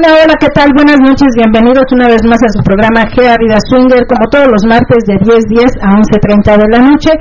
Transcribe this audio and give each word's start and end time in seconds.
Hola, 0.00 0.16
hola, 0.24 0.36
¿qué 0.40 0.48
tal? 0.56 0.72
Buenas 0.72 0.96
noches, 0.96 1.28
bienvenidos 1.36 1.84
una 1.92 2.08
vez 2.08 2.24
más 2.24 2.40
a 2.40 2.48
su 2.48 2.64
programa 2.64 3.04
Gea 3.12 3.36
Vida 3.36 3.60
Swinger, 3.68 4.00
como 4.08 4.24
todos 4.32 4.48
los 4.48 4.64
martes 4.64 5.04
de 5.04 5.20
10.10 5.20 5.76
a 5.76 5.92
11.30 5.92 6.56
de 6.56 6.68
la 6.72 6.80
noche. 6.88 7.12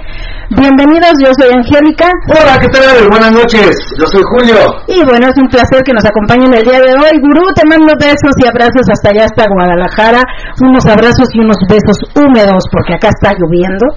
Bienvenidos, 0.56 1.12
yo 1.20 1.28
soy 1.36 1.52
Angélica. 1.60 2.08
Hola, 2.32 2.56
¿qué 2.56 2.72
tal? 2.72 3.04
Buenas 3.12 3.36
noches, 3.36 3.76
yo 4.00 4.08
soy 4.08 4.24
Julio. 4.32 4.56
Y 4.88 5.04
bueno, 5.04 5.28
es 5.28 5.36
un 5.36 5.52
placer 5.52 5.84
que 5.84 5.92
nos 5.92 6.08
acompañen 6.08 6.56
el 6.56 6.64
día 6.64 6.80
de 6.80 6.96
hoy. 6.96 7.20
Gurú, 7.20 7.52
te 7.52 7.68
mando 7.68 7.92
besos 8.00 8.32
y 8.40 8.48
abrazos 8.48 8.88
hasta 8.88 9.12
allá, 9.12 9.28
hasta 9.28 9.44
Guadalajara. 9.52 10.24
Unos 10.64 10.88
abrazos 10.88 11.28
y 11.36 11.44
unos 11.44 11.60
besos 11.68 12.00
húmedos, 12.16 12.64
porque 12.72 12.96
acá 12.96 13.12
está 13.12 13.36
lloviendo. 13.36 13.92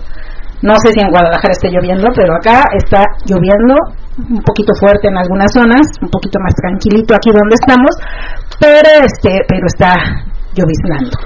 No 0.63 0.75
sé 0.83 0.91
si 0.91 0.99
en 0.99 1.11
Guadalajara 1.15 1.55
esté 1.55 1.71
lloviendo, 1.71 2.11
pero 2.19 2.35
acá 2.35 2.67
está 2.75 3.07
lloviendo 3.31 3.79
un 4.19 4.43
poquito 4.45 4.75
fuerte 4.79 5.09
en 5.09 5.17
algunas 5.17 5.51
zonas, 5.53 5.81
un 6.01 6.09
poquito 6.09 6.39
más 6.41 6.55
tranquilito 6.55 7.15
aquí 7.15 7.31
donde 7.33 7.57
estamos, 7.57 7.91
pero 8.61 8.89
este, 9.05 9.39
pero 9.49 9.67
está 9.67 9.95
lloviznando. 10.55 11.17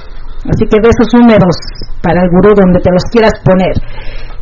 Así 0.47 0.65
que 0.71 0.79
besos 0.81 1.09
húmedos 1.19 1.57
para 2.03 2.23
el 2.23 2.31
gurú 2.31 2.55
donde 2.55 2.81
te 2.81 2.91
los 2.91 3.05
quieras 3.11 3.33
poner. 3.45 3.75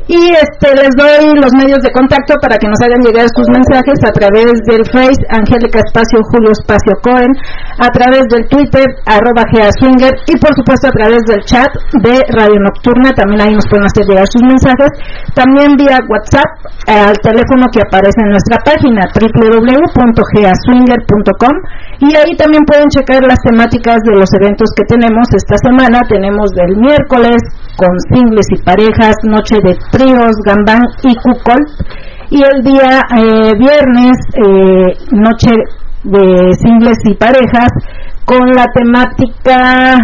Y 0.07 0.37
este 0.37 0.69
les 0.77 0.93
doy 1.01 1.33
los 1.41 1.49
medios 1.57 1.81
de 1.81 1.89
contacto 1.89 2.37
para 2.43 2.59
que 2.61 2.69
nos 2.69 2.77
hagan 2.85 3.01
llegar 3.01 3.25
sus 3.33 3.49
mensajes 3.49 3.97
a 4.05 4.13
través 4.13 4.53
del 4.69 4.85
Face 4.93 5.17
Angélica 5.33 5.81
Espacio 5.81 6.21
Julio 6.29 6.53
Espacio 6.53 6.93
Cohen, 7.01 7.33
a 7.81 7.89
través 7.89 8.29
del 8.29 8.45
Twitter 8.53 8.85
arroba 9.09 9.49
Swinger 9.81 10.13
y 10.29 10.37
por 10.37 10.53
supuesto 10.53 10.89
a 10.89 10.93
través 10.93 11.25
del 11.25 11.41
chat 11.49 11.73
de 12.05 12.21
Radio 12.37 12.61
Nocturna, 12.61 13.17
también 13.17 13.49
ahí 13.49 13.57
nos 13.57 13.65
pueden 13.65 13.89
hacer 13.89 14.05
llegar 14.05 14.29
sus 14.29 14.45
mensajes, 14.45 14.93
también 15.33 15.73
vía 15.81 15.97
WhatsApp 16.05 16.53
al 16.85 17.17
teléfono 17.25 17.73
que 17.73 17.81
aparece 17.81 18.21
en 18.21 18.37
nuestra 18.37 18.61
página 18.61 19.09
www.geaswinger.com 19.09 21.57
y 22.05 22.13
ahí 22.13 22.37
también 22.37 22.61
pueden 22.69 22.93
checar 22.93 23.25
las 23.25 23.41
temáticas 23.41 24.05
de 24.05 24.21
los 24.21 24.29
eventos 24.37 24.69
que 24.77 24.85
tenemos. 24.85 25.33
Esta 25.33 25.57
semana, 25.65 26.05
tenemos 26.09 26.51
del 26.53 26.77
miércoles 26.77 27.41
con 27.77 27.91
singles 28.13 28.47
y 28.51 28.63
parejas, 28.63 29.17
noche 29.25 29.57
de 29.63 29.77
tríos, 29.91 30.37
gambán 30.45 30.83
y 31.03 31.15
cucol. 31.17 31.63
Y 32.31 32.43
el 32.43 32.63
día 32.63 33.01
eh, 33.17 33.53
viernes, 33.59 34.17
eh, 34.35 34.95
noche 35.13 35.53
de 36.05 36.53
singles 36.61 36.99
y 37.05 37.15
parejas, 37.15 37.71
con 38.25 38.47
la 38.53 38.67
temática... 38.75 39.97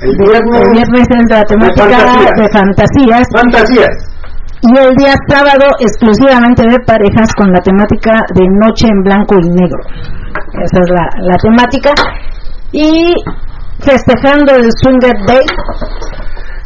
El 0.00 0.16
viernes, 0.18 0.60
el 0.60 0.72
viernes 0.72 1.06
es 1.08 1.30
la 1.30 1.44
temática 1.44 1.98
de 2.36 2.48
fantasías. 2.50 3.26
Fantasías. 3.34 4.14
Y 4.60 4.78
el 4.78 4.94
día 4.96 5.14
sábado 5.28 5.66
exclusivamente 5.78 6.62
de 6.62 6.78
parejas 6.80 7.28
con 7.36 7.50
la 7.52 7.60
temática 7.60 8.20
de 8.34 8.46
noche 8.60 8.86
en 8.88 9.02
blanco 9.02 9.36
y 9.40 9.48
negro. 9.48 9.78
Esa 10.62 10.80
es 10.80 10.90
la, 10.90 11.08
la 11.20 11.36
temática. 11.36 11.92
Y 12.72 13.14
festejando 13.80 14.54
el 14.56 14.68
Swinger 14.82 15.14
Day, 15.26 15.44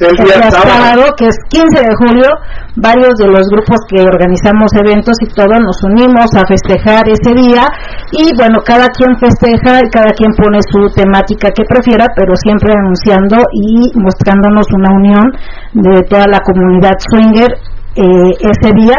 el 0.00 0.14
día, 0.14 0.50
sábado. 0.50 1.10
que 1.16 1.26
es 1.26 1.36
15 1.48 1.66
de 1.74 1.94
julio, 1.98 2.30
varios 2.76 3.14
de 3.18 3.26
los 3.26 3.48
grupos 3.50 3.80
que 3.90 4.02
organizamos 4.02 4.70
eventos 4.78 5.14
y 5.20 5.28
todo 5.34 5.58
nos 5.58 5.82
unimos 5.82 6.30
a 6.38 6.46
festejar 6.46 7.08
ese 7.08 7.34
día 7.34 7.66
y 8.12 8.30
bueno, 8.36 8.60
cada 8.64 8.86
quien 8.94 9.18
festeja 9.18 9.80
y 9.82 9.90
cada 9.90 10.12
quien 10.14 10.30
pone 10.38 10.60
su 10.70 10.86
temática 10.94 11.50
que 11.50 11.64
prefiera, 11.64 12.06
pero 12.14 12.36
siempre 12.36 12.72
anunciando 12.72 13.36
y 13.52 13.90
mostrándonos 13.98 14.66
una 14.72 14.90
unión 14.94 15.26
de 15.74 16.02
toda 16.08 16.26
la 16.26 16.40
comunidad 16.40 16.94
swinger 17.10 17.50
eh, 17.96 18.32
ese 18.38 18.70
día 18.74 18.96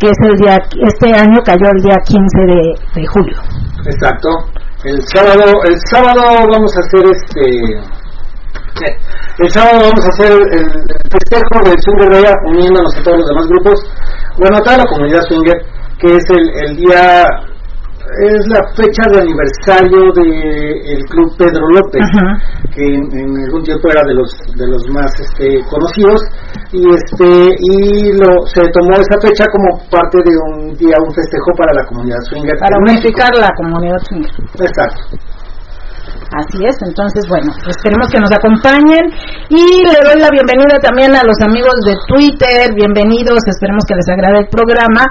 que 0.00 0.08
es 0.08 0.18
el 0.24 0.36
día, 0.38 0.56
este 0.80 1.12
año 1.12 1.36
cayó 1.44 1.68
el 1.76 1.82
día 1.82 1.96
15 2.08 2.24
de, 2.48 3.00
de 3.00 3.06
julio. 3.06 3.36
Exacto. 3.84 4.28
El 4.82 4.98
sábado, 5.12 5.44
el 5.68 5.76
sábado 5.90 6.22
vamos 6.50 6.72
a 6.74 6.80
hacer 6.80 7.04
este 7.04 7.99
el 9.38 9.50
sábado 9.50 9.78
vamos 9.80 10.04
a 10.04 10.08
hacer 10.08 10.32
el, 10.32 10.66
festejo 11.10 11.54
del 11.64 11.78
Swinger 11.80 12.08
Raya 12.12 12.34
uniéndonos 12.46 12.96
a 12.96 13.02
todos 13.02 13.18
los 13.18 13.28
demás 13.28 13.46
grupos, 13.48 13.78
bueno, 14.38 14.56
a 14.56 14.62
toda 14.62 14.78
la 14.78 14.84
comunidad 14.84 15.22
Swinger, 15.28 15.58
que 15.98 16.16
es 16.16 16.24
el, 16.30 16.76
día, 16.76 17.24
es 18.24 18.40
la 18.48 18.62
fecha 18.76 19.02
de 19.12 19.20
aniversario 19.20 20.12
del 20.12 21.04
Club 21.08 21.36
Pedro 21.36 21.66
López, 21.76 22.04
que 22.74 22.84
en, 22.84 23.36
algún 23.44 23.62
tiempo 23.64 23.88
era 23.90 24.02
de 24.06 24.14
los 24.14 24.30
de 24.56 24.66
los 24.66 24.82
más 24.90 25.12
este, 25.20 25.60
conocidos, 25.68 26.20
y 26.72 26.84
este 26.88 27.28
y 27.58 28.12
lo 28.12 28.46
se 28.46 28.62
tomó 28.72 28.92
esa 28.92 29.16
fecha 29.20 29.44
como 29.52 29.82
parte 29.90 30.18
de 30.24 30.36
un 30.52 30.76
día, 30.76 30.96
un 31.00 31.14
festejo 31.14 31.50
para 31.56 31.72
la 31.74 31.84
comunidad 31.86 32.20
Swinger. 32.28 32.56
Para 32.58 32.76
unificar 32.88 33.30
la 33.36 33.50
comunidad 33.56 33.98
Swinger. 34.08 34.32
Exacto. 34.60 35.16
Así 36.30 36.62
es, 36.64 36.80
entonces 36.86 37.26
bueno, 37.28 37.52
esperemos 37.66 38.08
que 38.08 38.20
nos 38.20 38.30
acompañen 38.30 39.10
y 39.48 39.82
le 39.82 39.98
doy 39.98 40.14
la 40.20 40.30
bienvenida 40.30 40.78
también 40.80 41.16
a 41.16 41.24
los 41.24 41.40
amigos 41.42 41.74
de 41.84 41.96
Twitter, 42.06 42.72
bienvenidos, 42.74 43.42
esperemos 43.46 43.84
que 43.84 43.96
les 43.96 44.08
agrade 44.08 44.38
el 44.38 44.48
programa 44.48 45.04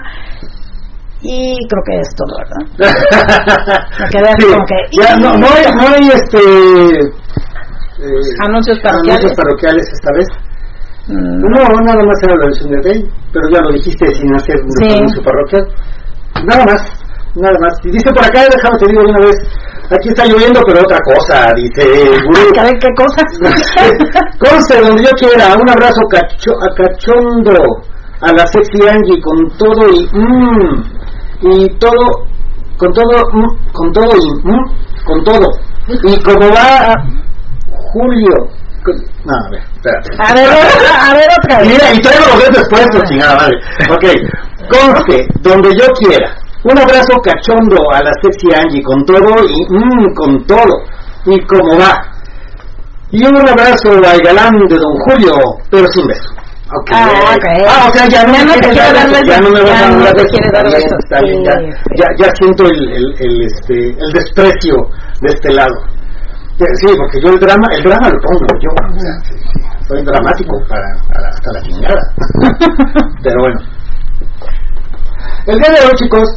y 1.22 1.58
creo 1.68 1.84
que 1.84 2.00
es 2.00 2.16
todo, 2.16 2.38
¿verdad? 2.40 2.64
Ya, 4.92 5.18
no, 5.18 5.34
no, 5.34 5.48
hay, 5.48 5.66
no 5.76 5.90
hay 5.90 6.08
este 6.08 6.40
eh, 8.00 8.08
anuncios 8.48 8.80
parroquiales. 8.80 9.20
Anuncios 9.20 9.36
parroquiales 9.36 9.86
esta 9.92 10.14
vez. 10.14 10.26
Mm. 11.08 11.42
No, 11.42 11.50
nada 11.84 12.02
más 12.04 12.24
era 12.24 12.36
la 12.36 12.46
versión 12.46 12.72
de 12.72 12.82
Rey, 12.82 13.04
pero 13.34 13.50
ya 13.52 13.60
lo 13.62 13.74
dijiste 13.74 14.10
sin 14.16 14.34
hacer 14.36 14.56
un 14.64 14.72
sí. 14.72 14.90
anuncio 14.96 15.22
parroquial. 15.22 15.68
Nada 16.46 16.66
más, 16.66 16.82
nada 17.40 17.58
más. 17.60 17.74
Y 17.84 17.92
dice 17.92 18.12
por 18.12 18.24
acá, 18.24 18.46
déjame 18.50 18.78
te 18.80 18.88
digo 18.88 19.02
de 19.04 19.10
una 19.10 19.26
vez, 19.26 19.38
Aquí 19.92 20.10
está 20.10 20.24
lloviendo, 20.24 20.62
pero 20.68 20.82
otra 20.82 21.00
cosa, 21.00 21.52
dice 21.56 21.84
Gurú. 22.24 22.54
¿Qué 22.54 22.90
cosa? 22.96 23.26
Conste 24.40 24.82
donde 24.82 25.02
yo 25.02 25.10
quiera. 25.18 25.56
Un 25.60 25.68
abrazo 25.68 26.02
cacho, 26.12 26.52
a 26.62 26.76
cachondo 26.76 27.52
a 28.22 28.32
la 28.32 28.46
sexy 28.46 28.88
Angie 28.88 29.20
con 29.20 29.50
todo 29.58 29.90
y 29.90 30.08
mmm, 30.14 30.84
y 31.42 31.70
todo, 31.80 32.28
con 32.78 32.94
todo, 32.94 33.18
mm, 33.34 33.72
con 33.74 33.92
todo 33.92 34.16
y 34.16 34.48
mmm, 34.48 35.06
con 35.06 35.24
todo. 35.24 35.50
Y 35.88 36.22
como 36.22 36.50
va 36.50 36.94
Julio. 37.92 38.36
No, 39.26 39.34
a 39.34 39.50
ver, 39.50 39.62
espérate. 39.76 40.10
A 40.20 40.34
ver, 40.36 40.50
a 41.02 41.14
ver 41.16 41.28
otra 41.36 41.60
vez. 41.62 41.68
Mira, 41.68 41.94
y 41.96 42.00
traigo 42.00 42.26
los 42.28 42.40
dedos 42.40 42.58
después, 42.58 42.86
pues, 42.92 43.04
chingada, 43.10 43.36
vale. 43.36 43.58
Ok, 43.90 44.06
conste, 44.70 45.28
donde 45.42 45.70
yo 45.76 45.88
quiera 45.94 46.36
un 46.64 46.78
abrazo 46.78 47.16
cachondo 47.24 47.78
a 47.94 48.04
la 48.04 48.12
sexy 48.22 48.54
Angie 48.54 48.84
con 48.84 49.06
todo 49.06 49.44
y 49.46 49.66
mmm, 49.70 50.14
con 50.14 50.46
todo. 50.46 50.84
Y 51.26 51.40
como 51.46 51.78
va. 51.78 52.02
Y 53.12 53.26
un 53.26 53.38
abrazo 53.38 53.92
al 53.92 54.20
galán 54.20 54.60
de 54.68 54.76
Don 54.76 54.96
Julio, 55.08 55.34
pero 55.70 55.88
sin 55.88 56.06
beso. 56.08 56.30
Okay. 56.82 56.96
Ah, 56.96 57.36
okay. 57.36 57.66
ah, 57.68 57.90
o 57.90 57.92
sea, 57.92 58.08
ya 58.08 58.24
no, 58.26 58.46
me 58.46 58.54
quiere 58.60 58.94
dar 58.94 59.10
besos. 59.10 59.28
Ya 59.28 59.42
no 59.42 59.50
me 59.50 59.62
vas 59.62 59.82
a 59.82 60.52
dar 60.52 60.66
besos. 60.66 61.00
Bien, 61.24 61.44
ya, 61.44 61.54
ya, 61.96 62.06
ya 62.18 62.32
siento 62.36 62.66
el, 62.66 62.94
el, 62.94 63.16
el, 63.18 63.42
este, 63.42 63.90
el 63.90 64.14
desprecio 64.14 64.76
de 65.22 65.30
este 65.30 65.54
lado. 65.54 65.74
Sí, 66.60 66.88
porque 66.96 67.22
yo 67.24 67.30
el 67.30 67.40
drama, 67.40 67.68
el 67.72 67.84
drama 67.84 68.10
lo 68.10 68.20
pongo 68.20 68.46
yo. 68.60 68.70
O 68.70 69.00
sea, 69.00 69.14
sí, 69.24 69.36
soy 69.88 70.04
dramático 70.04 70.60
para, 70.68 70.86
para 71.08 71.30
hasta 71.30 71.52
la 71.54 71.62
chingada. 71.62 72.02
Pero 73.24 73.36
bueno. 73.40 73.60
El 75.48 75.58
día 75.58 75.70
de 75.72 75.88
hoy, 75.88 75.94
chicos, 75.96 76.30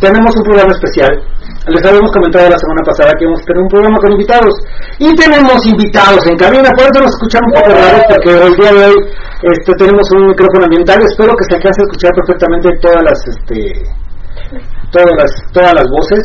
tenemos 0.00 0.34
un 0.34 0.44
programa 0.44 0.72
especial. 0.72 1.12
Les 1.68 1.84
habíamos 1.84 2.10
comentado 2.12 2.48
la 2.48 2.58
semana 2.58 2.82
pasada 2.84 3.12
que 3.14 3.24
íbamos 3.24 3.40
a 3.40 3.44
tener 3.44 3.62
un 3.62 3.68
programa 3.68 3.98
con 4.00 4.12
invitados. 4.12 4.54
Y 4.98 5.14
tenemos 5.14 5.60
invitados 5.66 6.24
en 6.26 6.36
cabina, 6.36 6.70
por 6.72 6.88
eso 6.88 7.00
nos 7.04 7.12
escuchamos 7.12 7.48
un 7.52 7.56
poco 7.60 7.70
raro 7.76 7.98
porque 8.08 8.30
el 8.32 8.54
día 8.56 8.72
de 8.72 8.82
hoy 8.88 8.98
este, 9.42 9.72
tenemos 9.76 10.04
un 10.16 10.26
micrófono 10.28 10.64
ambiental, 10.64 10.98
espero 11.02 11.36
que 11.36 11.44
se 11.48 11.54
alcance 11.56 11.80
a 11.80 11.84
escuchar 11.84 12.12
perfectamente 12.16 12.68
todas 12.80 13.02
las 13.04 13.18
este, 13.28 13.56
todas 14.90 15.12
las 15.16 15.30
todas 15.52 15.74
las 15.74 15.84
voces 15.84 16.24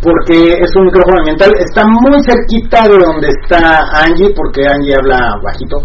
porque 0.00 0.36
es 0.60 0.70
un 0.76 0.86
micrófono 0.86 1.18
ambiental, 1.20 1.52
está 1.60 1.84
muy 1.84 2.16
cerquita 2.24 2.88
de 2.88 2.96
donde 2.96 3.28
está 3.28 3.84
Angie 4.04 4.32
porque 4.34 4.64
Angie 4.66 4.96
habla 4.96 5.36
bajito. 5.42 5.76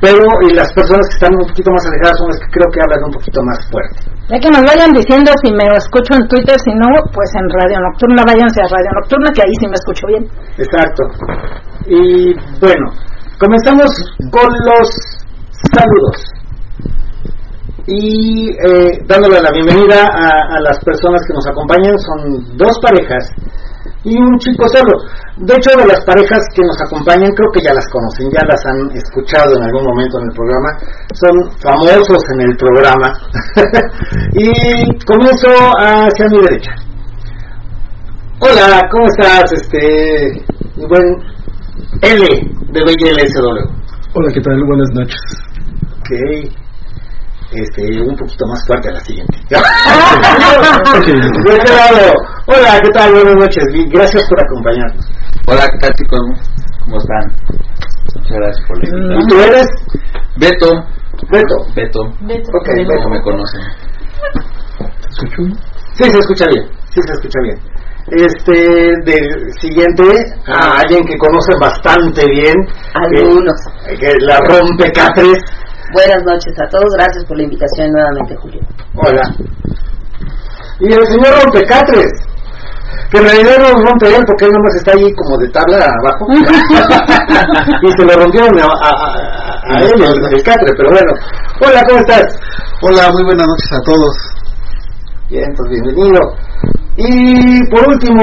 Pero 0.00 0.24
y 0.48 0.54
las 0.54 0.72
personas 0.72 1.06
que 1.08 1.14
están 1.14 1.34
un 1.34 1.46
poquito 1.46 1.70
más 1.70 1.86
alejadas 1.86 2.18
son 2.18 2.28
las 2.28 2.38
que 2.38 2.50
creo 2.50 2.68
que 2.72 2.80
hablan 2.80 3.04
un 3.04 3.12
poquito 3.12 3.40
más 3.42 3.58
fuerte. 3.70 4.19
Ya 4.30 4.38
que 4.38 4.48
nos 4.48 4.62
vayan 4.62 4.92
diciendo 4.92 5.32
si 5.42 5.50
me 5.50 5.66
escucho 5.74 6.14
en 6.14 6.28
Twitter, 6.28 6.54
si 6.62 6.70
no, 6.70 6.86
pues 7.12 7.34
en 7.34 7.50
Radio 7.50 7.82
Nocturna, 7.82 8.22
váyanse 8.24 8.62
a 8.62 8.70
Radio 8.70 8.90
Nocturna, 8.94 9.32
que 9.34 9.42
ahí 9.42 9.54
sí 9.58 9.66
me 9.66 9.74
escucho 9.74 10.06
bien. 10.06 10.22
Exacto. 10.56 11.02
Y 11.90 12.32
bueno, 12.62 12.94
comenzamos 13.40 13.90
con 14.30 14.46
los 14.46 14.86
saludos. 15.74 16.16
Y 17.88 18.50
eh, 18.54 19.02
dándole 19.06 19.40
la 19.42 19.50
bienvenida 19.50 20.06
a, 20.06 20.54
a 20.54 20.60
las 20.60 20.78
personas 20.78 21.26
que 21.26 21.34
nos 21.34 21.46
acompañan, 21.48 21.98
son 21.98 22.56
dos 22.56 22.78
parejas 22.80 23.34
y 24.04 24.16
un 24.16 24.38
chico 24.38 24.66
solo. 24.68 24.92
De 25.36 25.54
hecho, 25.54 25.70
de 25.76 25.86
las 25.86 26.04
parejas 26.04 26.40
que 26.54 26.62
nos 26.62 26.80
acompañan, 26.80 27.30
creo 27.32 27.50
que 27.52 27.60
ya 27.62 27.74
las 27.74 27.86
conocen, 27.88 28.30
ya 28.30 28.40
las 28.46 28.60
han 28.66 28.96
escuchado 28.96 29.56
en 29.56 29.62
algún 29.62 29.84
momento 29.84 30.18
en 30.18 30.24
el 30.28 30.34
programa. 30.34 30.68
Son 31.14 31.50
famosos 31.60 32.22
en 32.34 32.40
el 32.40 32.56
programa. 32.56 33.12
y 34.32 35.04
comienzo 35.04 35.48
hacia 35.78 36.26
mi 36.30 36.40
derecha. 36.40 36.72
Hola, 38.40 38.80
¿cómo 38.90 39.04
estás? 39.06 39.52
Este, 39.52 40.42
buen 40.88 41.04
L 42.02 42.26
de 42.72 42.80
BLSW. 42.80 43.80
Hola, 44.14 44.32
¿qué 44.32 44.40
tal? 44.40 44.64
Buenas 44.64 44.88
noches. 44.94 45.20
Ok. 46.00 46.69
Este, 47.52 48.00
un 48.02 48.16
poquito 48.16 48.46
más 48.46 48.64
fuerte 48.66 48.88
a 48.90 48.92
la 48.92 49.00
siguiente. 49.00 49.36
Este 51.50 51.72
lado. 51.74 52.12
Hola, 52.46 52.78
¿qué 52.80 52.88
tal? 52.90 53.12
Buenas 53.12 53.34
noches. 53.34 53.64
Gracias 53.90 54.22
por 54.28 54.40
acompañarnos. 54.44 55.04
Hola, 55.46 55.66
¿qué 55.72 55.78
tal 55.78 55.92
chicos? 55.94 56.20
¿Cómo 56.84 56.98
están? 56.98 57.32
Muchas 58.14 58.36
gracias 58.36 58.66
por 58.68 58.78
la 58.78 58.84
¿Y 58.84 58.88
invitación. 58.92 59.28
tú 59.28 59.40
eres? 59.40 59.66
Beto, 60.36 60.70
Beto. 61.28 61.56
Beto, 61.74 62.00
Ok, 62.52 62.66
como 62.66 62.88
Beto. 62.88 63.08
me 63.10 63.20
conocen. 63.22 63.60
¿Te 64.78 65.08
escucho 65.08 65.42
bien? 65.42 65.58
Sí, 65.94 66.04
se 66.04 66.18
escucha 66.18 66.46
bien. 66.46 66.64
Sí, 66.94 67.00
se 67.06 67.12
escucha 67.12 67.40
bien. 67.42 67.58
Este, 68.12 68.52
de 69.04 69.52
siguiente, 69.60 70.04
a 70.46 70.78
alguien 70.80 71.04
que 71.04 71.16
conoce 71.18 71.52
bastante 71.60 72.24
bien. 72.30 72.54
Algunos. 72.94 73.52
Que, 73.88 73.96
que 73.96 74.12
la 74.20 74.38
rompe 74.38 74.90
catres. 74.92 75.38
Buenas 75.92 76.22
noches 76.24 76.54
a 76.62 76.68
todos, 76.68 76.90
gracias 76.96 77.24
por 77.26 77.36
la 77.36 77.42
invitación 77.44 77.90
nuevamente, 77.90 78.36
Julio. 78.36 78.60
Hola. 78.94 79.22
Y 80.80 80.92
el 80.92 81.06
señor 81.06 81.42
Rompecatres, 81.42 82.12
que 83.10 83.18
en 83.18 83.24
realidad 83.24 83.58
no 83.58 83.68
lo 83.70 83.84
rompe 83.84 84.14
él 84.14 84.22
porque 84.26 84.44
él 84.46 84.52
nomás 84.52 84.74
está 84.76 84.92
ahí 84.92 85.12
como 85.14 85.36
de 85.38 85.48
tabla 85.48 85.76
abajo. 86.00 86.26
y 87.82 87.92
se 87.92 88.04
lo 88.04 88.14
rompieron 88.22 88.58
a, 88.60 88.64
a, 88.66 88.90
a- 88.90 89.60
a 89.62 89.78
él, 89.82 90.02
el, 90.02 90.34
el 90.34 90.42
catre, 90.42 90.70
pero 90.76 90.90
bueno. 90.90 91.12
Hola, 91.60 91.82
¿cómo 91.88 92.00
estás? 92.00 92.38
Hola, 92.82 93.10
muy 93.12 93.24
buenas 93.24 93.46
noches 93.46 93.72
a 93.72 93.80
todos. 93.82 94.14
Bien, 95.28 95.44
pues 95.56 95.68
bienvenido. 95.70 96.20
Y 96.96 97.66
por 97.68 97.86
último, 97.88 98.22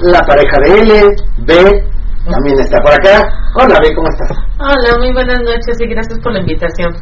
la 0.00 0.20
pareja 0.22 0.56
de 0.64 0.80
L, 0.80 1.02
B, 1.38 1.84
también 2.30 2.58
está 2.60 2.78
por 2.78 2.92
acá. 2.92 3.22
Hola, 3.54 3.78
B, 3.82 3.94
¿cómo 3.94 4.08
estás? 4.08 4.38
Hola, 4.58 4.98
muy 4.98 5.12
buenas 5.12 5.40
noches 5.42 5.80
y 5.80 5.86
gracias 5.86 6.18
por 6.20 6.32
la 6.32 6.40
invitación. 6.40 6.92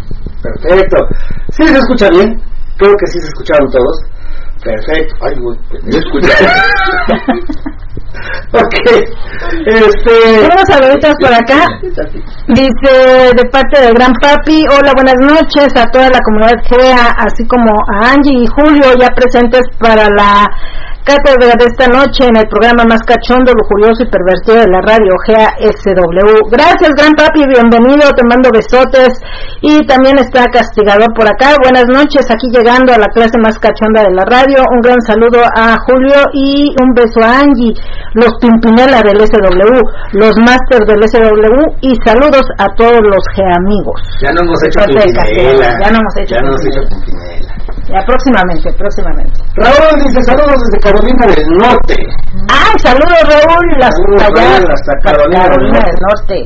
Perfecto. 0.43 0.97
¿Sí 1.51 1.65
se 1.65 1.79
escucha 1.79 2.09
bien? 2.11 2.41
Creo 2.79 2.95
que 2.97 3.07
sí 3.07 3.19
se 3.21 3.29
escucharon 3.29 3.71
todos. 3.71 4.01
Perfecto. 4.65 5.15
Ay, 5.21 5.35
güey. 5.39 5.59
Yo 5.91 5.99
escucho. 5.99 6.29
Ok. 8.53 8.75
Este. 9.67 10.41
Unos 10.41 10.67
saluditos 10.67 11.15
por 11.21 11.33
acá. 11.33 11.67
Dice 12.49 13.33
de 13.37 13.49
parte 13.51 13.81
del 13.81 13.95
Gran 13.95 14.13
Papi, 14.21 14.65
hola, 14.77 14.93
buenas 14.95 15.17
noches 15.21 15.69
a 15.77 15.87
toda 15.91 16.09
la 16.11 16.19
comunidad 16.25 16.61
GEA, 16.69 17.15
así 17.19 17.47
como 17.47 17.71
a 17.71 18.13
Angie 18.13 18.43
y 18.43 18.47
Julio, 18.47 18.93
ya 19.01 19.09
presentes 19.15 19.63
para 19.79 20.09
la 20.11 20.47
cátedra 21.11 21.59
de 21.59 21.67
esta 21.67 21.91
noche 21.91 22.23
en 22.31 22.37
el 22.39 22.47
programa 22.47 22.87
más 22.87 23.03
cachondo, 23.03 23.51
lujurioso 23.51 24.07
y 24.07 24.11
pervertido 24.15 24.63
de 24.63 24.71
la 24.71 24.79
radio 24.79 25.11
GEA 25.27 25.51
SW. 25.59 26.47
Gracias, 26.55 26.95
Gran 26.95 27.19
Papi, 27.19 27.43
bienvenido, 27.51 28.15
te 28.15 28.23
mando 28.31 28.55
besotes. 28.55 29.19
Y 29.61 29.85
también 29.91 30.19
está 30.19 30.47
Castigador 30.55 31.11
por 31.15 31.27
acá, 31.27 31.59
buenas 31.63 31.87
noches, 31.91 32.31
aquí 32.31 32.47
llegando 32.55 32.95
a 32.95 32.99
la 32.99 33.09
clase 33.11 33.37
más 33.43 33.59
cachonda 33.59 34.07
de 34.07 34.15
la 34.15 34.25
radio. 34.25 34.63
Un 34.71 34.81
gran 34.81 35.01
saludo 35.03 35.43
a 35.43 35.75
Julio 35.83 36.31
y 36.33 36.71
un 36.79 36.95
beso 36.95 37.19
a 37.27 37.43
Angie, 37.43 37.75
los 38.15 38.31
Pimpinela 38.39 39.03
del 39.03 39.19
SW, 39.19 39.83
los 40.15 40.35
Masters 40.39 40.87
del 40.87 41.03
SW 41.11 41.59
y 41.83 41.99
saludos 42.07 42.47
a 42.59 42.67
todos 42.79 43.03
los 43.03 43.25
amigos. 43.59 43.99
Ya 44.23 44.31
no 44.31 44.47
hemos 44.47 44.63
hecho 44.63 44.79
Pimpinela. 44.87 45.75
Ya 45.83 45.91
no 45.91 45.99
hemos 45.99 46.15
hecho 46.23 46.35
Ya 46.37 46.41
no 46.41 46.49
hemos 46.55 46.67
hecho 46.67 46.81
Pimpinela. 46.89 47.61
Ya 47.91 47.99
próximamente, 48.07 48.73
próximamente. 48.79 49.35
Raúl 49.57 49.99
dice 49.99 50.23
saludos 50.23 50.63
desde 50.63 50.79
Carolina 51.01 51.27
del 51.35 51.49
Norte. 51.57 51.97
¡Ay, 52.53 52.79
saludos 52.79 53.21
Raúl! 53.25 53.69
Hasta 53.81 53.91
Saludos, 53.97 54.23
allá, 54.23 54.59
Raúl, 54.59 54.71
hasta 54.73 54.93
Carolina 55.03 55.41
del 55.41 55.49
Carolina 55.51 55.79
Norte. 55.81 55.91
del 55.91 56.01
Norte. 56.05 56.37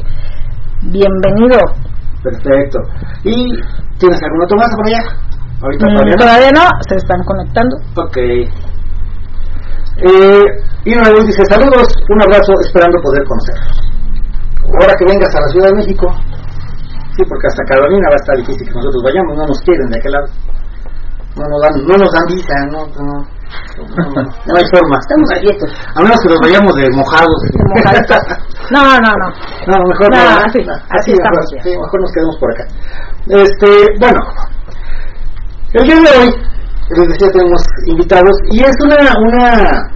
Bienvenido. 0.94 1.58
Perfecto. 2.22 2.78
¿Y 3.24 3.34
tienes 3.98 4.22
algún 4.22 4.42
otro 4.44 4.56
por 4.56 4.86
allá? 4.86 5.02
Ahorita 5.60 5.86
Mm, 5.86 5.90
todavía 5.90 6.14
no. 6.14 6.18
Todavía 6.22 6.50
no, 6.54 6.64
se 6.88 6.94
están 6.96 7.20
conectando. 7.24 7.76
Ok. 7.96 8.16
Eh, 10.06 10.42
y 10.84 10.94
Raúl 10.94 11.26
dice 11.26 11.44
saludos, 11.46 11.86
un 12.08 12.22
abrazo, 12.22 12.52
esperando 12.60 12.98
poder 13.02 13.24
conocerlos. 13.24 13.80
Ahora 14.80 14.94
que 14.98 15.04
vengas 15.06 15.34
a 15.34 15.40
la 15.40 15.48
Ciudad 15.48 15.68
de 15.70 15.74
México. 15.76 16.06
Sí, 17.16 17.22
porque 17.28 17.46
hasta 17.46 17.62
Carolina 17.64 18.08
va 18.08 18.14
a 18.14 18.22
estar 18.22 18.36
difícil 18.36 18.66
que 18.66 18.74
nosotros 18.74 19.02
vayamos, 19.04 19.36
no 19.36 19.46
nos 19.46 19.60
quieren 19.62 19.88
de 19.90 19.98
aquel 19.98 20.12
lado. 20.12 20.26
No 21.36 21.44
nos 21.50 21.60
dan, 21.62 21.74
no 21.86 21.94
nos 21.98 22.10
dan 22.12 22.26
visa, 22.26 22.54
no, 22.70 22.86
no, 22.86 23.22
no, 23.78 24.52
hay 24.56 24.64
forma. 24.72 24.96
Estamos 25.00 25.28
abiertos. 25.36 25.70
A 25.94 26.00
menos 26.02 26.18
que 26.22 26.28
nos 26.28 26.40
vayamos 26.40 26.74
de 26.76 26.90
mojados. 26.94 27.38
mojaditos. 27.74 28.18
No, 28.70 28.82
no, 28.82 29.10
no. 29.20 29.28
No, 29.66 29.84
mejor 29.88 30.10
No, 30.10 30.16
no. 30.16 30.38
así, 30.46 30.58
así 30.90 31.10
mejor, 31.12 31.24
estamos 31.24 31.44
bien. 31.52 31.62
sí, 31.64 31.70
mejor 31.70 32.00
nos 32.00 32.12
quedamos 32.12 32.36
por 32.38 32.50
acá. 32.52 32.64
Este, 33.26 33.68
bueno, 34.00 34.20
el 35.74 35.84
día 35.84 35.96
de 35.96 36.18
hoy, 36.18 36.34
les 36.96 37.08
decía, 37.08 37.30
tenemos 37.32 37.62
invitados 37.86 38.36
y 38.50 38.60
es 38.62 38.74
una, 38.84 38.96
una, 38.96 39.90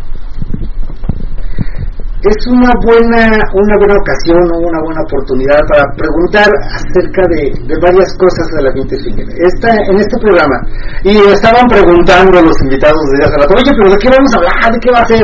es 2.18 2.46
una 2.50 2.70
buena, 2.82 3.30
una 3.54 3.74
buena 3.78 3.94
ocasión 3.94 4.42
o 4.50 4.58
una 4.58 4.80
buena 4.82 5.00
oportunidad 5.06 5.60
para 5.70 5.84
preguntar 5.94 6.50
acerca 6.74 7.22
de, 7.30 7.54
de 7.62 7.74
varias 7.78 8.10
cosas 8.18 8.46
de 8.58 8.62
la 8.62 8.72
gente. 8.72 8.96
Esta, 9.38 9.70
en 9.70 9.96
este 9.98 10.18
programa, 10.18 10.58
y 11.04 11.16
estaban 11.30 11.66
preguntando 11.68 12.42
los 12.42 12.58
invitados 12.62 12.98
desde 13.12 13.24
hace 13.30 13.36
rato, 13.38 13.54
oye, 13.54 13.72
pero 13.76 13.90
¿de 13.90 13.98
qué 13.98 14.08
vamos 14.10 14.32
a 14.34 14.36
hablar? 14.36 14.72
¿De 14.72 14.80
qué 14.80 14.90
va 14.90 14.98
a 14.98 15.06
ser? 15.06 15.22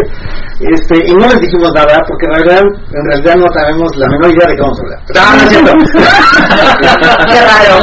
Este, 0.61 0.95
y 1.11 1.15
no 1.15 1.27
les 1.27 1.41
dijimos 1.41 1.73
nada, 1.75 1.99
porque 2.07 2.27
en 2.27 2.35
realidad, 2.35 2.63
en 2.63 3.05
realidad 3.11 3.37
no 3.43 3.47
sabemos 3.53 3.91
la 3.97 4.07
menor 4.07 4.31
idea 4.31 4.49
de 4.49 4.55
qué 4.55 4.63
vamos 4.63 4.79
a 4.79 4.83
hablar. 4.83 5.01
No, 5.15 5.23
no 5.35 5.43
es 5.43 5.49
cierto. 5.51 5.73
Qué 7.35 7.41
raro. 7.43 7.75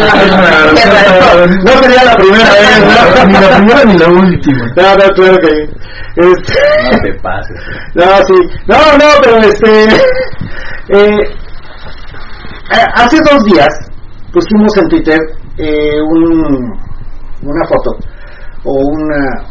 Qué 0.75 0.85
raro. 0.87 1.47
No 1.47 1.71
sería 1.83 2.03
la 2.05 2.15
primera 2.15 2.51
vez, 2.55 2.79
¿no? 2.79 3.25
Ni 3.27 3.33
la 3.33 3.57
primera 3.57 3.83
ni 3.85 3.97
la 3.97 4.07
última. 4.07 4.65
No, 4.75 4.95
no, 4.95 5.09
claro 5.15 5.37
que 5.39 5.80
este, 6.15 6.53
No 6.91 6.99
te 7.01 7.13
pases. 7.21 7.57
no, 7.95 8.03
sí, 8.25 8.35
no, 8.67 8.77
no, 8.97 9.09
pero 9.23 9.37
este, 9.37 9.83
eh, 10.89 11.19
eh, 12.71 12.85
hace 12.95 13.17
dos 13.29 13.43
días 13.45 13.69
pusimos 14.33 14.75
en 14.77 14.87
Twitter 14.87 15.19
eh, 15.57 16.01
un, 16.01 16.71
una 17.43 17.67
foto 17.67 17.91
o 18.63 18.71
una, 18.71 19.43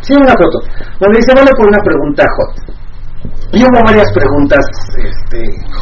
sí, 0.00 0.14
una 0.14 0.34
foto 0.34 0.58
donde 1.00 1.18
dice 1.18 1.32
vale 1.34 1.50
por 1.56 1.68
una 1.68 1.78
pregunta 1.82 2.24
hot 2.36 2.74
y 3.52 3.62
hubo 3.62 3.80
varias 3.86 4.10
preguntas 4.12 4.64
este, 4.98 5.40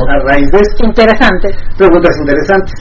a 0.08 0.18
raíz 0.28 0.46
de 0.52 0.60
esto 0.60 0.86
Interesante. 0.86 1.48
preguntas 1.76 2.14
interesantes. 2.20 2.74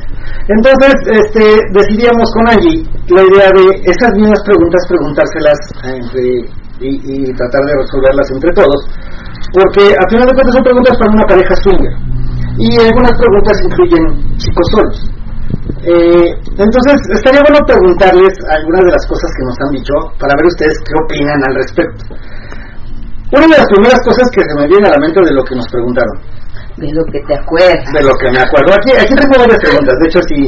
Entonces, 0.48 0.94
este, 1.08 1.44
decidíamos 1.72 2.30
con 2.34 2.50
Angie 2.50 2.84
la 3.10 3.24
idea 3.24 3.50
de 3.56 3.82
esas 3.90 4.12
mismas 4.16 4.42
preguntas 4.46 4.82
preguntárselas 4.90 5.60
entre, 5.86 6.61
y, 6.82 6.98
y 6.98 7.34
tratar 7.34 7.62
de 7.62 7.74
resolverlas 7.78 8.28
entre 8.34 8.52
todos, 8.52 8.80
porque 9.54 9.94
al 9.94 10.10
final 10.10 10.26
de 10.28 10.34
cuentas 10.34 10.56
son 10.56 10.66
preguntas 10.66 10.98
para 10.98 11.12
una 11.12 11.26
pareja 11.30 11.56
swinger 11.62 11.94
y 12.58 12.68
algunas 12.78 13.14
preguntas 13.16 13.56
incluyen 13.64 14.04
chicos 14.38 14.68
solos. 14.72 14.98
Eh, 15.82 16.30
entonces, 16.62 16.98
estaría 17.16 17.42
bueno 17.42 17.58
preguntarles 17.66 18.34
algunas 18.54 18.86
de 18.86 18.92
las 18.92 19.06
cosas 19.08 19.30
que 19.34 19.44
nos 19.46 19.58
han 19.66 19.72
dicho 19.74 19.94
para 20.20 20.34
ver 20.38 20.46
ustedes 20.46 20.78
qué 20.86 20.94
opinan 21.06 21.42
al 21.42 21.56
respecto. 21.56 22.02
Una 23.34 23.48
de 23.48 23.58
las 23.58 23.70
primeras 23.72 24.02
cosas 24.06 24.30
que 24.30 24.44
se 24.44 24.54
me 24.60 24.68
viene 24.68 24.88
a 24.88 24.94
la 24.94 25.00
mente 25.00 25.20
de 25.24 25.34
lo 25.34 25.44
que 25.44 25.56
nos 25.56 25.68
preguntaron, 25.72 26.16
De 26.78 26.92
lo 26.92 27.04
que 27.10 27.20
te 27.26 27.34
acuerdas. 27.34 27.82
de 27.94 28.04
lo 28.04 28.14
que 28.20 28.30
me 28.30 28.40
acuerdo. 28.40 28.76
Aquí, 28.76 28.92
aquí 28.94 29.16
tengo 29.16 29.40
varias 29.40 29.62
preguntas, 29.64 29.96
de 29.98 30.06
hecho 30.08 30.22
sí. 30.28 30.42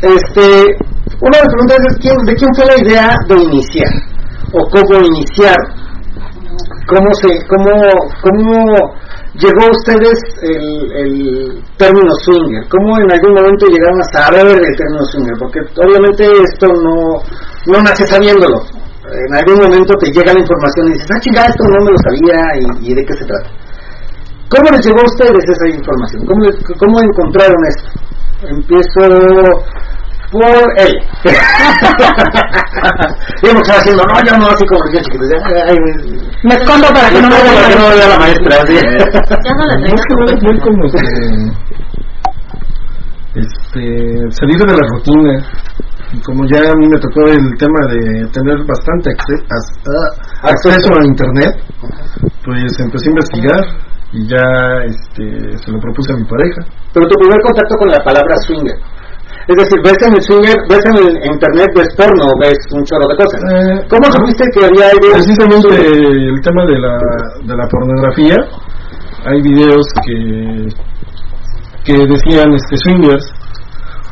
Este, 0.00 0.46
una 1.20 1.36
de 1.36 1.42
las 1.44 1.52
preguntas 1.52 1.78
es 1.90 1.94
quién, 2.00 2.16
de 2.24 2.34
quién 2.36 2.50
fue 2.54 2.64
la 2.66 2.78
idea 2.80 3.10
de 3.28 3.36
iniciar 3.36 3.92
o 4.52 4.60
cómo 4.70 5.00
iniciar, 5.04 5.56
cómo 6.86 7.08
se, 7.14 7.28
cómo, 7.48 7.72
cómo 8.22 8.54
llegó 9.34 9.62
a 9.66 9.70
ustedes 9.70 10.18
el, 10.42 10.92
el 10.92 11.64
término 11.76 12.10
swinger, 12.24 12.64
cómo 12.68 12.98
en 12.98 13.10
algún 13.12 13.34
momento 13.34 13.66
llegaron 13.66 14.00
a 14.00 14.12
saber 14.12 14.46
el 14.46 14.76
término 14.76 15.04
swinger, 15.04 15.36
porque 15.38 15.60
obviamente 15.82 16.24
esto 16.24 16.66
no, 16.68 17.20
no 17.66 17.82
nace 17.82 18.06
sabiéndolo. 18.06 18.62
En 19.06 19.34
algún 19.36 19.62
momento 19.62 19.94
te 20.00 20.10
llega 20.10 20.34
la 20.34 20.40
información 20.40 20.88
y 20.88 20.92
dices, 20.94 21.06
ah, 21.14 21.20
chingada, 21.20 21.46
esto 21.46 21.62
no 21.62 21.84
me 21.84 21.92
lo 21.92 21.98
sabía 22.02 22.38
y, 22.82 22.94
de 22.94 23.04
qué 23.04 23.14
se 23.14 23.24
trata. 23.24 23.50
¿Cómo 24.50 24.70
les 24.70 24.84
llegó 24.84 25.00
a 25.00 25.10
ustedes 25.10 25.44
esa 25.46 25.68
información? 25.68 26.26
¿Cómo, 26.26 26.42
cómo 26.78 27.00
encontraron 27.00 27.60
esto? 27.70 27.88
Empiezo 28.42 29.06
por 30.30 30.44
él. 30.78 30.92
y 33.42 33.48
hemos 33.48 33.62
estado 33.62 33.80
haciendo, 33.80 34.02
no, 34.04 34.14
yo 34.24 34.36
no, 34.38 34.46
así 34.48 34.64
como 34.66 34.80
yo 34.92 35.00
chiquito. 35.00 35.24
ya, 35.30 35.36
ay, 35.68 35.76
Me 36.44 36.54
escondo 36.54 36.86
para 36.88 37.08
que 37.10 37.20
no 37.20 37.28
me 37.28 37.36
que 37.36 37.76
me 37.76 37.88
vea 37.94 38.08
la 38.08 38.18
maestra. 38.18 38.56
así. 38.62 38.74
Ya 38.74 38.80
no 39.54 39.64
la 39.64 39.74
Más 39.78 39.82
traigas 39.82 40.06
que 40.06 40.14
nada 40.14 40.32
es 40.34 40.42
muy 40.42 40.58
como 40.60 40.82
que 40.90 41.00
este, 43.36 43.82
salir 44.30 44.58
de 44.58 44.72
la 44.72 44.86
rutina. 44.88 45.34
Y 46.12 46.20
como 46.20 46.44
ya 46.46 46.70
a 46.70 46.74
mí 46.76 46.86
me 46.86 46.98
tocó 46.98 47.26
el 47.26 47.56
tema 47.58 47.84
de 47.90 48.26
tener 48.30 48.64
bastante 48.64 49.10
ah, 49.10 50.12
acceso 50.42 50.94
a 50.94 51.04
internet, 51.04 51.56
pues 52.44 52.78
empecé 52.78 53.08
a 53.08 53.10
investigar 53.10 53.60
y 54.12 54.24
ya 54.28 54.84
este, 54.86 55.58
se 55.58 55.68
lo 55.70 55.80
propuse 55.80 56.12
a 56.12 56.16
mi 56.16 56.24
pareja. 56.24 56.62
Pero 56.94 57.06
tu 57.06 57.18
primer 57.18 57.40
contacto 57.42 57.76
con 57.76 57.88
la 57.88 57.98
palabra 58.04 58.36
swinger. 58.46 58.78
Es 59.48 59.56
decir, 59.56 59.78
ves 59.84 59.98
en 60.02 60.12
el 60.12 60.22
swinger, 60.22 60.56
ves 60.68 60.84
en 60.86 60.96
el 61.06 61.10
internet, 61.22 61.70
ves 61.76 61.88
porno, 61.96 62.32
ves 62.40 62.58
un 62.72 62.82
chorro 62.82 63.06
de 63.06 63.16
cosas. 63.16 63.40
Eh, 63.46 63.86
¿Cómo 63.88 64.10
supiste 64.10 64.42
que 64.52 64.66
había 64.66 64.90
algo? 64.90 65.06
Precisamente 65.12 65.68
el 65.86 66.40
tema 66.42 66.66
de 66.66 66.78
la, 66.80 66.98
de 67.46 67.54
la 67.56 67.66
pornografía, 67.68 68.36
hay 69.24 69.40
videos 69.42 69.86
que, 70.04 70.66
que 71.84 72.06
decían 72.06 72.54
este 72.54 72.76
swingers, 72.76 73.24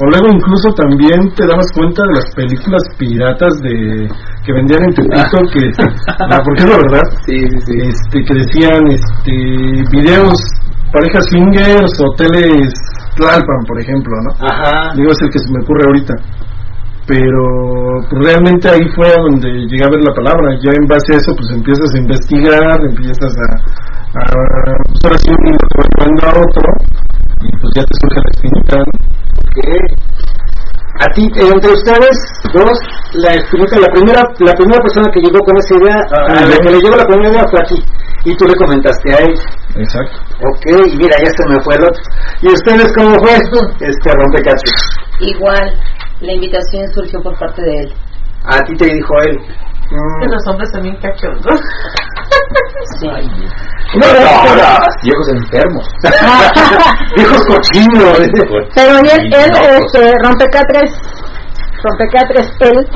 o 0.01 0.05
luego 0.11 0.27
incluso 0.27 0.69
también 0.75 1.31
te 1.37 1.47
dabas 1.47 1.71
cuenta 1.75 2.03
de 2.03 2.15
las 2.19 2.29
películas 2.35 2.83
piratas 2.99 3.55
de 3.63 4.09
que 4.45 4.53
vendían 4.53 4.83
en 4.85 4.95
Tepito, 4.95 5.39
que, 5.55 5.71
ah, 6.19 6.39
porque 6.45 6.63
es 6.63 6.71
la 6.75 6.77
verdad, 6.77 7.07
Sí, 7.27 7.39
sí, 7.39 7.59
sí. 7.63 7.75
este, 7.89 8.25
que 8.25 8.35
decían 8.35 8.83
este, 8.91 9.33
videos, 9.95 10.39
parejas 10.93 11.25
swingers, 11.31 11.95
hoteles 12.01 12.75
Tlalpan, 13.17 13.63
por 13.67 13.81
ejemplo, 13.81 14.13
¿no? 14.27 14.31
Ajá. 14.43 14.91
Digo, 14.97 15.13
es 15.13 15.23
el 15.23 15.31
que 15.31 15.39
se 15.39 15.53
me 15.53 15.63
ocurre 15.63 15.87
ahorita. 15.87 16.15
Pero 17.07 17.45
pues, 18.11 18.27
realmente 18.27 18.69
ahí 18.69 18.83
fue 18.97 19.07
donde 19.15 19.49
llegué 19.71 19.85
a 19.85 19.91
ver 19.91 20.03
la 20.03 20.15
palabra. 20.15 20.59
Ya 20.59 20.73
en 20.75 20.87
base 20.89 21.15
a 21.15 21.19
eso, 21.23 21.31
pues 21.37 21.49
empiezas 21.55 21.95
a 21.95 21.99
investigar, 21.99 22.77
empiezas 22.83 23.31
a. 23.31 23.49
a 24.19 24.25
pues 24.91 25.01
ahora 25.05 25.19
sí, 25.19 25.31
uno 25.31 25.57
te 25.63 26.27
va 26.27 26.31
a 26.31 26.39
otro, 26.43 26.67
y 27.43 27.49
pues 27.61 27.71
ya 27.77 27.83
te 27.85 27.95
surge 27.95 28.19
la 28.19 28.31
espinita. 28.35 28.77
¿no? 28.79 29.24
A 31.01 31.07
ti, 31.15 31.27
entre 31.27 31.73
ustedes 31.73 32.17
dos, 32.55 32.79
la 33.15 33.31
espinita, 33.33 33.79
la 33.79 33.89
primera, 33.89 34.23
la 34.39 34.53
primera 34.53 34.81
persona 34.83 35.11
que 35.13 35.21
llegó 35.21 35.39
con 35.41 35.57
esa 35.59 35.75
idea, 35.75 35.99
a, 36.17 36.43
a 36.43 36.47
la 36.47 36.57
que 36.57 36.71
le 36.71 36.79
llegó 36.81 36.97
la 36.97 37.05
primera 37.05 37.31
idea 37.31 37.45
fue 37.51 37.61
a 37.61 37.67
ti. 37.67 37.85
Y 38.25 38.37
tú 38.37 38.47
le 38.47 38.55
comentaste 38.55 39.13
a 39.13 39.19
él. 39.19 39.35
Exacto. 39.77 40.17
Ok, 40.49 40.65
y 40.87 40.97
mira, 40.97 41.17
ya 41.19 41.31
se 41.37 41.47
me 41.49 41.61
fue 41.63 41.75
el 41.75 41.83
otro. 41.85 42.03
¿Y 42.43 42.49
ustedes 42.49 42.93
cómo 42.97 43.15
fue? 43.19 43.35
Este 43.35 44.13
rompecachos. 44.13 44.73
Igual, 45.21 45.79
la 46.21 46.33
invitación 46.33 46.89
surgió 46.95 47.21
por 47.23 47.39
parte 47.39 47.63
de 47.63 47.75
él. 47.81 47.93
A 48.45 48.61
ti 48.61 48.75
te 48.77 48.87
dijo 48.87 49.15
él. 49.27 49.39
Que 50.21 50.27
los 50.27 50.47
hombres 50.49 50.71
también 50.73 50.97
cachondos. 50.97 51.61
Sí. 52.99 53.07
No, 53.07 54.07
no, 54.07 54.57
no. 54.57 54.69
Viejos 55.03 55.29
enfermos. 55.29 55.87
Viejos 57.17 57.43
cochinos. 57.47 58.19
Pero 58.75 58.99
él, 58.99 59.33
él 59.33 59.51
este, 59.81 60.13
rompecatres, 60.25 60.91
rompecatres, 61.85 62.51
él, 62.61 62.87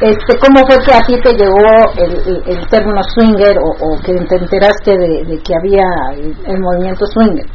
este, 0.00 0.38
¿cómo 0.38 0.64
fue 0.66 0.78
que 0.84 0.94
a 0.94 1.00
ti 1.02 1.20
te 1.22 1.32
llegó 1.32 1.58
el, 1.96 2.12
el, 2.28 2.42
el 2.46 2.68
término 2.68 3.02
swinger 3.14 3.58
o, 3.58 3.70
o 3.80 3.98
que 4.00 4.12
te 4.12 4.36
enteraste 4.36 4.92
de, 4.92 5.24
de 5.24 5.42
que 5.42 5.54
había 5.54 5.86
el, 6.14 6.36
el 6.46 6.60
movimiento 6.60 7.04
swinger 7.06 7.46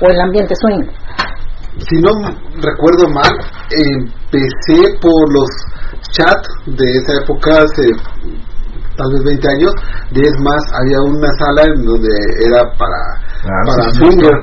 o 0.00 0.10
el 0.10 0.20
ambiente 0.20 0.54
swinger? 0.54 0.94
si 1.86 1.96
no 2.00 2.10
recuerdo 2.60 3.08
mal, 3.14 3.30
empecé 3.70 4.98
por 5.00 5.32
los 5.32 5.48
chats 6.10 6.48
de 6.66 6.84
esa 6.92 7.12
época, 7.22 7.62
hace 7.62 7.90
tal 8.96 9.06
vez 9.14 9.22
20 9.24 9.48
años, 9.48 9.70
de 10.10 10.20
es 10.22 10.34
más, 10.42 10.62
había 10.74 10.98
una 11.02 11.28
sala 11.38 11.62
en 11.70 11.84
donde 11.84 12.08
era 12.50 12.62
para, 12.76 12.98
Ah, 13.44 13.62
para 13.64 13.82
sí, 13.84 13.90
sí, 13.90 13.98
swinger. 13.98 14.36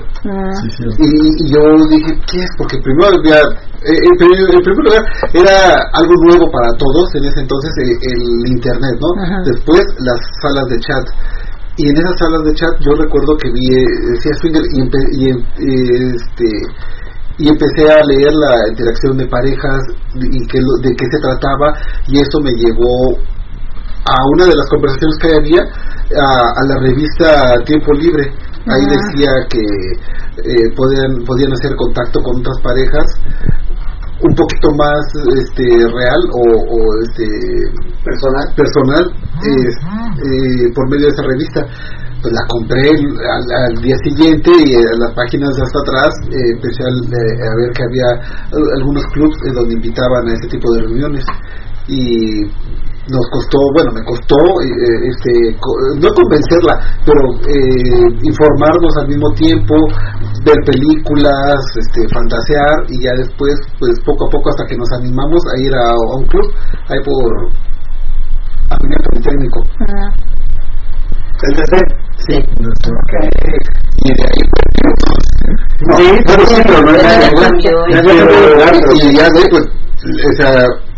Sí, 0.62 0.70
sí. 0.72 0.84
Y, 1.04 1.10
y 1.44 1.52
yo 1.52 1.60
dije, 1.92 2.12
¿qué 2.32 2.38
es? 2.40 2.50
Porque 2.58 2.78
primero 2.80 3.12
había, 3.20 3.42
eh, 3.84 3.92
en, 3.92 4.16
primer, 4.18 4.40
en 4.56 4.64
primer 4.64 4.84
lugar, 4.88 5.04
era 5.34 5.84
algo 5.94 6.14
nuevo 6.28 6.50
para 6.50 6.72
todos 6.80 7.14
en 7.16 7.26
ese 7.26 7.42
entonces 7.42 7.72
eh, 7.84 7.98
el 8.14 8.52
internet, 8.56 8.96
¿no? 9.02 9.22
Ajá. 9.22 9.42
Después 9.44 9.84
las 10.00 10.20
salas 10.42 10.66
de 10.70 10.80
chat. 10.80 11.04
Y 11.78 11.90
en 11.90 11.98
esas 11.98 12.18
salas 12.18 12.42
de 12.46 12.54
chat 12.54 12.72
yo 12.80 12.96
recuerdo 12.96 13.36
que 13.36 13.52
vi, 13.52 13.68
eh, 13.76 13.86
decía 14.16 14.32
Swinger 14.40 14.64
y, 14.72 14.80
empe- 14.80 15.12
y, 15.12 15.30
em- 15.30 15.44
eh, 15.60 16.16
este, 16.16 16.48
y 17.38 17.50
empecé 17.50 17.92
a 17.92 18.04
leer 18.04 18.32
la 18.34 18.70
interacción 18.70 19.18
de 19.18 19.28
parejas 19.28 19.82
y 20.16 20.48
que 20.48 20.60
lo- 20.60 20.82
de 20.82 20.96
qué 20.96 21.06
se 21.12 21.20
trataba 21.20 21.74
y 22.08 22.20
eso 22.20 22.40
me 22.42 22.52
llevó 22.52 23.18
a 24.06 24.16
una 24.36 24.46
de 24.46 24.56
las 24.56 24.70
conversaciones 24.70 25.18
que 25.20 25.34
había 25.36 25.62
a, 25.62 26.30
a 26.32 26.62
la 26.68 26.78
revista 26.82 27.54
Tiempo 27.66 27.92
Libre. 27.94 28.32
Ahí 28.68 28.82
Ah. 28.88 28.94
decía 28.98 29.30
que 29.50 29.60
eh, 29.60 30.70
podían 30.76 31.24
podían 31.26 31.52
hacer 31.54 31.76
contacto 31.76 32.20
con 32.22 32.38
otras 32.40 32.58
parejas 32.62 33.06
un 34.22 34.34
poquito 34.34 34.70
más 34.78 35.06
este 35.38 35.64
real 35.66 36.22
o, 36.34 36.42
o, 36.42 36.80
este 37.04 37.28
personal. 38.04 38.48
personal 38.56 39.14
eh, 39.44 40.72
por 40.74 40.90
medio 40.90 41.08
de 41.08 41.14
esa 41.14 41.24
revista 41.24 41.62
pues 42.26 42.34
la 42.34 42.46
compré 42.50 42.90
al, 42.90 43.46
al 43.70 43.76
día 43.86 43.94
siguiente 44.02 44.50
y 44.50 44.74
en 44.74 44.98
las 44.98 45.14
páginas 45.14 45.54
de 45.54 45.62
hasta 45.62 45.78
atrás 45.78 46.10
eh, 46.34 46.58
empecé 46.58 46.82
a, 46.82 46.90
eh, 46.90 47.38
a 47.38 47.54
ver 47.62 47.70
que 47.70 47.84
había 47.86 48.10
eh, 48.50 48.70
algunos 48.82 49.06
clubs 49.14 49.38
en 49.46 49.54
donde 49.54 49.78
invitaban 49.78 50.26
a 50.26 50.34
ese 50.34 50.48
tipo 50.50 50.66
de 50.74 50.82
reuniones 50.90 51.24
y 51.86 52.50
nos 53.14 53.30
costó, 53.30 53.62
bueno, 53.78 53.94
me 53.94 54.02
costó 54.10 54.42
eh, 54.58 55.06
este, 55.06 55.34
no 56.02 56.10
convencerla, 56.18 56.82
pero 57.06 57.22
eh, 57.46 58.10
informarnos 58.26 58.98
al 58.98 59.08
mismo 59.08 59.30
tiempo, 59.38 59.76
ver 60.42 60.58
películas, 60.66 61.62
este, 61.78 62.10
fantasear 62.10 62.90
y 62.90 63.06
ya 63.06 63.14
después, 63.22 63.54
pues 63.78 64.02
poco 64.02 64.26
a 64.26 64.30
poco 64.34 64.50
hasta 64.50 64.66
que 64.66 64.78
nos 64.82 64.90
animamos 64.98 65.46
a 65.46 65.62
ir 65.62 65.74
a, 65.78 65.94
a 65.94 66.16
un 66.18 66.26
club, 66.26 66.50
ahí 66.90 66.98
por 67.06 67.54
ah. 68.74 68.78
¿El 69.14 70.45
DC? 71.56 71.78
Sí. 72.28 72.36
Y 73.98 74.14
de 74.14 74.24
ahí 74.24 74.42
Sí, 75.98 76.08
sí, 76.48 76.62
pero 76.66 76.82
no 76.82 76.90
era- 76.92 77.30
y 78.94 79.16
ya 79.16 79.30
de 79.30 79.40
ahí, 79.40 79.46
pues, 79.50 79.64
o 79.64 80.34
sea, 80.38 80.52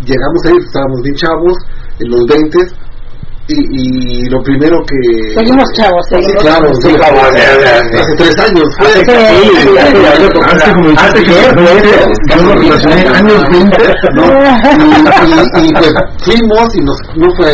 llegamos 0.06 0.41
ahí, 0.46 0.56
estábamos 0.65 1.01
bien 1.03 1.15
chavos, 1.15 1.58
en 2.00 2.12
los 2.12 2.25
20 2.27 2.58
y, 3.50 3.56
y 3.56 4.29
lo 4.29 4.41
primero 4.44 4.75
que 4.86 5.34
Seguimos 5.39 5.65
chavos, 5.74 6.06
seguimos. 6.10 6.44
claro, 6.44 6.70
sí, 6.82 6.91
ya. 6.94 8.00
hace 8.01 8.15
tres 8.17 8.38
años 8.39 8.67
fue. 8.77 8.88
Hace- 8.89 9.06
sí, 9.06 10.29
como 10.74 10.89
Hace 11.00 11.24
que 11.24 11.25
que- 11.25 11.53
los 11.56 11.65
20, 11.65 11.89
yo 12.29 12.44
lo 12.44 12.53
relacioné 12.56 13.08
años 13.08 13.44
20, 13.51 13.77
¿no? 14.15 14.24
Y, 14.84 15.63
y- 15.63 15.70
y, 15.70 15.74
pues 15.74 15.94
fuimos 16.24 16.75
y 16.75 16.79
nos 16.82 16.98
no 17.15 17.27
fue 17.38 17.53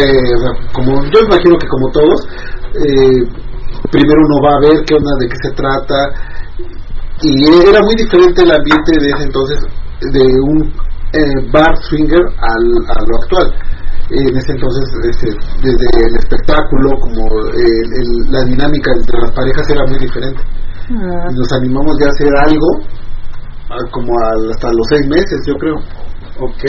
como 0.74 0.92
yo 1.14 1.20
imagino 1.28 1.58
que 1.60 1.68
como 1.68 1.92
todos 1.92 2.28
eh, 2.74 3.22
primero 3.92 4.22
uno 4.26 4.38
va 4.44 4.56
a 4.58 4.60
ver 4.62 4.84
qué 4.86 4.96
onda 4.96 5.12
de 5.20 5.28
qué 5.28 5.36
se 5.42 5.52
trata. 5.52 5.96
Y 7.22 7.70
era 7.70 7.80
muy 7.82 7.96
diferente 7.96 8.42
el 8.44 8.52
ambiente 8.52 8.92
de 9.00 9.08
ese 9.10 9.24
entonces 9.24 9.58
de 10.12 10.22
un 10.50 10.74
eh, 11.14 11.50
bar 11.54 11.76
swinger 11.84 12.20
al, 12.20 12.66
a 12.90 13.00
lo 13.08 13.16
actual. 13.24 13.54
En 14.10 14.38
ese 14.38 14.52
entonces 14.52 14.84
este, 15.10 15.28
desde 15.64 15.86
el 16.08 16.16
espectáculo 16.20 16.90
como 17.00 17.24
el- 17.54 17.94
el- 17.94 18.32
la 18.32 18.44
dinámica 18.44 18.92
entre 18.98 19.20
las 19.22 19.32
parejas 19.32 19.70
era 19.70 19.86
muy 19.88 20.00
diferente. 20.00 20.42
Ah. 20.92 21.30
nos 21.32 21.50
animamos 21.54 21.96
ya 21.98 22.08
a 22.08 22.10
hacer 22.10 22.28
algo 22.46 22.68
como 23.92 24.12
al- 24.28 24.52
hasta 24.52 24.68
los 24.68 24.86
seis 24.90 25.08
meses 25.08 25.40
yo 25.48 25.54
creo 25.56 25.76
Ok. 26.44 26.64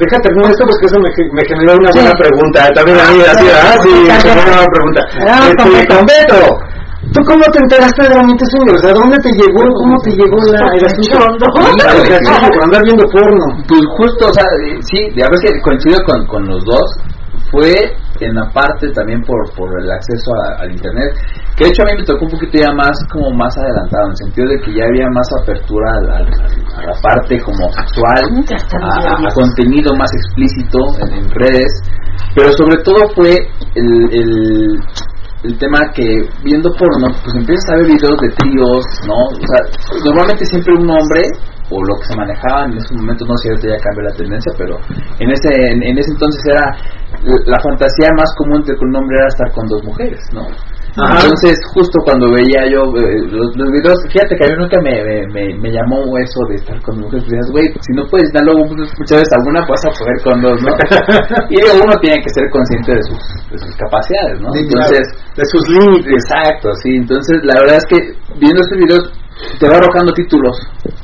Déjate 0.00 0.22
terminar 0.28 0.50
esto 0.50 0.64
porque 0.66 0.86
eso 0.86 0.96
me, 0.98 1.10
me 1.32 1.42
generó 1.46 1.76
una 1.78 1.90
buena 1.92 2.10
Sí. 2.10 2.16
pregunta. 2.18 2.60
También 2.74 2.98
a 3.00 3.10
mí, 3.12 3.18
así, 3.22 3.46
ah, 3.52 3.76
sí, 3.82 3.92
me 4.08 4.14
generó 4.20 4.42
una 4.42 4.56
buena 4.56 4.72
pregunta. 4.72 5.00
Ah, 5.20 5.40
Este, 5.50 5.56
con 5.62 5.72
Beto. 5.72 5.94
con 5.94 6.06
Beto, 6.06 6.40
¿tú 7.12 7.20
cómo 7.28 7.44
te 7.52 7.58
enteraste 7.58 8.08
de 8.08 8.14
Ambiente 8.14 8.44
Swinger? 8.50 8.74
O 8.74 8.78
sea, 8.78 8.92
¿dónde 8.94 9.16
te 9.18 9.30
llegó, 9.36 9.62
cómo 9.82 9.94
te 10.00 10.10
llegó 10.10 10.36
la, 10.52 10.62
el 10.74 10.84
asunto? 10.86 11.18
La 11.40 12.48
por 12.50 12.64
andar 12.64 12.82
viendo 12.84 13.04
porno. 13.12 13.46
Pues 13.68 13.80
justo, 13.98 14.28
o 14.28 14.32
sea, 14.34 14.44
eh, 14.44 14.78
sí, 14.80 14.98
ya 15.16 15.26
ves 15.28 15.40
que 15.42 15.60
coincido 15.60 15.98
con, 16.04 16.26
con 16.26 16.46
los 16.48 16.64
dos. 16.64 16.88
Fue 17.50 17.74
en 18.26 18.34
la 18.34 18.48
parte 18.52 18.90
también 18.92 19.22
por, 19.22 19.38
por 19.54 19.68
el 19.80 19.90
acceso 19.90 20.30
a- 20.44 20.62
al 20.62 20.70
internet, 20.72 21.12
que 21.56 21.64
de 21.64 21.70
hecho 21.70 21.82
a 21.82 21.86
mí 21.86 21.92
me 21.98 22.04
tocó 22.04 22.24
un 22.24 22.30
poquito 22.32 22.58
ya 22.58 22.72
más 22.72 22.92
como 23.12 23.30
más 23.36 23.56
adelantado, 23.58 24.04
en 24.06 24.10
el 24.10 24.16
sentido 24.16 24.46
de 24.48 24.56
que 24.60 24.70
ya 24.74 24.84
había 24.84 25.06
más 25.12 25.28
apertura 25.42 25.90
al- 25.96 26.10
a, 26.10 26.82
la 26.86 26.94
parte 27.02 27.40
como 27.40 27.70
sexual, 27.72 28.22
a, 28.54 28.86
a- 29.08 29.28
a 29.28 29.34
contenido 29.34 29.90
más 29.96 30.10
explícito 30.14 30.78
en, 31.00 31.08
en 31.24 31.30
redes, 31.30 31.72
pero 32.34 32.52
sobre 32.52 32.76
todo 32.82 33.08
fue 33.14 33.32
el, 33.74 33.90
el, 34.12 34.80
el 35.44 35.58
tema 35.58 35.78
que 35.94 36.04
viendo 36.44 36.70
porno, 36.76 37.08
pues 37.24 37.34
empiezas 37.34 37.70
a 37.72 37.76
ver 37.76 37.86
videos 37.86 38.18
de 38.20 38.28
tríos, 38.36 38.84
¿no? 39.08 39.16
O 39.32 39.46
sea, 39.48 39.60
normalmente 40.04 40.44
siempre 40.44 40.74
un 40.76 40.84
hombre, 40.90 41.22
o 41.70 41.76
lo 41.86 41.94
que 41.98 42.06
se 42.06 42.16
manejaba 42.16 42.66
en 42.66 42.76
esos 42.76 42.92
momentos, 42.92 43.26
no 43.28 43.36
sé 43.38 43.54
si 43.62 43.68
ya 43.68 43.78
cambió 43.78 44.02
la 44.10 44.16
tendencia, 44.16 44.52
pero 44.58 44.74
en 45.18 45.30
ese, 45.30 45.48
en, 45.54 45.82
en 45.82 45.98
ese 45.98 46.10
entonces 46.10 46.42
era 46.50 46.66
la, 47.46 47.58
fantasía 47.60 48.10
más 48.16 48.30
común 48.36 48.62
de 48.64 48.74
un 48.74 48.96
hombre 48.96 49.16
era 49.18 49.28
estar 49.28 49.50
con 49.52 49.66
dos 49.68 49.82
mujeres, 49.84 50.20
¿no? 50.32 50.46
Ajá. 51.00 51.24
Entonces, 51.24 51.56
justo 51.72 51.96
cuando 52.04 52.28
veía 52.30 52.68
yo 52.68 52.80
eh, 52.96 53.24
los, 53.32 53.48
los 53.56 53.68
videos, 53.72 53.98
fíjate 54.12 54.36
que 54.36 54.44
a 54.44 54.48
mí 54.52 54.54
nunca 54.60 54.76
me, 54.84 54.94
me, 55.04 55.16
me, 55.32 55.44
me 55.58 55.70
llamó 55.72 56.04
eso 56.18 56.40
de 56.48 56.56
estar 56.56 56.76
con 56.82 57.00
mujeres. 57.00 57.24
Decías, 57.24 57.48
güey, 57.50 57.66
si 57.80 57.92
no 57.96 58.04
puedes 58.10 58.30
dar 58.32 58.44
luego 58.44 58.68
pues, 58.68 58.90
muchas 58.98 59.24
veces 59.24 59.32
alguna, 59.38 59.60
pues 59.66 59.80
vas 59.80 59.84
a 59.86 59.98
poder 59.98 60.16
con 60.20 60.36
dos, 60.42 60.58
¿no? 60.60 60.72
y 61.52 61.56
uno 61.62 61.94
tiene 62.00 62.18
que 62.20 62.30
ser 62.30 62.44
consciente 62.50 62.90
de 62.94 63.02
sus, 63.08 63.22
de 63.50 63.56
sus 63.58 63.72
capacidades, 63.76 64.36
¿no? 64.40 64.48
Sí, 64.52 64.60
Entonces, 64.66 65.04
De 65.36 65.44
sus 65.46 65.62
límites. 65.68 66.24
Exacto, 66.26 66.68
sí. 66.82 66.90
Entonces, 66.96 67.36
la 67.44 67.54
verdad 67.60 67.76
es 67.80 67.86
que 67.88 67.98
viendo 68.36 68.60
estos 68.60 68.78
videos 68.78 69.04
te 69.58 69.68
va 69.68 69.76
arrojando 69.76 70.12
títulos 70.12 70.56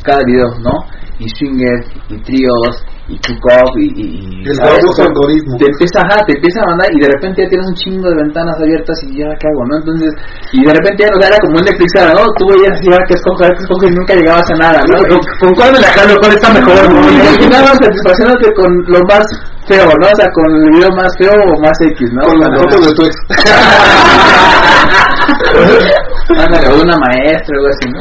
cada 0.02 0.20
video, 0.26 0.50
¿no? 0.60 0.72
Y 1.18 1.28
swinger, 1.28 1.80
y 2.10 2.20
tríos, 2.20 2.84
y 3.08 3.16
cook 3.22 3.38
y, 3.78 3.86
y, 3.86 4.02
y, 4.02 4.42
El 4.42 4.58
algoritmo. 4.60 5.54
Te 5.58 5.66
empieza, 5.70 6.02
ajá, 6.02 6.26
te 6.26 6.32
empieza 6.34 6.58
a 6.62 6.66
mandar 6.74 6.90
y 6.90 6.98
de 6.98 7.06
repente 7.06 7.42
ya 7.42 7.48
tienes 7.48 7.68
un 7.68 7.74
chingo 7.74 8.08
de 8.10 8.16
ventanas 8.16 8.56
abiertas 8.58 8.98
y 9.06 9.18
ya 9.18 9.28
cago, 9.38 9.64
¿no? 9.70 9.76
Entonces, 9.78 10.12
y 10.50 10.66
de 10.66 10.74
repente 10.74 11.04
ya 11.06 11.10
no 11.14 11.22
era 11.22 11.38
como 11.38 11.58
un 11.58 11.64
Netflix, 11.64 11.92
¿no? 12.02 12.26
Tú 12.34 12.48
veías 12.50 12.82
y 12.82 12.90
ahora 12.90 13.06
que 13.06 13.14
escojo, 13.14 13.46
que 13.46 13.62
escojo 13.62 13.86
y 13.86 13.94
nunca 13.94 14.12
llegabas 14.14 14.50
a 14.50 14.56
nada, 14.58 14.82
¿no? 14.90 14.98
¿Con, 15.06 15.20
con 15.38 15.54
cuál 15.54 15.70
me 15.72 15.78
la 15.78 15.86
jalo? 15.94 16.18
¿Cuál 16.18 16.32
está 16.34 16.50
mejor? 16.50 16.82
Y 16.82 17.46
final 17.46 17.62
vas 17.62 17.78
satisfaciéndote 17.78 18.50
con 18.58 18.74
lo 18.90 18.98
más 19.06 19.22
feo, 19.70 19.86
¿no? 19.86 20.10
O 20.10 20.16
sea, 20.18 20.26
con 20.34 20.50
el 20.50 20.66
video 20.74 20.90
más 20.98 21.14
feo 21.18 21.30
o 21.30 21.54
más 21.62 21.78
X, 21.78 22.10
¿no? 22.10 22.26
Con 22.26 22.42
las 22.42 22.50
fotos 22.58 22.82
de 22.86 22.92
tu 22.94 23.02
ex. 23.06 23.14
Una 26.28 26.96
maestra 26.98 27.54
o 27.54 27.60
algo 27.60 27.68
así. 27.70 27.88
¿no? 27.88 28.00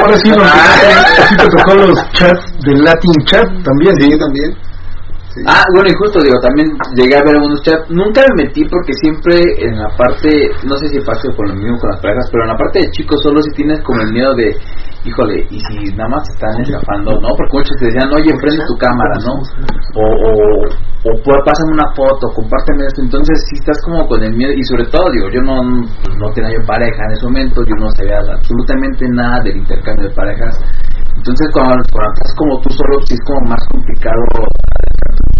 Ahora 0.00 0.16
sí, 0.18 0.30
Quijote, 0.30 1.24
sí 1.28 1.36
te 1.36 1.46
tocó 1.48 1.74
los 1.74 2.12
chats 2.12 2.52
del 2.64 2.84
Latin 2.84 3.12
Chat 3.24 3.48
también. 3.64 3.94
Sí, 4.00 4.18
también. 4.18 4.67
Sí. 5.38 5.44
Ah, 5.46 5.62
bueno, 5.70 5.86
y 5.86 5.94
justo 6.02 6.18
digo, 6.18 6.34
también 6.42 6.66
llegué 6.98 7.14
a 7.14 7.22
ver 7.22 7.38
algunos 7.38 7.62
chats. 7.62 7.86
Nunca 7.94 8.26
me 8.26 8.42
metí 8.42 8.66
porque 8.66 8.90
siempre 8.98 9.38
en 9.62 9.78
la 9.78 9.86
parte, 9.94 10.50
no 10.66 10.74
sé 10.82 10.90
si 10.90 10.98
pasa 11.06 11.30
con 11.30 11.46
lo 11.46 11.54
mismo 11.54 11.78
con 11.78 11.94
las 11.94 12.02
parejas, 12.02 12.26
pero 12.34 12.42
en 12.42 12.50
la 12.50 12.58
parte 12.58 12.82
de 12.82 12.90
chicos 12.90 13.22
solo 13.22 13.38
si 13.46 13.54
tienes 13.54 13.78
como 13.86 14.02
el 14.02 14.10
miedo 14.10 14.34
de, 14.34 14.50
híjole, 15.06 15.46
y 15.46 15.58
si 15.70 15.94
nada 15.94 16.10
más 16.10 16.26
están 16.26 16.58
estafando, 16.58 17.14
¿no? 17.22 17.30
Porque 17.38 17.54
muchos 17.54 17.76
te 17.78 17.86
decían, 17.86 18.10
oye, 18.10 18.34
prende 18.34 18.66
tu 18.66 18.74
cámara, 18.82 19.14
¿no? 19.22 19.34
O, 19.94 20.02
o, 20.02 20.30
o 21.06 21.10
pues, 21.22 21.38
pásame 21.46 21.70
una 21.78 21.86
foto, 21.94 22.34
compárteme 22.34 22.90
esto. 22.90 23.06
Entonces 23.06 23.38
sí 23.46 23.62
estás 23.62 23.78
como 23.86 24.10
con 24.10 24.18
el 24.18 24.34
miedo, 24.34 24.50
y 24.50 24.62
sobre 24.66 24.90
todo, 24.90 25.06
digo, 25.14 25.30
yo 25.30 25.42
no, 25.46 25.62
pues, 26.02 26.18
no 26.18 26.34
tenía 26.34 26.50
yo 26.50 26.66
pareja 26.66 26.98
en 27.06 27.12
ese 27.14 27.26
momento, 27.30 27.62
yo 27.62 27.78
no 27.78 27.86
sabía 27.94 28.18
absolutamente 28.26 29.06
nada 29.14 29.38
del 29.46 29.62
intercambio 29.62 30.10
de 30.10 30.14
parejas. 30.18 30.58
Entonces 31.14 31.46
cuando, 31.52 31.78
cuando 31.94 32.10
estás 32.14 32.34
como 32.34 32.60
tú 32.62 32.70
solo, 32.74 32.94
sí 33.06 33.14
es 33.14 33.22
como 33.22 33.50
más 33.50 33.62
complicado 33.70 34.22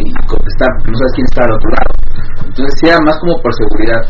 y 0.00 0.12
contestar, 0.26 0.68
porque 0.78 0.90
no 0.92 0.98
sabes 0.98 1.12
quién 1.14 1.26
está 1.28 1.40
al 1.44 1.52
otro 1.52 1.70
lado. 1.70 1.90
Entonces 2.46 2.72
sí 2.80 2.84
era 2.88 2.98
más 3.04 3.16
como 3.20 3.34
por 3.42 3.52
seguridad. 3.54 4.02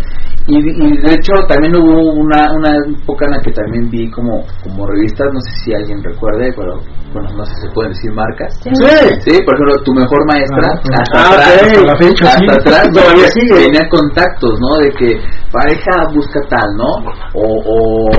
Y, 0.46 0.56
y 0.56 0.96
de 0.99 1.14
hecho 1.14 1.32
también 1.46 1.76
hubo 1.76 2.14
una, 2.16 2.50
una 2.56 2.70
época 2.75 3.26
en 3.26 3.32
la 3.32 3.38
que 3.40 3.52
también 3.52 3.88
vi 3.90 4.10
como, 4.10 4.42
como 4.64 4.86
revistas, 4.86 5.28
no 5.32 5.40
sé 5.40 5.50
si 5.62 5.75
alguien 5.75 6.02
recuerde, 6.02 6.50
pero 6.56 6.80
bueno, 7.12 7.28
no 7.36 7.44
sé 7.44 7.54
si 7.54 7.60
se 7.68 7.75
pueden 7.75 7.92
decir 7.92 8.10
marcas. 8.12 8.50
Sí. 8.62 8.70
Sí, 9.30 9.34
por 9.44 9.54
ejemplo, 9.54 9.84
tu 9.84 9.92
mejor 9.94 10.18
maestra, 10.26 10.66
Ah, 10.90 11.02
hasta 11.02 11.18
ah, 11.18 11.28
atrás. 11.34 11.62
Hasta 11.62 11.82
la 11.86 11.96
fecha, 11.96 12.25
hasta 12.25 12.38
sí. 12.40 12.58
atrás 12.58 12.82
Todavía 12.90 13.28
sigue. 13.30 13.54
tenía 13.66 13.84
contactos, 13.90 14.54
¿no? 14.58 14.70
De 14.82 14.90
que 14.99 15.08
pareja 15.52 15.92
busca 16.14 16.40
tal, 16.49 16.68
¿no? 16.75 16.88
O, 17.34 17.44
o 17.44 18.10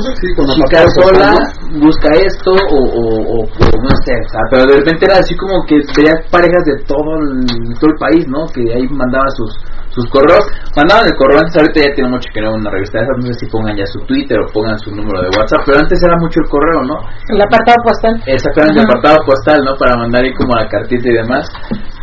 Sí, 0.00 0.26
chica 0.54 0.86
sola 1.02 1.34
busca 1.78 2.08
esto 2.14 2.50
o, 2.50 2.78
o, 2.78 3.04
o, 3.30 3.38
o 3.42 3.64
no 3.82 3.90
sé, 4.02 4.14
o 4.24 4.28
sea, 4.30 4.40
pero 4.50 4.64
de 4.64 4.78
repente 4.78 5.04
era 5.04 5.18
así 5.18 5.36
como 5.36 5.62
que 5.66 5.76
veías 5.96 6.16
parejas 6.30 6.62
de 6.64 6.82
todo 6.86 7.10
el, 7.20 7.46
todo 7.78 7.90
el 7.90 7.98
país, 7.98 8.24
¿no? 8.28 8.46
Que 8.46 8.62
ahí 8.74 8.86
mandaban 8.88 9.30
sus 9.30 9.50
sus 9.96 10.04
correos, 10.12 10.44
mandaban 10.76 11.08
el 11.08 11.16
correo, 11.16 11.40
antes 11.40 11.56
ahorita 11.56 11.80
ya 11.80 11.94
tiene 11.96 12.12
mucho 12.12 12.28
que 12.28 12.44
no 12.44 12.52
una 12.52 12.68
revista 12.68 13.00
de 13.00 13.04
esas, 13.08 13.16
no 13.16 13.26
sé 13.32 13.34
si 13.40 13.46
pongan 13.48 13.74
ya 13.80 13.86
su 13.88 13.98
Twitter 14.04 14.36
o 14.36 14.46
pongan 14.52 14.76
su 14.78 14.92
número 14.92 15.24
de 15.24 15.32
WhatsApp, 15.32 15.64
pero 15.64 15.80
antes 15.80 15.96
era 16.04 16.16
mucho 16.20 16.36
el 16.44 16.48
correo, 16.52 16.84
¿no? 16.84 17.00
El 17.32 17.40
apartado 17.40 17.80
postal. 17.80 18.14
Exactamente, 18.28 18.76
el 18.76 18.84
apartado 18.84 19.16
postal, 19.24 19.58
¿no? 19.64 19.72
Para 19.80 19.96
mandar 19.96 20.20
ahí 20.20 20.34
como 20.36 20.52
la 20.52 20.68
cartita 20.68 21.08
y 21.08 21.16
demás. 21.16 21.48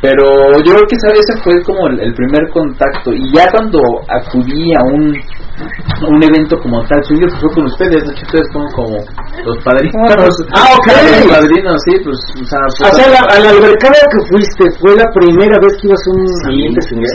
Pero 0.02 0.26
yo 0.66 0.74
creo 0.74 0.88
que 0.90 0.98
esa 0.98 1.14
ese 1.14 1.34
fue 1.46 1.54
como 1.62 1.86
el, 1.88 2.02
el 2.02 2.14
primer 2.18 2.50
contacto. 2.50 3.14
Y 3.14 3.30
ya 3.30 3.46
cuando 3.54 3.80
acudí 4.10 4.74
a 4.74 4.82
un, 4.90 5.14
un 6.08 6.22
evento 6.24 6.58
como 6.62 6.84
tal, 6.88 7.00
suyo 7.06 7.26
pues 7.30 7.40
fue 7.42 7.50
con 7.56 7.66
ustedes, 7.66 8.04
de 8.04 8.12
hecho 8.14 8.26
ustedes 8.28 8.48
fueron 8.52 8.72
como 8.74 8.96
los 9.46 9.58
padrinos. 9.64 10.36
Ah, 10.56 10.74
ok. 10.78 10.88
Los 10.88 11.28
padrinos, 11.32 11.78
sí, 11.88 11.94
pues, 12.04 12.18
o 12.42 12.46
sea, 12.46 12.60
O 12.68 12.96
sea, 12.96 13.08
la, 13.10 13.22
a 13.30 13.40
la 13.40 13.50
albercada 13.56 14.00
que 14.12 14.20
fuiste, 14.30 14.64
¿fue 14.80 14.96
la 14.96 15.08
primera 15.14 15.56
vez 15.64 15.72
que 15.80 15.88
ibas 15.88 16.02
a 16.04 16.10
un 16.12 16.22
Sí, 16.48 16.60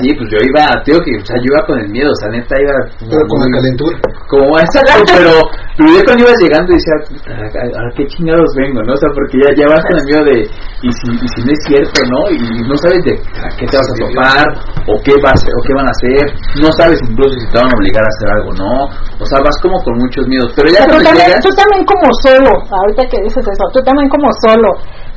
sí, 0.02 0.08
pues 0.16 0.28
yo 0.32 0.38
iba, 0.42 0.64
tío, 0.84 0.98
que, 1.04 1.12
o 1.20 1.24
sea, 1.26 1.37
yo 1.38 1.48
iba 1.52 1.62
con 1.66 1.76
el 1.80 1.88
miedo, 1.90 2.11
o 2.11 2.18
sea, 2.20 2.28
neta 2.30 2.54
iba 2.61 2.74
como 2.98 3.11
Pero 3.11 3.22
con 3.28 3.38
la 3.40 3.48
calentura. 3.58 3.96
como 4.28 4.46
exacto, 4.58 5.02
pero, 5.16 5.32
pero 5.76 5.88
yo 5.92 6.00
cuando 6.04 6.22
ibas 6.24 6.38
llegando 6.42 6.68
decía, 6.72 6.96
"Puta, 7.08 7.30
¿a, 7.34 7.66
a 7.68 7.90
qué 7.96 8.02
chingados 8.06 8.50
vengo, 8.56 8.80
no? 8.82 8.92
O 8.92 9.00
sea, 9.00 9.11
porque 9.14 9.37
ya, 9.42 9.50
ya 9.54 9.66
vas 9.68 9.82
con 9.88 9.96
el 9.98 10.04
miedo 10.08 10.22
de, 10.24 10.38
y 10.82 10.90
si, 10.92 11.06
y 11.12 11.28
si 11.34 11.40
no 11.44 11.50
es 11.52 11.61
cierto, 11.68 11.98
¿no? 12.08 12.20
Y 12.32 12.38
no 12.68 12.76
sabes 12.78 13.00
de 13.04 13.14
a 13.18 13.48
qué 13.58 13.64
te 13.66 13.76
vas 13.76 13.88
a 13.88 13.94
topar, 13.98 14.46
o 14.87 14.94
qué, 15.04 15.14
vas, 15.22 15.40
o 15.42 15.61
qué 15.66 15.72
van 15.74 15.87
a 15.88 15.92
hacer, 15.94 16.24
no 16.62 16.70
sabes 16.78 16.98
incluso 17.08 17.34
si 17.38 17.46
te 17.50 17.58
van 17.58 17.68
a 17.70 17.76
obligar 17.78 18.02
a 18.04 18.11
hacer 18.11 18.28
algo, 18.30 18.38
¿no? 18.55 18.87
O 19.20 19.24
sea, 19.27 19.38
vas 19.42 19.57
como 19.62 19.77
con 19.83 19.94
muchos 19.98 20.27
miedos, 20.29 20.53
pero 20.55 20.68
ya 20.70 20.85
Pero 20.87 20.98
cuando 20.98 21.09
también, 21.11 21.27
llegas, 21.29 21.44
tú 21.44 21.51
también 21.55 21.83
como 21.85 22.07
solo, 22.22 22.51
ahorita 22.70 23.03
que 23.11 23.18
dices 23.22 23.44
eso, 23.46 23.64
tú 23.72 23.81
también 23.83 24.09
como 24.09 24.29
solo, 24.46 24.68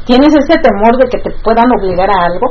¿tienes 0.05 0.33
ese 0.33 0.55
temor 0.61 0.93
de 0.97 1.05
que 1.09 1.19
te 1.23 1.31
puedan 1.43 1.69
obligar 1.79 2.09
a 2.09 2.25
algo? 2.31 2.47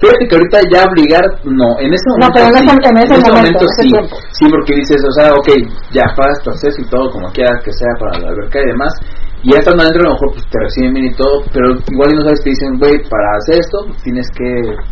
Fíjate 0.00 0.24
que 0.28 0.34
ahorita 0.34 0.58
ya 0.72 0.80
obligar, 0.88 1.20
no, 1.44 1.76
en 1.78 1.92
ese 1.92 2.08
No, 2.16 2.24
momento. 2.24 2.32
pero 2.32 2.46
en 2.48 2.54
sí, 2.56 2.58
ese- 2.64 2.88
en 2.88 2.96
ese 3.20 3.30
momento, 3.36 3.60
en 3.60 3.68
ese 3.68 3.82
sí. 3.84 3.88
tiempo. 3.92 4.16
Sí, 4.32 4.44
porque 4.48 4.72
dices, 4.80 4.96
o 5.04 5.12
sea, 5.12 5.28
ok, 5.36 5.48
ya 5.92 6.04
pagas 6.16 6.40
tu 6.42 6.48
acceso 6.50 6.80
y 6.80 6.88
todo, 6.88 7.10
como 7.12 7.28
quieras 7.36 7.60
que 7.62 7.70
sea 7.72 7.92
para 8.00 8.16
la 8.18 8.28
alberca 8.32 8.58
y 8.64 8.66
demás. 8.72 8.92
Y 9.42 9.52
ya 9.52 9.58
estando 9.58 9.80
adentro, 9.82 10.02
a 10.04 10.08
lo 10.08 10.12
mejor 10.14 10.28
pues, 10.36 10.44
te 10.52 10.58
reciben 10.60 10.92
bien 10.94 11.06
y 11.06 11.14
todo, 11.16 11.40
pero 11.52 11.72
igual 11.88 12.12
y 12.12 12.16
no 12.16 12.22
sabes, 12.28 12.44
te 12.44 12.50
dicen, 12.50 12.76
güey, 12.78 12.92
para 13.08 13.24
hacer 13.40 13.56
esto 13.60 13.78
tienes 14.04 14.28
que 14.36 14.48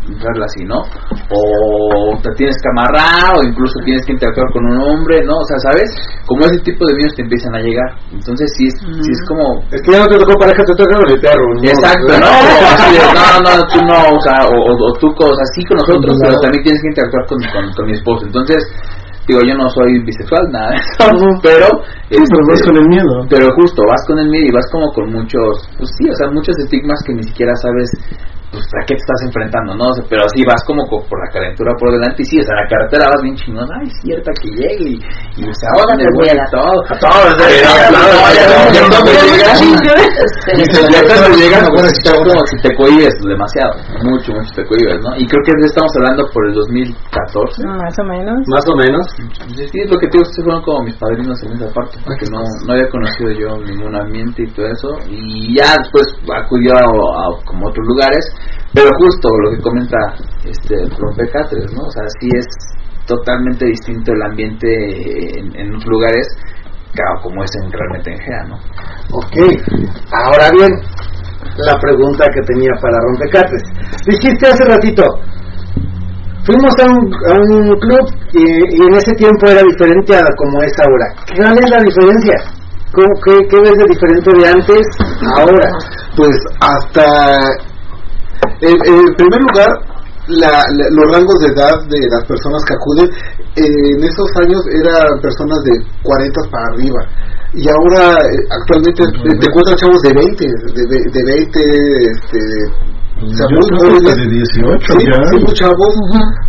entrarla 0.09 0.45
así, 0.49 0.65
¿no? 0.65 0.81
O 1.29 2.17
te 2.23 2.31
tienes 2.37 2.57
que 2.57 2.69
amarrar, 2.73 3.37
o 3.37 3.45
incluso 3.45 3.77
tienes 3.85 4.01
que 4.07 4.13
interactuar 4.17 4.49
con 4.53 4.65
un 4.73 4.79
hombre, 4.81 5.21
¿no? 5.25 5.37
O 5.37 5.45
sea, 5.45 5.59
¿sabes? 5.69 5.89
Como 6.25 6.45
ese 6.49 6.61
tipo 6.65 6.87
de 6.89 6.95
miedos 6.97 7.15
te 7.15 7.23
empiezan 7.23 7.55
a 7.55 7.61
llegar. 7.61 7.91
Entonces, 8.13 8.49
sí 8.57 8.65
es, 8.69 8.75
sí 8.81 9.11
es 9.13 9.21
como 9.29 9.61
Es 9.69 9.81
que 9.85 9.93
ya 9.93 10.01
no 10.01 10.09
te 10.09 10.17
tocó 10.17 10.33
pareja, 10.41 10.65
te 10.65 10.73
tocó 10.73 10.97
el 11.13 11.21
perro. 11.21 11.45
¿no? 11.53 11.69
Exacto, 11.69 12.13
¿no? 12.17 12.33
Así 12.73 12.89
de, 12.97 13.05
no, 13.05 13.27
no, 13.45 13.53
tú 13.69 13.79
no, 13.85 13.99
o 14.17 14.21
sea, 14.25 14.39
o, 14.49 14.57
o- 14.57 14.81
o 14.89 14.93
tú, 14.97 15.09
o 15.13 15.35
sea, 15.37 15.47
sí 15.53 15.61
con 15.69 15.77
nosotros, 15.77 16.17
pero 16.25 16.35
también 16.41 16.63
tienes 16.65 16.81
que 16.81 16.89
interactuar 16.89 17.25
con, 17.29 17.39
con, 17.53 17.65
con 17.77 17.85
mi 17.87 17.93
esposo. 17.93 18.25
Entonces, 18.25 18.61
digo, 19.29 19.41
yo 19.45 19.55
no 19.55 19.69
soy 19.69 20.01
bisexual, 20.05 20.51
nada 20.51 20.71
de 20.73 20.77
eso, 20.77 21.05
pero... 21.43 21.67
Sí, 22.09 22.17
pero 22.17 22.43
vas 22.49 22.61
este, 22.61 22.73
con 22.73 22.77
el 22.81 22.89
miedo. 22.89 23.15
pero 23.29 23.47
justo, 23.55 23.83
vas 23.87 24.03
con 24.09 24.19
el 24.19 24.29
miedo 24.29 24.47
y 24.49 24.53
vas 24.53 24.67
como 24.73 24.89
con 24.93 25.13
muchos, 25.13 25.69
pues 25.77 25.91
sí, 25.99 26.09
o 26.09 26.17
sea, 26.17 26.31
muchos 26.33 26.57
estigmas 26.59 26.99
que 27.07 27.13
ni 27.13 27.23
siquiera 27.23 27.53
sabes 27.61 27.93
pues 28.51 28.65
a 28.65 28.81
qué 28.87 28.95
te 28.97 29.03
estás 29.05 29.21
enfrentando, 29.27 29.75
¿no? 29.77 29.85
O 29.91 29.95
sea, 29.95 30.05
pero 30.09 30.23
así 30.25 30.41
vas 30.45 30.63
como 30.65 30.87
co- 30.89 31.05
por 31.05 31.19
la 31.21 31.31
calentura 31.33 31.73
por 31.79 31.93
delante 31.93 32.23
y 32.23 32.25
sí, 32.25 32.41
o 32.41 32.45
sea, 32.45 32.55
la 32.57 32.67
carretera 32.69 33.05
vas 33.13 33.21
bien 33.23 33.37
chingón, 33.37 33.69
ay, 33.77 33.87
es 33.89 33.97
cierta 34.03 34.31
que 34.41 34.49
llegue 34.49 34.87
y, 34.89 34.97
y 35.37 35.43
o 35.49 35.55
sea, 35.55 35.69
Ahora 35.77 35.93
¿dónde 35.93 36.05
te 36.09 36.15
voy? 36.17 36.27
Y 36.33 36.51
todo. 36.51 36.77
A 36.89 36.95
todos, 36.97 37.33
eh, 37.45 37.61
claro, 37.61 37.85
claro, 37.93 38.17
ya- 38.33 38.89
cuando 38.89 39.99
Este, 40.09 40.81
ya 40.93 41.01
cuando 41.07 41.29
llegas, 41.37 41.69
pues, 41.71 41.93
está 41.93 42.13
como 42.17 42.41
si 42.47 42.57
te 42.63 42.71
cohibes 42.77 43.15
demasiado, 43.21 43.73
mucho, 44.03 44.33
mucho 44.33 44.51
te 44.55 44.65
cohibes, 44.67 44.99
¿no? 45.05 45.17
Y 45.17 45.27
creo 45.27 45.43
que 45.45 45.53
estamos 45.67 45.93
hablando 45.97 46.25
por 46.33 46.47
el 46.49 46.55
2014. 46.55 47.67
Más 47.67 47.99
o 47.99 48.05
menos. 48.05 48.39
Más 48.49 48.65
o 48.69 48.75
menos. 48.77 49.05
Sí, 49.55 49.79
lo 49.89 49.99
que 49.99 50.07
te 50.09 50.19
digo, 50.19 50.23
ustedes 50.25 50.45
fueron 50.45 50.63
como 50.63 50.83
mis 50.85 50.97
padrinos 50.97 51.37
en 51.45 51.53
esa 51.53 51.69
parte, 51.75 51.99
porque 52.05 52.27
no, 52.31 52.41
no 52.67 52.73
había 52.73 52.89
conocido 52.89 53.31
yo 53.33 53.49
ningún 53.65 53.95
ambiente 53.95 54.43
y 54.43 54.51
todo 54.53 54.67
eso, 54.67 54.89
y 55.09 55.55
ya 55.57 55.75
después 55.79 56.07
acudió 56.35 56.73
a, 56.75 56.81
a 56.81 57.45
como 57.45 57.69
otros 57.69 57.87
lugares, 57.87 58.25
pero 58.75 58.91
justo 58.99 59.29
lo 59.45 59.51
que 59.51 59.63
comenta 59.63 59.99
este 60.45 60.75
Rompecatres, 60.99 61.73
¿no? 61.73 61.83
O 61.83 61.91
sea, 61.91 62.05
sí 62.21 62.29
es 62.37 62.47
totalmente 63.07 63.65
distinto 63.67 64.13
el 64.13 64.23
ambiente 64.23 65.39
en, 65.39 65.57
en 65.57 65.73
los 65.73 65.85
lugares 65.87 66.27
claro, 66.93 67.21
como 67.23 67.43
es 67.45 67.51
en, 67.63 67.73
realmente 67.73 68.11
en 68.11 68.19
GEA, 68.19 68.43
¿no? 68.49 68.57
Ok. 69.13 69.35
Ahora 70.13 70.51
bien, 70.53 70.73
la 71.57 71.79
pregunta 71.81 72.25
que 72.35 72.43
tenía 72.43 72.73
para 72.81 72.99
Rompecates. 73.01 73.63
Dijiste 74.07 74.47
hace 74.49 74.65
ratito, 74.65 75.03
fuimos 76.45 76.75
a 76.81 76.87
un, 76.87 77.15
a 77.15 77.35
un 77.41 77.79
club 77.79 78.05
y, 78.33 78.43
y 78.43 78.81
en 78.83 78.95
ese 78.95 79.13
tiempo 79.17 79.47
era 79.47 79.63
diferente 79.63 80.17
a 80.17 80.25
como 80.37 80.63
es 80.63 80.73
ahora. 80.79 81.07
¿Cuál 81.37 81.59
es 81.59 81.71
la 81.71 81.83
diferencia? 81.83 82.37
¿Cómo, 82.93 83.09
qué, 83.25 83.47
¿Qué 83.49 83.57
ves 83.61 83.77
de 83.79 83.85
diferente 83.85 84.31
de 84.39 84.49
antes 84.49 84.87
a 84.99 85.41
ahora? 85.41 85.71
Pues 86.17 86.37
hasta 86.61 87.39
en, 88.61 88.77
en 88.87 89.15
primer 89.17 89.41
lugar 89.41 89.69
la- 90.29 90.51
la- 90.77 90.91
los 90.93 91.07
rangos 91.13 91.39
de 91.41 91.47
edad 91.57 91.77
de 91.89 92.01
las 92.11 92.25
personas 92.29 92.63
que 92.69 92.75
acuden 92.75 93.09
eh, 93.57 93.91
en 93.97 94.05
esos 94.05 94.29
años 94.43 94.61
eran 94.85 95.21
personas 95.21 95.59
de 95.65 95.73
40 96.03 96.41
para 96.51 96.65
arriba. 96.75 97.01
Y 97.55 97.65
ahora 97.69 98.19
eh, 98.21 98.37
actualmente 98.61 99.03
te, 99.03 99.47
encuentras 99.47 99.77
chavos 99.81 100.03
de 100.03 100.13
20 100.13 100.45
de, 100.45 100.83
de, 100.85 100.99
de 101.11 101.23
20 101.25 101.61
este 102.13 102.39
Yo 103.19 103.45
muy 103.51 103.67
creo 103.79 103.99
que 103.99 104.15
de 104.15 104.27
18 104.29 104.93
Sí, 104.95 105.07
ya. 105.07 105.19
sí, 105.31 105.37
muy 105.43 105.55
chavos, 105.55 105.93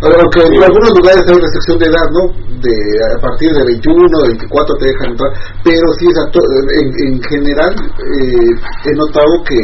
aunque 0.02 0.40
en 0.46 0.62
algunos 0.62 0.90
lugares 0.96 1.22
hay 1.26 1.34
restricción 1.34 1.78
de 1.78 1.86
edad, 1.86 2.06
¿no? 2.14 2.22
De 2.60 2.74
a 3.16 3.20
partir 3.20 3.50
de 3.52 3.64
21, 3.64 4.06
24 4.28 4.74
te 4.78 4.86
dejan 4.86 5.10
entrar, 5.10 5.30
pero 5.64 5.86
sí, 5.98 6.06
en, 6.06 6.88
en 7.08 7.22
general 7.22 7.72
eh, 7.74 8.50
he 8.86 8.94
notado 8.96 9.32
que 9.48 9.56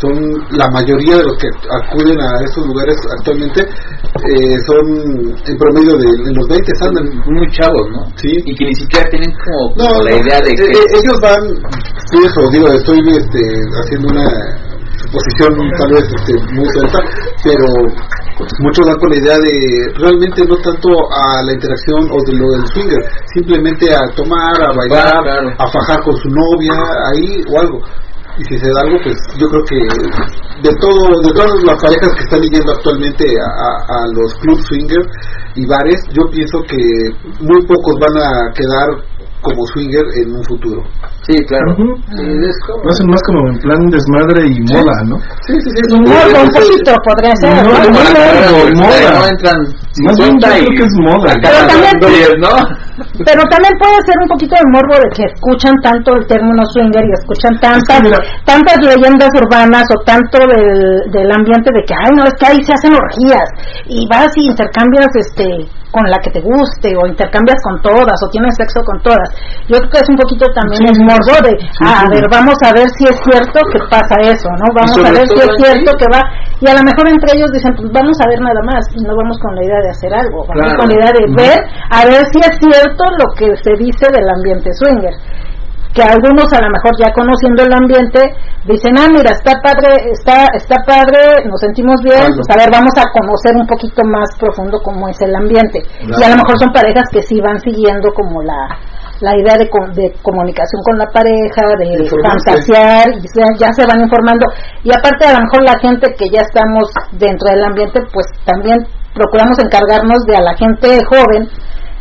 son 0.00 0.12
la 0.56 0.68
mayoría 0.70 1.16
de 1.18 1.24
los 1.24 1.36
que 1.38 1.48
acuden 1.48 2.18
a 2.20 2.30
esos 2.44 2.66
lugares 2.66 2.96
actualmente 3.16 3.60
eh, 3.62 4.56
son 4.66 4.84
en 5.46 5.56
promedio 5.58 5.96
de 5.98 6.06
en 6.06 6.34
los 6.34 6.46
20 6.48 6.72
andan. 6.88 7.06
Muy 7.26 7.50
chavos, 7.52 7.82
¿no? 7.92 8.04
Sí. 8.16 8.30
Y 8.44 8.54
que 8.54 8.64
ni 8.66 8.74
siquiera 8.74 9.08
tienen 9.10 9.30
como, 9.44 9.74
No, 9.76 9.88
como 9.88 10.02
la 10.02 10.10
no, 10.10 10.16
idea 10.18 10.38
de 10.40 10.50
eh, 10.50 10.54
que... 10.56 10.64
eh, 10.64 11.00
ellos 11.02 11.18
van, 11.20 11.42
sí, 12.10 12.18
eso, 12.24 12.40
digo, 12.52 12.68
estoy 12.68 12.98
este, 13.10 13.40
haciendo 13.82 14.08
una 14.08 14.26
suposición 15.14 15.70
tal 15.78 15.90
vez 15.94 16.04
este, 16.14 16.32
muy 16.54 16.68
suelta, 16.74 16.98
pero 17.42 17.64
muchos 18.60 18.86
van 18.86 18.96
con 18.98 19.10
la 19.10 19.16
idea 19.18 19.36
de 19.38 19.54
realmente 19.98 20.44
no 20.44 20.56
tanto 20.58 20.88
a 20.90 21.42
la 21.42 21.52
interacción 21.52 22.08
o 22.10 22.16
de 22.26 22.32
lo 22.38 22.50
del 22.52 22.66
swinger, 22.66 23.02
simplemente 23.34 23.86
a 23.94 24.00
tomar, 24.16 24.54
a 24.62 24.72
bailar, 24.74 25.22
claro. 25.22 25.48
a 25.58 25.66
fajar 25.70 26.02
con 26.04 26.16
su 26.16 26.28
novia, 26.28 26.74
ahí 27.12 27.42
o 27.52 27.60
algo. 27.60 27.78
Y 28.36 28.42
si 28.50 28.58
se 28.58 28.66
da 28.66 28.80
algo, 28.82 28.98
pues 29.04 29.14
yo 29.38 29.46
creo 29.46 29.62
que 29.62 29.78
de 30.66 30.70
todo, 30.80 31.06
de 31.22 31.30
todas 31.32 31.54
las 31.62 31.80
parejas 31.80 32.10
que 32.18 32.24
están 32.24 32.40
yendo 32.42 32.72
actualmente 32.72 33.24
a, 33.38 33.46
a- 33.46 34.02
a 34.02 34.06
los 34.12 34.34
club 34.42 34.58
swinger 34.66 35.06
y 35.54 35.64
bares, 35.66 36.00
yo 36.10 36.22
pienso 36.32 36.58
que 36.66 36.82
muy 37.38 37.62
pocos 37.66 37.94
van 38.00 38.18
a 38.18 38.50
quedar 38.54 38.88
como 39.44 39.60
swinger 39.72 40.04
en 40.20 40.34
un 40.34 40.44
futuro. 40.44 40.80
Sí, 41.28 41.34
claro. 41.46 41.72
Ujú. 41.72 41.84
Lo 41.94 42.90
hacen 42.90 43.06
más 43.08 43.22
como 43.28 43.40
en 43.52 43.58
plan 43.60 43.80
desmadre 43.92 44.40
y 44.48 44.56
moda, 44.72 44.96
¿no? 45.06 45.16
Sí, 45.46 45.54
sí, 45.62 45.70
sí. 45.76 45.82
Y 45.94 46.00
morbo 46.00 46.36
un 46.42 46.50
poquito 46.52 46.90
podría 47.04 47.34
ser. 47.36 47.52
No, 47.54 47.62
¿no? 47.62 47.70
no, 47.70 47.84
Como 47.84 48.64
no, 48.74 48.80
moda. 48.82 49.20
no 49.20 49.26
entran 49.28 49.58
Más 50.04 50.16
bien 50.18 50.32
yo 50.40 50.48
50 50.48 50.48
creo 50.48 50.64
y 50.72 50.76
que 50.76 50.82
es 50.84 50.94
moda. 51.00 51.30
Pero 51.44 51.58
también- 51.68 51.92
dando 52.00 52.06
10, 52.08 52.34
¿no? 52.40 52.52
Pero 53.24 53.42
también 53.50 53.74
puede 53.78 53.98
ser 54.06 54.16
un 54.22 54.28
poquito 54.28 54.54
de 54.54 54.66
morbo 54.70 54.94
de 55.02 55.08
que 55.16 55.24
escuchan 55.32 55.74
tanto 55.82 56.14
el 56.14 56.26
término 56.26 56.62
swinger 56.72 57.04
y 57.04 57.12
escuchan 57.12 57.58
tantas 57.60 58.02
mira. 58.02 58.18
tantas 58.44 58.78
leyendas 58.82 59.30
urbanas 59.34 59.84
o 59.90 59.96
tanto 60.04 60.38
del, 60.46 61.10
del 61.10 61.30
ambiente 61.32 61.70
de 61.74 61.82
que, 61.86 61.94
ay, 61.94 62.10
no, 62.16 62.24
es 62.24 62.34
que 62.34 62.46
ahí 62.46 62.62
se 62.62 62.72
hacen 62.72 62.92
orgías 62.94 63.48
y 63.86 64.06
vas 64.08 64.30
y 64.36 64.46
intercambias 64.50 65.08
este 65.14 65.44
con 65.94 66.02
la 66.10 66.18
que 66.18 66.34
te 66.34 66.42
guste 66.42 66.90
o 66.98 67.06
intercambias 67.06 67.62
con 67.62 67.78
todas 67.86 68.18
o 68.18 68.26
tienes 68.34 68.50
sexo 68.58 68.82
con 68.82 68.98
todas. 69.06 69.30
Yo 69.70 69.78
creo 69.78 69.90
que 69.94 69.98
es 70.02 70.08
un 70.10 70.18
poquito 70.18 70.44
también 70.50 70.82
Sí, 70.82 70.90
el 70.90 70.98
morbo 71.06 71.34
de, 71.46 71.54
sí, 71.54 71.86
ah, 71.86 72.02
a 72.02 72.06
sí. 72.10 72.18
ver, 72.18 72.26
vamos 72.26 72.58
a 72.66 72.70
ver 72.74 72.88
si 72.98 73.06
es 73.06 73.16
cierto 73.22 73.58
que 73.70 73.78
pasa 73.86 74.18
eso, 74.26 74.50
¿no? 74.58 74.66
Vamos 74.74 74.98
a 74.98 75.14
ver 75.14 75.22
si 75.30 75.38
es 75.38 75.52
cierto 75.62 75.90
que 75.94 76.06
va. 76.10 76.22
Y 76.58 76.66
a 76.66 76.74
lo 76.74 76.82
mejor 76.82 77.06
entre 77.06 77.38
ellos 77.38 77.50
dicen, 77.54 77.70
pues 77.78 77.86
vamos 77.94 78.18
a 78.18 78.26
ver 78.26 78.40
nada 78.42 78.58
más 78.66 78.82
y 78.90 78.98
no 79.06 79.14
vamos 79.14 79.38
con 79.38 79.54
la 79.54 79.62
idea 79.62 79.80
de 79.86 79.90
hacer 79.94 80.10
algo, 80.10 80.42
vamos 80.50 80.66
Claro. 80.66 80.78
con 80.82 80.86
la 80.90 80.94
idea 80.98 81.12
de 81.14 81.24
ver, 81.38 81.58
a 81.94 82.00
ver 82.10 82.22
si 82.34 82.38
es 82.42 82.54
cierto 82.58 83.02
lo 83.22 83.26
que 83.38 83.46
se 83.62 83.72
dice 83.78 84.06
del 84.10 84.26
ambiente 84.34 84.70
swinger. 84.74 85.14
Que 85.94 86.02
algunos 86.02 86.50
a 86.52 86.58
lo 86.60 86.70
mejor 86.74 86.90
ya 86.98 87.12
conociendo 87.14 87.62
el 87.62 87.72
ambiente 87.72 88.18
dicen, 88.66 88.98
ah, 88.98 89.06
mira, 89.14 89.30
está 89.30 89.54
padre, 89.62 90.10
está, 90.10 90.46
está 90.58 90.76
padre, 90.84 91.46
nos 91.46 91.60
sentimos 91.60 91.94
bien, 92.02 92.18
Claro. 92.18 92.34
pues 92.34 92.48
a 92.50 92.58
ver, 92.58 92.70
vamos 92.72 92.90
a 92.98 93.06
conocer 93.14 93.54
un 93.54 93.66
poquito 93.66 94.02
más 94.04 94.26
profundo 94.40 94.82
cómo 94.82 95.06
es 95.08 95.20
el 95.22 95.34
ambiente. 95.36 95.78
Y 96.02 96.18
a 96.22 96.28
lo 96.30 96.36
mejor 96.42 96.58
son 96.58 96.72
parejas 96.74 97.04
que 97.12 97.22
sí 97.22 97.38
van 97.40 97.60
siguiendo 97.60 98.10
como 98.12 98.42
la, 98.42 98.58
la 99.20 99.38
idea 99.38 99.54
de, 99.54 99.70
de 99.94 100.12
comunicación 100.22 100.82
con 100.82 100.98
la 100.98 101.06
pareja, 101.14 101.62
de 101.78 101.86
fantasear, 102.26 103.06
y 103.22 103.26
ya, 103.30 103.46
ya 103.56 103.70
se 103.72 103.86
van 103.86 104.00
informando. 104.02 104.46
Y 104.82 104.90
aparte, 104.90 105.26
a 105.30 105.38
lo 105.38 105.46
mejor 105.46 105.62
la 105.62 105.78
gente 105.78 106.10
que 106.18 106.26
ya 106.28 106.42
estamos 106.42 106.90
dentro 107.12 107.46
del 107.54 107.62
ambiente, 107.62 108.00
pues 108.12 108.26
también 108.44 108.82
procuramos 109.14 109.56
encargarnos 109.62 110.18
de 110.26 110.34
a 110.34 110.42
la 110.42 110.56
gente 110.58 110.98
joven, 111.06 111.46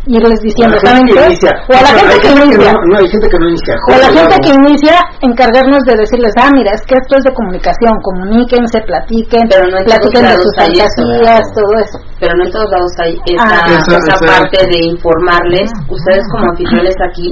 irles 0.06 0.40
diciendo, 0.44 0.76
O 0.76 0.80
a 0.80 0.84
la 0.84 0.90
¿saben 0.90 1.08
gente 1.08 1.14
qué? 1.14 1.22
que 1.22 1.26
inicia. 1.32 1.52
O 1.70 1.74
a 1.74 1.82
la 1.82 1.92
gente 1.96 2.16
que 2.20 2.30
inicia. 2.34 2.72
no, 2.74 2.80
no, 2.92 2.98
hay 3.00 3.08
gente 3.08 3.28
que 3.32 3.40
no 3.40 3.48
inicia. 3.48 3.74
O 3.88 3.92
a 3.94 3.98
la 4.04 4.10
gente 4.12 4.36
que 4.44 4.52
inicia, 4.54 4.96
encargarnos 5.22 5.82
de 5.88 5.94
decirles, 5.96 6.34
ah, 6.38 6.50
mira, 6.54 6.72
es 6.76 6.82
que 6.84 6.96
esto 7.00 7.14
es 7.18 7.24
de 7.24 7.34
comunicación, 7.34 7.94
comuníquense, 8.04 8.82
platiquen, 8.84 9.48
Pero 9.48 9.64
no 9.72 9.78
en 9.80 9.86
platiquen 9.86 10.22
de 10.24 10.34
todos 10.36 10.44
sus 10.44 10.56
fantasías, 10.60 11.44
todo 11.56 11.72
eso. 11.80 11.98
pero 12.20 12.32
no 12.36 12.44
en 12.46 12.52
todos 12.52 12.70
lados 12.72 12.92
hay 13.00 13.14
esa, 13.32 13.48
Ah, 13.48 13.64
esa- 13.80 13.98
esa 13.98 14.16
esa- 14.16 14.26
parte 14.28 14.58
de 14.68 14.78
informarles. 14.92 15.72
Ustedes 15.88 16.24
como 16.32 16.52
anfitriones 16.52 16.96
aquí 17.08 17.28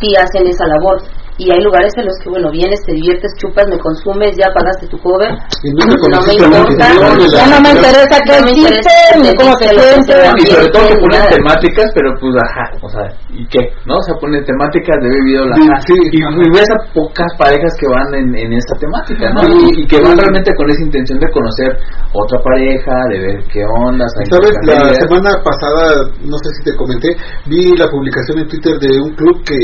sí 0.00 0.08
hacen 0.16 0.46
esa 0.46 0.66
labor. 0.66 1.02
Y 1.36 1.50
hay 1.50 1.60
lugares 1.66 1.90
en 1.96 2.06
los 2.06 2.14
que, 2.22 2.30
bueno, 2.30 2.50
vienes, 2.50 2.78
te 2.86 2.92
diviertes, 2.92 3.34
chupas, 3.38 3.66
me 3.66 3.78
consumes, 3.78 4.36
ya 4.38 4.54
pagaste 4.54 4.86
tu 4.86 4.98
cover. 5.02 5.34
Y 5.66 5.74
no 5.74 5.82
me 5.82 5.92
importa. 6.38 6.86
Ya 7.34 7.46
no 7.50 7.58
me 7.58 7.74
interesa 7.74 8.16
qué 8.22 8.38
No 8.38 8.46
me 8.46 8.52
interesa 8.54 8.90
existen, 8.94 9.22
ni 9.22 9.30
que 9.30 9.36
cómo 9.42 9.52
te 9.58 9.66
se 9.66 9.74
que 9.74 10.02
se 10.06 10.14
Y 10.38 10.46
sobre 10.46 10.68
todo 10.70 10.82
que 10.86 10.94
ponen 11.02 11.22
temáticas, 11.26 11.86
pero 11.90 12.14
pues 12.20 12.34
ajá, 12.38 12.66
o 12.82 12.88
sea, 12.88 13.06
¿y 13.34 13.42
qué? 13.50 13.66
¿No? 13.82 13.98
O 13.98 14.02
sea, 14.06 14.14
ponen 14.22 14.44
temáticas 14.44 14.94
de 15.02 15.08
bebido 15.10 15.42
la 15.46 15.56
Sí, 15.56 15.90
sí. 15.90 16.22
y, 16.22 16.50
ves 16.54 16.70
a 16.70 16.78
pocas 16.94 17.30
parejas 17.34 17.74
que 17.82 17.86
van 17.90 18.14
en, 18.14 18.30
en 18.30 18.52
esta 18.54 18.78
temática, 18.78 19.30
¿no? 19.34 19.42
Sí. 19.42 19.74
Y, 19.74 19.82
y 19.82 19.86
que 19.90 19.98
van 19.98 20.16
realmente 20.16 20.54
con 20.54 20.70
esa 20.70 20.82
intención 20.86 21.18
de 21.18 21.26
conocer 21.34 21.74
otra 22.14 22.38
pareja, 22.46 22.94
de 23.10 23.18
ver 23.18 23.44
qué 23.50 23.66
onda, 23.82 24.06
Y 24.22 24.30
sabes, 24.30 24.54
la 24.62 24.94
semana 24.94 25.30
pasada, 25.42 26.14
no 26.22 26.36
sé 26.38 26.48
si 26.58 26.70
te 26.70 26.76
comenté, 26.76 27.10
vi 27.46 27.74
la 27.76 27.90
publicación 27.90 28.38
en 28.38 28.48
Twitter 28.48 28.78
de 28.78 29.00
un 29.02 29.10
club 29.14 29.42
que 29.42 29.58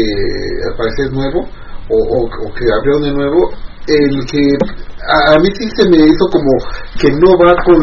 al 0.66 0.74
parecer 0.76 1.06
es 1.06 1.12
nuevo, 1.12 1.46
o, 1.90 1.96
o, 1.96 2.18
o 2.24 2.54
que 2.54 2.64
abrió 2.78 2.98
de 3.00 3.12
nuevo, 3.12 3.50
el 3.86 4.24
que 4.30 4.42
a, 5.10 5.34
a 5.34 5.38
mí 5.40 5.48
sí 5.58 5.66
se 5.76 5.88
me 5.90 5.96
hizo 5.98 6.24
como 6.30 6.52
que 7.00 7.10
no 7.10 7.30
va 7.42 7.50
con, 7.64 7.80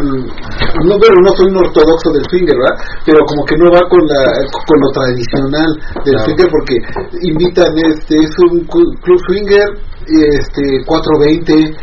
no, 0.87 0.95
pero 1.01 1.15
no 1.23 1.29
soy 1.35 1.47
un 1.51 1.57
ortodoxo 1.57 2.11
del 2.13 2.23
swinger, 2.29 2.55
¿verdad? 2.55 2.77
Pero 3.05 3.19
como 3.25 3.43
que 3.45 3.57
no 3.57 3.71
va 3.71 3.81
con 3.89 3.99
la 4.07 4.23
con 4.67 4.77
lo 4.79 4.89
tradicional 4.93 5.69
del 6.05 6.13
Claro. 6.13 6.25
swinger 6.25 6.47
porque 6.49 6.75
invitan, 7.23 7.73
este, 7.91 8.15
es 8.23 8.31
un 8.51 8.59
club 8.65 9.19
swinger, 9.27 9.67
este, 10.07 10.61
420 10.85 11.75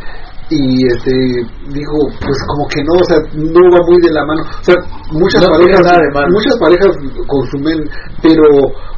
y 0.50 0.60
este 0.92 1.12
dijo 1.72 1.96
pues 2.20 2.36
como 2.52 2.68
que 2.68 2.84
no 2.84 3.00
o 3.00 3.04
sea 3.08 3.16
no 3.32 3.62
va 3.72 3.80
muy 3.88 3.96
de 4.04 4.12
la 4.12 4.24
mano 4.28 4.42
o 4.44 4.64
sea 4.64 4.76
muchas 5.10 5.40
No 5.40 5.48
parejas 5.56 5.80
nada 5.80 5.98
de 6.04 6.10
malo. 6.12 6.28
muchas 6.36 6.56
parejas 6.60 6.92
consumen 7.26 7.78
pero 8.20 8.44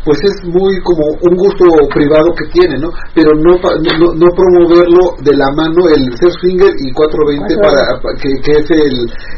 pues 0.05 0.19
es 0.27 0.35
muy 0.51 0.75
como 0.83 1.07
un 1.23 1.35
gusto 1.39 1.65
privado 1.95 2.27
que 2.35 2.47
tiene 2.51 2.75
no 2.83 2.91
pero 3.15 3.31
no 3.47 3.55
pa- 3.63 3.79
no, 3.79 4.07
no 4.19 4.27
promoverlo 4.35 5.15
de 5.23 5.37
la 5.39 5.47
mano 5.55 5.87
el 5.95 6.11
ser 6.19 6.31
swinger 6.43 6.75
y 6.83 6.91
420 6.93 7.55
para 7.63 7.79
pa- 8.03 8.15
que, 8.21 8.29
que 8.43 8.53
es 8.59 8.67
el 8.71 8.95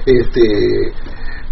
este 0.08 0.44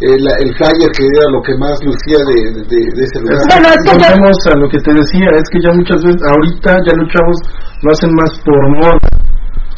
el, 0.01 0.21
el 0.45 0.51
flyer 0.57 0.91
que 0.93 1.05
era 1.05 1.25
lo 1.33 1.41
que 1.41 1.57
más 1.57 1.73
lucía 1.85 2.21
de, 2.29 2.37
de, 2.69 2.81
de 2.97 3.03
ese 3.05 3.17
lugar 3.21 3.41
Bueno, 3.49 3.69
es 3.73 3.81
que 3.81 3.93
yo- 3.93 4.09
Volvemos 4.09 4.37
a 4.45 4.55
lo 4.57 4.69
que 4.69 4.79
te 4.81 4.93
decía, 4.93 5.29
es 5.37 5.49
que 5.53 5.59
ya 5.65 5.73
muchas 5.73 6.01
veces, 6.05 6.21
ahorita 6.33 6.71
ya 6.85 6.93
los 7.01 7.09
chavos 7.13 7.37
lo 7.81 7.93
hacen 7.93 8.11
más 8.17 8.33
por 8.45 8.61
moda. 8.77 8.99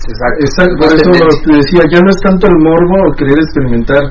Exacto. 0.08 0.40
Exacto, 0.40 0.74
por 0.80 0.90
eso 0.96 1.10
te 1.44 1.52
decía, 1.54 1.82
ya 1.92 2.00
no 2.00 2.10
es 2.10 2.20
tanto 2.24 2.46
el 2.48 2.58
morbo 2.58 2.96
o 3.06 3.16
querer 3.16 3.38
experimentar. 3.38 4.02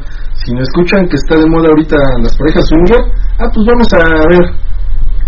Si 0.45 0.53
no 0.53 0.61
escuchan 0.61 1.07
que 1.09 1.17
está 1.17 1.35
de 1.35 1.49
moda 1.49 1.67
ahorita 1.69 1.97
las 2.21 2.37
parejas 2.37 2.63
swinger, 2.69 3.01
ah, 3.39 3.49
pues 3.51 3.65
vamos 3.65 3.89
a 3.93 3.99
ver 4.29 4.45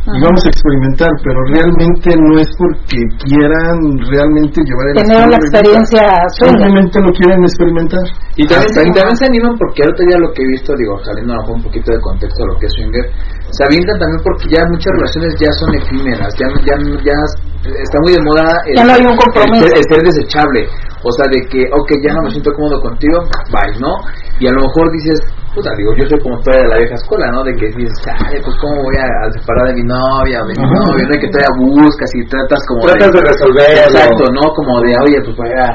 y 0.10 0.20
vamos 0.24 0.42
a 0.46 0.50
experimentar, 0.50 1.12
pero 1.22 1.38
realmente 1.54 2.10
no 2.18 2.40
es 2.40 2.50
porque 2.58 2.98
quieran 3.20 3.78
realmente 4.10 4.58
llevar 4.64 4.86
el 4.90 4.96
Tener 5.06 5.28
una 5.28 5.38
experiencia. 5.38 6.02
Simplemente 6.40 6.98
lo 6.98 7.12
quieren 7.14 7.44
experimentar. 7.44 8.02
Y 8.36 8.48
también, 8.48 8.90
y 8.90 8.94
también 8.96 9.18
se 9.18 9.26
animan 9.26 9.54
porque 9.60 9.84
otro 9.86 10.02
día 10.08 10.18
lo 10.18 10.32
que 10.34 10.42
he 10.42 10.48
visto, 10.48 10.74
digo, 10.74 10.98
saliendo 11.04 11.34
a 11.36 11.52
un 11.52 11.62
poquito 11.62 11.92
de 11.92 12.00
contexto 12.02 12.42
de 12.42 12.48
lo 12.48 12.56
que 12.58 12.66
es 12.66 12.74
swinger, 12.74 13.06
se 13.52 13.64
avientan 13.66 13.98
también 14.00 14.22
porque 14.24 14.46
ya 14.50 14.62
muchas 14.70 14.92
relaciones 14.94 15.32
ya 15.40 15.52
son 15.58 15.70
efímeras, 15.76 16.32
ya, 16.38 16.48
ya, 16.66 16.76
ya 17.02 17.18
está 17.66 17.98
muy 18.02 18.14
de 18.14 18.22
moda 18.22 18.46
el, 18.68 18.76
Ya 18.76 18.84
no 18.86 18.94
hay 18.94 19.04
un 19.06 19.18
compromiso. 19.18 19.66
el 19.66 19.70
ser, 19.70 19.78
el 19.78 19.86
ser 19.90 20.02
desechable. 20.04 20.62
O 21.02 21.12
sea, 21.16 21.26
de 21.32 21.40
que, 21.48 21.64
ok, 21.72 21.90
ya 22.04 22.14
no 22.14 22.24
me 22.24 22.30
siento 22.30 22.52
cómodo 22.56 22.82
contigo, 22.82 23.24
bye, 23.52 23.80
¿no? 23.80 23.96
Y 24.40 24.48
a 24.48 24.52
lo 24.52 24.62
mejor 24.68 24.92
dices, 24.92 25.20
puta, 25.54 25.70
digo, 25.78 25.92
yo 25.98 26.04
soy 26.10 26.20
como 26.20 26.38
todavía 26.42 26.64
de 26.64 26.72
la 26.74 26.80
vieja 26.82 26.96
escuela, 26.96 27.26
¿no? 27.32 27.44
De 27.44 27.54
que 27.56 27.66
dices, 27.74 27.98
chale, 28.04 28.38
pues 28.44 28.56
cómo 28.62 28.76
voy 28.84 28.98
a, 29.00 29.06
a 29.06 29.28
separar 29.34 29.64
de 29.70 29.76
mi 29.80 29.86
novia 29.86 30.38
o 30.42 30.46
de 30.48 30.54
mi 30.54 30.64
novio, 30.64 31.04
¿no? 31.08 31.14
Y 31.16 31.20
que 31.20 31.30
todavía 31.30 31.54
buscas 31.58 32.10
y 32.14 32.22
tratas 32.30 32.62
como 32.68 32.80
Tratas 32.86 33.12
de 33.12 33.22
resolverlo. 33.22 33.82
Exacto, 33.90 34.24
¿no? 34.34 34.44
Como 34.54 34.74
de, 34.82 34.92
oye, 35.06 35.20
pues 35.26 35.36
vaya. 35.38 35.66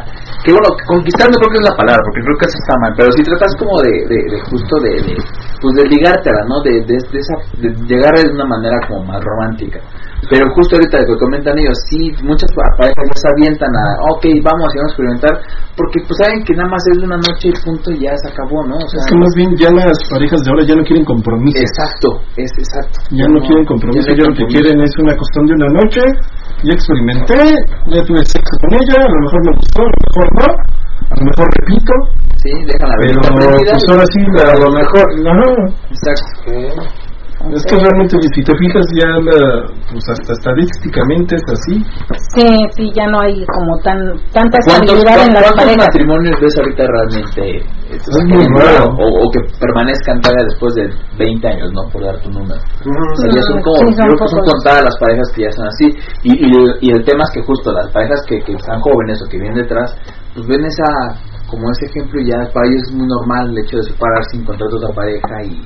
Que 0.45 0.51
bueno, 0.53 0.69
conquistando 0.87 1.35
creo 1.41 1.51
que 1.51 1.61
es 1.63 1.69
la 1.69 1.77
palabra, 1.77 2.03
porque 2.05 2.21
creo 2.21 2.37
que 2.37 2.47
eso 2.47 2.59
está 2.61 2.75
mal, 2.81 2.93
pero 2.97 3.09
si 3.17 3.23
tratas 3.25 3.53
como 3.57 3.75
de, 3.81 3.95
de, 4.13 4.19
de 4.29 4.39
justo 4.51 4.75
de, 4.85 4.93
de, 5.09 5.15
pues 5.61 5.73
de 5.81 5.85
ligártela, 5.89 6.41
¿no? 6.47 6.57
De, 6.61 6.75
de, 6.85 6.97
de 7.01 7.19
esa, 7.19 7.37
de 7.59 7.69
llegar 7.89 8.13
de 8.15 8.29
una 8.29 8.47
manera 8.47 8.77
como 8.87 9.05
más 9.09 9.21
romántica. 9.25 9.81
Pero 10.31 10.45
justo 10.57 10.77
ahorita 10.77 10.97
de 10.99 11.05
que 11.07 11.17
comentan 11.21 11.55
ellos, 11.59 11.77
sí, 11.91 12.01
muchas 12.25 12.49
pa- 12.57 12.71
parejas 12.79 13.05
ya 13.13 13.17
se 13.21 13.29
avientan 13.35 13.73
a, 13.77 13.85
ok, 14.17 14.25
vamos, 14.47 14.69
y 14.73 14.77
vamos 14.79 14.89
a 14.89 14.93
experimentar, 14.95 15.35
porque 15.77 15.99
pues 16.07 16.17
saben 16.23 16.41
que 16.45 16.55
nada 16.57 16.69
más 16.71 16.83
es 16.91 16.97
de 16.99 17.05
una 17.05 17.19
noche 17.21 17.47
y 17.51 17.57
punto 17.65 17.87
y 17.93 17.99
ya 18.07 18.13
se 18.23 18.29
acabó, 18.33 18.59
¿no? 18.65 18.77
O 18.81 18.89
sea, 18.89 19.01
Es 19.03 19.07
que 19.11 19.19
más 19.21 19.33
bien 19.37 19.51
ya 19.61 19.69
las 19.75 19.99
parejas 20.09 20.41
de 20.45 20.49
ahora 20.51 20.63
ya 20.65 20.75
no 20.79 20.85
quieren 20.85 21.05
compromiso. 21.05 21.59
exacto, 21.61 22.09
es 22.41 22.51
exacto. 22.57 22.97
Ya 23.13 23.27
no, 23.29 23.39
quieren 23.45 23.65
compromiso, 23.67 24.09
ya 24.15 24.25
no 24.25 24.31
lo 24.33 24.37
que 24.39 24.47
quieren 24.49 24.77
es 24.81 24.93
una 24.99 25.13
cuestión 25.17 25.43
de 25.47 25.53
una 25.61 25.69
noche, 25.83 26.03
ya 26.65 26.73
experimenté, 26.73 27.41
ya 27.93 28.01
tuve 28.09 28.21
sexo 28.25 28.55
con 28.65 28.71
ella, 28.81 28.99
a 29.05 29.11
lo 29.13 29.21
mejor 29.29 29.41
me 29.45 29.53
gustó, 29.61 29.81
a 29.83 29.93
lo 29.93 30.01
mejor 30.05 30.27
no, 30.41 30.49
a 31.05 31.15
lo 31.21 31.25
mejor 31.29 31.47
repito, 31.61 31.93
Sí, 32.45 32.51
dejan 32.67 32.89
la 32.91 32.97
pero 33.01 33.21
pues 33.57 33.89
ahora 33.89 34.05
sí, 34.13 34.21
a 34.21 34.59
lo 34.61 34.69
mejor, 34.73 35.07
no, 35.25 35.33
Exacto. 35.89 37.04
Es 37.53 37.63
que 37.67 37.77
realmente 37.77 38.17
si 38.35 38.43
te 38.43 38.55
fijas 38.57 38.87
ya, 38.97 39.09
la, 39.21 39.67
pues 39.91 40.05
hasta 40.09 40.33
estadísticamente 40.33 41.37
es 41.37 41.45
así, 41.53 41.77
Sí, 42.35 42.49
sí, 42.77 42.91
ya 42.95 43.07
no 43.07 43.21
hay 43.21 43.45
como 43.47 43.77
tan 43.85 43.99
tanta 44.33 44.59
¿Cuántos, 44.65 44.97
estabilidad 44.99 45.27
en 45.29 45.35
las 45.35 45.43
cuántos 45.45 45.65
parejas. 45.65 45.87
matrimonios 45.87 46.37
ves 46.41 46.55
ahorita 46.59 46.83
realmente 46.87 47.43
eh, 47.59 47.97
Es 48.01 48.25
muy 48.27 48.45
raro. 48.59 48.91
o, 48.97 49.05
o 49.05 49.25
que 49.31 49.41
permanezcan 49.61 50.21
todavía 50.21 50.45
después 50.51 50.75
de 50.75 50.85
20 51.19 51.47
años, 51.49 51.69
¿no? 51.75 51.83
Por 51.93 52.03
dar 52.05 52.17
tu 52.23 52.31
número. 52.31 52.59
O 52.59 53.17
sea, 53.21 53.31
ya 53.31 53.43
son 53.43 53.61
como, 53.63 53.77
sí, 53.77 53.93
son 53.93 53.95
yo 53.95 54.03
creo 54.03 54.19
que 54.19 54.29
son 54.35 54.45
contadas 54.51 54.83
las 54.85 54.97
parejas 54.99 55.29
que 55.35 55.43
ya 55.43 55.53
son 55.53 55.67
así. 55.69 55.87
Y, 56.25 56.33
y, 56.35 56.49
el, 56.59 56.67
y 56.81 56.89
el 56.91 57.05
tema 57.05 57.23
es 57.25 57.31
que 57.35 57.43
justo 57.43 57.73
las 57.73 57.89
parejas 57.93 58.21
que, 58.27 58.41
que 58.43 58.53
están 58.55 58.81
jóvenes 58.81 59.21
o 59.23 59.29
que 59.29 59.39
vienen 59.39 59.63
detrás, 59.63 59.95
pues 60.35 60.47
ven 60.49 60.65
esa, 60.65 60.89
como 61.47 61.71
ese 61.71 61.87
ejemplo 61.87 62.21
y 62.21 62.31
ya 62.31 62.39
para 62.53 62.67
ellos 62.67 62.83
es 62.89 62.95
muy 62.95 63.07
normal 63.07 63.51
el 63.51 63.59
hecho 63.65 63.77
de 63.79 63.85
separarse 63.85 64.37
y 64.37 64.41
encontrar 64.41 64.69
otra 64.75 64.91
pareja 64.95 65.35
y, 65.45 65.63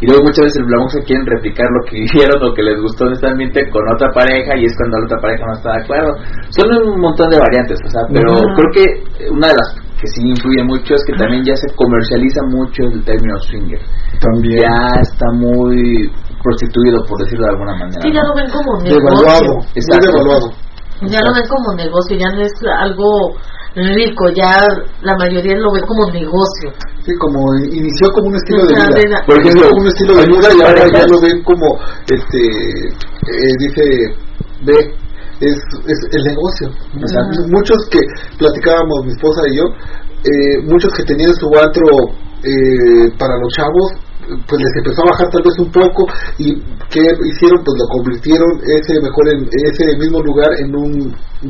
y 0.00 0.06
luego 0.06 0.22
muchas 0.24 0.44
veces 0.46 0.62
el 0.62 0.90
se 0.90 1.02
quieren 1.02 1.26
replicar 1.26 1.66
lo 1.70 1.80
que 1.90 2.00
vivieron 2.06 2.38
o 2.42 2.54
que 2.54 2.62
les 2.62 2.80
gustó 2.80 3.06
en 3.06 3.12
este 3.14 3.26
ambiente 3.26 3.68
con 3.70 3.82
otra 3.94 4.08
pareja 4.14 4.56
y 4.56 4.64
es 4.64 4.72
cuando 4.78 4.98
la 4.98 5.04
otra 5.06 5.18
pareja 5.20 5.42
no 5.46 5.54
está 5.58 5.68
de 5.74 5.82
acuerdo. 5.82 6.10
Son 6.54 6.66
un 6.70 7.00
montón 7.00 7.30
de 7.30 7.38
variantes, 7.38 7.78
o 7.84 7.90
sea, 7.90 8.02
pero 8.12 8.30
creo 8.54 8.70
que 8.74 8.84
una 9.30 9.48
de 9.48 9.56
las 9.58 9.68
que 9.98 10.06
sí 10.14 10.22
influye 10.22 10.62
mucho 10.62 10.94
es 10.94 11.02
que 11.06 11.14
también 11.18 11.42
ya 11.44 11.56
se 11.56 11.66
comercializa 11.74 12.40
mucho 12.54 12.82
el 12.86 13.02
término 13.04 13.34
swinger. 13.50 13.80
también. 14.22 14.62
Ya 14.62 15.00
está 15.02 15.26
muy 15.34 16.06
prostituido, 16.42 17.02
por 17.08 17.18
decirlo 17.18 17.44
de 17.46 17.52
alguna 17.58 17.74
manera. 17.74 18.00
Sí, 18.00 18.12
ya 18.14 18.22
¿no? 18.22 18.28
lo 18.30 18.34
ven 18.38 18.46
como 18.50 18.78
Devaluado, 18.78 19.42
negocio. 19.42 19.54
muy 19.58 19.74
Exacto. 19.74 20.06
devaluado. 20.06 20.46
Ya 21.02 21.20
lo 21.22 21.30
ven 21.34 21.46
como 21.50 21.74
negocio, 21.74 22.16
ya 22.16 22.30
no 22.30 22.40
es 22.42 22.52
algo 22.78 23.34
rico, 23.74 24.30
ya 24.34 24.56
la 25.02 25.16
mayoría 25.18 25.56
lo 25.56 25.72
ve 25.72 25.80
como 25.86 26.10
negocio. 26.10 26.72
Sí, 27.04 27.12
como 27.18 27.38
inició 27.72 28.08
como 28.14 28.28
un 28.28 28.36
estilo 28.36 28.64
de 28.66 28.74
vida. 28.74 28.84
la- 29.08 29.24
Por 29.26 29.40
ejemplo, 29.40 29.70
un 29.80 29.86
estilo 29.86 30.14
de 30.16 30.26
vida 30.26 30.48
y 30.56 30.60
ahora 30.62 30.84
ya 30.92 31.06
lo 31.06 31.20
ven 31.20 31.42
como, 31.44 31.78
este, 32.08 32.38
eh, 32.38 33.52
dice, 33.60 33.82
ve, 34.64 34.74
es, 35.40 35.56
es 35.86 35.98
el 36.12 36.22
negocio. 36.24 36.68
Muchos 37.48 37.76
que 37.90 37.98
platicábamos, 38.38 39.04
mi 39.04 39.12
esposa 39.12 39.42
y 39.50 39.56
yo, 39.56 39.64
eh, 40.24 40.62
muchos 40.66 40.92
que 40.94 41.04
tenían 41.04 41.32
su 41.34 41.46
antro 41.56 41.86
eh, 42.42 43.10
para 43.18 43.34
los 43.38 43.52
chavos, 43.54 43.92
pues 44.28 44.58
les 44.60 44.74
empezó 44.76 45.02
a 45.02 45.10
bajar 45.12 45.28
tal 45.32 45.42
vez 45.42 45.56
un 45.58 45.70
poco 45.72 46.00
y 46.38 46.54
que 46.92 47.00
hicieron 47.00 47.58
pues 47.64 47.74
lo 47.80 47.86
convirtieron 47.96 48.50
ese 48.64 49.00
mejor 49.00 49.24
en 49.28 49.40
ese 49.48 49.84
mismo 49.96 50.20
lugar 50.22 50.48
en 50.60 50.74
un 50.74 50.90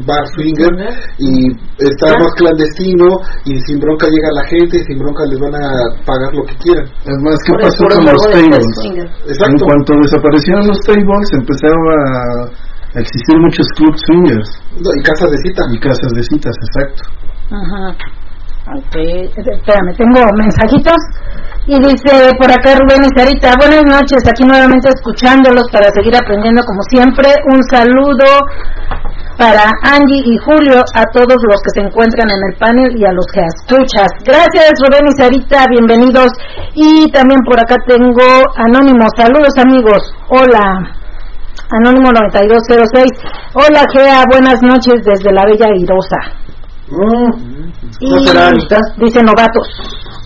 bar 0.04 0.24
swinger 0.36 0.72
y 1.18 1.48
está 1.78 2.12
más 2.18 2.32
clandestino 2.36 3.06
y 3.44 3.56
sin 3.66 3.78
bronca 3.80 4.06
llega 4.06 4.28
la 4.34 4.44
gente 4.46 4.78
y 4.78 4.84
sin 4.84 4.98
bronca 4.98 5.24
les 5.26 5.38
van 5.40 5.54
a 5.54 5.66
pagar 6.04 6.30
lo 6.34 6.44
que 6.44 6.56
quieran. 6.62 6.86
Es 6.86 7.18
más, 7.24 7.36
¿qué 7.46 7.52
Por 7.52 7.60
el 7.60 7.66
pasó 7.66 7.84
con 7.88 8.04
los 8.12 8.22
tables? 8.28 8.66
En 9.26 9.58
cuanto 9.58 9.90
desaparecieron 10.02 10.66
los 10.68 10.80
tables, 10.80 11.28
empezaron 11.32 11.82
a 12.94 13.00
existir 13.00 13.36
muchos 13.38 13.66
clubs 13.76 14.00
swingers. 14.06 14.50
No, 14.76 14.90
y 14.94 15.02
casas 15.02 15.30
de 15.30 15.38
cita 15.38 15.62
y 15.72 15.78
casas 15.80 16.12
de 16.14 16.22
citas, 16.22 16.54
exacto. 16.56 17.02
Ajá. 17.50 17.96
Ok, 18.68 18.94
espérame, 19.32 19.96
tengo 19.96 20.20
mensajitos. 20.36 21.00
Y 21.64 21.80
dice 21.80 22.12
por 22.36 22.52
acá 22.52 22.76
Rubén 22.76 23.00
y 23.00 23.10
Sarita, 23.16 23.56
buenas 23.56 23.80
noches, 23.84 24.20
aquí 24.28 24.44
nuevamente 24.44 24.90
escuchándolos 24.92 25.64
para 25.72 25.88
seguir 25.88 26.12
aprendiendo 26.14 26.60
como 26.64 26.82
siempre. 26.92 27.32
Un 27.48 27.62
saludo 27.64 28.28
para 29.38 29.72
Angie 29.88 30.20
y 30.20 30.36
Julio, 30.44 30.84
a 30.92 31.04
todos 31.16 31.40
los 31.48 31.60
que 31.64 31.80
se 31.80 31.80
encuentran 31.80 32.28
en 32.28 32.40
el 32.44 32.58
panel 32.60 32.92
y 32.92 33.06
a 33.06 33.12
los 33.12 33.24
que 33.32 33.40
escuchas. 33.40 34.12
Gracias 34.20 34.76
Rubén 34.84 35.08
y 35.08 35.16
Sarita, 35.16 35.64
bienvenidos. 35.70 36.28
Y 36.74 37.10
también 37.10 37.40
por 37.48 37.56
acá 37.56 37.76
tengo 37.86 38.44
Anónimo, 38.56 39.08
saludos 39.16 39.56
amigos, 39.56 40.12
hola. 40.28 40.92
Anónimo 41.72 42.12
9206, 42.12 43.12
hola 43.54 43.84
Gea, 43.96 44.24
buenas 44.30 44.60
noches 44.60 45.00
desde 45.04 45.32
la 45.32 45.44
Bella 45.46 45.68
Irosa. 45.74 46.48
Y 48.00 48.10
¿No 48.10 48.18
será 48.20 48.48
Anita? 48.48 48.78
dice 48.96 49.22
novatos, 49.22 49.68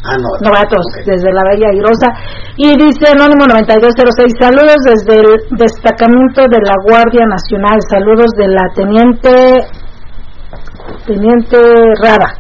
ah 0.05 0.17
no 0.17 0.29
novatos, 0.49 0.85
desde 1.05 1.33
la 1.33 1.43
Bella 1.51 1.73
Irosa. 1.75 2.09
Y 2.57 2.77
dice 2.77 3.11
Anónimo 3.11 3.47
9206, 3.47 4.33
saludos 4.39 4.77
desde 4.85 5.21
el 5.21 5.59
destacamento 5.59 6.43
de 6.43 6.61
la 6.65 6.75
Guardia 6.85 7.27
Nacional, 7.27 7.79
saludos 7.89 8.31
de 8.37 8.49
la 8.49 8.69
Teniente, 8.75 9.67
Teniente 11.07 11.59
Rada. 12.01 12.35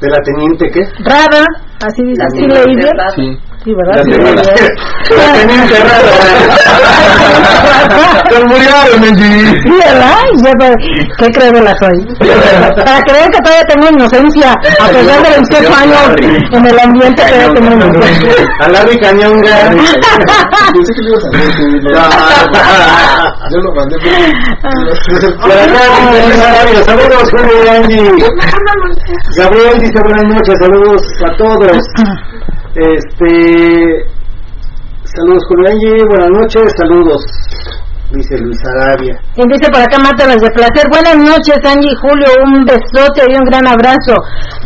¿De 0.00 0.10
la 0.10 0.18
teniente 0.20 0.70
qué? 0.70 0.82
Rada, 1.02 1.44
así 1.82 2.02
dice, 2.04 2.22
así 2.22 2.42
leí 2.42 2.76
bien. 2.76 2.90
Sí. 3.14 3.38
Sí, 3.66 3.74
¿verdad? 3.74 3.98
Sí, 4.04 4.12
bien. 4.12 4.36
La 4.36 5.32
teniente 5.32 5.74
¡Se 8.30 8.38
murieron, 8.44 9.02
Angie! 9.02 9.60
Sí, 9.60 9.70
¿verdad? 9.84 10.22
Yo, 10.36 10.50
¿Qué 11.18 11.26
creencia 11.32 11.74
soy? 11.80 11.98
Para 12.76 13.02
que 13.02 13.12
vean 13.12 13.30
que 13.32 13.38
todavía 13.38 13.66
tengo 13.66 13.88
inocencia, 13.90 14.52
a 14.52 14.86
pesar 14.86 15.20
de 15.20 15.30
28 15.30 15.74
años 15.74 16.14
en 16.52 16.64
el 16.64 16.78
ambiente, 16.78 17.24
todavía 17.24 17.54
tengo 17.54 17.72
inocencia. 17.72 18.32
A 18.60 18.68
Larry 18.68 19.00
Cañonga. 19.00 19.56
pensé 20.72 20.92
que 20.94 21.02
lo 21.02 21.08
ibas 21.10 21.24
a 21.24 21.28
no. 21.82 21.90
yo 23.50 23.58
lo 23.58 23.74
mandé 23.74 23.96
Por 25.42 25.50
saludos, 26.84 27.30
Julio 27.32 27.58
Angie. 27.72 28.14
Gabriel 29.36 29.80
dice 29.80 30.00
buenas 30.04 30.24
noches, 30.36 30.54
saludos 30.60 31.02
a 31.24 31.36
todos. 31.36 31.82
Este. 32.76 34.04
Saludos, 35.04 35.44
Julio 35.48 35.70
Angie, 35.70 36.04
buenas 36.10 36.28
noches, 36.28 36.62
saludos. 36.76 37.24
Dice 38.12 38.36
Luis 38.36 38.58
Arabia. 38.76 39.18
Y 39.34 39.42
dice 39.48 39.70
por 39.72 39.80
acá 39.80 39.96
Mátalas 39.98 40.36
de 40.36 40.50
Placer. 40.50 40.84
Buenas 40.90 41.16
noches, 41.16 41.56
Angie 41.64 41.90
y 41.90 41.96
Julio. 41.96 42.28
Un 42.44 42.66
besote 42.66 43.24
y 43.28 43.34
un 43.34 43.44
gran 43.48 43.66
abrazo. 43.66 44.14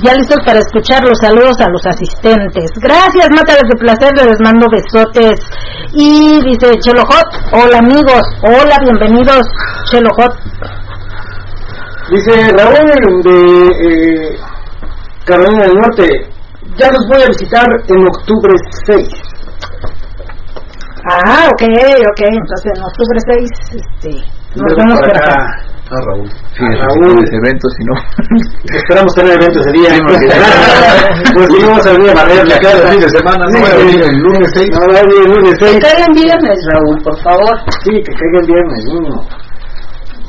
Ya 0.03 0.15
listos 0.15 0.39
para 0.45 0.59
escuchar 0.59 1.05
los 1.05 1.19
saludos 1.23 1.55
a 1.61 1.71
los 1.71 1.87
asistentes. 1.87 2.71
Gracias, 2.83 3.29
Mátalas 3.31 3.69
de 3.71 3.79
Placer. 3.79 4.13
Les 4.27 4.41
mando 4.43 4.67
besotes. 4.67 5.39
Y 5.95 6.41
dice 6.43 6.79
Chelo 6.81 7.03
Hot. 7.03 7.31
Hola, 7.53 7.79
amigos. 7.79 8.23
Hola, 8.43 8.77
bienvenidos, 8.83 9.47
Chelo 9.89 10.11
Hot. 10.19 10.35
Dice 12.11 12.51
Raúl 12.59 13.23
de 13.23 13.39
eh, 13.87 14.39
Carolina 15.25 15.63
del 15.63 15.75
Norte. 15.79 16.40
Ya 16.81 16.91
los 16.91 17.07
voy 17.09 17.23
a 17.23 17.27
visitar 17.29 17.67
en 17.89 18.07
octubre 18.07 18.55
6. 18.87 19.09
Ah, 21.13 21.49
ok, 21.53 21.63
ok. 21.63 22.21
Entonces 22.21 22.73
en 22.77 22.83
octubre 22.83 23.19
6 23.27 23.51
este, 23.75 24.11
nos 24.57 24.77
vemos 24.77 24.99
por 25.01 25.17
acá. 25.17 25.47
A 25.91 26.01
Raúl. 26.07 26.31
Sí, 26.57 26.65
A 26.65 26.85
Raúl. 26.87 27.03
Raúl. 27.05 27.29
eventos, 27.35 27.73
si 27.77 27.85
no. 27.85 27.95
Esperamos 28.79 29.13
tener 29.15 29.33
eventos 29.35 29.67
ese 29.67 29.73
día. 29.73 29.91
Pues 31.35 31.47
sí, 31.53 31.63
vamos 31.65 31.87
a 31.87 31.93
venir 31.93 32.11
a 32.11 32.15
barrerle 32.15 32.55
acá 32.55 32.73
el 32.73 32.89
fin 32.89 33.01
de 33.01 33.09
semana. 33.09 33.45
No 33.47 33.53
Sí, 33.53 33.61
voy 33.61 33.71
a 33.71 33.77
venir 33.77 34.01
el 34.03 34.17
lunes 34.19 34.51
6. 34.55 34.69
No, 34.73 34.79
va 34.81 34.99
a 34.99 35.03
venir 35.03 35.19
el 35.27 35.31
lunes 35.33 35.59
Que 35.59 35.65
6. 35.67 35.79
caiga 35.85 36.05
en 36.07 36.13
viernes, 36.15 36.59
Raúl, 36.73 37.03
por 37.03 37.23
favor. 37.23 37.59
Sí, 37.85 37.91
que 37.91 38.13
caiga 38.13 38.41
el 38.41 38.47
viernes, 38.47 38.85
mínimo. 38.87 39.29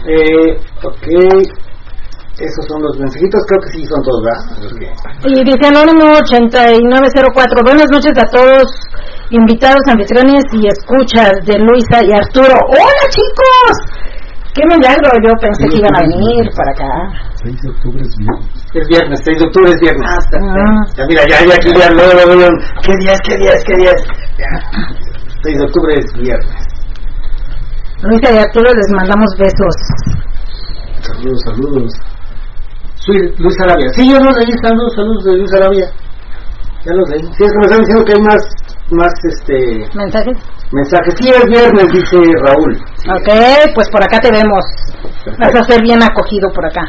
Eh, 0.08 0.60
ok. 0.84 1.08
Esos 2.42 2.66
son 2.68 2.82
los 2.82 2.98
mensajitos, 2.98 3.38
creo 3.46 3.62
que 3.62 3.70
sí 3.78 3.86
son 3.86 4.02
todos, 4.02 4.22
¿verdad? 4.26 4.42
Y 5.30 5.44
dice 5.46 5.62
Anónimo 5.70 6.10
8904, 6.26 7.62
buenas 7.64 7.86
noches 7.94 8.18
a 8.18 8.26
todos, 8.34 8.66
invitados, 9.30 9.82
anfitriones 9.86 10.42
y 10.58 10.66
escuchas 10.66 11.38
de 11.46 11.54
Luisa 11.62 12.02
y 12.02 12.10
Arturo. 12.12 12.56
¡Hola 12.74 13.04
chicos! 13.14 13.74
¡Qué 14.58 14.64
milagro! 14.66 15.12
Yo 15.22 15.32
pensé 15.40 15.70
que 15.70 15.78
iban 15.78 15.96
a 15.96 16.02
venir 16.02 16.50
para 16.58 16.72
acá. 16.74 16.92
6 17.46 17.56
de 17.62 17.70
octubre 17.70 18.02
es 18.02 18.14
viernes. 18.18 18.50
Es 18.74 18.88
viernes, 18.90 19.20
6 19.24 19.38
de 19.38 19.46
octubre 19.46 19.70
es 19.72 19.80
viernes. 19.80 20.08
Ah, 20.10 20.20
perfecto. 20.26 20.62
Ah, 20.66 20.82
Ya 20.98 21.04
mira, 21.08 21.22
ya, 21.30 21.38
ya, 21.46 21.56
aquí 21.56 21.70
ya, 21.78 21.90
luego, 21.94 22.12
luego, 22.18 22.34
luego, 22.42 22.58
¿qué 22.82 22.94
día 23.06 23.14
es, 23.14 23.22
qué 23.22 23.38
día 23.38 23.52
es, 23.54 23.64
qué 23.64 23.76
día 23.78 23.92
es? 23.94 24.02
Ya. 24.42 24.52
6 25.46 25.58
de 25.58 25.64
octubre 25.66 25.94
es 25.94 26.06
viernes. 26.18 26.62
Luisa 28.02 28.34
y 28.34 28.38
Arturo 28.42 28.74
les 28.74 28.90
mandamos 28.98 29.30
besos. 29.38 29.76
Saludos, 31.06 31.42
saludos. 31.46 31.94
Luis 33.08 33.56
Arabia. 33.64 33.88
Sí, 33.96 34.10
yo 34.10 34.20
los 34.20 34.36
leí, 34.38 34.54
saludos, 34.62 34.94
saludos 34.96 35.24
de 35.26 35.38
Luis 35.38 35.54
Arabia. 35.54 35.88
Ya 36.86 36.94
los 36.94 37.10
leí. 37.10 37.22
Sí, 37.22 37.44
es 37.46 37.52
que 37.52 37.58
me 37.58 37.66
están 37.66 37.80
diciendo 37.82 38.06
que 38.06 38.14
hay 38.14 38.22
más, 38.22 38.42
más, 38.92 39.14
este, 39.24 39.56
¿Mensajes? 39.96 40.38
mensajes. 40.72 41.14
Sí, 41.18 41.30
es 41.30 41.46
viernes, 41.46 41.86
dice 41.94 42.18
Raúl. 42.46 42.74
Ok, 43.10 43.74
pues 43.76 43.90
por 43.90 44.04
acá 44.04 44.20
te 44.20 44.32
vemos. 44.32 44.64
Vas 45.40 45.56
a 45.56 45.64
ser 45.64 45.82
bien 45.84 46.02
acogido 46.02 46.50
por 46.54 46.66
acá. 46.66 46.82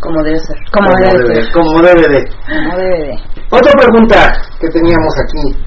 Como 0.00 0.22
debe 0.22 0.38
ser. 0.38 0.56
Como 0.72 0.88
Como 0.88 0.98
debe 0.98 1.18
debe, 1.22 1.34
ser. 1.42 1.52
como 1.52 1.80
debe 1.82 2.08
de. 2.08 2.28
Como 2.46 2.76
debe 2.76 2.98
de. 2.98 3.12
Otra 3.50 3.72
pregunta 3.72 4.32
que 4.60 4.68
teníamos 4.68 5.14
aquí. 5.18 5.64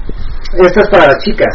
Esta 0.66 0.80
es 0.82 0.88
para 0.88 1.06
las 1.08 1.18
chicas. 1.24 1.54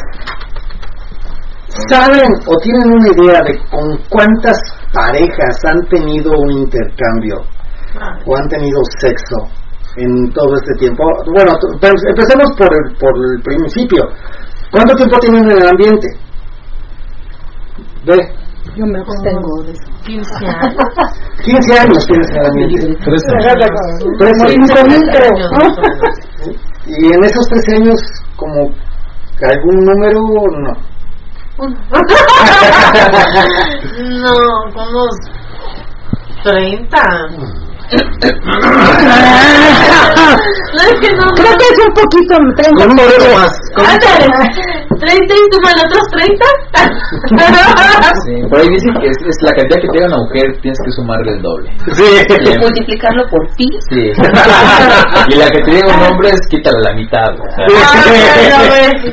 ¿Saben 1.90 2.32
o 2.46 2.54
tienen 2.62 2.92
una 2.92 3.08
idea 3.10 3.42
de 3.42 3.58
con 3.70 3.98
cuántas 4.10 4.58
parejas 4.94 5.64
han 5.66 5.80
tenido 5.88 6.32
un 6.38 6.52
intercambio 6.52 7.38
o 8.26 8.38
han 8.38 8.48
tenido 8.48 8.80
sexo 9.00 9.48
en 9.98 10.32
todo 10.34 10.56
este 10.56 10.74
tiempo? 10.80 11.04
Bueno, 11.34 11.54
empecemos 11.84 12.52
por 12.58 12.70
el, 12.74 12.96
por 12.98 13.14
el 13.16 13.42
principio. 13.44 14.04
¿Cuánto 14.72 14.96
tiempo 14.96 15.18
tienen 15.20 15.44
en 15.46 15.58
el 15.58 15.68
ambiente? 15.68 16.08
Ve, 18.06 18.16
Yo 18.76 18.86
me 18.86 19.00
tengo 19.24 19.64
de 19.64 19.74
15 20.06 20.46
años. 20.46 20.76
15 21.44 21.80
años 21.80 22.06
tienes 22.06 22.30
en 22.30 22.38
el 22.38 22.46
ambiente. 22.46 22.78
13. 22.78 23.26
Trece. 24.20 24.48
cinco 24.48 24.80
mil, 24.88 25.02
creo. 25.12 25.34
Años. 25.54 25.74
Y 26.86 27.14
en 27.14 27.24
esos 27.24 27.48
13 27.48 27.76
años, 27.78 28.00
como 28.36 28.72
algún 29.42 29.76
número, 29.86 30.20
no. 30.60 30.74
no, 34.22 34.36
como 34.74 35.02
30. 36.44 36.98
No 37.90 37.98
es 40.84 41.00
que 41.02 41.10
no. 41.16 41.26
Creo 41.36 41.54
que 41.58 41.66
es 41.66 41.80
un 41.86 41.94
poquito, 41.94 42.36
30 42.56 42.76
Con 42.78 42.90
un 42.92 42.96
número 42.96 43.26
más. 43.36 43.52
Ándale, 43.76 44.28
30 45.00 45.34
y 45.34 45.38
suman 45.54 45.80
otros 45.86 46.04
30. 46.12 46.46
Sí, 48.26 48.34
por 48.50 48.60
ahí 48.60 48.68
dicen 48.70 48.94
que 49.02 49.08
es, 49.08 49.18
es 49.26 49.38
la 49.42 49.54
cantidad 49.54 49.82
que 49.82 49.88
tenga 49.94 50.08
una 50.08 50.18
mujer, 50.18 50.46
tienes 50.62 50.80
que 50.86 50.92
sumarle 50.92 51.32
el 51.34 51.42
doble. 51.42 51.70
Sí. 51.94 52.04
Bien. 52.44 52.60
Multiplicarlo 52.60 53.24
por 53.30 53.48
pi. 53.56 53.68
Sí. 53.90 54.12
y 55.30 55.36
la 55.36 55.50
que 55.50 55.60
te 55.64 55.72
diga 55.72 55.88
un 55.96 56.04
hombre 56.04 56.30
es 56.30 56.42
quítale 56.50 56.80
la 56.82 56.94
mitad. 56.94 57.30
o 57.34 57.50
sea, 57.56 57.66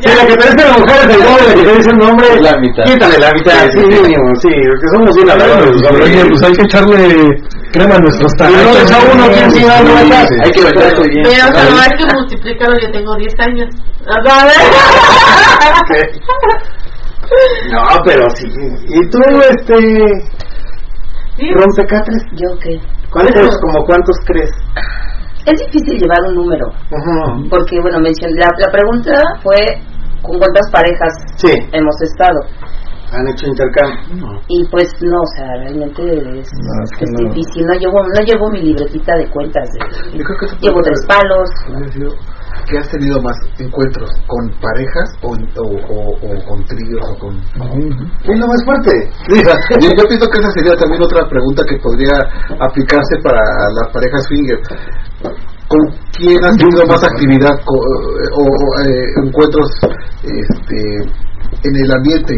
Si 0.00 0.08
la 0.16 0.26
que 0.26 0.36
te 0.36 0.44
dice 0.50 0.68
la 0.68 0.78
mujer 0.78 0.96
es 0.96 1.16
el 1.16 1.22
doble, 1.22 1.46
la 1.48 1.54
que 1.54 1.62
te 1.62 1.74
dice 1.76 1.90
el 1.90 1.98
nombre, 1.98 2.26
La 2.40 2.56
mitad. 2.58 2.84
quítale 2.84 3.18
la 3.18 3.32
mitad, 3.32 3.70
sí, 3.72 3.80
mínimo, 3.80 4.34
sí, 4.42 4.48
porque 4.68 4.88
somos 4.92 5.14
bien 5.16 5.30
habladores. 5.30 5.82
Oye, 6.02 6.24
pues 6.26 6.42
hay 6.42 6.52
que 6.52 6.62
echarle 6.62 7.26
crema 7.76 7.94
a 7.96 7.98
nuestros 7.98 8.32
Y 8.38 8.42
no 8.42 8.72
les 8.72 8.92
a 8.92 8.98
uno, 9.12 9.24
¿quién 9.32 9.50
se 9.50 9.64
va 9.66 9.78
a 9.78 9.82
matar? 9.82 10.28
Hay 10.44 10.50
que 10.50 10.64
venderse 10.64 11.02
bien. 11.10 11.22
Pero 11.24 11.48
o 11.48 11.52
sea, 11.52 11.70
no 11.70 11.80
hay 11.80 11.90
que 11.98 12.14
multiplicarlo, 12.14 12.78
yo 12.78 12.90
tengo 12.92 13.16
10 13.16 13.34
años. 13.40 13.68
No, 17.72 17.82
pero 18.04 18.24
sí. 18.36 18.46
¿Y 18.88 19.10
tú, 19.10 19.18
este, 19.50 19.76
Sí, 21.36 21.44
rompecatres? 21.52 22.22
¿Yo 22.32 22.58
qué? 22.60 22.80
¿Cuántos, 23.10 23.58
como 23.60 23.84
cuántos 23.84 24.16
crees? 24.24 24.50
Es 25.44 25.60
difícil 25.60 25.98
llevar 25.98 26.18
un 26.28 26.34
número. 26.34 26.66
Ujú. 26.90 27.48
Porque, 27.50 27.78
bueno, 27.82 27.98
mencioné, 28.00 28.34
la, 28.38 28.48
la 28.58 28.70
pregunta 28.70 29.12
fue 29.42 29.58
con 30.22 30.38
cuántas 30.38 30.70
parejas 30.72 31.12
Sí, 31.36 31.52
hemos 31.72 31.94
estado. 32.00 32.40
Han 33.12 33.28
hecho 33.28 33.46
intercambio. 33.46 34.40
Y 34.48 34.64
pues 34.70 34.88
no, 35.02 35.18
o 35.20 35.26
sea, 35.36 35.46
realmente 35.62 36.02
es, 36.02 36.48
No, 36.52 36.82
es 36.84 36.90
que 36.98 37.04
es 37.04 37.10
no. 37.12 37.28
difícil. 37.28 37.66
No 37.66 37.74
llevo, 37.74 37.98
no 38.02 38.20
llevo 38.24 38.50
mi 38.50 38.60
libretita 38.62 39.16
de 39.16 39.28
cuentas. 39.30 39.68
de- 39.72 40.18
Yo 40.18 40.24
creo 40.24 40.38
que 40.38 40.46
eso 40.46 40.56
llevo 40.60 40.80
tres 40.82 41.00
palos. 41.06 41.48
que 42.68 42.78
has 42.78 42.88
tenido 42.90 43.20
más 43.22 43.36
encuentros 43.60 44.10
con 44.26 44.50
parejas 44.60 45.08
o, 45.22 45.30
o, 45.30 45.66
o, 45.86 46.10
o 46.18 46.44
con 46.48 46.64
tríos 46.66 47.00
o 47.14 47.18
con... 47.20 47.40
¿Qué 48.24 48.32
es 48.32 48.38
lo 48.40 48.46
más 48.48 48.64
fuerte? 48.64 48.90
yo, 49.80 49.88
yo 49.96 50.04
pienso 50.08 50.28
que 50.28 50.40
esa 50.40 50.50
sería 50.50 50.74
también 50.74 51.00
otra 51.02 51.28
pregunta 51.28 51.62
que 51.68 51.76
podría 51.78 52.14
aplicarse 52.58 53.16
para 53.22 53.38
las 53.38 53.92
parejas 53.92 54.24
swinger. 54.26 54.58
¿Con 55.68 55.80
quién 56.16 56.44
has 56.44 56.56
tenido 56.56 56.84
más 56.88 57.02
actividad 57.04 57.50
co- 57.64 57.74
o, 58.34 58.42
o, 58.42 58.80
eh, 58.82 59.04
encuentros 59.24 59.68
este, 60.22 60.78
en 61.64 61.76
el 61.84 61.92
ambiente? 61.92 62.34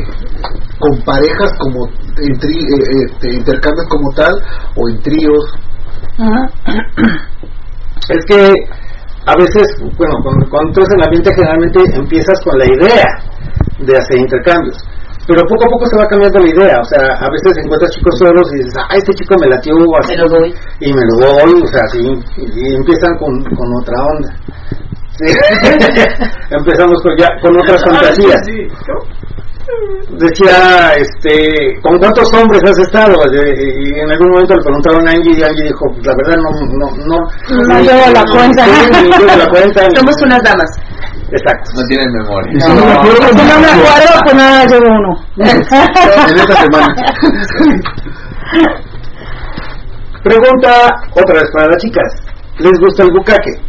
¿Con 0.79 1.01
parejas 1.05 1.53
como 1.59 1.87
en 1.87 2.33
tri- 2.39 2.63
eh, 2.63 3.07
este, 3.07 3.35
intercambios 3.35 3.87
como 3.89 4.11
tal 4.15 4.33
o 4.77 4.89
en 4.89 5.01
tríos? 5.03 5.45
Es 8.09 8.25
que 8.27 8.41
a 9.27 9.35
veces, 9.37 9.67
bueno, 9.99 10.15
cuando, 10.23 10.49
cuando 10.49 10.73
tú 10.73 10.81
estás 10.81 10.95
en 10.95 11.01
el 11.01 11.07
ambiente 11.07 11.35
generalmente 11.35 11.79
empiezas 11.97 12.41
con 12.43 12.57
la 12.59 12.65
idea 12.65 13.07
de 13.85 13.93
hacer 13.97 14.17
intercambios. 14.19 14.79
Pero 15.27 15.43
poco 15.45 15.65
a 15.67 15.69
poco 15.69 15.85
se 15.93 15.97
va 15.99 16.07
cambiando 16.09 16.39
la 16.41 16.49
idea, 16.49 16.77
o 16.81 16.85
sea, 16.89 17.05
a 17.05 17.29
veces 17.29 17.53
encuentras 17.63 17.91
chicos 17.93 18.17
solos 18.17 18.49
y 18.55 18.57
dices, 18.65 18.73
ah, 18.81 18.97
este 18.97 19.13
chico 19.13 19.35
me 19.39 19.49
latió 19.49 19.75
así, 20.01 20.17
Me 20.17 20.23
lo 20.25 20.29
doy. 20.41 20.55
y 20.81 20.89
me 20.95 21.03
lo 21.05 21.15
doy, 21.21 21.53
o 21.61 21.67
sea, 21.69 21.85
sí, 21.93 22.01
y, 22.01 22.43
y 22.49 22.75
empiezan 22.77 23.13
con, 23.21 23.37
con 23.53 23.69
otra 23.77 23.97
onda. 24.17 24.31
Sí. 25.19 25.27
Empezamos 26.51 27.03
con, 27.03 27.17
ya, 27.19 27.29
con 27.41 27.57
otras 27.57 27.83
fantasías. 27.85 28.41
Decía, 30.17 30.95
este, 30.97 31.79
¿con 31.83 31.99
cuántos 31.99 32.33
hombres 32.33 32.63
has 32.65 32.79
estado? 32.79 33.15
Y 33.33 33.99
en 34.01 34.11
algún 34.11 34.31
momento 34.31 34.55
le 34.55 34.63
preguntaron 34.63 35.07
a 35.07 35.11
Angie 35.11 35.39
y 35.39 35.43
Angie 35.43 35.65
dijo, 35.65 35.85
la 36.03 36.15
verdad 36.17 36.39
no, 36.43 36.49
no, 36.79 36.87
no. 37.05 37.19
No 37.69 37.79
llevo 37.81 38.11
la 38.13 38.25
cuenta. 38.33 38.67
La 39.37 39.47
Somos 39.95 40.17
unas 40.23 40.43
damas. 40.43 40.71
Exacto. 41.31 41.73
No 41.75 41.83
tienen 41.87 42.11
memoria. 42.13 42.59
Si 42.61 42.73
no 42.73 42.87
me 42.87 42.93
acuerdo, 42.93 43.29
Si 43.29 43.37
no 43.37 43.59
me 43.61 43.67
acuerdo, 43.67 44.21
pues 44.25 44.35
nada, 44.35 44.65
llevo 44.65 44.87
uno. 44.87 45.15
En 45.37 45.61
esta 46.39 46.55
semana. 46.55 46.87
Pregunta 50.23 50.71
otra 51.15 51.35
vez 51.35 51.51
para 51.53 51.67
las 51.69 51.77
chicas. 51.83 52.11
¿Les 52.59 52.73
gusta 52.81 53.03
el 53.03 53.11
bucaque? 53.13 53.61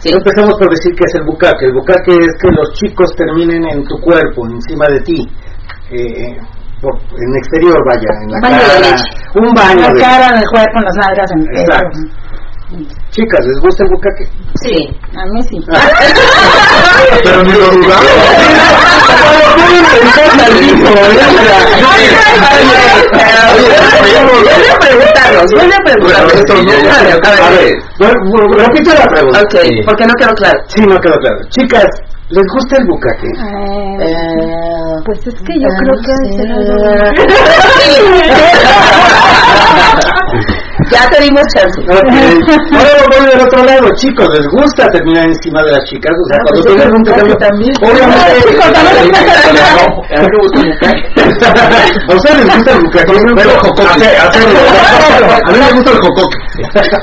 Sí. 0.00 0.08
Empezamos 0.12 0.54
por 0.58 0.68
decir 0.70 0.92
que 0.96 1.04
es 1.06 1.14
el 1.14 1.24
bucaque. 1.24 1.66
El 1.66 1.74
bucaque 1.74 2.12
es 2.12 2.32
que 2.40 2.48
los 2.56 2.72
chicos 2.74 3.08
terminen 3.16 3.64
en 3.68 3.84
tu 3.84 3.96
cuerpo, 4.00 4.46
encima 4.48 4.86
de 4.88 5.00
ti. 5.00 5.28
Eh, 5.92 6.36
por- 6.80 6.96
en 6.96 7.36
exterior, 7.36 7.76
vaya, 7.84 8.08
en 8.24 8.30
la 8.32 8.38
Baño 8.40 8.56
de 8.56 8.62
cara. 8.64 8.80
leche. 8.80 9.04
Un 9.34 9.52
baño 9.54 9.80
La 9.88 9.92
de 9.92 10.00
cara, 10.00 10.26
en 10.32 10.38
el 10.40 10.48
cuerpo, 10.48 10.76
en 10.78 10.84
las 10.84 10.96
nalgas, 11.06 11.30
en 11.32 11.40
el 11.40 11.60
Exacto. 11.60 11.98
Chicas, 13.10 13.44
¿les 13.44 13.58
gusta 13.60 13.82
el 13.82 13.90
bucaque? 13.90 14.24
Sí. 14.62 14.88
A 15.16 15.26
mí 15.26 15.42
sí. 15.42 15.58
Pero 17.24 17.42
ni 17.42 17.52
lo. 17.52 17.70
Vuelve 24.40 24.70
a 24.70 24.78
preguntarlos, 24.78 25.52
vuelve 25.52 25.74
a 25.74 25.80
repito 28.56 28.94
la 28.94 29.06
pregunta. 29.08 29.40
Ok, 29.40 29.54
porque 29.84 30.06
no 30.06 30.14
quedó 30.14 30.34
claro. 30.34 30.58
Sí, 30.68 30.82
no 30.86 31.00
quedó 31.00 31.14
claro. 31.14 31.38
Chicas, 31.48 31.88
¿les 32.28 32.46
gusta 32.54 32.76
el 32.78 32.86
bucaque? 32.86 33.26
Eh, 35.00 35.02
Eh, 35.02 35.04
Pues 35.06 35.18
es 35.26 35.34
que 35.42 35.54
yo 35.58 35.68
Ah, 35.70 35.76
creo 35.78 35.94
no 35.94 36.00
que 36.04 36.14
ser 36.36 36.48
Ya 40.90 41.08
te 41.10 41.22
dimos 41.22 41.42
chance. 41.54 41.78
Ahora 41.88 42.02
voy 43.10 43.22
del 43.30 43.40
otro 43.40 43.64
lado, 43.64 43.86
chicos, 43.96 44.26
¿les 44.34 44.46
gusta 44.48 44.88
terminar 44.90 45.26
encima 45.28 45.62
de 45.62 45.72
las 45.72 45.84
chicas? 45.84 46.10
O 46.10 46.24
sea, 46.28 46.38
Ah, 46.40 46.42
cuando 46.44 46.62
pues 46.62 46.74
tienen 46.74 46.90
un 46.90 46.98
intercambio 46.98 47.36
también. 47.36 47.72
Obviamente. 47.82 48.26
Les 48.34 48.44
gusta 48.46 48.64
A 48.66 50.20
mí 50.20 50.26
me 50.26 50.38
gusta 50.40 50.58
bucaque. 50.66 51.04
¿A 52.08 52.14
ustedes 52.16 52.36
les 52.44 52.48
gusta 52.56 52.70
el 52.72 52.80
bucaque? 52.80 53.12
Bueno, 53.34 53.52
jocoque. 53.62 54.08
A 54.16 55.50
mí 55.50 55.58
me 55.58 55.70
gusta 55.72 55.90
el 55.92 55.98
jocoque. 56.04 56.38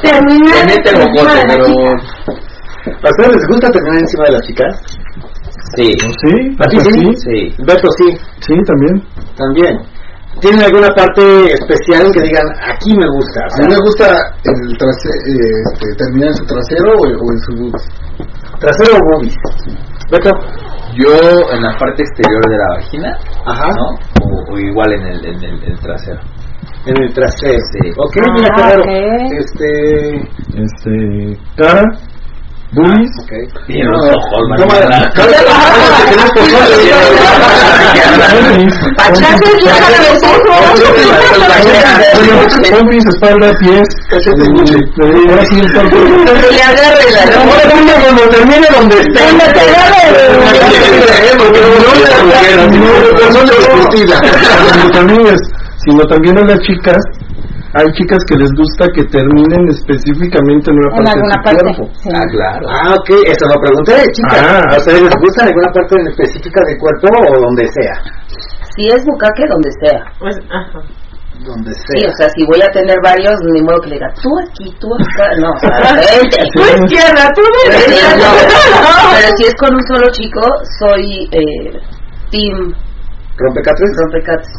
terminar 0.01 0.55
Le 0.55 0.61
mete 0.65 0.89
el 0.89 0.95
pero... 0.97 1.65
chica. 1.65 1.87
¿A 2.87 3.09
ustedes 3.09 3.31
les 3.35 3.45
gusta 3.47 3.67
terminar 3.71 3.99
encima 3.99 4.23
de 4.25 4.31
las 4.31 4.41
chicas? 4.47 4.73
Sí. 5.75 5.91
Sí, 5.99 6.55
¿A 6.59 6.67
ti 6.69 6.79
sí? 6.79 6.91
sí, 6.91 7.15
Sí. 7.17 7.55
Beto, 7.65 7.89
sí, 7.97 8.17
sí, 8.39 8.53
también. 8.65 9.03
también. 9.35 9.77
¿Tienen 10.39 10.61
alguna 10.61 10.89
parte 10.89 11.21
especial 11.51 12.11
que 12.13 12.21
digan, 12.21 12.45
aquí 12.71 12.91
me 12.95 13.07
gusta? 13.09 13.41
O 13.41 13.55
A 13.55 13.67
mí 13.67 13.73
me 13.73 13.79
gusta 13.81 14.05
el 14.43 14.77
trase- 14.77 15.19
este, 15.25 15.95
terminar 15.97 16.29
en 16.29 16.35
su 16.35 16.45
trasero 16.45 16.91
o, 16.93 17.01
o 17.01 17.31
en 17.33 17.39
su 17.39 17.55
boobs. 17.63 17.83
trasero 18.59 18.97
o 18.97 18.99
boobies. 19.11 19.35
Beto. 20.11 20.29
Yo 20.95 21.13
en 21.51 21.61
la 21.61 21.75
parte 21.77 22.01
exterior 22.03 22.41
de 22.49 22.57
la 22.57 22.67
vagina, 22.75 23.17
Ajá. 23.45 23.67
¿no? 23.69 23.85
O, 24.23 24.53
o 24.53 24.59
igual 24.59 24.93
en 24.93 25.07
el, 25.07 25.25
en 25.25 25.43
el, 25.43 25.63
el 25.63 25.79
trasero. 25.79 26.19
En 26.85 27.03
el 27.03 27.13
trasero. 27.13 27.59
Sí. 27.73 27.89
Ok, 27.97 28.17
Ah, 28.21 28.33
mira 28.33 28.49
qué 28.55 28.61
raro. 28.61 28.83
ok. 28.83 28.89
Este. 29.39 30.15
Este, 30.55 31.39
cara, 31.55 31.81
boobies, 32.71 33.11
Ok. 33.23 33.31
Y 33.67 33.81
los 33.81 34.03
ojos, 34.05 34.41
pompis, 42.69 43.05
espalda, 43.05 43.51
pies, 43.59 43.87
eh, 44.11 44.21
ahora 45.29 45.45
sí 45.49 45.59
el 45.59 45.73
cuerpo. 45.73 45.97
Donde 45.97 46.61
agarre 46.61 47.05
te 56.83 57.16
hay 57.77 57.87
chicas 57.93 58.19
que 58.27 58.35
les 58.37 58.51
gusta 58.57 58.85
que 58.95 59.03
terminen 59.05 59.63
específicamente 59.69 60.71
en 60.71 60.77
una 60.77 60.89
En 60.89 61.03
parte 61.03 61.11
alguna 61.13 61.35
de 61.35 61.39
su 61.39 61.45
parte. 61.45 61.61
cuerpo. 61.63 61.83
sí. 62.01 62.09
Ah, 62.13 62.25
claro. 62.33 62.65
Ah, 62.69 62.89
ok, 62.97 63.09
eso 63.29 63.43
lo 63.47 63.57
pregunté, 63.61 63.95
chicas. 64.13 64.41
Ah. 64.41 64.61
¿A 64.73 64.77
ustedes 64.77 65.01
les 65.01 65.15
gusta 65.21 65.39
alguna 65.45 65.69
parte 65.73 65.93
en 66.01 66.07
específica 66.07 66.59
del 66.65 66.77
cuerpo 66.77 67.05
o 67.13 67.41
donde 67.45 67.65
sea? 67.69 67.95
Si 68.75 68.83
es 68.89 69.01
bucaque, 69.05 69.43
donde 69.49 69.69
sea. 69.81 70.01
Pues, 70.19 70.35
ajá. 70.49 70.81
Donde 71.45 71.69
Sí, 71.71 72.01
sea. 72.01 72.09
o 72.09 72.13
sea, 72.17 72.27
si 72.33 72.41
voy 72.49 72.61
a 72.65 72.69
tener 72.73 72.97
varios, 73.03 73.37
ni 73.53 73.61
modo 73.61 73.77
que 73.81 73.89
le 73.89 73.95
diga, 74.01 74.09
tú 74.21 74.29
aquí, 74.41 74.73
tú 74.81 74.89
acá. 74.97 75.29
No, 75.37 75.49
o 75.53 75.59
sea, 75.61 75.93
vente. 75.93 76.37
Tú 76.53 76.61
izquierda, 76.81 77.29
tú 77.37 77.41
Pero 77.45 77.77
si, 77.77 77.91
derecha. 77.93 78.17
no, 78.17 78.31
pero 79.13 79.29
si 79.37 79.43
es 79.45 79.55
con 79.61 79.69
un 79.75 79.83
solo 79.85 80.09
chico, 80.11 80.41
soy 80.81 81.29
eh, 81.31 81.77
team 82.31 82.73
¿Rompecatres? 83.37 83.91
rompecates. 84.01 84.49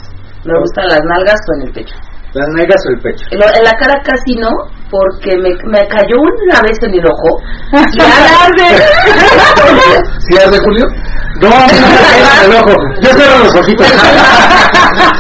Me 0.47 0.55
gustan 0.61 0.87
las 0.87 1.01
nalgas 1.03 1.41
o 1.51 1.55
en 1.61 1.67
el 1.67 1.73
pecho. 1.75 1.95
¿Las 2.39 2.47
nalgas 2.55 2.81
o 2.87 2.91
el 2.95 3.01
pecho? 3.03 3.27
En, 3.33 3.41
la 3.41 3.73
cara 3.73 4.01
casi 4.05 4.37
no, 4.39 4.51
porque 4.91 5.37
me, 5.39 5.51
me 5.67 5.83
cayó 5.89 6.15
una 6.23 6.63
vez 6.63 6.79
en 6.83 6.95
el 6.95 7.05
ojo. 7.05 7.43
Y 7.75 8.01
arde. 8.01 8.69
¿Sí 10.29 10.39
arde, 10.39 10.59
Julio? 10.65 10.87
No, 11.41 11.49
el 12.45 12.53
ojo. 12.55 12.75
Yo 13.01 13.11
cierro 13.15 13.39
los 13.45 13.55
ojitos. 13.55 13.87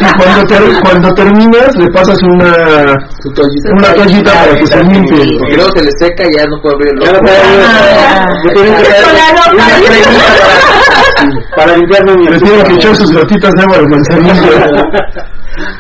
Y 0.01 0.03
cuando, 0.23 0.43
ter- 0.47 0.81
cuando 0.83 1.09
terminas, 1.15 1.77
le 1.77 1.87
pasas 1.89 2.17
una, 2.23 2.53
toallita. 3.35 3.69
una 3.79 3.93
toallita 3.95 4.33
para 4.33 4.57
que 4.59 4.67
se 4.67 4.83
limpie. 4.85 5.39
Porque 5.39 5.57
luego 5.57 5.71
se 5.77 5.85
le 5.85 5.91
seca 5.99 6.23
y 6.29 6.33
ya 6.37 6.45
no 6.47 6.61
puedo 6.63 6.75
abrir 6.77 6.93
el 6.95 7.01
Ya 7.01 7.13
no 7.13 7.19
ojo. 7.19 7.27
Ah. 7.29 7.31
Me 8.45 8.53
tienen 8.55 8.75
que 8.77 8.89
dar 8.89 9.05
para, 11.17 11.57
para 11.57 11.77
limpiarme 11.77 12.13
mi 12.17 12.27
Le 12.27 12.39
tienen 12.39 12.65
que 12.67 12.75
echar 12.75 12.95
sus 12.97 13.13
gotitas 13.13 13.53
de 13.55 13.63
agua 13.63 13.79
de 13.79 13.87
manzanilla. 13.89 14.35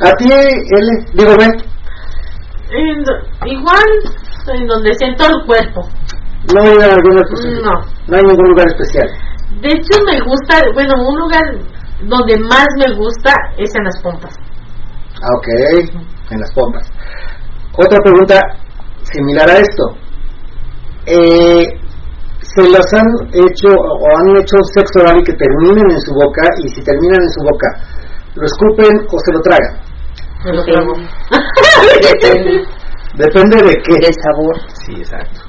A 0.00 0.10
ti, 0.16 0.30
L, 0.32 1.06
digo, 1.14 1.36
ven, 1.38 1.50
igual, 3.46 3.84
en 4.54 4.66
donde 4.66 4.92
siento 4.94 5.24
el 5.26 5.44
cuerpo. 5.46 5.88
no 6.54 6.62
hay 6.62 6.68
alguna. 6.90 7.22
No. 7.62 7.80
No 8.08 8.16
hay 8.16 8.22
ningún 8.22 8.48
lugar 8.50 8.66
especial. 8.68 9.08
De 9.60 9.68
hecho, 9.68 9.98
me 10.06 10.20
gusta, 10.20 10.60
bueno, 10.74 10.94
un 11.08 11.18
lugar 11.18 11.42
donde 12.02 12.38
más 12.38 12.66
me 12.78 12.94
gusta 12.94 13.32
es 13.56 13.74
en 13.74 13.84
las 13.84 14.00
pompas. 14.02 14.34
Ah, 15.20 15.34
ok, 15.38 15.48
en 16.30 16.40
las 16.40 16.52
pompas. 16.54 16.86
Otra 17.76 17.98
pregunta 17.98 18.38
similar 19.02 19.48
a 19.50 19.58
esto. 19.58 19.96
Eh, 21.06 21.64
¿Se 22.40 22.62
los 22.62 22.86
han 22.94 23.06
hecho 23.32 23.68
o 23.68 24.06
han 24.18 24.36
hecho 24.36 24.56
sexo 24.74 25.00
oral 25.00 25.18
y 25.20 25.24
que 25.24 25.32
terminen 25.32 25.90
en 25.90 26.00
su 26.00 26.14
boca? 26.14 26.42
Y 26.64 26.68
si 26.68 26.82
terminan 26.82 27.20
en 27.22 27.30
su 27.30 27.40
boca, 27.42 27.68
¿lo 28.34 28.44
escupen 28.46 29.06
o 29.10 29.18
se 29.24 29.32
lo 29.32 29.40
tragan? 29.40 29.80
Me 30.44 30.52
lo 30.54 30.64
trago. 30.64 30.94
Depende 32.00 32.64
Depende 33.14 33.56
de 33.56 33.74
qué. 33.82 33.94
del 34.00 34.14
sabor. 34.22 34.56
Sí, 34.84 34.94
exacto. 34.94 35.40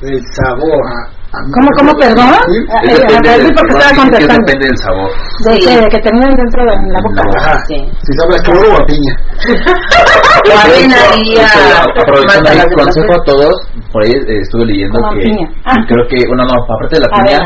Del 0.00 0.20
sabor. 0.34 1.15
¿Cómo, 1.32 1.68
cómo, 1.76 1.92
perdón? 2.00 2.32
Sí, 2.48 2.58
Ah, 2.70 2.80
eh, 2.82 2.94
depende 2.96 3.28
a 3.28 3.32
ver, 3.32 3.42
del- 3.44 3.54
porque 3.54 3.72
estaba 3.76 3.92
contestando. 3.96 4.46
depende 4.46 4.66
del 4.66 4.78
sabor. 4.78 5.10
De 5.44 5.52
Sí. 5.52 5.60
que, 5.66 5.72
de 5.80 5.88
que 5.88 5.98
dentro 6.00 6.60
de 6.64 6.74
la 6.92 7.00
boca. 7.04 7.22
Ajá. 7.36 7.54
Sí. 7.68 7.78
Si 8.06 8.12
sabe 8.18 8.36
a 8.36 8.42
cloro 8.46 8.68
o 8.72 8.76
a 8.80 8.84
piña. 8.86 9.14
O. 10.46 10.56
Eso, 11.36 11.60
aprovechando 12.00 12.50
las 12.54 12.66
consejo 12.74 13.12
a 13.12 13.24
todos, 13.24 13.54
por 13.92 14.04
ahí 14.04 14.12
eh, 14.12 14.38
estuve 14.40 14.64
leyendo 14.66 14.98
Como 15.00 15.12
que, 15.12 15.20
piña. 15.24 15.46
que 15.48 15.60
Ah. 15.66 15.76
creo 15.88 16.04
que, 16.08 16.16
bueno, 16.28 16.44
no, 16.46 16.54
aparte 16.56 16.94
de 16.96 17.00
la 17.02 17.08
piña, 17.12 17.38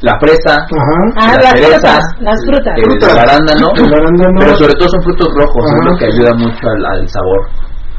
la 0.00 0.14
fresa, 0.20 0.54
Ajá. 0.62 0.98
Ah, 1.18 1.34
la 1.34 1.50
las 1.50 1.58
frutas, 1.58 2.04
las 2.20 2.38
frutas. 2.46 2.74
el 3.10 3.18
arándano, 3.18 3.66
El 3.74 3.94
arándano. 3.94 4.36
pero 4.38 4.54
sobre 4.54 4.74
todo 4.74 4.88
son 4.90 5.02
frutos 5.02 5.28
rojos, 5.34 5.64
es 5.74 5.84
lo 5.90 5.96
que 5.98 6.04
ayuda 6.06 6.32
mucho 6.34 6.62
al, 6.68 6.86
al 6.86 7.08
sabor. 7.08 7.40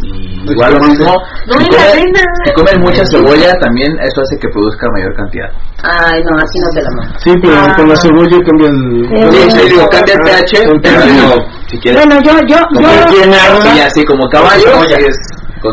Y 0.02 0.46
Pues 0.46 0.56
igual 0.56 0.74
lo 0.74 0.80
mismo, 0.88 1.12
No, 1.48 1.54
si, 1.60 1.76
avena. 1.76 2.24
si 2.46 2.52
comen 2.54 2.80
mucha 2.82 3.04
cebolla, 3.06 3.52
también 3.60 3.92
eso 4.00 4.22
hace 4.22 4.38
que 4.40 4.48
produzca 4.50 4.88
mayor 4.96 5.14
cantidad. 5.16 5.50
Ay, 5.84 6.22
no, 6.24 6.38
así 6.38 6.58
no 6.60 6.70
te 6.74 6.82
la 6.84 6.90
mando. 6.96 7.20
Sí, 7.20 7.32
pero 7.42 7.54
Ah. 7.60 7.76
con 7.76 7.90
la 7.90 7.96
cebolla 7.98 8.38
cambia 8.48 8.68
el... 8.70 8.80
Sí. 9.10 9.40
Sí, 9.42 9.52
sí, 9.52 9.70
digo, 9.70 9.88
cambia 9.90 10.14
el 10.14 10.20
pH, 10.24 10.64
El 10.64 10.82
pero 10.82 11.00
pH. 11.02 11.12
digo, 11.12 11.36
si 11.68 11.80
quieres 11.80 12.06
Bueno, 12.06 12.22
yo, 12.24 12.32
yo, 12.48 12.58
comer 12.74 13.06
yo, 13.06 13.12
bien 13.12 13.34
así, 13.34 13.80
así 13.82 14.06
como 14.06 14.28
caballo, 14.30 14.84
es 14.98 15.16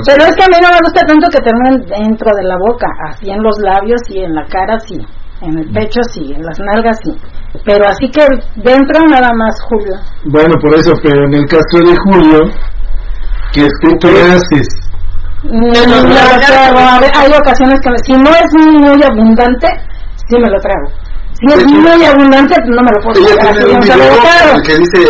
pero 0.05 0.25
es 0.25 0.35
que 0.35 0.43
a 0.43 0.49
mí 0.49 0.57
no 0.61 0.69
me 0.73 0.79
gusta 0.83 1.01
tanto 1.07 1.29
que 1.31 1.39
terminen 1.47 1.87
dentro 1.87 2.35
de 2.35 2.43
la 2.43 2.57
boca, 2.59 2.89
así 3.09 3.31
en 3.31 3.41
los 3.41 3.57
labios 3.63 4.01
y 4.11 4.19
en 4.19 4.35
la 4.35 4.45
cara 4.47 4.81
sí, 4.81 4.99
en 5.43 5.59
el 5.61 5.71
pecho 5.71 6.01
sí, 6.11 6.33
en 6.35 6.43
las 6.43 6.59
nalgas 6.59 6.99
sí, 7.05 7.13
pero 7.65 7.87
así 7.87 8.11
que 8.11 8.27
dentro 8.57 8.99
nada 9.09 9.31
más 9.39 9.55
Julio. 9.71 9.95
Bueno, 10.25 10.55
por 10.61 10.75
eso, 10.75 10.93
pero 11.05 11.25
en 11.27 11.35
el 11.35 11.47
caso 11.47 11.79
de 11.79 11.95
Julio, 12.03 12.41
¿qué 13.57 13.67
tú 13.81 13.89
qué 14.01 14.09
haces? 14.23 14.69
Mm, 15.45 15.61
no, 15.61 15.73
pero 16.47 16.79
a 16.79 17.01
ver, 17.01 17.11
hay 17.17 17.33
ocasiones 17.33 17.81
que 17.81 17.89
si 18.05 18.13
no 18.13 18.31
es 18.31 18.47
muy 18.55 19.03
abundante, 19.03 19.67
sí 20.29 20.37
me 20.39 20.49
lo 20.51 20.61
trago. 20.61 20.89
Si 21.39 21.47
es 21.53 21.65
muy 21.67 22.05
abundante, 22.05 22.55
no 22.67 22.83
me 22.83 22.91
lo 22.93 23.01
puedo 23.03 23.19
Ella 23.21 23.37
tragar. 23.37 23.57
tiene 23.57 23.73
un 23.73 23.79
no 23.79 23.85
video 23.85 24.55
el 24.55 24.63
que 24.63 24.77
dice, 24.79 25.09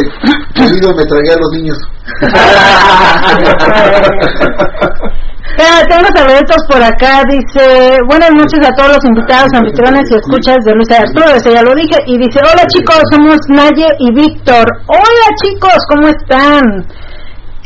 querido, 0.55 0.93
me 0.95 1.05
tragué 1.05 1.33
a 1.33 1.37
los 1.37 1.51
niños. 1.53 1.79
Eh, 5.59 5.83
tengo 5.89 6.05
saluditos 6.15 6.63
por 6.69 6.83
acá, 6.83 7.23
dice, 7.31 7.97
buenas 8.09 8.31
noches 8.33 8.61
a 8.69 8.75
todos 8.77 8.91
los 8.97 9.05
invitados, 9.07 9.49
anfitriones 9.55 10.11
y 10.11 10.15
escuchas 10.17 10.59
de 10.67 10.75
Luis 10.75 10.91
Arturo, 10.91 11.31
eso 11.35 11.49
ya 11.51 11.63
lo 11.63 11.75
dije, 11.75 11.97
y 12.07 12.19
dice, 12.19 12.41
hola 12.41 12.67
chicos, 12.67 13.01
somos 13.11 13.39
Naye 13.49 13.87
y 14.01 14.13
Víctor, 14.13 14.67
hola 14.87 15.27
chicos, 15.43 15.79
¿cómo 15.89 16.09
están? 16.09 16.87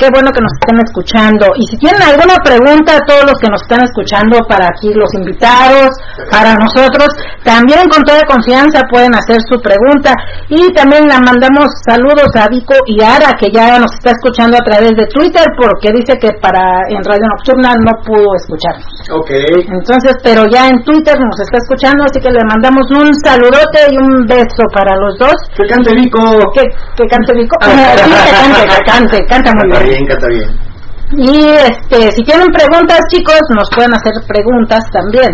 Qué 0.01 0.09
bueno 0.09 0.33
que 0.33 0.41
nos 0.41 0.57
estén 0.57 0.81
escuchando. 0.81 1.45
Y 1.61 1.69
si 1.69 1.77
tienen 1.77 2.01
alguna 2.01 2.41
pregunta 2.41 2.97
a 2.97 3.05
todos 3.05 3.21
los 3.29 3.37
que 3.37 3.53
nos 3.53 3.61
están 3.61 3.85
escuchando, 3.85 4.41
para 4.49 4.73
aquí 4.73 4.89
los 4.97 5.13
invitados, 5.13 5.93
para 6.33 6.57
nosotros, 6.57 7.13
también 7.45 7.85
con 7.93 8.01
toda 8.09 8.25
confianza 8.25 8.81
pueden 8.89 9.13
hacer 9.13 9.37
su 9.45 9.61
pregunta. 9.61 10.17
Y 10.49 10.73
también 10.73 11.05
le 11.05 11.21
mandamos 11.21 11.69
saludos 11.85 12.33
a 12.33 12.49
Vico 12.49 12.73
y 12.89 13.05
Ara, 13.05 13.37
que 13.37 13.53
ya 13.53 13.77
nos 13.77 13.93
está 13.93 14.17
escuchando 14.17 14.57
a 14.57 14.65
través 14.65 14.97
de 14.97 15.05
Twitter, 15.13 15.45
porque 15.61 15.93
dice 15.93 16.17
que 16.17 16.33
para 16.41 16.81
en 16.89 17.05
Radio 17.05 17.29
Nocturna 17.37 17.77
no 17.77 17.93
pudo 18.01 18.33
escucharnos. 18.41 18.89
Ok. 19.13 19.37
Entonces, 19.69 20.17
pero 20.25 20.49
ya 20.49 20.73
en 20.73 20.81
Twitter 20.81 21.13
nos 21.21 21.37
está 21.45 21.61
escuchando, 21.61 22.09
así 22.09 22.25
que 22.25 22.33
le 22.33 22.41
mandamos 22.49 22.89
un 22.89 23.13
saludote 23.21 23.85
y 23.93 24.01
un 24.01 24.25
beso 24.25 24.65
para 24.73 24.97
los 24.97 25.13
dos. 25.21 25.37
Que 25.53 25.69
cante 25.69 25.93
Vico. 25.93 26.25
Que, 26.57 26.65
que 26.97 27.05
cante 27.05 27.37
Vico. 27.37 27.53
sí, 27.69 27.77
que 27.77 28.33
cante, 28.33 28.65
que 28.65 28.81
cante, 28.89 29.19
canta 29.29 29.53
muy 29.61 29.69
bien. 29.69 29.90
Bien, 29.91 30.07
canta 30.07 30.27
bien. 30.29 30.71
Y 31.13 31.43
este, 31.43 32.13
si 32.13 32.23
tienen 32.23 32.47
preguntas, 32.53 33.01
chicos, 33.11 33.41
nos 33.51 33.69
pueden 33.75 33.93
hacer 33.93 34.13
preguntas 34.29 34.81
también. 34.93 35.31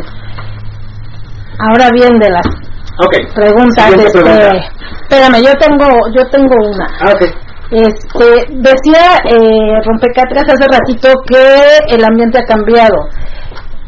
Ahora 1.58 1.90
bien, 1.92 2.18
de 2.18 2.30
las. 2.30 2.46
Preguntas, 3.34 3.92
este, 3.92 4.22
pregunta. 4.22 4.52
espérame, 5.02 5.42
yo 5.44 5.52
tengo, 5.60 5.86
yo 6.16 6.26
tengo 6.30 6.54
una. 6.72 6.86
Ah. 7.00 7.12
Este, 7.70 8.24
decía 8.56 9.18
eh, 9.28 9.80
Rompecatras 9.84 10.44
hace 10.48 10.66
ratito 10.70 11.08
que 11.26 11.94
el 11.94 12.04
ambiente 12.04 12.38
ha 12.38 12.46
cambiado. 12.46 12.96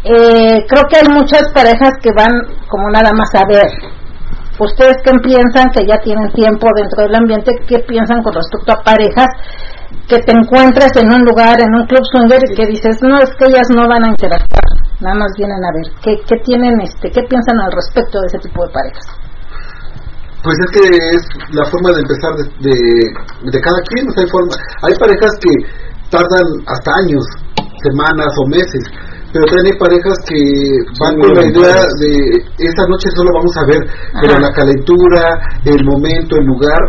Eh, 0.04 0.58
creo 0.68 0.82
que 0.90 0.96
hay 0.96 1.08
muchas 1.08 1.42
parejas 1.54 1.92
que 2.02 2.10
van 2.16 2.32
como 2.68 2.90
nada 2.90 3.12
más 3.16 3.34
a 3.34 3.46
ver. 3.48 3.70
¿Ustedes 4.58 4.96
qué 5.04 5.12
piensan 5.22 5.70
que 5.70 5.86
ya 5.86 5.96
tienen 5.98 6.28
tiempo 6.32 6.66
dentro 6.74 7.04
del 7.04 7.14
ambiente? 7.14 7.52
¿Qué 7.68 7.78
piensan 7.78 8.22
con 8.22 8.34
respecto 8.34 8.72
a 8.72 8.82
parejas 8.82 9.28
que 10.08 10.18
te 10.18 10.32
encuentras 10.32 10.92
en 10.96 11.12
un 11.12 11.22
lugar, 11.24 11.60
en 11.60 11.74
un 11.74 11.86
club 11.86 12.04
swinger 12.12 12.40
y 12.50 12.54
que 12.54 12.66
dices, 12.66 12.96
no, 13.02 13.18
es 13.18 13.30
que 13.36 13.46
ellas 13.46 13.68
no 13.74 13.88
van 13.88 14.04
a 14.04 14.08
interactuar, 14.08 14.68
nada 15.00 15.16
más 15.16 15.32
vienen 15.36 15.64
a 15.64 15.72
ver? 15.72 15.86
¿Qué, 16.02 16.16
qué 16.28 16.36
tienen, 16.44 16.80
este, 16.80 17.10
qué 17.10 17.22
piensan 17.28 17.60
al 17.60 17.72
respecto 17.72 18.20
de 18.20 18.26
ese 18.26 18.38
tipo 18.38 18.66
de 18.66 18.72
parejas? 18.72 19.06
Pues 20.42 20.56
es 20.64 20.70
que 20.70 20.86
es 20.86 21.22
la 21.50 21.64
forma 21.66 21.90
de 21.90 22.00
empezar 22.00 22.30
de, 22.36 22.70
de, 23.50 23.60
cada 23.60 23.80
quien. 23.90 24.06
O 24.06 24.20
hay, 24.20 24.28
forma, 24.28 24.54
hay 24.86 24.94
parejas 24.94 25.32
que 25.42 25.52
tardan 26.10 26.46
hasta 26.66 26.94
años, 26.94 27.24
semanas 27.82 28.32
o 28.38 28.46
meses. 28.46 28.84
Pero 29.32 29.44
también 29.44 29.74
hay 29.74 29.78
parejas 29.78 30.16
que 30.24 30.40
van 31.00 31.14
con 31.20 31.34
la 31.36 31.44
idea 31.44 31.84
de 32.00 32.12
esta 32.64 32.84
noche 32.88 33.08
solo 33.14 33.30
vamos 33.34 33.54
a 33.56 33.64
ver, 33.66 33.80
pero 34.20 34.38
la 34.38 34.50
calentura, 34.52 35.36
el 35.64 35.84
momento, 35.84 36.36
el 36.40 36.46
lugar 36.46 36.80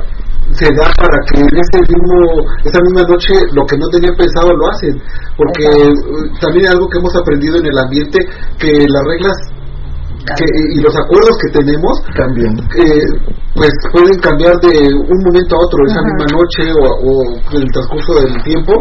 se 0.52 0.66
da 0.74 0.90
para 0.98 1.18
que 1.30 1.42
en 1.42 1.56
ese 1.62 1.78
mismo 1.86 2.18
esa 2.66 2.82
misma 2.82 3.04
noche 3.06 3.34
lo 3.54 3.66
que 3.66 3.78
no 3.78 3.88
tenían 3.90 4.16
pensado 4.16 4.50
lo 4.50 4.68
hacen 4.72 4.98
porque 5.38 5.66
eh, 5.66 5.94
también 6.42 6.68
algo 6.74 6.90
que 6.90 6.98
hemos 6.98 7.16
aprendido 7.16 7.58
en 7.58 7.68
el 7.68 7.78
ambiente 7.78 8.18
que 8.58 8.72
las 8.90 9.04
reglas 9.06 9.38
que, 10.26 10.46
y 10.76 10.82
los 10.82 10.96
acuerdos 10.96 11.38
que 11.38 11.60
tenemos 11.60 12.02
Cambian. 12.18 12.54
eh, 12.82 13.02
pues 13.56 13.72
pueden 13.94 14.20
cambiar 14.20 14.58
de 14.62 14.90
un 14.90 15.20
momento 15.24 15.56
a 15.56 15.66
otro 15.66 15.80
esa 15.86 16.02
misma 16.02 16.26
noche 16.34 16.64
o, 16.74 16.86
o 16.98 17.14
en 17.54 17.62
el 17.62 17.72
transcurso 17.72 18.14
del 18.20 18.44
tiempo 18.44 18.74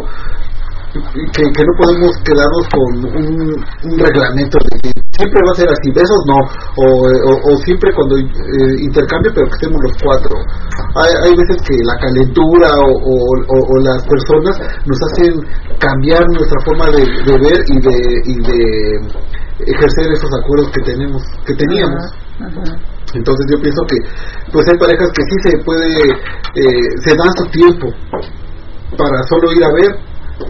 que, 1.32 1.42
que 1.52 1.62
no 1.64 1.72
podemos 1.80 2.10
quedarnos 2.24 2.64
con 2.70 2.88
un, 3.16 3.50
un 3.92 3.98
reglamento 3.98 4.58
de 4.58 4.80
que 4.82 4.90
siempre 5.18 5.40
va 5.46 5.52
a 5.52 5.58
ser 5.58 5.68
así, 5.70 5.90
besos 5.90 6.18
no, 6.30 6.38
o, 6.38 6.86
o- 7.06 7.40
o 7.50 7.56
siempre 7.66 7.90
cuando 7.94 8.16
eh, 8.18 8.74
intercambio, 8.80 9.32
pero 9.34 9.46
que 9.48 9.54
estemos 9.58 9.78
los 9.82 9.94
cuatro. 10.02 10.34
Hay, 10.94 11.12
hay 11.26 11.32
veces 11.34 11.56
que 11.66 11.74
la 11.84 11.96
calentura 11.98 12.70
o, 12.78 13.78
las 13.82 14.02
personas 14.06 14.54
nos 14.86 14.98
hacen 15.10 15.32
cambiar 15.78 16.22
nuestra 16.30 16.58
forma 16.64 16.86
de, 16.94 17.02
de 17.02 17.34
ver 17.38 17.58
y 17.66 17.76
de, 17.82 17.96
y 18.30 18.34
de 18.46 18.60
ejercer 19.66 20.06
esos 20.12 20.30
acuerdos 20.38 20.70
que 20.70 20.82
tenemos, 20.92 21.22
que 21.46 21.54
teníamos. 21.54 22.02
Entonces 23.14 23.46
yo 23.50 23.60
pienso 23.60 23.82
que 23.88 23.96
pues 24.52 24.66
hay 24.68 24.78
parejas 24.78 25.08
que 25.16 25.22
sí 25.22 25.36
se 25.50 25.64
puede, 25.64 25.88
eh, 26.54 26.82
se 27.04 27.16
dan 27.16 27.32
su 27.36 27.44
tiempo 27.50 27.88
para 28.96 29.22
solo 29.28 29.52
ir 29.52 29.64
a 29.64 29.72
ver 29.74 29.90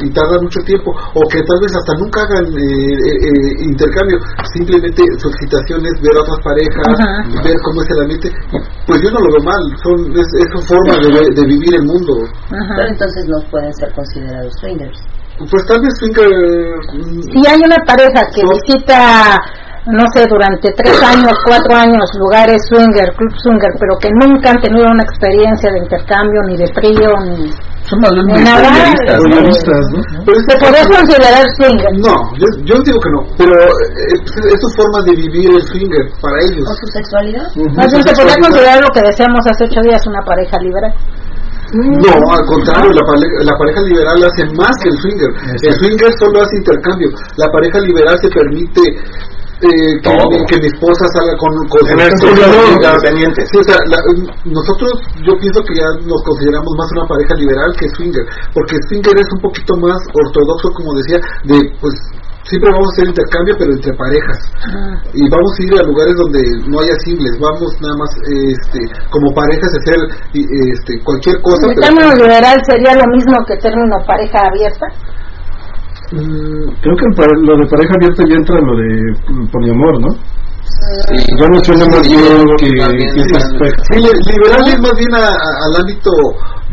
y 0.00 0.10
tardan 0.12 0.42
mucho 0.42 0.60
tiempo 0.68 0.92
o 0.92 1.20
que 1.32 1.40
tal 1.42 1.58
vez 1.64 1.72
hasta 1.74 1.92
nunca 1.96 2.20
hagan 2.22 2.44
eh, 2.44 2.60
eh, 2.60 3.18
eh, 3.24 3.64
intercambio 3.72 4.18
simplemente 4.52 5.02
su 5.16 5.28
excitación 5.28 5.80
es 5.86 5.96
ver 6.04 6.12
a 6.16 6.20
otras 6.20 6.40
parejas 6.44 6.92
Ajá. 6.92 7.42
ver 7.42 7.56
cómo 7.64 7.80
es 7.82 7.88
el 7.90 8.00
ambiente 8.04 8.28
pues 8.86 9.00
yo 9.00 9.10
no 9.10 9.20
lo 9.20 9.28
veo 9.32 9.44
mal 9.48 9.62
son 9.82 9.96
es, 10.12 10.28
es 10.44 10.48
su 10.52 10.60
forma 10.68 10.94
de, 11.00 11.42
vivir 11.48 11.74
el 11.74 11.84
mundo 11.88 12.12
Pero 12.50 12.88
entonces 12.88 13.24
no 13.28 13.38
pueden 13.50 13.72
ser 13.74 13.92
considerados 13.94 14.52
swingers. 14.60 14.98
pues 15.38 15.62
tal 15.66 15.80
vez 15.80 15.92
swinger 15.98 16.28
mm, 16.28 17.22
Si 17.32 17.40
hay 17.48 17.60
una 17.64 17.80
pareja 17.86 18.20
que 18.34 18.42
visita, 18.44 19.40
no 19.92 20.04
sé, 20.14 20.26
durante 20.28 20.70
tres 20.72 21.02
años, 21.02 21.32
cuatro 21.46 21.74
años, 21.76 22.04
lugares 22.18 22.60
swinger, 22.68 23.08
club 23.16 23.32
swinger, 23.42 23.72
pero 23.80 23.96
que 23.98 24.08
nunca 24.20 24.50
han 24.50 24.60
tenido 24.60 24.86
una 24.86 25.02
experiencia 25.02 25.70
de 25.72 25.78
intercambio, 25.78 26.40
ni 26.46 26.56
de 26.56 26.66
frío, 26.74 27.08
ni, 27.24 27.50
Son 27.88 27.98
más 28.00 28.12
bien 28.12 28.44
nada, 28.44 28.68
voyeuristas, 29.18 29.80
¿no? 29.96 30.02
Pero 30.26 30.38
se 30.44 30.54
podría 30.60 30.84
considerar 30.84 31.44
swinger. 31.56 31.92
no 32.04 32.14
yo, 32.36 32.46
yo 32.68 32.74
digo 32.84 32.98
que 33.00 33.10
no 33.16 33.20
pero 33.38 33.52
eh, 33.56 34.52
es 34.52 34.60
su 34.60 34.68
forma 34.76 35.00
de 35.08 35.12
vivir 35.16 35.48
el 35.56 35.62
swinger 35.62 36.04
para 36.20 36.36
ellos 36.44 36.68
¿O 36.68 36.74
su 36.76 36.86
sexualidad? 36.92 37.48
Más 37.74 37.88
bien 37.90 38.02
se 38.04 38.12
podría 38.12 38.36
considerar 38.44 38.78
lo 38.84 38.88
que 38.92 39.00
decíamos 39.08 39.40
hace 39.48 39.64
ocho 39.64 39.80
días, 39.88 40.04
una 40.06 40.20
pareja 40.20 40.58
liberal. 40.60 40.92
No, 41.72 42.12
al 42.32 42.44
contrario, 42.46 42.90
la, 42.92 43.04
pare- 43.04 43.44
la 43.44 43.52
pareja 43.56 43.80
liberal 43.82 44.24
hace 44.24 44.42
más 44.56 44.72
que 44.82 44.88
el 44.88 44.96
swinger. 45.04 45.30
El 45.68 45.74
swinger 45.74 46.10
solo 46.18 46.40
hace 46.40 46.56
intercambio. 46.56 47.08
La 47.36 47.46
pareja 47.52 47.78
liberal 47.80 48.16
se 48.22 48.28
permite 48.30 48.80
eh, 49.58 49.92
que, 50.02 50.06
Todo. 50.06 50.30
mi, 50.30 50.38
que 50.46 50.56
mi 50.62 50.66
esposa 50.68 51.04
salga 51.14 51.34
con, 51.38 51.50
amigas. 51.54 52.14
independientes. 52.22 53.48
Sí, 53.50 53.58
o 53.58 53.64
sea, 53.64 53.76
la- 53.90 54.04
nosotros, 54.44 54.92
yo 55.26 55.32
pienso 55.40 55.60
que 55.66 55.74
ya 55.74 55.88
nos 56.06 56.20
consideramos 56.22 56.72
más 56.78 56.88
una 56.94 57.06
pareja 57.06 57.34
liberal 57.34 57.70
que 57.78 57.88
swinger, 57.96 58.24
porque 58.54 58.76
swinger 58.88 59.14
es 59.18 59.28
un 59.34 59.40
poquito 59.42 59.74
más 59.82 59.98
ortodoxo, 60.14 60.70
como 60.74 60.94
decía, 60.94 61.18
de 61.44 61.58
pues 61.80 61.94
siempre 62.48 62.70
vamos 62.72 62.88
a 62.88 62.92
hacer 62.96 63.08
intercambio, 63.12 63.54
pero 63.58 63.70
entre 63.76 63.92
parejas 63.92 64.38
y 65.12 65.28
vamos 65.28 65.52
a 65.52 65.62
ir 65.68 65.72
a 65.76 65.82
lugares 65.84 66.14
donde 66.16 66.40
no 66.70 66.80
haya 66.80 66.96
singles, 67.04 67.36
vamos 67.40 67.68
nada 67.82 67.96
más 67.98 68.10
este, 68.48 68.78
como 69.10 69.34
parejas 69.34 69.68
a 69.74 69.78
hacer 69.84 69.98
y, 70.32 70.40
este, 70.72 70.96
cualquier 71.04 71.36
cosa. 71.42 71.66
El 71.68 71.76
término 71.76 72.14
liberal 72.14 72.56
sería 72.64 72.94
lo 72.94 73.04
mismo 73.12 73.36
que 73.44 73.56
término 73.58 73.96
pareja 74.06 74.38
abierta. 74.48 74.86
Mm, 76.10 76.72
Creo 76.80 76.96
que 76.96 77.04
lo 77.44 77.56
de 77.58 77.66
pareja 77.68 77.92
abierta 77.96 78.22
ya 78.28 78.36
entra 78.36 78.58
en 78.58 78.66
lo 78.66 78.76
de 78.76 78.88
mm, 79.28 79.46
poliamor, 79.52 80.00
¿no? 80.00 80.08
Ya 81.38 81.46
no 81.48 81.58
suena 81.64 81.84
más 81.86 82.06
Sí, 82.06 82.16
bien 82.16 82.44
que, 82.58 82.68
que 82.68 83.20
ese 83.20 83.36
aspecto. 83.36 83.82
Sí, 83.92 84.00
li- 84.00 84.32
liberal 84.32 84.68
es 84.68 84.80
más 84.80 84.92
bien 84.96 85.12
a- 85.14 85.36
a- 85.36 85.56
al 85.66 85.76
ámbito, 85.80 86.10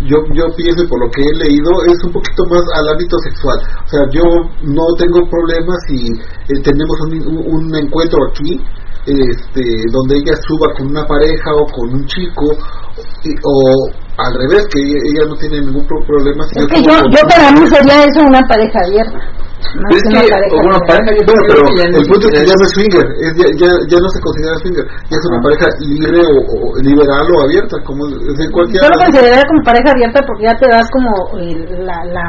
yo, 0.08 0.18
yo 0.34 0.44
pienso 0.56 0.88
por 0.88 1.00
lo 1.04 1.12
que 1.12 1.22
he 1.22 1.34
leído, 1.48 1.72
es 1.88 2.04
un 2.04 2.12
poquito 2.14 2.44
más 2.50 2.64
al 2.80 2.88
ámbito 2.90 3.18
sexual. 3.28 3.58
O 3.86 3.88
sea, 3.90 4.02
yo 4.12 4.24
no 4.64 4.84
tengo 4.98 5.20
problemas 5.30 5.78
si 5.88 6.08
eh, 6.54 6.60
tenemos 6.64 6.96
un, 7.08 7.12
un- 7.28 7.46
un 7.56 7.76
encuentro 7.76 8.20
aquí, 8.32 8.62
este, 9.06 9.62
donde 9.94 10.16
ella 10.18 10.34
suba 10.48 10.74
con 10.78 10.88
una 10.90 11.06
pareja 11.06 11.50
o 11.54 11.66
con 11.72 11.94
un 11.94 12.06
chico, 12.06 12.46
y- 13.24 13.38
o 13.44 13.54
al 14.18 14.34
revés, 14.48 14.66
que 14.72 14.80
ella, 14.82 15.00
ella 15.12 15.24
no 15.30 15.36
tiene 15.38 15.60
ningún 15.62 15.86
pro- 15.86 16.02
problema. 16.08 16.44
Si 16.50 16.60
Es 16.60 16.68
que 16.68 16.82
yo, 16.84 16.94
yo 17.14 17.22
para 17.28 17.52
mí 17.52 17.68
sería 17.68 18.04
eso 18.06 18.22
una 18.26 18.42
pareja 18.48 18.80
abierta. 18.88 19.20
Más 19.66 19.92
Es 19.98 20.02
que 20.04 20.10
una 20.14 20.22
pareja 20.30 20.56
bueno, 20.62 20.80
pareja 20.88 21.12
Bueno, 21.26 21.42
creo 21.42 21.64
pero 21.66 21.76
ya 21.76 21.84
el 21.90 22.06
punto 22.06 22.26
es 22.28 22.34
que 22.40 22.46
ya 22.48 22.56
no 22.56 22.64
es 22.66 22.72
swinger, 22.76 23.06
es 23.18 23.32
ya, 23.36 23.48
ya, 23.60 23.70
ya 23.92 23.98
no 24.00 24.10
se 24.14 24.20
considera 24.22 24.56
swinger, 24.62 24.86
ya 25.10 25.16
es 25.20 25.26
una 25.26 25.38
Ah. 25.40 25.44
pareja 25.46 25.66
libre 25.82 26.20
o, 26.22 26.38
o 26.54 26.60
liberal 26.86 27.26
o 27.34 27.36
abierta, 27.44 27.76
como 27.84 28.02
es 28.08 28.38
de 28.40 28.46
cualquier 28.52 28.80
Yo 28.84 28.88
lo 28.94 28.98
consideraría 29.04 29.44
como 29.50 29.62
pareja 29.66 29.90
abierta 29.92 30.20
porque 30.28 30.44
ya 30.46 30.56
te 30.56 30.68
das 30.70 30.88
como 30.92 31.10
el- 31.40 31.86
la, 31.86 31.98
la 32.06 32.28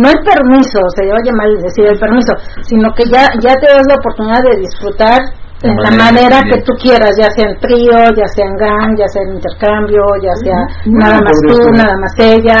no 0.00 0.06
el 0.08 0.20
permiso, 0.22 0.78
se 0.96 1.02
oye 1.12 1.32
mal 1.34 1.50
decir 1.62 1.84
el 1.86 1.98
permiso, 1.98 2.32
sino 2.62 2.88
que 2.94 3.04
ya 3.10 3.26
ya 3.42 3.54
te 3.60 3.66
das 3.70 3.84
la 3.86 3.96
oportunidad 4.00 4.40
de 4.42 4.56
disfrutar 4.64 5.18
en 5.62 5.76
la 5.76 5.90
manera 5.90 6.40
que 6.50 6.62
tú 6.62 6.72
quieras, 6.80 7.12
ya 7.18 7.28
sea 7.30 7.50
en 7.50 7.58
trío, 7.58 7.98
ya 8.16 8.26
sea 8.26 8.46
en 8.46 8.56
gang, 8.56 8.96
ya 8.96 9.06
sea 9.08 9.22
en 9.22 9.34
intercambio, 9.34 10.00
ya 10.22 10.34
sea 10.42 10.58
nada 10.86 11.20
más 11.20 11.36
tú, 11.46 11.54
ser. 11.54 11.72
nada 11.72 11.96
más 12.00 12.14
ella. 12.18 12.58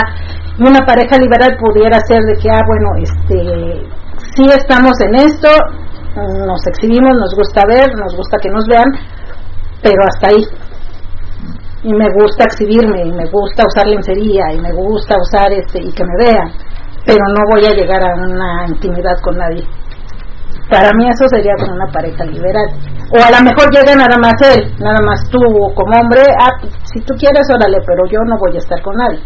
Una 0.58 0.84
pareja 0.84 1.16
liberal 1.16 1.56
pudiera 1.58 1.98
ser 2.00 2.20
de 2.20 2.36
que, 2.36 2.50
ah, 2.50 2.60
bueno, 2.66 2.88
este, 3.00 3.88
sí 4.36 4.44
estamos 4.52 5.00
en 5.00 5.14
esto, 5.14 5.48
nos 6.46 6.66
exhibimos, 6.66 7.16
nos 7.16 7.34
gusta 7.34 7.64
ver, 7.66 7.88
nos 7.96 8.14
gusta 8.14 8.36
que 8.42 8.50
nos 8.50 8.66
vean, 8.66 8.92
pero 9.82 10.02
hasta 10.06 10.28
ahí 10.28 10.44
y 11.82 11.94
me 11.94 12.12
gusta 12.12 12.44
exhibirme 12.44 13.02
y 13.06 13.10
me 13.10 13.24
gusta 13.30 13.64
usar 13.66 13.86
lencería 13.86 14.52
y 14.52 14.60
me 14.60 14.72
gusta 14.72 15.16
usar 15.18 15.50
este 15.52 15.80
y 15.80 15.90
que 15.92 16.04
me 16.04 16.24
vean 16.26 16.52
pero 17.06 17.24
no 17.28 17.40
voy 17.50 17.64
a 17.64 17.72
llegar 17.74 18.02
a 18.02 18.14
una 18.16 18.66
intimidad 18.68 19.18
con 19.22 19.38
nadie 19.38 19.64
para 20.70 20.90
mí 20.94 21.04
eso 21.10 21.26
sería 21.28 21.52
como 21.58 21.74
una 21.74 21.90
pareja 21.92 22.24
liberal. 22.24 22.68
O 23.10 23.18
a 23.18 23.30
lo 23.34 23.42
mejor 23.42 23.66
llega 23.74 23.94
nada 23.98 24.16
más 24.22 24.38
él 24.54 24.70
nada 24.78 25.02
más 25.02 25.18
tú 25.28 25.38
como 25.74 25.92
hombre 25.98 26.22
ah 26.38 26.54
si 26.86 27.02
tú 27.02 27.12
quieres 27.18 27.42
órale 27.50 27.78
pero 27.84 28.06
yo 28.06 28.22
no 28.24 28.38
voy 28.38 28.54
a 28.54 28.62
estar 28.62 28.80
con 28.80 28.94
nadie. 28.94 29.18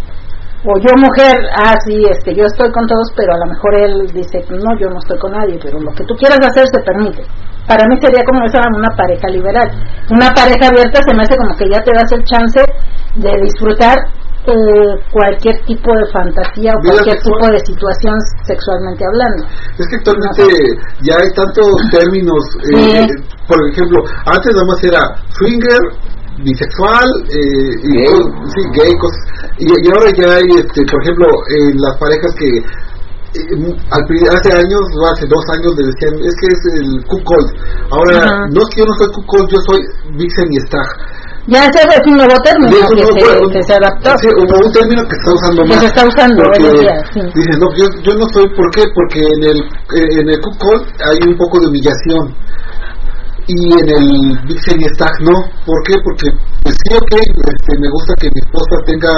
O 0.65 0.73
yo 0.81 0.97
mujer 0.97 1.37
ah 1.53 1.77
sí 1.85 2.01
este 2.09 2.35
yo 2.35 2.49
estoy 2.49 2.73
con 2.73 2.87
todos 2.89 3.13
pero 3.15 3.35
a 3.35 3.39
lo 3.39 3.47
mejor 3.47 3.77
él 3.77 4.09
dice 4.15 4.41
no 4.49 4.73
yo 4.81 4.89
no 4.89 4.99
estoy 4.99 5.19
con 5.19 5.33
nadie 5.33 5.61
pero 5.63 5.79
lo 5.79 5.93
que 5.93 6.05
tú 6.05 6.15
quieras 6.17 6.41
hacer 6.41 6.65
se 6.73 6.81
permite. 6.81 7.23
Para 7.69 7.85
mí 7.89 7.97
sería 8.01 8.25
como 8.25 8.45
esa 8.45 8.61
una 8.73 8.97
pareja 8.97 9.29
liberal. 9.29 9.69
Una 10.11 10.29
pareja 10.33 10.69
abierta 10.69 11.01
se 11.01 11.15
me 11.15 11.23
hace 11.23 11.37
como 11.37 11.57
que 11.57 11.69
ya 11.69 11.81
te 11.85 11.93
das 11.93 12.13
el 12.13 12.25
chance 12.25 12.61
de 13.17 13.33
disfrutar 13.45 13.97
eh, 14.47 14.95
cualquier 15.11 15.57
tipo 15.67 15.91
de 15.97 16.07
fantasía 16.13 16.73
o 16.77 16.81
cualquier 16.85 17.17
tipo 17.23 17.47
de 17.51 17.59
situación 17.65 18.17
sexualmente 18.45 19.05
hablando 19.07 19.45
Es 19.79 19.87
que 19.89 19.97
actualmente 19.97 20.43
ya 21.03 21.15
hay 21.17 21.31
tantos 21.35 21.67
términos, 21.91 22.43
eh, 22.63 22.77
Sí. 22.77 22.97
eh, 22.99 23.09
por 23.49 23.59
ejemplo, 23.71 23.99
antes 24.27 24.53
nada 24.55 24.67
más 24.67 24.85
era 24.85 25.01
swinger, 25.39 25.81
bisexual, 26.43 27.09
eh, 27.31 27.73
y 27.85 27.93
Gay. 27.97 28.07
co- 28.11 28.49
sí, 28.53 28.61
gay, 28.75 28.93
cosas, 28.99 29.21
y, 29.59 29.67
y 29.71 29.89
ahora 29.93 30.11
ya 30.17 30.29
hay, 30.37 30.49
este, 30.59 30.83
por 30.91 31.01
ejemplo, 31.03 31.27
en 31.61 31.81
las 31.81 31.97
parejas 31.99 32.35
que 32.35 32.49
eh, 33.35 33.77
al 33.91 34.03
hace 34.37 34.53
años 34.53 34.81
o 35.01 35.07
hace 35.11 35.27
dos 35.27 35.45
años 35.57 35.73
le 35.77 35.87
decían 35.91 36.15
es 36.23 36.35
que 36.39 36.47
es 36.55 36.61
el 36.79 37.05
Q-Cold 37.07 37.51
ahora 37.91 38.19
Ajá. 38.23 38.47
no 38.47 38.61
es 38.63 38.69
que 38.71 38.79
yo 38.81 38.87
no 38.87 38.95
soy 38.95 39.09
Q-Cold 39.13 39.49
yo 39.51 39.59
soy 39.67 39.81
Vixen 40.17 40.53
y 40.53 40.57
Stag 40.61 40.87
Ya 41.47 41.67
ese 41.67 41.79
es 41.85 42.01
un 42.07 42.17
nuevo 42.17 42.37
término 42.43 42.73
que, 42.73 43.03
no, 43.03 43.09
se, 43.09 43.25
bueno, 43.25 43.49
que 43.53 43.63
se 43.63 43.75
adaptó. 43.75 44.19
sí, 44.19 44.29
un 44.33 44.73
término 44.73 45.03
que 45.05 45.15
se 45.15 45.21
está 45.21 45.33
usando 45.35 45.63
Que 45.63 45.69
más 45.69 45.79
se 45.81 45.87
está 45.87 46.07
usando 46.07 46.43
porque 46.43 46.63
hoy 46.63 46.69
en 46.71 46.81
día, 46.81 47.05
sí. 47.13 47.21
dices 47.35 47.59
no 47.59 47.67
yo, 47.77 47.85
yo 48.03 48.13
no 48.17 48.27
soy 48.33 48.49
¿por 48.57 48.71
qué? 48.71 48.83
porque 48.95 49.21
en 49.21 49.43
el 49.45 49.59
eh, 49.93 50.21
en 50.21 50.29
el 50.31 50.41
hay 51.05 51.19
un 51.29 51.37
poco 51.37 51.61
de 51.61 51.67
humillación 51.69 52.35
y 53.47 53.73
en 53.77 53.89
el 53.93 54.07
Vixen 54.49 54.81
y 54.81 54.89
Stag 54.97 55.21
no 55.21 55.35
¿por 55.67 55.79
qué? 55.85 55.95
porque 56.05 56.29
pues 56.63 56.75
sí 56.81 56.97
ok 56.97 57.13
este, 57.21 57.73
me 57.79 57.89
gusta 57.93 58.15
que 58.17 58.29
mi 58.33 58.41
esposa 58.41 58.75
tenga 58.87 59.13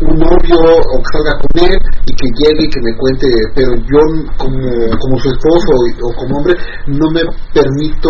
un 0.00 0.16
novio 0.16 0.56
o 0.64 0.94
que 0.96 1.10
salga 1.12 1.34
con 1.36 1.52
él 1.68 1.76
y 2.08 2.12
que 2.16 2.28
llegue 2.40 2.64
y 2.64 2.70
que 2.72 2.80
me 2.80 2.96
cuente 2.96 3.28
pero 3.54 3.76
yo 3.84 4.00
como, 4.40 4.56
como 4.96 5.14
su 5.20 5.28
esposo 5.28 5.70
o 5.76 6.08
como 6.16 6.38
hombre 6.40 6.54
no 6.88 7.06
me 7.12 7.20
permito 7.52 8.08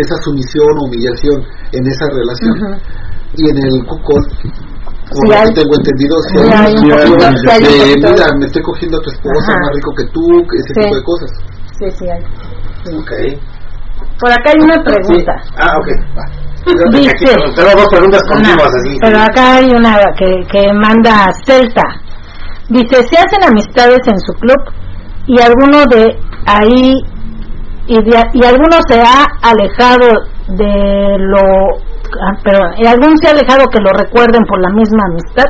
esa 0.00 0.16
sumisión 0.24 0.72
o 0.80 0.84
humillación 0.88 1.44
en 1.72 1.86
esa 1.86 2.06
relación 2.08 2.80
y 3.36 3.50
en 3.50 3.56
el 3.60 3.84
Q-Cold 3.84 4.28
por 5.10 5.26
Sí 5.26 5.26
lo 5.26 5.42
que 5.42 5.60
tengo 5.60 5.74
entendido 5.76 6.14
Sí 6.32 6.38
hay 6.56 6.72
Sí 6.72 6.88
hay 6.88 7.68
hay 7.68 7.96
mira 8.00 8.26
me 8.38 8.46
estoy 8.46 8.62
cogiendo 8.62 8.96
a 8.96 9.02
tu 9.02 9.10
esposa 9.10 9.52
Ajá. 9.52 9.60
más 9.60 9.70
rico 9.76 9.90
que 9.92 10.04
tú 10.08 10.22
ese 10.56 10.72
tipo 10.72 10.94
de 10.96 11.04
cosas 11.04 11.30
Sí, 11.80 11.86
sí 11.98 12.04
hay. 12.08 12.22
Sí. 12.84 13.40
Por 14.20 14.30
acá 14.30 14.50
hay 14.54 14.60
una 14.62 14.82
pregunta. 14.82 15.32
ah 15.58 15.72
ok 15.78 15.88
va. 16.18 16.24
Dice. 16.92 17.36
Tengo 17.56 17.70
dos 17.74 17.86
preguntas 17.90 18.20
Una, 18.26 18.34
continuas 18.34 18.68
así. 18.74 18.96
pero 19.00 19.18
acá 19.18 19.54
hay 19.56 19.70
una 19.70 19.96
que, 20.18 20.40
que 20.52 20.72
manda 20.74 21.30
Celta. 21.44 21.82
Dice, 22.68 22.96
se 23.08 23.16
hacen 23.18 23.42
amistades 23.48 24.00
en 24.06 24.18
su 24.20 24.32
club 24.34 24.60
y 25.26 25.40
alguno 25.40 25.78
de 25.90 26.16
ahí 26.46 27.00
y, 27.86 27.94
de- 27.94 28.28
y 28.34 28.44
alguno 28.44 28.76
se 28.88 29.00
ha 29.00 29.24
alejado 29.42 30.06
de 30.48 31.16
lo 31.18 31.40
ah, 32.22 32.36
perdón, 32.44 32.72
y 32.78 32.86
alguno 32.86 33.12
se 33.20 33.28
ha 33.28 33.30
alejado 33.32 33.64
que 33.68 33.80
lo 33.80 33.90
recuerden 33.90 34.42
por 34.44 34.60
la 34.62 34.70
misma 34.70 35.02
amistad. 35.10 35.46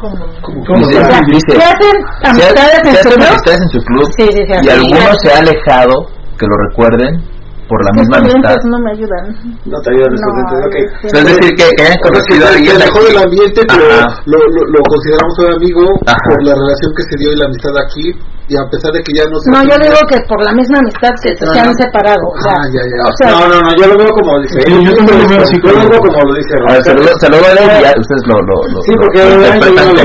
¿Cómo 0.00 0.78
Dice- 0.78 0.98
O 1.00 1.04
sea, 1.04 1.20
dice, 1.26 1.52
¿se 1.52 1.62
hacen 1.62 1.96
se, 2.22 2.28
amistades 2.28 2.80
en 2.84 2.94
se 2.94 3.02
su 3.02 3.08
hacen 3.08 3.12
club? 3.12 3.28
amistades 3.28 3.60
en 3.62 3.68
su 3.68 3.78
club 3.84 4.08
Sí, 4.16 4.22
sí, 4.26 4.32
sí, 4.32 4.54
y 4.60 4.64
sí. 4.64 4.70
alguno 4.70 5.14
se 5.22 5.32
ha 5.32 5.38
alejado 5.38 6.06
que 6.40 6.46
lo 6.46 6.56
recuerden 6.56 7.39
por 7.70 7.78
la 7.86 7.92
misma 7.94 8.18
Estos 8.18 8.34
amistad. 8.34 8.58
no 8.66 8.78
me 8.82 8.90
ayudan. 8.90 9.24
No 9.70 9.78
te 9.78 9.88
ayudan 9.94 10.10
los 10.10 10.20
No, 10.20 10.28
sí. 10.74 10.82
O 10.90 11.08
sea, 11.08 11.20
es 11.22 11.26
decir, 11.30 11.50
que, 11.54 11.64
que 11.78 11.82
hayan 11.86 12.00
conocido 12.02 12.42
a 12.42 12.48
se 12.50 12.54
alguien 12.58 12.76
aquí. 12.82 13.00
del 13.06 13.18
ambiente, 13.22 13.60
pero 13.70 13.84
lo, 14.26 14.38
lo, 14.42 14.60
lo 14.74 14.80
consideramos 14.90 15.34
un 15.38 15.48
amigo 15.54 15.82
Ajá. 16.10 16.18
por 16.26 16.38
la 16.42 16.54
relación 16.58 16.90
que 16.98 17.02
se 17.06 17.14
dio 17.22 17.30
y 17.30 17.36
la 17.38 17.46
amistad 17.46 17.74
aquí, 17.78 18.06
y 18.50 18.54
a 18.58 18.66
pesar 18.66 18.90
de 18.90 18.98
que 19.06 19.14
ya 19.14 19.22
no 19.30 19.38
se... 19.38 19.46
No, 19.54 19.62
yo 19.62 19.76
digo 19.78 20.02
que 20.10 20.18
por 20.26 20.42
la 20.42 20.50
misma 20.50 20.82
amistad 20.82 21.14
se, 21.22 21.30
se 21.38 21.46
han 21.46 21.70
separado. 21.78 22.18
O 22.34 22.40
sea, 22.42 22.50
Ah, 22.58 22.66
ya, 22.74 22.82
ya. 22.82 22.98
o 23.06 23.14
sea, 23.14 23.26
No, 23.30 23.38
no, 23.46 23.56
no, 23.62 23.70
yo 23.78 23.86
lo 23.86 23.94
veo 23.94 24.10
como 24.10 24.42
dice. 24.42 24.58
Sí, 24.66 24.74
yo 24.74 24.90
también 24.98 25.22
lo 25.22 25.28
veo 25.30 25.42
así 25.46 25.54
Yo 25.62 25.70
lo 25.70 25.86
veo 25.86 26.00
como 26.02 26.18
lo 26.26 26.34
dice 26.34 26.50
A 26.50 26.58
ver, 26.58 26.82
Roberto. 26.82 26.90
saludo, 26.90 27.10
saludo 27.22 27.44
a 27.46 27.50
él 27.54 27.58
y 27.62 27.82
ya 27.86 27.92
ustedes 27.94 28.24
lo, 28.26 28.36
lo, 28.42 28.56
lo, 28.74 28.78
Sí, 28.82 28.90
lo- 28.90 28.98
porque 29.06 29.18
lo 29.22 29.38
¿qué, 29.38 29.54
Dice, 29.54 29.70
dice? 29.70 30.02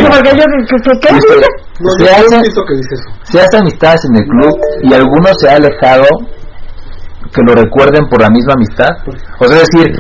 No, 1.82 1.90
se 1.92 2.06
no 2.06 2.14
se 3.26 3.42
hacen 3.42 3.60
amistades 3.62 4.02
en 4.06 4.16
el 4.18 4.24
club 4.30 4.54
y 4.84 4.94
alguno 4.94 5.28
se 5.40 5.50
ha 5.50 5.56
alejado 5.56 6.06
que 7.36 7.42
lo 7.44 7.54
recuerden 7.54 8.08
por 8.08 8.22
la 8.24 8.30
misma 8.32 8.54
amistad. 8.56 8.90
O 9.40 9.44
sea, 9.46 9.60
es 9.60 9.68
decir, 9.68 9.92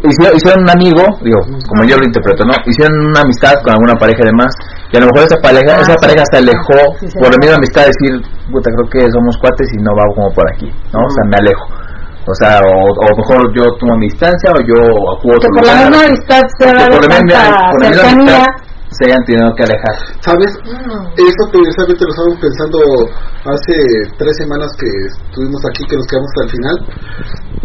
hicieron, 0.00 0.32
hicieron 0.36 0.60
un 0.64 0.70
amigo, 0.72 1.04
digo, 1.20 1.40
como 1.68 1.84
yo 1.84 2.00
lo 2.00 2.04
interpreto, 2.08 2.44
¿no? 2.48 2.54
Hicieron 2.64 2.96
una 3.12 3.20
amistad 3.20 3.60
con 3.60 3.76
alguna 3.76 3.94
pareja 4.00 4.24
y 4.24 4.28
demás, 4.32 4.48
y 4.90 4.96
a 4.96 5.00
lo 5.00 5.06
mejor 5.12 5.28
esa 5.28 5.38
pareja, 5.44 5.76
Ah, 5.76 5.84
esa 5.84 5.92
sí. 5.94 6.00
pareja 6.00 6.24
se 6.32 6.36
alejó 6.40 6.78
Sí, 6.98 7.06
sí. 7.12 7.16
por 7.20 7.28
la 7.30 7.38
misma 7.38 7.56
amistad, 7.60 7.84
decir, 7.84 8.12
puta, 8.50 8.72
creo 8.72 8.88
que 8.88 9.00
somos 9.12 9.36
cuates 9.36 9.68
y 9.76 9.78
no 9.84 9.92
va 9.92 10.04
como 10.16 10.32
por 10.32 10.44
aquí, 10.56 10.72
¿no? 10.92 10.98
O 11.04 11.10
sea, 11.12 11.24
me 11.28 11.36
alejo. 11.36 11.66
O 12.28 12.34
sea, 12.36 12.60
o, 12.62 12.72
o 12.92 13.06
mejor 13.16 13.40
yo 13.56 13.64
tomo 13.80 13.96
mi 13.96 14.06
distancia 14.06 14.52
o 14.52 14.60
yo 14.64 14.76
acudo 15.16 15.36
a 15.36 15.40
Que 15.40 15.48
por 15.56 15.64
la 15.66 15.74
misma 15.84 16.00
amistad 16.04 16.42
se 16.60 16.66
dado 16.68 16.88
por 16.96 17.02
la 17.08 17.16
misma- 17.16 17.42
tanta 17.42 17.70
por 17.72 17.80
la 17.82 17.88
misma 17.90 18.10
amistad 18.12 18.46
se 18.90 19.06
hayan 19.06 19.22
tenido 19.24 19.54
que 19.56 19.62
alejar. 19.64 19.96
¿Sabes? 20.20 20.50
Eso 21.16 21.42
precisamente 21.52 22.04
lo 22.04 22.10
estábamos 22.10 22.38
pensando 22.40 22.78
hace 23.46 23.74
tres 24.18 24.36
semanas 24.36 24.70
que 24.78 24.86
estuvimos 25.26 25.60
aquí, 25.70 25.84
que 25.88 25.96
nos 25.96 26.06
quedamos 26.06 26.28
hasta 26.30 26.42
el 26.44 26.50
final, 26.50 26.76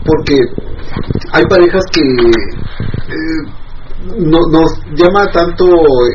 porque 0.05 0.37
hay 1.33 1.43
parejas 1.49 1.83
que 1.91 2.01
eh, 2.01 3.41
no- 4.19 4.45
nos 4.51 4.69
llama 4.93 5.25
tanto 5.33 5.65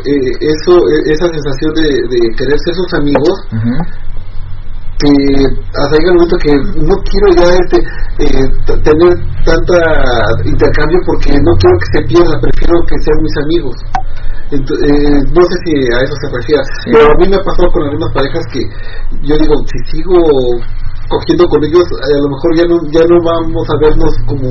eh, 0.06 0.30
eso, 0.40 0.72
eh, 0.78 1.12
esa 1.12 1.26
sensación 1.28 1.74
de, 1.74 1.82
de 1.82 2.20
querer 2.36 2.58
ser 2.64 2.74
sus 2.74 2.92
amigos. 2.94 3.34
Que 5.01 5.11
hasta 5.80 5.96
llega 5.96 6.11
el 6.12 6.16
momento 6.16 6.36
que 6.36 6.53
no 6.84 6.94
quiero 7.09 7.26
ya 7.40 7.48
este 7.57 7.78
eh, 8.20 8.46
tener 8.84 9.11
tanta 9.44 9.78
intercambio 10.44 10.98
porque 11.07 11.32
no 11.40 11.53
quiero 11.57 11.76
que 11.80 11.88
se 11.98 12.01
pierda, 12.07 12.40
prefiero 12.40 12.76
que 12.86 12.96
sean 13.01 13.18
mis 13.22 13.36
amigos. 13.44 13.76
Ento- 14.51 14.76
eh, 14.82 15.18
no 15.32 15.42
sé 15.46 15.55
si 15.64 15.72
a 15.94 15.98
eso 16.05 16.14
se 16.20 16.28
refiere, 16.36 16.62
Sí. 16.84 16.90
pero 16.92 17.12
a 17.12 17.16
mí 17.16 17.24
me 17.28 17.36
ha 17.36 17.42
pasado 17.42 17.70
con 17.72 17.82
algunas 17.84 18.12
parejas 18.12 18.44
que 18.53 18.61
yo 19.22 19.38
digo, 19.38 19.55
si 19.70 19.78
sigo 19.96 20.14
cogiendo 21.11 21.44
con 21.50 21.61
ellos, 21.66 21.82
eh, 21.82 22.14
a 22.14 22.22
lo 22.22 22.28
mejor 22.30 22.50
ya 22.56 22.64
no 22.70 22.76
ya 22.94 23.02
no 23.11 23.16
vamos 23.20 23.66
a 23.68 23.76
vernos 23.82 24.12
como 24.30 24.48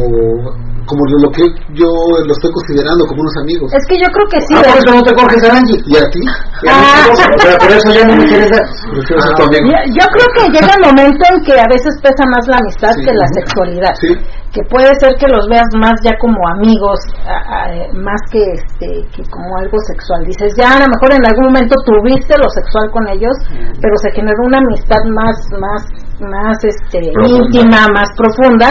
como 0.90 1.06
lo 1.22 1.30
que 1.30 1.46
yo 1.78 1.86
lo 2.26 2.34
estoy 2.34 2.50
considerando 2.50 3.06
como 3.06 3.22
unos 3.22 3.38
amigos. 3.46 3.70
Es 3.78 3.86
que 3.86 3.94
yo 4.02 4.10
creo 4.10 4.26
que 4.34 4.42
sí. 4.42 4.54
Ah, 4.58 4.74
por 4.74 4.78
eso 4.82 4.90
no 4.98 5.04
te 5.06 5.14
coges 5.14 5.42
a 5.46 5.54
Angie. 5.62 5.78
¿Y 5.86 5.94
a 6.02 6.06
ti? 6.10 6.22
Ah. 6.68 7.06
tampoco, 7.14 7.38
O 7.38 7.40
sea, 7.46 7.56
por 7.62 7.72
eso 7.72 7.88
ya 7.94 8.04
no 8.10 8.14
me 8.20 8.26
quieres 8.28 8.50
dar. 8.52 8.66
Prefiero 8.90 9.22
ser 9.22 9.32
Ah, 9.32 9.38
tu 9.38 9.44
amigo. 9.48 9.70
Yo, 9.96 10.06
creo 10.12 10.28
que 10.36 10.44
llega 10.52 10.72
el 10.76 10.84
momento 10.90 11.24
en 11.30 11.38
que 11.46 11.54
a 11.62 11.68
veces 11.72 11.94
pesa 12.02 12.24
más 12.34 12.44
la 12.50 12.58
amistad 12.58 12.92
Sí. 12.98 13.06
que 13.06 13.14
la 13.14 13.28
sexualidad. 13.38 13.94
Sí. 14.02 14.12
Que 14.52 14.62
puede 14.66 14.90
ser 15.00 15.14
que 15.22 15.30
los 15.30 15.46
veas 15.48 15.70
más 15.78 15.94
ya 16.04 16.18
como 16.20 16.42
amigos, 16.58 16.98
a- 17.22 17.70
a- 17.70 17.94
más 17.94 18.20
que 18.34 18.42
este 18.58 18.90
que 19.14 19.22
como 19.30 19.46
algo 19.62 19.78
sexual. 19.94 20.26
Dices, 20.26 20.58
ya 20.58 20.74
a 20.74 20.80
lo 20.82 20.90
mejor 20.90 21.14
en 21.14 21.22
algún 21.24 21.54
momento 21.54 21.76
tuviste 21.86 22.34
lo 22.36 22.50
sexual 22.50 22.90
con 22.90 23.08
ellos, 23.14 23.38
pero 23.80 23.94
se 24.02 24.10
generó 24.18 24.42
una 24.50 24.58
amistad 24.58 25.00
más 25.14 25.38
más 25.62 25.86
más 26.22 26.58
este 26.64 27.12
Profunda. 27.14 27.46
íntima, 27.46 27.88
más 27.94 28.10
profunda, 28.16 28.70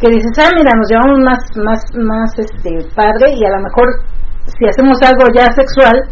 que 0.00 0.08
dices, 0.10 0.32
ah, 0.38 0.50
mira, 0.56 0.72
nos 0.76 0.88
llevamos 0.88 1.18
más 1.20 1.38
más 1.56 1.80
más 1.94 2.30
este 2.38 2.70
padre 2.94 3.34
y 3.34 3.44
a 3.44 3.50
lo 3.50 3.62
mejor 3.62 3.86
si 4.46 4.64
hacemos 4.66 4.98
algo 5.02 5.26
ya 5.34 5.46
sexual, 5.52 6.02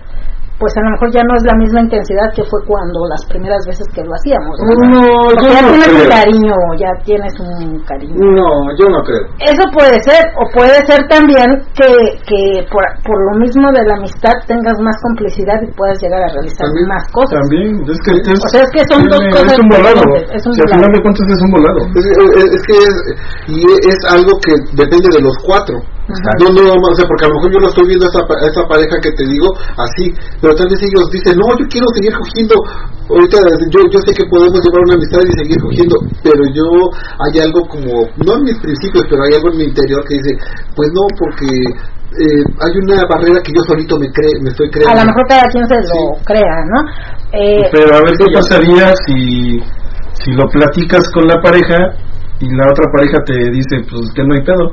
pues 0.59 0.73
a 0.77 0.81
lo 0.81 0.91
mejor 0.91 1.13
ya 1.13 1.23
no 1.23 1.37
es 1.37 1.45
la 1.45 1.55
misma 1.57 1.81
intensidad 1.85 2.33
que 2.35 2.43
fue 2.45 2.61
cuando 2.67 3.05
las 3.13 3.25
primeras 3.29 3.61
veces 3.69 3.85
que 3.93 4.01
lo 4.03 4.13
hacíamos. 4.17 4.57
¿no? 4.57 4.73
No, 4.89 5.05
Porque 5.29 5.47
yo 5.47 5.53
ya 5.53 5.63
no 5.63 5.69
tienes 5.77 5.89
un 5.93 6.01
creo. 6.01 6.11
cariño, 6.17 6.55
ya 6.81 6.91
tienes 7.05 7.35
un 7.41 7.79
cariño. 7.85 8.17
No, 8.17 8.49
yo 8.81 8.89
no 8.89 9.01
creo. 9.05 9.25
Eso 9.45 9.65
puede 9.77 10.01
ser, 10.03 10.23
o 10.41 10.45
puede 10.57 10.81
ser 10.89 11.05
también 11.13 11.45
que, 11.77 11.89
que 12.25 12.41
por, 12.73 12.81
por 13.05 13.19
lo 13.29 13.39
mismo 13.39 13.69
de 13.73 13.85
la 13.85 13.95
amistad 14.01 14.33
tengas 14.49 14.81
más 14.81 14.97
complicidad 15.05 15.61
y 15.61 15.69
puedas 15.77 16.01
llegar 16.01 16.23
a 16.25 16.29
realizar 16.33 16.65
También- 16.67 16.89
más 16.89 17.05
cosas. 17.13 17.37
También, 17.41 17.77
es 17.85 17.99
que 18.01 18.11
es, 18.17 18.45
O 18.45 18.49
sea, 18.49 18.63
es 18.65 18.71
que 18.73 18.83
son 18.89 19.05
dos 19.13 19.21
es 19.21 19.35
cosas 19.37 19.59
un 19.61 19.69
volado. 19.69 20.03
es 20.33 20.43
un 20.47 20.53
Si 20.57 20.61
al 20.65 20.69
final 20.73 20.89
volado. 20.89 20.97
de 20.97 21.03
cuentas 21.05 21.27
es 21.37 21.41
un 21.45 21.51
volado. 21.53 21.81
Es, 21.93 22.05
es- 22.07 22.55
es 22.57 22.63
que 22.65 22.77
es, 22.81 22.95
y 23.49 23.59
es 23.93 23.99
algo 24.09 24.33
que 24.41 24.53
depende 24.73 25.09
de 25.13 25.21
los 25.21 25.37
cuatro. 25.45 25.77
No, 26.07 26.47
no, 26.55 26.63
no, 26.63 26.87
o 26.87 26.95
sea, 26.95 27.03
porque 27.09 27.25
a 27.25 27.29
lo 27.29 27.35
mejor 27.35 27.51
yo 27.51 27.59
lo 27.59 27.67
estoy 27.69 27.85
viendo 27.89 28.07
a 28.07 28.11
esa, 28.15 28.23
pa- 28.31 28.39
a 28.39 28.47
esa 28.47 28.63
pareja 28.71 28.95
que 29.03 29.11
te 29.11 29.27
digo 29.27 29.51
así, 29.75 30.15
pero 30.47 30.63
tal 30.63 30.71
vez 30.71 30.79
ellos 30.79 31.11
dicen, 31.11 31.35
no, 31.35 31.47
yo 31.59 31.67
quiero 31.67 31.87
seguir 31.91 32.15
cogiendo. 32.15 32.55
Ahorita 33.11 33.39
yo, 33.67 33.81
yo 33.91 33.99
sé 34.07 34.15
que 34.15 34.31
podemos 34.31 34.63
llevar 34.63 34.79
una 34.87 34.95
amistad 34.95 35.19
y 35.27 35.35
seguir 35.35 35.59
cogiendo, 35.59 35.99
pero 36.23 36.39
yo 36.55 36.67
hay 37.19 37.43
algo 37.43 37.67
como, 37.67 38.07
no 38.23 38.31
en 38.39 38.43
mis 38.47 38.59
principios, 38.63 39.03
pero 39.11 39.27
hay 39.27 39.35
algo 39.35 39.51
en 39.51 39.59
mi 39.59 39.65
interior 39.67 39.99
que 40.07 40.15
dice, 40.15 40.39
pues 40.79 40.87
no, 40.95 41.03
porque 41.19 41.51
eh, 41.51 42.43
hay 42.63 42.73
una 42.79 43.03
barrera 43.11 43.43
que 43.43 43.51
yo 43.59 43.63
solito 43.67 43.99
me, 43.99 44.07
cre 44.15 44.31
me 44.39 44.51
estoy 44.55 44.71
creando. 44.71 44.95
A 44.95 45.03
lo 45.03 45.11
mejor 45.11 45.25
cada 45.27 45.47
quien 45.51 45.67
se 45.67 45.83
lo 45.83 46.15
crea, 46.23 46.57
¿no? 46.71 46.79
Eh, 47.35 47.67
Pero 47.75 47.91
a 47.91 48.01
ver 48.07 48.15
qué 48.15 48.27
pasaría 48.31 48.95
si, 49.03 49.59
si 50.15 50.31
lo 50.31 50.47
platicas 50.47 51.11
con 51.11 51.27
la 51.27 51.43
pareja 51.43 51.91
y 52.41 52.47
la 52.53 52.65
otra 52.69 52.85
pareja 52.93 53.19
te 53.25 53.33
dice, 53.51 53.81
pues 53.89 54.13
que 54.15 54.23
no 54.25 54.35
hay 54.37 54.45
pedo. 54.45 54.67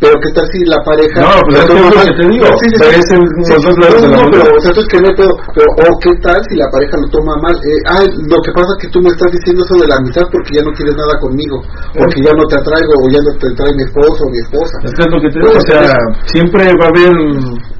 Pero 0.00 0.14
qué 0.22 0.30
tal 0.32 0.46
si 0.48 0.64
la 0.64 0.80
pareja... 0.80 1.20
No, 1.20 1.32
pues 1.44 1.60
es 1.60 1.66
que 1.68 1.76
es 1.76 1.84
lo 1.84 2.02
que 2.08 2.16
te 2.16 2.24
digo. 2.32 2.46
Sí, 2.56 2.66
sí, 2.70 2.70
sí. 2.70 2.80
Pero 2.80 2.96
es 2.96 3.08
en 3.10 3.22
Sí, 3.44 3.52
los 3.52 3.62
dos 3.66 3.76
lados 3.82 4.00
no, 4.00 4.00
de 4.00 4.08
la 4.08 4.16
no, 4.16 4.22
moneda. 4.24 4.42
pero, 4.46 4.56
o 4.56 4.60
sea, 4.64 4.70
tú 4.72 4.80
es 4.80 4.88
que 4.88 4.98
no 5.00 5.06
hay 5.10 5.16
pedo, 5.20 5.32
pero, 5.52 5.68
o 5.76 5.86
qué 6.00 6.12
tal 6.24 6.38
si 6.48 6.54
la 6.56 6.68
pareja 6.72 6.94
lo 6.96 7.06
toma 7.12 7.34
mal. 7.44 7.54
Eh, 7.60 7.80
ah, 7.92 8.02
lo 8.08 8.38
que 8.40 8.52
pasa 8.56 8.70
es 8.72 8.78
que 8.80 8.88
tú 8.94 8.98
me 9.04 9.10
estás 9.12 9.28
diciendo 9.34 9.60
eso 9.66 9.76
de 9.76 9.88
la 9.90 9.96
amistad 10.00 10.24
porque 10.32 10.50
ya 10.56 10.62
no 10.64 10.72
quieres 10.72 10.94
nada 10.96 11.14
conmigo, 11.20 11.56
porque 11.98 12.18
ya 12.24 12.32
no 12.32 12.44
te 12.48 12.56
atraigo 12.56 12.92
o 12.96 13.04
ya 13.12 13.20
no 13.20 13.32
te 13.36 13.48
trae 13.58 13.72
mi 13.76 13.84
esposo 13.84 14.20
o 14.24 14.30
mi 14.32 14.40
esposa. 14.40 14.74
Es 14.86 14.92
que 14.96 15.02
es 15.04 15.10
lo 15.12 15.18
que 15.20 15.28
te 15.34 15.38
digo, 15.44 15.52
o 15.52 15.64
sea, 15.68 15.84
siempre 16.32 16.62
va 16.80 16.86
a 16.88 16.92
haber 16.94 17.12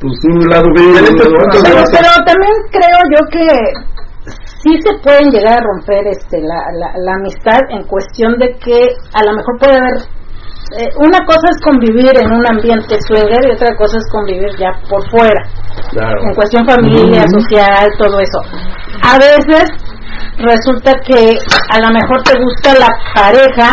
pues, 0.03 0.16
un 0.28 0.39
lado 0.51 0.68
B 0.74 0.78
y 0.83 0.87
un 0.91 0.93
Diferentes 0.93 1.24
lado 1.24 1.37
A. 1.39 1.41
puntos 1.41 1.61
de 1.62 1.68
pero, 1.70 1.81
vista. 1.81 1.97
pero 1.97 2.11
también 2.28 2.55
creo 2.74 3.01
yo 3.14 3.20
que 3.33 3.47
sí 4.62 4.70
se 4.84 4.98
pueden 5.02 5.30
llegar 5.30 5.58
a 5.58 5.62
romper 5.62 6.06
este 6.08 6.38
la, 6.40 6.61
la, 6.78 6.92
la 6.96 7.12
amistad 7.14 7.61
en 7.70 7.84
cuestión 7.86 8.38
de 8.38 8.56
que 8.58 8.94
a 9.14 9.24
lo 9.24 9.32
mejor 9.32 9.58
puede 9.58 9.76
haber 9.76 9.96
eh, 10.78 10.88
una 10.98 11.18
cosa 11.26 11.46
es 11.50 11.61
convivir 11.64 12.12
en 12.16 12.30
un 12.32 12.44
ambiente 12.46 12.96
swinger 13.08 13.42
y 13.48 13.52
otra 13.52 13.74
cosa 13.76 13.96
es 13.98 14.06
convivir 14.12 14.50
ya 14.58 14.70
por 14.88 15.02
fuera 15.11 15.42
Claro. 15.90 16.20
en 16.22 16.34
cuestión 16.34 16.64
familia, 16.66 17.24
social, 17.28 17.88
todo 17.98 18.20
eso. 18.20 18.38
A 19.02 19.16
veces 19.18 19.64
resulta 20.38 20.92
que 21.04 21.32
a 21.72 21.78
lo 21.80 21.88
mejor 21.90 22.22
te 22.22 22.38
gusta 22.38 22.74
la 22.78 22.88
pareja 23.14 23.72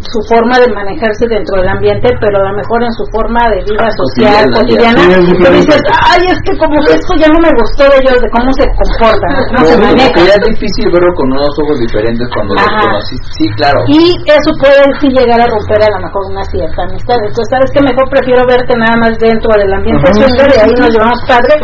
su 0.00 0.16
forma 0.32 0.56
de 0.56 0.72
manejarse 0.72 1.28
dentro 1.28 1.60
del 1.60 1.68
ambiente, 1.68 2.08
pero 2.24 2.40
a 2.40 2.48
lo 2.48 2.56
mejor 2.56 2.80
en 2.82 2.92
su 2.96 3.04
forma 3.12 3.40
de 3.52 3.60
vida 3.68 3.84
social, 4.00 4.48
Cotidiana, 4.48 4.96
tú 4.96 5.52
dices, 5.52 5.80
ay, 6.08 6.24
es 6.24 6.40
que 6.40 6.56
como 6.56 6.72
que 6.88 6.96
esto 6.96 7.12
ya 7.20 7.28
no 7.28 7.36
me 7.44 7.52
gustó 7.52 7.84
de 7.84 8.00
ellos, 8.00 8.16
de 8.16 8.28
cómo 8.32 8.48
se 8.56 8.64
comportan, 8.80 9.30
cómo 9.52 9.60
se 9.68 9.76
Como 9.76 9.92
que 9.92 10.00
manejan. 10.00 10.24
ya 10.24 10.34
es 10.40 10.44
difícil 10.56 10.88
verlo 10.88 11.12
con 11.20 11.26
unos 11.36 11.52
ojos 11.52 11.76
diferentes 11.84 12.24
cuando 12.32 12.56
lo 12.56 12.60
Ajá. 12.64 12.80
conocí. 12.80 13.16
Sí, 13.36 13.44
claro. 13.60 13.78
Y 13.92 14.00
eso 14.24 14.50
puede 14.56 14.80
sí 15.04 15.08
llegar 15.12 15.36
a 15.36 15.46
romper 15.52 15.80
a 15.84 15.90
lo 15.92 15.98
mejor 16.00 16.22
una 16.32 16.44
cierta 16.48 16.80
amistad. 16.88 17.20
Entonces, 17.20 17.48
¿sabes 17.52 17.68
que 17.76 17.80
Mejor 17.90 18.06
prefiero 18.12 18.44
verte 18.46 18.72
nada 18.78 18.94
más 19.02 19.12
dentro 19.18 19.50
del 19.58 19.72
ambiente 19.72 20.04
Ajá. 20.08 20.14
social 20.28 20.48
y 20.52 20.58
ahí 20.62 20.74
nos 20.78 20.90
llevamos 20.94 21.18
padre, 21.26 21.54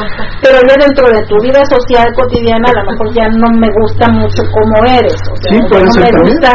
pero 0.42 0.58
ya 0.66 0.74
dentro 0.80 1.06
de 1.08 1.22
tu 1.28 1.36
vida 1.40 1.62
social 1.70 2.08
cotidiana 2.18 2.66
a 2.68 2.82
lo 2.82 2.90
mejor 2.90 3.06
ya 3.14 3.28
no 3.30 3.46
me 3.56 3.68
gusta 3.80 4.08
mucho 4.10 4.42
cómo 4.50 4.74
eres. 4.90 5.14
O 5.30 5.36
sea, 5.38 5.52
Sí, 5.52 5.58
no 5.60 5.68
ser 5.92 6.02
me 6.04 6.10
también. 6.10 6.36
gusta. 6.36 6.52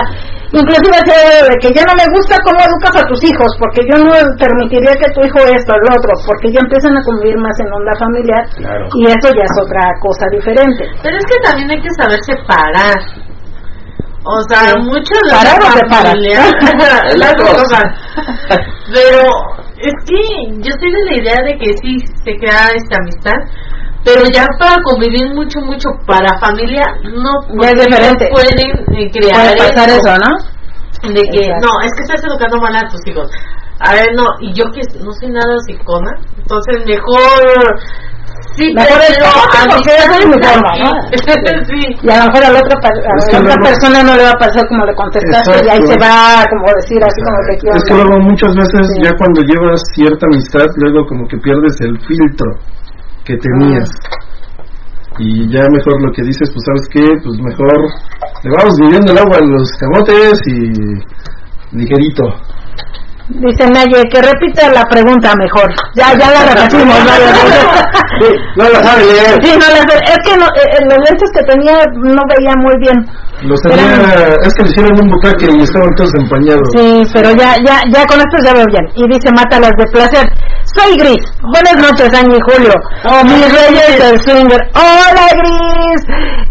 Inclusive 0.52 0.99
de 1.08 1.56
que 1.64 1.70
ya 1.74 1.84
no 1.88 1.95
me 1.95 2.04
gusta 2.12 2.36
cómo 2.43 2.60
educas 2.60 2.95
a 3.02 3.08
tus 3.08 3.24
hijos, 3.24 3.47
porque 3.58 3.82
yo 3.88 4.04
no 4.04 4.12
permitiría 4.38 4.91
que 4.99 5.12
tu 5.16 5.22
hijo 5.24 5.39
esto, 5.47 5.72
el 5.80 5.88
otro, 5.95 6.12
porque 6.28 6.52
ya 6.52 6.60
empiezan 6.60 6.91
a 6.97 7.04
convivir 7.04 7.38
más 7.39 7.56
en 7.64 7.72
onda 7.72 7.93
familiar 7.97 8.43
Claro. 8.60 8.86
y 8.99 9.06
eso 9.08 9.32
ya 9.32 9.45
es 9.47 9.56
otra 9.64 9.84
cosa 10.04 10.26
diferente. 10.32 10.84
Pero 11.02 11.16
es 11.18 11.26
que 11.26 11.38
también 11.41 11.72
hay 11.72 11.82
que 11.82 11.93
saber 11.95 12.20
separar. 12.28 12.99
O 14.24 14.39
sea, 14.49 14.76
Sí. 14.76 14.80
mucho 14.86 15.16
de 15.26 15.32
¿Parar 15.32 15.58
la 15.58 15.70
o 15.72 15.95
familia. 15.95 16.39
La 17.18 17.34
cosa. 17.34 17.80
Pero 18.93 19.22
es 19.80 19.93
que 20.06 20.20
yo 20.62 20.70
estoy 20.70 20.91
de 20.91 21.04
la 21.10 21.16
idea 21.18 21.39
de 21.43 21.58
que 21.58 21.74
sí 21.82 21.97
se 22.24 22.36
crea 22.38 22.70
esta 22.76 22.97
amistad, 23.02 23.39
pero 24.04 24.22
ya 24.34 24.45
para 24.60 24.78
convivir 24.84 25.34
mucho, 25.34 25.60
mucho 25.62 25.89
para 26.08 26.38
familia, 26.39 26.84
no 27.04 27.32
Ya 27.62 27.70
es 27.70 27.74
porque 27.76 27.86
diferente. 27.86 28.26
no 28.26 28.36
pueden 28.36 28.58
eh, 28.97 29.12
crear 29.12 29.56
Puede 29.56 29.58
pasar 29.74 29.89
eso, 29.89 30.14
¿no? 30.18 30.32
de 31.14 31.22
que 31.34 31.39
Exacto. 31.45 31.66
no, 31.66 31.72
es 31.86 31.91
que 31.97 32.04
estás 32.06 32.22
educando 32.24 32.58
mal 32.62 32.76
a 32.76 32.88
tus 32.89 33.02
hijos. 33.08 33.28
A 33.82 33.93
ver, 33.93 34.14
no, 34.16 34.26
y 34.39 34.54
yo 34.54 34.66
que 34.70 34.82
no 35.02 35.12
soy 35.14 35.30
nada 35.34 35.58
psicona, 35.66 36.12
entonces 36.38 36.86
mejor 36.86 37.41
sí, 38.54 38.70
Mejor 38.74 38.99
porque 39.02 39.91
esa 39.97 40.16
es 40.20 40.26
mi 40.28 40.38
forma, 40.38 40.72
¿no? 40.78 40.91
sí. 41.66 41.82
Y 42.04 42.10
a 42.12 42.18
lo 42.22 42.26
mejor 42.30 42.41
a 42.45 42.49
la 42.54 42.60
otra, 42.62 42.78
a 42.78 43.16
Es 43.18 43.26
la 43.34 43.39
que 43.39 43.45
otra 43.45 43.56
persona 43.66 44.04
no 44.04 44.14
le 44.16 44.24
va 44.24 44.34
a 44.38 44.38
pasar 44.45 44.62
como 44.70 44.86
le 44.86 44.93
contestaste 44.93 45.66
y 45.66 45.70
ahí 45.70 45.82
se 45.82 45.97
va 45.97 46.45
como 46.52 46.66
decir 46.78 47.02
así 47.02 47.20
como 47.26 47.38
que 47.49 47.54
¿qué 47.58 47.68
Es 47.74 47.84
que 47.89 47.93
luego 47.95 48.16
muchas 48.22 48.54
veces 48.54 48.84
Sí. 48.93 49.02
ya 49.02 49.12
cuando 49.18 49.41
llevas 49.41 49.82
cierta 49.95 50.26
amistad, 50.30 50.68
luego 50.78 51.08
como 51.08 51.26
que 51.28 51.38
pierdes 51.41 51.74
el 51.82 51.97
filtro 52.06 52.49
que 53.26 53.36
tenías. 53.38 53.89
Y 55.19 55.47
ya 55.51 55.63
mejor 55.69 56.01
lo 56.05 56.11
que 56.13 56.24
dices, 56.24 56.49
pues 56.53 56.63
sabes 56.65 56.88
qué, 56.91 57.03
pues 57.24 57.38
mejor 57.39 57.78
le 58.43 58.49
vamos 58.57 58.74
midiendo 58.80 59.11
el 59.11 59.17
agua 59.19 59.38
a 59.38 59.45
los 59.45 59.69
camotes 59.80 60.39
y 60.47 61.76
ligerito. 61.78 62.24
Dice 63.30 63.69
Naye, 63.69 64.03
que 64.11 64.22
repita 64.22 64.69
la 64.74 64.84
pregunta 64.86 65.34
mejor. 65.36 65.69
Ya, 65.95 66.11
ya 66.17 66.32
la 66.32 66.45
repetimos 66.53 66.97
varias 67.05 67.32
veces. 67.43 67.65
No 68.57 68.63
lo 68.69 68.76
sabe 68.84 69.03
leer. 69.05 69.39
Sí, 69.43 69.51
no, 69.53 69.67
la- 69.67 69.99
es 70.13 70.17
que 70.26 70.38
no, 70.38 70.45
eh, 70.47 70.86
los 70.89 70.97
lentes 71.09 71.30
que 71.34 71.43
tenía 71.43 71.78
no 71.95 72.22
veía 72.28 72.53
muy 72.57 72.76
bien. 72.80 72.97
Los 73.44 73.60
tenía, 73.62 73.84
es 74.46 74.54
que 74.54 74.64
le 74.64 74.70
hicieron 74.70 74.94
un 75.02 75.10
bucaque 75.10 75.48
y 75.50 75.64
estaban 75.64 75.89
todos 75.96 76.12
empañados. 76.14 76.68
Sí, 76.78 77.02
pero 77.12 77.32
ya, 77.32 77.56
ya, 77.66 77.82
ya 77.89 78.06
con 78.06 78.20
esto 78.20 78.38
ya 78.44 78.54
veo 78.54 78.66
bien. 78.70 78.86
Y 78.96 79.08
dice, 79.10 79.30
mátalas 79.36 79.72
de 79.78 79.86
placer. 79.92 80.28
Soy 80.78 80.96
Gris. 80.98 81.24
Buenas 81.42 81.76
noches, 81.82 82.14
Año 82.14 82.38
y 82.38 82.42
Julio. 82.54 82.74
Oh, 83.10 83.24
mis 83.24 83.50
reyes 83.50 83.98
del 83.98 84.22
swinger. 84.22 84.62
Hola, 84.78 85.26
Gris. 85.34 86.02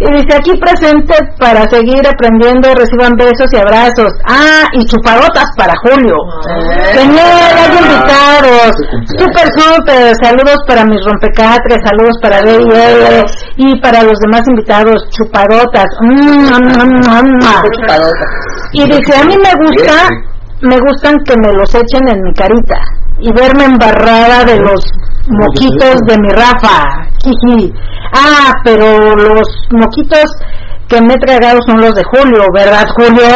Y 0.00 0.12
dice, 0.18 0.36
aquí 0.36 0.52
presente 0.58 1.14
para 1.38 1.68
seguir 1.70 2.02
aprendiendo. 2.06 2.74
Reciban 2.74 3.14
besos 3.14 3.46
y 3.52 3.56
abrazos. 3.56 4.10
Ah, 4.26 4.66
y 4.72 4.84
chuparotas 4.86 5.46
para 5.56 5.74
Julio. 5.84 6.16
Genial, 6.92 7.54
hay 7.54 7.70
invitados. 7.70 8.74
Súper, 9.16 9.46
súper. 9.54 10.14
Saludos 10.20 10.58
para 10.66 10.84
mis 10.84 11.00
rompecatres. 11.06 11.78
Saludos 11.86 12.16
para 12.20 12.42
D&L 12.42 13.24
y 13.56 13.80
para 13.80 14.02
los 14.02 14.18
demás 14.18 14.42
invitados. 14.48 15.06
Chuparotas. 15.10 15.86
Mm, 16.00 16.79
Y 18.72 18.84
dice, 18.84 19.16
a 19.16 19.24
mí 19.24 19.34
me 19.36 19.52
gusta, 19.64 20.08
me 20.62 20.78
gustan 20.78 21.18
que 21.24 21.34
me 21.36 21.52
los 21.52 21.74
echen 21.74 22.08
en 22.08 22.22
mi 22.22 22.32
carita 22.34 22.78
y 23.20 23.32
verme 23.32 23.64
embarrada 23.64 24.44
de 24.44 24.58
los 24.58 24.84
moquitos 25.28 26.00
de 26.06 26.18
mi 26.18 26.30
Rafa. 26.30 27.06
Ah, 28.12 28.52
pero 28.64 29.14
los 29.14 29.48
moquitos 29.70 30.24
que 30.90 31.00
me 31.02 31.14
he 31.14 31.18
tragado 31.18 31.60
son 31.66 31.80
los 31.80 31.94
de 31.94 32.02
Julio, 32.02 32.44
¿verdad, 32.52 32.84
Julio? 32.96 33.28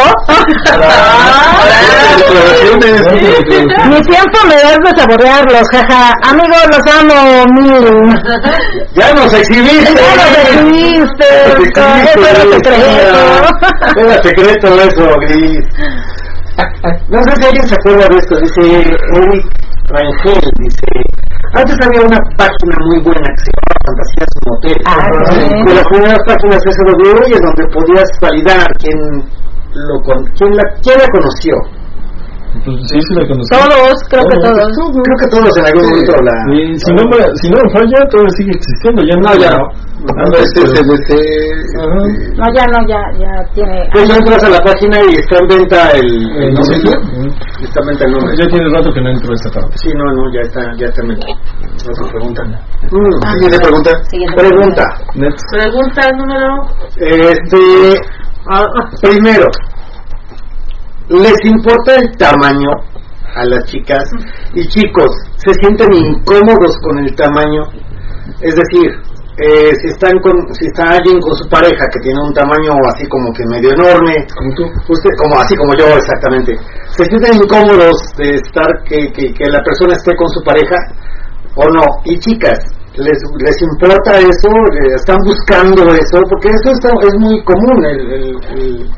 Mi 3.89 4.01
tiempo 4.01 4.39
me 4.45 4.55
das 4.55 4.77
de 4.83 4.91
saborearlos, 5.01 5.67
jaja. 5.71 6.13
Amigos, 6.23 6.65
los 6.69 6.85
amo 6.93 7.45
mil. 7.53 8.21
Ya 8.93 9.13
nos 9.13 9.33
exhibiste. 9.33 9.95
Ya 9.95 10.15
los 10.15 10.31
exhibiste. 10.37 11.27
Era 13.97 14.21
secreto 14.21 14.67
eso, 14.81 15.17
Gris. 15.21 15.65
No 17.09 17.19
sé 17.23 17.31
si 17.35 17.43
alguien 17.45 17.65
se 17.67 17.75
acuerda 17.75 18.07
de 18.09 18.15
esto. 18.17 18.33
Dice 18.39 18.61
Eric 18.61 19.45
Rangel. 19.91 20.41
Dice: 20.59 20.87
Antes 21.53 21.77
había 21.85 22.01
una 22.07 22.19
página 22.37 22.75
muy 22.87 22.99
buena 23.03 23.27
que 23.35 23.41
se 23.43 23.51
llamaba 23.51 23.77
Fantasías 23.85 24.31
Motel. 24.47 24.77
Ah, 24.85 25.07
sí. 25.31 25.63
De 25.67 25.73
las 25.75 25.87
primeras 25.87 26.19
páginas 26.25 26.59
SW 26.63 27.27
y 27.27 27.33
es 27.33 27.41
donde 27.41 27.63
podías 27.73 28.09
validar 28.21 28.67
quién, 28.79 28.99
lo 29.73 29.95
con, 30.03 30.23
quién, 30.37 30.55
la, 30.55 30.63
quién 30.81 30.97
la 30.99 31.07
conoció. 31.11 31.55
Pues 32.63 32.77
sí, 32.87 32.97
sí 33.03 33.11
la 33.19 33.27
conocí. 33.27 33.49
Todos, 33.51 33.95
creo 34.09 34.23
que 34.23 34.37
todos. 34.39 34.67
Creo 35.03 35.17
que 35.19 35.27
todos 35.27 35.51
en 35.59 35.65
algún 35.67 35.83
momento 35.91 36.15
la. 36.23 36.35
Y 36.55 36.79
si 36.79 36.91
no, 36.95 37.03
me- 37.11 37.35
si 37.35 37.49
no 37.51 37.57
me 37.59 37.69
falla, 37.75 37.99
todavía 38.09 38.31
sigue 38.39 38.51
existiendo. 38.55 39.03
Ya 39.03 39.15
no, 39.19 39.27
No, 39.27 39.35
ya 39.35 39.49
no. 39.51 39.63
Anda, 40.05 40.37
Este, 40.37 40.61
este, 40.61 40.79
este, 40.81 40.95
este, 40.95 41.77
No, 42.37 42.45
ya 42.53 42.65
no, 42.67 42.79
ya, 42.87 43.01
ya 43.17 43.31
tiene. 43.53 43.89
Pues 43.91 44.09
entras 44.09 44.43
a 44.43 44.49
la 44.49 44.59
página 44.61 44.97
y 45.09 45.15
está 45.15 45.37
en 45.39 45.47
venta 45.47 45.91
el, 45.91 46.43
el 46.43 46.53
no 46.53 46.63
sé 46.63 46.77
nombre. 46.77 47.33
Está 47.63 47.79
en 47.81 47.87
venta 47.87 48.05
el 48.05 48.11
nombre. 48.11 48.35
Ya 48.37 48.47
tiene 48.47 48.69
rato 48.69 48.93
que 48.93 49.01
no 49.01 49.09
entro 49.09 49.31
a 49.31 49.35
esta 49.35 49.49
parte. 49.59 49.77
Sí, 49.77 49.89
no, 49.95 50.05
no, 50.13 50.31
ya 50.33 50.41
está, 50.41 50.61
ya 50.77 50.85
está 50.87 51.01
en 51.01 51.07
venta. 51.09 51.27
Otra 51.89 52.11
pregunta. 52.11 52.43
mm, 52.43 53.33
Siguiente 53.33 53.59
pregunta. 53.59 53.91
Siguiente 54.09 54.35
Pregunta. 54.37 54.83
Next. 55.15 55.45
Pregunta 55.51 56.01
número 56.17 56.47
Este, 56.97 58.01
ah, 58.51 58.63
ah, 58.63 58.89
primero, 59.01 59.45
¿les 61.09 61.45
importa 61.45 61.95
el 61.95 62.11
tamaño 62.17 62.69
a 63.35 63.45
las 63.45 63.65
chicas? 63.65 64.03
Y 64.53 64.67
chicos, 64.67 65.09
¿se 65.37 65.53
sienten 65.55 65.93
incómodos 65.93 66.77
con 66.83 66.99
el 66.99 67.15
tamaño? 67.15 67.61
Es 68.41 68.55
decir, 68.55 68.91
eh, 69.37 69.71
si 69.81 69.87
están 69.91 70.15
con, 70.23 70.31
si 70.55 70.65
está 70.67 70.95
alguien 70.95 71.19
con 71.19 71.35
su 71.35 71.47
pareja 71.49 71.83
que 71.91 71.99
tiene 71.99 72.19
un 72.23 72.33
tamaño 72.33 72.71
así 72.87 73.05
como 73.07 73.33
que 73.33 73.43
medio 73.51 73.71
enorme, 73.75 74.15
Como 74.31 74.49
tú. 74.55 74.63
usted, 74.93 75.09
como 75.19 75.35
así 75.39 75.55
como 75.55 75.75
yo 75.75 75.87
exactamente, 75.97 76.55
¿se 76.95 77.03
sienten 77.05 77.35
incómodos 77.35 77.97
de 78.17 78.35
estar 78.35 78.67
que, 78.87 79.11
que, 79.11 79.33
que 79.33 79.45
la 79.51 79.59
persona 79.63 79.93
esté 79.93 80.15
con 80.15 80.29
su 80.29 80.41
pareja 80.43 80.77
o 81.55 81.65
no? 81.67 81.83
Y 82.05 82.17
chicas, 82.19 82.59
¿les, 82.95 83.19
les 83.43 83.57
importa 83.61 84.19
eso? 84.19 84.49
Eh, 84.71 84.95
¿Están 84.95 85.17
buscando 85.25 85.83
eso? 85.93 86.17
Porque 86.31 86.49
eso 86.55 86.71
está, 86.71 86.89
es 87.05 87.15
muy 87.19 87.43
común, 87.43 87.85
el, 87.85 87.99
el- 88.13 88.37
el- 88.55 88.89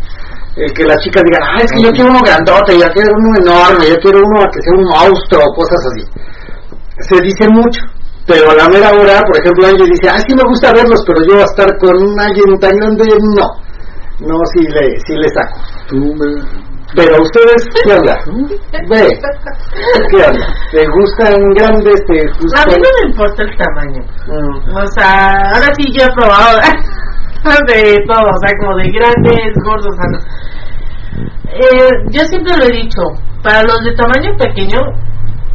el 0.57 0.73
que 0.73 0.83
las 0.85 0.97
chicas 1.01 1.21
digan, 1.21 1.41
ah, 1.53 1.61
es 1.63 1.71
que 1.71 1.81
yo 1.81 1.91
quiero 1.91 2.09
uno 2.09 2.19
grandote, 2.25 2.73
yo 2.79 2.88
quiero 2.93 3.09
uno 3.13 3.29
enorme, 3.45 3.89
yo 3.89 3.95
quiero 4.01 4.17
uno 4.25 4.41
que 4.53 4.61
sea 4.61 4.73
un 4.73 4.85
monstruo, 4.89 5.43
cosas 5.55 5.77
así. 5.85 6.03
Se 7.09 7.21
dice 7.21 7.45
mucho. 7.49 7.81
Pero 8.28 8.51
a 8.51 8.55
la 8.55 8.67
mera 8.69 8.89
hora, 8.91 9.21
por 9.25 9.38
ejemplo, 9.39 9.67
Angie 9.67 9.86
dice, 9.86 10.09
ah, 10.09 10.17
sí 10.19 10.36
me 10.36 10.43
gusta 10.49 10.73
verlos, 10.73 11.01
pero 11.07 11.19
yo 11.25 11.39
a 11.39 11.45
estar 11.45 11.67
con 11.80 11.95
alguien 12.19 12.59
tan 12.59 12.75
grande, 12.75 13.05
no. 13.38 13.47
No, 14.19 14.36
sí 14.53 14.61
le, 14.67 14.99
sí 14.99 15.13
le 15.15 15.30
saco. 15.30 15.59
Tú 15.88 15.95
me- 16.15 16.67
Pero 16.95 17.21
ustedes, 17.21 17.67
¿qué 17.86 17.93
onda? 17.93 18.15
Ve, 18.89 19.07
¿qué 20.09 20.17
onda? 20.25 20.47
¿Te 20.71 20.86
gustan 20.88 21.36
grandes? 21.55 22.01
¿Te 22.07 22.19
A 22.19 22.34
gustan...? 22.41 22.65
mí 22.67 22.75
no 22.84 22.89
me 23.01 23.09
importa 23.11 23.43
el 23.43 23.57
tamaño. 23.57 24.01
Mm, 24.28 24.75
O 24.75 24.88
sea, 24.88 25.32
ahora 25.53 25.67
sí 25.78 25.84
yo 25.97 26.03
he 26.05 26.13
probado 26.15 26.57
de 27.67 27.95
todo, 28.07 28.28
o 28.28 28.39
sea, 28.41 28.57
como 28.59 28.75
de 28.78 28.89
grandes, 28.91 29.53
gordos, 29.63 29.88
o 29.88 29.95
sea, 29.95 30.07
no. 30.11 30.19
Eh, 31.49 31.89
yo 32.11 32.23
siempre 32.25 32.57
lo 32.57 32.65
he 32.65 32.71
dicho, 32.71 33.01
para 33.43 33.63
los 33.63 33.80
de 33.84 33.93
tamaño 33.95 34.32
pequeño 34.38 34.80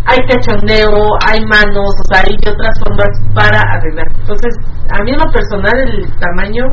hay 0.07 0.19
cachondeo, 0.29 1.17
hay 1.27 1.45
manos, 1.47 1.91
o 2.01 2.05
sea, 2.13 2.25
hay 2.25 2.37
otras 2.37 2.79
formas 2.85 3.09
para 3.35 3.61
arreglar. 3.61 4.07
Entonces, 4.19 4.55
a 4.91 5.03
mí 5.05 5.13
en 5.13 5.19
lo 5.19 5.33
personal 5.33 5.73
el 5.79 6.11
tamaño 6.19 6.65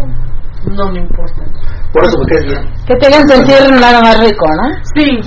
no 0.66 0.92
me 0.92 1.00
importa. 1.00 1.44
Por 1.94 2.04
eso 2.06 2.18
me 2.20 2.26
caes 2.28 2.46
bien. 2.46 2.66
Que 2.86 2.96
te 2.96 3.08
hagan 3.08 3.28
sentir 3.28 3.72
nada 3.80 4.02
más 4.02 4.20
rico, 4.20 4.46
¿no? 4.58 4.70
Sí. 4.96 5.22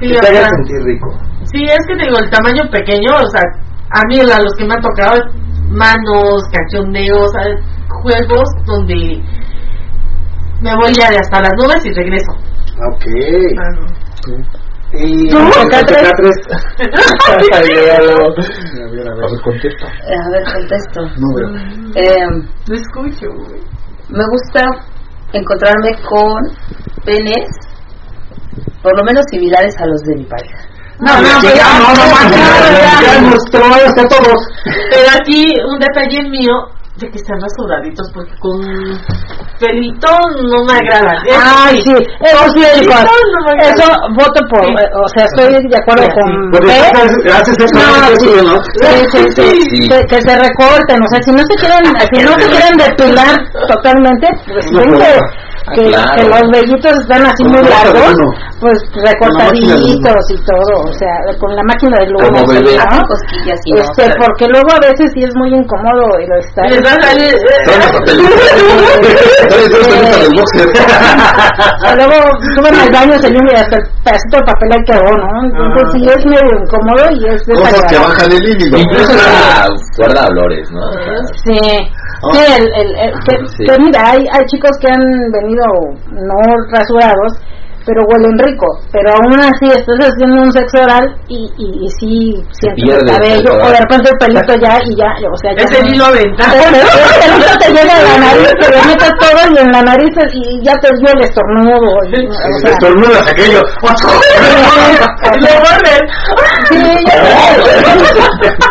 Sí, 0.00 0.12
Que 0.12 0.20
te 0.20 0.28
hagan 0.28 0.50
sentir 0.50 0.82
rico. 0.84 1.18
Sí, 1.44 1.64
es 1.64 1.86
que 1.86 1.96
te 1.96 2.04
digo, 2.04 2.18
el 2.18 2.30
tamaño 2.30 2.70
pequeño, 2.70 3.14
o 3.14 3.30
sea, 3.30 3.42
a 3.90 4.00
mí 4.08 4.20
a 4.20 4.42
los 4.42 4.52
que 4.54 4.64
me 4.64 4.74
han 4.74 4.82
tocado, 4.82 5.22
manos, 5.70 6.42
cachondeos, 6.52 7.32
¿sabes? 7.32 7.60
juegos 8.02 8.48
donde 8.66 9.22
Me 10.60 10.74
voy 10.76 10.92
ya 10.94 11.10
de 11.10 11.18
hasta 11.18 11.40
las 11.42 11.52
nubes 11.58 11.84
y 11.84 11.92
regreso. 11.92 12.32
Ok. 12.92 13.04
Y 14.98 15.28
¿Tú, 15.28 15.38
Cacatres? 15.70 16.12
A 17.28 17.32
ver, 17.32 17.54
a 17.54 17.60
ver. 17.60 18.10
Eh, 18.76 20.14
a 20.14 20.30
ver, 20.30 20.44
contesto. 20.52 21.00
No 21.18 21.34
veo. 21.34 21.48
Eh, 21.94 22.26
No 22.68 22.74
escucho, 22.74 23.26
güey. 23.32 23.60
me 24.08 24.24
gusta 24.28 24.64
encontrarme 25.32 25.90
con 26.08 26.42
penes 27.04 27.44
por 28.82 28.96
lo 28.96 29.04
menos 29.04 29.24
similares 29.30 29.74
a 29.78 29.86
los 29.86 30.00
de 30.02 30.16
mi 30.16 30.24
pareja. 30.24 30.58
No, 31.00 31.12
no, 31.20 31.28
pues 31.42 31.54
ya, 31.54 31.78
no, 31.78 31.88
no, 31.92 32.14
manches, 32.14 32.40
ya, 32.40 33.12
ya 33.14 33.20
mostró 33.20 33.64
hasta 33.66 34.08
todos. 34.08 34.40
Pero 34.64 35.10
aquí 35.20 35.52
un 35.68 35.78
detalle 35.78 36.22
mío 36.30 36.52
de 36.96 37.10
que 37.10 37.16
están 37.16 37.36
rasuraditos 37.40 38.10
porque 38.14 38.32
con 38.40 38.60
pelito 39.60 40.08
no 40.48 40.64
me 40.64 40.72
agrada. 40.74 41.12
Ay, 41.28 41.76
sí, 41.84 41.92
eso 41.92 42.44
sí, 42.54 42.60
no 43.32 43.38
me 43.44 43.52
agrada. 43.52 43.74
Eso 43.74 43.86
voto 44.16 44.40
por, 44.48 44.64
Sí. 44.64 44.72
eh, 44.80 44.90
o 45.04 45.08
sea, 45.14 45.24
estoy 45.24 45.68
de 45.68 45.76
acuerdo 45.76 46.06
con 46.14 46.50
haces 47.32 47.56
eso, 47.58 47.78
No, 47.78 47.94
haces 47.96 48.20
sí. 48.20 48.28
Sí, 48.80 49.06
sí, 49.12 49.18
sí, 49.36 49.60
Sí. 49.76 49.88
Que, 49.88 50.00
que 50.06 50.22
se 50.22 50.36
recorten, 50.38 51.02
o 51.02 51.08
sea, 51.08 51.22
si 51.22 51.30
no 51.32 51.42
se 51.44 51.54
quieren, 51.60 51.84
si 52.12 52.22
no 52.24 52.32
se 52.38 52.48
quieren 52.48 52.76
depilar 52.76 53.36
totalmente, 53.68 54.28
pues 54.46 54.66
No 55.66 55.72
que, 55.74 55.82
claro. 55.90 56.28
los 56.28 56.46
vellitos 56.52 56.92
están 57.00 57.26
así 57.26 57.42
muy 57.44 57.60
largos, 57.62 58.14
pues 58.60 58.78
recortaditos 58.94 60.30
y 60.30 60.36
todo, 60.46 60.78
o 60.86 60.92
sea, 60.94 61.10
con 61.40 61.56
la 61.56 61.62
máquina 61.64 61.96
de 61.98 62.06
bebé. 62.46 62.76
¿no? 62.76 63.02
Cosquillas 63.02 63.58
y 63.64 63.72
no, 63.72 63.80
Este, 63.82 64.02
o 64.02 64.04
sea, 64.06 64.14
porque 64.24 64.46
luego 64.46 64.70
a 64.70 64.78
veces 64.80 65.10
sí 65.12 65.24
es 65.24 65.34
muy 65.34 65.50
incómodo 65.50 66.20
y 66.22 66.26
lo 66.26 66.36
está. 66.38 66.62
Les 66.68 66.80
va 66.84 66.92
a 66.92 67.00
salir. 67.02 67.26
Luego 71.96 72.14
suben 72.54 72.74
al 72.74 72.90
baño, 72.90 73.18
se 73.18 73.28
y 73.28 73.54
hasta 73.56 73.76
el 73.76 73.82
pedacito 74.04 74.36
de 74.36 74.42
papel 74.44 74.72
ahí 74.72 74.84
quedó, 74.84 75.16
¿no? 75.16 75.42
Entonces 75.44 75.88
sí 75.92 76.06
es 76.06 76.26
medio 76.26 76.58
incómodo 76.62 77.10
y 77.12 77.24
es 77.26 77.42
Cosas 77.46 77.84
que 77.88 77.98
bajan 77.98 78.30
el 78.32 78.42
líbido. 78.42 78.78
Incluso 78.78 79.12
guarda 79.98 80.26
olores, 80.28 80.70
¿no? 80.70 80.80
O 80.80 80.92
sea, 82.32 82.46
Sí, 82.46 82.52
sí, 82.52 82.62
el, 82.62 82.74
el, 82.74 82.96
el- 82.98 83.12
que, 83.24 83.36
Sí. 83.56 83.64
que 83.64 83.82
mira, 83.82 84.10
hay, 84.10 84.26
hay 84.32 84.44
chicos 84.46 84.70
que 84.80 84.88
han 84.90 85.00
venido 85.32 85.64
no 86.12 86.36
rasurados, 86.70 87.32
pero 87.86 88.02
huelen 88.08 88.36
rico, 88.38 88.66
pero 88.92 89.10
aún 89.14 89.38
así 89.40 89.66
estás 89.70 89.96
haciendo 90.00 90.42
un 90.42 90.52
sexo 90.52 90.78
oral 90.82 91.06
y, 91.28 91.46
y, 91.56 91.66
y 91.86 91.88
sí 92.00 92.34
sientes 92.50 92.98
el 92.98 93.06
cabello, 93.06 93.52
o 93.62 93.68
de 93.70 93.78
repente 93.80 94.10
el 94.10 94.18
pelito 94.18 94.54
ya 94.60 94.78
y 94.84 94.96
ya, 94.96 95.10
o 95.32 95.36
sea, 95.38 95.52
ya 95.56 95.64
Es 95.64 95.70
el 95.80 95.94
hilo 95.94 96.06
el 96.14 96.34
pelito 96.34 97.58
te 97.60 97.68
llega 97.72 97.94
a 97.94 98.02
la 98.02 98.18
nariz, 98.26 98.50
te 98.60 98.66
lo 98.74 98.84
metes 98.84 99.12
todo 99.20 99.40
y 99.54 99.58
en 99.62 99.70
la 99.72 99.82
nariz 99.82 100.10
y 100.34 100.64
ya 100.64 100.74
te 100.82 100.88
dio 100.98 101.08
el 101.14 101.20
estornudo. 101.22 101.88
y- 102.12 102.26
o 102.26 102.58
sea, 102.60 102.70
Estornudas 102.72 103.26
aquello. 103.28 103.62
Sí, 106.68 106.82
ya, 107.06 107.14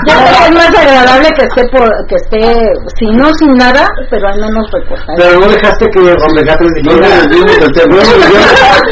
ya 0.06 0.46
es 0.46 0.52
más 0.52 0.68
agradable 0.78 1.30
que 1.38 1.44
esté 1.46 1.64
por, 1.70 1.88
que 2.08 2.16
esté, 2.16 2.42
si 3.00 3.06
no 3.12 3.34
sin 3.36 3.54
nada, 3.56 3.88
pero 4.10 4.28
al 4.28 4.40
menos 4.42 4.70
recortado. 4.72 5.18
Pero 5.18 5.40
no 5.40 5.48
dejaste 5.48 5.86
que 5.92 6.00
Rompegatres 6.14 6.72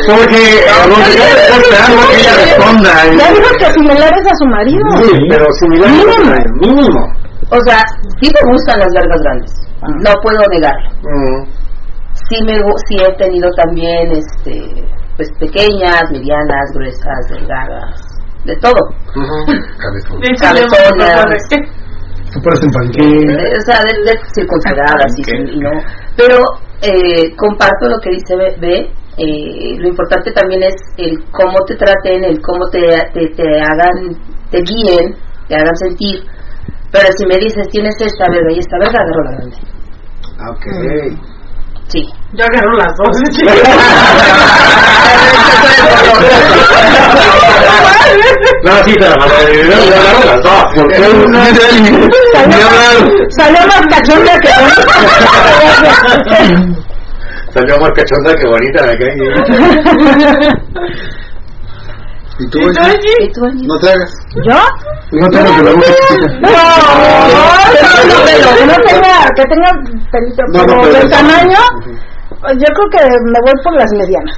No 0.07 0.12
tema. 0.13 0.23
Porque 0.23 0.41
Rompegatres 0.89 1.41
está 1.43 1.55
esperando 1.57 2.01
que 2.09 2.15
ella 2.19 2.33
responda. 2.33 2.91
Ya 3.17 3.27
dijo 3.33 3.49
que 3.59 3.65
similares 3.73 4.23
a 4.25 4.35
su 4.35 4.45
marido. 4.45 4.85
Sí, 4.97 5.11
pero 5.29 5.45
similar. 5.59 5.89
Mínimo. 5.89 6.33
Mínimo. 6.61 7.01
o 7.49 7.59
sea, 7.65 7.79
sí 8.21 8.29
me 8.33 8.51
gustan 8.51 8.79
las 8.79 8.89
vergas 8.93 9.21
grandes, 9.21 9.51
no 9.81 10.11
puedo 10.21 10.41
negarlo. 10.51 10.89
Mm. 11.03 11.45
Sí 12.29 12.43
me 12.45 12.55
sí 12.87 12.95
he 13.01 13.17
tenido 13.17 13.49
también 13.57 14.11
este 14.11 14.83
pues 15.15 15.29
pequeñas, 15.39 16.01
medianas, 16.11 16.71
gruesas, 16.73 17.27
delgadas, 17.29 18.01
de 18.45 18.55
todo. 18.57 18.81
Cabezón. 19.77 20.23
Échale 20.23 20.61
Cabezonas. 20.65 21.73
Eh, 22.33 23.53
o 23.57 23.61
sea, 23.61 23.79
de, 23.83 23.93
de 24.09 24.19
circunculadas 24.33 25.13
y, 25.17 25.55
y 25.55 25.59
no. 25.59 25.69
Pero 26.17 26.39
eh, 26.81 27.35
comparto 27.37 27.87
lo 27.87 27.99
que 27.99 28.09
dice 28.09 28.35
B. 28.35 28.55
B, 28.59 28.91
eh, 29.17 29.77
lo 29.77 29.89
importante 29.89 30.31
también 30.31 30.63
es 30.63 30.73
el 30.97 31.23
cómo 31.31 31.59
te 31.67 31.75
traten, 31.75 32.23
el 32.23 32.41
cómo 32.41 32.67
te, 32.69 32.79
te, 33.13 33.27
te 33.35 33.43
hagan, 33.61 34.17
te 34.49 34.61
guíen, 34.61 35.15
te 35.47 35.55
hagan 35.55 35.75
sentir. 35.75 36.23
Pero 36.91 37.07
si 37.17 37.25
me 37.27 37.37
dices, 37.37 37.67
tienes 37.69 37.95
esta 37.99 38.25
verga 38.31 38.51
y 38.51 38.59
esta 38.59 38.77
verga, 38.79 39.01
agarro 39.01 39.23
la 39.23 39.31
grande. 39.31 39.57
Ok. 40.49 40.65
Sí. 41.87 42.03
Yo 42.33 42.45
agarro 42.45 42.73
las 42.73 42.93
dos. 42.97 43.17
No, 48.63 48.71
sí, 48.85 48.93
te 48.93 49.09
la 49.09 49.15
mandé. 49.17 49.63
No, 49.63 49.83
yo 49.83 49.95
agarro 49.95 50.23
las 50.25 50.41
dos. 50.43 50.63
Porque 50.75 50.99
una 51.25 51.45
Salió 53.29 53.67
más 53.67 53.83
cachonda 53.89 54.33
que 54.39 54.49
Salió 57.53 57.77
más 57.79 57.91
cachonda 57.91 58.33
que 58.35 58.47
bonita 58.47 58.85
la 58.85 58.97
que 58.97 59.13
¿Y 62.39 62.49
tú, 62.49 62.57
¿Y 62.59 63.31
tú. 63.31 63.41
No 63.67 63.77
te 63.77 63.89
hagas. 63.89 64.11
¿Yo? 64.43 64.57
No 65.11 65.27
tengo 65.29 65.55
que 65.55 65.63
la 65.63 65.71
boca. 65.71 65.87
No, 66.41 66.49
no, 66.49 66.57
no, 68.09 68.25
que 68.57 68.65
no 68.65 68.75
tenga, 68.81 69.13
que 69.35 69.43
tenga 69.43 69.71
pelito, 70.11 70.41
No, 70.51 70.59
no, 70.59 70.65
pero 70.65 70.81
pero 70.81 70.93
del 70.93 71.03
el 71.03 71.09
tamaño, 71.11 71.59
tamaño. 71.69 72.59
yo 72.59 72.67
creo 72.73 72.89
que 72.89 73.01
me 73.03 73.39
voy 73.43 73.53
por 73.63 73.73
las 73.75 73.91
medianas. 73.93 74.37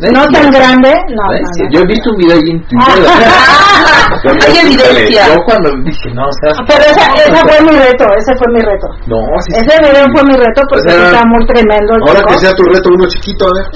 ¿Ves? 0.00 0.12
No 0.12 0.26
tan 0.28 0.50
grande, 0.50 0.90
no, 1.14 1.24
¿ves? 1.32 1.42
no, 1.42 1.64
no. 1.64 1.70
Yo 1.72 1.80
he 1.80 1.86
visto 1.86 2.10
un 2.10 2.16
video 2.16 2.36
ahí 2.36 2.50
en 2.50 2.60
Twitter. 2.68 3.04
Hay 4.46 4.58
evidencia. 4.58 5.26
Yo 5.34 5.40
cuando 5.44 5.68
dije, 5.84 6.08
no, 6.14 6.22
o 6.26 6.34
sea, 6.40 6.50
Pero 6.66 6.82
esa, 6.84 7.04
esa 7.26 7.40
fue 7.46 7.58
mi 7.62 7.74
reto, 7.78 8.04
ese 8.16 8.32
fue 8.38 8.48
mi 8.54 8.60
reto. 8.60 8.86
No, 9.06 9.18
sí, 9.46 9.50
Ese 9.56 9.70
sí. 9.76 9.82
video 9.82 10.06
fue 10.14 10.22
mi 10.24 10.34
reto 10.36 10.60
porque 10.70 10.88
O 10.88 10.90
sea, 10.90 11.06
está 11.10 11.22
muy 11.26 11.42
tremendo 11.46 11.90
el 11.96 12.02
Ahora 12.06 12.20
chico. 12.20 12.30
que 12.32 12.38
sea 12.38 12.52
tu 12.54 12.62
reto 12.64 12.88
uno 12.94 13.06
chiquito, 13.08 13.42
a 13.46 13.52
ver. 13.56 13.66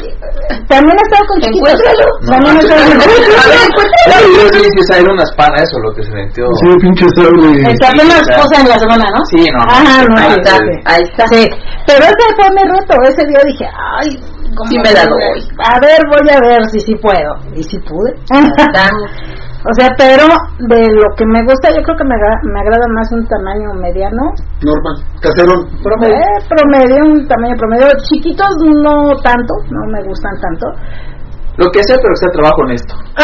También 0.70 0.94
he 0.96 1.02
estado 1.06 1.24
con 1.28 1.36
chiquitos. 1.40 1.70
Encuéntralo. 1.70 2.06
También 2.30 2.56
he 2.56 2.60
estado 2.60 2.80
con 2.80 2.94
A 2.94 3.04
ver, 3.04 3.10
chiquitos. 3.10 3.44
yo 4.36 4.42
sí 4.50 4.58
dije, 4.64 4.80
esa 4.80 4.94
era 5.00 5.10
unas 5.12 5.30
panas 5.36 5.62
eso, 5.62 5.76
lo 5.82 5.90
que 5.94 6.02
se 6.04 6.12
metió. 6.14 6.44
Sí, 6.62 6.68
pinche 6.80 7.06
sable. 7.16 7.48
El 7.70 7.74
que 7.78 7.86
apenas 7.86 8.20
Sí, 8.24 8.32
posa 8.38 8.54
en 8.60 8.68
la 8.68 8.78
semana, 8.78 9.04
¿no? 9.10 9.20
Sí, 9.30 9.40
no, 9.50 9.60
no, 9.60 9.72
Ajá, 9.72 9.96
no, 10.06 10.14
ahí 10.18 10.30
sí, 10.30 10.38
está. 10.40 10.54
sí. 10.56 10.74
Ahí 10.84 11.02
está. 11.10 11.24
Sí, 11.28 11.42
pero 11.86 12.02
ese 12.06 12.24
fue 12.38 12.46
mi 12.54 12.62
reto. 12.70 12.94
Ese 13.08 13.22
día 13.28 13.40
dije, 13.50 13.66
ay, 14.00 14.08
¿cómo 14.18 14.39
Sí 14.68 14.76
me 14.78 14.92
la 14.92 15.04
voy? 15.08 15.20
doy. 15.40 15.48
A 15.64 15.80
ver, 15.80 16.00
voy 16.08 16.30
a 16.34 16.40
ver 16.40 16.62
si 16.72 16.80
sí 16.80 16.94
puedo. 16.96 17.32
Y 17.54 17.62
si 17.62 17.78
pude. 17.80 18.14
O 19.60 19.72
sea, 19.78 19.90
pero 19.98 20.24
de 20.72 20.88
lo 20.88 21.04
que 21.18 21.26
me 21.26 21.44
gusta, 21.44 21.68
yo 21.68 21.82
creo 21.84 21.94
que 21.94 22.04
me, 22.08 22.14
agra- 22.16 22.40
me 22.48 22.60
agrada 22.60 22.86
más 22.96 23.12
un 23.12 23.28
tamaño 23.28 23.74
mediano. 23.76 24.32
Normal. 24.64 24.96
Caserón. 25.20 25.68
Promedio. 25.84 26.16
promedio, 26.48 26.96
un 27.04 27.28
tamaño 27.28 27.54
promedio. 27.58 27.88
Chiquitos 28.08 28.48
no 28.80 29.12
tanto, 29.22 29.52
no 29.68 29.84
me 29.92 30.02
gustan 30.08 30.32
tanto. 30.40 30.64
Lo 31.58 31.70
que 31.72 31.82
sea, 31.84 31.98
pero 32.00 32.16
sea 32.16 32.30
trabajo 32.32 32.62
honesto. 32.62 32.94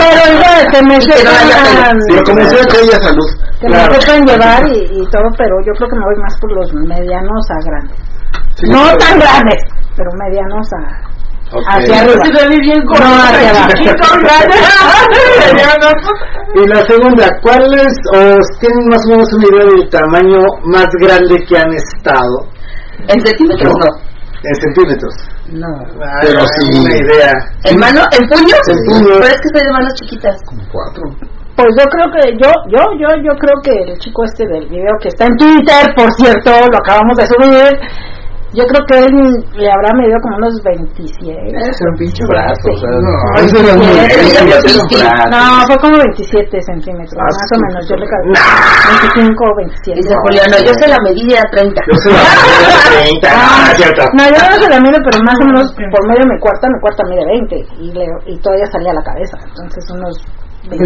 pero 0.00 0.22
igual, 0.32 0.64
que 0.72 0.82
me 0.88 0.96
sepan, 1.02 1.98
Pero 2.08 2.22
como 2.24 2.40
sea 2.48 2.64
que 2.64 2.76
haya 2.78 2.98
salud. 3.04 3.28
que 3.60 3.68
me 3.68 3.76
sepan 4.00 4.24
llevar 4.24 4.62
y, 4.68 4.78
y 4.96 5.06
todo, 5.12 5.28
pero 5.36 5.54
yo 5.66 5.72
creo 5.76 5.88
que 5.90 5.96
me 5.96 6.04
voy 6.08 6.16
más 6.22 6.34
por 6.40 6.52
los 6.52 6.72
medianos 6.88 7.42
a 7.50 7.58
grandes. 7.68 7.98
Sí, 8.56 8.66
no 8.70 8.96
tan 8.96 9.18
grandes, 9.20 9.60
pero 9.96 10.10
medianos 10.18 10.66
a, 10.72 11.16
hacia 11.76 12.00
arriba. 12.00 12.22
Bien 12.60 12.82
No, 12.84 12.94
hacia 12.94 13.50
abajo. 14.90 16.10
Y 16.54 16.68
la 16.68 16.80
segunda, 16.86 17.28
¿cuáles 17.42 17.92
o 18.14 18.38
tienen 18.60 18.88
más 18.88 19.02
o 19.06 19.10
menos 19.10 19.28
una 19.34 19.46
idea 19.46 19.66
del 19.66 19.90
tamaño 19.90 20.38
más 20.64 20.86
grande 21.00 21.36
que 21.46 21.58
han 21.58 21.70
estado 21.74 22.48
En 23.08 23.20
centímetros 23.26 23.74
no. 23.78 23.86
en 24.42 24.54
centímetros? 24.54 25.14
No. 25.50 25.68
Pero 26.22 26.40
sí. 26.40 26.80
Una 26.80 26.96
idea. 26.96 27.32
¿En 27.64 27.78
mano? 27.78 28.00
¿En 28.12 28.28
puños? 28.28 28.60
En 28.68 28.78
puños. 28.86 29.18
Pero 29.20 29.26
es 29.26 29.40
que 29.40 29.48
soy 29.52 29.66
de 29.66 29.72
manos 29.72 29.94
chiquitas. 29.94 30.36
Cuatro. 30.72 31.02
Pues 31.56 31.68
yo 31.78 31.84
creo 31.88 32.06
que, 32.12 32.22
yo, 32.36 32.50
yo, 32.68 32.84
yo, 33.00 33.08
yo 33.22 33.32
creo 33.38 33.56
que 33.62 33.92
el 33.92 33.98
chico 33.98 34.24
este 34.24 34.46
del 34.46 34.68
video 34.68 34.92
que 35.00 35.08
está 35.08 35.24
en 35.24 35.36
Twitter, 35.36 35.84
por 35.96 36.12
cierto, 36.14 36.50
lo 36.50 36.76
acabamos 36.78 37.16
de 37.16 37.26
subir, 37.26 37.72
yo 38.54 38.64
creo 38.64 38.82
que 38.86 38.96
él 39.04 39.14
le 39.58 39.68
habrá 39.70 39.90
medido 39.98 40.18
como 40.22 40.36
unos 40.38 40.54
27. 40.62 41.18
Es 41.26 41.78
un 41.82 41.96
pinche 41.98 42.22
brazo, 42.30 42.66
o 42.70 42.78
sea, 42.78 42.90
No, 42.90 43.12
ese 43.42 43.58
era 43.58 43.74
muy-. 43.74 43.90
No, 45.30 45.66
fue 45.66 45.76
como 45.82 45.98
27 45.98 46.60
centímetros, 46.62 47.18
Ah, 47.18 47.26
más 47.26 47.50
o 47.50 47.58
menos, 47.66 47.82
yo 47.88 47.96
le 47.96 48.06
calculé 48.06 48.38
25 49.18 49.44
o 49.44 49.54
27. 49.56 49.98
Dice 49.98 50.14
Juliano, 50.22 50.56
yo 50.62 50.72
se 50.78 50.86
la 50.86 50.98
medí 51.02 51.26
era 51.32 51.46
30. 51.50 51.82
Yo 51.90 51.94
soy 51.98 52.12
la 52.14 52.24
30. 53.02 53.28
Ah, 53.36 53.72
cierto. 53.76 54.02
No, 54.14 54.24
yo 54.24 54.38
no 54.38 54.56
se 54.62 54.68
la 54.70 54.80
mido, 54.80 54.98
pero 55.04 55.18
más 55.24 55.36
o 55.40 55.44
menos 55.46 55.72
por 55.74 56.02
medio 56.08 56.22
de 56.24 56.30
mi 56.34 56.38
cuarta, 56.40 56.68
mi 56.68 56.80
cuarta 56.80 57.02
mide 57.08 57.24
20 57.26 57.56
y, 57.82 57.92
le, 57.92 58.04
y 58.26 58.38
todavía 58.40 58.66
salía 58.70 58.90
a 58.90 58.94
la 58.94 59.02
cabeza, 59.02 59.36
entonces 59.42 59.84
unos 59.90 60.14
20 60.16 60.26
Déjame 60.26 60.34
con 60.36 60.45
23, 60.68 60.82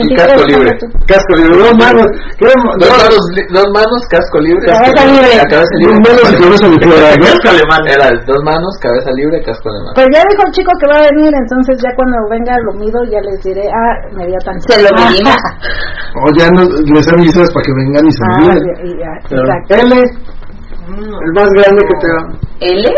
Y 0.00 0.14
casco 0.16 0.44
libre. 0.46 0.70
Casco 1.06 1.34
libre, 1.36 1.56
dos 1.58 1.74
manos. 1.76 2.06
Dos 2.38 2.54
manos, 2.64 3.20
dos 3.52 3.66
manos, 3.74 4.00
casco 4.08 4.38
libre. 4.40 4.66
Cabeza 4.66 5.04
libre. 5.06 5.28
Cabeza 5.50 5.74
libre. 5.76 5.92
Dos 5.92 6.00
manos 6.08 6.24
y 6.30 6.36
cabeza 6.40 6.66
libre. 6.70 7.20
Casco 7.20 7.48
alemán. 7.50 7.82
Era 7.88 8.06
dos 8.26 8.42
manos, 8.44 8.72
cabeza 8.80 9.10
libre, 9.12 9.42
casco 9.44 9.68
alemán. 9.68 9.92
Pues 9.94 10.06
ya 10.14 10.22
dijo 10.30 10.42
el 10.46 10.52
chico 10.52 10.70
que 10.80 10.86
va 10.88 10.96
a 10.96 11.02
venir, 11.10 11.32
entonces 11.34 11.76
ya 11.82 11.90
cuando 11.96 12.16
venga 12.30 12.56
lo 12.64 12.72
mido 12.78 12.98
ya 13.10 13.20
les 13.20 13.42
diré, 13.42 13.64
ah, 13.68 13.94
me 14.16 14.26
dio 14.26 14.38
tan 14.44 14.60
Se 14.62 14.80
lo 14.82 14.88
medimos. 14.96 15.36
O 16.16 16.30
ya 16.38 16.48
no, 16.50 16.62
les 16.64 17.08
avisas 17.08 17.50
para 17.52 17.64
que 17.64 17.72
vengan 17.76 18.06
y 18.06 18.12
se 18.12 18.22
Ah, 18.24 18.56
exacto. 19.28 19.74
L, 19.74 19.94
el 20.00 21.32
más 21.34 21.48
grande 21.50 21.82
que 21.88 21.94
te 22.00 22.08
da. 22.08 22.20
¿L? 22.60 22.90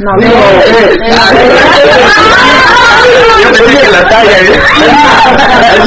No, 0.00 0.12
no. 0.14 0.28
Eh, 2.88 3.42
Yo 3.42 3.48
pensé 3.52 3.78
que 3.78 3.88
la 3.90 4.02
talla, 4.08 4.36
¿eh? 4.38 4.52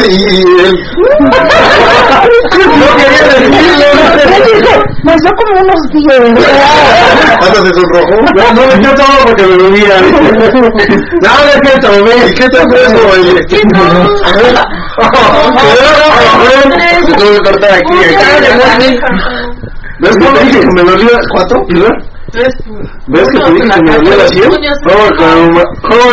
y, 0.09 0.13
él, 0.41 0.75
no 2.79 2.89
quería 2.97 3.23
decirlo. 3.27 3.87
Pues 5.03 5.17
yo 5.25 5.31
como 5.35 5.61
unos 5.61 5.81
10. 5.91 6.45
hasta 7.39 7.59
se 7.61 7.71
sonrojó. 7.73 8.15
No, 8.35 8.45
no 8.53 8.61
me 8.67 8.73
todo 8.93 9.15
porque 9.25 9.43
me 9.47 9.57
bebía. 9.57 9.95
No, 11.21 11.29
no 11.37 11.49
es 11.49 11.59
que 11.61 11.71
tomé. 11.79 12.15
¿Y 12.27 12.33
qué 12.33 12.47
tal 12.49 12.65
eso, 12.75 13.01
oye? 13.11 13.33
Se 17.05 17.13
tuvo 17.13 17.31
que 17.31 17.39
cortar 17.39 17.71
aquí. 17.73 17.95
¿Ves 19.99 20.17
cómo 20.17 20.39
dije 20.39 20.59
me 20.73 20.83
dolía 20.83 21.19
cuatro? 21.31 21.63
¿Verdad? 21.69 21.95
Tres 22.31 22.53
¿Ves 23.07 23.27
que 23.31 23.39
te 23.39 23.51
dije 23.51 23.67
que 23.69 23.81
me 23.81 23.95
dolía 23.95 24.15
la 24.15 24.27
sien? 24.27 24.43
¿Cómo 24.49 24.59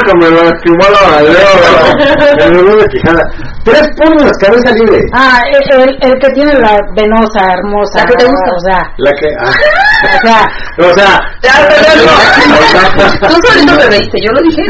que 0.05 0.13
me- 0.17 0.31
lastimó 0.31 0.85
la 0.89 1.03
madera? 1.11 1.45
Me 2.51 2.57
dolía 2.57 2.77
la 2.77 2.87
quijada. 2.87 3.23
Tres 3.65 3.87
puños, 3.97 4.33
cabeza 4.41 4.71
libre. 4.73 5.01
Ah, 5.13 5.41
el, 5.71 5.97
el, 6.01 6.15
que 6.19 6.29
tiene 6.31 6.55
la 6.55 6.79
venosa, 6.97 7.41
hermosa. 7.53 7.99
La 8.01 8.05
que 8.07 8.15
te 8.17 8.25
gusta. 8.25 8.51
O 8.57 8.61
sea, 8.61 8.81
La 8.97 9.13
que... 9.13 9.29
ah. 9.39 9.53
o 10.79 10.91
sea, 10.91 10.91
O 10.91 10.95
sea... 10.95 11.21
Tú 13.29 13.35
solito 13.47 13.75
me 13.75 13.87
veiste, 13.89 14.19
yo 14.25 14.33
lo 14.33 14.41
dije. 14.41 14.63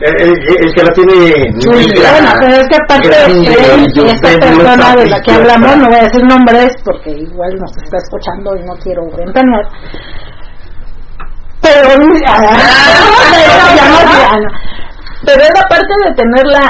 El, 0.00 0.14
el- 0.22 0.64
el 0.64 0.74
que 0.74 0.82
la 0.84 0.92
tiene... 0.92 1.14
bueno, 1.66 2.32
pero 2.38 2.54
es 2.54 2.68
que 2.68 2.76
aparte 2.76 3.08
grande, 3.08 3.52
él 3.74 3.86
y 3.88 3.92
yo 3.98 4.04
esta 4.06 4.28
persona 4.38 4.94
de 4.96 5.06
la 5.08 5.20
que 5.20 5.32
hablamos, 5.32 5.76
no 5.78 5.86
voy 5.88 5.96
a 5.98 6.02
decir 6.04 6.22
nombres 6.24 6.72
porque 6.84 7.10
igual 7.10 7.50
nos 7.58 7.76
está 7.82 7.96
escuchando 7.96 8.54
y 8.54 8.62
no 8.64 8.74
quiero 8.76 9.02
ventanear. 9.16 9.64
Pero, 11.80 11.90
ah, 12.26 12.40
pero, 13.30 13.76
ya 13.76 13.84
no, 13.88 13.98
ya 14.10 14.38
no. 14.38 14.48
Pero 15.24 15.40
era 15.42 15.62
parte 15.68 15.94
de 16.04 16.14
tenerla 16.14 16.62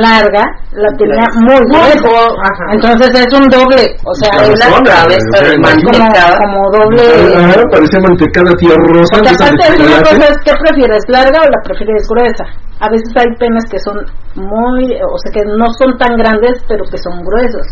larga, 0.00 0.44
la 0.72 0.88
tenía 0.96 1.26
muy 1.40 1.60
lejos. 1.72 2.34
Entonces 2.72 3.08
es 3.14 3.32
un 3.32 3.48
doble, 3.48 3.96
o 4.04 4.14
sea, 4.14 4.30
Claro, 4.30 4.52
es 4.52 4.58
la 4.58 4.66
son, 4.66 4.84
cabeza 4.84 5.28
pero 5.32 5.50
de 5.50 5.58
mantecada. 5.58 6.36
como, 6.38 6.58
como 6.58 6.70
doble. 6.70 7.02
Ah, 7.36 7.62
parecía 7.70 8.00
mantecada 8.00 8.50
tierrosa. 8.58 9.10
Porque 9.12 9.28
de 9.28 9.34
esas 9.34 9.50
de 9.50 9.64
aparte 9.64 9.82
es 9.82 9.88
una 9.88 10.02
cosa 10.02 10.24
es 10.32 10.38
¿qué 10.44 10.52
prefieres, 10.64 11.02
larga 11.08 11.38
o 11.42 11.48
la 11.48 11.60
prefieres 11.64 12.02
gruesa? 12.08 12.44
A 12.80 12.90
veces 12.90 13.08
hay 13.16 13.30
penes 13.38 13.64
que 13.70 13.78
son 13.78 13.96
muy, 14.34 14.82
o 14.98 15.16
sea 15.22 15.30
que 15.32 15.42
no 15.46 15.64
son 15.78 15.96
tan 15.96 16.16
grandes 16.16 16.58
pero 16.66 16.82
que 16.90 16.98
son 16.98 17.22
gruesos 17.22 17.62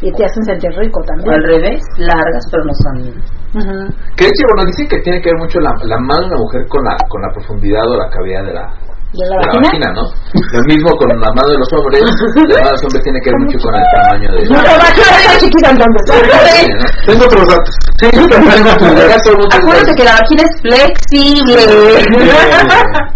y 0.00 0.12
te 0.12 0.24
hacen 0.24 0.44
sentir 0.44 0.70
rico 0.78 1.00
O 1.00 1.04
también. 1.04 1.34
al 1.34 1.42
revés, 1.42 1.82
largas, 1.98 2.46
pero 2.50 2.64
no 2.64 2.72
son. 2.80 2.96
Ujú. 3.52 3.92
Que 4.16 4.24
de 4.24 4.30
hecho, 4.30 4.46
bueno, 4.54 4.64
dicen 4.70 4.88
que 4.88 4.98
tiene 5.00 5.20
que 5.20 5.30
ver 5.30 5.38
mucho 5.38 5.58
la, 5.60 5.74
la 5.82 5.98
mano 5.98 6.22
de 6.22 6.26
una 6.28 6.38
mujer 6.38 6.62
con 6.68 6.84
la, 6.84 6.96
con 7.08 7.20
la 7.22 7.28
profundidad 7.34 7.84
o 7.90 7.96
la 7.98 8.08
cavidad 8.08 8.44
de 8.44 8.54
la, 8.54 8.66
¿De 9.12 9.20
la 9.28 9.36
de 9.36 9.44
la 9.44 9.46
vagina? 9.52 9.68
vagina, 9.68 9.88
¿no? 9.92 10.04
Lo 10.56 10.60
mismo 10.72 10.90
con 10.96 11.08
la 11.12 11.28
mano 11.36 11.48
de 11.52 11.56
los 11.58 11.68
hombres, 11.76 12.00
la 12.00 12.56
mano 12.56 12.64
de 12.64 12.72
los 12.72 12.82
hombres 12.84 13.02
tiene 13.04 13.20
que 13.20 13.28
ver 13.30 13.40
mucho 13.44 13.58
con 13.60 13.74
el 13.76 13.84
tamaño 13.92 14.28
de 14.32 14.40
No, 14.48 14.56
la 14.62 14.76
vagina 14.78 15.10
está 15.20 15.38
chiquita 15.38 15.68
entonces. 15.70 16.02
Tengo 17.06 17.24
otros 17.28 17.46
datos. 17.48 17.74
Sí, 18.00 18.08
Acuérdate 18.08 19.90
es- 19.90 19.96
que 19.96 20.04
la 20.04 20.14
vagina 20.16 20.42
es 20.42 20.52
flexible. 20.64 21.62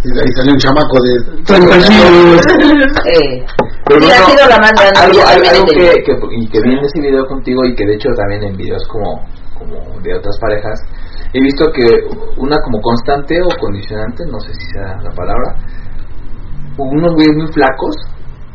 Y 0.05 0.09
ahí 0.19 0.31
salió 0.37 0.53
un 0.53 0.59
chamaco 0.59 0.97
de 1.03 1.13
30 1.45 1.79
kilos. 1.89 2.47
Eh, 3.07 3.45
Pero 3.89 4.03
sí, 4.03 4.11
ha 4.13 4.25
sido 4.27 4.49
la 4.49 4.59
más 4.59 4.73
grande. 4.73 5.01
algo, 5.01 5.21
algo, 5.27 5.67
que, 5.67 6.03
que, 6.05 6.13
y 6.37 6.49
que 6.49 6.61
vi 6.61 6.73
en 6.75 6.85
ese 6.85 7.01
video 7.01 7.25
contigo 7.27 7.63
y 7.65 7.75
que 7.75 7.87
de 7.87 7.95
hecho 7.95 8.09
también 8.17 8.43
en 8.45 8.57
videos 8.57 8.83
como, 8.89 9.25
como 9.59 10.01
de 10.03 10.15
otras 10.15 10.37
parejas 10.41 10.79
he 11.33 11.41
visto 11.41 11.65
que 11.73 11.87
una 12.37 12.57
como 12.65 12.81
constante 12.81 13.41
o 13.43 13.49
condicionante 13.61 14.25
no 14.27 14.39
sé 14.41 14.53
si 14.55 14.67
sea 14.73 14.97
la 15.03 15.11
palabra 15.11 15.55
unos 16.79 17.13
güeyes 17.15 17.37
muy 17.37 17.53
flacos 17.53 17.95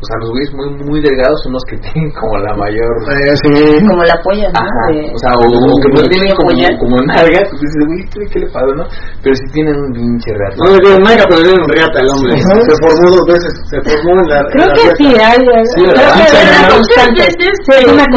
o 0.02 0.04
sea 0.04 0.18
los 0.18 0.30
güeyes 0.34 0.50
muy 0.58 0.66
muy 0.90 0.98
delgados 1.00 1.38
son 1.46 1.52
los 1.54 1.62
que 1.70 1.76
tienen 1.86 2.10
como 2.18 2.34
la 2.42 2.54
mayor 2.58 2.90
Eh, 3.22 3.38
sí. 3.38 3.86
Como 3.86 4.02
la 4.02 4.18
polla, 4.26 4.50
¿no? 4.50 4.58
Ajá, 4.58 4.84
o 4.90 5.18
sea, 5.22 5.30
o, 5.38 5.46
o 5.46 5.74
que 5.78 5.88
no 5.94 6.02
tienen 6.10 6.34
como, 6.34 6.50
polla. 6.50 6.68
como 6.82 6.96
nalgas, 7.06 7.46
pues 7.50 7.60
dices, 7.62 7.82
güey, 7.86 8.02
¿qué- 8.10 8.26
¿qué 8.34 8.38
le 8.42 8.48
pasa, 8.50 8.66
no? 8.74 8.82
Pero 9.22 9.34
sí 9.38 9.46
tienen 9.54 9.78
un 9.78 9.92
pinche 9.94 10.30
rato. 10.34 10.58
No 10.58 10.74
le 10.74 10.78
dio 10.82 10.98
nada, 11.06 11.22
pero 11.30 11.38
le 11.38 11.46
dio 11.46 11.54
un 11.54 11.68
riata 11.70 11.98
al 12.02 12.08
hombre. 12.10 12.34
Se 12.34 12.74
formó 12.82 13.04
dos 13.14 13.26
veces. 13.30 13.52
Se 13.70 13.78
formó 13.86 14.10
en 14.18 14.26
la. 14.26 14.38
Creo 14.50 14.66
en 14.66 14.70
la 14.70 14.74
que 14.74 14.82
riata. 14.82 14.98
sí 14.98 15.06
hay. 15.22 15.42
hay- 15.54 15.70
Sí, 15.70 15.82
no 15.86 16.74
constante. 16.74 17.22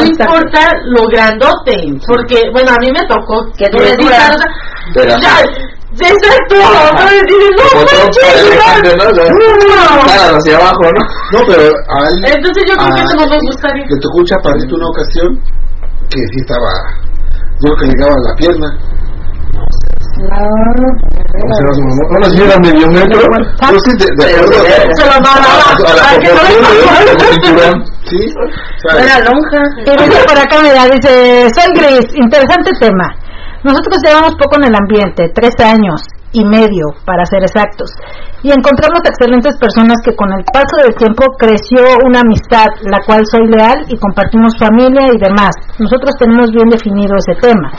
importa 0.10 0.62
lo 0.90 1.02
grandote, 1.14 1.76
porque, 2.10 2.38
bueno, 2.54 2.70
a 2.74 2.80
mí 2.82 2.90
me 2.90 3.04
tocó 3.06 3.46
Que 3.58 3.70
tú 3.70 3.78
me 3.78 3.94
Pero, 4.94 5.14
ya, 5.22 5.38
exacto, 6.00 6.56
¿no? 6.56 6.62
Y 7.06 7.24
dices, 7.24 7.52
no, 7.56 7.64
todo 7.72 7.96
manches, 8.04 8.96
¿no? 8.98 9.06
No. 9.12 10.06
caras 10.06 10.34
hacia 10.36 10.56
abajo, 10.58 10.84
¿no? 10.84 11.02
No, 11.40 11.46
pero 11.48 11.64
a 11.64 12.10
él 12.10 12.16
Entonces 12.26 12.64
yo 12.68 12.74
creo 12.76 12.94
que 12.96 13.02
Ah, 13.02 13.06
eso 13.06 13.16
no 13.16 13.28
me 13.28 13.38
gustaría. 13.48 13.86
le 13.88 13.98
tocó 14.02 14.18
un 14.18 14.26
chaparrito 14.26 14.76
una 14.76 14.88
ocasión 14.90 15.40
que 16.10 16.18
sí 16.20 16.38
estaba. 16.42 16.70
Yo 17.64 17.74
creo 17.74 17.78
que 17.78 17.86
le 17.86 17.92
llegaba 17.94 18.14
a 18.14 18.30
la 18.30 18.36
pierna. 18.36 18.70
¿Cómo 20.16 21.54
se 21.56 21.62
llama 21.62 21.74
su 21.76 21.82
mamá? 21.82 22.04
Ahora 22.12 22.30
sí 22.30 22.42
era 22.42 22.58
medio 22.60 22.88
metro. 22.88 23.20
Yo 23.72 23.80
sí, 23.80 23.92
de, 23.98 24.06
de 24.16 24.24
acuerdo 24.36 24.58
a- 24.62 24.96
Se 24.96 25.06
lo 25.06 25.12
mandaba 25.12 25.66
a 25.76 25.94
la 25.96 26.20
que. 26.20 26.30
Sí, 28.10 28.22
o 28.38 28.90
sea, 28.90 29.04
Era 29.04 29.20
lonja. 29.26 29.62
Y 29.86 29.92
dice 30.10 30.24
por 30.28 30.38
acá, 30.40 30.56
mira, 30.62 30.86
dice, 30.86 31.50
soy 31.56 31.74
Gris, 31.76 32.08
interesante 32.16 32.72
tema. 32.80 33.08
Nosotros 33.66 33.98
llevamos 34.06 34.38
poco 34.38 34.62
en 34.62 34.70
el 34.70 34.76
ambiente, 34.78 35.34
tres 35.34 35.58
años 35.58 36.06
y 36.32 36.46
medio, 36.46 36.86
para 37.02 37.26
ser 37.26 37.42
exactos, 37.42 37.90
y 38.46 38.54
encontramos 38.54 39.02
excelentes 39.02 39.58
personas 39.58 39.98
que 40.06 40.14
con 40.14 40.30
el 40.38 40.46
paso 40.46 40.86
del 40.86 40.94
tiempo 40.94 41.26
creció 41.34 41.82
una 42.06 42.22
amistad, 42.22 42.70
la 42.86 43.02
cual 43.02 43.26
soy 43.26 43.50
leal 43.50 43.90
y 43.90 43.98
compartimos 43.98 44.54
familia 44.60 45.10
y 45.10 45.18
demás. 45.18 45.50
Nosotros 45.80 46.14
tenemos 46.20 46.52
bien 46.54 46.70
definido 46.70 47.18
ese 47.18 47.34
tema. 47.42 47.74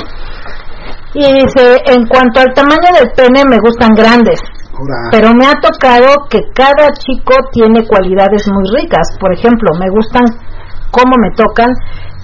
Y 1.14 1.22
dice, 1.22 1.78
en 1.86 2.02
cuanto 2.10 2.40
al 2.40 2.50
tamaño 2.50 2.90
del 2.98 3.14
pene, 3.14 3.46
me 3.46 3.62
gustan 3.62 3.94
grandes, 3.94 4.42
pero 5.12 5.30
me 5.38 5.46
ha 5.46 5.54
tocado 5.62 6.26
que 6.28 6.40
cada 6.52 6.90
chico 6.98 7.32
tiene 7.52 7.86
cualidades 7.86 8.42
muy 8.50 8.66
ricas. 8.74 9.06
Por 9.20 9.32
ejemplo, 9.32 9.70
me 9.78 9.88
gustan 9.94 10.26
cómo 10.90 11.14
me 11.22 11.30
tocan, 11.36 11.70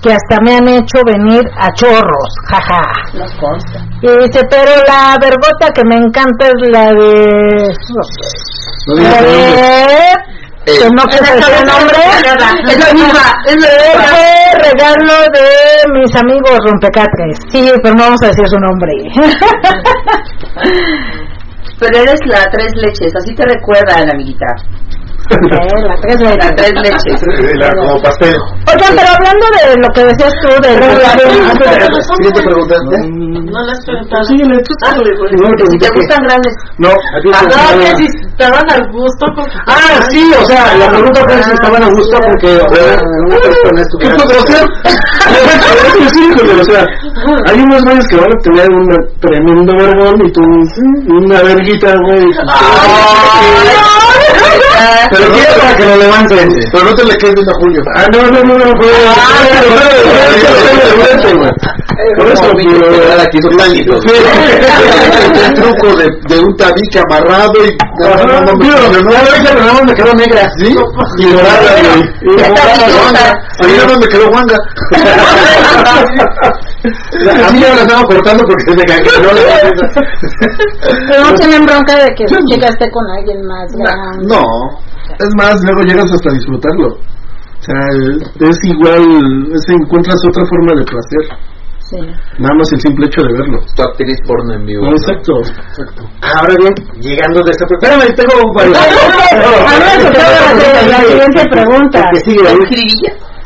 que 0.02 0.10
hasta 0.12 0.36
me 0.44 0.56
han 0.56 0.66
hecho 0.68 1.00
venir 1.06 1.42
a 1.56 1.72
chorros, 1.74 2.34
jaja. 2.50 2.82
Nos 3.14 3.32
consta. 3.36 3.78
Y 4.02 4.08
dice, 4.26 4.40
pero 4.50 4.72
la 4.88 5.16
vergota 5.20 5.70
que 5.72 5.84
me 5.84 5.94
encanta 5.96 6.48
es 6.48 6.54
la 6.72 6.86
de... 6.88 7.72
no 8.86 8.94
La 9.00 9.20
nombre. 9.20 9.30
de... 9.30 10.32
Que 10.64 10.88
no 10.94 11.02
quiero 11.04 11.26
decir 11.34 11.54
el 11.58 11.66
nombre. 11.66 11.98
Es 12.68 12.78
la 12.78 12.92
misma, 12.94 13.34
es 13.46 13.56
fue 14.06 14.52
regalo 14.62 15.14
de 15.32 15.46
mis 15.92 16.14
amigos 16.14 16.56
rompecatres. 16.64 17.36
Sí, 17.50 17.68
pero 17.82 17.94
no 17.94 18.04
vamos 18.04 18.22
a 18.22 18.28
decir 18.28 18.48
su 18.48 18.58
nombre. 18.58 18.92
Pero 21.80 21.98
eres 21.98 22.20
la 22.26 22.44
tres 22.52 22.70
leches, 22.76 23.12
así 23.16 23.34
te 23.34 23.44
recuerdan, 23.44 24.08
amiguita. 24.14 24.46
La 25.32 25.96
tres 26.02 26.20
La 26.20 26.30
letras. 26.30 26.52
tres 26.56 26.72
leches. 26.82 27.22
Era 27.54 27.70
como 27.72 28.02
pastel. 28.02 28.36
Oigan, 28.68 28.92
pero 28.96 29.08
hablando 29.16 29.46
de 29.56 29.76
lo 29.80 29.88
que 29.94 30.04
decías 30.04 30.32
tú, 30.42 30.48
del 30.62 30.76
Siguiente 32.16 32.42
pregunta. 32.42 32.74
No. 32.84 34.24
Síguele, 34.24 34.62
tú 34.62 34.74
güey. 35.18 35.32
No 35.36 35.48
me 35.48 35.56
Si 35.70 35.78
te 35.78 35.88
gustan 35.94 36.24
grandes. 36.24 36.54
No, 36.78 36.88
a 36.88 36.92
ti 37.22 37.28
te 37.30 37.36
Ah, 37.36 37.76
las- 37.76 38.00
estaban 38.00 38.70
al 38.70 38.92
gusto. 38.92 39.26
Ah, 39.66 40.00
sí, 40.10 40.32
o 40.40 40.44
sea, 40.44 40.74
la 40.76 40.88
pregunta 40.88 41.20
fue 41.24 41.42
si 41.42 41.50
estaban 41.52 41.82
a 41.82 41.88
gusto 41.88 42.16
porque... 42.26 42.58
tu 43.90 43.98
¿Qué? 43.98 44.08
Es 46.02 46.12
o 46.60 46.64
sea, 46.64 46.84
hay 47.46 47.60
unos 47.60 47.84
güeyes 47.84 48.06
que 48.08 48.16
van 48.16 48.30
a 48.30 48.40
tener 48.42 48.68
un 48.70 48.88
tremendo 49.20 49.72
vergón 49.76 50.14
y 50.26 50.32
tú 50.32 50.40
una 51.08 51.42
verguita, 51.42 51.92
güey. 52.04 52.24
Para 55.30 55.76
que 55.76 55.84
lo 55.84 55.96
levanten. 55.96 56.48
Pero 56.72 56.84
no 56.84 56.94
te 56.94 57.04
le 57.04 57.16
quedes 57.16 57.48
a 57.48 57.54
Julio. 57.54 57.82
Ah, 57.96 58.06
no, 58.12 58.22
no, 58.30 58.42
no, 58.42 58.58
no. 58.58 58.72
Por 62.16 62.26
eso, 62.26 62.44
aquí. 63.20 63.38
El 65.44 65.54
truco 65.54 65.96
de, 65.96 66.38
un 66.40 66.56
tabique 66.56 66.98
amarrado 66.98 67.52
y. 67.64 67.76
No, 67.98 68.08
no, 68.26 68.40
no, 68.40 69.84
me 69.84 69.94
quedó 69.94 70.14
negra. 70.14 70.50
¿Sí? 70.58 70.74
Y 71.18 71.30
dorada. 71.30 71.70
Y 72.20 72.26
dorada, 72.26 73.32
A 73.58 73.66
mí 73.66 73.72
nada 73.76 73.96
me 73.98 74.08
quedó 74.08 74.30
guanga. 74.30 74.56
A 76.82 77.52
mí 77.52 77.60
ya 77.60 77.68
me 77.70 77.76
la 77.76 77.82
estaba 77.82 78.02
cortando 78.04 78.42
porque 78.44 78.64
se 78.66 78.76
me 78.76 78.82
cayó. 78.82 79.10
Pero 81.08 81.22
no 81.22 81.34
tienen 81.34 81.64
bronca 81.64 81.94
de 81.96 82.08
que 82.14 82.24
esté 82.24 82.90
con 82.90 83.08
alguien 83.08 83.46
más 83.46 83.70
grande. 83.72 84.26
No, 84.26 84.42
es 85.18 85.30
más, 85.36 85.62
luego 85.62 85.82
llegas 85.82 86.10
hasta 86.10 86.30
a 86.30 86.34
disfrutarlo. 86.34 86.88
O 86.88 87.64
sea, 87.64 87.78
es 88.40 88.58
igual, 88.64 89.04
es, 89.54 89.62
encuentras 89.68 90.16
otra 90.28 90.44
forma 90.46 90.74
de 90.74 90.84
placer. 90.84 91.38
Sí. 91.78 91.98
Nada 92.38 92.54
más 92.56 92.72
el 92.72 92.80
simple 92.80 93.06
hecho 93.06 93.22
de 93.22 93.32
verlo. 93.32 93.60
Tu 93.76 93.82
actriz 93.82 94.18
porno 94.26 94.54
en 94.54 94.66
vivo. 94.66 94.86
Exacto. 94.86 95.34
Ahora 96.22 96.54
bien, 96.58 96.74
llegando 97.00 97.42
de 97.44 97.50
esta. 97.52 97.64
Espérame, 97.70 98.12
tengo. 98.16 98.32
Ahora 98.58 99.90
se 100.00 100.10
trata 100.10 100.54
de 100.54 100.88
la 100.88 100.98
siguiente 100.98 101.44
pregunta. 101.50 102.04
Que 102.12 102.20
sigue. 102.30 102.48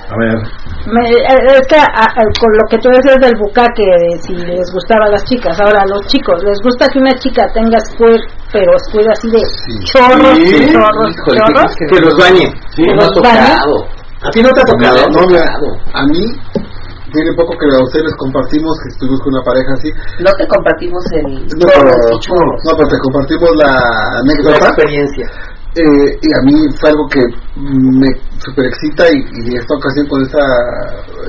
A 0.08 0.16
ver. 0.16 0.65
Me- 0.86 1.02
eh, 1.10 1.58
es 1.58 1.66
que 1.66 1.74
a- 1.76 1.82
a- 1.82 2.30
con 2.38 2.50
lo 2.54 2.64
que 2.70 2.78
tú 2.78 2.88
decías 2.90 3.18
del 3.20 3.34
bucaque, 3.42 3.82
de 3.82 4.18
si 4.22 4.34
les 4.36 4.70
gustaba 4.72 5.06
a 5.06 5.10
las 5.10 5.24
chicas, 5.24 5.58
ahora 5.60 5.82
a 5.82 5.86
los 5.86 6.00
chicos, 6.06 6.42
¿les 6.44 6.58
gusta 6.62 6.86
que 6.88 6.98
una 7.00 7.12
chica 7.18 7.42
tenga 7.52 7.78
squirt, 7.80 8.22
pero 8.52 8.70
squirt 8.86 9.08
así 9.10 9.28
de 9.30 9.42
chorros, 9.90 10.38
Sí. 10.38 10.66
chorros, 10.72 11.10
Híjole, 11.10 11.38
chorros? 11.42 11.74
¿qué 11.78 11.86
Que 11.86 12.00
los 12.00 12.16
bañe. 12.16 12.46
Sí, 12.74 12.84
ha 12.88 12.94
los 12.94 13.10
tocado. 13.12 13.74
¿A 14.22 14.30
ti 14.30 14.42
no 14.42 14.50
te 14.50 14.60
ha 14.60 14.64
tocado? 14.64 14.96
No, 15.10 15.20
No, 15.20 15.26
mira, 15.26 15.44
tocado. 15.44 15.66
a 15.92 16.02
mí 16.06 16.24
tiene 17.12 17.30
poco 17.36 17.52
que 17.58 17.66
a 17.66 17.82
ustedes 17.82 18.04
les 18.06 18.16
compartimos 18.16 18.78
que 18.82 18.88
estuvimos 18.90 19.20
con 19.20 19.34
una 19.34 19.42
pareja 19.42 19.70
así. 19.74 19.90
No 20.22 20.30
te 20.38 20.46
compartimos 20.46 21.02
el 21.12 21.22
No, 21.24 21.66
y 21.66 21.66
no, 21.66 22.70
pero 22.78 22.88
te 22.88 22.98
compartimos 22.98 23.50
la 23.56 23.66
La 23.74 24.20
anécdota. 24.22 24.66
experiencia. 24.70 25.26
Eh, 25.76 26.18
y 26.22 26.28
a 26.32 26.40
mí 26.42 26.56
fue 26.80 26.88
algo 26.88 27.06
que 27.08 27.20
me 27.56 28.08
super 28.40 28.64
excita 28.64 29.04
y, 29.12 29.20
y 29.44 29.56
esta 29.56 29.74
ocasión 29.76 30.06
con 30.08 30.22
esta, 30.22 30.40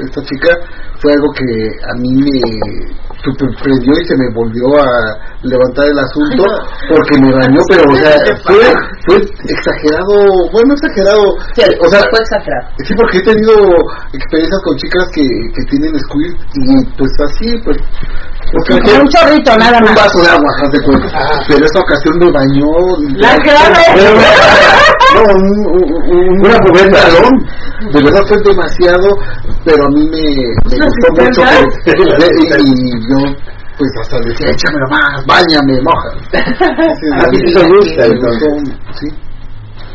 esta 0.06 0.22
chica 0.24 0.56
fue 1.02 1.12
algo 1.12 1.28
que 1.36 1.44
a 1.84 1.94
mí 2.00 2.16
me 2.16 2.40
super 3.24 3.50
prendió 3.62 3.92
y 3.92 4.06
se 4.08 4.16
me 4.16 4.30
volvió 4.34 4.66
a 4.80 4.88
levantar 5.44 5.86
el 5.86 6.00
asunto 6.00 6.44
porque 6.88 7.20
me 7.20 7.32
dañó, 7.34 7.60
pero 7.70 7.84
o 7.92 7.96
sea, 7.96 8.16
fue, 8.46 8.62
fue 9.06 9.18
exagerado, 9.52 10.48
bueno, 10.52 10.74
exagerado, 10.74 11.24
Sí, 11.54 11.64
o 11.84 11.88
sea, 11.90 12.02
fue 12.10 12.20
exagerado. 12.20 12.68
Sí, 12.88 12.94
porque 12.96 13.18
he 13.18 13.24
tenido 13.24 13.54
experiencias 14.14 14.62
con 14.64 14.78
chicas 14.78 15.06
que, 15.14 15.28
que 15.56 15.64
tienen 15.70 16.00
squirt 16.00 16.38
y 16.56 16.86
pues 16.98 17.12
así, 17.26 17.52
pues... 17.66 17.78
Porque 18.52 18.92
un 19.00 19.08
chorrito, 19.10 19.58
nada 19.58 19.78
un 19.80 19.86
más. 19.86 19.96
vaso 19.96 20.22
de 20.22 20.30
agua, 20.30 20.50
haz 20.64 20.72
de 20.72 20.80
cuenta. 20.86 21.08
Pero 21.48 21.66
esta 21.66 21.80
ocasión 21.80 22.18
me 22.20 22.32
bañó... 22.32 22.68
La 23.18 23.36
clave. 23.40 23.84
No, 25.16 25.22
un, 25.24 25.50
un- 25.72 25.94
un- 26.12 26.46
una 26.46 26.60
cubeta. 26.60 27.00
De 27.92 28.04
verdad 28.04 28.22
fue 28.28 28.38
demasiado, 28.44 29.08
pero 29.64 29.84
a 29.86 29.90
mí 29.90 30.06
me, 30.12 30.78
me 30.78 30.86
gustó 30.86 31.24
mucho. 31.24 31.42
que- 31.86 31.92
y, 32.62 32.68
y 32.68 32.92
yo, 33.10 33.36
pues 33.78 33.90
hasta 34.02 34.18
decía, 34.20 34.50
échamelo 34.50 34.86
más, 34.90 35.26
bañame, 35.26 35.82
moja. 35.82 36.10
A 37.22 37.30
ti 37.32 37.40
te 37.54 37.68
gusta, 37.68 38.06
entonces. 38.06 38.54
Sí. 39.00 39.08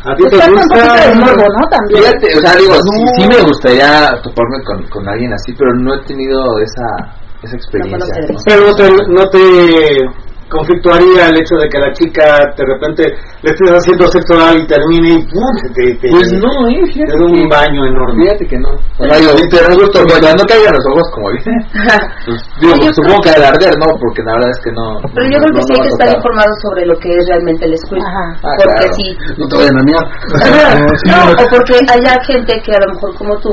¿A 0.05 0.15
ti 0.15 0.23
Pues 0.23 0.31
te 0.31 0.49
un 0.49 0.55
de 0.55 0.61
gusta? 0.63 1.15
morbo, 1.15 1.45
¿no? 1.59 1.67
También. 1.69 2.03
Fíjate, 2.03 2.37
o 2.37 2.41
sea, 2.41 2.55
digo, 2.57 2.73
sí, 2.73 3.03
No. 3.03 3.11
sí 3.21 3.27
me 3.27 3.41
gustaría 3.47 4.09
toparme 4.23 4.63
con, 4.65 4.83
con 4.89 5.07
alguien 5.07 5.31
así, 5.33 5.53
pero 5.57 5.71
no 5.75 5.93
he 5.93 5.99
tenido 6.05 6.39
esa, 6.59 7.15
esa 7.43 7.55
experiencia. 7.55 7.97
Pero 8.45 8.67
no 8.67 8.73
te, 8.75 8.89
no 9.13 9.29
te 9.29 10.23
conflictuaría 10.49 11.29
el 11.29 11.41
hecho 11.41 11.55
de 11.55 11.67
que 11.67 11.79
la 11.79 11.91
chica 11.93 12.45
de 12.55 12.63
repente 12.65 13.03
le 13.41 13.49
estés 13.49 13.71
haciendo 13.71 14.05
sexo 14.07 14.35
oral 14.35 14.59
y 14.61 14.67
termine 14.67 15.09
y 15.17 15.25
¡pum! 15.25 15.49
se 15.57 15.69
te, 15.73 15.95
te, 15.97 16.09
Pues 16.11 16.29
no, 16.33 16.69
eh, 16.69 16.77
te 16.85 16.93
fíjate 16.93 17.17
da 17.17 17.25
un 17.25 17.49
baño 17.49 17.81
enorme. 17.87 18.23
Fíjate 18.23 18.45
que 18.45 18.57
no. 18.59 18.69
O 18.69 19.03
sea, 19.03 19.17
digo, 19.17 19.31
literal, 19.33 19.73
gusto, 19.81 19.97
no 20.03 20.45
caigan 20.45 20.73
los 20.77 20.85
ojos 20.93 21.07
como 21.15 21.27
bien. 21.33 21.43
Pues, 22.25 22.39
digo, 22.61 22.73
Yo 22.85 22.93
supongo 22.93 23.19
que 23.23 23.29
al 23.31 23.43
arder, 23.43 23.73
¿no? 23.81 23.87
Porque 23.97 24.21
la 24.23 24.33
verdad 24.37 24.51
es 24.53 24.61
que 24.63 24.71
no. 24.71 24.85
Pero 25.13 25.25
yo 25.25 25.37
no- 25.39 25.43
creo 25.43 25.53
que 25.53 25.59
no- 25.59 25.67
sí 25.67 25.73
hay 25.73 25.81
que 25.81 25.93
estar 25.97 26.09
informado 26.15 26.51
sobre 26.61 26.85
lo 26.85 26.95
que 26.99 27.09
es 27.09 27.23
realmente 27.27 27.65
el 27.65 27.77
squirt. 27.77 28.03
Ajá. 28.05 28.25
Ah, 28.43 28.53
porque 28.61 28.77
claro. 28.77 28.93
sí. 28.93 29.07
No 29.37 29.47
te 29.47 29.55
vayan 29.57 29.77
a 29.77 29.83
no, 31.09 31.19
o 31.43 31.45
porque 31.49 31.73
haya 31.81 32.13
gente 32.29 32.61
que 32.61 32.71
a 32.77 32.79
lo 32.85 32.93
mejor 32.93 33.15
como 33.17 33.33
tú, 33.41 33.49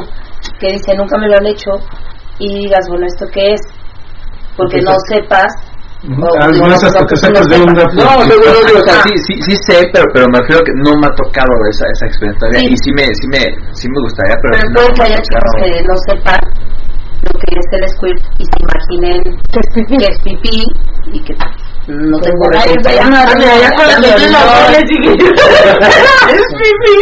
que 0.61 0.69
dice 0.73 0.93
nunca 0.97 1.17
me 1.19 1.29
lo 1.29 1.37
han 1.39 1.47
hecho 1.47 1.71
y 2.39 2.69
digas, 2.69 2.85
bueno, 2.89 3.07
¿esto 3.07 3.27
qué 3.33 3.53
es? 3.55 3.61
Porque 4.61 4.79
no 4.85 4.93
sepas. 5.09 5.51
no- 6.05 6.27
hasta 6.39 6.49
no- 6.49 6.55
te 6.55 6.69
no 6.69 6.77
sacas 6.81 7.11
de 7.11 7.17
sepas. 7.57 7.69
onda. 7.69 7.85
No, 7.93 8.25
digo, 8.25 8.49
o 8.79 8.81
sea, 8.85 8.97
sí, 9.03 9.11
sí, 9.27 9.35
sí 9.43 9.55
sé, 9.67 9.77
pero, 9.93 10.05
pero 10.15 10.25
me 10.33 10.39
refiero 10.41 10.61
que 10.65 10.73
no 10.85 10.91
me 11.01 11.07
ha 11.07 11.11
tocado 11.17 11.53
esa, 11.71 11.85
esa 11.97 12.07
experiencia. 12.07 12.49
Sí. 12.59 12.65
Y 12.73 12.75
sí 12.77 12.91
me, 12.97 13.03
sí 13.05 13.27
me, 13.29 13.43
sí 13.73 13.87
me 13.89 14.01
gustaría, 14.05 14.37
pero, 14.43 14.53
Pero 14.57 14.69
no 14.69 14.75
puede 14.81 14.93
que 14.95 15.03
haya 15.03 15.21
chicos 15.23 15.53
que 15.61 15.69
no 15.83 15.95
sepan 16.09 16.41
lo 17.21 17.33
que 17.39 17.49
es 17.53 17.67
el 17.73 17.85
squirt 17.89 18.23
y 18.39 18.45
se 18.45 18.57
imaginen 18.65 19.21
Que 19.53 19.59
es 19.61 19.67
pipí. 19.75 19.95
que 19.99 20.07
es 20.07 20.19
pipí 20.25 20.57
y 21.13 21.21
que 21.23 21.35
no 21.89 22.17
Ay, 22.57 22.75
ya 22.85 23.05
no, 23.11 23.17
Ya, 23.17 23.25
te 23.35 23.41
la 24.31 24.35
olvidó. 24.41 24.41
pones, 24.65 24.85
chiquillo. 24.89 25.27
Es 26.29 26.45
pipí. 26.61 26.97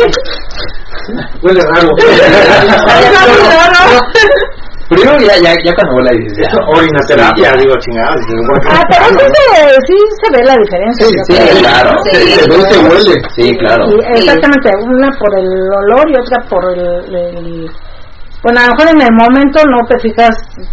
Huele 1.43 1.63
raro. 1.63 1.89
Primero 4.89 5.19
ya, 5.21 5.35
ya, 5.45 5.53
ya 5.65 5.73
cuando 5.77 5.93
vuela 5.95 6.11
dices, 6.17 6.33
ya. 6.41 6.49
Orinoterapia, 6.65 7.53
digo, 7.61 7.75
bueno, 7.77 8.71
Ah, 8.73 8.83
pero 8.89 9.05
sí 9.05 9.27
se, 9.29 9.71
sí 9.87 9.97
se 10.23 10.27
ve 10.33 10.41
la 10.49 10.57
diferencia. 10.57 11.07
Sí, 11.07 11.13
yo 11.13 11.23
Sí, 11.29 11.35
creo. 11.37 11.59
claro. 11.61 11.91
Sí. 12.05 12.11
Se 12.17 12.49
ve 12.49 12.57
y 12.57 12.73
se 12.73 12.79
huele. 12.89 13.15
Sí, 13.37 13.57
claro. 13.59 13.85
Exactamente, 14.17 14.71
una 14.89 15.09
por 15.19 15.39
el 15.39 15.49
olor 15.85 16.05
y 16.09 16.15
otra 16.21 16.39
por 16.49 16.65
el, 16.73 17.15
el- 17.15 17.71
Bueno, 18.43 18.61
a 18.61 18.65
lo 18.65 18.73
mejor 18.73 18.87
en 18.97 19.01
el 19.03 19.13
momento 19.13 19.59
no 19.67 19.79
te 19.89 19.99
fijas 19.99 20.31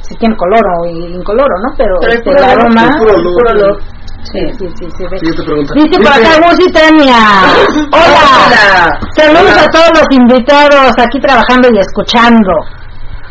si 0.08 0.16
tiene 0.16 0.36
color 0.38 0.64
o 0.64 0.86
incoloro, 0.88 1.56
¿no? 1.64 1.76
Pero, 1.78 1.96
Pero 2.00 2.12
el 2.14 2.18
este, 2.20 2.30
puro 2.32 2.38
el 2.40 2.44
olor, 2.46 2.60
aroma... 2.62 2.82
el 2.84 2.98
puro 3.00 3.14
olor. 3.16 3.34
puro 3.34 3.50
olor. 3.52 3.82
Sí. 4.24 4.40
Sí, 4.58 4.66
sí, 4.80 4.86
sí, 4.98 5.04
ve. 5.12 5.18
Siguiente 5.20 5.44
pregunta. 5.44 5.74
Dice 5.76 5.98
por 6.02 6.14
acá 6.14 6.32
Gusi 6.42 6.72
Tania. 6.72 7.20
Hola. 7.92 8.24
Hola. 8.48 9.00
Saludos 9.14 9.58
a 9.60 9.68
todos 9.70 9.92
los 10.00 10.08
invitados 10.10 10.94
aquí 10.98 11.20
trabajando 11.20 11.68
y 11.74 11.80
escuchando. 11.80 12.52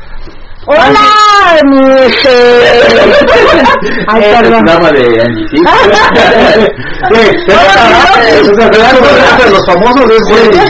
Hola, 0.66 1.60
mi 1.66 1.78
este. 2.06 2.30
Ay, 4.08 4.22
perdón. 4.34 4.62
programa 4.64 4.90
de 4.92 5.04
Angie, 5.20 5.46
¿sí? 5.50 5.56
los 9.50 9.64
famosos 9.66 10.10
es. 10.10 10.22
Ella 10.30 10.62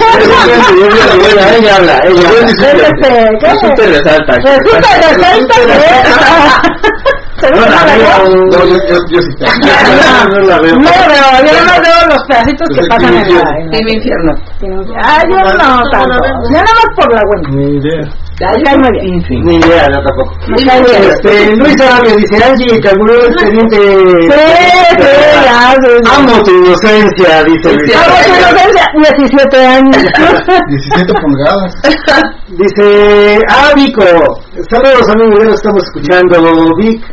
habla, 1.37 1.55
ella 1.57 1.77
habla. 1.77 1.97
Es 1.99 2.55
¿qué? 2.59 2.71
Resulta 3.41 3.83
y 3.83 3.85
resalta. 3.87 4.33
Resulta 4.35 4.89
y 4.91 4.93
resalta 5.03 5.55
que- 5.55 5.69
Pero 7.41 7.55
no 7.57 7.65
la 7.67 7.81
veo. 7.85 8.31
No, 8.31 8.65
yo, 8.65 8.77
yo, 8.89 8.97
yo 9.11 9.21
sí. 9.21 9.29
No 10.31 10.39
la 10.41 10.57
veo. 10.61 10.75
No 10.77 10.91
la 10.91 11.07
veo, 11.09 11.29
yo 11.45 11.53
no 11.65 11.75
veo 11.83 12.01
los 12.09 12.23
pedacitos 12.27 12.69
que 12.75 12.83
pasan 12.89 13.13
en 13.15 13.35
la... 13.35 13.43
Team 13.71 13.89
infierno. 13.89 14.33
Ah, 15.03 15.21
yo 15.29 15.37
no 15.37 15.43
tanto. 15.59 15.99
Ya 16.53 16.61
nada 16.63 16.75
más 16.75 16.89
por 16.97 17.09
la. 17.13 17.21
Cae 18.39 18.77
muy 18.77 18.91
bien. 18.91 19.45
Ni 19.45 19.57
idea, 19.57 19.87
yo 19.87 20.03
tampoco. 20.03 20.35
Este, 20.57 21.57
Luis 21.57 21.81
Arabia 21.81 22.17
dice, 22.17 22.45
Angie, 22.45 22.81
calculó 22.81 23.15
el 23.15 23.33
expediente. 23.33 23.77
Sí, 23.77 24.99
ya. 25.45 26.17
Amo 26.17 26.43
tu 26.43 26.51
inocencia, 26.51 27.45
dice 27.45 27.73
Luis. 27.73 27.93
Vamos, 27.95 28.27
inocencia, 28.27 28.85
17 29.17 29.67
años. 29.67 29.97
17 30.69 31.13
pulgadas. 31.23 31.75
Dice, 32.49 33.39
ah, 33.49 33.71
Vico, 33.77 34.03
saludos 34.69 35.09
amigos, 35.11 35.39
ya 35.39 35.45
lo 35.45 35.55
estamos 35.55 35.83
escuchando, 35.85 36.75
Vic 36.77 37.05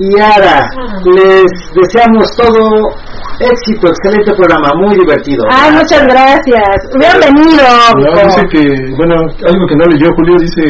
y 0.00 0.20
Ara, 0.20 0.68
les 1.04 1.50
deseamos 1.74 2.30
todo 2.36 2.70
éxito, 3.40 3.88
excelente 3.88 4.32
programa, 4.34 4.70
muy 4.76 4.94
divertido. 4.96 5.44
Ay, 5.50 5.72
muchas 5.72 6.02
gracias. 6.06 6.68
Bienvenido. 6.98 7.64
No, 7.98 8.24
dice 8.26 8.42
que, 8.50 8.94
bueno, 8.96 9.14
algo 9.46 9.66
que 9.68 9.76
no 9.76 9.84
leyó 9.86 10.08
Julio, 10.16 10.36
dice, 10.40 10.62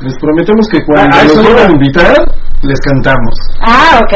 les 0.00 0.14
prometemos 0.18 0.66
que 0.70 0.78
cuando 0.84 1.16
Ah, 1.16 1.22
nos 1.22 1.32
eso 1.32 1.42
vuelvan 1.42 1.68
a 1.68 1.72
invitar, 1.72 2.14
les 2.62 2.80
cantamos. 2.80 3.34
Ah, 3.60 4.00
ok. 4.02 4.14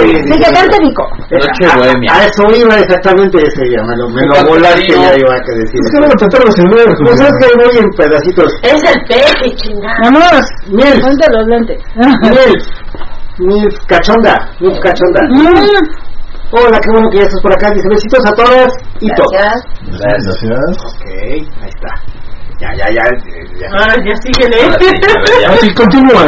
Sí, 0.00 0.08
Sí, 0.08 0.32
sí, 0.32 0.38
que 0.42 0.52
cante 0.54 0.76
Vico. 0.80 1.06
Noche 1.30 1.76
bohemia. 1.76 2.12
A 2.14 2.24
eso 2.26 2.42
iba 2.56 2.78
exactamente 2.78 3.38
ese 3.38 3.62
ya, 3.70 3.82
me 3.86 3.96
lo, 3.96 4.08
me 4.08 4.22
lo 4.22 4.48
volaste, 4.48 4.86
ya 4.88 5.14
iba 5.18 5.34
a 5.34 5.40
que 5.46 5.52
decir. 5.52 5.80
Es 5.82 5.90
que 5.92 6.00
no 6.00 6.06
lo 6.06 6.14
tratamos 6.14 6.58
en 6.58 6.64
nueve, 6.70 6.92
Pues 7.04 7.20
es 7.20 7.32
que 7.40 7.64
voy 7.64 7.78
en 7.78 7.90
pedacitos. 7.90 8.52
Es 8.62 8.82
el 8.84 9.04
peje, 9.08 9.54
chingada. 9.56 9.98
Vamos. 10.04 10.42
Miel, 10.70 11.00
Ponte 11.00 11.26
los 11.32 11.46
lentes. 11.46 11.78
miel, 12.22 12.54
miel 13.38 13.68
cachonda, 13.86 14.34
miel 14.60 14.78
cachonda. 14.80 15.20
Mm. 15.28 16.06
Hola, 16.52 16.78
qué 16.78 16.90
bueno 16.92 17.08
que 17.10 17.18
ya 17.18 17.24
estás 17.24 17.40
por 17.42 17.52
acá. 17.52 17.70
Dice 17.74 17.88
besitos 17.90 18.24
a 18.24 18.32
todas 18.34 18.72
y 19.00 19.08
todos. 19.14 19.32
Gracias. 19.32 20.36
Gracias. 20.42 20.94
Ok, 20.94 21.06
ahí 21.06 21.68
está. 21.68 21.88
Ya, 22.60 22.68
ya, 22.74 22.86
ya. 22.88 23.02
ya. 23.60 23.68
Ahora 23.70 23.94
ya 24.02 24.14
síguele. 24.22 24.56
Así, 25.48 25.74
continúa. 25.74 26.22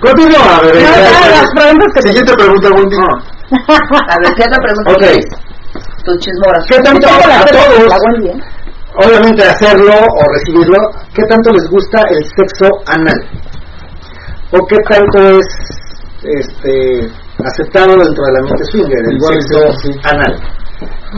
Continúa, 0.00 0.60
bebé. 0.62 0.82
Las 0.82 1.50
preguntas 1.54 1.88
que 1.94 2.00
te- 2.00 2.08
Siguiente 2.08 2.34
pregunta, 2.34 2.68
Wendy. 2.70 2.96
A 4.08 4.16
ver, 4.22 4.34
¿qué 4.34 4.42
otra 4.42 4.58
pregunta 4.62 4.90
Ok. 4.92 5.04
Tu 6.04 6.18
chismora. 6.18 6.58
¿Qué 6.68 6.78
tanto 6.80 7.08
a 7.08 7.44
todos, 7.46 7.92
¿eh? 8.24 8.38
obviamente 8.98 9.42
hacerlo 9.42 9.92
o 9.92 10.32
recibirlo, 10.32 10.78
qué 11.12 11.22
tanto 11.28 11.50
les 11.52 11.68
gusta 11.68 12.00
el 12.08 12.24
sexo 12.36 12.68
anal? 12.86 13.28
¿O 14.56 14.64
qué 14.66 14.78
tanto 14.88 15.18
es 15.36 15.46
este 16.22 16.72
aceptado 17.44 17.92
dentro 17.96 18.24
de 18.24 18.32
la 18.32 18.40
mente 18.42 18.64
swinger 18.72 18.98
el 19.10 19.16
Igual 19.16 19.34
sexo 19.34 19.60
yo, 19.60 19.72
sí. 19.80 19.90
anal? 20.04 20.34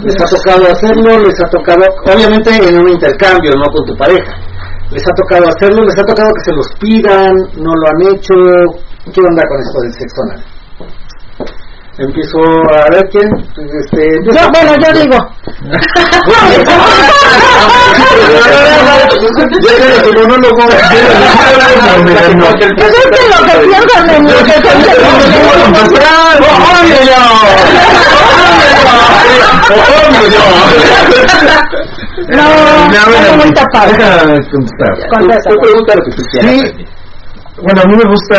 ¿Les 0.02 0.16
ha 0.20 0.26
tocado 0.26 0.66
hacerlo? 0.72 1.18
¿Les 1.24 1.38
ha 1.40 1.48
tocado, 1.48 1.84
obviamente 2.04 2.50
en 2.68 2.80
un 2.80 2.88
intercambio, 2.88 3.52
no 3.54 3.70
con 3.72 3.86
tu 3.86 3.96
pareja? 3.96 4.32
¿Les 4.90 5.06
ha 5.06 5.12
tocado 5.14 5.48
hacerlo? 5.48 5.84
¿Les 5.84 5.96
ha 5.98 6.04
tocado 6.04 6.30
que 6.34 6.44
se 6.44 6.52
los 6.52 6.68
pidan? 6.80 7.34
¿No 7.56 7.72
lo 7.74 7.88
han 7.88 8.02
hecho? 8.14 8.34
¿Qué 9.12 9.20
onda 9.20 9.42
con 9.48 9.60
esto 9.60 9.80
del 9.82 9.92
sexo 9.92 10.22
anal? 10.22 10.42
Empiezo 11.98 12.38
a 12.38 12.86
ver 12.90 13.08
quién. 13.10 13.28
Este, 13.82 14.02
Yo, 14.24 14.32
bueno, 14.52 14.72
yo 14.82 14.90
digo. 15.00 15.18
Llega 19.36 20.02
que 20.02 20.10
lo 20.12 20.22
que 20.22 20.38
No. 32.30 32.44
Sí. 36.42 36.86
Bueno, 37.62 37.80
a 37.82 37.84
mí 37.86 37.96
me 37.96 38.04
gusta. 38.08 38.36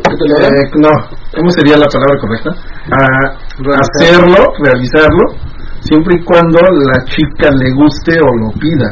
eh, 0.00 0.70
no, 0.76 0.90
¿cómo 1.34 1.50
sería 1.50 1.76
la 1.76 1.86
palabra 1.86 2.18
correcta? 2.20 2.50
Ah, 2.92 3.36
hacerlo, 3.80 4.52
realizarlo, 4.62 5.24
siempre 5.80 6.16
y 6.18 6.24
cuando 6.24 6.60
la 6.60 7.04
chica 7.04 7.50
le 7.50 7.72
guste 7.74 8.18
o 8.20 8.30
lo 8.36 8.50
pida. 8.58 8.88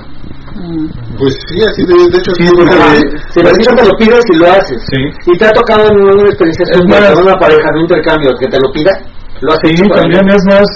Pues 1.18 1.34
sí, 1.48 1.60
así 1.62 1.82
de, 1.86 1.94
de 2.10 2.18
hecho. 2.18 2.32
Sí, 2.34 2.48
porque- 2.56 3.18
Si 3.30 3.42
la 3.42 3.52
chica 3.52 3.76
te 3.76 3.84
lo 3.86 3.94
pides 3.96 4.24
y 4.32 4.36
lo 4.38 4.46
haces. 4.50 4.82
Sí. 4.90 5.30
¿Y 5.32 5.38
te 5.38 5.44
ha 5.46 5.52
tocado 5.52 5.86
en 5.90 5.96
una 6.02 6.22
experiencia 6.28 6.64
Es 6.72 6.84
más- 6.86 7.12
con 7.14 7.24
una 7.24 7.36
pareja 7.36 7.70
de 7.72 7.80
intercambio 7.80 8.30
que 8.40 8.46
te 8.48 8.58
lo 8.60 8.72
pida? 8.72 8.92
¿Lo 9.40 9.52
has 9.52 9.58
Sí, 9.62 9.70
hecho 9.74 9.84
con 9.84 10.00
también 10.00 10.28
es 10.28 10.44
más, 10.50 10.66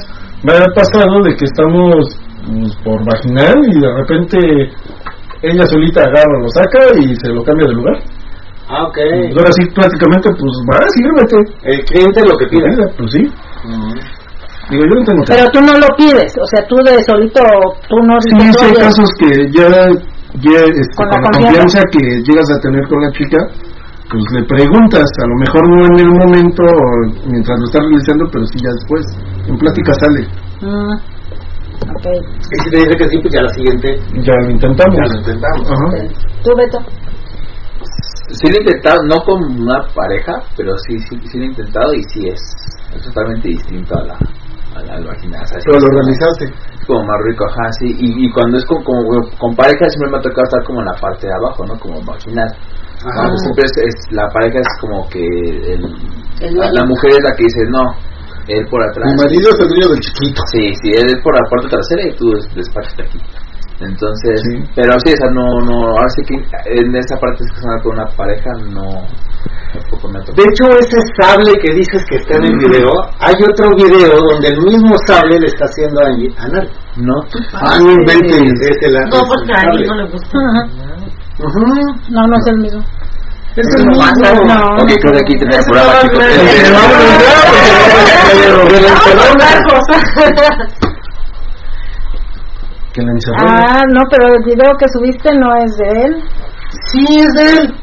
me 0.44 0.52
ha 0.52 0.66
pasado 0.74 1.22
de 1.24 1.34
que 1.36 1.44
estamos 1.46 2.04
pues, 2.46 2.76
por 2.84 3.04
vaginal 3.04 3.58
y 3.66 3.80
de 3.80 3.94
repente 3.96 4.38
ella 5.42 5.66
solita 5.66 6.02
agarra, 6.02 6.38
lo 6.40 6.48
saca 6.50 6.78
y 7.00 7.14
se 7.16 7.28
lo 7.28 7.42
cambia 7.42 7.66
de 7.68 7.74
lugar. 7.74 7.96
Ah, 8.68 8.84
ok. 8.86 8.94
Pues 8.94 9.36
ahora 9.38 9.52
sí, 9.52 9.66
prácticamente, 9.74 10.28
pues 10.30 10.52
va, 10.70 10.78
sírvete. 10.94 11.36
El 11.64 11.84
cliente 11.84 12.20
lo 12.24 12.36
que 12.38 12.46
pide. 12.46 12.68
Mira, 12.70 12.86
Pues 12.96 13.10
sí. 13.12 13.22
Digo, 14.70 14.82
yo 14.84 14.94
no 15.00 15.04
tengo 15.04 15.22
Pero 15.26 15.44
tú 15.52 15.60
no 15.60 15.74
lo 15.78 15.88
pides, 15.96 16.32
o 16.38 16.46
sea, 16.46 16.66
tú 16.68 16.76
de 16.84 17.02
solito, 17.04 17.40
tú 17.88 17.96
no 18.06 18.14
Sí, 18.20 18.30
sí 18.30 18.64
hay 18.64 18.70
"Oye, 18.72 18.80
casos 18.80 19.08
que 19.18 19.28
ya, 19.52 19.68
ya 20.38 20.60
este, 20.64 20.94
Con 20.96 21.08
con, 21.08 21.10
la 21.10 21.16
la 21.16 21.28
confianza. 21.28 21.80
confianza 21.80 21.80
que 21.92 22.02
llegas 22.22 22.48
a 22.50 22.58
tener 22.60 22.82
con 22.88 22.98
la 23.02 23.10
chica, 23.12 23.38
pues 24.08 24.24
le 24.32 24.42
preguntas, 24.44 25.04
a 25.22 25.26
lo 25.26 25.36
mejor 25.40 25.62
no 25.68 25.78
en 25.92 25.98
el 26.06 26.12
momento 26.12 26.62
o 26.62 27.28
mientras 27.32 27.58
lo 27.58 27.64
estás 27.64 27.82
realizando, 27.82 28.24
pero 28.32 28.44
sí 28.46 28.58
ya 28.62 28.70
después. 28.70 29.02
En 29.48 29.56
plática 29.58 29.92
sale. 29.94 30.20
mm, 30.60 30.94
ok. 31.96 32.06
Y 32.52 32.56
si 32.62 32.70
te 32.70 32.76
dice 32.76 32.94
que 32.96 33.08
sí, 33.08 33.18
pues 33.20 33.34
ya 33.34 33.42
la 33.42 33.48
siguiente. 33.52 33.88
Ya 34.22 34.34
lo 34.36 34.50
intentamos. 34.50 34.94
Ya 34.96 35.12
lo 35.12 35.18
intentamos. 35.18 35.64
Ajá. 35.70 35.88
¿Tú, 36.44 36.50
Beto? 36.56 36.78
Sí 38.32 38.48
lo 38.48 38.56
he 38.56 38.60
intentado, 38.62 39.02
no 39.04 39.16
con 39.24 39.42
una 39.60 39.80
pareja, 39.94 40.32
pero 40.56 40.72
sí, 40.86 40.98
sí, 41.08 41.18
sí 41.30 41.38
lo 41.38 41.44
he 41.44 41.48
intentado 41.48 41.92
y 41.92 42.02
sí 42.12 42.28
es, 42.28 42.40
es 42.96 43.02
totalmente 43.02 43.48
distinto 43.48 43.94
a 43.98 44.04
la, 44.04 44.18
a 44.76 44.80
la, 44.82 44.94
Pero 44.96 45.78
lo 45.80 46.00
es 46.10 46.86
como 46.86 47.00
más 47.04 47.18
rico, 47.28 47.44
ajá, 47.50 47.66
sí. 47.80 47.88
Y, 47.98 48.26
y 48.26 48.32
cuando 48.32 48.58
es 48.58 48.64
con, 48.66 48.82
como, 48.82 49.00
con 49.38 49.54
pareja 49.54 49.88
siempre 49.88 50.10
me 50.10 50.18
ha 50.18 50.22
tocado 50.22 50.44
estar 50.44 50.62
como 50.64 50.80
en 50.80 50.86
la 50.86 50.96
parte 51.00 51.26
de 51.26 51.34
abajo, 51.34 51.64
¿no? 51.66 51.74
Como 51.78 52.00
vaginal. 52.02 52.48
Ajá. 52.48 53.16
Cuando 53.16 53.36
siempre 53.38 53.64
es, 53.66 53.74
es- 53.86 54.06
la 54.12 54.26
pareja 54.32 54.58
es 54.60 54.70
como 54.80 55.08
que 55.08 55.22
el, 55.22 55.82
El 56.40 56.54
la, 56.56 56.84
mujer 56.84 57.10
es 57.12 57.22
la 57.22 57.32
que 57.36 57.44
dice, 57.44 57.62
no, 57.70 57.84
él 58.48 58.66
por 58.70 58.82
atrás. 58.82 59.06
Mi 59.10 59.22
marido 59.22 59.50
es 59.50 59.58
el 59.60 59.68
dueño 59.68 59.88
del 59.94 60.00
chiquito. 60.00 60.40
Sí, 60.52 60.62
sí, 60.82 60.88
él 60.98 61.08
por 61.22 61.34
la 61.34 61.44
parte 61.50 61.68
trasera 61.70 62.02
y 62.08 62.16
tú 62.16 62.30
des- 62.32 62.54
despáchate 62.54 63.02
aquí. 63.02 63.18
Entonces, 63.82 64.40
Sí. 64.44 64.62
pero 64.76 64.92
sí, 65.04 65.12
o 65.12 65.16
sea, 65.16 65.30
no, 65.34 65.44
no, 65.66 65.88
ahora 65.90 66.08
sí 66.14 66.22
que 66.26 66.34
en 66.80 66.94
esa 66.94 67.16
parte 67.18 67.42
es 67.44 67.50
que 67.52 67.60
sonar 67.60 67.82
con 67.82 67.92
una 67.98 68.06
pareja 68.16 68.50
no, 68.70 69.06
tampoco 69.72 70.08
me 70.08 70.20
De 70.20 70.42
hecho, 70.44 70.64
ese 70.78 70.98
sable 71.20 71.52
que 71.60 71.72
dices 71.74 72.04
que 72.08 72.16
está 72.16 72.36
en 72.38 72.44
el 72.44 72.56
video, 72.58 72.90
hay 73.18 73.34
otro 73.50 73.74
video 73.74 74.20
donde 74.30 74.48
el 74.48 74.60
mismo 74.62 74.94
sable 75.06 75.38
le 75.40 75.46
está 75.48 75.64
haciendo 75.64 76.00
a 76.00 76.06
Angie 76.06 76.32
anal. 76.38 76.70
No, 76.96 77.14
tú. 77.30 77.38
Ah, 77.54 77.78
no 77.80 77.90
inventes. 77.90 78.40
No, 79.10 79.24
porque 79.26 79.52
a 79.52 79.70
mí 79.70 79.84
no 79.86 79.94
le 79.96 80.04
gusta. 80.10 80.38
Ujú. 81.38 81.66
No, 82.10 82.26
no 82.26 82.34
es 82.38 82.46
el 82.46 82.58
mismo. 82.58 82.80
Es 83.56 83.66
el 83.74 83.86
mismo. 83.86 84.04
No. 84.46 84.76
Ok, 84.82 84.90
creo 85.00 85.12
que 85.12 85.20
aquí 85.20 85.34
tenemos 85.38 85.64
programa, 85.66 85.92
no 85.94 86.00
chicos. 86.02 86.18
va 86.18 86.24
a 86.24 86.28
Eh, 86.28 86.32
ser- 86.32 86.42
eh, 86.42 86.72
Pero 88.32 88.62
el 88.62 88.84
encerrón- 88.84 89.38
Que 92.92 93.02
la 93.02 93.12
encerró. 93.12 93.46
Ah, 93.48 93.82
no, 93.88 94.02
pero 94.10 94.28
el 94.28 94.44
video 94.44 94.72
que 94.78 94.88
subiste 94.92 95.30
no 95.34 95.48
es 95.56 95.76
de 95.76 96.02
él. 96.04 96.22
Sí, 96.90 97.04
es 97.18 97.32
de 97.34 97.52
él. 97.52 97.74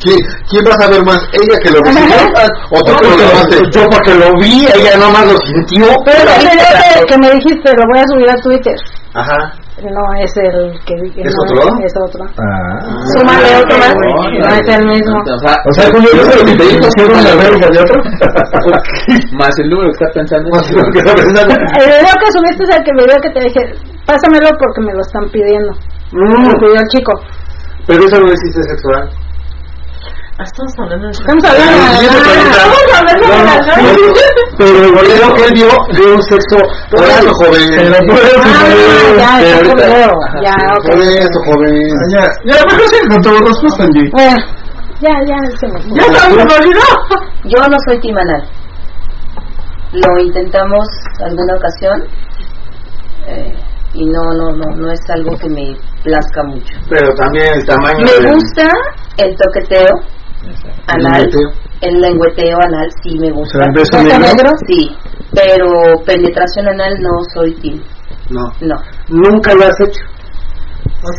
¿Quién, 0.00 0.16
¿Quién 0.48 0.64
va 0.64 0.74
a 0.74 0.80
saber 0.80 1.04
más? 1.04 1.28
¿Ella 1.32 1.58
que 1.62 1.70
lo 1.70 1.80
recibió? 1.80 2.16
¿O 2.70 2.80
tú 2.80 2.96
que 2.96 3.04
lo 3.04 3.16
grabaste? 3.18 3.56
Yo 3.70 3.84
porque 3.90 4.14
lo 4.14 4.32
vi, 4.40 4.66
ella 4.74 4.96
nomás 4.96 5.30
lo 5.30 5.38
sintió. 5.40 5.86
Pero 6.06 6.22
el 6.22 6.40
video 6.40 6.72
que, 6.80 7.04
que 7.04 7.18
me 7.18 7.30
dijiste, 7.32 7.76
lo 7.76 7.84
voy 7.92 8.00
a 8.00 8.08
subir 8.08 8.30
a 8.30 8.40
Twitter. 8.40 8.74
Ajá. 9.12 9.52
No 9.82 10.02
es 10.22 10.32
el 10.36 10.78
que 10.86 10.94
vi 11.02 11.10
que 11.10 11.22
¿Es 11.22 11.34
no 11.34 11.42
otro? 11.42 11.78
Es 11.84 11.92
otro. 12.06 12.24
Ah. 12.38 12.78
Súmale 13.14 13.56
otro 13.56 13.78
más. 13.78 13.94
no, 13.94 14.38
No 14.38 14.54
es 14.54 14.68
el 14.76 14.86
mismo. 14.86 15.16
O 15.18 15.38
sea, 15.38 15.56
O 15.66 15.72
sea, 15.72 15.90
cuando 15.90 16.08
yo 16.12 16.22
lo 16.22 16.44
que 16.44 16.54
te 16.56 16.64
dijo, 16.64 16.86
¿hicieron 16.86 17.24
la 17.24 17.34
verga 17.34 17.68
de 17.68 17.78
otro? 17.80 18.02
más 19.32 19.58
el 19.58 19.68
número 19.70 19.90
que 19.90 19.96
estás 20.04 20.12
pensando. 20.14 20.50
Más 20.50 20.68
de 20.68 20.76
lo 20.76 20.82
que 20.92 20.98
está 20.98 21.14
pensando. 21.14 21.54
El 21.54 21.86
video 21.90 22.14
que 22.20 22.32
subiste 22.32 22.62
es 22.64 22.70
el 22.76 22.84
que 22.84 22.92
video 22.92 23.16
que 23.22 23.30
te 23.30 23.40
dije, 23.40 23.60
pásamelo 24.06 24.48
porque 24.58 24.80
me 24.86 24.92
lo 24.94 25.00
están 25.00 25.24
pidiendo. 25.30 25.72
Mm, 26.12 26.46
Lo 26.48 26.54
pidió 26.60 26.76
el 26.80 26.88
chico. 26.88 27.12
Pero 27.86 28.04
eso 28.04 28.20
no 28.20 28.28
existe 28.30 28.62
sexual. 28.62 29.10
Ah, 30.42 30.44
Estamos 30.44 30.74
hablando 30.78 31.06
de 31.06 31.12
Estamos 31.12 31.44
hablando 31.44 31.72
Ah, 31.78 31.92
Estamos 32.52 32.82
hablando 32.98 33.24
pero- 33.76 34.14
Pero 34.58 34.84
el 34.84 35.06
video 35.06 35.34
que 35.34 35.44
él 35.44 35.52
vio 35.54 36.14
un 36.14 36.22
sexo 36.24 36.56
Por 36.90 37.04
eso, 37.04 37.32
joven. 37.34 37.70
Pero 37.76 38.06
por 38.06 38.18
eso, 38.18 38.40
Ah, 38.44 39.40
ya. 39.40 39.60
Ya, 40.42 40.54
ok. 40.76 40.86
Por 40.90 41.00
eso, 41.00 41.38
joven. 41.46 42.10
Ya, 42.10 42.22
ya, 42.44 42.64
mejor 42.64 42.88
sí, 42.88 42.96
con 43.08 43.22
tu 43.22 43.30
respuesta, 43.30 43.84
Angie. 43.84 44.10
Ya, 45.00 45.14
ya, 45.26 45.38
se 45.58 45.66
me. 45.68 45.80
Ya 45.94 46.04
olvidó. 46.06 46.86
Yo 47.44 47.58
no 47.68 47.76
soy 47.88 48.00
timanal. 48.00 48.42
Lo 49.92 50.22
intentamos 50.24 50.86
alguna 51.24 51.54
ocasión 51.56 52.04
eh, 53.28 53.52
y 53.94 54.06
no, 54.06 54.22
no, 54.32 54.52
no, 54.56 54.76
no 54.76 54.90
es 54.92 55.00
algo 55.10 55.36
que 55.36 55.48
me 55.48 55.76
plazca 56.02 56.42
mucho. 56.44 56.74
Pero 56.88 57.14
también 57.14 57.46
el 57.54 57.64
tamaño. 57.66 57.98
Me 58.06 58.30
gusta 58.32 58.70
el 59.18 59.36
toqueteo 59.36 59.88
anal, 60.86 61.28
el 61.80 62.00
lengüeteo 62.00 62.58
anal 62.60 62.88
sí 63.02 63.18
me 63.18 63.30
O 63.32 63.34
gusta. 63.36 63.58
sea, 63.58 63.72
¿Beso 63.74 64.02
negro. 64.02 64.18
negro? 64.20 64.50
Sí, 64.68 64.90
pero 65.34 65.66
penetración 66.06 66.68
anal 66.68 66.94
no 67.00 67.10
soy 67.34 67.54
team. 67.60 67.80
No. 68.30 68.42
No. 68.60 68.76
Nunca 69.08 69.54
lo 69.54 69.64
has 69.64 69.80
hecho. 69.80 70.00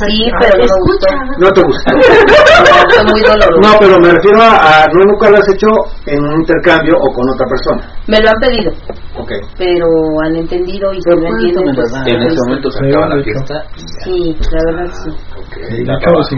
Sí, 0.08 0.32
pero 0.40 0.58
no 0.58 0.64
me 0.64 0.82
gustó. 0.88 1.08
No 1.40 1.50
te 1.52 1.62
gustó. 1.62 1.92
No, 3.04 3.12
muy 3.12 3.22
doloroso. 3.22 3.60
No, 3.62 3.78
pero 3.80 4.00
me 4.00 4.12
refiero 4.12 4.42
a, 4.42 4.84
a 4.84 4.86
no 4.94 5.04
nunca 5.12 5.30
lo 5.30 5.38
has 5.38 5.50
hecho 5.50 5.68
en 6.06 6.24
un 6.24 6.40
intercambio 6.40 6.94
o 7.00 7.14
con 7.14 7.30
otra 7.30 7.46
persona. 7.48 7.94
Me 8.08 8.20
lo 8.22 8.30
han 8.30 8.36
pedido, 8.40 8.72
Ok. 9.18 9.32
pero 9.58 9.86
han 10.24 10.36
entendido 10.36 10.94
y 10.94 11.02
si 11.02 11.10
lo 11.10 11.28
entienden, 11.28 11.76
pues, 11.76 11.92
En 12.06 12.22
ese 12.22 12.38
momento 12.48 12.72
se 12.72 12.88
acaba 12.88 13.08
la 13.16 13.24
fiesta. 13.24 13.64
Sí, 14.04 14.38
la 14.52 14.72
verdad 14.72 14.94
sí. 15.04 15.10
Ok. 15.38 15.54
Sí, 15.70 15.84
de 15.84 15.94
hecho, 15.94 16.24
sí. 16.30 16.38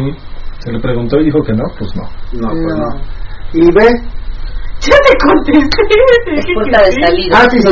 Se 0.66 0.72
le 0.72 0.80
preguntó 0.80 1.20
y 1.20 1.26
dijo 1.26 1.44
que 1.44 1.54
no, 1.54 1.64
pues 1.78 1.92
no. 1.96 2.04
No, 2.42 2.50
pues 2.50 2.76
No. 2.76 2.90
Y 3.54 3.62
ve. 3.72 3.88
Ya 4.82 4.98
te 4.98 5.14
contesté. 5.24 5.82
Es 6.36 6.46
puerta 6.54 6.82
de 6.82 6.92
salida. 6.92 7.38
Ah, 7.38 7.48
sí, 7.50 7.60
sí. 7.60 7.70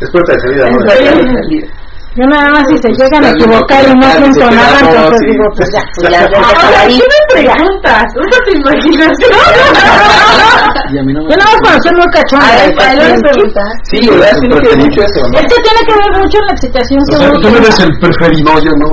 Es 0.00 0.10
puerta 0.10 0.32
de 0.34 0.40
salida, 0.40 0.70
¿no? 0.70 0.78
Es 0.78 0.84
puerta 0.84 1.14
de 1.14 1.32
salida. 1.32 1.66
Yo 2.16 2.24
nada 2.32 2.48
más 2.48 2.64
si 2.66 2.78
se 2.78 2.88
llegan 2.96 3.24
a 3.24 3.30
equivocar 3.30 3.84
y 3.84 3.92
no 3.92 4.08
funcionaban, 4.08 4.88
entonces 4.88 5.20
digo, 5.20 5.44
pues 5.54 5.68
ya, 5.70 5.84
pues 6.00 6.08
ya, 6.10 6.24
Ahora, 6.24 6.88
¿qué 6.88 7.04
me 7.12 7.20
preguntas? 7.28 8.06
Usa 8.16 8.38
tu 8.40 8.50
imaginación. 8.56 9.32
A 10.56 10.92
Yo 10.96 11.02
nada 11.04 11.44
más 11.44 11.60
cuando 11.60 11.82
soy 11.82 11.92
muy 11.92 12.08
cachonda. 12.10 12.46
Ay, 12.48 12.72
pues, 12.72 12.88
ay, 12.88 13.20
sí. 13.84 14.08
¿verdad? 14.08 14.32
Tiene 14.40 14.84
mucho 14.84 15.00
eso, 15.02 15.20
¿no? 15.28 15.38
Es 15.38 15.44
que 15.44 15.60
tiene 15.60 15.80
que 15.86 15.92
ver 15.92 16.10
mucho 16.16 16.38
la 16.40 16.52
excitación 16.52 17.00
O 17.00 17.06
que 17.06 17.16
sea, 17.16 17.32
tú 17.32 17.48
eres 17.54 17.80
el 17.80 17.92
preferido. 18.00 18.50
Yo 18.64 18.72
no. 18.80 18.88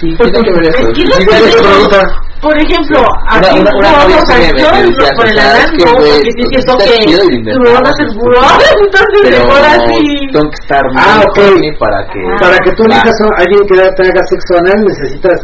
Sí, 0.00 0.14
tiene 0.16 0.32
que 0.44 0.52
ver 0.52 0.64
eso. 0.68 0.88
Es 0.88 0.98
que 0.98 1.04
no 1.04 1.14
Sí, 1.14 1.22
sé, 1.22 1.26
tiene 1.26 1.50
que 1.50 1.62
pregunta. 1.62 2.00
Por 2.36 2.52
ejemplo, 2.60 3.00
Una- 3.00 3.48
aquí 3.48 3.58
una- 3.58 3.74
una 3.76 4.06
me 4.06 4.12
decía, 4.12 5.08
por 5.16 5.26
el 5.26 5.34
¿sabes 5.34 5.56
anarco, 5.56 5.76
qué, 5.76 5.84
güey? 5.84 6.12
porque 6.12 6.30
sí 6.36 6.42
siento 6.52 6.72
Está 6.76 6.84
que 6.84 7.52
tu 7.56 7.72
van 7.72 7.86
a 7.86 7.92
ser 7.96 8.08
buró, 8.14 8.40
entonces 8.76 9.40
mejor 9.40 9.62
así. 9.66 10.04
tengo 10.32 10.50
que 10.52 10.58
estar 10.60 10.84
muy 10.92 11.00
Ah, 11.00 11.22
ok. 11.26 11.38
horny 11.38 11.70
para 11.80 11.98
que... 12.12 12.20
Para 12.38 12.56
que 12.58 12.70
tú 12.76 12.82
Ah. 12.84 12.86
elijas 12.92 13.16
a 13.24 13.40
alguien 13.40 13.60
que 13.66 13.74
te 13.74 14.02
haga 14.04 14.22
sexo 14.28 14.52
anal, 14.60 14.78
necesitas. 14.84 15.38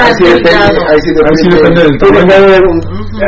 Ahí 0.00 0.12
sí 0.18 0.24
depende, 0.24 0.80
ahí 0.88 1.00
sí 1.04 1.10
Ahí 1.20 1.36
sí 1.36 1.48
depende 1.52 1.80
del 1.84 1.98
tamaño. 1.98 2.72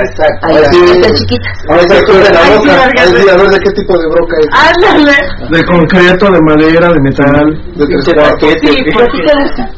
Exacto. 0.00 0.46
Ahora 0.48 0.68
sí. 0.72 0.78
chiquitas. 1.20 1.56
Ahora 1.68 1.82
sí 1.82 2.04
tú 2.06 2.12
de 2.14 2.30
la 2.30 2.40
boca. 2.56 2.72
Ahí 2.98 3.08
sí, 3.08 3.16
sí. 3.20 3.28
a 3.28 3.36
ver 3.36 3.48
de 3.50 3.58
qué 3.60 3.70
tipo 3.70 3.92
de 4.00 4.06
broca 4.08 4.34
es. 4.40 4.48
Ándale. 4.50 5.16
De 5.50 5.64
concreto, 5.66 6.24
de 6.32 6.40
madera, 6.40 6.88
de 6.88 7.00
metal. 7.04 7.46
De 7.76 7.84
tres 7.86 8.04
cuartos. 8.16 8.40
paquete, 8.40 8.66
Sí, 8.66 8.84
pues, 8.94 9.04
¿A 9.04 9.12
ti 9.12 9.18
te 9.20 9.32
gusta? 9.38 9.70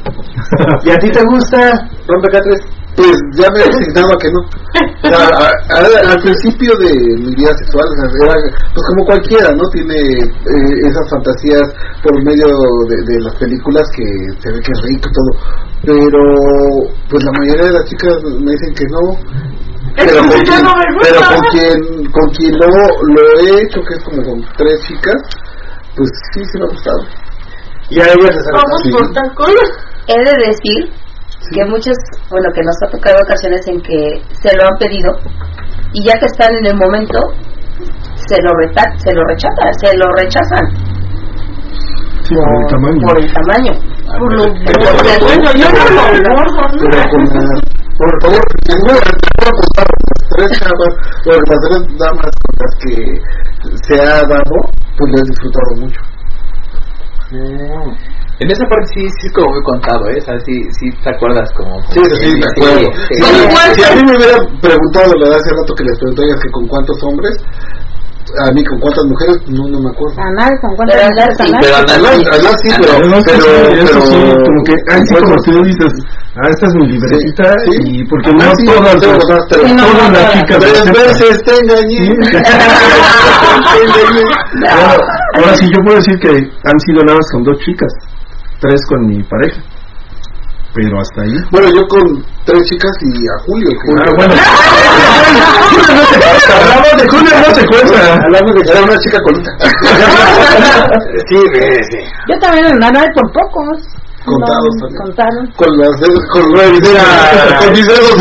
¿Y 0.92 0.94
a 0.94 0.98
ti 0.98 1.08
te 1.10 1.22
gusta? 1.24 1.72
Rompe 2.06 2.28
K3. 2.28 2.60
Pues 2.94 3.16
ya 3.40 3.48
me 3.56 3.64
resignaba 3.64 4.12
que 4.20 4.28
no. 4.28 4.40
O 4.44 5.08
sea, 5.08 5.24
a- 5.24 5.80
a- 5.80 6.12
al 6.12 6.20
principio 6.20 6.76
de 6.76 6.92
mi 7.24 7.34
vida 7.34 7.50
sexual, 7.56 7.88
o 7.88 7.94
sea, 7.96 8.26
era 8.28 8.34
pues 8.74 8.84
como 8.92 9.06
cualquiera, 9.06 9.48
¿no? 9.56 9.64
Tiene 9.72 9.96
eh, 9.96 10.72
esas 10.84 11.08
fantasías 11.08 11.62
por 12.02 12.12
medio 12.22 12.44
de, 12.90 12.96
de 13.08 13.20
las 13.24 13.34
películas 13.36 13.88
que 13.96 14.04
se 14.42 14.52
ve 14.52 14.60
que 14.60 14.72
es 14.76 14.80
rico 14.92 15.08
y 15.08 15.12
todo. 15.16 15.30
Pero 15.86 16.20
pues 17.08 17.24
la 17.24 17.32
mayoría 17.40 17.64
de 17.64 17.72
las 17.72 17.84
chicas 17.88 18.12
me 18.44 18.50
dicen 18.52 18.74
que 18.74 18.84
no. 18.92 19.02
Pero 19.96 20.20
con, 20.28 20.40
quien, 20.44 20.62
no 20.62 20.72
pero 21.02 21.20
con 21.32 21.40
quien 21.50 22.12
con 22.12 22.28
quien 22.36 22.52
lo, 22.60 22.68
lo 22.68 23.40
he 23.40 23.62
hecho, 23.62 23.80
que 23.88 23.94
es 23.96 24.04
como 24.04 24.22
con 24.22 24.40
tres 24.58 24.76
chicas, 24.86 25.16
pues 25.96 26.10
sí, 26.34 26.44
sí 26.44 26.58
me 26.58 26.64
ha 26.64 26.68
gustado. 26.68 27.00
Y 27.88 28.00
a 28.00 28.04
ellas 28.04 28.36
les 28.36 28.44
Vamos 28.52 28.80
Sí. 28.84 28.90
por 28.90 29.12
tacos. 29.12 29.52
He 30.08 30.18
de 30.18 30.32
decir 30.46 30.92
que 31.52 31.64
muchas, 31.66 31.96
bueno, 32.30 32.48
que 32.54 32.62
nos 32.62 32.76
ha 32.82 32.90
tocado 32.90 33.16
ocasiones 33.24 33.66
en 33.68 33.80
que 33.82 34.22
se 34.42 34.56
lo 34.56 34.62
han 34.64 34.76
pedido 34.78 35.12
y 35.92 36.04
ya 36.06 36.18
que 36.18 36.26
están 36.26 36.54
en 36.56 36.66
el 36.66 36.76
momento, 36.76 37.18
se 38.26 38.40
lo, 38.42 38.50
reta- 38.54 38.94
se 38.98 39.12
lo 39.14 39.24
rechazan, 39.24 39.74
se 39.80 39.96
lo 39.96 40.06
rechazan 40.16 40.64
Sí, 42.22 42.34
por 42.34 42.48
el 42.62 42.66
tamaño. 42.70 43.00
por 43.06 43.18
el 43.20 43.32
tamaño. 43.32 43.72
Por 44.18 44.32
lo 44.34 44.44
yo 44.46 45.68
no 45.70 45.82
por 47.98 48.22
favor, 48.22 48.42
que 48.64 48.74
no 48.74 48.84
me 48.86 48.92
voy 48.92 48.98
a 48.98 49.48
apostar 49.48 49.86
las 49.86 50.20
tres 50.30 50.50
chavas, 50.58 50.92
o 51.26 51.30
las 51.30 51.60
tres 51.60 51.82
damas 51.98 52.32
con 52.42 52.54
las 52.58 52.74
que 52.80 52.94
se 53.86 53.94
ha 54.00 54.04
dado, 54.26 54.56
pues 54.96 55.06
lo 55.10 55.16
he 55.18 55.22
disfrutado 55.28 55.70
mucho. 55.80 56.00
En 58.42 58.50
esa 58.50 58.64
parte 58.66 58.86
sí, 58.94 59.02
sí 59.06 59.26
es 59.28 59.32
como 59.38 59.46
muy 59.54 59.62
contado, 59.62 60.02
¿eh? 60.10 60.18
O 60.18 60.24
sea, 60.26 60.34
sí, 60.42 60.54
sí 60.80 60.90
te 61.04 61.10
acuerdas 61.14 61.46
como... 61.54 61.78
Sí, 61.94 62.00
sí, 62.02 62.34
me 62.34 62.46
acuerdo. 62.50 62.90
sí, 63.06 63.14
Si, 63.14 63.22
sí. 63.22 63.46
si 63.76 63.82
a 63.86 63.94
mí 63.94 64.02
me 64.02 64.16
hubiera 64.18 64.38
preguntado 64.60 65.14
la 65.22 65.36
hace 65.36 65.50
rato 65.54 65.70
que 65.78 65.84
les 65.84 65.96
pregunté 66.00 66.22
que 66.42 66.50
con 66.50 66.66
cuántos 66.66 66.98
hombres, 67.06 67.34
a 68.42 68.50
mí 68.50 68.64
con 68.64 68.78
cuántas 68.80 69.04
mujeres, 69.06 69.36
no, 69.46 69.62
no 69.70 69.78
me 69.78 69.90
acuerdo. 69.94 70.16
Anal, 70.18 70.50
¿con 70.58 70.74
cuántas 70.74 70.96
Pero 70.98 71.06
mujeres 71.12 71.34
sí? 71.38 71.46
Pero 71.62 71.76
allá 72.34 72.52
sí, 72.62 72.68
pero, 72.82 72.92
Pero, 72.98 73.22
pero, 73.22 74.00
sí, 74.02 74.10
sí, 74.10 74.18
como 74.42 74.60
que, 74.66 74.74
ahí 74.90 75.02
sí, 75.06 75.14
como 75.22 75.36
tú 75.46 75.52
dices, 75.62 75.92
ah, 76.42 76.48
esta 76.50 76.66
es 76.66 76.74
mi 76.74 76.86
libretita, 76.88 77.44
Sí, 77.62 77.72
sí. 77.78 77.78
y 78.00 78.04
porque 78.10 78.30
Ah, 78.32 78.42
no 78.42 78.50
sí, 78.56 78.64
todas, 78.66 78.96
sí, 78.98 79.06
las- 79.06 79.22
Sí, 79.22 79.76
todas 79.76 80.10
las 80.10 80.18
no, 80.18 80.32
chicas 80.32 80.58
Tres 80.58 80.84
veces 80.90 81.34
te 81.46 81.52
engañé. 81.62 82.10
Ahora, 84.70 84.96
ahora 85.36 85.54
sí, 85.56 85.66
yo 85.72 85.78
puedo 85.84 85.96
decir 85.98 86.16
que 86.20 86.28
han 86.30 86.78
sido 86.80 87.02
nada 87.04 87.18
más 87.18 87.26
con 87.32 87.42
dos 87.44 87.58
chicas, 87.64 87.92
tres 88.62 88.80
con 88.88 89.06
mi 89.06 89.22
pareja, 89.24 89.60
pero 90.72 90.98
hasta 91.00 91.20
ahí. 91.22 91.34
Bueno, 91.50 91.68
yo 91.74 91.86
con 91.88 92.24
tres 92.46 92.62
chicas 92.70 92.92
y 93.02 93.28
a 93.28 93.36
Julio. 93.44 93.68
que- 93.70 93.92
Ah, 94.00 94.12
bueno. 94.16 94.34
Hablamos 96.62 96.92
de 96.96 97.04
Julio, 97.08 97.30
no 97.46 97.54
se 97.54 97.62
cuenta. 97.66 98.14
Hablamos 98.24 98.54
de 98.54 98.60
que 98.62 98.70
era 98.70 98.82
una 98.82 98.98
chica 98.98 99.18
colita. 99.22 99.50
Sí, 101.28 101.36
sí. 101.90 101.98
Yo 102.28 102.34
también 102.40 102.66
en 102.66 102.78
por 103.14 103.26
pocos. 103.32 103.78
Contados 104.24 104.74
No. 104.80 104.86
Contaron. 105.02 105.44
Con 105.56 105.70
las 105.78 106.00
dedos, 106.00 106.24
con 106.32 106.44
nueve 106.52 106.78
dedos, 106.80 107.02
con 107.58 107.72
mis 107.72 107.86
dedos. 107.86 108.12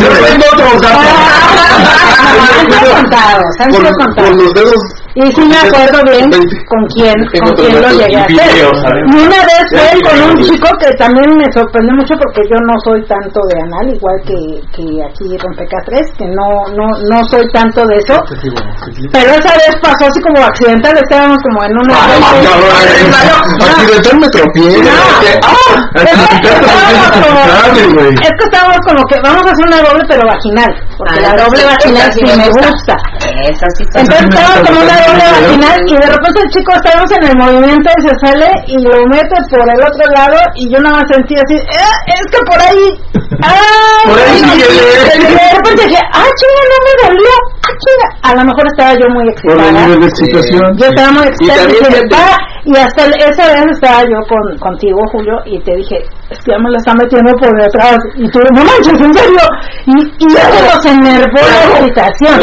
Con, 4.15 4.38
los 4.38 4.53
dedos. 4.53 4.81
Y 5.13 5.27
sí 5.31 5.41
me 5.43 5.57
acuerdo 5.57 5.99
bien 6.07 6.31
con 6.31 6.85
quién, 6.95 7.13
con 7.43 7.53
quién 7.55 7.81
lo 7.81 7.89
llegué 7.89 8.15
a 8.15 8.23
hacer. 8.23 8.63
Y 9.07 9.15
una 9.19 9.43
vez 9.43 9.65
fue 9.69 9.91
con 10.07 10.17
un 10.31 10.38
chico 10.41 10.69
que 10.79 10.89
también 10.95 11.27
me 11.35 11.51
sorprendió 11.51 11.93
mucho 11.95 12.15
porque 12.15 12.41
yo 12.49 12.55
no 12.63 12.73
soy 12.85 13.03
tanto 13.05 13.39
de 13.49 13.59
anal, 13.61 13.93
igual 13.93 14.15
que, 14.23 14.61
que 14.71 15.03
aquí 15.03 15.38
Rompecatres, 15.38 16.07
que 16.17 16.25
no, 16.27 16.63
no, 16.75 16.88
no 17.09 17.23
soy 17.29 17.43
tanto 17.51 17.85
de 17.88 17.97
eso. 17.97 18.15
Pero 19.11 19.31
esa 19.31 19.51
vez 19.51 19.75
pasó 19.81 20.07
así 20.07 20.21
como 20.21 20.45
accidental, 20.45 20.95
estábamos 20.95 21.38
como 21.43 21.63
en 21.65 21.73
una... 21.77 21.93
Accidental 23.67 24.19
me 24.19 24.29
tropié. 24.29 24.79
Estábamos 26.41 27.93
güey. 27.95 28.13
Es 28.15 28.31
que 28.31 28.45
estábamos 28.45 28.77
como 28.88 29.03
que 29.05 29.19
vamos 29.21 29.43
a 29.45 29.51
hacer 29.51 29.65
una 29.67 29.81
doble 29.81 30.03
pero 30.07 30.21
vaginal, 30.27 30.71
porque 30.97 31.11
Ah, 31.11 31.35
la 31.35 31.43
doble 31.43 31.65
vaginal 31.65 32.13
sí 32.13 32.23
me 32.23 32.47
gusta. 32.47 32.95
Entonces 33.93 34.25
gusta 34.25 34.61
como 34.65 34.81
una 34.81 35.00
doble 35.05 35.23
vaginal 35.31 35.79
y 35.87 35.93
de 35.95 36.07
repente 36.07 36.39
el 36.43 36.49
chico 36.51 36.71
estábamos 36.73 37.11
en 37.11 37.23
el 37.27 37.37
movimiento 37.37 37.89
y 37.97 38.01
se 38.07 38.15
sale 38.25 38.47
y 38.67 38.77
lo 38.83 38.91
mete 39.07 39.35
por 39.49 39.61
el 39.69 39.81
otro 39.81 40.05
lado 40.15 40.37
y 40.55 40.69
yo 40.73 40.79
nada 40.79 40.97
más 40.97 41.05
sentí 41.11 41.35
así, 41.35 41.55
"Eh, 41.55 41.95
es 42.07 42.25
que 42.31 42.39
por 42.49 42.59
ahí, 42.61 42.85
¡ay! 43.43 44.03
Por 44.05 44.19
ahí 44.19 44.41
y, 44.41 44.61
y 44.61 45.33
de 45.35 45.51
repente 45.55 45.87
dije, 45.87 46.01
ah, 46.13 46.25
chinga, 46.37 46.63
no 46.71 46.77
me 46.85 46.93
dolió, 47.15 47.31
ah. 47.72 48.30
A 48.31 48.35
lo 48.35 48.43
mejor 48.45 48.65
estaba 48.68 48.93
yo 48.93 49.07
muy 49.10 49.26
Por 49.43 49.53
el 49.53 49.60
excitada. 49.60 49.72
nivel 49.72 49.99
de 50.02 50.07
excitación. 50.07 50.77
Yo 50.77 50.85
estaba 50.85 51.11
muy 51.11 51.23
excitada 51.27 51.64
y, 52.64 52.72
y 52.72 52.77
hasta 52.77 53.06
esa 53.06 53.48
vez 53.53 53.65
estaba 53.72 54.02
yo 54.03 54.18
con, 54.30 54.57
contigo, 54.60 54.99
Julio, 55.11 55.34
y 55.45 55.60
te 55.64 55.76
dije, 55.76 55.98
es 56.30 56.38
que 56.45 56.52
ya 56.52 56.57
me 56.60 56.69
la 56.69 56.77
está 56.77 56.93
metiendo 56.93 57.31
por 57.41 57.52
detrás. 57.61 57.98
Y 58.15 58.30
tú, 58.30 58.39
no 58.56 58.64
manches, 58.64 59.02
en 59.02 59.14
serio. 59.14 59.45
Y, 59.88 60.26
y 60.26 60.27
eso 60.27 60.81
se 60.81 60.89
enervó 60.89 61.41
la 61.41 61.80
excitación. 61.80 62.41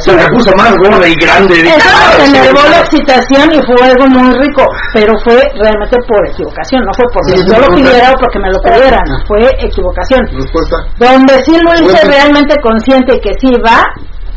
Se 0.00 0.12
me 0.16 0.26
puso 0.28 0.52
más 0.56 0.76
gorda 0.76 1.08
y 1.08 1.14
grande. 1.14 1.54
Eso 1.54 1.88
se 2.18 2.24
enervó 2.26 2.62
la 2.68 2.80
excitación 2.80 3.48
y 3.52 3.60
fue 3.66 3.86
algo 3.86 4.06
muy 4.06 4.32
rico, 4.38 4.66
pero 4.92 5.12
fue 5.24 5.40
realmente 5.62 5.96
por 6.08 6.26
equivocación, 6.28 6.84
no 6.84 6.92
fue 6.94 7.04
porque 7.12 7.34
yo 7.46 7.58
lo 7.58 7.74
pidiera 7.74 8.10
o 8.10 8.14
porque 8.18 8.38
me 8.38 8.50
lo 8.50 8.60
pidieran, 8.60 9.04
fue 9.26 9.38
equivocación. 9.60 10.20
Respuesta. 10.32 10.76
Donde 10.98 11.34
sí 11.44 11.56
lo 11.60 11.74
hice 11.74 12.06
realmente 12.06 12.54
consciente 12.60 13.20
que 13.20 13.30
sí 13.40 13.50
va, 13.64 13.84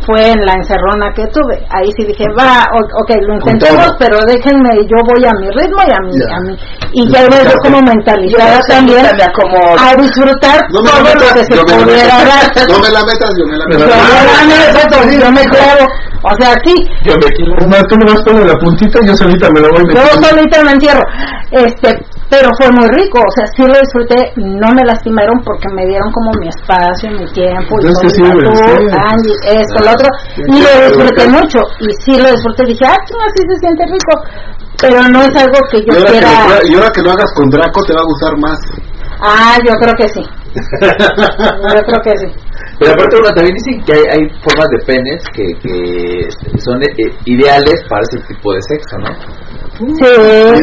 fue 0.05 0.29
en 0.29 0.39
la 0.45 0.53
encerrona 0.53 1.11
que 1.15 1.25
tuve. 1.27 1.65
Ahí 1.69 1.89
sí 1.97 2.05
dije, 2.05 2.25
va, 2.37 2.63
ok, 2.73 3.09
lo 3.21 3.33
intentemos, 3.35 3.85
todo. 3.87 3.95
pero 3.99 4.17
déjenme, 4.27 4.69
yo 4.85 4.97
voy 5.05 5.25
a 5.25 5.31
mi 5.39 5.49
ritmo 5.49 5.81
y 5.81 5.91
a 5.91 5.99
mi, 6.05 6.13
Ya. 6.19 6.35
a 6.35 6.39
mi 6.41 6.57
y 6.97 7.11
ya 7.11 7.23
iba 7.25 7.43
yo 7.43 7.57
como 7.63 7.81
mentalizada 7.81 8.61
también 8.69 9.01
me 9.17 9.23
acomodo. 9.23 9.75
a 9.77 9.95
disfrutar 10.01 10.59
No 10.71 10.81
me 10.81 10.89
la 10.89 10.95
todo 10.95 11.13
lo 11.13 11.33
que 11.33 11.43
se 11.43 11.55
yo 11.55 11.65
pudiera 11.65 12.17
dar. 12.23 12.45
No 12.71 12.79
me 12.79 12.89
la 12.89 13.03
metas, 13.03 13.31
yo 13.37 13.45
me 13.47 13.57
la 13.57 13.65
Pero- 13.67 13.79
Yo 13.79 13.85
meto. 13.85 14.47
me 14.47 14.55
la 14.57 14.73
meto, 14.73 15.25
yo 15.25 15.31
me 15.31 15.43
clavo. 15.49 15.85
O 16.23 16.35
sea, 16.41 16.53
sí, 16.65 16.73
Yo 17.03 17.13
me 17.17 17.27
quiero... 17.35 17.53
No, 17.67 17.77
tú 17.87 17.95
me 17.97 18.05
vas 18.11 18.23
poniendo 18.23 18.51
la 18.53 18.57
puntita 18.59 18.99
y 19.03 19.07
yo 19.07 19.15
solita 19.15 19.47
me 19.53 19.59
la 19.61 19.67
voy 19.69 19.77
yo 19.79 19.85
metiendo. 20.01 20.27
solita 20.27 20.63
me 20.63 20.71
entierro. 20.71 21.01
Este, 21.51 21.99
pero 22.29 22.49
fue 22.57 22.69
muy 22.71 22.87
rico, 22.89 23.19
o 23.21 23.31
sea, 23.35 23.45
sí 23.55 23.61
lo 23.61 23.77
disfruté, 23.77 24.33
no 24.37 24.73
me 24.73 24.83
lastimaron 24.83 25.37
porque 25.45 25.67
me 25.73 25.85
dieron 25.85 26.11
como 26.11 26.31
mi 26.39 26.47
espacio, 26.49 27.11
mi 27.11 27.25
tiempo, 27.31 27.77
y 27.81 27.87
Entonces, 27.87 28.17
solita 28.17 28.49
sí, 28.49 28.61
tú, 28.65 28.81
sí. 28.81 28.97
Angie, 28.97 29.61
esto, 29.61 29.77
lo 29.85 29.91
otro, 29.91 30.09
y 30.35 30.57
lo 30.57 30.71
disfruté 30.89 31.23
mucho, 31.29 31.59
y 31.79 31.87
sí 32.01 32.17
lo 32.17 32.31
disfruté, 32.31 32.65
dije, 32.65 32.85
ah, 32.85 32.97
chinga, 33.05 33.25
sí 33.35 33.43
se 33.45 33.55
siente 33.59 33.83
rico, 33.85 34.13
pero 34.81 34.97
no 35.09 35.21
es 35.21 35.35
algo 35.35 35.59
que 35.69 35.77
Y 35.77 35.85
yo 35.85 36.05
que 36.05 36.11
quiera, 36.11 36.29
lo, 36.49 36.67
y 36.67 36.75
ahora 36.75 36.89
que 36.89 37.01
lo 37.01 37.11
hagas 37.11 37.31
con 37.35 37.49
Draco 37.49 37.83
te 37.85 37.93
va 37.93 38.01
a 38.01 38.09
gustar 38.09 38.33
más. 38.37 38.59
ah, 39.21 39.57
yo 39.65 39.73
creo 39.75 39.93
que 39.93 40.07
sí, 40.09 40.23
yo 40.25 41.81
creo 41.85 42.01
que 42.03 42.17
sí. 42.17 42.27
Pero 42.77 42.91
aparte, 42.91 43.15
bueno, 43.15 43.35
también 43.35 43.55
dicen 43.55 43.85
que 43.85 43.93
hay, 43.93 44.03
hay 44.11 44.29
formas 44.43 44.67
de 44.67 44.85
penes 44.85 45.23
que, 45.33 45.45
que 45.63 46.27
son 46.59 46.83
eh, 46.83 46.89
ideales 47.23 47.75
para 47.87 48.01
ese 48.01 48.19
tipo 48.27 48.51
de 48.51 48.59
sexo, 48.67 48.97
¿no? 48.99 49.54
Sí, 49.77 49.85
Sí, 49.85 49.91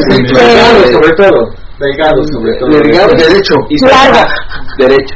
sí, 0.09 0.15
claro, 0.33 0.79
sobre 0.91 1.11
todo. 1.13 1.39
Delgado, 1.79 2.21
sobre 2.31 2.53
todo. 2.59 2.69
Delgado, 2.69 3.09
derecho. 3.17 3.55
Y 3.69 3.75
Largo. 3.85 4.23
Derecho. 4.77 5.15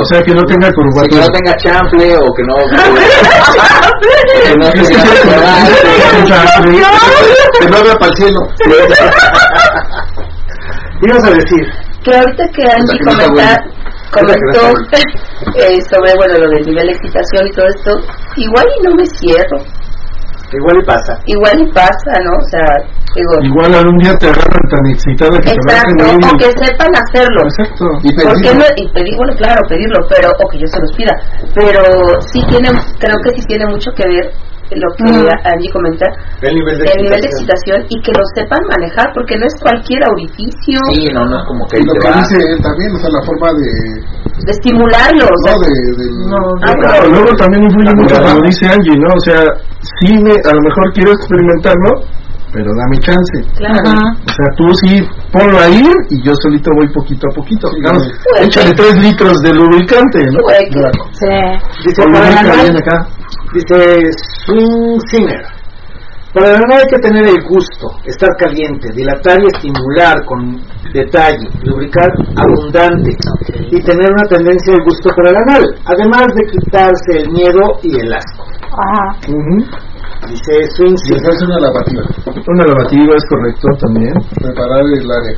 O 0.00 0.04
sea, 0.06 0.22
que 0.22 0.32
no 0.34 0.42
tenga 0.44 0.68
Sí, 0.68 0.72
que 0.74 0.80
no 0.80 0.84
curvatura. 0.92 1.26
tenga 1.32 1.52
chanfle 1.58 2.16
o 2.16 2.32
que 2.34 2.42
no... 2.48 2.56
que 4.42 4.52
no 4.56 4.70
tenga... 4.70 5.02
Que 7.60 7.66
vea 7.82 7.94
para 7.94 8.10
el 8.10 8.16
cielo. 8.16 8.40
ibas 11.02 11.24
a 11.24 11.30
decir? 11.30 11.64
Que 12.04 12.14
ahorita 12.16 12.44
que 12.54 12.62
Angie 12.70 12.98
comenta, 13.04 13.56
comentó 14.12 14.60
eh, 15.56 15.78
sobre 15.90 16.12
bueno 16.16 16.38
lo 16.38 16.48
del 16.50 16.66
nivel 16.66 16.86
de 16.86 16.92
excitación 16.92 17.46
y 17.46 17.50
todo 17.52 17.66
esto, 17.76 17.90
igual 18.36 18.66
y 18.78 18.82
no 18.84 18.90
me 18.94 19.04
cierro. 19.06 19.58
Igual 20.52 20.76
y 20.80 20.84
pasa. 20.86 21.12
Igual 21.26 21.56
y 21.60 21.66
pasa, 21.72 22.12
¿no? 22.24 22.32
O 22.40 22.46
sea, 22.48 22.64
digo... 23.14 23.32
Igual 23.42 23.74
algún 23.74 23.98
día 23.98 24.14
te 24.16 24.28
agarran 24.28 24.64
tan 24.70 24.84
excitada 24.88 25.36
que 25.40 25.50
Exacto, 25.50 26.04
te 26.04 26.26
o 26.26 26.32
que 26.40 26.50
sepan 26.64 26.92
hacerlo. 26.96 27.42
Exacto. 27.44 27.84
Y 28.02 28.10
¿Por 28.16 28.32
qué 28.40 28.48
pedirlo. 28.48 28.64
no? 28.64 28.66
Y 28.76 28.84
pedir, 28.92 29.14
bueno, 29.16 29.32
claro, 29.36 29.60
pedirlo, 29.68 29.98
pero, 30.08 30.28
o 30.32 30.48
que 30.48 30.58
yo 30.58 30.66
se 30.66 30.80
los 30.80 30.92
pida. 30.96 31.14
Pero 31.54 31.82
sí 32.32 32.40
tiene, 32.48 32.68
creo 32.98 33.16
que 33.24 33.30
sí 33.36 33.42
tiene 33.46 33.66
mucho 33.66 33.90
que 33.92 34.04
ver 34.08 34.32
lo 34.72 34.88
que 34.96 35.04
Mm. 35.04 35.24
Angie 35.48 35.72
comenta, 35.72 36.04
El 36.42 36.54
nivel 36.56 36.76
de 36.76 36.84
el 36.92 37.02
nivel 37.02 37.20
de 37.22 37.28
excitación. 37.28 37.86
y 37.88 37.96
que 38.04 38.12
lo 38.12 38.20
sepan 38.36 38.60
manejar, 38.68 39.08
porque 39.14 39.36
no 39.40 39.46
es 39.46 39.54
cualquier 39.62 40.00
orificio 40.12 40.76
Sí, 40.92 41.08
no, 41.08 41.24
no 41.24 41.40
es 41.40 41.44
como 41.48 41.64
que 41.68 41.78
Y 41.80 41.84
lo 41.88 41.92
que 41.96 42.08
va. 42.10 42.16
dice 42.20 42.36
él 42.36 42.60
también, 42.60 42.92
o 42.92 42.98
sea, 43.00 43.08
la 43.08 43.22
forma 43.24 43.48
de. 43.56 44.27
De 44.44 44.52
estimularlo. 44.52 45.24
o 45.24 45.38
sea, 45.44 45.54
No, 45.54 45.60
de. 45.60 45.68
del- 45.98 46.32
Ah, 46.62 46.72
Claro, 46.80 46.98
pero- 47.02 47.12
luego 47.12 47.30
también 47.36 47.62
influye 47.64 47.92
mucho 47.96 48.16
como 48.22 48.40
dice 48.46 48.66
Angie, 48.66 48.96
¿no? 48.98 49.08
O 49.14 49.20
sea, 49.20 49.40
sí, 50.00 50.12
me, 50.22 50.32
a 50.32 50.52
lo 50.54 50.60
mejor 50.62 50.92
quiero 50.94 51.12
experimentarlo, 51.12 51.90
pero 52.52 52.70
dame 52.76 52.98
chance. 52.98 53.36
claro. 53.56 53.90
O 53.90 54.32
sea, 54.32 54.46
tú 54.56 54.64
sí 54.82 55.02
ponlo 55.32 55.58
ahí 55.58 55.82
y 56.10 56.22
yo 56.22 56.32
solito 56.42 56.70
voy 56.76 56.88
poquito 56.94 57.26
a 57.30 57.34
poquito. 57.34 57.68
Digamos, 57.76 58.02
Pues, 58.32 58.46
échale 58.46 58.72
tres 58.74 58.96
litros 59.02 59.40
de 59.42 59.52
lubricante, 59.52 60.24
¿no? 60.24 60.38
Que- 60.48 60.70
Sí. 61.12 61.88
Dice, 61.88 62.02
para 62.12 62.28
acá. 62.40 63.06
dice 63.54 64.00
Swing 64.46 64.98
Singer. 65.10 65.44
Para 66.34 66.50
el 66.50 66.56
anal 66.56 66.80
hay 66.82 66.86
que 66.88 66.98
tener 66.98 67.26
el 67.26 67.42
gusto, 67.48 67.86
estar 68.04 68.28
caliente, 68.36 68.88
dilatar 68.94 69.38
y 69.42 69.46
estimular 69.46 70.14
con 70.26 70.60
detalle, 70.92 71.48
lubricar 71.64 72.08
abundante 72.36 73.16
y 73.70 73.82
tener 73.82 74.10
una 74.10 74.24
tendencia 74.28 74.74
al 74.74 74.84
gusto 74.84 75.10
por 75.14 75.28
el 75.28 75.36
anal, 75.36 75.64
además 75.84 76.26
de 76.34 76.42
quitarse 76.50 77.22
el 77.22 77.30
miedo 77.30 77.78
y 77.82 78.00
el 78.00 78.12
asco. 78.12 78.44
Ajá. 78.72 79.16
Dice 80.26 80.52
Swing 80.76 80.96
Y 81.08 81.14
hacerse 81.14 81.44
una 81.46 81.58
lavativa. 81.60 82.02
Una 82.26 82.64
lavativa 82.64 83.14
es 83.16 83.24
correcto 83.30 83.68
también. 83.80 84.12
Preparar 84.34 84.80
el 84.80 85.10
área. 85.10 85.36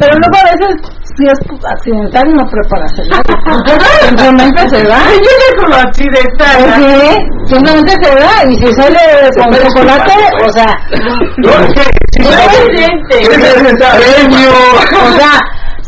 Pero 0.00 0.16
luego 0.16 0.36
a 0.40 0.44
veces, 0.50 0.72
si 1.14 1.24
es 1.26 1.38
accidental, 1.70 2.24
no 2.34 2.44
preparas 2.48 2.98
el 2.98 3.12
agua. 3.12 3.34
Simplemente 4.08 4.68
se 4.70 4.88
va. 4.88 4.98
Yo 5.12 5.30
ya 5.36 5.50
como 5.60 5.76
accidental. 5.76 6.58
Sí, 6.74 6.96
simplemente 7.44 7.92
se 8.02 8.10
va. 8.16 8.34
Y 8.50 8.54
si 8.56 8.72
sale 8.72 8.98
con 9.36 9.52
chocolate, 9.52 10.16
o 10.44 10.52
sea, 10.52 10.70
Premio. 13.98 14.50
o 14.50 15.12
sea, 15.12 15.34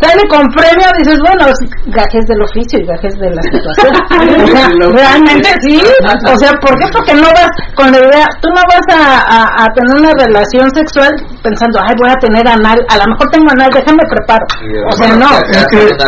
sale 0.03 0.23
con 0.29 0.43
premio, 0.51 0.87
dices, 0.99 1.19
bueno, 1.23 1.47
es 1.47 1.59
gajes 1.87 2.25
del 2.27 2.43
oficio 2.43 2.81
y 2.81 2.87
gajes 2.87 3.15
de 3.19 3.31
la 3.31 3.43
situación. 3.43 3.93
O 4.43 4.47
sea, 4.47 4.69
realmente 4.93 5.49
sí. 5.63 5.81
O 6.27 6.37
sea, 6.37 6.53
¿por 6.61 6.75
qué? 6.79 6.87
Porque 6.93 7.15
no 7.15 7.29
vas 7.33 7.51
con 7.75 7.91
la 7.91 7.99
idea, 7.99 8.27
tú 8.41 8.49
no 8.51 8.63
vas 8.69 8.87
a, 8.91 9.23
a, 9.23 9.65
a 9.65 9.67
tener 9.75 9.95
una 9.99 10.13
relación 10.13 10.69
sexual 10.75 11.11
pensando, 11.43 11.79
ay, 11.83 11.95
voy 11.99 12.11
a 12.11 12.19
tener 12.21 12.47
anal, 12.47 12.79
a 12.89 12.97
lo 12.99 13.05
mejor 13.13 13.27
tengo 13.31 13.51
anal, 13.51 13.71
déjame 13.73 14.03
preparo. 14.09 14.47
O 14.89 14.93
sea, 14.93 15.17
no. 15.17 15.29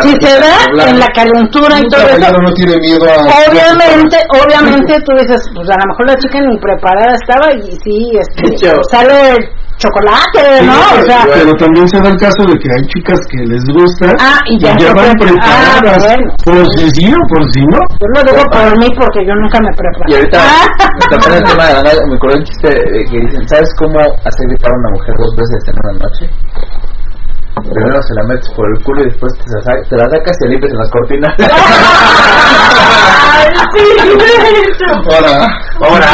Si 0.03 0.11
se 0.21 0.33
da 0.39 0.89
en 0.89 0.99
la 0.99 1.07
calentura 1.13 1.79
y 1.79 1.87
todo 1.89 2.01
eso, 2.01 2.19
caballero 2.19 2.41
no 2.41 2.53
tiene 2.53 2.75
miedo 2.79 3.05
a. 3.05 3.15
Obviamente, 3.47 4.17
obviamente 4.43 4.93
tú 5.05 5.11
dices, 5.19 5.41
pues 5.53 5.69
a 5.69 5.77
lo 5.79 5.85
mejor 5.91 6.07
la 6.07 6.15
chica 6.15 6.39
ni 6.41 6.57
preparada 6.57 7.13
estaba 7.15 7.53
y 7.53 7.71
sí, 7.83 8.11
este, 8.19 8.57
sale 8.91 9.64
chocolate, 9.77 10.61
¿no? 10.65 10.73
O 10.73 11.05
sea, 11.05 11.25
pero 11.33 11.51
también 11.59 11.87
se 11.89 11.99
da 11.99 12.09
el 12.09 12.17
caso 12.17 12.43
de 12.47 12.57
que 12.59 12.67
hay 12.71 12.81
chicas 12.93 13.19
que 13.29 13.37
les 13.45 13.63
gusta 13.75 14.13
Ah, 14.19 14.39
y 14.47 14.59
ya 14.59 14.71
van 14.93 15.11
preparadas. 15.19 15.81
ah, 15.83 15.97
bueno. 15.99 16.33
Por 16.45 16.63
si 16.79 16.89
sí 16.91 17.07
o 17.13 17.19
por 17.27 17.43
si 17.51 17.61
no. 17.67 17.79
yo 17.99 18.07
lo 18.15 18.19
digo 18.23 18.43
por 18.51 18.79
mí 18.79 18.87
porque 18.97 19.25
yo 19.27 19.33
nunca 19.35 19.59
me 19.59 19.71
preparo. 19.75 20.07
Y 20.07 20.13
ahorita, 20.15 20.39
Ah. 20.45 21.09
también 21.09 21.33
el 21.33 21.43
tema 21.43 21.65
de 21.67 21.73
la 21.73 21.81
me 22.07 22.15
acuerdo 22.15 22.37
un 22.37 22.43
chiste 22.45 22.69
de 22.69 22.99
que 23.09 23.17
dicen, 23.25 23.47
¿sabes 23.47 23.69
cómo 23.77 23.99
hacer 23.99 24.43
gritar 24.49 24.71
a 24.71 24.77
una 24.79 24.89
mujer 24.95 25.13
dos 25.19 25.35
veces 25.35 25.59
en 25.67 25.75
una 25.83 25.93
noche? 26.05 26.23
Primero 27.55 28.01
se 28.01 28.13
la 28.13 28.23
metes 28.27 28.49
por 28.55 28.65
el 28.69 28.83
culo 28.83 29.01
y 29.01 29.05
después 29.05 29.33
te, 29.39 29.45
te 29.89 29.95
la 29.95 30.09
sacas 30.09 30.35
y 30.35 30.39
te 30.39 30.49
limpias 30.49 30.71
en 30.71 30.77
las 30.77 30.91
cortinas. 30.91 31.33
Ahora. 34.87 35.47
Ahora. 35.81 36.07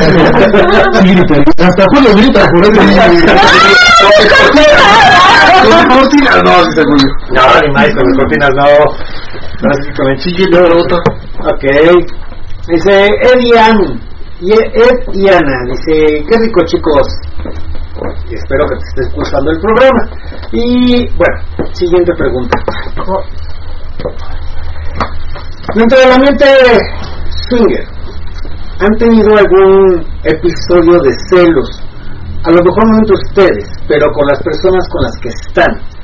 Sí, 0.00 1.14
grita, 1.14 1.66
hasta 1.66 1.84
Julio 1.94 2.14
grita 2.16 2.46
por 2.48 2.62
eso. 2.64 2.72
Con 5.62 5.88
cortinas, 5.98 6.42
no, 6.44 6.64
dice 6.64 6.82
Julio. 6.84 7.08
No, 7.30 7.42
ni 7.60 7.72
más, 7.72 7.88
con 7.94 8.04
las 8.04 8.18
cortinas 8.18 8.50
no. 8.56 8.66
No, 9.62 9.70
así 9.70 9.88
con 9.96 10.06
el 10.08 10.18
chillito. 10.18 10.58
Ok. 11.40 11.64
Dice 12.68 13.08
Edian. 13.34 14.00
Y 14.40 14.52
Ed 14.52 15.14
y 15.14 15.28
Ana. 15.28 15.64
Dice, 15.66 16.24
qué 16.28 16.36
rico 16.38 16.60
chicos. 16.66 17.06
Espero 18.30 18.66
que 18.68 18.76
te 18.76 18.84
estés 18.88 19.14
gustando 19.14 19.50
el 19.50 19.60
programa. 19.60 20.02
Y 20.52 21.08
bueno, 21.16 21.72
siguiente 21.72 22.12
pregunta. 22.14 22.58
Dentro 25.74 25.98
del 25.98 26.12
ambiente 26.12 26.44
swinger, 27.48 27.86
¿han 28.80 28.96
tenido 28.98 29.36
algún 29.36 30.06
episodio 30.24 30.98
de 31.00 31.12
celos? 31.30 31.82
A 32.44 32.50
lo 32.50 32.62
mejor 32.62 32.90
no 32.90 32.98
entre 32.98 33.16
ustedes, 33.16 33.64
pero 33.88 34.06
con 34.12 34.26
las 34.28 34.42
personas 34.42 34.86
con 34.90 35.02
las 35.02 35.16
que 35.20 35.28
están 35.28 35.95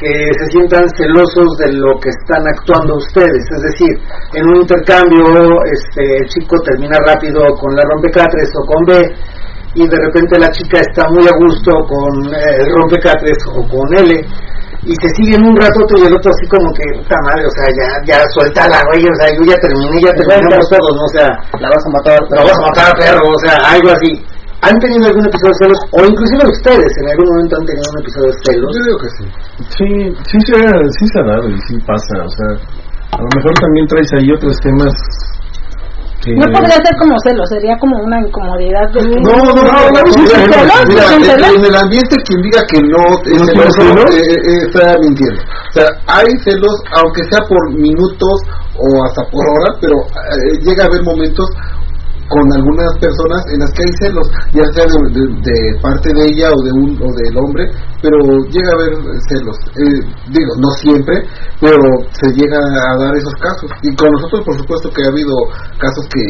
que 0.00 0.08
se 0.32 0.46
sientan 0.48 0.88
celosos 0.96 1.48
de 1.60 1.76
lo 1.76 1.92
que 2.00 2.08
están 2.08 2.40
actuando 2.48 2.96
ustedes, 2.96 3.44
es 3.52 3.62
decir, 3.68 3.92
en 4.32 4.48
un 4.48 4.56
intercambio 4.64 5.20
este 5.68 6.16
el 6.16 6.26
chico 6.32 6.56
termina 6.64 6.96
rápido 7.06 7.44
con 7.60 7.76
la 7.76 7.84
rompecatres 7.92 8.48
o 8.56 8.64
con 8.64 8.80
B 8.88 8.96
y 9.74 9.86
de 9.86 9.98
repente 10.00 10.40
la 10.40 10.50
chica 10.50 10.80
está 10.80 11.04
muy 11.12 11.28
a 11.28 11.36
gusto 11.36 11.70
con 11.84 12.32
eh, 12.32 12.64
el 12.64 12.68
rompecatres 12.80 13.38
o 13.52 13.60
con 13.68 13.86
L 13.92 14.24
y 14.88 14.94
se 14.96 15.08
siguen 15.20 15.44
un 15.44 15.54
ratote 15.60 16.00
y 16.00 16.06
el 16.08 16.14
otro 16.16 16.32
así 16.32 16.48
como 16.48 16.72
que 16.72 16.84
puta 16.96 17.16
madre, 17.28 17.44
o 17.44 17.52
sea, 17.52 17.68
ya 17.68 17.88
ya 18.08 18.18
suéltala, 18.32 18.80
güey, 18.88 19.04
o 19.04 19.14
sea, 19.20 19.28
yo 19.36 19.44
ya 19.44 19.58
terminé, 19.60 20.00
ya 20.00 20.12
terminamos 20.16 20.64
todos, 20.64 20.92
¿no? 20.96 21.04
o 21.04 21.12
sea, 21.12 21.28
La 21.60 21.68
vas 21.68 21.84
a 21.84 21.90
matar. 21.92 22.18
la 22.32 22.42
vas 22.42 22.56
a 22.56 22.64
matar 22.72 22.86
a 22.88 22.96
perro, 22.96 23.28
o 23.28 23.40
sea, 23.44 23.54
algo 23.68 23.92
así. 23.92 24.39
¿Han 24.62 24.76
tenido 24.78 25.08
algún 25.08 25.24
episodio 25.24 25.52
de 25.56 25.58
celos? 25.64 25.80
O 25.92 25.98
inclusive 26.04 26.42
ustedes 26.52 26.92
en 27.00 27.06
algún 27.08 27.26
momento 27.32 27.56
han 27.56 27.66
tenido 27.66 27.86
un 27.90 27.98
episodio 28.04 28.28
de 28.28 28.36
celos. 28.44 28.70
Yo 28.76 28.82
digo 28.84 28.98
que 29.00 29.10
sí. 29.16 29.24
Sí, 29.76 29.88
sí 30.28 30.38
se, 30.44 30.54
sí 31.00 31.04
se 31.12 31.16
ha 31.20 31.24
dado 31.24 31.48
y 31.48 31.58
sí 31.68 31.74
pasa, 31.86 32.14
o 32.20 32.32
sea, 32.36 32.50
a 33.16 33.20
lo 33.24 33.28
mejor 33.36 33.52
también 33.60 33.86
traes 33.88 34.10
ahí 34.12 34.28
otros 34.32 34.56
temas 34.60 34.92
que... 36.20 36.36
No 36.36 36.44
podría 36.52 36.76
ser 36.76 36.94
como 37.00 37.16
celo, 37.24 37.42
sería 37.46 37.74
como 37.80 37.96
una 38.04 38.20
incomodidad 38.20 38.84
de 38.92 39.00
No, 39.24 39.32
no, 39.40 39.56
no, 39.56 39.64
no, 39.64 40.00
¿Sí, 40.12 40.20
celos? 40.28 40.68
¿Sí, 40.92 41.14
en, 41.16 41.24
celos? 41.24 41.64
el 41.64 41.76
ambiente 41.76 42.16
quien 42.28 42.40
diga 42.42 42.60
que 42.68 42.78
no 42.84 43.00
es 43.24 43.40
¿No 43.40 43.46
celoso 43.48 43.80
celos? 43.80 44.04
eh, 44.12 44.20
eh, 44.20 44.60
está 44.68 44.94
mintiendo. 45.00 45.40
O 45.40 45.72
sea, 45.72 45.88
hay 46.06 46.28
celos, 46.44 46.76
aunque 47.00 47.24
sea 47.32 47.40
por 47.48 47.72
minutos 47.72 48.36
o 48.76 49.04
hasta 49.08 49.22
por 49.32 49.40
horas, 49.40 49.80
pero 49.80 49.96
eh, 49.96 50.60
llega 50.60 50.84
a 50.84 50.86
haber 50.92 51.02
momentos 51.02 51.48
con 52.30 52.46
algunas 52.54 52.94
personas 53.02 53.42
en 53.50 53.58
las 53.58 53.70
que 53.74 53.82
hay 53.82 53.92
celos, 54.06 54.26
ya 54.54 54.62
sea 54.70 54.86
de, 54.86 55.20
de- 55.42 55.74
parte 55.82 56.08
de 56.14 56.22
ella 56.30 56.46
o 56.54 56.58
de 56.62 56.70
un 56.72 56.90
o 57.02 57.08
del 57.18 57.34
hombre, 57.36 57.66
pero 58.00 58.16
llega 58.54 58.70
a 58.70 58.76
haber 58.78 58.94
celos. 59.28 59.56
Eh, 59.74 59.98
digo, 60.30 60.52
no 60.62 60.70
siempre, 60.78 61.26
pero 61.60 61.82
se 62.14 62.30
llega 62.38 62.58
a 62.62 62.96
dar 63.02 63.12
esos 63.18 63.34
casos. 63.42 63.68
Y 63.82 63.90
con 63.96 64.08
nosotros, 64.14 64.46
por 64.46 64.56
supuesto, 64.62 64.88
que 64.94 65.02
ha 65.02 65.10
habido 65.10 65.34
casos 65.82 66.06
que 66.06 66.22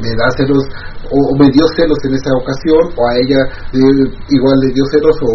me 0.00 0.10
da 0.16 0.26
celos 0.40 0.64
o, 1.12 1.18
me 1.38 1.46
dio 1.52 1.68
celos 1.76 1.98
en 2.08 2.14
esa 2.16 2.32
ocasión, 2.40 2.82
o 2.96 3.00
a 3.06 3.12
ella 3.20 3.40
eh, 3.76 4.04
igual 4.32 4.56
le 4.64 4.72
dio 4.72 4.84
celos 4.90 5.16
o 5.20 5.30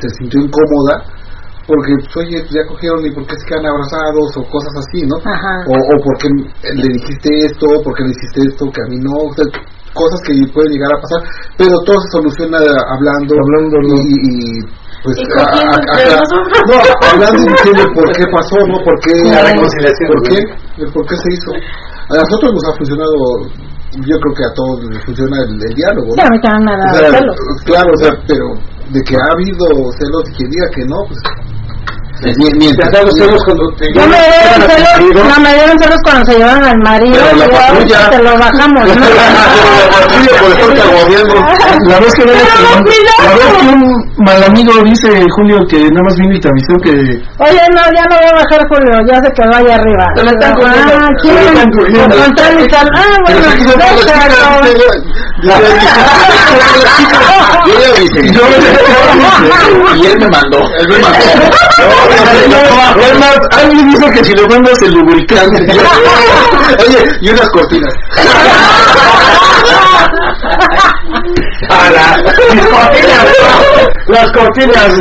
se 0.00 0.08
sintió 0.20 0.40
incómoda. 0.44 1.08
Porque, 1.68 1.92
pues, 2.00 2.16
oye, 2.24 2.40
ya 2.48 2.64
cogieron 2.64 3.04
y 3.04 3.12
por 3.12 3.26
qué 3.28 3.36
se 3.36 3.44
quedan 3.44 3.68
abrazados 3.68 4.28
o 4.40 4.42
cosas 4.48 4.72
así, 4.80 5.04
¿no? 5.04 5.20
Ajá. 5.20 5.54
o, 5.68 5.76
o 5.76 5.94
porque 6.00 6.26
le 6.64 6.88
dijiste 6.96 7.28
esto, 7.44 7.66
porque 7.84 8.08
le 8.08 8.10
hiciste 8.16 8.40
esto 8.48 8.64
que 8.72 8.80
a 8.80 8.88
mí 8.88 8.96
no, 9.04 9.12
o 9.28 9.32
sea, 9.36 9.44
cosas 9.92 10.16
que 10.24 10.32
pueden 10.56 10.72
llegar 10.72 10.88
a 10.96 11.00
pasar, 11.04 11.20
pero 11.60 11.76
todo 11.84 12.00
se 12.00 12.08
soluciona 12.16 12.56
hablando, 12.56 13.36
Hablándolo. 13.36 13.94
y, 14.00 14.16
y, 14.16 14.28
y, 14.32 14.64
pues 15.04 15.14
Y 15.20 15.28
a- 15.36 15.44
a- 15.44 16.24
no, 16.72 16.76
hablando 17.04 17.36
y 17.36 17.48
diciendo 17.52 17.84
por 17.92 18.06
qué 18.16 18.24
pasó, 18.32 18.56
¿no? 18.64 18.76
¿Por 18.80 18.96
qué 19.04 19.12
La 19.28 19.44
reconciliación, 19.52 20.08
¿Por 20.08 20.20
qué? 20.24 20.38
El 20.82 20.88
por 20.92 21.04
qué 21.04 21.16
se 21.20 21.28
hizo. 21.36 21.50
A 22.08 22.14
nosotros 22.16 22.48
nos 22.56 22.64
ha 22.64 22.72
funcionado, 22.80 23.14
yo 24.08 24.16
creo 24.24 24.34
que 24.40 24.44
a 24.48 24.52
todos 24.56 24.84
les 24.88 25.04
funciona 25.04 25.36
el, 25.44 25.52
el 25.68 25.74
diálogo, 25.76 26.08
Sí, 26.16 26.20
¿no? 26.20 26.24
a 26.24 26.30
mí 26.32 26.40
también 26.40 26.64
me 26.64 26.72
O 26.72 26.78
da 26.80 26.88
sea, 26.96 27.10
celos. 27.12 27.36
claro, 27.68 27.90
o 27.92 27.98
sea, 28.00 28.12
pero 28.26 28.46
de 28.88 29.00
que 29.04 29.14
ha 29.20 29.26
habido 29.36 29.64
celos 30.00 30.22
y 30.24 30.32
que 30.32 30.44
diga 30.48 30.66
que 30.72 30.84
no, 30.88 30.98
pues 31.08 31.20
Mientras 32.58 32.90
da 32.90 33.02
los 33.02 33.14
celos 33.16 33.40
cuando 33.44 33.62
te 33.78 33.84
No 33.94 34.06
me 34.08 34.16
dieron 34.18 34.70
celos, 34.70 35.24
no 35.28 35.40
me 35.40 35.54
dieron 35.54 35.78
celos 35.78 35.98
cuando 36.02 36.24
se 36.32 36.38
llevaron 36.38 36.64
al 36.64 36.78
marido. 36.84 37.14
Pero 37.14 37.36
la 37.36 37.44
y 37.46 37.48
ahora 37.54 37.68
patrulla- 37.68 38.10
te 38.10 38.18
lo 38.22 38.32
bajamos. 38.38 38.84
¿no? 38.88 38.94
la 38.94 39.90
patrulla 39.90 40.40
por 40.40 40.50
estar 40.50 40.74
cagoneando. 40.76 41.34
La 41.88 42.00
vez 42.00 42.14
que 42.14 42.22
Pero 42.22 42.34
la 42.34 42.40
no, 42.40 42.84
vez 42.84 42.96
cuidado. 42.96 43.60
que 43.60 43.66
un 43.68 43.97
mal 44.18 44.42
amigo 44.44 44.72
dice 44.84 45.08
Julio 45.36 45.58
que 45.68 45.78
nada 45.90 46.02
más 46.04 46.16
vino 46.16 46.34
y 46.34 46.40
te 46.40 46.48
avisó 46.48 46.76
que 46.82 46.90
Oye, 46.90 47.62
no, 47.72 47.82
ya 47.94 48.02
no 48.10 48.16
voy 48.16 48.26
a 48.28 48.32
bajar 48.34 48.60
Julio, 48.68 48.98
ya 49.10 49.20
se 49.22 49.30
quedó 49.32 49.54
allá 49.54 49.74
arriba. 49.76 50.06
Lo 50.16 50.30
están 50.30 50.52
cogiendo. 50.54 50.92
Ah. 50.94 51.08
Ah, 52.94 53.16
bueno, 53.24 53.46
déjalo. 53.76 54.36
yo- 58.32 58.48
le. 58.48 58.56
Y 59.96 59.98
él 60.06 60.16
me 60.18 60.28
mandó. 60.28 60.58
Él 60.78 60.86
me 60.88 60.98
mandó. 60.98 61.18
Es 62.98 63.14
más, 63.18 63.38
alguien 63.62 63.90
dice 63.90 64.10
que 64.10 64.24
si 64.24 64.32
le 64.34 64.46
mandas 64.48 64.80
el 64.82 64.92
lubricante 64.92 65.62
Oye, 66.86 67.00
y 67.20 67.30
unas 67.30 67.48
cortinas. 67.50 67.94
Las 71.68 72.68
cortinas, 72.70 73.26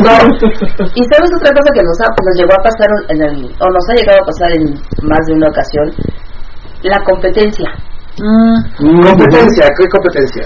no. 0.03 0.15
Y 0.95 1.01
sabes 1.11 1.29
otra 1.39 1.51
cosa 1.55 1.69
que 1.73 1.83
nos, 1.83 1.97
ha, 2.01 2.07
nos 2.11 2.35
llegó 2.35 2.53
a 2.53 2.63
pasar 2.63 2.89
en 3.09 3.21
el, 3.21 3.45
o 3.59 3.65
nos 3.71 3.85
ha 3.89 3.93
llegado 3.95 4.19
a 4.21 4.25
pasar 4.25 4.51
en 4.51 4.73
más 5.07 5.25
de 5.27 5.33
una 5.33 5.47
ocasión, 5.49 5.93
la 6.83 6.99
competencia. 7.03 7.69
Competencia, 8.77 9.65
¿qué 9.77 9.85
competencia? 9.87 10.43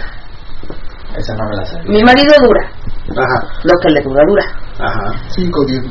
Esa 1.18 1.34
no 1.36 1.50
me 1.50 1.56
la 1.58 1.66
sabía. 1.66 1.92
Mi 1.92 2.04
marido 2.04 2.34
dura, 2.40 2.70
Ajá, 3.18 3.48
lo 3.64 3.74
que 3.82 3.90
le 3.90 4.02
dura, 4.02 4.22
dura. 4.28 4.44
ajá. 4.80 5.12
Cinco, 5.30 5.66
diez. 5.66 5.82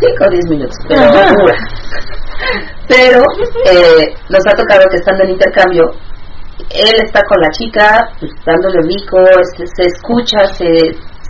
5 0.00 0.24
o 0.26 0.30
10 0.30 0.50
minutos, 0.50 0.76
pero 0.88 1.02
dura. 1.02 1.54
Pero 2.88 3.22
eh, 3.70 4.12
nos 4.28 4.40
ha 4.46 4.56
tocado 4.56 4.82
que 4.90 4.96
estando 4.96 5.22
en 5.24 5.30
intercambio, 5.30 5.84
él 6.68 6.94
está 7.02 7.20
con 7.28 7.40
la 7.40 7.48
chica, 7.50 8.08
pues, 8.18 8.30
dándole 8.44 8.80
rico, 8.82 9.16
se, 9.56 9.64
se 9.66 9.88
escucha, 9.88 10.44
se, 10.52 10.66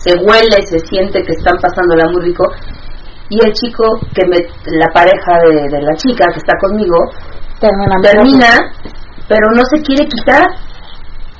se 0.05 0.11
huele, 0.21 0.57
se 0.69 0.77
siente 0.85 1.21
que 1.23 1.33
están 1.33 1.57
pasándola 1.59 2.05
muy 2.13 2.21
rico. 2.29 2.45
Y 3.29 3.43
el 3.43 3.51
chico, 3.53 3.83
que 4.13 4.21
me, 4.29 4.37
la 4.77 4.85
pareja 4.93 5.33
de, 5.49 5.65
de 5.75 5.81
la 5.81 5.95
chica 5.97 6.25
que 6.31 6.37
está 6.37 6.53
conmigo, 6.61 6.95
Termina. 7.59 7.95
termina, 8.03 8.49
pero 9.27 9.49
no 9.55 9.63
se 9.65 9.81
quiere 9.81 10.05
quitar. 10.05 10.45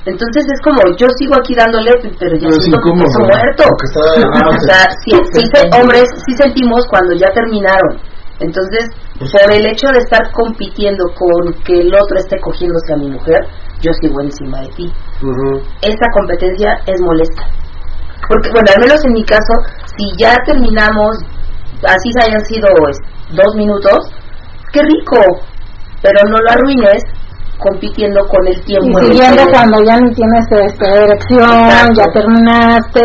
Entonces 0.05 0.45
es 0.45 0.61
como, 0.63 0.81
yo 0.97 1.07
sigo 1.17 1.33
aquí 1.39 1.53
dándole, 1.55 1.91
pero 2.19 2.35
es 2.35 2.41
siento 2.61 2.77
que 2.81 2.89
está 3.05 3.19
muerto. 3.37 3.63
O 4.55 4.59
sea, 4.65 4.81
sí, 5.03 5.11
sí 5.33 5.41
se- 5.53 5.79
hombres 5.81 6.05
sí 6.25 6.33
sentimos 6.37 6.85
cuando 6.89 7.13
ya 7.15 7.27
terminaron. 7.33 8.01
Entonces, 8.39 8.89
por 9.19 9.53
el 9.53 9.65
hecho 9.65 9.87
de 9.93 9.99
estar 9.99 10.31
compitiendo 10.31 11.05
con 11.15 11.53
que 11.63 11.73
el 11.79 11.87
otro 11.93 12.17
esté 12.17 12.37
cogiéndose 12.41 12.93
a 12.93 12.97
mi 12.97 13.09
mujer, 13.09 13.39
yo 13.81 13.91
sigo 14.01 14.21
encima 14.21 14.61
de 14.61 14.67
ti. 14.75 14.93
Esta 15.81 16.05
competencia 16.13 16.77
es 16.85 16.99
molesta. 17.01 17.43
Porque, 18.27 18.49
bueno, 18.53 18.67
al 18.75 18.81
menos 18.81 18.99
en 19.05 19.13
mi 19.13 19.23
caso, 19.23 19.53
si 19.97 20.05
ya 20.17 20.35
terminamos, 20.45 21.17
así 21.87 22.09
hayan 22.25 22.43
sido 22.45 22.67
pues, 22.79 22.97
dos 23.31 23.55
minutos, 23.55 23.97
qué 24.71 24.81
rico, 24.81 25.17
pero 26.01 26.19
no 26.29 26.37
lo 26.37 26.49
arruines 26.51 27.03
compitiendo 27.57 28.19
con 28.27 28.45
el 28.47 28.57
Y 28.57 28.61
tiempo. 28.65 28.99
el 28.99 29.05
siguiendo 29.13 29.45
que- 29.45 29.51
cuando 29.51 29.77
ya 29.85 29.95
ni 29.97 30.13
tienes 30.13 30.45
este, 30.51 30.85
erección, 30.89 31.49
Exacto. 31.65 31.93
ya 32.01 32.05
terminaste, 32.13 33.01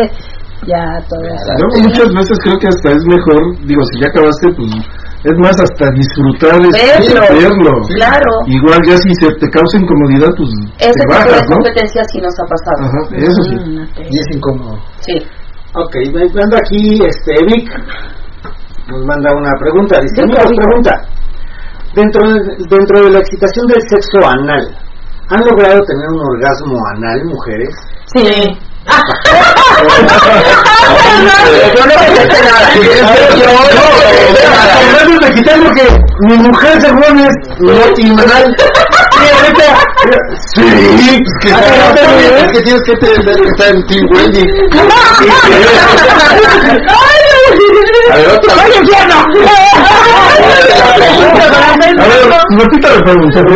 ya 0.67 0.83
todo 1.07 1.23
eso. 1.23 1.51
Yo 1.57 1.83
muchas 1.87 2.13
veces 2.13 2.37
creo 2.43 2.57
que 2.59 2.67
hasta 2.67 2.89
es 2.89 3.03
mejor, 3.05 3.57
digo, 3.65 3.81
si 3.91 4.01
ya 4.01 4.07
acabaste, 4.09 4.47
pues 4.57 4.69
es 5.23 5.35
más 5.37 5.55
hasta 5.61 5.85
disfrutar 5.93 6.57
de 6.57 6.69
Verlo, 6.73 7.21
verlo. 7.29 7.71
claro. 7.93 8.31
Igual 8.47 8.79
ya 8.87 8.97
si 8.97 9.13
se 9.21 9.27
te 9.37 9.47
causa 9.49 9.77
incomodidad, 9.77 10.29
pues 10.35 10.49
Ese 10.79 10.91
te 10.91 10.99
tipo 11.01 11.13
de 11.13 11.19
bajas, 11.29 11.43
¿no? 11.49 11.55
competencia 11.57 12.01
sí 12.11 12.17
nos 12.21 12.33
ha 12.41 12.45
pasado. 12.49 12.79
Ajá, 12.89 13.01
eso 13.21 13.41
sí. 13.49 13.55
Mm. 13.55 13.85
Y 14.09 14.15
es 14.19 14.27
incómodo. 14.35 14.77
Sí. 14.99 15.15
Ok, 15.73 15.95
me 16.13 16.25
manda 16.33 16.57
aquí 16.57 16.99
este 17.05 17.31
Vic, 17.47 17.69
nos 18.89 19.05
manda 19.05 19.29
una 19.37 19.51
pregunta, 19.59 20.01
dice, 20.01 20.25
pregunta, 20.57 20.91
dentro 21.95 22.21
de, 22.27 22.39
dentro 22.69 22.99
de 23.05 23.11
la 23.11 23.19
excitación 23.19 23.67
del 23.67 23.81
sexo 23.87 24.19
anal, 24.27 24.75
¿han 25.29 25.39
logrado 25.45 25.79
tener 25.85 26.07
un 26.09 26.21
orgasmo 26.35 26.77
anal, 26.97 27.23
mujeres? 27.25 27.69
Sí. 28.13 28.57
Yo 31.75 31.85
no 31.85 31.93
contesté 31.93 32.37
nada. 32.43 32.69
De 35.21 35.31
quitar 35.33 35.59
porque 35.61 35.85
mi 36.21 36.37
mujer 36.37 36.81
según 36.81 37.19
es 37.19 37.35
notimal. 37.59 38.55
Sí, 40.53 40.63
que, 41.41 41.49
que 42.53 42.61
tienes 42.61 42.81
que 42.83 42.91
entender 42.91 43.35
que 43.41 43.47
está 43.49 43.67
en 43.69 43.85
Team 43.87 44.05
Wendy. 44.13 44.45
A 48.11 48.15
ver, 48.15 48.27
otra 48.29 48.55
vez. 48.55 48.71
A 51.97 52.07
ver, 52.07 52.23
repita 52.57 52.89
la 52.89 53.01
pregunta, 53.01 53.41
¿no? 53.43 53.55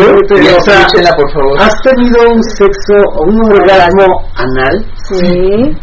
O 0.56 0.60
sea, 0.62 0.86
por 1.16 1.32
favor. 1.32 1.62
¿Has 1.62 1.74
tenido 1.82 2.18
un 2.30 2.42
sexo 2.42 2.96
o 3.14 3.22
un 3.24 3.52
orgasmo 3.52 4.06
anal? 4.36 4.86
Sí. 5.08 5.76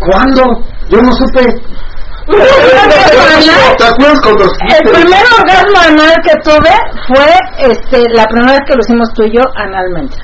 ¿Cuándo? 0.00 0.42
Yo 0.88 1.02
no 1.02 1.12
supe. 1.12 1.54
¿Te 2.28 3.84
acuerdas 3.84 4.20
cuando 4.22 4.44
El 4.44 4.82
primer 4.90 5.24
orgasmo 5.38 5.78
anal 5.86 6.14
que 6.22 6.34
tuve 6.44 6.70
fue 7.06 7.26
este, 7.58 8.02
la 8.14 8.24
primera 8.26 8.52
vez 8.52 8.60
que 8.66 8.74
lo 8.74 8.80
hicimos 8.80 9.08
tú 9.14 9.22
y 9.24 9.32
yo 9.34 9.42
analmente. 9.56 10.14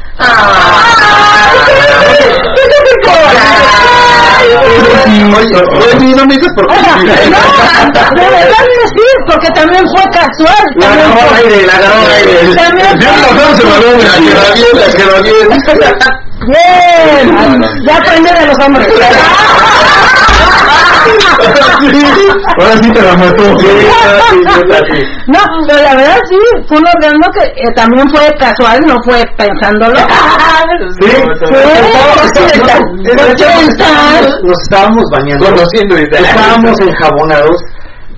Oye, 5.94 6.14
no 6.14 6.24
me 6.26 6.34
dices 6.34 6.52
por 6.54 6.66
qué. 6.66 6.74
No, 6.84 8.20
de 8.20 8.28
verdad 8.30 8.64
sí, 8.96 9.06
porque 9.26 9.48
también 9.50 9.84
fue 9.88 10.02
casual. 10.12 10.64
La 10.76 10.86
agarró 10.92 11.34
aire, 11.36 11.66
la 11.66 11.72
agarró 11.74 12.00
aire. 12.14 12.32
También 12.54 12.86
la 12.86 12.94
bien, 12.94 13.12
la 13.22 15.20
bien. 15.20 15.48
Bien, 16.46 17.26
ya 17.86 17.96
aprendí 17.96 18.30
de 18.30 18.46
los 18.46 18.58
hombres. 18.58 18.88
Ahora 22.58 22.76
sí 22.82 22.90
te 22.90 23.02
la 23.02 23.16
mató. 23.16 23.42
No, 25.26 25.38
pero 25.66 25.82
la 25.82 25.94
verdad 25.94 26.18
sí, 26.28 26.36
fue 26.68 26.78
un 26.78 26.86
orgasmo 26.86 27.26
que 27.32 27.44
eh, 27.44 27.72
también 27.74 28.08
fue 28.10 28.32
casual, 28.38 28.80
no 28.86 28.96
fue 29.04 29.22
pensándolo. 29.36 29.98
Sí, 31.00 31.10
Nos 34.42 34.62
estábamos 34.62 35.04
bañando. 35.12 35.46
Conociendo 35.46 35.96
Estábamos 35.96 36.80
enjabonados 36.80 37.56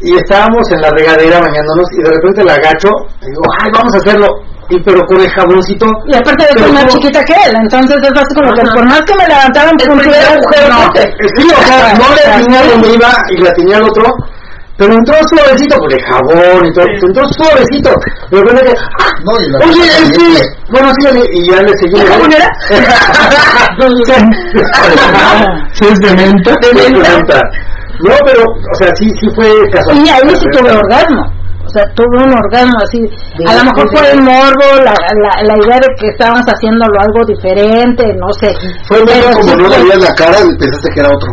y 0.01 0.15
estábamos 0.15 0.71
en 0.71 0.81
la 0.83 0.91
regadera 0.91 1.41
bañándonos 1.41 1.89
y 1.93 2.03
de 2.03 2.11
repente 2.11 2.45
la 2.45 2.55
agacho 2.55 2.89
y 3.23 3.27
digo, 3.27 3.43
ay, 3.61 3.71
vamos 3.73 3.95
a 3.95 3.97
hacerlo. 3.99 4.27
Y 4.69 4.81
pero 4.83 5.01
con 5.07 5.21
el 5.21 5.31
jaboncito. 5.31 5.87
Y 6.09 6.17
aparte 6.17 6.45
de 6.45 6.61
ser 6.61 6.73
más 6.73 6.87
chiquita 6.89 7.23
que 7.23 7.35
él, 7.35 7.55
entonces 7.63 7.97
es 8.03 8.11
así 8.11 8.35
como 8.35 8.53
que 8.53 8.63
por 8.63 8.85
más 8.85 9.01
que 9.03 9.15
me 9.15 9.27
levantaban 9.29 9.75
El 9.79 9.89
punto 9.89 10.03
primer 10.03 10.25
agujero, 10.27 10.69
no. 10.69 10.87
¿no? 10.87 10.93
Sí, 11.39 11.49
o 11.57 11.63
sea, 11.63 11.95
no 11.95 12.15
le 12.15 12.33
atiné 12.33 12.59
a 12.59 12.67
donde 12.67 12.95
iba 12.95 13.13
y 13.31 13.43
le 13.43 13.49
atiné 13.49 13.75
al 13.77 13.83
otro. 13.85 14.05
Pero 14.77 14.93
entró 14.93 15.15
suavecito, 15.29 15.77
porque 15.79 15.97
jabón 16.03 16.67
y 16.67 16.73
todo. 16.73 16.85
Entró 16.85 17.27
suavecito. 17.33 17.91
De 18.31 18.41
repente, 18.41 18.75
ah, 19.01 19.11
No, 19.25 19.33
y 19.41 19.49
la 19.51 19.59
Oye, 19.65 19.89
que, 20.13 20.43
bueno, 20.71 20.93
sí, 20.99 21.09
y 21.33 21.51
ya 21.51 21.63
le 21.63 21.73
seguí. 21.79 21.97
¿La 21.97 22.05
jabonera? 22.05 22.49
Si 25.73 25.85
es 25.87 25.99
de 26.01 26.15
menta. 26.15 26.55
De 26.61 26.91
menta. 26.91 27.43
No, 28.01 28.15
pero, 28.27 28.43
o 28.45 28.75
sea, 28.79 28.89
sí, 28.97 29.09
sí 29.19 29.27
fue 29.35 29.49
casual. 29.71 29.97
Y 29.97 30.09
ahí 30.11 30.37
sí 30.37 30.47
tuve 30.53 30.71
orgasmo. 30.71 31.36
Sea, 31.77 31.85
tuve 31.95 32.25
un 32.25 32.33
orgasmo 32.33 32.79
así. 32.83 33.05
A 33.47 33.53
lo 33.53 33.65
mejor 33.65 33.87
fue 33.93 34.11
el 34.11 34.23
morbo, 34.23 34.65
la, 34.83 34.95
la, 34.95 35.43
la 35.45 35.55
idea 35.63 35.77
de 35.77 35.89
que 36.01 36.07
estábamos 36.09 36.41
haciéndolo 36.47 36.99
algo 36.99 37.23
diferente, 37.27 38.03
no 38.17 38.33
sé. 38.41 38.49
Fue 38.89 39.05
Pero 39.05 39.31
como 39.33 39.43
sí 39.45 39.57
no 39.59 39.69
le 39.69 39.79
veías 39.83 40.01
la 40.01 40.15
cara 40.15 40.39
y 40.41 40.57
pensaste 40.57 40.89
que 40.95 41.01
era 41.01 41.11
otro. 41.11 41.31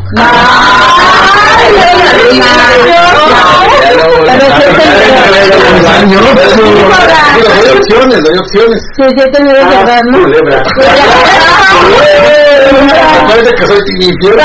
Opciones, 7.74 8.20
opciones. 8.20 8.82
Sí, 8.98 9.03
sí, 9.15 9.24
he 9.26 9.32
tenido 9.32 9.56
ese 9.56 9.78
orgasmo. 9.78 10.20
Culebra. 10.24 10.64
Parece 13.28 13.56
que 13.56 13.65
soy 13.65 13.78
infierno. 14.02 14.44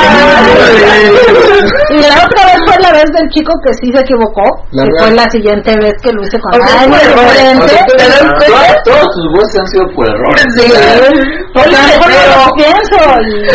Y 1.91 2.01
la 2.01 2.25
otra 2.25 2.45
vez 2.47 2.59
fue 2.67 2.77
la 2.83 2.93
vez 2.93 3.05
del 3.13 3.29
chico 3.31 3.53
que 3.65 3.73
sí 3.75 3.93
se 3.93 4.01
equivocó, 4.01 4.45
que 4.73 4.85
fue 4.99 5.11
la 5.13 5.31
siguiente 5.31 5.77
vez 5.77 5.88
que 6.03 6.13
lo 6.13 6.23
hice 6.23 6.39
con 6.41 6.55
alguien 6.55 6.93
error, 6.95 7.25
diferente. 7.25 7.65
O 7.65 7.69
sea, 7.69 7.87
¿te 7.87 7.97
das 8.09 8.19
cuenta? 8.21 8.47
¿Todas- 8.47 8.83
Todos 8.85 9.07
tus 9.15 9.27
voces 9.33 9.61
han 9.61 9.69
sido 9.69 9.85
por 9.95 10.09
errores. 10.09 10.45
Sí, 10.57 10.65
a 10.65 11.67
lo 11.67 11.79
mejor 11.89 12.09
no 12.09 12.45
lo 12.45 12.51
pienso. 12.57 12.99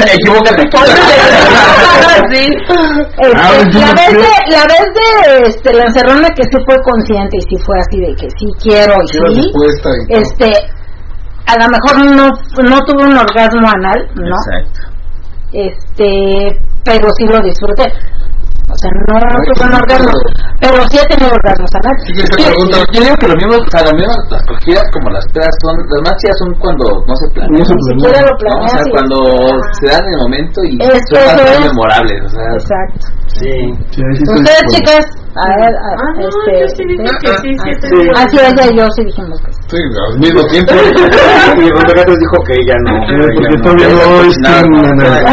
Equivócate. 0.14 0.64
Sí. 2.34 2.46
Este, 2.46 3.38
Ah, 3.38 3.52
yo 3.72 3.80
la, 3.80 3.94
vez 3.94 4.12
de, 4.14 4.52
la 4.52 4.64
vez 4.66 4.86
de 4.94 5.48
este, 5.48 5.74
la 5.74 5.84
encerrona 5.86 6.30
que 6.30 6.44
sí 6.44 6.58
fue 6.66 6.76
consciente 6.84 7.38
y 7.38 7.42
sí 7.42 7.56
fue 7.66 7.78
así 7.80 8.00
de 8.00 8.16
que 8.16 8.28
sí 8.30 8.46
quiero 8.62 8.94
y 9.04 9.08
Sí, 9.08 9.52
este, 10.10 10.52
a 11.46 11.56
lo 11.58 11.68
mejor 11.70 12.16
no, 12.16 12.30
no 12.70 12.80
tuve 12.86 13.06
un 13.06 13.18
orgasmo 13.18 13.68
anal, 13.68 14.08
¿no? 14.16 14.36
Exacto. 14.36 14.80
Este, 15.52 16.60
pero 16.84 17.08
sí 17.18 17.26
lo 17.26 17.40
disfruté. 17.42 17.92
O 18.64 18.76
sea, 18.80 18.90
no 18.96 19.20
Ay, 19.20 19.44
tuve 19.54 19.66
un 19.66 19.72
qué 19.72 19.76
orgasmo, 19.84 20.12
rico. 20.14 20.30
pero 20.64 20.76
sí 20.90 20.96
he 20.98 21.06
tenido 21.12 21.32
orgasmos 21.36 21.72
anales. 21.78 22.02
Siguiente 22.08 22.32
Yo, 22.32 22.48
pregunta. 22.48 22.78
yo 22.94 23.00
digo 23.04 23.16
que 23.20 23.28
lo 23.28 23.36
mismo, 23.36 23.54
o 23.60 23.70
sea, 23.70 23.82
las 23.84 23.94
mismas 23.94 24.18
las 24.32 24.44
cogidas 24.48 24.86
como 24.94 25.08
las 25.12 25.26
pedas 25.36 25.54
son, 25.62 25.76
las 25.84 26.02
más 26.08 26.16
chidas 26.18 26.38
son 26.40 26.50
cuando 26.64 26.86
no 27.06 27.14
se 27.20 27.26
planean. 27.36 27.60
No 27.60 27.66
se 27.68 27.76
siquiera 27.76 28.20
lo 28.24 28.34
¿no? 28.34 28.54
O 28.64 28.68
sea, 28.72 28.84
cuando 28.94 29.18
Ajá. 29.20 29.74
se 29.78 29.86
dan 29.92 30.04
en 30.08 30.14
el 30.16 30.20
momento 30.24 30.58
y 30.64 30.74
son 30.80 31.28
es. 31.44 31.60
memorables, 31.68 32.20
o 32.24 32.30
sea, 32.34 32.48
Exacto. 32.56 33.06
Sí. 33.36 33.52
Sí, 33.92 34.02
sí 34.16 34.24
Ustedes, 34.32 34.64
chicas, 34.74 35.04
a 35.36 35.46
ver, 35.58 35.74
a- 35.74 35.94
Ah, 35.94 36.12
no, 36.16 36.28
este. 36.30 36.62
yo 36.62 36.68
sí 36.76 36.84
dije 36.86 37.10
que 37.22 37.28
sí, 37.42 37.52
sí, 37.58 37.70
ah, 37.74 37.78
sí. 37.82 38.10
Ah, 38.16 38.26
sí, 38.30 38.38
ella 38.38 38.66
y 38.72 38.78
yo 38.78 38.86
sí 38.96 39.02
dijimos 39.06 39.42
que 39.42 39.52
sí. 39.54 39.62
Sí, 39.68 39.78
al 39.78 40.20
mismo 40.20 40.42
tiempo. 40.54 40.74
Y 41.64 41.70
Roberto 41.70 42.14
dijo 42.16 42.38
que 42.46 42.54
ella 42.62 42.76
no. 42.86 42.94
Porque 43.34 43.50
no. 43.50 43.62
todavía 43.62 43.90
no 43.90 44.22
es. 44.24 44.36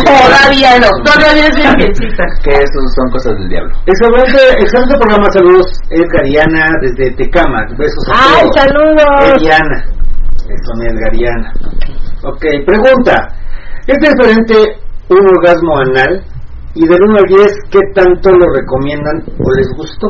Todavía 0.05 0.73
no. 0.81 0.89
Todavía 1.05 1.47
es 1.49 1.57
virgencita. 1.57 2.25
que 2.45 2.51
eso 2.51 2.79
son 2.97 3.11
cosas 3.11 3.33
del 3.39 3.49
diablo. 3.49 3.73
Excelente, 3.87 4.39
excelente 4.61 4.95
programa, 4.99 5.31
saludos 5.33 5.67
Edgar 5.91 6.27
y 6.27 6.37
Ana 6.39 6.65
desde 6.83 7.11
Tecama, 7.17 7.67
besos 7.77 8.05
a 8.09 8.15
¡Ay, 8.15 8.43
todos. 8.43 8.57
saludos! 8.57 9.37
Ed 9.37 9.43
y 9.43 9.51
Ana, 9.51 9.85
son 10.67 10.83
Edgar 10.83 11.15
y 11.15 11.27
Ana. 11.27 11.53
Ok, 12.25 12.45
pregunta, 12.67 13.29
¿es 13.87 13.97
diferente 13.99 14.55
un 15.09 15.27
orgasmo 15.29 15.79
anal? 15.79 16.23
Y 16.75 16.87
del 16.87 17.03
1 17.03 17.19
al 17.19 17.25
10, 17.27 17.53
¿qué 17.71 17.81
tanto 17.95 18.31
lo 18.31 18.47
recomiendan 18.55 19.23
o 19.27 19.53
les 19.57 19.69
gustó? 19.77 20.09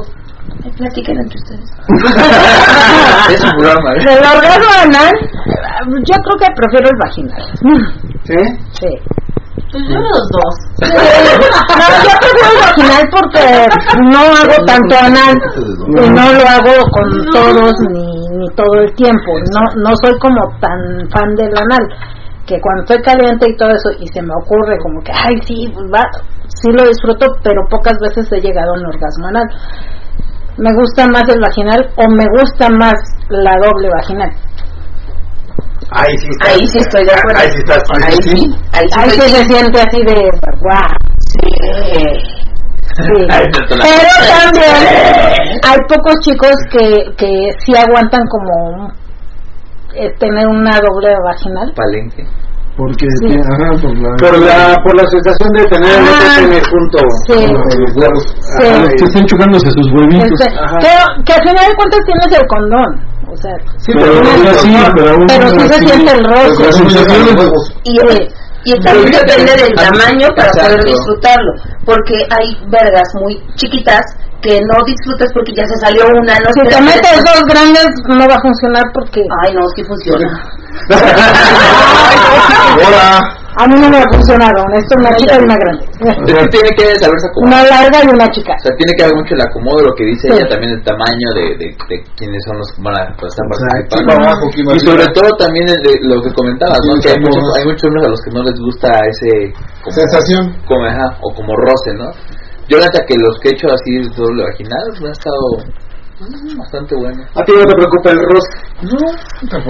Platiquen 0.76 1.16
entre 1.16 1.38
ustedes. 1.38 1.70
es 3.30 3.44
un 3.44 3.50
programa, 3.58 3.92
¿eh? 3.94 4.04
Del 4.04 4.18
orgasmo 4.18 4.72
anal, 4.84 5.12
yo 6.04 6.16
creo 6.20 6.36
que 6.38 6.46
prefiero 6.54 6.88
el 6.90 6.98
vaginal. 7.02 7.42
¿Sí? 8.24 8.36
Sí. 8.72 8.88
Pues 9.72 9.84
yo 9.88 10.00
los 10.00 10.28
dos. 10.28 10.54
No, 10.80 11.86
yo 12.04 12.12
prefiero 12.20 12.50
el 12.52 12.60
vaginal 12.60 13.04
porque 13.10 13.44
no 14.10 14.20
hago 14.20 14.56
tanto 14.66 14.94
anal 14.98 15.34
y 15.88 16.10
no 16.10 16.32
lo 16.32 16.48
hago 16.48 16.90
con 16.90 17.30
todos 17.32 17.72
ni, 17.92 18.28
ni 18.36 18.48
todo 18.54 18.74
el 18.82 18.92
tiempo. 18.94 19.32
No, 19.54 19.60
no 19.82 19.92
soy 20.02 20.18
como 20.18 20.42
tan 20.60 21.08
fan 21.10 21.34
del 21.36 21.56
anal 21.56 21.88
que 22.50 22.60
cuando 22.60 22.82
estoy 22.82 22.98
caliente 23.02 23.46
y 23.48 23.56
todo 23.56 23.70
eso 23.70 23.90
y 24.00 24.06
se 24.08 24.20
me 24.22 24.34
ocurre 24.34 24.74
como 24.82 24.98
que, 25.06 25.12
ay, 25.14 25.38
sí, 25.46 25.70
pues 25.72 25.86
va, 25.86 26.02
sí 26.48 26.66
lo 26.74 26.82
disfruto, 26.82 27.26
pero 27.44 27.62
pocas 27.70 27.94
veces 28.02 28.26
he 28.32 28.40
llegado 28.40 28.74
a 28.74 28.78
un 28.80 28.86
orgasmo 28.86 29.28
anal. 29.28 29.46
Me 30.58 30.70
gusta 30.74 31.06
más 31.06 31.22
el 31.28 31.40
vaginal 31.40 31.80
o 31.94 32.10
me 32.10 32.26
gusta 32.36 32.68
más 32.70 32.94
la 33.28 33.54
doble 33.62 33.88
vaginal. 33.88 34.30
Ahí 35.92 36.14
sí 36.18 36.28
está. 36.30 36.50
Ahí 36.52 36.66
sí 36.66 36.78
estoy 36.78 37.04
de 37.04 37.12
acuerdo. 37.14 37.38
Ahí 37.40 37.50
sí 37.50 37.58
estás. 37.58 37.82
Ahí 38.04 38.22
sí. 38.22 38.54
Ahí 38.72 38.86
sí. 38.88 38.98
Ahí 38.98 39.08
estoy- 39.08 39.28
sí 39.28 39.36
se 39.36 39.44
siente 39.44 39.80
así 39.80 39.98
de, 40.02 40.14
wow. 40.66 40.90
Sí. 41.30 41.50
Pero 43.00 44.12
también 44.28 44.74
hay 45.62 45.78
pocos 45.88 46.14
chicos 46.22 46.50
que, 46.72 47.14
que 47.16 47.30
sí 47.64 47.72
aguantan 47.76 48.22
como 48.26 48.92
eh, 49.94 50.10
tener 50.18 50.46
una 50.48 50.78
doble 50.80 51.14
vaginal. 51.24 51.72
Palenque. 51.74 52.24
Porque, 52.76 53.04
Sí. 53.20 53.26
tiene- 53.28 53.42
ajá, 53.42 53.76
por 53.82 53.96
la... 53.98 54.10
Por 54.16 54.38
la, 54.38 54.76
por 54.82 54.94
la 54.96 55.04
sensación 55.10 55.50
de 55.52 55.64
tener 55.66 55.90
el 55.90 56.06
Ah, 56.08 56.36
pene 56.38 56.60
junto 56.70 56.98
sí. 57.26 57.46
con 57.52 57.82
los 57.82 57.96
huevos. 57.96 58.24
Sí. 58.40 58.66
Ajá, 58.66 58.88
que 58.96 59.04
estén 59.04 59.26
chocándose 59.26 59.70
sus 59.70 59.92
huevitos. 59.92 60.40
Este, 60.40 60.50
pero 60.80 61.24
que 61.24 61.32
al 61.34 61.42
final 61.48 61.64
de 61.68 61.74
cuentas 61.76 62.00
tienes 62.06 62.40
el 62.40 62.46
condón. 62.46 63.10
O 63.30 63.36
sea, 63.36 63.52
Sí, 63.76 63.92
pero, 63.94 64.12
pero, 64.22 64.54
sí, 64.54 64.76
pero 64.96 65.14
pero 65.28 65.48
sí 65.50 65.60
se 65.68 65.78
siente 65.86 66.12
el 66.12 66.24
roce. 66.24 66.72
sensación 66.72 67.36
de- 67.36 68.32
Y, 68.64 68.72
también 68.82 69.10
depende 69.10 69.52
del 69.56 69.72
a 69.78 69.90
mí- 69.90 69.98
tamaño 69.98 70.28
para 70.36 70.48
exacto. 70.48 70.68
poder 70.76 70.84
disfrutarlo. 70.84 71.52
Porque 71.84 72.14
hay 72.30 72.56
vergas 72.68 73.08
muy 73.20 73.40
chiquitas 73.56 74.02
que 74.42 74.58
no 74.60 74.84
disfrutas 74.86 75.30
porque 75.34 75.52
ya 75.56 75.64
se 75.66 75.76
salió 75.76 76.04
una. 76.08 76.34
No 76.40 76.52
Si 76.52 76.60
te 76.68 76.80
metes 76.80 77.24
dos 77.24 77.42
grandes 77.48 77.86
no 78.08 78.26
va 78.28 78.34
a 78.36 78.40
funcionar 78.40 78.84
porque 78.94 79.20
Ay, 79.44 79.54
no, 79.54 79.62
sí 79.76 79.82
funciona. 79.84 80.28
Hola. 82.86 83.20
A 83.56 83.66
mí 83.66 83.74
no 83.80 83.88
me 83.90 84.00
funcionaron. 84.12 84.64
Esto 84.74 84.94
es 84.94 85.00
una 85.02 85.12
chica 85.16 85.34
y 85.38 85.42
una 85.42 85.56
grande. 85.56 85.84
Tiene 86.54 86.70
que 86.76 86.84
saberse 87.02 87.26
acomodar. 87.30 87.46
Una 87.46 87.60
larga 87.70 87.98
y 88.04 88.08
una 88.14 88.28
chica. 88.30 88.52
O 88.54 88.62
sea, 88.62 88.76
tiene 88.76 88.92
que 88.96 89.02
haber 89.04 89.16
mucho 89.16 89.34
el 89.34 89.42
acomodo, 89.42 89.78
lo 89.90 89.94
que 89.94 90.04
dice 90.06 90.28
Sí. 90.28 90.34
ella, 90.36 90.48
también 90.48 90.72
el 90.78 90.82
tamaño 90.84 91.28
de, 91.34 91.44
de, 91.58 91.66
de 91.88 91.96
quiénes 92.16 92.40
son 92.46 92.58
los 92.58 92.68
que 92.72 92.80
van 92.82 92.94
a 92.94 93.02
pues, 93.18 93.32
estar 93.34 93.44
participando. 93.50 94.74
Y 94.74 94.80
sobre 94.80 95.06
todo 95.14 95.28
también 95.38 95.68
el 95.68 95.80
de 95.82 95.92
lo 96.02 96.22
que 96.22 96.32
comentabas, 96.32 96.78
¿no? 96.86 96.92
Sí, 96.96 97.00
Que 97.02 97.08
hay 97.10 97.20
muchos, 97.20 97.42
hay 97.56 97.64
muchos 97.64 97.84
hombres 97.84 98.04
a 98.06 98.10
los 98.10 98.20
que 98.22 98.30
no 98.30 98.42
les 98.42 98.58
gusta 98.60 98.88
ese 99.10 99.52
como, 99.82 99.94
Sensación. 99.96 100.42
como, 100.66 100.84
ajá, 100.86 101.18
o 101.22 101.34
como 101.34 101.52
roce, 101.56 101.90
¿no? 101.94 102.10
Yo 102.68 102.78
la 102.78 102.86
neta 102.86 103.04
que 103.04 103.18
los 103.18 103.34
que 103.40 103.48
he 103.48 103.52
hecho 103.52 103.66
así 103.72 103.98
doble 104.14 104.44
vaginal 104.44 104.86
me 105.02 105.08
ha 105.08 105.12
estado 105.12 105.66
bastante 106.58 106.94
bueno. 106.96 107.22
A 107.34 107.42
ti 107.44 107.52
no 107.52 107.64
te 107.64 107.74
preocupa 107.74 108.10
el 108.10 108.18
roce. 108.20 108.52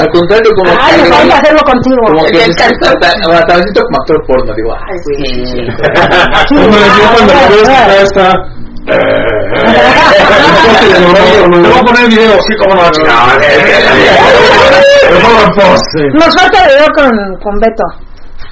Al 0.01 0.11
contrario, 0.11 0.51
como 0.57 0.71
Ay, 0.81 1.03
que 1.03 1.33
a 1.33 1.37
hacerlo 1.39 1.63
contigo. 1.63 1.97
como 2.07 2.25
que 2.25 2.33
me 2.33 2.43
siento 2.43 3.83
como 3.83 3.97
actor 4.01 4.19
porno, 4.27 4.55
digo, 4.55 4.75
ay, 4.75 4.99
Sí. 5.07 5.15
Sí, 5.47 6.55
Como 6.55 6.67
decía 6.67 7.07
ah, 7.07 7.13
cuando 7.15 7.33
ah, 7.33 7.37
la 7.37 7.43
ah. 7.43 7.85
acá 7.85 8.03
está... 8.03 8.27
Te 8.81 8.95
voy 11.61 11.79
a 11.79 11.83
poner 11.83 12.05
el 12.05 12.11
video, 12.11 12.35
sí, 12.43 12.55
como 12.57 12.75
no. 12.75 12.83
Nos 16.15 16.31
falta 16.35 16.67
video 16.67 16.89
con, 16.95 17.11
con 17.43 17.55
Beto. 17.61 17.85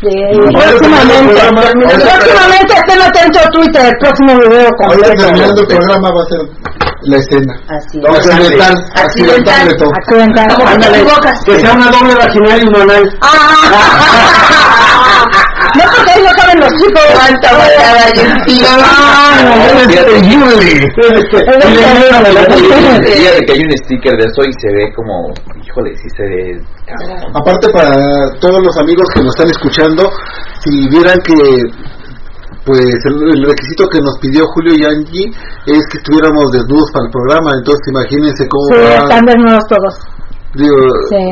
Eh, 0.01 0.31
próximamente, 0.53 1.41
próximamente 1.83 2.73
estén 2.75 3.03
atentos 3.03 3.43
a 3.45 3.51
Twitter, 3.51 3.83
el 3.87 3.97
próximo 3.99 4.39
video 4.39 4.71
con 4.77 4.97
Beto. 4.97 5.15
terminando 5.17 5.61
el 5.61 5.67
programa 5.67 6.09
va 6.11 6.23
a 6.23 6.27
ser 6.27 6.78
la 7.09 7.17
escena. 7.19 7.55
Así. 7.69 7.99
No, 7.99 8.11
accidental, 8.11 8.75
Accidental. 8.95 10.49
Que 11.45 11.61
sea 11.61 11.73
una 11.73 11.91
doble 11.91 12.15
vaginal 12.15 12.63
y 12.63 12.69
un 12.69 12.77
anal. 12.77 13.19
No, 15.75 15.85
porque 15.95 16.11
ahí 16.13 16.23
no 16.23 16.33
saben 16.41 16.61
los 16.61 16.73
chicos. 16.81 17.03
Cuánta 17.15 17.51
en 18.15 18.45
ti. 18.45 18.63
Fíjate 23.05 23.47
que 23.47 23.53
hay 23.53 23.61
un 23.61 23.73
sticker 23.85 24.13
de 24.17 24.25
eso 24.25 24.43
y 24.45 24.53
se 24.61 24.69
ve 24.73 24.93
como, 24.95 25.33
híjole, 25.65 25.91
sí 25.97 26.09
se 26.17 26.23
ve 26.23 26.61
cabrón. 26.87 27.37
Aparte 27.37 27.69
para 27.71 27.95
todos 28.41 28.61
los 28.65 28.77
amigos 28.79 29.09
que 29.15 29.21
nos 29.21 29.35
están 29.35 29.51
escuchando, 29.51 30.11
si 30.65 30.89
vieran 30.89 31.19
que 31.25 31.35
pues 32.69 32.85
el, 32.85 33.17
el 33.33 33.43
requisito 33.49 33.89
que 33.89 34.01
nos 34.05 34.19
pidió 34.21 34.45
Julio 34.53 34.77
y 34.77 34.85
Angie 34.85 35.33
es 35.65 35.83
que 35.89 35.97
estuviéramos 36.05 36.53
desnudos 36.53 36.93
para 36.93 37.07
el 37.09 37.13
programa, 37.17 37.49
entonces 37.57 37.81
imagínense 37.89 38.45
cómo 38.45 38.65
Sí, 38.69 38.77
va, 38.85 39.01
están 39.09 39.25
desnudos 39.25 39.65
todos. 39.73 39.95
digo, 40.55 40.77
Sí. 41.09 41.25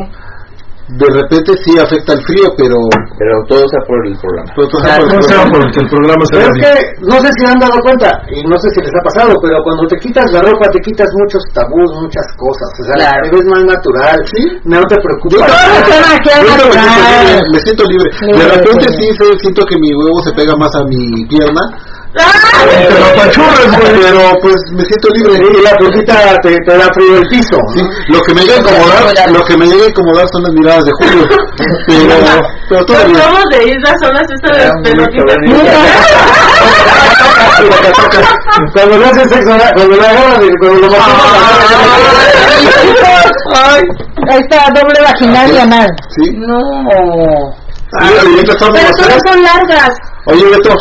De 0.87 1.09
repente 1.11 1.51
sí 1.67 1.75
afecta 1.79 2.15
el 2.15 2.23
frío, 2.23 2.47
pero 2.57 2.77
Pero 3.19 3.35
todo 3.51 3.65
sea 3.67 3.83
por 3.87 3.99
el 4.07 4.15
programa. 4.23 4.51
pero 4.55 4.67
todo 4.71 4.81
por 4.87 4.91
el 5.03 5.17
No 5.17 5.23
sea 5.27 5.43
programa. 5.43 5.59
porque 5.59 5.79
el 5.83 5.89
programa 5.91 6.23
se 6.27 6.33
Pero 6.37 6.47
es 6.47 6.59
que 6.63 6.73
no 7.11 7.17
sé 7.19 7.29
si 7.35 7.43
han 7.45 7.59
dado 7.59 7.77
cuenta, 7.83 8.09
y 8.31 8.39
no 8.47 8.57
sé 8.63 8.67
si 8.71 8.79
les 8.87 8.95
ha 8.95 9.03
pasado, 9.03 9.33
pero 9.43 9.57
cuando 9.67 9.83
te 9.91 9.97
quitas 9.99 10.27
la 10.31 10.41
ropa 10.47 10.65
te 10.71 10.79
quitas 10.87 11.09
muchos 11.19 11.43
tabús, 11.51 11.91
muchas 11.99 12.27
cosas. 12.39 12.71
O 12.79 12.83
sea, 12.87 12.95
Claro. 13.03 13.23
te 13.27 13.31
ves 13.35 13.47
más 13.51 13.63
natural, 13.67 14.19
¿sí? 14.31 14.43
No 14.63 14.79
te 14.87 14.97
preocupes. 15.03 15.39
Yo 15.39 15.43
ahorita 15.43 15.97
me 16.07 16.17
siento 16.23 16.55
natural. 16.55 17.27
libre, 17.27 17.51
me 17.51 17.59
siento 17.67 17.83
libre. 17.91 18.09
De 18.23 18.47
repente 18.55 18.85
sí. 18.95 19.07
siento 19.43 19.63
que 19.67 19.77
mi 19.83 19.91
huevo 19.91 20.19
se 20.23 20.33
pega 20.39 20.55
más 20.55 20.71
a 20.77 20.83
mi 20.87 21.27
pierna, 21.27 21.63
Te 22.17 22.99
lo 22.99 23.07
apachurras, 23.07 23.79
güey. 23.79 24.01
pero 24.01 24.21
pues 24.43 24.55
me 24.73 24.85
siento 24.85 25.09
libre. 25.15 25.35
Y 25.59 25.63
la 25.63 25.71
puntita 25.77 26.15
te, 26.43 26.57
te 26.67 26.77
da 26.79 26.89
frío 26.95 27.19
el 27.19 27.29
piso. 27.29 27.59
Sí, 27.77 27.83
lo 28.09 28.21
que 28.23 28.35
me 28.35 28.41
llega 28.43 28.55
a 28.57 28.59
incomodar, 28.61 29.31
lo 29.31 29.45
que 29.45 29.57
me 29.57 29.67
llega 29.67 29.85
a 29.85 29.89
incomodar 29.89 30.27
son 30.33 30.43
las 30.45 30.53
miradas 30.53 30.85
de 30.85 30.93
Julio. 30.93 31.27
Pero, 31.87 32.43
pero 32.69 32.85
todo 32.87 32.97
Pues 32.97 33.07
bien. 33.09 33.19
vamos 33.19 33.45
de 33.51 33.65
ir 33.65 33.77
las 33.83 33.95
zonas 34.01 34.23
estas 34.23 34.53
de 34.57 34.65
Ah, 34.65 34.73
las 34.83 35.09
pelotitas. 35.09 35.27
Cuando 38.73 38.99
le 38.99 39.05
haces 39.07 39.29
sexo, 39.31 39.57
cuando 39.75 39.97
le 39.97 40.07
agarras, 40.07 40.41
cuando 40.61 40.89
lo 40.89 40.97
Ay, 43.55 43.83
Ahí 44.29 44.41
está, 44.41 44.67
doble 44.75 45.01
vaginal 45.03 45.53
y 45.53 45.59
anal. 45.59 45.89
¿Sí? 46.17 46.31
No. 46.37 46.61
Ah, 47.93 48.11
y 48.11 48.41
estamos 48.41 48.75
Pero 48.75 48.89
los 48.89 48.97
todas 48.97 49.09
tres. 49.09 49.23
son 49.29 49.43
largas. 49.43 49.91
Oye, 50.27 50.45
Beto, 50.45 50.75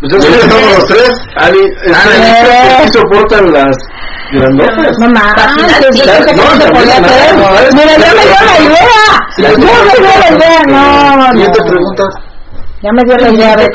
pues 0.00 0.12
ahorita 0.12 0.38
estamos 0.38 0.74
los 0.78 0.86
tres. 0.86 1.10
Ali. 1.36 1.58
¿sí 2.84 2.88
soportan 2.92 3.52
las 3.52 3.76
grandotas? 4.32 4.98
No 4.98 5.08
Vaginal, 5.12 5.84
es 5.90 5.96
sí. 5.96 6.02
que 6.02 6.34
No, 6.34 6.42
¿cómo 6.42 6.60
se 6.60 6.70
podía 6.70 7.00
no, 7.00 7.06
hacer? 7.06 7.36
no, 7.36 7.48
Mira, 7.74 7.96
yo 7.96 8.14
me 8.16 8.22
dio 8.22 8.40
la 8.46 8.58
idea. 8.64 9.04
Yo 9.38 9.48
me 9.48 9.56
dio 9.56 10.12
la 10.20 10.36
idea. 10.36 10.62
No, 10.68 11.32
Siguiente 11.32 11.58
no. 11.60 11.66
pregunta. 11.66 12.02
Ya 12.82 12.90
me 12.92 13.02
dio 13.04 13.16
la 13.16 13.28
idea 13.30 13.56
de 13.56 13.68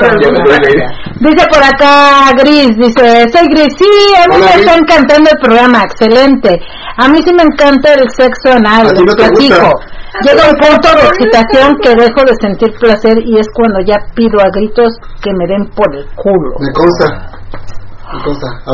Dice 1.20 1.46
por 1.50 1.62
acá 1.64 2.30
Gris, 2.38 2.68
dice, 2.76 3.24
soy 3.32 3.48
Gris, 3.48 3.74
sí, 3.78 3.88
a 4.22 4.28
mí 4.28 4.36
me 4.42 4.60
está 4.60 4.74
encantando 4.76 5.30
el 5.30 5.38
programa, 5.38 5.82
excelente. 5.82 6.60
A 6.98 7.08
mí 7.08 7.20
sí 7.24 7.32
me 7.34 7.42
encanta 7.44 7.94
el 7.94 8.06
sexo 8.10 8.52
anal, 8.56 8.86
les 9.04 9.14
platico. 9.14 9.72
Llega 10.22 10.50
un 10.50 10.56
punto 10.56 10.88
de 10.94 11.06
excitación 11.08 11.76
que 11.82 11.90
dejo 11.90 12.20
de 12.26 12.34
sentir 12.40 12.72
placer 12.78 13.18
y 13.24 13.38
es 13.38 13.46
cuando 13.54 13.80
ya 13.86 13.96
pido 14.14 14.40
a 14.40 14.50
gritos 14.50 14.98
que 15.22 15.30
me 15.32 15.46
den 15.46 15.66
por 15.74 15.94
el 15.94 16.06
culo. 16.16 16.56
Me 16.58 16.72
consta. 16.72 17.38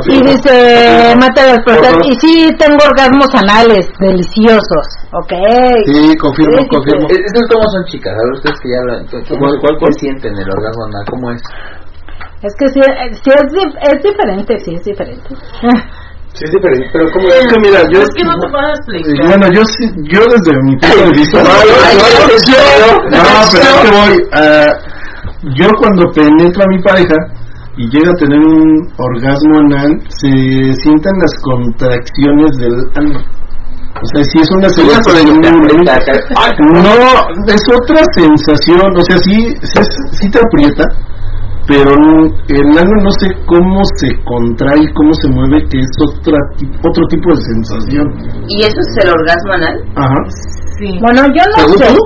Y 0.06 0.22
dice, 0.22 1.14
mata 1.18 1.42
las 1.44 2.06
Y 2.06 2.12
sí, 2.20 2.48
tengo 2.56 2.78
orgasmos 2.86 3.34
anales 3.34 3.90
deliciosos. 3.98 4.86
Ok. 5.12 5.32
Sí, 5.86 6.16
confirmo, 6.16 6.56
confirmo. 6.68 7.08
Estos 7.10 7.42
cómo 7.52 7.68
son 7.68 7.84
chicas, 7.86 8.12
a 8.12 8.22
ver 8.22 8.32
ustedes 8.34 8.60
que 8.60 8.68
ya 8.70 8.80
lo. 8.86 9.38
¿Cuál, 9.38 9.60
cuál, 9.60 9.76
cuál 9.80 9.92
sienten 9.94 10.36
el 10.36 10.48
orgasmo 10.48 10.84
anal? 10.84 11.04
¿Cómo 11.10 11.32
es? 11.32 11.42
Es 12.42 12.54
que 12.56 12.68
sí, 12.68 12.80
sí 13.24 13.30
es, 13.30 13.92
es 13.92 14.02
diferente, 14.02 14.58
sí 14.60 14.74
es 14.74 14.84
diferente. 14.84 15.28
Sí, 16.34 16.44
es 16.44 16.50
diferente, 16.50 16.90
pero 16.92 17.10
como 17.12 17.28
es 17.28 17.46
que 17.46 17.60
mira, 17.60 17.80
yo... 17.92 18.02
Es 18.02 18.10
que 18.10 18.24
no 18.24 18.34
te 18.38 18.48
puedo 18.50 18.68
explicar. 18.74 19.26
Bueno, 19.26 19.46
yo, 19.54 19.62
yo 20.10 20.20
desde 20.34 20.52
mi 20.62 20.76
punto 20.76 20.98
de 20.98 21.12
vista... 21.14 21.42
no, 21.42 21.48
pero 22.18 22.34
es 22.34 23.78
que 23.80 23.90
voy... 23.94 24.14
Uh, 24.34 24.94
yo 25.54 25.68
cuando 25.78 26.10
penetro 26.12 26.64
a 26.64 26.66
mi 26.68 26.82
pareja, 26.82 27.14
y 27.76 27.88
llega 27.90 28.10
a 28.10 28.18
tener 28.18 28.38
un 28.38 28.88
orgasmo 28.98 29.58
anal, 29.58 30.00
se 30.08 30.30
sientan 30.82 31.12
las 31.20 31.34
contracciones 31.42 32.56
del 32.58 32.74
ano. 32.96 33.18
O 33.94 34.06
sea, 34.12 34.24
si 34.24 34.38
es 34.40 34.48
una 34.56 34.68
sensación 34.68 35.40
no, 36.82 36.92
es 37.46 37.62
otra 37.80 38.02
sensación, 38.12 38.90
o 38.96 39.02
sea, 39.04 39.18
sí, 39.18 39.54
sí, 40.12 40.30
te 40.30 40.38
aprieta, 40.38 40.84
pero 41.66 41.90
el 41.90 42.78
ano 42.78 42.94
no 43.02 43.10
sé 43.18 43.28
cómo 43.46 43.80
se 43.96 44.08
contrae, 44.24 44.84
cómo 44.94 45.12
se 45.14 45.28
mueve, 45.28 45.66
que 45.70 45.78
es 45.78 45.90
otra, 46.00 46.36
otro 46.84 47.04
tipo 47.08 47.30
de 47.30 47.40
sensación. 47.40 48.06
¿Y 48.48 48.62
eso 48.62 48.76
es 48.76 49.04
el 49.04 49.10
orgasmo 49.10 49.52
anal? 49.54 49.76
Ajá. 49.96 50.20
Sí. 50.78 50.98
Bueno, 51.00 51.22
yo 51.34 51.42
no 51.56 51.68
sé. 51.78 51.96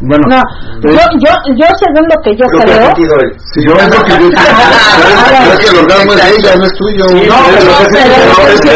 Bueno, 0.00 0.26
no, 0.28 0.42
yo, 0.82 1.00
yo, 1.22 1.32
yo 1.54 1.66
según 1.78 2.04
lo 2.10 2.20
que 2.22 2.34
yo 2.36 2.44
creo. 2.50 2.92
Que 2.94 3.04
sí, 3.38 3.62
yo 3.64 3.72
es 3.74 3.88
lo 3.88 4.04
que 4.04 4.10
yo 4.10 4.28
Es 5.52 5.58
que 5.60 5.68
el 5.70 5.78
orgasmo 5.84 6.12
es 6.12 6.18
de 6.18 6.36
ella, 6.36 6.56
no 6.56 6.64
es 6.64 6.72
tuyo. 6.74 7.08
Sí, 7.08 7.14
no, 7.28 7.36
pero 7.54 8.48
es 8.52 8.60
que 8.60 8.70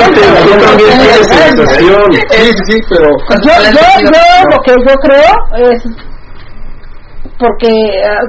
yo 0.48 0.56
también 0.65 0.90
tiene 0.98 1.24
sensación. 1.24 2.12
Sí, 2.12 2.39
sí, 2.39 2.62
sí, 2.69 2.77
pero. 2.89 3.10
Yo, 3.43 3.52
yo, 3.66 3.82
yo 4.05 4.20
lo 4.48 4.59
que 4.62 4.73
yo 4.73 4.94
creo 5.02 5.70
es 5.73 5.82
porque 7.39 7.70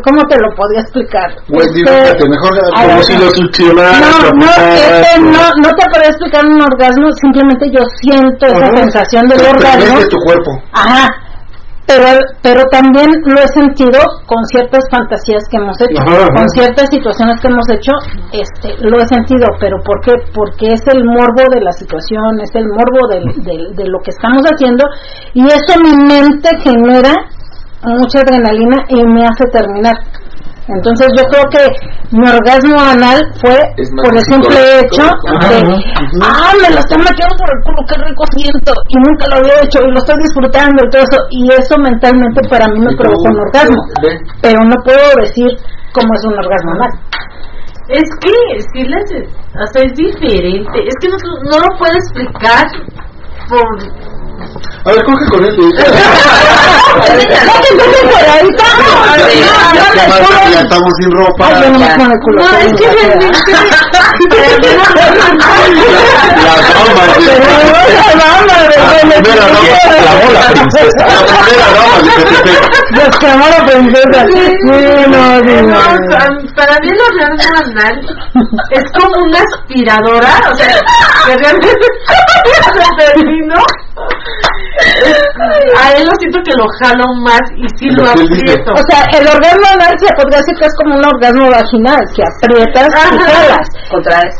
cómo 0.05 0.21
te 0.29 0.37
lo 0.37 0.53
podía 0.55 0.81
explicar 0.81 1.33
pues 1.47 1.67
este, 1.67 2.29
mejor 2.29 2.51
como 2.73 3.01
si 3.01 3.17
lo 3.17 3.29
succionara 3.31 3.97
no 3.99 4.31
no, 4.37 4.45
este, 4.45 5.19
no 5.19 5.43
no 5.61 5.69
te 5.73 5.85
podría 5.91 6.09
explicar 6.09 6.45
un 6.45 6.61
orgasmo 6.61 7.11
simplemente 7.19 7.69
yo 7.71 7.81
siento 8.01 8.45
esa 8.45 8.69
sensación 8.75 9.27
del 9.27 9.41
orgasmo. 9.41 9.99
de 9.99 10.07
tu 10.07 10.17
cuerpo. 10.17 10.51
Ajá. 10.73 11.07
Pero 11.87 12.05
pero 12.43 12.61
también 12.69 13.09
lo 13.25 13.41
he 13.41 13.47
sentido 13.47 13.97
con 14.27 14.45
ciertas 14.45 14.85
fantasías 14.91 15.41
que 15.49 15.57
hemos 15.57 15.75
hecho 15.81 16.05
con 16.05 16.47
ciertas 16.49 16.87
situaciones 16.91 17.41
que 17.41 17.47
hemos 17.47 17.67
hecho 17.67 17.91
este 18.31 18.77
lo 18.85 18.97
he 18.97 19.07
sentido 19.07 19.47
pero 19.59 19.77
por 19.83 19.99
qué 20.01 20.13
porque 20.31 20.67
es 20.67 20.85
el 20.85 21.03
morbo 21.03 21.49
de 21.49 21.61
la 21.61 21.71
situación 21.71 22.39
es 22.43 22.53
el 22.53 22.67
morbo 22.67 23.09
de, 23.09 23.73
de 23.73 23.89
lo 23.89 23.97
que 24.05 24.11
estamos 24.11 24.43
haciendo 24.45 24.85
y 25.33 25.43
eso 25.47 25.81
mi 25.81 25.97
mente 26.05 26.49
genera 26.61 27.15
mucha 27.83 28.19
adrenalina 28.19 28.77
y 28.89 29.03
me 29.03 29.25
hace 29.25 29.45
terminar. 29.51 29.95
Entonces 30.69 31.07
yo 31.17 31.23
creo 31.29 31.45
que 31.49 31.65
mi 32.11 32.29
orgasmo 32.29 32.77
anal 32.77 33.17
fue 33.41 33.57
por 34.03 34.13
el 34.13 34.21
simple 34.21 34.57
hecho 34.81 35.01
de, 35.01 35.57
ah, 36.21 36.53
me 36.61 36.69
lo 36.69 36.79
están 36.79 37.01
metiendo 37.01 37.33
por 37.37 37.49
el 37.49 37.59
culo, 37.65 37.81
qué 37.89 37.95
rico 38.05 38.23
siento, 38.37 38.73
y 38.87 38.97
nunca 39.01 39.25
lo 39.29 39.35
había 39.41 39.65
hecho, 39.65 39.79
y 39.81 39.91
lo 39.91 39.97
estoy 39.97 40.17
disfrutando 40.21 40.85
y 40.85 40.89
todo 40.89 41.01
eso, 41.01 41.19
y 41.31 41.51
eso 41.53 41.75
mentalmente 41.81 42.41
para 42.49 42.67
mí 42.69 42.79
me 42.85 42.95
provocó 42.95 43.33
un 43.33 43.39
orgasmo, 43.39 43.81
pero 44.41 44.61
no 44.61 44.75
puedo 44.85 45.21
decir 45.21 45.49
cómo 45.91 46.09
es 46.13 46.23
un 46.25 46.37
orgasmo 46.37 46.71
anal. 46.77 46.91
Es 47.89 48.09
que, 48.21 48.61
si 48.73 48.85
les, 48.85 49.09
o 49.09 49.65
sea, 49.73 49.81
es 49.81 49.93
diferente, 49.97 50.77
es 50.85 50.93
que 51.01 51.09
no, 51.09 51.17
no 51.49 51.57
lo 51.57 51.77
puedo 51.79 51.97
explicar 51.97 52.67
por 53.49 53.65
a 54.85 54.91
ver, 54.91 55.03
coge 55.03 55.25
con 55.29 55.45
él. 55.45 55.55
Ya 60.51 60.59
estamos 60.61 60.93
sin 60.99 61.11
ropa. 61.11 61.49
No, 61.49 62.49
es 62.57 62.73
que 62.73 62.87
realmente. 62.91 63.51
La 69.19 70.13
bola 70.15 70.41
princesa. 70.51 71.03
La 72.91 73.05
primera 73.65 74.07
dama 74.09 74.27
la. 75.61 76.27
Para 76.55 76.75
mí 76.81 76.89
orgasmo 76.99 77.49
anal 77.63 77.95
es 78.71 78.85
como 78.91 79.15
una 79.25 79.39
aspiradora. 79.39 80.33
O 80.51 80.55
sea, 80.55 80.67
que 81.25 81.37
realmente 81.37 81.85
a 85.77 85.93
él 85.93 86.05
lo 86.05 86.15
siento 86.19 86.39
que 86.45 86.55
lo 86.55 86.65
jalo 86.79 87.05
más 87.21 87.41
y 87.55 87.67
sí 87.77 87.89
lo 87.91 88.09
aprieto. 88.09 88.71
O 88.73 88.83
sea, 88.89 89.03
el 89.19 89.27
orgasmo 89.27 89.67
anal 89.73 89.95
se 89.99 90.13
podría 90.15 90.39
decir 90.39 90.55
que 90.59 90.65
es 90.65 90.75
como 90.77 90.95
un 90.95 91.05
orgasmo 91.05 91.49
vaginal, 91.49 92.01
que 92.15 92.23
aprietas 92.23 92.87
y 92.87 93.17
jalas. 93.17 93.67
Contraes. 93.89 94.35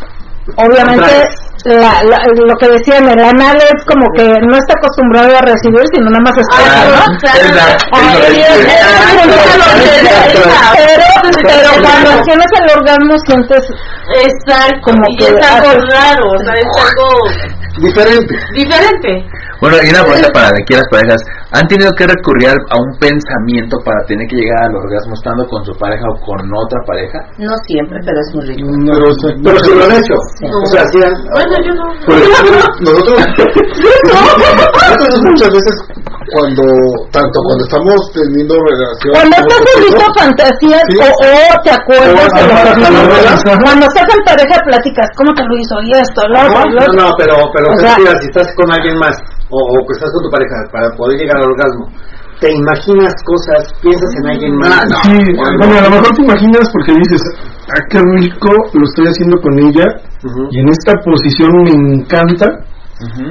Obviamente, 0.58 1.30
la, 1.66 2.02
la, 2.04 2.18
lo 2.34 2.56
que 2.56 2.68
decían, 2.70 3.08
el 3.08 3.20
anal 3.20 3.58
es 3.58 3.86
como 3.86 4.06
que 4.16 4.26
no 4.26 4.56
está 4.58 4.74
acostumbrado 4.80 5.38
a 5.38 5.42
recibir, 5.42 5.84
sino 5.94 6.10
nada 6.10 6.24
más 6.24 6.38
está. 6.38 6.56
Pero 11.44 11.70
cuando 11.82 12.24
tienes 12.24 12.48
el 12.62 12.80
orgasmo 12.80 13.14
sientes. 13.28 13.64
Exacto, 14.10 14.80
como 14.86 15.04
que 15.20 15.26
es 15.26 15.46
algo 15.46 15.70
raro, 15.92 16.32
o 16.34 16.40
sea, 16.44 16.54
es 16.56 16.66
algo 16.82 17.08
Diferente. 17.78 18.36
Diferente. 18.54 19.26
Bueno, 19.62 19.78
y 19.84 19.90
una 19.90 20.04
pregunta 20.04 20.30
para 20.32 20.48
aquí 20.50 20.74
las 20.74 20.88
parejas. 20.90 21.22
¿Han 21.52 21.66
tenido 21.66 21.90
que 21.98 22.06
recurrir 22.06 22.54
a 22.54 22.78
un 22.78 22.94
pensamiento 23.02 23.82
para 23.82 23.98
tener 24.06 24.28
que 24.30 24.38
llegar 24.38 24.70
al 24.70 24.76
orgasmo 24.76 25.18
estando 25.18 25.50
con 25.50 25.66
su 25.66 25.74
pareja 25.82 26.06
o 26.06 26.14
con 26.22 26.46
otra 26.46 26.78
pareja? 26.86 27.26
No 27.42 27.50
siempre, 27.66 27.98
pero 28.06 28.22
es 28.22 28.30
muy 28.38 28.46
rico. 28.54 28.70
pero, 28.86 29.10
pero 29.42 29.58
si 29.66 29.74
lo 29.74 29.82
han 29.82 29.98
hecho. 29.98 30.14
O 30.14 30.66
sea, 30.70 30.86
si 30.94 31.02
han, 31.02 31.10
Bueno, 31.34 31.58
yo 31.66 31.74
no. 31.74 31.90
nosotros, 32.86 33.18
nosotros 34.94 35.22
muchas 35.26 35.50
veces 35.50 35.74
cuando, 36.30 36.62
tanto 37.10 37.42
cuando 37.42 37.66
estamos 37.66 37.98
teniendo 38.14 38.54
relaciones... 38.70 39.18
Cuando 39.18 39.36
estás 39.42 39.62
visto 39.82 40.06
fantasías 40.22 40.86
o, 41.02 41.10
o, 41.10 41.50
te 41.66 41.72
acuerdas 41.74 42.30
de 42.30 42.46
lo 42.94 43.58
Cuando 43.58 43.90
estás 43.90 44.06
en 44.06 44.22
pareja 44.22 44.54
platicas, 44.70 45.10
¿cómo 45.18 45.34
te 45.34 45.42
lo 45.42 45.58
hizo? 45.58 45.82
Y 45.82 45.98
esto, 45.98 46.22
lo 46.30 46.46
otro, 46.46 46.62
No, 46.94 47.10
no, 47.10 47.10
pero, 47.18 47.42
pero 47.58 47.74
o 47.74 47.78
sea, 47.82 47.98
si 47.98 48.30
estás 48.30 48.54
con 48.54 48.70
alguien 48.70 48.98
más 49.02 49.18
o, 49.50 49.58
o 49.58 49.78
que 49.86 49.94
estás 49.98 50.12
con 50.14 50.24
tu 50.24 50.30
pareja 50.30 50.56
para 50.72 50.96
poder 50.96 51.20
llegar 51.20 51.38
al 51.38 51.50
orgasmo, 51.50 51.90
te 52.40 52.52
imaginas 52.56 53.14
cosas, 53.26 53.68
piensas 53.82 54.10
en 54.24 54.32
alguien 54.32 54.56
más. 54.58 54.80
No, 54.88 54.96
sí, 55.04 55.18
bueno, 55.60 55.78
a 55.78 55.82
lo 55.82 55.90
mejor 55.90 56.12
te 56.16 56.24
imaginas 56.24 56.70
porque 56.72 56.94
dices, 56.94 57.22
ah, 57.68 57.84
qué 57.90 58.00
rico, 58.00 58.50
lo 58.74 58.84
estoy 58.88 59.08
haciendo 59.08 59.42
con 59.42 59.60
ella, 59.60 59.86
y 60.52 60.60
en 60.60 60.70
esta 60.70 60.94
posición 61.04 61.52
me 61.64 61.72
encanta. 61.72 62.48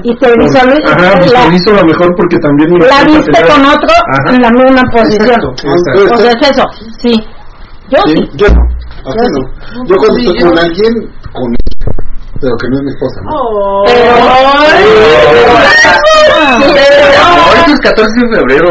Y 0.03 0.17
te 0.17 0.33
visualizo, 0.33 0.89
Ajá, 0.89 1.21
visualizo 1.21 1.73
lo 1.73 1.85
mejor 1.85 2.09
porque 2.17 2.39
también 2.39 2.73
me 2.73 2.87
la 2.87 3.05
viste 3.05 3.33
tener... 3.33 3.49
con 3.49 3.61
otro 3.67 3.93
Ajá. 4.17 4.35
en 4.35 4.41
la 4.41 4.51
misma 4.51 4.83
posición. 4.91 5.29
Exacto, 5.29 5.51
exacto. 5.69 6.15
O 6.15 6.19
sea, 6.19 6.33
es 6.33 6.51
eso, 6.51 6.65
sí. 6.99 7.13
Yo 7.91 7.99
sí. 8.07 8.17
sí. 8.17 8.31
Yo 8.37 8.47
no. 8.49 8.63
Yo, 9.05 9.23
no. 9.29 9.85
yo 9.85 9.97
cuando 9.97 10.19
estoy 10.19 10.41
con 10.41 10.59
alguien, 10.59 10.93
con 11.33 11.68
pero 12.41 12.57
que 12.57 12.69
no 12.71 12.77
es 12.79 12.83
mi 12.85 12.91
esposa, 12.93 13.21
¿no? 13.23 13.31
Oh. 13.35 13.85
Pero 13.87 14.13
hoy 17.51 17.73
es 17.73 17.81
14 17.81 18.21
de 18.21 18.29
febrero. 18.37 18.69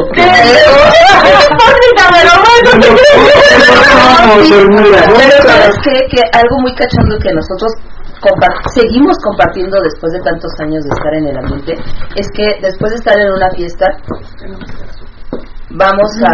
Pero 5.18 5.36
sabes 5.44 5.76
qué? 5.84 5.96
que 6.10 6.22
algo 6.32 6.56
muy 6.62 6.74
cachondo 6.76 7.18
que 7.20 7.34
nosotros 7.34 7.72
seguimos 8.74 9.18
compartiendo 9.24 9.78
después 9.82 10.12
de 10.14 10.20
tantos 10.22 10.52
años 10.60 10.84
de 10.84 10.90
estar 10.90 11.14
en 11.14 11.28
el 11.28 11.38
ambiente 11.38 11.74
es 12.16 12.28
que 12.34 12.60
después 12.62 12.92
de 12.92 12.98
estar 12.98 13.20
en 13.20 13.32
una 13.32 13.50
fiesta 13.52 13.86
vamos 15.72 16.10
a 16.26 16.34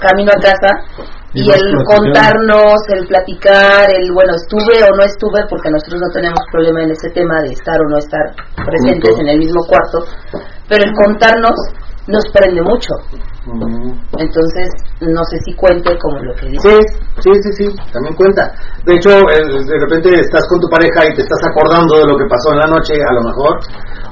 camino 0.00 0.32
a 0.32 0.40
casa 0.42 0.68
y 1.34 1.50
el 1.50 1.74
contarnos, 1.84 2.78
el 2.94 3.06
platicar, 3.08 3.90
el 3.90 4.12
bueno, 4.12 4.34
estuve 4.36 4.78
o 4.84 4.94
no 4.94 5.02
estuve, 5.02 5.42
porque 5.50 5.68
nosotros 5.68 6.00
no 6.00 6.10
tenemos 6.14 6.38
problema 6.52 6.82
en 6.84 6.92
ese 6.92 7.10
tema 7.10 7.42
de 7.42 7.50
estar 7.52 7.74
o 7.80 7.88
no 7.90 7.98
estar 7.98 8.22
presentes 8.64 9.18
en 9.18 9.28
el 9.28 9.38
mismo 9.38 9.60
cuarto, 9.66 9.98
pero 10.68 10.84
el 10.84 10.92
contarnos 10.94 11.54
nos 12.06 12.24
prende 12.32 12.60
mucho. 12.60 12.92
Entonces, 14.16 14.68
no 15.00 15.22
sé 15.24 15.36
si 15.44 15.54
cuente 15.54 15.96
como 16.00 16.18
lo 16.20 16.34
que 16.34 16.48
dice. 16.48 16.68
Sí, 16.68 16.76
sí, 17.20 17.30
sí, 17.42 17.50
sí, 17.56 17.76
también 17.92 18.14
cuenta. 18.14 18.52
De 18.84 18.94
hecho, 18.94 19.10
de 19.10 19.78
repente 19.80 20.20
estás 20.20 20.46
con 20.48 20.60
tu 20.60 20.68
pareja 20.68 21.04
y 21.04 21.14
te 21.14 21.22
estás 21.22 21.40
acordando 21.50 21.96
de 21.96 22.06
lo 22.08 22.16
que 22.16 22.24
pasó 22.28 22.52
en 22.52 22.58
la 22.60 22.66
noche, 22.66 22.94
a 22.94 23.12
lo 23.12 23.22
mejor. 23.22 23.58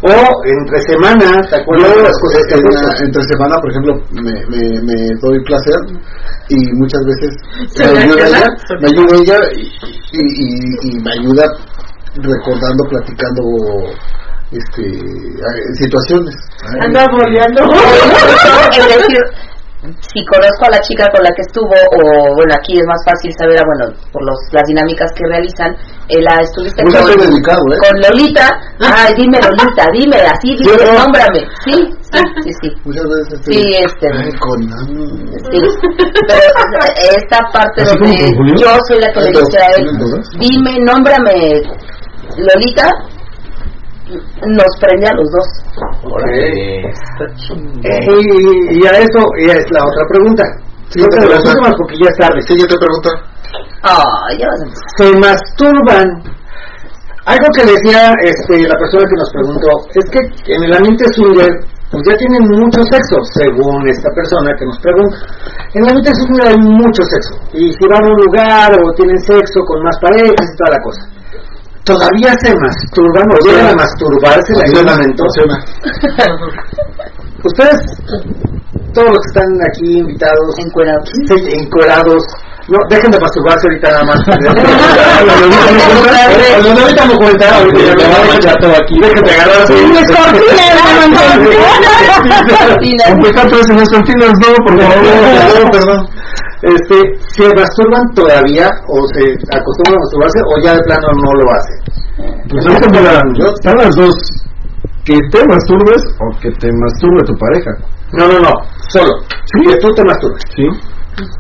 O 0.05 0.15
entre 0.45 0.79
semana, 0.89 1.41
¿te 1.49 1.57
acuerdas 1.57 1.97
de 1.97 2.03
las 2.03 2.19
cosas 2.19 2.43
que 2.49 2.55
en, 2.55 3.07
Entre 3.07 3.23
semana, 3.23 3.57
por 3.61 3.70
ejemplo, 3.70 3.95
me, 4.20 4.33
me, 4.51 4.81
me 4.83 4.97
doy 5.20 5.39
placer 5.45 5.77
y 6.49 6.59
muchas 6.74 7.01
veces 7.07 7.31
me 7.79 8.01
ayuda 8.01 8.27
ella, 8.27 8.47
me 8.81 8.89
ayuda 8.89 9.16
ella 9.16 9.39
y, 9.55 9.62
y, 10.12 10.97
y 10.97 11.01
me 11.01 11.12
ayuda 11.12 11.45
recordando, 12.16 12.85
platicando 12.91 13.43
este 14.53 14.83
situaciones. 15.74 16.35
Anda 16.81 17.07
boleando. 17.11 17.62
es 18.73 18.87
decir, 18.87 19.19
si 19.83 20.24
conozco 20.31 20.62
a 20.66 20.70
la 20.70 20.81
chica 20.81 21.05
con 21.11 21.23
la 21.24 21.31
que 21.35 21.43
estuvo, 21.43 21.74
o 21.74 22.35
bueno, 22.37 22.55
aquí 22.55 22.79
es 22.79 22.87
más 22.87 23.03
fácil 23.03 23.35
saber, 23.35 23.59
ah, 23.59 23.66
bueno, 23.66 23.91
por 24.12 24.23
los, 24.23 24.39
las 24.53 24.62
dinámicas 24.62 25.11
que 25.11 25.27
realizan, 25.27 25.74
eh, 26.07 26.23
la 26.23 26.39
estuviste 26.39 26.83
con, 26.87 27.03
dedicado, 27.19 27.66
¿eh? 27.66 27.79
con 27.83 27.95
Lolita, 27.99 28.47
ay, 28.79 29.11
dime 29.19 29.43
Lolita, 29.43 29.85
dime, 29.91 30.19
así, 30.23 30.55
dime, 30.62 30.87
¿Sí, 30.87 30.95
nómbrame, 30.95 31.41
sí, 31.66 31.74
sí, 32.47 32.51
sí, 32.62 32.69
Muchas 32.85 33.07
veces. 33.11 33.41
Sí, 33.43 33.59
este. 33.74 34.07
Ay, 34.15 34.31
con... 34.39 34.62
Sí, 35.51 35.59
pero 36.31 36.47
esta 37.19 37.43
parte 37.53 37.83
donde 37.83 38.15
yo 38.62 38.70
soy 38.87 39.01
la 39.01 39.11
que 39.12 39.20
le 39.20 39.31
dice 39.35 39.59
a 39.59 39.66
él, 39.74 39.83
dime, 40.39 40.79
nómbrame 40.87 41.59
Lolita, 42.39 42.87
nos 44.13 44.73
prende 44.81 45.07
a 45.09 45.15
los 45.15 45.29
dos. 45.31 45.49
Eh, 46.29 46.83
y, 48.21 48.79
y, 48.79 48.87
a 48.87 48.93
eso 48.99 49.21
y 49.39 49.51
es 49.51 49.65
la 49.71 49.81
otra 49.81 50.05
pregunta. 50.09 50.45
Sí, 50.89 51.03
otra 51.03 51.23
de 51.23 51.29
las 51.31 51.45
últimas 51.45 51.75
porque 51.77 51.97
ya 52.03 52.11
es 52.11 52.19
tarde. 52.19 52.43
Siguiente 52.43 52.77
pregunta. 52.77 53.11
Ah, 53.83 54.29
ya 54.39 54.49
Se 54.97 55.17
masturban. 55.19 56.07
Algo 57.25 57.47
que 57.55 57.63
decía 57.63 58.13
este, 58.23 58.67
la 58.67 58.75
persona 58.75 59.07
que 59.07 59.17
nos 59.17 59.31
preguntó 59.31 59.69
es 59.95 60.05
que 60.11 60.53
en 60.55 60.65
el 60.65 60.75
ambiente 60.75 61.05
swinger 61.15 61.55
pues 61.93 62.03
ya 62.09 62.17
tienen 62.17 62.43
mucho 62.59 62.81
sexo, 62.91 63.21
según 63.37 63.87
esta 63.87 64.09
persona 64.17 64.51
que 64.59 64.65
nos 64.65 64.79
pregunta. 64.81 65.17
En 65.75 65.85
el 65.85 65.89
ambiente 65.89 66.11
swinger 66.15 66.49
hay 66.49 66.59
mucho 66.59 67.03
sexo. 67.05 67.35
Y 67.53 67.73
si 67.73 67.85
van 67.89 68.03
a 68.03 68.09
un 68.09 68.21
lugar 68.27 68.73
o 68.75 68.93
tienen 68.97 69.19
sexo 69.21 69.61
con 69.67 69.83
más 69.85 69.97
parejas 70.01 70.51
y 70.51 70.57
toda 70.57 70.77
la 70.77 70.83
cosa 70.83 71.12
todavía 71.85 72.35
se 72.43 72.55
masturban 72.55 73.31
o 73.31 73.37
llegan 73.45 73.69
a 73.69 73.75
masturbarse 73.75 74.53
en 74.55 74.61
algún 74.67 74.85
momento. 74.93 75.25
Ustedes, 77.45 77.81
todos 78.95 79.09
los 79.09 79.19
que 79.19 79.29
están 79.29 79.51
aquí 79.71 79.99
invitados, 79.99 80.59
encuerados, 80.59 81.11
encuerados 81.49 82.23
no, 82.69 82.79
dejen 82.89 83.11
de 83.11 83.19
masturbarse 83.19 83.67
ahorita 83.67 83.91
nada 83.91 84.05
más. 84.05 84.19
ahorita 86.85 87.07
me 87.07 87.17
cuenta, 87.17 87.57
ahorita 87.57 87.97
ya 87.99 88.07
me 88.33 88.39
chato 88.39 88.69
aquí. 88.69 89.01
Dejen 89.01 89.25
de 89.25 89.33
agarrar 89.33 89.63
así. 89.63 89.75
Empezar 93.09 93.51
todas 93.51 93.69
esas 93.69 93.89
cortinas, 93.89 94.33
no, 94.39 94.55
por 94.65 94.81
favor. 94.81 95.73
Perdón. 95.73 96.09
Este, 96.63 96.97
¿Se 97.35 97.45
masturban 97.55 98.07
todavía 98.15 98.71
o 98.87 98.97
se 99.15 99.35
acostumbran 99.51 99.99
a 99.99 100.03
masturbarse 100.03 100.41
o 100.47 100.55
ya 100.63 100.73
de 100.75 100.83
plano 100.87 101.09
no 101.11 101.31
lo 101.35 101.47
hacen? 101.51 101.79
Pues 102.49 102.67
están 103.55 103.77
las 103.77 103.97
dos. 103.97 104.15
Que 105.05 105.19
te 105.33 105.45
masturbes 105.49 106.03
o 106.21 106.41
que 106.41 106.51
te 106.53 106.71
masturbe 106.71 107.27
tu 107.27 107.35
pareja. 107.35 107.73
No, 108.13 108.29
no, 108.29 108.39
no, 108.39 108.53
solo. 108.89 109.13
Que 109.67 109.77
tú 109.79 109.93
te 109.95 110.05
masturbes. 110.05 110.43
Sí 110.55 110.63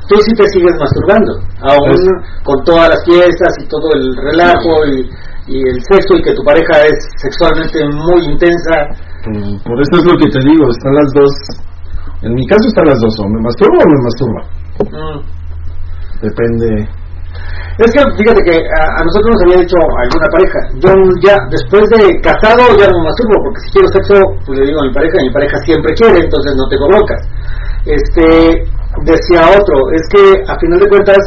tú 0.08 0.14
sí 0.20 0.32
te 0.36 0.46
sigues 0.52 0.74
masturbando, 0.78 1.32
aún 1.62 1.96
con 2.44 2.64
todas 2.64 2.88
las 2.90 3.04
fiestas 3.04 3.52
y 3.60 3.66
todo 3.68 3.88
el 3.94 4.16
relajo 4.16 4.70
y, 4.86 5.10
el 5.48 5.78
sexo 5.90 6.14
y 6.16 6.22
que 6.22 6.34
tu 6.34 6.42
pareja 6.44 6.86
es 6.86 6.96
sexualmente 7.18 7.84
muy 7.84 8.24
intensa. 8.32 8.72
Mm, 9.26 9.58
por 9.66 9.76
eso 9.82 9.98
es 9.98 10.04
lo 10.06 10.16
que 10.16 10.30
te 10.30 10.38
digo, 10.38 10.70
están 10.70 10.94
las 10.94 11.10
dos. 11.12 11.32
En 12.22 12.32
mi 12.34 12.46
caso 12.46 12.68
están 12.68 12.86
las 12.86 13.00
dos, 13.00 13.18
o 13.18 13.28
me 13.28 13.42
masturbo 13.42 13.74
o 13.74 13.88
me 13.88 14.02
masturba. 14.02 14.61
Mm. 14.80 15.20
Depende. 16.22 16.88
Es 17.78 17.90
que 17.90 18.00
fíjate 18.16 18.40
que 18.44 18.56
a, 18.60 19.02
nosotros 19.02 19.32
nos 19.32 19.42
había 19.42 19.64
dicho 19.64 19.76
alguna 19.80 20.28
pareja, 20.28 20.58
yo 20.76 20.92
ya 21.24 21.36
después 21.48 21.88
de 21.88 22.20
casado 22.20 22.62
ya 22.76 22.86
no 22.88 23.00
masturbo, 23.00 23.42
porque 23.44 23.60
si 23.64 23.70
quiero 23.72 23.88
sexo, 23.88 24.14
pues 24.44 24.58
le 24.60 24.66
digo 24.66 24.80
a 24.80 24.86
mi 24.86 24.92
pareja, 24.92 25.16
y 25.18 25.26
mi 25.28 25.32
pareja 25.32 25.56
siempre 25.64 25.94
quiere, 25.94 26.20
entonces 26.20 26.52
no 26.54 26.68
tengo 26.68 26.86
broncas. 26.88 27.22
Este, 27.86 28.68
decía 29.08 29.56
otro, 29.56 29.74
es 29.96 30.04
que 30.12 30.22
a 30.46 30.54
final 30.60 30.78
de 30.80 30.88
cuentas, 30.88 31.18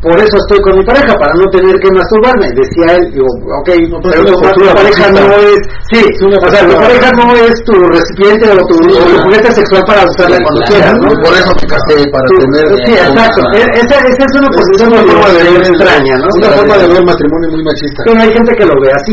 por 0.00 0.16
eso 0.16 0.32
estoy 0.32 0.58
con 0.64 0.78
mi 0.78 0.84
pareja, 0.84 1.12
para 1.20 1.34
no 1.34 1.44
tener 1.52 1.76
que 1.76 1.90
masturbarme. 1.92 2.48
Decía 2.56 2.96
él, 2.96 3.12
digo, 3.12 3.28
ok, 3.60 3.68
pero 4.00 4.24
tu 4.24 4.64
pareja 4.72 5.12
no 5.12 5.28
es, 5.44 5.60
sí, 5.92 6.00
o 6.24 6.48
sea, 6.48 6.64
tu 6.64 6.76
pareja 6.76 7.08
no 7.20 7.36
es 7.36 7.54
tu 7.68 7.74
recipiente 7.76 8.48
o 8.48 8.56
tu, 8.64 8.76
juguete 9.20 9.52
sexual 9.52 9.84
para 9.84 10.08
usarla 10.08 10.40
cuando 10.40 10.60
quieras, 10.64 10.96
¿no? 11.04 11.08
Por 11.20 11.32
eso 11.36 11.52
te 11.60 11.66
casé, 11.68 12.00
para 12.08 12.24
tener... 12.32 12.64
Sí, 12.86 12.92
exacto. 12.96 13.40
E, 13.52 13.60
esa, 13.76 13.96
esa 14.00 14.24
es 14.24 14.34
una 14.40 14.48
posición 14.56 14.88
muy 14.88 15.56
extraña, 15.68 16.16
¿no? 16.16 16.28
Una 16.32 16.48
forma 16.48 16.76
de 16.78 16.88
ver 16.88 17.04
matrimonio 17.04 17.48
muy 17.52 17.64
machista. 17.64 18.00
Pero 18.06 18.20
hay 18.20 18.32
gente 18.32 18.52
que 18.56 18.64
lo 18.64 18.74
ve 18.80 18.88
así. 18.96 19.12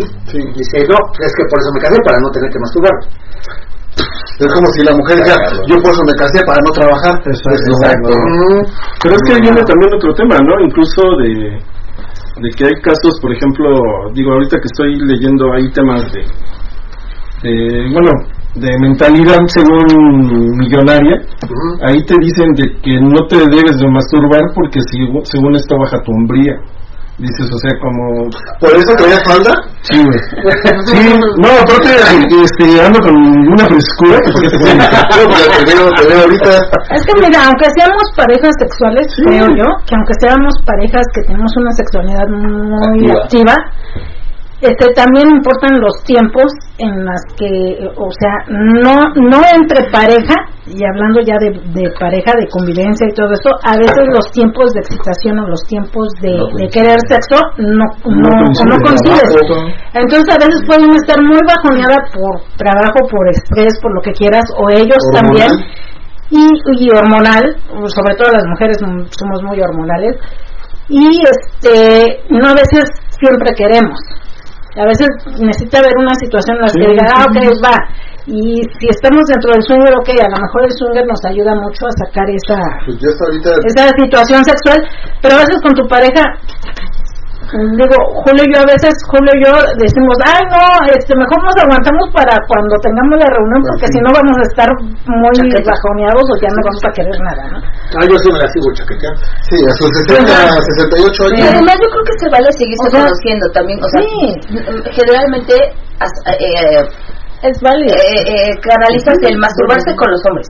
Dice, 0.55 0.87
no, 0.87 0.97
es 1.19 1.31
que 1.35 1.43
por 1.51 1.59
eso 1.59 1.69
me 1.75 1.79
casé, 1.83 1.99
para 1.99 2.17
no 2.19 2.31
tener 2.31 2.49
que 2.49 2.59
masturbarme. 2.59 3.03
Es 4.37 4.53
como 4.53 4.67
si 4.69 4.85
la 4.85 4.93
mujer 4.93 5.17
decía, 5.17 5.35
yo 5.65 5.81
por 5.81 5.89
eso 5.89 6.03
me 6.05 6.13
casé 6.13 6.45
para 6.45 6.61
no 6.61 6.71
trabajar. 6.71 7.15
Exacto. 7.25 8.13
Pero 9.01 9.15
es 9.17 9.21
que 9.25 9.41
viene 9.41 9.61
también 9.65 9.89
otro 9.97 10.13
tema, 10.13 10.37
¿no? 10.45 10.61
Incluso 10.61 11.01
de, 11.17 11.57
de 12.45 12.49
que 12.53 12.65
hay 12.65 12.75
casos, 12.85 13.17
por 13.19 13.33
ejemplo, 13.33 13.65
digo, 14.13 14.33
ahorita 14.33 14.57
que 14.57 14.69
estoy 14.69 14.93
leyendo, 15.09 15.53
hay 15.53 15.71
temas 15.73 16.05
de, 16.13 16.21
de 17.49 17.89
bueno, 17.91 18.11
de 18.55 18.77
mentalidad 18.79 19.41
según 19.47 20.53
millonaria, 20.57 21.21
ahí 21.81 22.03
te 22.05 22.15
dicen 22.21 22.53
de 22.53 22.77
que 22.81 22.99
no 23.01 23.25
te 23.27 23.37
debes 23.37 23.77
de 23.77 23.89
masturbar 23.89 24.41
porque 24.53 24.79
si, 24.91 24.97
según 25.23 25.55
esto 25.55 25.75
baja 25.77 26.01
tu 26.03 26.11
hombría. 26.11 26.57
Dices, 27.17 27.49
o 27.49 27.57
sea, 27.57 27.73
como... 27.81 28.29
¿Por 28.59 28.77
eso 28.77 28.93
traía 28.93 29.17
falda? 29.25 29.49
Sí, 29.81 29.97
güey. 29.97 30.19
Sí, 30.85 31.17
no, 31.41 31.49
aparte, 31.49 31.89
este, 32.43 32.79
ando 32.79 32.99
con 32.99 33.15
una 33.17 33.65
frescura 33.65 34.19
que 34.21 34.31
porque 34.33 34.49
te 34.49 34.57
te 34.57 36.13
veo 36.13 36.21
ahorita. 36.21 36.49
Es 36.93 37.03
que 37.05 37.13
mira, 37.19 37.41
aunque 37.47 37.65
seamos 37.75 38.03
parejas 38.15 38.53
sexuales, 38.59 39.07
creo 39.25 39.47
yo, 39.49 39.65
que 39.87 39.95
aunque 39.95 40.13
seamos 40.21 40.53
parejas 40.63 41.01
que 41.15 41.21
tenemos 41.23 41.51
una 41.57 41.71
sexualidad 41.71 42.27
muy 42.29 43.09
activa 43.09 43.55
este 44.61 44.89
también 44.95 45.29
importan 45.29 45.79
los 45.79 46.01
tiempos 46.03 46.49
en 46.79 47.05
las 47.05 47.21
que 47.37 47.77
o 47.93 48.09
sea 48.09 48.33
no 48.49 49.13
no 49.13 49.37
entre 49.53 49.85
pareja 49.91 50.33
y 50.65 50.81
hablando 50.83 51.21
ya 51.21 51.37
de, 51.37 51.53
pareja 51.99 52.33
de 52.33 52.49
convivencia 52.49 53.05
y 53.05 53.13
todo 53.13 53.29
eso 53.37 53.53
a 53.61 53.77
veces 53.77 54.03
los 54.09 54.31
tiempos 54.31 54.73
de 54.73 54.81
excitación 54.81 55.37
o 55.39 55.47
los 55.47 55.61
tiempos 55.69 56.09
de, 56.21 56.33
querer 56.73 56.97
sexo 57.07 57.37
no 57.61 57.85
no, 58.09 58.29
no, 58.65 58.75
coinciden. 58.81 59.29
entonces 59.93 60.27
a 60.33 60.41
veces 60.41 60.59
pueden 60.65 60.89
estar 60.89 61.21
muy 61.21 61.39
bajoneada 61.45 62.09
por 62.09 62.41
trabajo 62.57 63.05
por 63.13 63.29
estrés 63.29 63.77
por 63.79 63.93
lo 63.93 64.01
que 64.01 64.11
quieras 64.11 64.45
o 64.57 64.69
ellos 64.69 65.01
también. 65.13 65.49
Y, 66.29 66.43
y 66.43 66.89
hormonal 66.91 67.55
sobre 67.87 68.15
todo 68.15 68.33
las 68.33 68.43
mujeres 68.47 68.77
somos 68.79 69.43
muy 69.43 69.61
hormonales. 69.61 70.17
Y 70.89 71.21
este 71.23 72.19
no 72.29 72.49
a 72.49 72.53
veces 72.53 72.83
siempre 73.17 73.55
queremos 73.55 73.97
a 74.77 74.85
veces 74.85 75.07
necesita 75.41 75.79
haber 75.79 75.93
una 75.97 76.13
situación 76.21 76.57
en 76.57 76.63
la 76.63 76.71
que 76.71 76.89
diga, 76.93 77.05
ah, 77.17 77.25
ok, 77.25 77.37
va. 77.59 77.77
Y 78.27 78.59
si 78.59 78.85
estamos 78.91 79.23
dentro 79.31 79.55
del 79.55 79.63
swinger, 79.63 79.93
ok, 80.03 80.09
a 80.19 80.29
lo 80.29 80.37
mejor 80.43 80.61
el 80.67 80.73
swinger 80.75 81.05
nos 81.07 81.23
ayuda 81.25 81.55
mucho 81.55 81.87
a 81.87 81.93
sacar 82.05 82.27
esa, 82.29 82.59
pues 82.85 82.99
esa 83.71 83.87
situación 83.95 84.43
sexual, 84.43 84.79
pero 85.21 85.35
a 85.35 85.41
veces 85.47 85.57
con 85.63 85.73
tu 85.73 85.87
pareja 85.87 86.21
digo, 87.47 87.97
Julio 88.27 88.43
y 88.43 88.51
yo 88.51 88.59
a 88.59 88.67
veces, 88.67 88.91
Julio 89.07 89.31
y 89.31 89.41
yo 89.47 89.53
decimos, 89.79 90.15
ay 90.27 90.43
no, 90.51 90.63
este, 90.91 91.15
mejor 91.15 91.39
nos 91.47 91.55
aguantamos 91.55 92.05
para 92.11 92.35
cuando 92.43 92.75
tengamos 92.83 93.15
la 93.23 93.29
reunión 93.31 93.61
porque 93.71 93.87
si 93.87 93.99
no 94.03 94.11
vamos 94.11 94.35
a 94.35 94.45
estar 94.51 94.69
muy 95.07 95.39
bajoneados 95.63 96.25
o 96.27 96.35
ya 96.43 96.51
no 96.51 96.59
vamos 96.59 96.83
a 96.83 96.91
querer 96.91 97.17
nada, 97.23 97.43
¿no? 97.47 97.57
Ah, 97.95 98.03
yo 98.03 98.15
sí 98.19 98.27
me 98.27 98.39
la 98.39 98.47
sigo 98.51 98.67
chaqueteando. 98.75 99.21
Sí, 99.47 99.55
a 99.63 99.71
sus 99.79 99.89
60, 100.11 100.27
68 100.27 101.23
años. 101.23 101.39
Y 101.39 101.43
además 101.47 101.75
yo 101.79 101.87
creo 101.87 102.05
que 102.05 102.15
se 102.19 102.27
vale 102.27 102.49
seguirse 102.51 102.87
conociendo 102.91 103.45
también, 103.55 103.79
o 103.79 103.89
sea, 103.95 104.01
generalmente 104.91 105.55
eh, 105.55 106.83
es 107.47 107.55
válido. 107.63 107.95
Eh, 107.95 108.27
eh, 108.27 108.51
canalizas 108.59 109.15
el 109.23 109.37
masturbarse 109.39 109.95
con 109.95 110.11
los 110.11 110.21
hombres, 110.27 110.47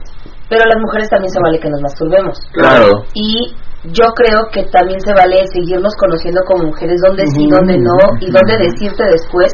pero 0.50 0.66
las 0.66 0.82
mujeres 0.82 1.08
también 1.10 1.30
se 1.30 1.40
vale 1.40 1.60
que 1.60 1.70
nos 1.70 1.80
masturbemos. 1.80 2.34
Claro. 2.52 3.06
Y 3.14 3.54
yo 3.84 4.06
creo 4.14 4.50
que 4.52 4.64
también 4.72 5.00
se 5.00 5.14
vale 5.14 5.46
seguirnos 5.52 5.94
conociendo 5.96 6.40
como 6.46 6.68
mujeres, 6.68 7.00
donde 7.06 7.26
sí, 7.26 7.46
donde 7.48 7.78
no, 7.78 7.96
y 8.20 8.30
donde 8.30 8.58
decirte 8.58 9.04
después, 9.04 9.52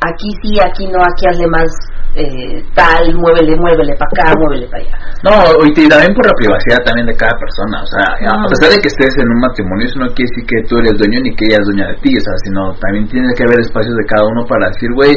aquí 0.00 0.30
sí, 0.42 0.54
aquí 0.62 0.86
no, 0.86 1.02
aquí 1.02 1.26
hazle 1.26 1.48
más 1.48 1.66
eh, 2.14 2.62
tal, 2.74 3.02
muévele, 3.18 3.56
muévele 3.58 3.94
para 3.98 4.30
acá, 4.30 4.38
muévele 4.38 4.70
para 4.70 4.82
allá. 4.82 4.96
No, 5.26 5.34
y 5.66 5.88
también 5.88 6.14
por 6.14 6.26
la 6.26 6.38
privacidad 6.38 6.86
también 6.86 7.10
de 7.10 7.16
cada 7.18 7.34
persona, 7.34 7.82
o 7.82 7.88
sea, 7.90 8.06
a 8.14 8.46
pesar 8.46 8.70
de 8.70 8.78
que 8.78 8.88
estés 8.88 9.14
en 9.18 9.26
un 9.26 9.40
matrimonio, 9.42 9.86
eso 9.86 9.98
no 9.98 10.06
quiere 10.14 10.30
decir 10.30 10.46
que 10.46 10.58
tú 10.70 10.78
eres 10.78 10.94
dueño 10.94 11.18
ni 11.18 11.34
que 11.34 11.50
ella 11.50 11.58
es 11.58 11.66
dueña 11.66 11.90
de 11.90 11.98
ti, 11.98 12.14
o 12.14 12.22
sea, 12.22 12.34
sino 12.46 12.60
también 12.78 13.10
tiene 13.10 13.34
que 13.34 13.42
haber 13.42 13.58
espacios 13.58 13.96
de 13.98 14.06
cada 14.06 14.22
uno 14.30 14.46
para 14.46 14.70
decir, 14.70 14.90
güey, 14.94 15.14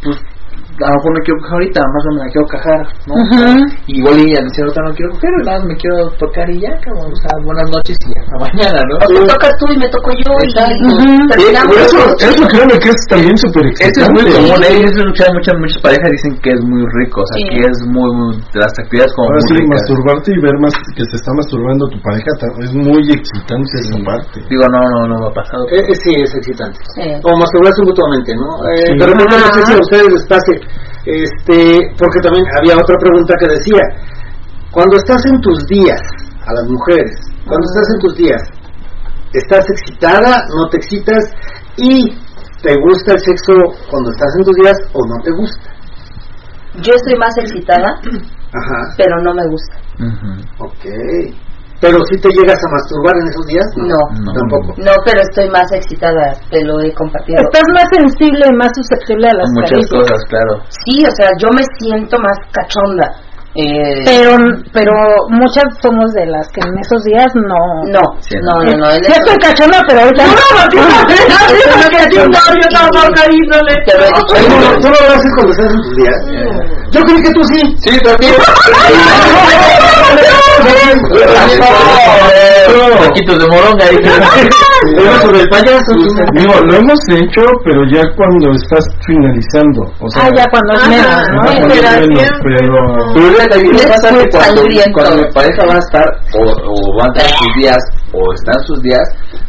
pues 0.00 0.16
a 0.84 0.90
lo 0.90 0.96
mejor 0.98 1.10
no 1.16 1.20
quiero 1.24 1.38
coger 1.42 1.54
ahorita, 1.54 1.80
más 1.92 2.02
o 2.02 2.08
menos 2.12 2.22
me 2.26 2.30
quiero 2.32 2.46
cajar, 2.54 2.80
¿no? 3.08 3.14
Y 3.86 3.92
igual 3.98 4.16
ella 4.22 4.40
dice, 4.46 4.58
ahorita 4.62 4.80
no 4.82 4.92
quiero 4.96 5.10
coger, 5.14 5.32
nada 5.46 5.56
más 5.58 5.66
me 5.70 5.76
quiero 5.80 5.96
tocar 6.18 6.46
y 6.50 6.56
ya, 6.60 6.72
cabrón, 6.84 7.10
o 7.12 7.18
sea, 7.22 7.32
buenas 7.44 7.68
noches 7.70 7.96
y 8.02 8.10
hasta 8.18 8.34
mañana, 8.42 8.78
¿no? 8.88 8.94
O 9.02 9.08
te 9.08 9.20
tocas 9.32 9.52
tú 9.58 9.64
y 9.72 9.76
me 9.78 9.88
toco 9.88 10.10
yo 10.22 10.32
y 10.42 10.48
terminamos. 11.28 11.76
Eso, 11.76 12.00
eso 12.18 12.42
créeme 12.52 12.76
que 12.78 12.90
es 12.90 13.00
también 13.08 13.36
súper 13.38 13.64
Eso 13.78 14.00
es 14.02 14.10
muy 14.12 14.22
excitante. 14.22 14.50
común, 14.52 14.60
¿eh? 14.62 14.84
Eso 14.86 15.00
muchas, 15.06 15.28
muchas, 15.34 15.82
parejas 15.82 16.08
dicen 16.16 16.32
que 16.42 16.50
es 16.52 16.60
muy 16.66 16.82
rico, 17.02 17.22
o 17.22 17.26
sea, 17.26 17.36
Sí. 17.38 17.44
que 17.52 17.60
es 17.66 17.78
muy, 17.88 18.10
muy, 18.16 18.30
de 18.38 18.58
las 18.60 18.72
actividades 18.78 19.12
como 19.14 19.26
Ahora 19.28 19.40
muy 19.42 19.48
sí, 19.48 19.54
ricas. 19.56 19.72
masturbarte 19.82 20.28
y 20.32 20.38
ver 20.42 20.56
más 20.62 20.74
que 20.96 21.04
se 21.06 21.16
está 21.16 21.30
masturbando 21.34 21.82
tu 21.88 21.98
pareja 22.02 22.30
es 22.62 22.72
muy 22.74 23.02
excitante 23.12 23.72
esa 23.82 23.98
parte. 24.04 24.36
Digo, 24.50 24.64
no, 24.70 24.80
no, 24.82 25.00
no 25.08 25.14
me 25.20 25.26
ha 25.26 25.34
pasado. 25.34 25.62
Eh, 25.72 25.80
eh, 25.80 25.94
sí, 25.94 26.12
es 26.22 26.32
excitante. 26.34 26.78
Sí. 26.94 27.06
O 27.22 27.30
masturbarse 27.38 27.80
mutuamente, 27.82 28.30
¿no? 28.36 28.46
Eh. 28.70 28.94
Pero 28.98 29.12
no 29.14 29.24
sé 29.30 29.36
Ajá. 29.36 29.64
si 29.66 29.72
a 29.72 29.78
ustedes 29.80 30.08
les 30.12 30.24
pase, 30.26 30.52
este, 31.04 31.78
porque 31.98 32.20
también 32.22 32.44
había 32.58 32.76
otra 32.76 32.96
pregunta 32.98 33.34
que 33.38 33.48
decía, 33.48 33.82
cuando 34.70 34.96
estás 34.96 35.22
en 35.26 35.40
tus 35.40 35.58
días, 35.66 36.00
a 36.46 36.52
las 36.54 36.68
mujeres, 36.68 37.12
cuando 37.46 37.66
estás 37.70 37.88
en 37.94 38.00
tus 38.00 38.16
días, 38.16 38.42
¿estás 39.32 39.64
excitada, 39.70 40.44
no 40.56 40.68
te 40.70 40.76
excitas? 40.78 41.24
¿Y 41.76 42.10
te 42.62 42.74
gusta 42.80 43.12
el 43.12 43.18
sexo 43.18 43.52
cuando 43.90 44.10
estás 44.10 44.34
en 44.38 44.44
tus 44.44 44.54
días 44.62 44.76
o 44.92 45.00
no 45.08 45.22
te 45.22 45.30
gusta? 45.32 45.70
Yo 46.82 46.92
estoy 46.94 47.16
más 47.16 47.36
excitada, 47.38 48.00
Ajá, 48.54 48.94
pero 48.96 49.16
no 49.22 49.34
me 49.34 49.46
gusta. 49.48 49.76
Ujú. 49.98 50.66
ok. 50.66 50.84
Pero 51.82 51.98
si 52.08 52.14
te 52.22 52.30
llegas 52.38 52.56
a 52.62 52.68
masturbar 52.70 53.14
en 53.18 53.26
esos 53.26 53.44
días, 53.50 53.66
No. 53.74 53.98
No. 54.22 54.30
tampoco. 54.38 54.70
No, 54.78 54.94
pero 55.04 55.18
estoy 55.20 55.50
más 55.50 55.66
excitada, 55.74 56.38
te 56.48 56.62
lo 56.64 56.78
he 56.80 56.94
compartido. 56.94 57.42
Estás 57.42 57.66
más 57.74 57.84
sensible 57.90 58.46
y 58.46 58.54
más 58.56 58.70
susceptible 58.70 59.26
a 59.26 59.34
las 59.34 59.50
Muchas 59.50 59.70
caricias. 59.82 60.00
cosas, 60.06 60.20
claro. 60.30 60.52
Sí, 60.70 60.94
o 61.02 61.10
sea, 61.10 61.28
yo 61.42 61.48
me 61.50 61.64
siento 61.82 62.16
más 62.22 62.38
cachonda. 62.54 63.06
Eh, 63.54 64.02
Pero, 64.06 64.36
pero 64.72 64.92
muchas 65.28 65.64
somos 65.82 66.10
de 66.14 66.24
las 66.24 66.48
que 66.48 66.60
en 66.62 66.72
esos 66.78 67.04
días 67.04 67.26
no. 67.34 67.84
no, 67.92 68.00
Sí, 68.20 68.34
no, 68.40 68.64
no, 68.64 68.78
no. 68.78 68.86
Sí 68.92 69.00
eso- 69.04 69.12
estoy 69.20 69.36
cachonda, 69.38 69.84
pero 69.86 70.00
ahorita 70.00 70.24
no. 70.24 70.32
¿tú 70.70 70.76
no- 70.78 70.80
¿Tú 74.80 74.88
no 74.88 74.94
lo 75.06 75.14
haces 75.14 75.30
cuando 75.36 75.52
estás 75.52 75.66
en 75.70 75.76
tus 75.82 75.96
días? 75.96 76.16
Yo 76.92 77.00
creí 77.02 77.22
que 77.22 77.30
tú 77.32 77.44
sí. 77.44 77.60
Sí, 77.84 77.98
también. 78.00 78.34
Taquitos 83.02 83.38
de 83.38 83.46
moronga 83.48 83.84
sobre 85.22 85.40
el 85.40 85.48
payaso. 85.48 85.92
Digo, 86.34 86.54
lo 86.64 86.74
hemos 86.76 86.98
hecho, 87.10 87.42
pero 87.64 87.80
ya 87.92 88.02
cuando 88.16 88.50
estás 88.52 88.84
finalizando. 89.06 89.82
O 90.00 90.08
sea, 90.10 90.24
Ah, 90.24 90.30
ya 90.34 90.44
¿no? 90.44 90.50
cuando 90.50 90.72
es 90.74 90.88
menos, 90.88 92.30
pero... 92.42 92.76
También 93.48 93.88
pasa 93.88 94.08
que 94.10 94.28
cuando, 94.30 94.62
cuando 94.94 95.16
mi 95.22 95.32
pareja 95.32 95.62
va 95.68 95.74
a 95.74 95.78
estar 95.78 96.06
o, 96.34 96.42
o 96.50 96.98
va 96.98 97.04
a 97.04 97.06
entrar 97.08 97.28
sus 97.28 97.54
días 97.56 97.78
o 98.12 98.20
está 98.34 98.52
en 98.58 98.64
sus 98.66 98.82
días, 98.82 99.02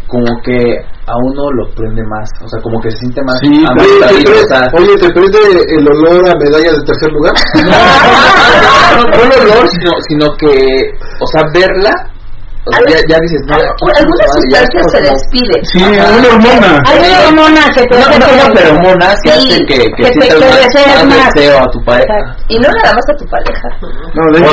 como 0.08 0.26
que 0.44 0.78
a 1.06 1.14
uno 1.18 1.44
lo 1.60 1.70
prende 1.76 2.02
más, 2.08 2.30
o 2.44 2.48
sea, 2.48 2.62
como 2.62 2.80
que 2.80 2.90
se 2.92 2.98
siente 2.98 3.22
más 3.28 3.38
Sí, 3.42 3.50
Oye, 3.50 4.24
¿te 4.24 4.32
o 4.32 4.48
sea, 4.48 4.62
prende- 4.72 4.80
Oye, 4.80 4.98
¿te 5.00 5.10
prende 5.12 5.40
el 5.76 5.88
olor 5.92 6.30
a 6.30 6.34
medalla 6.40 6.72
de 6.72 6.84
tercer 6.86 7.12
lugar? 7.12 7.34
no, 8.96 9.04
no 9.04 9.24
el 9.24 9.52
olor, 9.52 9.68
sino, 9.70 9.92
sino 10.08 10.26
que, 10.38 10.92
o 11.20 11.28
sea, 11.28 11.44
verla, 11.54 11.92
o 12.66 12.72
sea, 12.72 12.82
ya, 12.88 12.98
ya 13.10 13.20
dices, 13.20 13.42
no, 13.46 13.56
Alguna 13.56 14.26
sustancia 14.32 14.82
se 14.90 15.02
despide. 15.02 15.62
Sí, 15.74 15.84
una 15.84 16.28
hormona. 16.28 16.82
Hay 16.86 17.00
una 17.00 17.28
hormona 17.28 17.74
que 17.74 17.84
te 17.84 17.96
No, 18.00 18.06
hace 18.06 18.20
no, 18.20 18.26
que- 18.26 18.38
no, 18.38 18.54
pero 18.54 18.70
hormonas 18.76 19.16
que 19.24 19.32
Sí, 19.32 19.38
hacen 19.52 19.66
que, 19.66 19.76
que, 19.78 19.92
que 19.92 20.12
te- 20.12 20.40
más, 20.40 20.56
desees 20.58 20.88
más 20.96 21.06
más. 21.06 21.34
deseo 21.34 21.60
a 21.60 21.72
tu 21.72 21.84
pareja. 21.84 22.14
Y 22.48 22.56
no 22.60 22.70
nada 22.72 22.94
más 22.94 23.06
a 23.10 23.16
tu 23.18 23.26
pareja. 23.28 23.70
No, 24.14 24.32
de 24.32 24.40
hecho, 24.40 24.52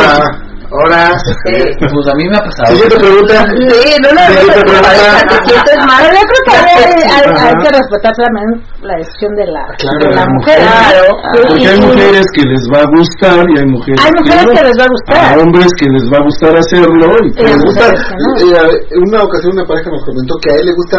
Ahora, 0.70 1.06
ahora. 1.06 1.18
Sí. 1.44 1.56
Pues 1.80 2.06
a 2.06 2.14
mí 2.16 2.24
me 2.30 2.36
ha 2.36 2.42
pasado. 2.42 2.66
Siguiente 2.70 2.96
pregunta. 2.96 3.36
Sí, 3.46 3.96
no 4.02 4.08
mal. 4.14 6.00
Pero 6.00 6.14
yo 6.14 6.24
creo 6.30 6.42
que 6.46 6.50
hay, 6.50 7.02
hay- 7.10 7.58
que 7.60 7.68
respetar 7.74 8.12
también 8.14 8.48
la 8.82 8.94
decisión 8.96 9.34
de 9.36 9.46
la, 9.46 9.62
Claro, 9.78 9.98
de 9.98 10.14
la 10.14 10.26
mujer. 10.38 10.58
Claro. 10.60 11.04
Porque 11.48 11.66
hay 11.68 11.80
mujeres 11.80 12.26
que 12.34 12.42
les 12.48 12.62
va 12.72 12.80
a 12.82 12.88
gustar 12.96 13.38
y 13.50 13.54
hay 13.58 13.66
mujeres, 13.66 14.00
hay 14.04 14.12
mujeres 14.14 14.46
no. 14.46 14.52
que 14.52 14.62
les 14.64 14.76
va 14.78 14.84
a 14.84 14.92
gustar. 14.94 15.18
A 15.20 15.42
hombres 15.42 15.68
que 15.78 15.86
les 15.90 16.04
va 16.12 16.16
a 16.18 16.22
gustar 16.24 16.56
hacerlo 16.56 17.08
y 17.26 17.30
Sí. 17.30 17.42
Me 17.44 17.50
Hay 17.50 17.58
gusta, 17.58 17.84
que 17.90 18.14
no. 18.16 18.60
eh, 18.70 18.86
una 19.06 19.22
ocasión 19.22 19.52
una 19.54 19.64
pareja 19.66 19.90
nos 19.90 20.04
comentó 20.04 20.34
que 20.42 20.50
a 20.52 20.56
él 20.56 20.66
le 20.66 20.74
gusta 20.74 20.98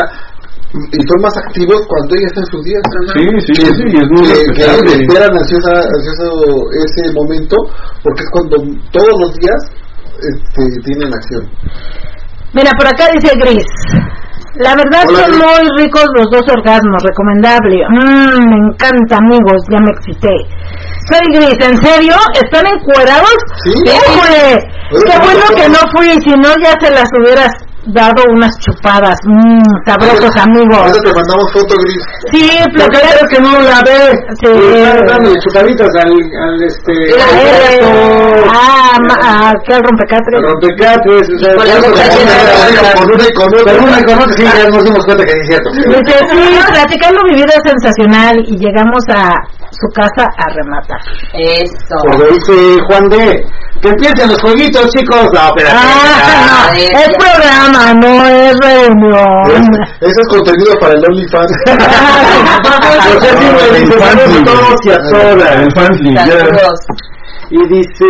y 0.71 0.99
son 1.07 1.19
más 1.21 1.35
activos 1.45 1.81
cuando 1.87 2.15
ella 2.15 2.27
está 2.27 2.39
en 2.39 2.51
sus 2.51 2.63
días. 2.63 2.81
Sí, 3.11 3.23
sí, 3.43 3.53
que, 3.59 3.71
sí, 3.75 3.85
es 3.91 4.07
muy 4.15 4.23
que- 4.23 4.45
que 4.55 4.93
esperan 5.03 5.31
ansiosa, 5.35 5.73
ansioso 5.83 6.27
ese 6.71 7.13
momento 7.13 7.55
porque 8.03 8.23
es 8.23 8.29
cuando 8.31 8.55
todos 8.91 9.13
los 9.19 9.33
días 9.35 9.59
este, 10.21 10.63
tienen 10.85 11.13
acción. 11.13 11.43
Mira, 12.53 12.71
por 12.77 12.87
acá 12.87 13.07
dice 13.13 13.31
Gris. 13.39 13.65
La 14.55 14.75
verdad 14.75 15.03
Hola, 15.07 15.19
son 15.23 15.31
Gris. 15.31 15.43
muy 15.43 15.83
ricos 15.83 16.05
los 16.15 16.27
dos 16.29 16.43
orgasmos, 16.55 17.01
recomendable. 17.03 17.77
Mmm, 17.89 18.39
me 18.51 18.57
encanta, 18.67 19.17
amigos, 19.17 19.63
ya 19.71 19.79
me 19.79 19.91
excité. 19.91 20.35
Soy 21.09 21.25
Gris, 21.35 21.57
¿en 21.67 21.77
serio? 21.81 22.13
¿Están 22.35 22.65
encuerados? 22.67 23.35
Sí. 23.63 23.71
Qué 23.85 23.97
¿cómo 25.07 25.25
bueno 25.25 25.45
que 25.55 25.67
no 25.69 25.79
fui, 25.95 26.09
si 26.21 26.31
no 26.39 26.49
ya 26.63 26.75
se 26.79 26.91
las 26.93 27.09
hubieras 27.19 27.51
dado 27.87 28.23
unas 28.31 28.51
chupadas. 28.59 29.17
Mmm, 29.25 29.61
sabrosos 29.85 30.35
amigos. 30.37 30.77
Ahorita 30.77 30.99
te 31.01 31.13
mandamos 31.13 31.51
foto 31.53 31.75
gris. 31.83 32.03
Sí, 32.31 32.59
¿Por 32.63 32.89
qué 32.89 32.99
pero 32.99 32.99
crees 33.09 33.27
que 33.29 33.39
no 33.41 33.59
la 33.61 33.81
ve? 33.81 33.99
Sí. 34.39 34.47
Le 34.47 34.83
está 34.83 35.05
dando 35.05 35.33
chupaditas 35.39 35.89
al, 35.95 36.11
al 36.11 36.63
este... 36.63 36.93
Eh, 36.93 38.43
ah, 38.49 38.97
ma- 39.07 39.19
ah, 39.23 39.53
que 39.65 39.73
al 39.73 39.83
rompecatres. 39.83 40.39
al 40.39 40.43
rompecatres, 40.43 41.29
o 41.29 41.39
sea, 41.39 41.55
Con 42.95 43.13
una 43.13 43.27
y 43.27 43.33
con 43.33 43.47
otra. 43.47 43.73
Con 43.77 43.83
una 43.89 43.99
y 43.99 44.03
con 44.03 44.15
otra, 44.21 44.33
sí, 44.33 44.43
ya 44.43 44.69
nos 44.69 44.83
dimos 44.83 45.05
cuenta 45.05 45.25
que 45.25 45.31
es 45.31 45.47
cierto. 45.47 45.69
Dice, 45.71 46.19
sí, 46.29 46.59
platicando 46.73 47.21
mi 47.29 47.35
vida 47.35 47.55
sensacional 47.63 48.35
y 48.45 48.57
llegamos 48.57 49.03
a 49.15 49.31
su 49.71 49.87
casa 49.95 50.27
a 50.37 50.49
rematar. 50.53 50.99
Eso. 51.33 51.95
Como 52.01 52.23
dice 52.25 52.77
Juan 52.87 53.09
D. 53.09 53.45
Que 53.81 53.89
empiecen 53.89 54.29
los 54.29 54.39
jueguitos, 54.41 54.87
chicos. 54.91 55.27
No, 55.33 55.47
espérate. 55.47 55.75
Ah, 55.75 56.69
no, 56.69 56.75
ya. 56.77 57.01
es 57.01 57.09
programa, 57.17 57.93
no 57.95 58.27
es 58.27 58.55
reunión. 58.61 59.65
Ese 60.01 60.21
es 60.21 60.27
contenido 60.29 60.75
para 60.79 60.93
el 60.93 61.03
OnlyFans. 61.03 61.51
Todos 64.45 64.85
y 64.85 64.91
a 64.91 64.97
todas. 65.09 65.65
Y 67.49 67.57
dice 67.67 68.05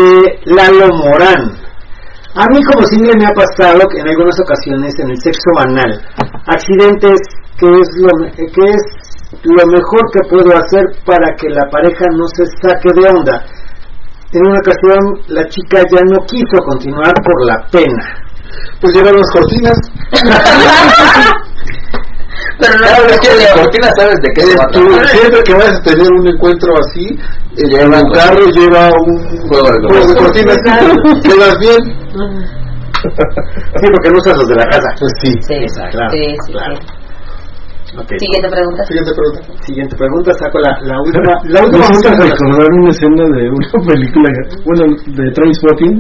Lalo 0.46 0.90
Morán. 0.90 1.62
A 2.36 2.46
mí 2.48 2.64
como 2.64 2.86
single 2.88 3.18
me 3.18 3.26
ha 3.26 3.34
pasado 3.34 3.88
que 3.90 4.00
en 4.00 4.08
algunas 4.08 4.40
ocasiones 4.40 4.98
en 5.00 5.10
el 5.10 5.20
sexo 5.22 5.52
anal, 5.58 6.02
accidentes 6.48 7.20
que 7.60 7.68
es 7.68 7.90
lo, 7.98 8.08
que 8.36 8.70
es 8.70 8.82
lo 9.44 9.66
mejor 9.68 10.10
que 10.12 10.20
puedo 10.30 10.58
hacer 10.58 10.86
para 11.06 11.36
que 11.36 11.50
la 11.50 11.70
pareja 11.70 12.06
no 12.16 12.26
se 12.36 12.46
saque 12.62 12.90
de 12.96 13.10
onda. 13.10 13.44
En 14.34 14.48
una 14.48 14.60
ocasión 14.60 15.00
la 15.28 15.46
chica 15.50 15.80
ya 15.92 16.02
no 16.06 16.26
quiso 16.26 16.58
continuar 16.66 17.14
por 17.24 17.46
la 17.46 17.68
pena. 17.72 18.04
Pues 18.80 18.94
llevan 18.94 19.16
las 19.18 19.30
cortinas. 19.32 19.78
Pero 22.60 22.74
no 22.74 22.80
Claro, 22.86 23.06
es 23.08 23.20
que 23.20 23.28
la 23.36 23.54
cortina 23.54 23.90
sabes 23.98 24.16
de 24.22 24.30
qué 24.36 24.42
se 24.42 24.56
trata. 24.56 24.72
tú, 24.72 24.88
siempre 25.08 25.44
que 25.44 25.54
vayas 25.54 25.78
a 25.78 25.82
tener 25.84 26.12
un 26.12 26.28
encuentro 26.28 26.74
así, 26.80 27.06
eh, 27.58 27.68
Lleva 27.68 28.02
carro 28.14 28.46
lleva 28.48 28.90
un 28.90 29.48
Juego 29.48 29.72
de 29.72 29.88
juego 29.88 30.08
de 30.08 30.16
cortinas. 30.16 30.58
Quedas 31.24 31.60
bien. 31.60 31.82
Sí, 33.02 33.88
porque 33.94 34.10
no 34.12 34.20
usas 34.20 34.38
los 34.38 34.48
de 34.48 34.56
la 34.56 34.66
casa. 34.66 34.88
Pues 35.00 35.12
sí. 35.22 35.32
Sí, 35.42 35.54
Exacto. 35.56 35.98
Claro, 35.98 36.12
sí, 36.12 36.36
sí, 36.46 36.52
claro. 36.52 36.76
sí. 36.76 37.01
Siguiente 37.92 38.48
pregunta. 38.50 38.86
Siguiente 38.88 39.12
pregunta. 39.12 39.40
Siguiente 39.66 39.96
pregunta, 39.98 40.32
saco 40.40 40.60
la, 40.60 40.72
la 40.82 40.96
última. 41.02 41.34
La 41.52 41.60
última 41.66 41.84
Me 41.84 41.92
gusta 41.92 42.10
pregunta. 42.10 42.36
recordar 42.40 42.68
una 42.80 42.90
escena 42.90 43.24
de 43.36 43.42
una 43.52 43.68
película, 43.92 44.30
bueno, 44.66 44.84
de 45.08 45.32
Trainspotting. 45.32 45.96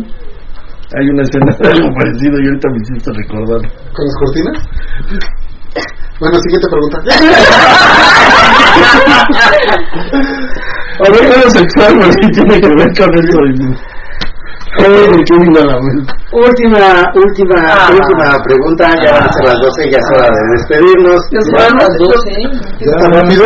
Hay 0.99 1.05
una 1.09 1.23
escena 1.23 1.51
de 1.59 1.67
algo 1.67 1.89
parecido 1.95 2.35
y 2.39 2.45
ahorita 2.47 2.67
me 2.71 2.77
hiciste 2.83 3.09
recordar. 3.11 3.61
¿Con 3.91 4.03
las 4.07 4.15
cortinas? 4.23 4.57
Bueno, 6.19 6.35
siguiente 6.39 6.67
pregunta. 6.69 6.97
A 11.01 11.09
ver, 11.11 11.23
no 11.29 11.35
es 11.47 11.53
sexual, 11.53 11.91
pero 11.99 12.11
sí 12.11 12.25
tiene 12.33 12.59
que 12.61 12.67
ver 12.75 12.89
con 12.97 13.09
eso. 13.17 13.39
Última, 16.31 16.79
última, 17.13 17.55
Ah. 17.67 17.89
última 17.91 18.43
pregunta. 18.43 18.95
Ya 19.03 19.11
van 19.13 19.23
a 19.23 19.33
ser 19.33 19.43
las 19.45 19.59
12, 19.59 19.91
ya 19.91 19.97
es 19.97 20.09
hora 20.15 20.29
de 20.31 20.41
despedirnos. 20.55 21.21
Nos 21.31 21.49
fueron 21.51 21.77
las 21.77 21.97
12. 21.99 22.31
¿Ya 22.79 22.97
tan 22.99 23.11
rápido? 23.13 23.45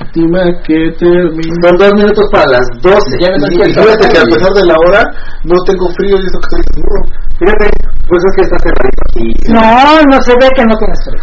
última 0.00 0.40
que 0.66 0.90
termina. 0.98 1.54
Son 1.62 1.76
dos 1.76 1.92
minutos 1.94 2.24
para 2.32 2.46
las 2.50 2.66
12. 2.80 3.18
Ya 3.20 3.28
me 3.30 3.54
Y 3.54 3.72
fíjate 3.74 4.08
que 4.08 4.18
a 4.18 4.24
pesar 4.24 4.52
de 4.54 4.64
la 4.66 4.74
hora, 4.86 5.02
no 5.44 5.54
tengo 5.64 5.88
frío 5.96 6.16
y 6.16 6.24
eso 6.26 6.38
que 6.40 6.56
estoy 6.56 6.62
seguro. 6.74 7.02
Fíjate, 7.38 7.70
pues 8.08 8.22
es 8.24 8.32
que 8.36 8.42
está 8.42 8.56
cerradito 8.62 9.02
aquí. 9.10 9.34
No, 9.48 10.02
no 10.10 10.22
se 10.22 10.32
ve 10.36 10.48
que 10.54 10.64
no 10.64 10.76
tienes 10.78 10.98
frío. 11.06 11.18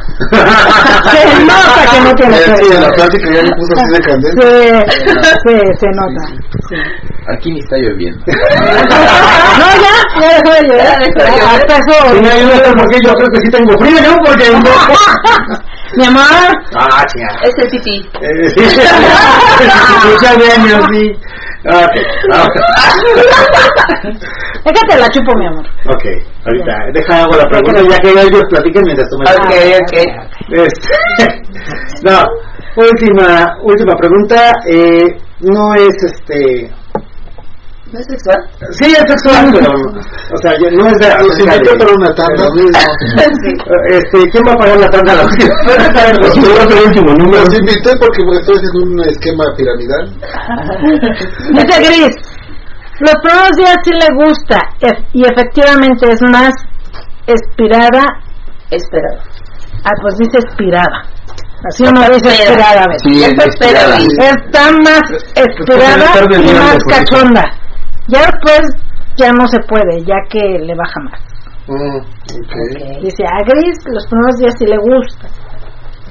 se 1.12 1.46
nota 1.46 1.82
que 1.92 2.00
no 2.02 2.14
tienes 2.16 2.40
Sí, 2.44 2.52
frío. 2.66 2.82
la 2.82 2.92
plática 2.92 3.26
ya 3.34 3.42
me 3.44 3.52
puso 3.56 3.72
así 3.78 3.92
de 3.94 4.00
candente. 4.02 4.86
Sí, 5.44 5.48
sí, 5.48 5.56
se 5.80 5.88
nota. 5.96 6.24
Sí. 6.70 6.76
Aquí 7.30 7.52
ni 7.52 7.60
está 7.60 7.78
lloviendo. 7.78 8.22
No, 9.54 9.68
ya, 9.82 9.94
ya 10.20 10.28
dejó 10.36 10.50
de 10.56 10.68
llover. 10.68 10.88
Hasta 10.88 11.74
eso. 11.78 11.96
Sí, 12.10 12.16
yo 12.24 12.46
no 12.48 12.56
sé 12.56 12.72
por 12.74 12.88
qué, 12.90 12.98
yo 13.06 13.14
creo 13.14 13.30
que 13.30 13.40
sí 13.42 13.50
tengo 13.52 13.78
frío, 13.78 14.02
¿no? 14.02 14.18
Porque... 14.26 14.46
Mi 15.96 16.06
amor, 16.06 16.24
ah, 16.76 17.06
chinga. 17.06 17.28
Es 17.44 17.54
el 17.58 17.70
tití. 17.70 18.10
Eh, 18.20 18.50
sí. 18.58 18.82
Muchas 20.10 20.38
gracias, 20.38 20.86
sí. 20.92 21.20
Ok, 21.66 21.96
déjate 24.66 24.98
la 25.00 25.08
chupo, 25.10 25.34
mi 25.38 25.46
amor. 25.48 25.66
ok, 25.88 26.04
ahorita, 26.46 26.74
deja 26.94 27.24
hago 27.24 27.38
la 27.38 27.48
pregunta. 27.48 27.82
Ya 27.90 27.98
que 28.00 28.10
ellos 28.10 28.44
platiquen 28.50 28.84
mientras 28.84 29.08
tú 29.10 29.18
me 29.18 29.24
Ok, 29.26 29.52
ok. 29.82 29.94
Este, 30.50 30.90
no, 32.04 32.20
última, 32.76 33.56
última 33.62 33.96
pregunta, 33.96 34.52
eh, 34.68 35.18
no 35.40 35.74
es 35.76 36.04
este, 36.04 36.70
¿No 37.94 38.00
es 38.00 38.06
sexual? 38.10 38.40
sí 38.72 38.86
es 38.86 39.04
sexual, 39.08 39.52
pero, 39.54 39.70
o 39.70 40.38
sea, 40.42 40.52
yo- 40.58 40.72
no 40.76 40.88
es 40.90 40.98
de 40.98 41.08
Los 41.24 41.40
invité 41.40 41.70
de- 41.72 41.78
para 41.78 41.92
una 41.94 42.12
tanda. 42.16 42.44
lo 42.46 42.54
mismo. 42.54 42.72
Este, 43.94 44.18
¿quién 44.32 44.44
va 44.48 44.54
a 44.54 44.58
pagar 44.58 44.80
la 44.80 44.90
tanda? 44.90 45.14
La 45.16 45.24
última? 45.24 45.54
el 46.74 46.88
último 46.88 47.14
número. 47.14 47.44
Los 47.46 47.54
invité 47.60 47.96
porque 47.98 48.22
estoy 48.40 48.56
haciendo 48.56 48.80
un 48.84 49.00
esquema 49.08 49.44
piramidal. 49.56 50.04
Dice 51.54 51.76
Gris, 51.86 52.16
los 53.00 53.16
primeros 53.22 53.52
días 53.58 53.76
sí 53.84 53.92
le 53.92 54.08
gusta 54.26 54.60
y 55.14 55.24
efectivamente 55.26 56.12
es 56.12 56.22
más 56.32 56.54
inspirada. 57.28 58.04
Esperado. 58.72 59.20
Ah, 59.84 59.92
pues 60.02 60.16
dice 60.18 60.38
inspirada. 60.38 61.04
Así 61.70 61.84
uno 61.84 62.02
dice 62.10 62.30
inspirada 62.36 62.84
a 62.84 62.88
veces. 62.88 63.04
Sí, 63.06 63.24
está 63.24 63.44
esperada. 63.46 63.98
Está 63.98 64.72
más 64.84 65.02
estar 65.36 66.32
y 66.32 66.54
más 66.54 66.78
cachonda. 66.90 67.44
Ya 68.08 68.20
después 68.20 68.62
ya 69.16 69.32
no 69.32 69.48
se 69.48 69.60
puede, 69.62 70.04
ya 70.06 70.16
que 70.30 70.60
le 70.60 70.76
baja 70.76 71.00
más. 71.02 71.20
Mm, 71.68 71.98
ok. 71.98 73.02
Dice, 73.02 73.24
a 73.26 73.40
Gris 73.46 73.78
los 73.86 74.06
primeros 74.08 74.36
días 74.38 74.54
sí 74.60 74.66
le 74.66 74.78
gusta. 74.78 75.28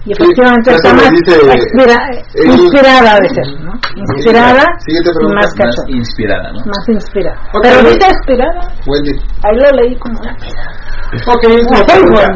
Y 0.05 0.13
Sí, 0.15 0.23
efectivamente 0.23 0.75
está 0.75 0.95
más 0.95 1.11
dice, 1.11 1.39
inspira- 1.47 2.11
eh, 2.11 2.45
inspirada 2.45 3.13
a 3.13 3.19
veces, 3.21 3.47
¿no? 3.61 3.73
Inspirada 4.17 4.65
y 4.89 4.95
más 5.23 5.35
Más 5.35 5.55
cachonda. 5.55 5.91
inspirada, 5.97 6.53
¿no? 6.53 6.59
Más 6.59 6.89
inspirada. 6.89 7.41
Ok. 7.55 7.61
Pero 7.63 7.79
dice 7.89 8.09
inspirada. 8.11 8.61
Wendy. 8.87 9.13
Ahí 9.45 9.57
lo 9.63 9.71
leí 9.83 9.97
como 9.99 10.19
una 10.21 10.33
Ok, 10.33 11.45
última 11.47 11.85
pregunta. 11.87 12.33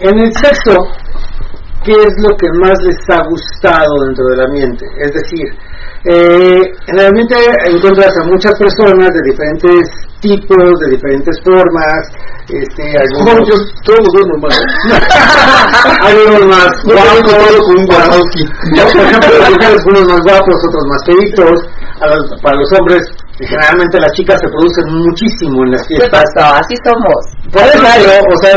En 0.00 0.18
el 0.18 0.32
sexo, 0.34 0.76
¿qué 1.84 1.92
es 1.92 2.14
lo 2.28 2.36
que 2.36 2.48
más 2.60 2.76
les 2.82 2.98
ha 3.10 3.22
gustado 3.26 3.88
dentro 4.06 4.24
del 4.26 4.40
ambiente? 4.46 4.84
Es 4.98 5.12
decir, 5.14 5.46
eh, 6.04 6.60
en 6.88 6.98
el 6.98 7.06
ambiente 7.06 7.34
encuentras 7.68 8.16
a 8.18 8.24
muchas 8.24 8.52
personas 8.58 9.10
de 9.14 9.22
diferentes 9.30 9.88
tipos, 10.20 10.78
de 10.80 10.90
diferentes 10.90 11.36
formas, 11.44 12.08
este, 12.48 12.92
No, 12.92 13.00
algunos, 13.00 13.48
yo 13.48 13.54
todos 13.84 13.98
los 14.04 14.14
veo 14.14 14.26
normal. 14.26 14.52
algunos 16.02 16.46
más 16.46 16.70
guapos, 16.84 17.68
un 17.68 17.86
ya, 18.74 18.84
por 18.86 19.00
ejemplo, 19.02 19.38
las 19.38 19.50
mujeres 19.50 19.82
unos 19.86 20.04
más 20.06 20.20
guapos, 20.22 20.54
otros 20.68 20.84
más 20.88 21.02
feitos, 21.06 21.60
a 22.00 22.06
los- 22.08 22.40
para 22.42 22.56
los 22.56 22.72
hombres, 22.78 23.02
generalmente 23.46 23.98
las 24.00 24.12
chicas 24.12 24.38
se 24.40 24.48
producen 24.48 24.84
muchísimo 24.92 25.64
en 25.64 25.70
las 25.72 25.86
¿Qué 25.88 25.96
fiestas. 25.96 26.24
pasó? 26.34 26.54
Así 26.60 26.74
somos. 26.84 27.20
Por 27.52 27.62
eso, 27.62 27.78
pero, 27.82 28.14
o 28.32 28.36
sea, 28.38 28.54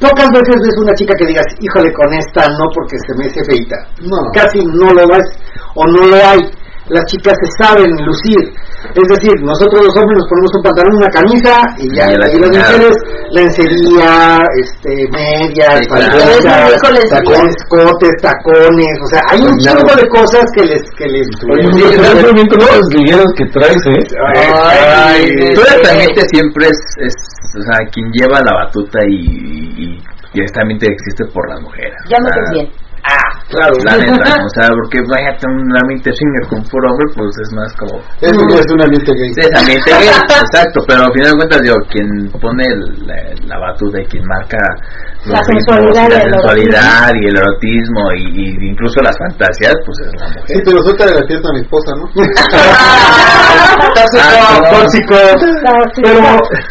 pocas 0.00 0.28
veces 0.30 0.56
ves 0.62 0.76
una 0.82 0.94
chica 0.94 1.14
que 1.18 1.26
digas, 1.26 1.46
híjole, 1.60 1.92
con 1.92 2.12
esta 2.14 2.48
no 2.48 2.64
porque 2.74 2.96
se 3.06 3.14
me 3.16 3.26
hace 3.26 3.40
feita. 3.44 3.76
No. 4.02 4.18
Casi 4.32 4.58
no 4.66 4.92
lo 4.92 5.06
ves 5.06 5.28
o 5.74 5.84
no 5.86 6.06
lo 6.06 6.16
hay. 6.16 6.40
Las 6.88 7.04
chicas 7.06 7.34
se 7.34 7.64
saben 7.64 7.90
lucir. 8.06 8.54
Es 8.94 9.08
decir, 9.08 9.34
nosotros 9.42 9.82
los 9.82 9.96
hombres 9.96 10.18
nos 10.18 10.28
ponemos 10.28 10.50
un 10.54 10.62
pantalón, 10.62 10.96
una 10.96 11.10
camisa 11.10 11.54
y 11.78 11.86
ya. 11.96 12.06
Y 12.10 12.14
a 12.14 12.18
la 12.18 12.26
Y 12.30 12.38
las 12.38 12.50
mujeres, 12.54 12.94
lencería, 13.32 14.38
este, 14.62 14.92
medias, 15.10 15.80
Sí, 15.82 15.88
claro. 15.88 16.70
tacones, 17.10 17.54
escotes, 17.58 18.14
tacones. 18.22 18.94
O 19.02 19.08
sea, 19.10 19.20
hay 19.30 19.40
un 19.42 19.56
chingo 19.58 19.94
de 19.96 20.08
cosas 20.08 20.44
que 20.54 20.64
les... 20.64 20.82
Que 20.96 21.06
les 21.06 21.26
Oye, 21.50 21.66
sí, 21.72 22.34
bien 22.34 22.46
con 22.46 22.58
los 22.58 22.88
ligueros 22.94 23.26
que 23.36 23.44
traes, 23.46 23.82
¿eh? 23.86 24.16
Ay, 24.34 25.26
Ay, 25.26 25.54
tú 25.54 25.60
realmente 25.82 26.22
siempre 26.32 26.66
es, 26.68 26.80
es, 27.02 27.14
o 27.58 27.62
sea, 27.62 27.78
quien 27.90 28.06
lleva 28.12 28.40
la 28.40 28.54
batuta 28.64 28.98
y, 29.08 29.16
y, 29.16 30.02
y 30.34 30.42
esta 30.42 30.64
mente 30.64 30.86
existe 30.86 31.24
por 31.32 31.48
las 31.48 31.60
mujeres. 31.60 31.96
Ya 32.08 32.16
me 32.20 32.30
bien. 32.52 32.85
Ah, 33.08 33.30
claro. 33.48 33.74
La 33.84 33.96
neta, 33.98 34.34
o 34.44 34.48
sea, 34.58 34.66
porque 34.74 34.98
vaya 35.08 35.30
un 35.46 35.76
ambiente 35.76 36.10
swinger 36.12 36.48
con 36.48 36.62
puro 36.64 36.90
hombre, 36.90 37.06
pues 37.14 37.30
es 37.38 37.52
más 37.54 37.72
como... 37.76 38.00
Eso 38.20 38.40
ya 38.50 38.58
es 38.58 38.66
un 38.72 38.82
ambiente 38.82 39.12
gay. 39.14 39.30
Sí, 39.34 39.40
es 39.46 39.54
ambiente 39.60 39.90
gay, 39.90 40.08
exacto, 40.42 40.80
pero 40.88 41.04
al 41.04 41.12
final 41.12 41.30
de 41.32 41.36
cuentas, 41.38 41.62
digo, 41.62 41.76
quien 41.88 42.08
pone 42.40 42.64
el- 42.64 43.06
la, 43.06 43.14
la 43.46 43.58
batuta 43.58 44.00
y 44.00 44.06
quien 44.06 44.24
marca 44.26 44.58
La 45.26 45.42
sensualidad 45.42 46.06
y 46.06 46.10
la 46.10 46.16
el 46.22 46.30
sensualidad 46.32 47.10
y 47.20 47.26
el 47.26 47.36
erotismo 47.36 48.12
y, 48.14 48.22
y 48.36 48.44
incluso 48.70 49.00
las 49.02 49.16
fantasías, 49.18 49.74
pues 49.84 49.98
es 50.06 50.12
la 50.20 50.26
mujer. 50.28 50.42
Sí, 50.46 50.54
pero 50.64 50.78
suelta 50.82 51.04
de 51.06 51.14
la 51.14 51.22
pierna 51.26 51.48
a 51.50 51.52
mi 51.52 51.60
esposa, 51.60 51.90
¿no? 51.98 52.04
Estás 53.86 54.10
Ah, 54.22 54.60
no. 54.62 54.68
tóxico. 54.78 55.16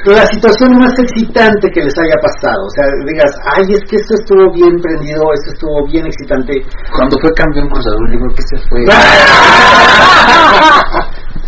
Pero 0.04 0.16
la 0.16 0.26
situación 0.28 0.70
más 0.80 0.94
excitante 1.00 1.70
que 1.72 1.82
les 1.82 1.94
haya 2.00 2.16
pasado, 2.22 2.66
o 2.66 2.70
sea, 2.76 2.86
digas, 3.12 3.32
ay, 3.56 3.64
es 3.74 3.82
que 3.90 3.96
esto 3.98 4.14
estuvo 4.20 4.52
bien 4.54 4.80
prendido, 4.82 5.22
esto 5.34 5.52
estuvo 5.54 5.86
bien 5.92 6.06
excitante. 6.06 6.54
Cuando 6.96 7.18
fue 7.20 7.32
campeón 7.34 7.68
Cruz 7.70 7.86
Azul, 7.88 8.12
yo 8.12 8.20
creo 8.20 8.36
que 8.36 8.44
se 8.50 8.58
fue... 8.70 8.80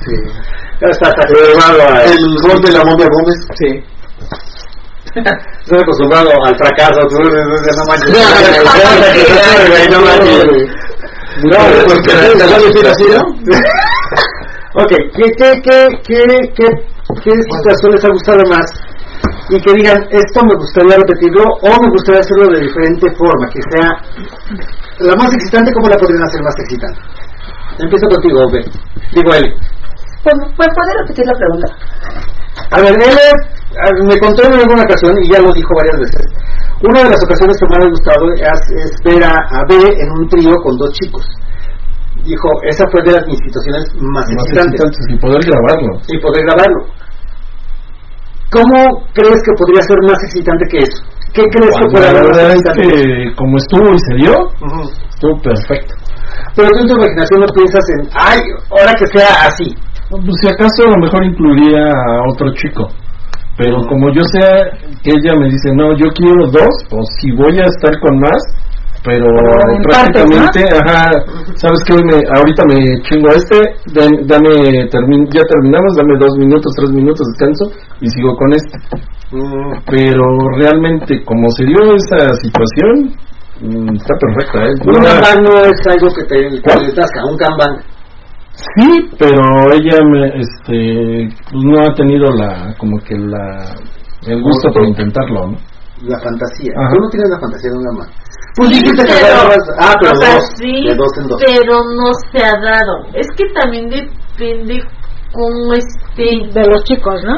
Sí. 0.08 0.14
Ya 0.80 0.88
está, 0.90 1.10
El 1.10 1.16
gol 2.42 2.62
de 2.62 2.72
la 2.72 2.84
momia 2.86 3.08
Gómez. 3.12 3.36
sí. 3.56 3.84
Estás 5.16 5.82
acostumbrado 5.82 6.30
al 6.46 6.56
fracaso, 6.58 7.00
no 7.02 7.20
manches. 7.88 8.16
No 9.90 10.02
manches. 10.02 10.88
No, 11.44 11.58
pues, 11.86 12.02
¿te 12.02 12.12
vas 12.14 12.54
a 12.54 12.60
decir 12.60 12.88
así, 12.88 13.06
no? 13.14 13.22
Ok, 14.82 14.92
¿qué, 15.16 15.26
qué, 15.38 15.62
qué, 15.64 15.88
qué, 16.04 16.26
qué, 16.56 16.66
qué 17.24 17.32
situación 17.52 17.92
les 17.94 18.06
ha 18.06 18.10
gustado 18.10 18.42
más? 18.50 18.66
Y 19.50 19.62
que 19.62 19.74
digan, 19.74 19.98
esto 20.12 20.42
me 20.44 20.56
gustaría 20.56 20.98
repetirlo 20.98 21.44
o 21.62 21.70
me 21.82 21.90
gustaría 21.90 22.22
hacerlo 22.22 22.48
de 22.54 22.62
diferente 22.62 23.08
forma, 23.18 23.50
que 23.50 23.60
sea 23.72 23.90
la 25.00 25.16
más 25.16 25.34
excitante, 25.34 25.72
¿cómo 25.74 25.90
la 25.90 25.98
podrían 25.98 26.24
hacer 26.24 26.42
más 26.44 26.56
excitante? 26.60 27.00
Empiezo 27.80 28.08
contigo, 28.08 28.42
Ove. 28.46 28.66
Digo, 29.14 29.34
Eli. 29.34 29.54
Pues, 30.24 30.36
pues, 30.58 30.70
¿puede 30.76 30.94
repetir 31.02 31.26
la 31.26 31.34
pregunta? 31.38 31.68
A 32.72 32.82
ver, 32.82 32.94
él 32.94 33.18
eh, 33.18 33.58
me 34.08 34.18
contó 34.20 34.44
en 34.48 34.54
alguna 34.60 34.82
ocasión, 34.84 35.14
y 35.24 35.30
ya 35.32 35.40
lo 35.42 35.52
dijo 35.54 35.70
varias 35.76 35.98
veces, 36.00 36.24
una 36.84 37.00
de 37.04 37.10
las 37.10 37.22
ocasiones 37.24 37.58
que 37.58 37.68
me 37.70 37.76
ha 37.78 37.90
gustado 37.90 38.24
es, 38.34 38.92
ver 39.06 39.24
a, 39.24 39.34
a 39.34 39.60
B 39.70 39.74
en 39.78 40.10
un 40.20 40.28
trío 40.30 40.54
con 40.64 40.78
dos 40.78 40.94
chicos. 40.94 41.26
Dijo, 42.24 42.50
esa 42.70 42.84
fue 42.92 43.02
de 43.06 43.12
las 43.14 43.26
mis 43.28 43.40
situaciones 43.40 43.84
más, 44.02 44.26
Más 44.26 44.46
excitantes. 44.46 44.82
excitantes 44.82 45.06
y 45.10 45.16
poder 45.18 45.42
grabarlo. 45.46 45.92
y 46.08 46.18
poder 46.20 46.44
grabarlo. 46.46 46.82
¿Cómo 48.52 49.04
crees 49.14 49.40
que 49.44 49.52
podría 49.60 49.82
ser 49.84 49.98
más 50.08 50.20
excitante 50.24 50.66
que 50.72 50.78
eso? 50.80 51.02
¿Qué 51.34 51.44
crees 51.52 51.76
que 51.78 51.86
puede 51.92 52.06
La 52.14 52.20
haber 52.20 52.32
más 52.32 52.38
es 52.40 52.54
excitante? 52.56 52.84
que 52.88 53.36
como 53.36 53.58
estuvo 53.58 53.86
y 53.92 54.00
se 54.00 54.14
dio, 54.16 54.34
Ujú. 54.64 54.82
estuvo 55.10 55.42
perfecto. 55.42 55.94
Pero 56.56 56.70
tú 56.72 56.80
en 56.82 56.88
tu 56.88 56.96
imaginación 56.96 57.40
no 57.42 57.48
piensas 57.54 57.86
en, 57.96 58.10
ay, 58.16 58.40
ahora 58.72 58.94
que 58.96 59.06
sea 59.08 59.28
así. 59.48 59.76
Pues 60.10 60.36
si 60.42 60.48
acaso 60.48 60.88
a 60.88 60.92
lo 60.92 60.98
mejor 61.04 61.24
incluiría 61.26 61.84
a 61.92 62.32
otro 62.32 62.48
chico. 62.56 62.88
Pero 63.58 63.78
como 63.90 64.14
yo 64.14 64.22
sé 64.34 64.40
que 65.04 65.12
ella 65.18 65.34
me 65.36 65.46
dice, 65.50 65.74
no, 65.74 65.90
yo 65.98 66.08
quiero 66.14 66.46
dos, 66.52 66.74
pues 66.90 67.06
si 67.20 67.32
voy 67.32 67.58
a 67.58 67.66
estar 67.66 68.00
con 68.02 68.20
más, 68.20 68.42
pero 69.04 69.26
en 69.26 69.82
prácticamente, 69.84 70.60
ajá, 70.78 71.10
sabes 71.56 71.80
que 71.88 71.94
ahorita 71.94 72.64
me 72.70 73.02
chingo 73.04 73.30
a 73.30 73.36
este, 73.36 73.58
dame, 74.28 74.86
termin- 74.94 75.28
ya 75.32 75.42
terminamos, 75.48 75.96
dame 75.96 76.18
dos 76.20 76.38
minutos, 76.38 76.72
tres 76.78 76.92
minutos 76.92 77.26
de 77.26 77.32
descanso 77.34 77.66
y 78.02 78.08
sigo 78.10 78.36
con 78.36 78.54
este. 78.54 78.78
Pero 79.90 80.24
realmente, 80.58 81.24
como 81.26 81.50
se 81.52 81.66
dio 81.66 81.78
esa 81.96 82.34
situación, 82.42 83.16
mm, 83.62 83.96
está 83.96 84.14
perfecta, 84.20 84.66
¿eh? 84.66 84.74
Un 84.86 84.96
kanban 85.04 85.44
no 85.44 85.56
es 85.66 85.82
algo 85.88 86.08
que 86.16 86.24
te, 86.30 86.36
que 86.62 87.20
un 87.32 87.38
kanban. 87.38 87.74
Sí, 88.58 89.10
pero 89.20 89.40
ella 89.72 89.98
me, 90.12 90.28
este, 90.42 91.30
pues 91.52 91.64
no 91.64 91.80
ha 91.80 91.94
tenido 91.94 92.26
la, 92.32 92.74
como 92.78 92.98
que 93.04 93.16
la, 93.16 93.76
el 94.26 94.42
gusto 94.42 94.70
por 94.74 94.84
intentarlo, 94.84 95.48
¿no? 95.52 95.58
La 96.04 96.20
fantasía. 96.20 96.72
Ajá. 96.78 96.90
Tú 96.94 97.00
no 97.02 97.10
tienes 97.10 97.30
la 97.30 97.40
fantasía 97.40 97.70
de 97.72 97.78
un 97.78 97.84
kanban. 97.86 98.10
Pues 98.56 98.70
dijiste 98.70 99.04
que 99.06 99.14
pero, 99.14 99.28
agarrabas- 99.28 99.76
ah, 99.80 99.94
pero 100.02 100.12
o 100.12 100.16
sea, 100.22 100.34
dos, 100.36 100.44
sí, 100.58 100.88
de 100.88 100.96
dos 100.96 101.12
en 101.22 101.28
dos. 101.28 101.42
pero 101.46 101.74
no 101.84 102.08
se 102.32 102.44
ha 102.44 102.54
dado. 102.60 102.94
Es 103.14 103.28
que 103.38 103.44
también 103.60 103.90
depende 103.90 104.80
cómo 105.34 105.74
esté. 105.74 106.50
De 106.60 106.66
los 106.68 106.84
chicos, 106.86 107.22
¿no? 107.24 107.38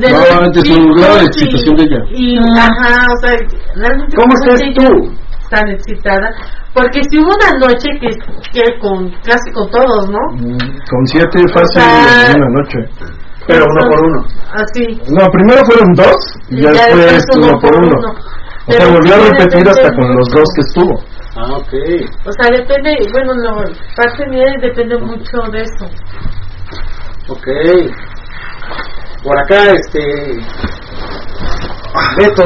De 0.00 0.10
No, 0.10 0.18
los 0.40 0.52
de 0.52 0.60
su 0.60 0.62
chicos 0.66 0.96
grado 1.00 1.16
de 1.18 1.22
y- 1.22 1.26
excitación 1.26 1.76
de 1.76 1.82
ella. 1.84 2.00
Y, 2.12 2.38
Ah. 2.38 2.66
ajá, 2.66 3.06
o 3.06 3.26
sea, 3.26 3.32
realmente 3.76 4.16
¿Cómo 4.16 4.26
como 4.26 4.34
estás 4.34 4.60
ella 4.62 4.74
tú? 4.74 5.16
Tan 5.50 5.68
excitada. 5.68 6.30
Porque 6.72 7.00
si 7.10 7.18
hubo 7.18 7.28
una 7.28 7.58
noche 7.58 7.88
que, 8.00 8.08
que 8.52 8.78
con 8.78 9.10
casi 9.24 9.50
con 9.52 9.68
todos, 9.70 10.08
¿no? 10.08 10.18
Con 10.38 11.06
siete 11.06 11.40
fácil 11.52 11.82
sea, 11.82 12.30
en 12.30 12.42
una 12.42 12.62
noche. 12.62 12.78
Pero 13.46 13.64
uno 13.64 13.90
por 13.90 14.04
uno. 14.04 14.26
Así. 14.52 15.00
No, 15.08 15.26
primero 15.32 15.64
fueron 15.64 15.92
dos 15.94 16.16
y 16.50 16.62
ya, 16.62 16.70
después 16.70 17.24
uno 17.36 17.58
por 17.58 17.76
uno. 17.76 17.96
O 18.66 18.72
sea, 18.72 18.86
volvió 18.86 19.14
a 19.14 19.18
repetir 19.30 19.68
hasta 19.68 19.90
con 19.96 20.14
los 20.14 20.28
dos 20.28 20.44
que 20.54 20.60
estuvo. 20.60 21.02
Ah, 21.34 21.56
ok. 21.56 21.72
O 22.26 22.32
sea, 22.32 22.56
depende, 22.56 22.96
bueno, 23.12 23.34
no, 23.34 23.62
parte 23.96 24.26
mía 24.28 24.44
depende 24.60 24.96
mucho 24.98 25.38
de 25.50 25.62
eso. 25.62 25.86
Ok. 27.28 27.48
Por 29.22 29.38
acá, 29.38 29.72
este. 29.72 30.00
Beto. 32.16 32.42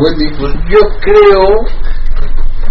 Wendy, 0.00 0.28
pues 0.38 0.52
yo 0.68 0.80
creo 1.00 1.46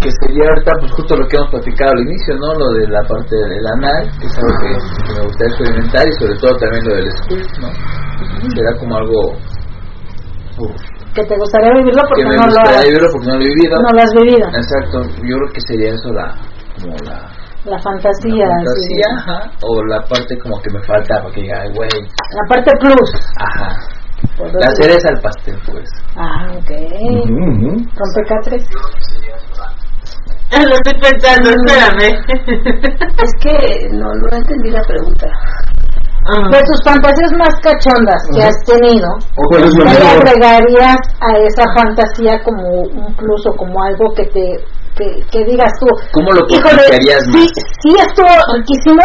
que 0.00 0.10
sería 0.22 0.48
ahorita 0.48 0.72
pues 0.80 0.92
justo 0.92 1.16
lo 1.16 1.26
que 1.26 1.36
hemos 1.36 1.50
platicado 1.50 1.90
al 1.92 2.00
inicio, 2.06 2.36
¿no? 2.36 2.54
Lo 2.54 2.68
de 2.78 2.86
la 2.88 3.02
parte 3.02 3.34
del 3.34 3.66
anal, 3.66 4.10
que 4.20 4.26
es 4.26 4.38
algo 4.38 4.54
que, 4.60 4.68
que 5.06 5.12
me 5.18 5.24
gustaría 5.26 5.48
experimentar 5.54 6.06
y 6.08 6.12
sobre 6.20 6.34
todo 6.38 6.56
también 6.56 6.84
lo 6.84 6.94
del 6.96 7.10
squirt, 7.12 7.50
¿no? 7.58 7.68
Será 8.54 8.78
como 8.78 8.96
algo 8.96 9.20
uf, 10.58 10.76
Que 11.14 11.24
te 11.24 11.36
gustaría 11.36 11.70
vivirlo 11.74 12.02
porque 12.08 12.22
que 12.22 12.28
me 12.28 12.36
no 12.36 12.42
lo, 12.42 12.48
gustaría 12.48 12.78
has, 12.78 12.84
vivirlo 12.86 13.08
porque 13.12 13.26
no 13.26 13.34
lo 13.34 13.40
he 13.40 13.48
vivido. 13.48 13.74
no 13.82 13.88
lo 13.90 14.02
has 14.02 14.12
vivido. 14.14 14.46
Exacto, 14.48 15.02
yo 15.26 15.34
creo 15.36 15.52
que 15.52 15.60
sería 15.60 15.90
eso 15.94 16.08
la 16.12 16.34
como 16.80 16.96
la, 17.04 17.18
La 17.66 17.78
fantasía. 17.80 18.46
la 18.46 18.54
fantasía, 18.54 19.06
ajá, 19.18 19.50
o 19.62 19.82
la 19.84 20.00
parte 20.08 20.38
como 20.38 20.60
que 20.62 20.70
me 20.72 20.80
falta 20.84 21.20
para 21.22 21.34
que 21.34 21.42
diga, 21.42 21.60
ay, 21.62 21.68
güey, 21.74 21.90
La 21.90 22.44
parte 22.48 22.70
plus. 22.80 23.10
ajá. 23.40 23.68
La 24.38 24.70
cereza 24.76 25.08
al 25.10 25.20
pastel, 25.20 25.58
pues. 25.66 25.88
Ah, 26.16 26.46
ok. 26.56 26.70
Ujú, 27.24 27.34
ujú. 27.34 27.76
Rompecatres. 27.96 28.64
Lo 30.52 30.74
estoy 30.74 31.00
pensando, 31.00 31.50
espérame. 31.50 32.08
Es 33.22 33.32
que 33.42 33.88
no, 33.92 34.06
no 34.14 34.36
entendí 34.36 34.70
la 34.70 34.80
pregunta. 34.82 35.26
Ah. 36.28 36.48
De 36.50 36.58
tus 36.64 36.82
fantasías 36.84 37.32
más 37.38 37.54
cachondas 37.62 38.22
que 38.34 38.42
has 38.42 38.64
tenido, 38.64 39.08
¿O 39.36 39.42
cuál 39.48 39.64
es 39.64 39.74
¿qué 39.76 39.84
le 39.84 40.08
agregarías 40.08 40.96
a 41.20 41.36
esa 41.38 41.64
fantasía 41.76 42.42
como 42.42 42.68
un 42.82 43.14
plus 43.14 43.46
o 43.46 43.52
como 43.56 43.82
algo 43.84 44.12
que 44.14 44.24
te 44.24 44.64
que, 44.96 45.04
que 45.30 45.44
digas 45.44 45.72
tú? 45.80 45.86
¿Cómo 46.12 46.32
lo 46.32 46.40
Híjole, 46.48 46.82
potenciarías 46.88 47.22
sí, 47.32 47.44
sí 47.82 47.90
estuvo 48.00 48.32
riquísimo, 48.56 49.02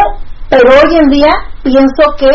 pero 0.49 0.69
hoy 0.72 0.95
en 0.97 1.09
día 1.09 1.31
pienso 1.63 2.03
que 2.18 2.31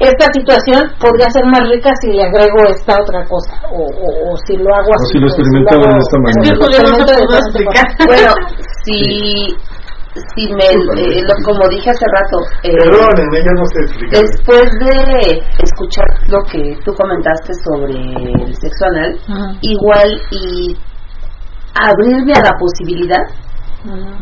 esta 0.00 0.26
situación 0.32 0.80
podría 0.98 1.28
ser 1.30 1.44
más 1.44 1.60
rica 1.68 1.90
si 2.00 2.08
le 2.12 2.22
agrego 2.24 2.64
esta 2.70 2.96
otra 3.02 3.20
cosa 3.28 3.60
o, 3.70 3.82
o, 3.84 4.32
o 4.32 4.36
si 4.46 4.56
lo 4.56 4.72
hago 4.74 4.88
así. 4.96 5.12
si 5.12 5.18
lo 5.20 5.26
experimentamos 5.28 5.86
hago- 5.86 5.94
de 5.94 6.04
esta 6.08 6.18
manera. 6.24 6.40
o 6.40 6.44
si 6.48 6.56
lo 6.56 6.66
experimento 6.70 7.12
de 7.12 7.20
esta 7.20 7.38
explicar. 7.38 7.86
forma. 7.98 8.06
Bueno, 8.10 8.32
si, 8.84 9.56
si 10.34 10.42
me, 10.54 10.64
eh, 10.72 11.22
lo- 11.22 11.44
como 11.44 11.68
dije 11.68 11.90
hace 11.90 12.06
rato, 12.16 12.36
eh, 12.62 12.72
Perdónenme, 12.80 13.38
yo 13.44 13.52
no 13.60 13.64
sé 13.66 13.78
explicar. 13.84 14.20
después 14.24 14.66
de 14.80 15.42
escuchar 15.62 16.08
lo 16.28 16.38
que 16.50 16.76
tú 16.84 16.94
comentaste 16.94 17.52
sobre 17.68 17.94
el 18.48 18.54
sexo 18.56 18.84
anal, 18.86 19.18
igual 19.60 20.08
y 20.30 20.76
abrirme 21.88 22.32
a 22.34 22.42
la 22.42 22.58
posibilidad 22.58 23.24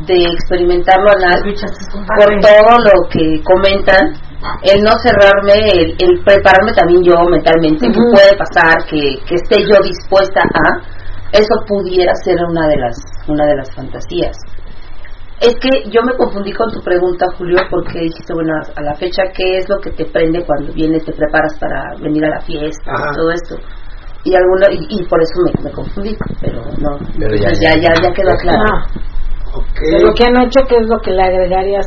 de 0.06 0.14
experimentarlo 0.14 1.10
anal 1.10 1.43
por 1.43 2.06
Padre. 2.06 2.40
todo 2.40 2.78
lo 2.78 3.09
que 3.10 3.43
comentan, 3.43 4.14
el 4.62 4.82
no 4.82 4.93
cerrarme, 5.02 5.68
el, 5.72 5.97
el 5.98 6.22
prepararme 6.24 6.72
también 6.72 7.02
yo 7.02 7.14
mentalmente, 7.28 7.89
que 7.89 8.01
puede 8.12 8.36
pasar, 8.39 8.85
que, 8.89 9.18
que 9.26 9.35
esté 9.35 9.62
yo 9.62 9.82
dispuesta 9.82 10.40
a, 10.40 10.98
eso 11.32 11.55
pudiera 11.66 12.12
ser 12.24 12.39
una 12.48 12.68
de 12.68 12.76
las, 12.76 12.97
una 13.26 13.47
de 13.47 13.56
las 13.56 13.74
fantasías. 13.74 14.36
Es 15.40 15.55
que 15.60 15.89
yo 15.90 16.02
me 16.02 16.16
confundí 16.16 16.52
con 16.52 16.70
tu 16.72 16.80
pregunta, 16.80 17.26
Julio, 17.36 17.59
porque 17.70 18.01
dijiste, 18.01 18.35
bueno, 18.35 18.55
a 18.74 18.82
la 18.82 18.94
fecha, 18.94 19.22
¿qué 19.35 19.59
es 19.59 19.68
lo 19.68 19.78
que 19.78 19.90
te 19.90 20.05
prende 20.06 20.44
cuando 20.44 20.72
vienes, 20.72 21.05
te 21.05 21.12
preparas 21.12 21.56
para 21.60 21.94
venir 22.01 22.24
a 22.24 22.30
la 22.30 22.40
fiesta 22.40 22.90
Ajá. 22.90 23.10
y 23.12 23.16
todo 23.16 23.30
esto? 23.30 23.56
Y, 24.24 24.35
alguna, 24.35 24.66
y, 24.73 25.01
y 25.01 25.05
por 25.09 25.20
eso 25.23 25.32
me, 25.45 25.65
me 25.65 25.70
confundí, 25.73 26.16
pero 26.40 26.62
no, 26.78 26.99
Pero 27.19 27.35
ya- 27.36 27.53
ya, 27.61 27.74
ya, 27.81 27.93
ya 28.03 28.12
quedó 28.12 28.31
claro. 28.43 28.62
Ah, 28.66 28.86
lo 30.03 30.12
que 30.15 30.24
han 30.24 30.36
hecho, 30.43 30.61
¿qué 30.69 30.77
es 30.77 30.86
lo 30.89 30.99
que 31.01 31.11
le 31.12 31.23
agregarías? 31.23 31.86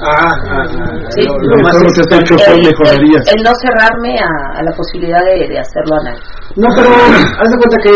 Ah, 0.00 0.30
ah, 0.30 0.64
ah, 0.64 1.10
Sí. 1.10 1.26
lo, 1.26 1.34
Lo 1.38 1.56
lo 1.56 1.56
más 1.62 1.74
mejor 1.74 1.92
que 1.94 2.00
has 2.00 2.22
hecho 2.22 2.34
el, 2.34 2.40
fue 2.40 2.54
el- 2.54 2.66
mejorarías. 2.66 3.22
el 3.34 3.42
no 3.42 3.52
cerrarme 3.62 4.14
a, 4.18 4.58
a 4.58 4.62
la 4.62 4.72
posibilidad 4.72 5.20
de, 5.24 5.48
de 5.48 5.58
hacerlo 5.58 5.94
anal. 6.00 6.16
No, 6.56 6.68
pero 6.74 6.88
haz 7.42 7.48
de 7.50 7.56
cuenta 7.58 7.76
que 7.82 7.92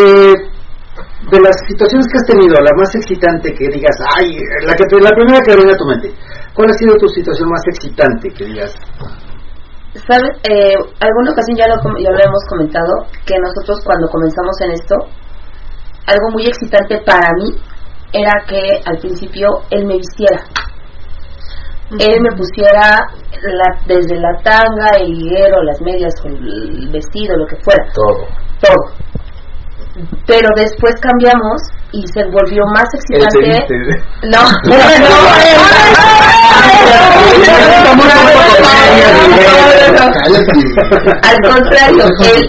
de 1.30 1.40
las 1.40 1.56
situaciones 1.68 2.06
que 2.10 2.18
has 2.18 2.26
tenido, 2.26 2.54
la 2.60 2.70
más 2.76 2.94
excitante 2.94 3.54
que 3.54 3.66
digas, 3.72 3.96
ay, 4.18 4.36
la 4.66 4.74
que 4.74 4.84
te- 4.84 5.00
la 5.00 5.10
primera 5.10 5.40
que 5.46 5.56
venga 5.56 5.72
a 5.72 5.76
tu 5.76 5.86
mente, 5.86 6.12
¿cuál 6.54 6.68
ha 6.70 6.74
sido 6.74 6.94
tu 6.98 7.08
situación 7.08 7.48
más 7.48 7.62
excitante 7.66 8.28
que 8.36 8.44
digas? 8.44 8.74
¿Sabes? 9.94 10.40
Eh, 10.48 10.74
alguna 11.00 11.32
ocasión 11.32 11.56
ya 11.56 11.68
lo, 11.68 11.76
com- 11.82 11.96
ya 11.98 12.10
lo 12.10 12.18
hemos 12.18 12.42
comentado, 12.48 12.92
que 13.26 13.34
nosotros 13.38 13.78
cuando 13.84 14.08
comenzamos 14.08 14.56
en 14.62 14.70
esto, 14.72 14.94
algo 16.06 16.30
muy 16.32 16.46
excitante 16.46 16.98
para 17.04 17.28
mí 17.36 17.50
era 18.12 18.32
que 18.48 18.80
al 18.86 18.98
principio 18.98 19.48
él 19.70 19.84
me 19.86 19.96
vistiera. 19.96 20.44
Él 21.98 22.20
me 22.22 22.34
pusiera 22.36 22.96
la- 23.42 23.78
desde 23.86 24.16
la 24.18 24.32
tanga, 24.42 24.92
el 24.98 25.12
higuero, 25.12 25.62
las 25.62 25.80
medias, 25.82 26.14
el 26.24 26.88
vestido, 26.90 27.36
lo 27.36 27.46
que 27.46 27.56
fuera. 27.62 27.84
Todo. 27.92 28.26
todo. 28.60 29.11
Pero 30.26 30.48
después 30.56 30.94
cambiamos 31.00 31.60
y 31.92 32.02
se 32.08 32.24
volvió 32.24 32.62
más 32.74 32.88
excitante. 32.94 33.38
viste. 33.44 33.74
No, 34.24 34.42
no, 34.64 34.76
Al 41.22 41.36
contrario, 41.42 42.04
él, 42.24 42.48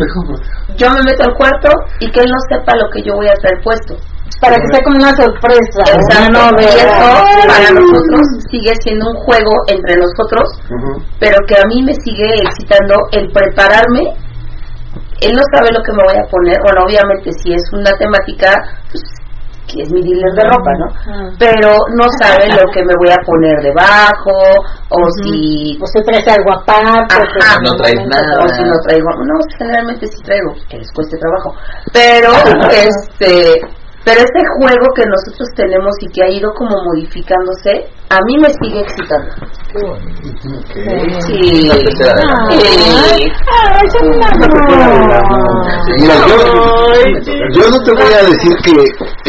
yo 0.78 0.90
me 0.90 1.04
meto 1.04 1.24
al 1.24 1.34
cuarto 1.36 1.70
y 2.00 2.10
que 2.12 2.22
él 2.22 2.30
no 2.30 2.38
sepa 2.50 2.76
lo 2.76 2.90
que 2.90 3.02
yo 3.04 3.14
voy 3.16 3.28
a 3.28 3.34
traer 3.36 3.62
puesto. 3.64 3.96
Para 4.42 4.56
que 4.56 4.68
sea 4.72 4.84
como 4.84 4.98
una 4.98 5.16
sorpresa. 5.16 5.84
Exacto. 5.88 6.30
una 6.30 6.52
Y 6.62 7.48
para 7.48 7.70
nosotros 7.72 8.22
sigue 8.52 8.74
siendo 8.82 9.06
un 9.12 9.16
juego 9.24 9.52
entre 9.68 9.96
nosotros, 9.96 10.50
pero 11.20 11.38
que 11.48 11.56
a 11.56 11.66
mí 11.68 11.84
me 11.84 11.94
sigue 12.04 12.42
excitando 12.42 12.96
el 13.12 13.32
prepararme. 13.32 14.02
Él 15.24 15.32
no 15.34 15.44
sabe 15.54 15.72
lo 15.72 15.82
que 15.84 15.94
me 15.94 16.04
voy 16.04 16.18
a 16.20 16.28
poner. 16.30 16.58
Bueno, 16.62 16.84
obviamente 16.86 17.32
si 17.42 17.54
es 17.54 17.64
una 17.72 17.92
temática, 17.98 18.52
pues, 18.92 19.04
que 19.68 19.82
es 19.82 19.92
mi 19.92 20.02
dealer 20.04 20.34
de 20.36 20.44
ropa, 20.44 20.72
¿no? 20.78 20.88
Ah. 21.08 21.30
Pero 21.40 21.72
no 21.96 22.06
sabe 22.20 22.48
lo 22.52 22.66
que 22.72 22.84
me 22.84 22.94
voy 23.00 23.10
a 23.10 23.24
poner 23.26 23.56
debajo 23.64 24.36
o 24.90 25.00
si 25.24 25.78
Usted 25.80 26.04
trae 26.04 26.36
algo 26.36 26.52
aparte. 26.52 27.40
Ajá, 27.40 27.58
pues, 27.58 27.72
no 27.72 27.76
traes 27.78 28.08
nada. 28.08 28.44
o 28.44 28.48
si 28.50 28.64
no 28.64 28.76
traigo, 28.84 29.10
no, 29.24 29.36
generalmente 29.58 30.08
sí 30.08 30.22
traigo, 30.24 30.54
que 30.70 30.78
les 30.78 30.92
cueste 30.92 31.18
trabajo, 31.18 31.56
pero 31.92 32.32
este, 32.70 33.62
pero 34.06 34.20
este 34.20 34.42
juego 34.60 34.86
que 34.96 35.06
nosotros 35.06 35.48
tenemos 35.56 35.96
y 36.02 36.08
que 36.12 36.24
ha 36.24 36.30
ido 36.30 36.52
como 36.54 36.76
modificándose, 36.84 37.88
a 38.10 38.20
mí 38.28 38.38
me 38.38 38.50
sigue 38.62 38.82
excitando. 38.82 39.32
Sí. 41.26 41.72
Ah. 41.72 42.50
Mira, 45.98 46.16
yo, 46.28 46.36
sí. 47.24 47.32
yo 47.54 47.70
no 47.72 47.80
te 47.84 47.92
voy 47.94 48.14
a 48.14 48.24
decir 48.28 48.54
que 48.66 48.76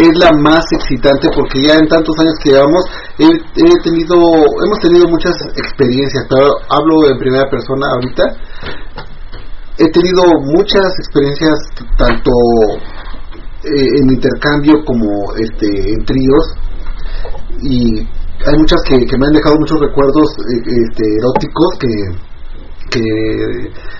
es 0.02 0.18
la 0.18 0.30
más 0.42 0.64
excitante 0.72 1.28
porque 1.36 1.62
ya 1.62 1.74
en 1.74 1.86
tantos 1.86 2.18
años 2.18 2.34
que 2.42 2.50
llevamos 2.50 2.84
he, 3.18 3.26
he 3.26 3.78
tenido, 3.84 4.16
hemos 4.16 4.78
tenido 4.80 5.06
muchas 5.08 5.36
experiencias, 5.56 6.26
pero 6.28 6.48
hablo 6.68 7.10
en 7.10 7.18
primera 7.18 7.48
persona 7.48 7.86
ahorita. 7.94 8.24
He 9.78 9.90
tenido 9.90 10.24
muchas 10.54 10.86
experiencias 10.98 11.58
tanto 11.96 12.30
eh, 13.64 13.86
en 14.00 14.10
intercambio 14.14 14.74
como 14.84 15.06
este 15.36 15.66
en 15.92 16.04
tríos. 16.04 16.44
Y 17.62 17.98
hay 18.46 18.56
muchas 18.58 18.80
que, 18.86 18.96
que 19.06 19.16
me 19.18 19.26
han 19.26 19.32
dejado 19.32 19.56
muchos 19.58 19.78
recuerdos 19.80 20.26
eh, 20.38 20.60
este, 20.88 21.04
eróticos 21.18 21.68
que 21.80 21.88
que 22.90 23.00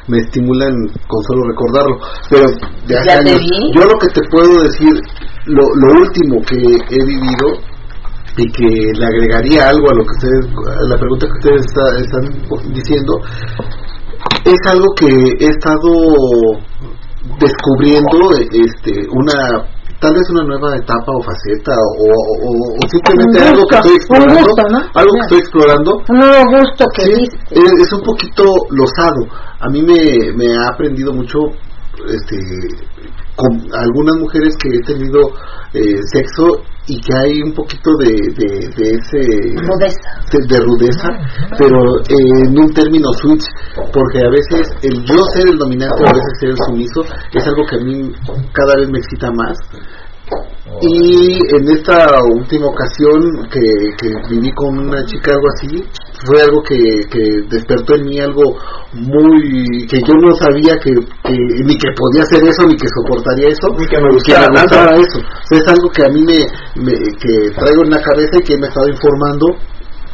me 0.06 0.18
estimulan 0.18 0.72
con 1.08 1.22
solo 1.24 1.48
recordarlo. 1.48 1.98
Pero 2.30 2.44
de 2.86 2.98
hace 2.98 3.10
años, 3.10 3.40
yo 3.74 3.80
lo 3.86 3.98
que 3.98 4.06
te 4.08 4.20
puedo 4.30 4.62
decir 4.62 4.92
lo, 5.46 5.62
lo 5.80 6.00
último 6.00 6.40
que 6.46 6.56
he 6.56 7.04
vivido 7.04 7.46
y 8.36 8.46
que 8.52 8.92
le 8.98 9.06
agregaría 9.06 9.68
algo 9.70 9.86
a 9.90 9.94
lo 9.94 10.04
que 10.04 10.12
ustedes 10.12 10.46
a 10.78 10.88
la 10.88 10.96
pregunta 10.96 11.26
que 11.26 11.38
ustedes 11.38 11.64
está- 11.66 11.98
están 11.98 12.72
diciendo 12.74 13.12
es 14.44 14.60
algo 14.70 14.86
que 14.96 15.06
he 15.06 15.48
estado 15.48 15.90
descubriendo 17.38 18.30
este 18.52 19.06
una 19.10 19.64
tal 20.00 20.12
vez 20.12 20.28
una 20.30 20.44
nueva 20.44 20.76
etapa 20.76 21.12
o 21.12 21.22
faceta 21.22 21.72
o, 21.72 22.06
o, 22.44 22.88
simplemente 22.88 23.40
algo 23.40 23.64
que 23.66 23.76
estoy 23.76 23.96
explorando, 23.96 24.80
algo 24.94 25.12
que 25.14 25.20
estoy 25.20 25.38
explorando. 25.38 25.90
Un 26.08 26.18
nuevo 26.18 26.42
gusto 26.58 26.84
que 26.94 27.02
es, 27.82 27.92
un 27.92 28.02
poquito 28.02 28.44
losado. 28.70 29.24
A 29.60 29.68
mí 29.70 29.80
me, 29.80 30.32
me 30.36 30.56
ha 30.58 30.68
aprendido 30.74 31.12
mucho 31.12 31.38
este 32.06 32.36
con 33.36 33.50
algunas 33.74 34.14
mujeres 34.20 34.54
que 34.62 34.68
he 34.68 34.80
tenido 34.82 35.20
eh, 35.72 35.98
sexo 36.12 36.62
y 36.86 37.00
que 37.00 37.16
hay 37.16 37.42
un 37.42 37.52
poquito 37.52 37.90
de, 37.98 38.12
de, 38.36 38.50
ese 38.76 39.20
rudeza. 39.56 40.10
De, 40.30 40.60
rudeza 40.60 41.08
pero 41.58 41.78
en 42.08 42.58
un 42.58 42.72
término 42.74 43.08
switch 43.14 43.44
porque 43.92 44.18
a 44.18 44.30
veces 44.30 44.68
el 44.82 45.02
yo 45.04 45.16
ser 45.32 45.48
el 45.48 45.58
dominante 45.58 46.02
o 46.04 46.08
a 46.08 46.12
veces 46.12 46.32
ser 46.40 46.50
el 46.50 46.56
sumiso 46.66 47.00
es 47.32 47.46
algo 47.46 47.64
que 47.68 47.76
a 47.76 47.84
mí 47.84 48.12
cada 48.52 48.76
vez 48.76 48.90
me 48.90 48.98
excita 48.98 49.30
más 49.32 49.56
y 50.80 51.38
en 51.56 51.70
esta 51.70 52.18
última 52.34 52.66
ocasión 52.66 53.48
que, 53.50 53.60
que 53.98 54.08
viví 54.28 54.52
con 54.52 54.78
una 54.78 55.04
chica 55.06 55.32
algo 55.32 55.48
así 55.54 55.84
fue 56.26 56.40
algo 56.42 56.62
que, 56.62 56.78
que 57.10 57.20
despertó 57.48 57.94
en 57.96 58.06
mí 58.06 58.18
algo 58.18 58.42
muy 58.92 59.86
que 59.86 59.98
yo 60.00 60.14
no 60.14 60.34
sabía 60.34 60.78
que, 60.82 60.90
ni 61.64 61.76
que 61.76 61.88
podía 61.96 62.22
hacer 62.22 62.42
eso 62.42 62.66
ni 62.66 62.76
que 62.76 62.88
soportaría 62.88 63.48
eso 63.48 63.68
ni 63.78 63.86
que 63.86 64.00
me 64.00 64.12
gustara, 64.12 64.90
eso. 64.94 65.20
Es 65.50 65.68
algo 65.68 65.88
que 65.90 66.02
a 66.02 66.08
mí 66.08 66.22
me, 66.24 66.38
me, 66.82 66.92
que 66.92 67.50
traigo 67.54 67.84
en 67.84 67.90
la 67.90 68.00
cabeza 68.00 68.38
y 68.38 68.42
que 68.42 68.56
me 68.56 68.66
he 68.66 68.68
estado 68.68 68.88
informando 68.88 69.46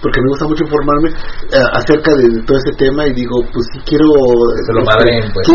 porque 0.02 0.20
me 0.20 0.28
gusta 0.28 0.46
mucho 0.48 0.64
informarme 0.64 1.08
eh, 1.52 1.68
acerca 1.72 2.10
de, 2.16 2.42
todo 2.44 2.56
ese 2.56 2.72
tema 2.76 3.06
y 3.06 3.12
digo, 3.12 3.36
pues 3.52 3.64
si 3.72 3.78
quiero... 3.84 4.08
Se 4.64 4.72
lo 4.72 4.84
madreen, 4.84 5.24
pues. 5.32 5.46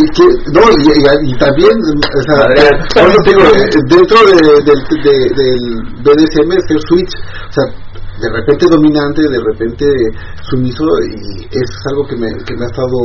no, 0.53 0.61
y, 0.69 1.33
también, 1.37 1.73
o 1.73 2.21
sea, 2.29 2.45
digo, 3.25 3.41
eh, 3.41 3.69
dentro 3.89 4.17
de, 4.25 4.37
del, 4.63 4.79
del 5.33 5.61
BDSM, 6.05 6.51
ser 6.67 6.79
switch, 6.87 7.13
o 7.49 7.53
sea, 7.53 7.65
de 8.21 8.29
repente 8.31 8.65
dominante, 8.69 9.21
de 9.27 9.41
repente 9.43 9.85
sumiso, 10.43 10.83
y 11.03 11.43
eso 11.51 11.73
es 11.75 11.85
algo 11.91 12.07
que 12.07 12.15
me, 12.15 12.27
que 12.45 12.55
me 12.55 12.63
ha 12.63 12.71
estado 12.71 12.95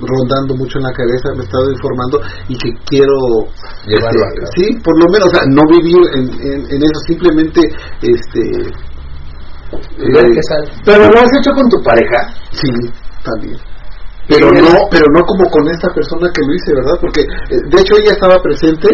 rondando 0.00 0.56
mucho 0.56 0.78
en 0.78 0.84
la 0.84 0.92
cabeza, 0.92 1.30
me 1.36 1.42
he 1.42 1.46
estado 1.46 1.70
informando 1.70 2.20
y 2.48 2.56
que 2.58 2.70
quiero... 2.86 3.14
Este, 3.86 4.18
sí, 4.56 4.78
por 4.82 4.98
lo 4.98 5.06
menos, 5.12 5.28
o 5.28 5.30
sea, 5.30 5.42
no 5.46 5.62
vivir 5.70 5.96
en, 6.14 6.24
en, 6.40 6.60
en 6.70 6.82
eso, 6.82 6.98
simplemente... 7.06 7.60
este 8.02 8.72
eh, 9.72 10.40
pero 10.84 11.10
lo 11.10 11.18
has 11.20 11.30
hecho 11.38 11.50
con 11.52 11.68
tu 11.68 11.82
pareja. 11.82 12.34
Sí, 12.50 12.70
también. 13.24 13.58
Pero 14.28 14.50
no, 14.50 14.74
pero 14.90 15.06
no 15.14 15.22
como 15.22 15.48
con 15.50 15.68
esta 15.70 15.88
persona 15.94 16.28
que 16.34 16.42
lo 16.42 16.52
hice, 16.54 16.74
¿verdad? 16.74 16.98
Porque 17.00 17.20
eh, 17.22 17.62
de 17.70 17.78
hecho 17.80 17.94
ella 17.96 18.10
estaba 18.10 18.42
presente 18.42 18.88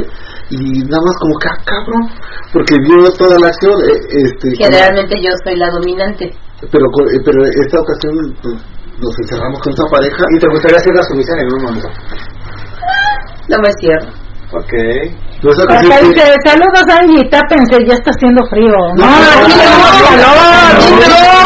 y 0.51 0.85
nada 0.85 1.01
más 1.01 1.17
como 1.21 1.39
que, 1.41 1.49
ah, 1.49 1.59
cabrón, 1.65 2.05
porque 2.53 2.77
vio 2.85 3.11
toda 3.17 3.39
la 3.41 3.49
acción. 3.49 3.81
Eh, 3.81 3.97
este, 4.13 4.57
Generalmente 4.57 5.17
yo 5.17 5.31
soy 5.45 5.57
la 5.57 5.71
dominante. 5.71 6.31
Pero, 6.71 6.85
pero 7.25 7.45
esta 7.45 7.81
ocasión 7.81 8.13
pues, 8.43 8.55
nos 9.01 9.19
encerramos 9.25 9.59
con 9.61 9.73
esta 9.73 9.87
pareja. 9.91 10.23
¿Y 10.37 10.39
te 10.39 10.49
gustaría 10.49 10.77
hacer 10.77 10.95
la 10.95 11.03
sumisión 11.05 11.39
en 11.41 11.49
un 11.53 11.63
momento? 11.65 11.89
No 13.49 13.57
me 13.59 13.73
cierro. 13.81 14.22
Ok. 14.53 14.73
Pues 15.43 15.59
Acá 15.59 15.81
dice, 15.81 16.23
saludos 16.45 16.85
Angie, 16.87 17.29
tápense, 17.31 17.77
ya 17.89 17.95
está 17.95 18.11
haciendo 18.11 18.47
frío. 18.49 18.77
No, 18.95 19.05
aquí 19.05 19.53
tenemos 19.59 19.91
calor, 20.07 20.39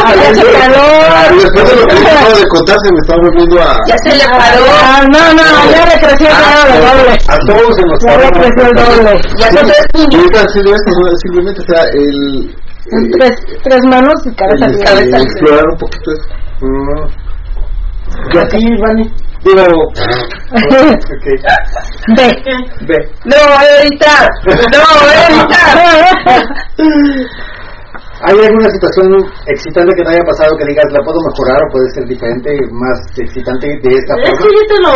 hace 0.04 0.44
calor. 0.58 1.40
Después 1.40 1.64
de 1.70 1.76
lo 1.80 1.86
que 1.86 1.96
acabo 1.96 2.36
de 2.36 2.48
contar 2.48 2.76
se 2.82 2.92
me 2.92 2.98
está 2.98 3.14
volviendo 3.16 3.62
a... 3.62 3.78
Ya 3.86 3.96
se 4.04 4.16
le 4.16 4.24
paró. 4.26 4.64
Ah, 4.82 5.00
no, 5.10 5.34
no, 5.34 5.70
ya 5.70 5.86
le 5.86 5.96
creció 6.02 6.28
el 6.28 6.80
doble. 6.82 7.18
A 7.28 7.38
todos 7.46 7.76
se 7.76 7.82
nos 7.86 7.98
Ya 8.04 8.16
le 8.18 8.30
creció 8.32 8.62
el 8.66 8.74
doble. 8.74 9.20
Ya 9.38 9.50
se 9.50 10.62
le 10.62 10.76
simplemente, 11.22 11.60
o 11.60 11.64
sea, 11.64 11.84
el... 11.94 12.56
Tres, 13.18 13.32
tres 13.64 13.80
manos 13.88 14.14
y 14.26 14.34
cabeza. 14.34 14.66
Cabeza. 14.84 15.18
Explorar 15.18 15.64
un 15.72 15.78
poquito 15.78 16.10
eso. 16.12 16.26
¿Y 18.32 18.38
a 18.38 18.48
ti, 18.48 18.58
Vani? 18.80 19.12
Digo, 19.46 19.62
okay. 20.52 21.36
Ve. 22.16 22.26
Ve. 22.80 22.98
No, 23.24 23.36
voy 23.46 23.64
a 23.64 23.82
editar. 23.82 24.28
No, 24.44 24.80
voy 25.00 25.14
a 25.14 25.28
editar. 25.28 25.74
¿Hay 28.24 28.32
alguna 28.32 28.70
situación 28.72 29.12
excitante 29.44 29.92
que 29.92 30.02
te 30.02 30.10
haya 30.16 30.24
pasado 30.24 30.56
que 30.56 30.64
digas 30.72 30.88
la 30.88 31.04
puedo 31.04 31.20
mejorar 31.20 31.60
o 31.60 31.68
puede 31.68 31.88
ser 31.92 32.04
diferente, 32.08 32.48
más 32.72 32.96
excitante 33.12 33.68
de 33.68 33.92
esta 33.92 34.16
forma? 34.16 34.32
Es 34.32 34.38
que 34.40 34.48
yo 34.56 34.64
te 34.72 34.78
lo, 34.80 34.94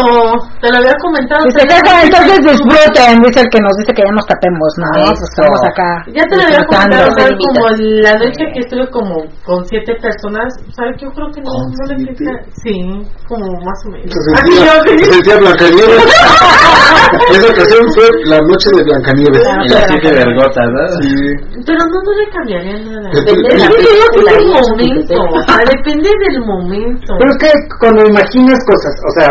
te 0.56 0.68
lo 0.72 0.76
había 0.80 0.96
comentado. 1.04 1.44
Dice, 1.44 1.60
entonces 1.68 2.38
disfruten, 2.40 3.20
dice 3.20 3.40
el 3.44 3.50
que 3.52 3.60
nos 3.60 3.74
dice 3.76 3.92
que 3.92 4.02
ya 4.08 4.12
nos 4.16 4.24
tapemos, 4.24 4.70
¿no? 4.80 4.88
Pues 5.04 5.20
estamos 5.20 5.60
acá. 5.68 5.90
Ya 6.16 6.24
te 6.24 6.34
lo 6.36 6.42
había 6.48 6.64
comentado, 6.64 7.08
¿sabes? 7.12 7.36
Como 7.36 7.60
la 8.00 8.12
noche 8.16 8.42
que 8.56 8.60
estuve 8.64 8.88
como 8.88 9.14
con 9.44 9.68
siete 9.68 9.92
personas, 10.00 10.48
¿sabes? 10.72 10.96
Yo 10.96 11.12
creo 11.12 11.28
que 11.28 11.44
no, 11.44 11.52
no 11.52 11.82
le 11.92 11.94
explica. 12.00 12.32
Sí, 12.64 12.72
como 13.28 13.44
más 13.60 13.78
o 13.84 13.88
menos. 13.92 14.16
Sentía 15.12 15.36
Blancanieves. 15.36 16.08
Esa 17.36 17.48
ocasión 17.52 17.84
fue 17.92 18.08
la 18.24 18.40
noche 18.48 18.68
de 18.72 18.82
Blancanieves. 18.84 19.44
Y 19.44 19.68
las 19.68 19.84
siete 19.92 20.08
vergotas, 20.08 20.66
¿no? 20.72 20.82
Sí. 21.04 21.12
Pero 21.68 21.84
no, 21.84 21.96
no 22.00 22.12
le 22.16 22.26
cambiaría 22.32 22.78
nada 22.80 23.09
depende 23.12 23.90
del 24.26 24.46
momento, 24.46 25.14
depende 25.70 26.10
del 26.28 26.40
momento. 26.46 27.14
Pero 27.18 27.30
es 27.30 27.38
que 27.38 27.50
cuando 27.78 28.06
imaginas 28.06 28.58
cosas, 28.66 28.94
o 29.06 29.10
sea, 29.18 29.30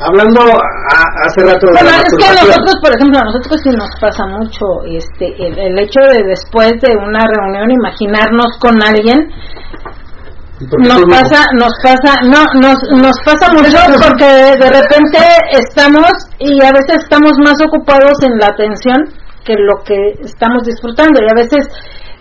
hablando 0.00 0.40
hace 1.24 1.40
rato 1.44 1.66
bueno, 1.72 1.90
es 1.90 2.14
que 2.16 2.26
a 2.26 2.32
nosotros, 2.34 2.76
por 2.80 2.94
ejemplo, 2.96 3.18
a 3.18 3.24
nosotros 3.24 3.60
sí 3.62 3.70
nos 3.70 3.90
pasa 4.00 4.26
mucho 4.26 4.64
este 4.86 5.34
el, 5.38 5.78
hecho 5.78 6.00
de 6.00 6.24
después 6.24 6.72
de 6.80 6.96
una 6.96 7.20
reunión 7.26 7.70
imaginarnos 7.70 8.58
con 8.60 8.82
alguien 8.82 9.28
nos 10.78 11.02
pasa, 11.10 11.44
nos 11.58 11.72
pasa, 11.82 12.14
no, 12.22 12.44
nos, 12.60 12.78
nos 12.96 13.16
pasa 13.24 13.52
mucho 13.52 13.76
porque 14.00 14.24
de 14.24 14.70
repente 14.70 15.18
estamos 15.50 16.10
y 16.38 16.62
a 16.62 16.70
veces 16.70 17.02
estamos 17.02 17.32
más 17.44 17.60
ocupados 17.66 18.22
en 18.22 18.38
la 18.38 18.46
atención 18.46 18.96
que 19.44 19.54
lo 19.58 19.82
que 19.84 20.14
estamos 20.24 20.64
disfrutando. 20.64 21.20
Y 21.22 21.30
a 21.30 21.34
veces 21.34 21.68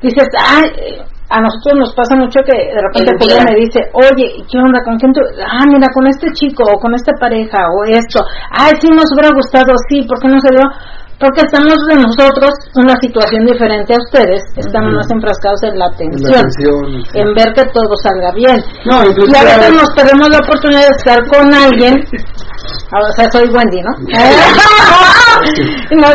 dices, 0.03 0.27
ay, 0.37 0.99
a 1.33 1.41
nosotros 1.41 1.73
nos 1.79 1.91
pasa 1.95 2.13
mucho 2.15 2.45
que 2.45 2.53
de 2.53 2.77
repente 2.77 3.25
ella 3.25 3.41
me 3.41 3.55
dice, 3.57 3.79
oye, 3.97 4.45
¿qué 4.45 4.57
onda? 4.59 4.83
¿Con 4.85 4.99
quién 4.99 5.11
tú? 5.13 5.21
Ah, 5.41 5.65
mira, 5.65 5.87
con 5.93 6.05
este 6.05 6.29
chico 6.33 6.61
o 6.61 6.77
con 6.77 6.93
esta 6.93 7.13
pareja 7.19 7.57
o 7.73 7.89
esto. 7.89 8.21
Ay, 8.51 8.73
sí, 8.79 8.87
nos 8.93 9.09
hubiera 9.15 9.33
gustado, 9.33 9.73
sí, 9.89 10.05
¿por 10.05 10.19
qué 10.19 10.27
no 10.27 10.39
se 10.39 10.53
dio? 10.53 10.67
Porque 11.17 11.41
estamos 11.41 11.77
de 11.87 11.95
nosotros 11.95 12.51
una 12.75 12.93
situación 12.99 13.45
diferente 13.45 13.93
a 13.93 14.01
ustedes, 14.01 14.43
estamos 14.57 14.91
más 14.91 15.09
enfrascados 15.09 15.63
en 15.63 15.79
la 15.79 15.85
atención, 15.85 16.43
en, 17.13 17.33
ver 17.33 17.53
que 17.53 17.63
todo 17.71 17.95
salga 18.03 18.31
bien. 18.35 18.59
No, 18.85 19.01
y 19.01 19.35
a 19.35 19.43
veces 19.43 19.71
nos 19.71 19.89
perdemos 19.95 20.27
la 20.29 20.39
oportunidad 20.43 20.83
de 20.83 20.95
estar 20.97 21.19
con 21.31 21.53
alguien 21.53 22.03
o 22.91 23.11
sea, 23.15 23.31
soy 23.31 23.49
Wendy, 23.49 23.81
¿no? 23.81 23.91
no 25.91 26.07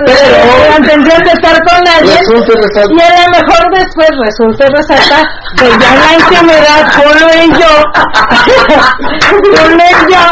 intención 0.79 1.21
de 1.25 1.33
estar 1.33 1.57
con 1.65 1.81
alguien 1.87 2.19
y 2.19 3.01
a 3.01 3.11
lo 3.19 3.31
mejor 3.31 3.63
después 3.75 4.09
resulta 4.25 4.67
y 4.67 4.71
resalta 4.77 5.19
que 5.57 5.67
ya 5.67 5.95
en 5.95 6.01
la 6.01 6.13
intimidad 6.15 6.81
con 6.95 7.17
él 7.29 7.51
yo 7.59 7.73
con 9.63 9.73
él 9.73 9.99
yo 10.09 10.25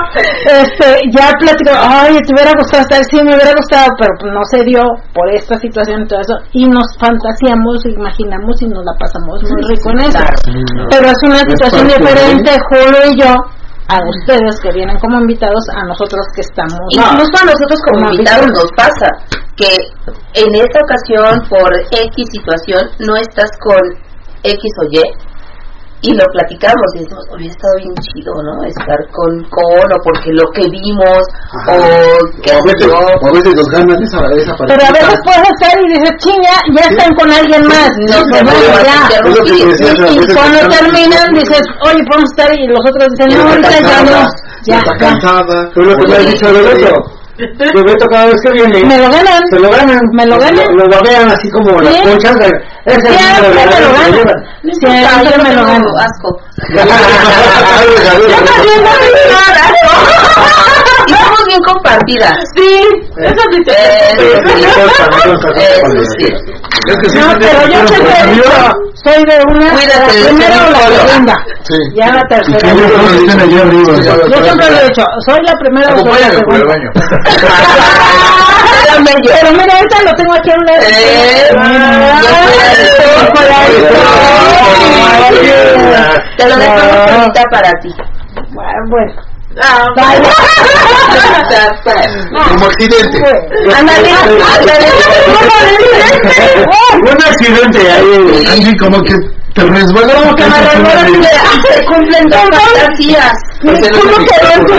este, 0.47 0.87
ya 1.13 1.33
platico 1.39 1.73
ay, 1.75 2.19
te 2.27 2.33
hubiera 2.33 2.53
gustado 2.57 2.83
estar, 2.83 3.05
sí 3.11 3.17
me 3.23 3.35
hubiera 3.35 3.53
gustado 3.53 3.93
pero 3.99 4.33
no 4.33 4.41
se 4.51 4.65
dio 4.65 4.83
por 5.13 5.29
esta 5.35 5.59
situación 5.59 6.03
y 6.03 6.07
todo 6.07 6.21
eso 6.21 6.35
y 6.53 6.67
nos 6.67 6.87
fantaseamos, 6.99 7.85
imaginamos 7.87 8.63
y 8.63 8.67
nos 8.69 8.85
la 8.85 8.93
pasamos 8.99 9.43
muy 9.43 9.63
rico 9.69 9.91
en 9.91 10.01
eso. 10.01 10.19
Pero 10.91 11.09
es 11.09 11.19
una 11.23 11.41
situación 11.41 11.89
diferente 11.89 12.51
Julio 12.71 12.99
y 13.11 13.21
yo 13.21 13.35
a 13.89 13.97
ustedes 14.03 14.59
que 14.61 14.73
vienen 14.73 14.99
como 14.99 15.21
invitados, 15.21 15.63
a 15.75 15.85
nosotros 15.85 16.27
que 16.35 16.43
estamos. 16.43 16.81
Incluso 16.91 17.35
a 17.39 17.47
nosotros 17.47 17.81
como, 17.87 18.11
invitados 18.11 18.47
nos 18.51 18.71
pasa 18.77 19.07
que 19.57 19.71
en 20.35 20.55
esta 20.55 20.79
ocasión, 20.83 21.49
por 21.49 21.71
X 21.91 22.27
situación, 22.31 22.91
no 23.07 23.17
estás 23.17 23.51
con 23.63 23.79
X 24.43 24.61
o 24.83 24.85
Y, 24.91 25.03
y 26.03 26.13
lo 26.13 26.25
platicamos 26.33 26.87
y 26.95 26.99
decimos, 27.01 27.25
hubiera 27.33 27.53
estado 27.53 27.75
bien 27.79 27.95
chido, 28.05 28.33
¿no? 28.43 28.63
Estar 28.69 29.01
con 29.13 29.43
con 29.49 29.89
o 29.93 29.99
porque 30.05 30.31
lo 30.33 30.45
que 30.53 30.63
vimos 30.69 31.25
o 31.67 31.77
que 32.43 32.53
a 32.53 32.61
veces, 32.63 32.93
a 32.93 33.33
veces 33.33 33.55
nos 33.57 33.69
ganan 33.71 34.03
esa, 34.03 34.21
esa 34.37 34.55
Pero 34.67 34.83
a 34.85 34.93
veces 34.93 35.19
puedes 35.25 35.49
estar 35.49 35.73
y 35.81 35.89
dices, 35.89 36.13
chinga, 36.21 36.57
ya 36.77 36.85
están 36.91 37.15
con 37.17 37.31
alguien 37.33 37.63
más. 37.67 37.91
No, 38.07 38.21
se 38.29 38.45
ya. 38.85 39.09
Y, 40.13 40.35
cuando 40.35 40.69
terminan 40.69 41.33
dices, 41.33 41.63
oye, 41.89 42.05
podemos 42.05 42.31
estar 42.31 42.53
y 42.53 42.67
los 42.69 42.81
otros 42.81 43.09
dicen, 43.17 43.39
no, 43.39 43.49
ahorita 43.49 43.81
ya 43.81 44.03
no. 44.05 44.27
Ya, 44.65 44.79
está 44.79 44.97
cansada. 44.99 45.71
Pero 45.75 45.87
lo 45.87 45.97
que 45.97 46.09
me 46.09 46.17
ha 46.17 46.21
dicho 46.21 46.53
del 46.53 46.67
otro. 46.67 47.16
Que 47.37 47.83
Beto 47.83 48.07
cada 48.09 48.27
vez 48.27 48.37
que 48.43 48.53
viene 48.53 48.85
me 48.85 48.99
lo 48.99 49.11
ganan 49.11 49.43
se 49.51 49.59
lo 49.59 49.71
ganan 49.71 50.01
me 50.13 50.27
lo 50.27 50.39
ganan 50.39 50.67
lo, 50.75 50.85
lo 50.85 50.89
babean 50.89 51.31
así 51.31 51.51
como 51.51 51.81
las 51.81 51.97
conchas 52.01 52.37
Siempre 52.87 53.13
me 53.13 53.17
lo. 53.17 53.23
Siempre 54.73 55.39
me 55.43 55.55
lo 55.55 55.67
gano. 55.67 55.89
Asco. 55.99 56.41
Yo 58.27 58.37
Y 61.07 61.13
somos 61.13 61.47
bien 61.47 61.63
compartidas. 61.63 62.37
Sí, 62.57 62.81
eso 63.17 63.43
sí 63.53 63.63
te 63.65 63.73
Eso 64.17 64.33
sí. 66.19 66.27
No, 66.87 66.95
pero 67.39 67.63
yo 67.69 67.87
siempre 67.87 68.15
soy 69.05 69.25
de 69.25 69.39
una, 69.49 69.71
de 69.71 69.87
la 69.87 69.95
Cuídate, 70.07 70.25
primera 70.25 70.67
o 70.67 70.71
la 70.71 70.79
segunda. 70.79 71.37
Sí. 71.63 71.77
Ya 71.95 72.13
la 72.13 72.23
tercera. 72.29 72.75
Yo 72.75 72.89
siempre 74.43 74.71
lo 74.71 74.79
he 74.79 74.85
dicho, 74.89 75.05
soy 75.27 75.39
la 75.45 75.57
primera 75.59 75.95
o 75.95 76.07
la 76.07 76.31
segunda. 76.31 76.75
Pero 79.25 79.53
mira, 79.53 79.75
ahorita 79.77 80.03
lo 80.05 80.13
tengo 80.15 80.33
aquí 80.35 80.51
a 80.51 80.55
un 80.57 80.65
lado. 80.67 80.83
Eh, 80.83 81.51
Te 86.37 86.49
lo 86.49 86.57
dejamos 86.57 87.11
ahorita 87.11 87.43
para 87.51 87.71
ti. 87.83 87.95
Bueno, 88.89 89.13
Ah, 89.59 89.87
Como 92.49 92.67
accidente. 92.67 93.19
Ándale, 93.75 94.11
ándale. 94.13 94.87
Un 97.01 97.23
accidente 97.25 97.81
ahí, 98.51 98.77
como 98.77 99.01
que 99.03 99.15
te 99.55 99.63
resbaló. 99.63 100.13
Como 100.15 100.35
que 100.35 100.45
me 100.45 100.61
recuerda 100.61 101.07
que 101.07 101.73
se 101.73 101.85
cumplen 101.87 102.29
dos 102.29 102.43
fantasías. 102.53 103.33
¿cómo 103.63 104.17
quedó 104.27 104.67
tu 104.67 104.75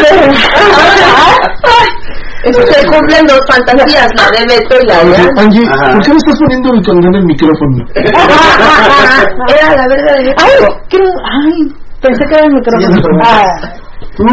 Se 2.44 2.86
cumplen 2.88 3.26
dos 3.28 3.40
fantasías, 3.50 4.08
la 4.16 4.30
de 4.38 4.46
Beto 4.46 4.76
y 4.82 4.86
la 4.88 5.04
de. 5.04 5.32
Angie, 5.42 5.66
Ajá. 5.68 5.94
¿por 5.94 6.04
qué 6.04 6.12
me 6.12 6.18
estás 6.18 6.40
poniendo 6.40 6.74
el 6.74 6.86
condón 6.86 7.14
en 7.16 7.20
el 7.20 7.26
micrófono? 7.26 7.86
Era 7.96 9.76
la 9.76 9.88
verga 9.88 10.14
de 10.14 10.24
Beto. 10.24 10.44
Ay, 10.44 10.52
qué, 10.90 10.98
ay, 10.98 11.74
pensé 12.02 12.24
que 12.28 12.36
era 12.36 12.46
el 12.46 12.54
micrófono. 12.54 13.20
Ah, 13.24 13.44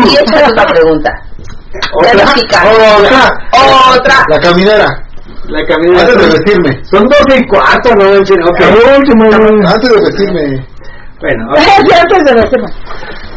Y 0.05 0.14
échale 0.16 0.44
otra 0.47 0.64
pregunta. 0.66 1.10
Pica. 2.35 2.62
Otra. 2.98 3.22
Otra. 3.97 4.14
La 4.28 4.39
caminera. 4.39 4.86
La 5.48 5.64
caminera. 5.66 6.01
Antes 6.02 6.16
de 6.18 6.26
vestirme. 6.26 6.85
Son 6.85 7.02
12 7.05 7.39
y 7.39 7.47
4, 7.48 7.94
no 7.97 8.05
manchen. 8.12 8.43
Ok. 8.43 8.60
Antes 9.66 9.90
de 9.90 10.01
vestirme. 10.01 10.66
Bueno, 11.20 11.43
antes 11.56 12.24
de 12.24 12.32
decirlo. 12.35 12.66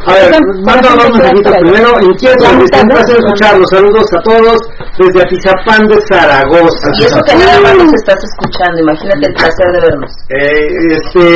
A 0.07 0.13
ver, 0.13 0.31
mando 0.63 0.87
dos 0.87 1.11
mensajitos 1.11 1.53
primero. 1.59 1.99
Inquieto, 1.99 2.45
es 2.45 2.81
un 2.81 2.87
placer 2.87 3.17
escucharlos. 3.19 3.67
Saludos 3.69 4.07
a 4.15 4.19
todos 4.23 4.57
desde 4.97 5.19
Atizapán 5.19 5.85
de 5.87 5.99
Zaragoza. 6.07 6.87
Y 6.97 7.03
eso 7.03 7.19
que 7.27 7.35
nada 7.35 7.59
más 7.59 7.75
nos 7.75 7.93
estás 7.93 8.15
escuchando. 8.23 8.79
Imagínate 8.87 9.27
el 9.27 9.33
placer 9.35 9.67
de 9.67 9.79
vernos. 9.83 10.11
Eh, 10.29 10.67
este, 10.95 11.27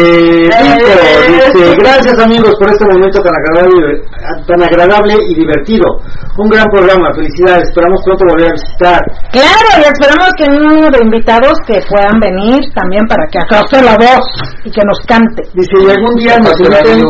Víctor, 0.56 1.00
dice, 1.28 1.76
gracias 1.84 2.20
amigos 2.20 2.56
por 2.58 2.72
este 2.72 2.86
momento 2.86 3.20
tan 3.20 3.36
agradable, 3.36 4.02
tan 4.48 4.64
agradable 4.64 5.16
y 5.20 5.36
divertido. 5.36 5.86
Un 6.38 6.48
gran 6.48 6.66
programa, 6.72 7.14
felicidades. 7.14 7.68
Esperamos 7.68 8.00
pronto 8.06 8.24
volver 8.30 8.48
a 8.48 8.54
visitar. 8.54 9.02
Claro, 9.36 9.68
y 9.80 9.84
esperamos 9.84 10.30
que 10.38 10.46
un 10.48 10.64
número 10.64 10.88
de 10.96 11.04
invitados 11.04 11.60
que 11.68 11.76
puedan 11.92 12.20
venir 12.24 12.72
también 12.74 13.04
para 13.04 13.28
que 13.28 13.38
acroce 13.38 13.84
la 13.84 14.00
voz 14.00 14.24
y 14.64 14.72
que 14.72 14.82
nos 14.88 15.00
cante. 15.06 15.44
Dice, 15.54 15.76
y 15.76 15.90
algún 15.92 16.16
día 16.16 16.40
nos 16.40 16.58
inviten 16.58 17.04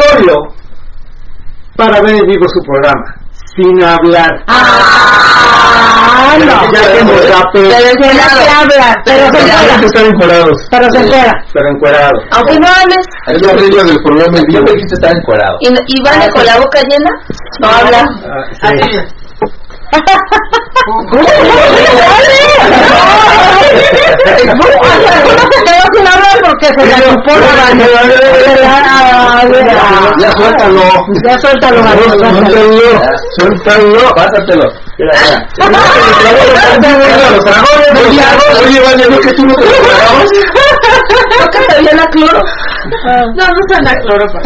solo 0.00 0.63
para 1.76 2.00
ver 2.00 2.14
en 2.16 2.26
vivo 2.26 2.46
su 2.48 2.60
programa, 2.62 3.04
sin 3.56 3.82
hablar. 3.82 4.30
¡Ah! 4.46 6.36
No. 6.38 6.72
Ya 6.72 6.92
que 6.92 7.04
nos 7.04 7.28
da 7.28 7.42
Pero 7.52 7.70
se 7.70 8.50
habla, 8.50 8.94
pero 9.04 9.20
se 9.30 9.38
entera. 9.38 9.86
estar 9.86 10.04
encuadrados. 10.04 10.58
Pero 10.70 10.90
se 10.90 10.98
entera. 10.98 11.32
pero 11.52 11.68
encuerado. 11.70 12.12
Aunque 12.32 12.58
no 12.58 12.66
hables. 12.66 13.06
Es 13.28 13.42
la 13.42 13.52
regla 13.52 13.84
del 13.84 14.02
programa 14.02 14.38
en 14.38 14.44
vivo. 14.46 14.64
estar. 14.66 15.56
Y, 15.60 15.68
y 15.68 16.02
vale 16.02 16.28
con 16.32 16.44
la 16.44 16.56
boca 16.58 16.80
llena. 16.88 17.10
No 17.60 17.68
habla. 17.68 18.04
Ah, 18.62 18.72
sí. 20.84 20.90
Uno 24.44 25.44
se 25.50 25.58
quedó 25.64 25.84
sin 25.94 26.06
hablar 26.06 26.36
porque 26.44 26.66
se 26.66 26.84
le 26.84 26.94
chupó 27.04 27.32
la 27.34 27.66
Ya 30.18 30.30
suéltalo. 30.32 30.84
Ya 31.24 31.34
suéltalo, 31.38 31.82
Mario, 31.82 32.08
suéltalo. 32.10 33.00
Suéltalo. 33.38 34.14
Pásatelo. 34.14 34.66
Oye, 38.66 38.80
vale, 38.80 39.04
¿no 39.10 39.18
que 39.18 39.32
tú 39.32 39.46
no 39.46 39.54
te 39.54 39.64
cloro. 42.10 42.40
No, 43.34 43.44
no 43.48 43.60
se 43.68 43.74
anda 43.74 43.92
cloro 43.96 44.26
para 44.26 44.44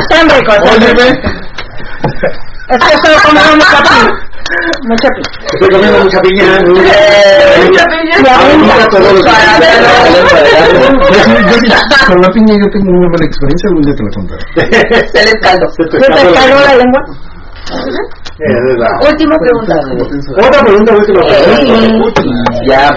Están 0.00 0.28
ricos. 0.28 0.54
están 0.54 0.70
ricos. 0.70 0.70
Óyeme. 0.70 1.06
Es 2.68 2.78
que 2.84 2.94
piña. 3.28 3.42
Mucha 4.88 5.08
piña. 5.14 5.30
Estoy 5.52 5.68
comiendo 5.70 5.98
mucha 6.04 6.20
piña. 6.20 6.44
Mucha 6.66 7.84
piña. 7.86 8.16
Con 12.08 12.20
la 12.22 12.28
piña 12.30 12.54
yo 12.54 12.66
tengo 12.72 12.90
una 12.90 13.08
mala 13.10 13.24
experiencia, 13.26 13.68
algún 13.68 13.82
día 13.82 13.94
te 13.94 14.02
la 14.04 14.10
contaré. 14.14 14.44
Se 15.12 15.40
caldo. 15.40 15.66
Se 15.76 15.82
te 15.84 15.90
¿Se 16.00 16.06
te 16.06 16.20
escapó 16.20 16.60
la- 16.64 16.76
lengua? 16.76 17.00
Eh. 18.40 19.08
Última 19.10 19.36
pregunta. 19.38 19.74
Otra 20.46 20.60
pregunta, 20.64 20.92
última 20.94 21.20
pregunta. 21.20 22.22
Ya, 22.66 22.88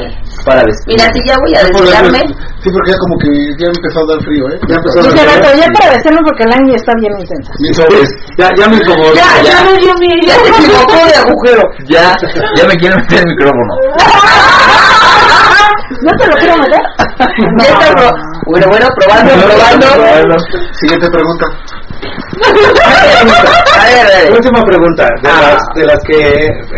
para 0.46 0.62
despedir. 0.64 0.98
Mira, 0.98 1.12
si 1.14 1.20
ya 1.28 1.36
voy 1.38 1.56
a 1.56 1.64
desviarme. 1.64 2.20
Sí, 2.62 2.70
porque 2.70 2.92
ya 2.92 2.98
como 2.98 3.18
que 3.18 3.30
ya 3.58 3.68
empezó 3.74 4.00
a 4.02 4.06
dar 4.14 4.22
frío, 4.24 4.48
¿eh? 4.50 4.60
Ya 4.70 4.76
empezó 4.76 5.00
a 5.00 5.04
dar- 5.04 5.56
ya 5.58 5.68
para 5.74 5.90
decirlo 5.98 6.20
porque 6.26 6.44
el 6.44 6.52
año 6.54 6.76
está 6.76 6.94
bien 7.00 7.14
intensa. 7.18 7.52
Mis 7.60 7.76
sobres. 7.76 8.10
Ya, 8.38 8.50
ya 8.58 8.68
me 8.70 8.76
incomodó. 8.78 9.14
Ya, 9.16 9.42
ya 9.44 9.64
me 9.66 9.74
dio. 9.80 9.94
Ya 10.28 10.36
se 10.36 10.50
equivocó 10.50 11.06
de 11.06 11.16
agujero. 11.16 11.64
Ya, 11.88 12.16
ya 12.58 12.66
me 12.68 12.76
quiero 12.78 12.96
meter 12.98 13.20
el 13.20 13.26
micrófono. 13.28 13.74
¿No 16.02 16.12
te 16.18 16.28
lo 16.28 16.36
quiero 16.38 16.58
meter? 16.58 16.82
Ya 17.62 17.66
está 17.66 18.12
Bueno, 18.48 18.68
bueno, 18.70 18.88
probando, 18.98 19.32
probando. 19.34 20.36
Siguiente 20.80 21.08
pregunta. 21.10 21.46
A 22.02 23.86
ver, 23.86 24.06
a 24.06 24.20
ver. 24.24 24.32
Última 24.34 24.62
pregunta, 24.64 25.08
de, 25.22 25.30
Ah. 25.30 25.42
las, 25.54 25.64
de 25.76 25.86
las 25.86 26.00
que... 26.06 26.20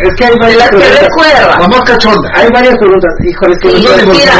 Es 0.02 0.14
que 0.16 0.24
hay 0.24 0.32
De 0.34 0.38
varias 0.38 0.58
las 0.58 0.70
que 0.70 0.76
preguntas. 0.76 1.02
recuerda. 1.08 1.58
La 1.60 1.68
más 1.68 1.80
cachonda. 1.82 2.30
Hay 2.34 2.48
varias 2.52 2.76
preguntas. 2.78 3.10
Híjole, 3.24 3.52
es 3.54 3.58
que... 3.60 3.70
Sí, 3.70 3.86
no 4.06 4.12
tira. 4.12 4.32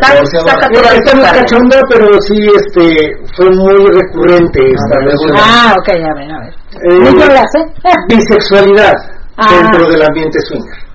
Saca, 0.00 0.26
saca 0.26 0.68
Mira, 0.68 0.82
todo 0.82 0.92
esta 0.92 1.14
no 1.14 1.24
es 1.24 1.32
cachonda, 1.32 1.80
pero 1.88 2.06
sí 2.22 2.46
este, 2.56 3.16
fue 3.36 3.50
muy 3.50 3.74
recurrente 3.86 4.60
esta 4.70 4.96
pregunta. 5.04 5.34
Ah, 5.38 5.74
ok, 5.78 5.88
a 5.88 6.14
ver, 6.14 6.32
a 6.32 6.40
ver. 6.40 6.54
Eh, 6.82 6.98
Muchas 7.00 7.28
gracias. 7.28 7.66
bisexualidad 8.08 8.94
Ah. 9.36 9.48
dentro 9.50 9.90
del 9.90 10.02
ambiente 10.02 10.38
swinger. 10.48 10.89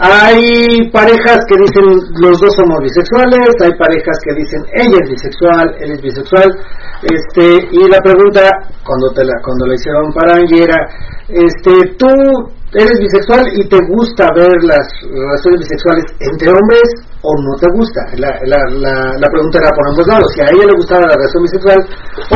Hay 0.00 0.90
parejas 0.92 1.42
que 1.48 1.58
dicen 1.58 1.82
los 2.22 2.38
dos 2.38 2.54
somos 2.54 2.78
bisexuales, 2.82 3.50
hay 3.60 3.74
parejas 3.74 4.16
que 4.22 4.34
dicen 4.38 4.62
ella 4.78 4.98
es 5.02 5.10
bisexual, 5.10 5.74
él 5.80 5.90
es 5.90 6.02
bisexual, 6.02 6.48
este 7.02 7.66
y 7.72 7.88
la 7.90 7.98
pregunta 7.98 8.46
cuando 8.86 9.10
te 9.10 9.24
la 9.24 9.34
cuando 9.42 9.66
la 9.66 9.74
hicieron 9.74 10.12
para 10.14 10.36
Angie 10.38 10.62
era, 10.62 10.86
este 11.26 11.98
tú 11.98 12.06
eres 12.78 12.94
bisexual 13.00 13.42
y 13.58 13.66
te 13.66 13.78
gusta 13.90 14.28
ver 14.38 14.54
las 14.62 14.86
relaciones 15.02 15.66
bisexuales 15.66 16.04
entre 16.30 16.46
hombres 16.46 16.86
o 17.22 17.34
no 17.42 17.58
te 17.58 17.66
gusta. 17.74 18.00
La, 18.22 18.38
la, 18.46 18.58
la, 19.18 19.28
pregunta 19.34 19.58
era 19.58 19.74
por 19.74 19.82
ambos 19.88 20.06
lados, 20.06 20.30
si 20.30 20.40
a 20.42 20.46
ella 20.46 20.66
le 20.70 20.76
gustaba 20.78 21.10
la 21.10 21.16
relación 21.18 21.42
bisexual 21.42 21.80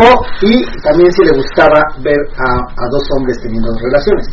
o 0.03 0.07
y 0.43 0.67
también 0.83 1.13
si 1.13 1.23
le 1.23 1.37
gustaba 1.39 1.79
ver 2.03 2.19
a, 2.43 2.59
a 2.59 2.85
dos 2.91 3.07
hombres 3.15 3.39
teniendo 3.39 3.71
relaciones. 3.79 4.27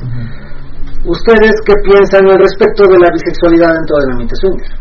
¿Ustedes 1.06 1.54
qué 1.66 1.74
piensan 1.84 2.28
al 2.30 2.40
respecto 2.40 2.84
de 2.84 2.98
la 3.00 3.10
bisexualidad 3.12 3.74
dentro 3.74 3.98
del 3.98 4.12
ambiente 4.12 4.36
swinger? 4.36 4.72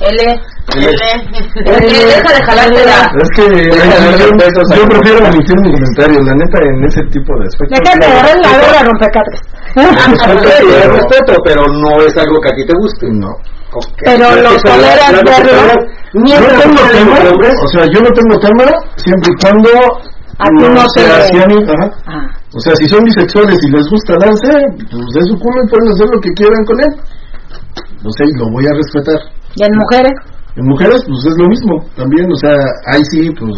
L. 0.00 0.16
L. 0.76 0.96
Deja 1.64 2.32
de 2.32 2.44
jalarte 2.46 2.84
la. 2.84 3.10
Es 3.20 3.30
que 3.36 3.42
yo, 3.42 4.76
yo 4.76 4.88
prefiero 4.88 5.28
omitir 5.28 5.56
mi 5.60 5.72
comentario, 5.72 6.20
la 6.22 6.34
neta, 6.34 6.58
en 6.62 6.84
ese 6.84 7.02
tipo 7.12 7.32
de 7.38 7.44
aspectos. 7.48 7.78
Déjate 7.80 8.06
de 8.06 8.22
ver 8.22 8.38
la 8.40 8.58
verga 8.58 8.82
rompecatres. 8.84 9.40
Respeto, 9.74 10.92
respeto, 10.92 11.32
pero 11.44 11.62
no 11.68 11.96
es 12.04 12.16
algo 12.16 12.40
que 12.40 12.48
a 12.48 12.52
ti 12.56 12.66
te 12.66 12.72
guste. 12.78 13.06
No. 13.12 13.28
Pero 14.04 14.34
La 14.36 14.50
lo 14.50 14.56
toleras 14.62 15.22
verlo. 15.22 15.74
Ni 16.14 16.32
Yo 16.32 16.40
no 16.40 16.48
tengo 16.48 16.80
tema, 16.90 17.16
o 17.62 17.68
sea, 17.68 17.84
yo 17.92 18.00
no 18.00 18.10
tengo 18.10 18.38
tema 18.40 18.64
siempre 18.96 19.30
y 19.30 19.42
cuando 19.42 19.70
no 20.74 20.84
te- 20.94 21.00
sea 21.02 21.16
así 21.18 21.38
a 21.38 21.46
mí, 21.46 21.62
ajá. 21.62 22.39
O 22.52 22.58
sea, 22.58 22.74
si 22.74 22.86
son 22.90 22.98
bisexuales 23.04 23.58
y 23.62 23.70
les 23.70 23.86
gusta 23.86 24.18
darse, 24.18 24.50
pues 24.90 25.06
de 25.14 25.22
su 25.22 25.38
culo 25.38 25.58
y 25.62 25.70
pueden 25.70 25.88
hacer 25.94 26.08
lo 26.10 26.20
que 26.20 26.32
quieran 26.34 26.64
con 26.66 26.76
él. 26.82 26.92
O 28.02 28.10
sea, 28.10 28.26
y 28.26 28.34
lo 28.38 28.50
voy 28.50 28.66
a 28.66 28.74
respetar. 28.74 29.20
¿Y 29.54 29.62
en 29.62 29.74
mujeres? 29.78 30.16
En 30.56 30.66
mujeres, 30.66 30.98
pues 31.06 31.22
es 31.30 31.36
lo 31.38 31.46
mismo 31.46 31.72
también, 31.94 32.26
o 32.26 32.34
sea, 32.34 32.54
ahí 32.90 33.02
sí, 33.14 33.30
pues 33.38 33.54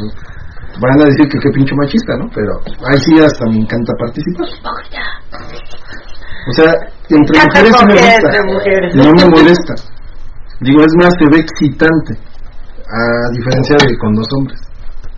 van 0.76 1.00
a 1.00 1.08
decir 1.08 1.24
que 1.24 1.40
qué 1.40 1.50
pinche 1.56 1.74
machista, 1.74 2.16
¿no? 2.20 2.28
Pero 2.34 2.52
ahí 2.84 3.00
sí 3.00 3.16
hasta 3.16 3.44
me 3.48 3.64
encanta 3.64 3.92
participar. 3.96 4.48
O 6.48 6.52
sea, 6.52 6.68
entre 7.08 7.32
mujeres 7.32 7.72
sí 7.72 7.84
me 7.88 7.96
gusta, 7.96 8.38
mujeres. 8.44 8.90
no 8.92 9.08
me 9.08 9.24
molesta. 9.24 9.74
Digo, 10.60 10.84
es 10.84 10.94
más, 11.00 11.12
se 11.16 11.26
ve 11.32 11.40
excitante, 11.40 12.12
a 12.12 13.00
diferencia 13.32 13.76
de 13.88 13.96
con 13.96 14.12
dos 14.14 14.28
hombres. 14.36 14.60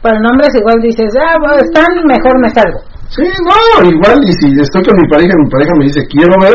En 0.04 0.26
hombres 0.30 0.54
igual 0.54 0.78
dices, 0.80 1.10
ah, 1.18 1.34
bueno, 1.40 1.58
están, 1.58 1.90
mejor 2.06 2.38
me 2.38 2.50
salgo. 2.50 2.93
Sí, 3.14 3.22
no, 3.46 3.90
igual, 3.90 4.18
y 4.24 4.32
si 4.32 4.60
estoy 4.60 4.82
con 4.82 4.96
mi 5.00 5.08
pareja, 5.08 5.34
mi 5.38 5.48
pareja 5.50 5.70
me 5.78 5.84
dice, 5.84 6.00
quiero 6.08 6.34
ver, 6.40 6.54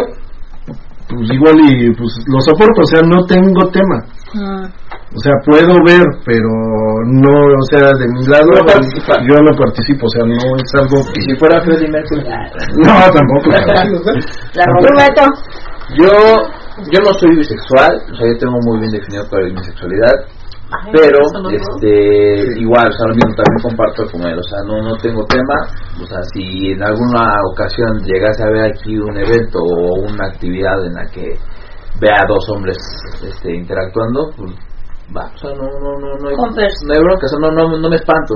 pues 1.07 1.31
igual 1.31 1.55
y 1.65 1.89
pues 1.95 2.11
lo 2.27 2.39
soporto, 2.41 2.81
o 2.83 2.89
sea, 2.91 3.01
no 3.01 3.25
tengo 3.25 3.69
tema. 3.71 3.97
Mm. 4.33 4.65
O 5.09 5.19
sea, 5.19 5.33
puedo 5.43 5.73
ver, 5.87 6.05
pero 6.23 6.49
no, 7.07 7.33
o 7.33 7.65
sea, 7.71 7.89
de 7.97 8.07
mi 8.13 8.27
lado 8.27 8.45
No 8.53 8.63
participa. 8.63 9.15
yo 9.25 9.41
no 9.41 9.57
participo, 9.57 10.05
o 10.05 10.09
sea, 10.09 10.23
no 10.23 10.35
es 10.35 10.69
algo 10.77 11.01
Y 11.17 11.21
si 11.23 11.35
fuera 11.39 11.61
Freddie 11.61 11.89
Mercury. 11.89 12.21
No, 12.85 12.93
tampoco. 13.09 13.49
La 14.53 14.65
¿Tú, 14.65 14.85
ropa. 14.85 15.03
Beto? 15.07 15.25
Yo, 15.97 16.11
yo 16.91 16.99
no 17.01 17.11
soy 17.17 17.35
bisexual, 17.37 17.89
o 18.11 18.15
sea, 18.15 18.27
yo 18.27 18.37
tengo 18.37 18.59
muy 18.67 18.79
bien 18.81 18.91
definido 18.91 19.27
para 19.31 19.45
mi 19.49 19.63
sexualidad, 19.63 20.13
pero 20.91 21.17
este 21.49 22.61
igual, 22.61 22.87
o 22.87 22.91
sea, 22.91 23.07
lo 23.09 23.15
mismo 23.15 23.33
también 23.33 23.61
comparto 23.63 24.05
con 24.11 24.21
él, 24.27 24.37
o 24.37 24.43
sea, 24.43 24.59
no 24.65 24.81
no 24.81 24.95
tengo 24.97 25.25
tema, 25.25 25.65
o 26.01 26.05
sea, 26.05 26.21
si 26.33 26.71
en 26.71 26.83
alguna 26.83 27.33
ocasión 27.51 28.05
llegase 28.05 28.43
a 28.43 28.51
ver 28.51 28.71
aquí 28.71 28.97
un 28.97 29.17
evento 29.17 29.57
o 29.57 30.05
una 30.05 30.27
actividad 30.27 30.85
en 30.85 30.93
la 30.93 31.05
que 31.09 31.33
vea 31.99 32.17
a 32.21 32.27
dos 32.27 32.47
hombres 32.49 32.77
este 33.23 33.55
interactuando, 33.55 34.29
pues 34.37 34.53
va, 35.15 35.25
o 35.33 35.37
sea, 35.37 35.51
no 35.57 35.65
no 35.65 35.97
no 35.97 36.17
no 36.21 36.29
hay, 36.29 36.35
no 36.35 36.93
hay 36.93 37.01
bronca, 37.01 37.25
o 37.25 37.29
sea, 37.29 37.39
no, 37.39 37.51
no 37.51 37.77
no 37.77 37.89
me 37.89 37.95
espanto. 37.95 38.35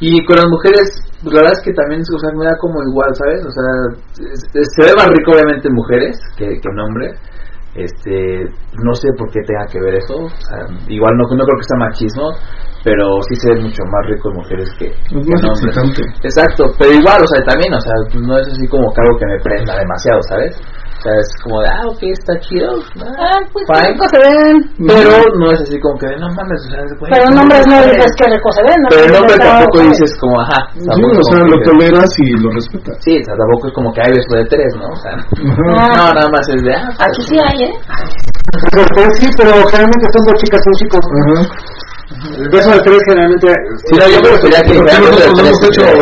Y 0.00 0.24
con 0.26 0.36
las 0.36 0.46
mujeres, 0.50 0.90
pues 1.22 1.34
la 1.34 1.40
verdad 1.40 1.58
es 1.58 1.64
que 1.64 1.72
también, 1.72 2.02
o 2.02 2.18
sea, 2.18 2.30
me 2.34 2.44
da 2.44 2.56
como 2.58 2.82
igual, 2.82 3.14
¿sabes? 3.14 3.46
O 3.46 3.50
sea, 3.50 3.66
se 4.14 4.82
ve 4.82 4.92
más 4.98 5.08
rico 5.08 5.32
obviamente 5.32 5.68
en 5.68 5.74
mujeres 5.74 6.18
que, 6.36 6.46
que 6.46 6.68
en 6.68 6.78
hombres. 6.78 7.14
Este, 7.74 8.44
no 8.82 8.94
sé 8.94 9.08
por 9.18 9.30
qué 9.30 9.40
tenga 9.46 9.66
que 9.66 9.80
ver 9.80 9.94
eso. 9.96 10.14
O 10.14 10.28
sea, 10.30 10.66
igual 10.88 11.12
no, 11.16 11.24
no 11.24 11.44
creo 11.44 11.58
que 11.58 11.66
sea 11.68 11.78
machismo, 11.78 12.30
pero 12.84 13.18
sí 13.28 13.34
se 13.34 13.54
ve 13.54 13.62
mucho 13.62 13.82
más 13.90 14.06
rico 14.06 14.30
en 14.30 14.36
mujeres 14.36 14.68
que, 14.78 14.86
Es 14.86 15.08
que 15.10 15.16
más 15.16 15.42
hombres. 15.42 15.76
excitante. 15.76 16.02
Exacto, 16.22 16.64
pero 16.78 16.92
igual, 16.92 17.18
o 17.22 17.26
sea, 17.26 17.42
también, 17.44 17.74
o 17.74 17.80
sea, 17.80 17.94
pues 18.12 18.22
no 18.22 18.38
es 18.38 18.46
así 18.46 18.66
como 18.68 18.92
que 18.92 19.00
algo 19.02 19.18
que 19.18 19.26
me 19.26 19.38
prenda 19.40 19.74
demasiado, 19.78 20.20
¿sabes? 20.28 20.54
Sea, 21.04 21.12
es 21.20 21.28
como 21.44 21.60
de, 21.60 21.68
ah, 21.68 21.84
ok, 21.92 22.00
está 22.16 22.32
chido. 22.40 22.80
Ah, 22.96 23.36
pues 23.52 23.68
fine. 23.68 23.92
rico 23.92 24.04
se 24.08 24.18
ven. 24.24 24.56
Pero 24.88 25.12
no 25.36 25.46
es 25.52 25.60
así 25.60 25.76
como 25.84 25.98
que, 26.00 26.08
no 26.16 26.32
mames, 26.32 26.64
o 26.64 26.68
sea, 26.72 26.80
Pero 27.12 27.24
en 27.28 27.36
hombres 27.44 27.60
no 27.68 27.76
dices 27.84 28.08
que 28.16 28.24
rico 28.24 28.48
se 28.56 28.62
ven. 28.64 28.78
¿no? 28.80 28.88
Pero 28.88 29.04
en 29.04 29.14
hombre 29.20 29.36
tampoco 29.36 29.76
dices 29.84 30.10
como, 30.16 30.40
ajá. 30.40 30.64
Sí, 30.72 30.80
tampoco 30.88 31.20
o 31.20 31.24
sea, 31.28 31.44
lo 31.44 31.56
que- 31.60 31.68
toleras 31.68 32.10
y 32.16 32.24
lo 32.40 32.48
respetas. 32.56 32.96
Sí, 33.04 33.12
o 33.20 33.24
sea, 33.28 33.34
tampoco 33.36 33.68
es 33.68 33.74
como 33.76 33.92
que 33.92 34.00
hay 34.00 34.10
beso 34.16 34.32
de 34.32 34.44
tres, 34.48 34.70
¿no? 34.80 34.88
O 34.88 34.96
sea, 34.96 35.12
Ah. 35.12 35.92
no, 35.92 36.04
nada 36.16 36.28
más 36.32 36.48
es 36.48 36.62
de, 36.64 36.72
ah, 36.72 36.88
Aquí 36.96 37.20
sí 37.28 37.36
hay, 37.36 37.58
¿eh? 37.68 37.72
Pues 38.72 39.08
sí, 39.20 39.28
pero 39.36 39.52
generalmente 39.68 40.06
son 40.08 40.24
dos 40.24 40.40
chicas, 40.40 40.62
un 40.64 40.72
chico. 40.80 40.96
El 42.34 42.48
beso 42.50 42.70
de 42.70 42.80
tres 42.80 42.98
generalmente... 43.06 43.46
Sí, 43.84 43.94
no, 43.94 44.08
yo 44.08 44.18
a 44.18 44.20
que 44.20 44.74
¿Por 44.74 44.86
qué 44.86 44.96
fuera 44.96 45.00
beso 45.00 45.20
de 45.20 45.28
nosotros 45.30 45.34
tres, 45.34 45.38
hemos 45.38 45.62
hecho 45.64 45.82
este, 45.84 45.94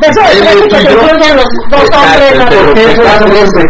Beso 0.00 0.20
de 0.20 0.30
tres 0.40 0.56
y 0.56 0.68
que 0.68 0.76
se 0.76 0.92
incluyan 0.92 1.34
los 1.36 1.50
dos 1.70 1.86
hombres. 1.90 2.30
Es 2.30 2.90
este, 2.90 3.60
de 3.60 3.66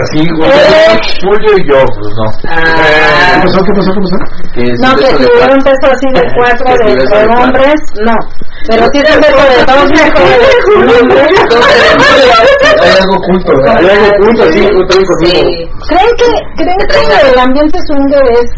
así, 0.00 0.22
güey. 0.36 0.50
Eh. 0.50 1.00
Julio 1.20 1.50
y 1.56 1.62
yo, 1.70 1.78
pues 1.86 2.10
no. 2.14 2.26
¿Qué 2.40 2.48
Ah, 2.50 3.42
pasó? 3.42 3.58
¿Qué 3.60 3.72
pasó? 3.74 3.90
¿Qué 3.90 4.00
pasó? 4.00 4.16
Que 4.54 4.62
no, 4.78 4.88
que 4.96 5.06
si 5.06 5.22
hubiera 5.26 5.52
un 5.54 5.62
beso 5.66 5.86
así 5.90 6.06
de 6.14 6.22
cuatro 6.36 6.66
Que 6.70 6.90
si 6.90 7.06
de, 7.06 7.26
hombres, 7.34 7.80
no. 8.06 8.16
Pero 8.68 8.82
si 8.92 8.98
es 8.98 9.06
un 9.10 9.20
beso 9.20 9.42
de 9.50 9.58
dos 9.66 9.88
mejores. 9.90 10.54
Hay 12.80 12.90
algo 13.00 13.14
oculto. 13.16 13.52
Hay 13.70 13.86
algo 13.88 14.06
oculto, 14.16 14.42
sí, 14.52 14.60
yo 14.60 14.86
también 14.86 15.06
conmigo. 15.06 15.34
Sí. 15.34 15.70
¿Creen 15.88 16.12
que, 16.16 16.30
¿creen 16.62 16.78
que 16.88 17.30
el 17.32 17.38
ambiente 17.38 17.78
swinger 17.86 18.22
es... 18.38 18.50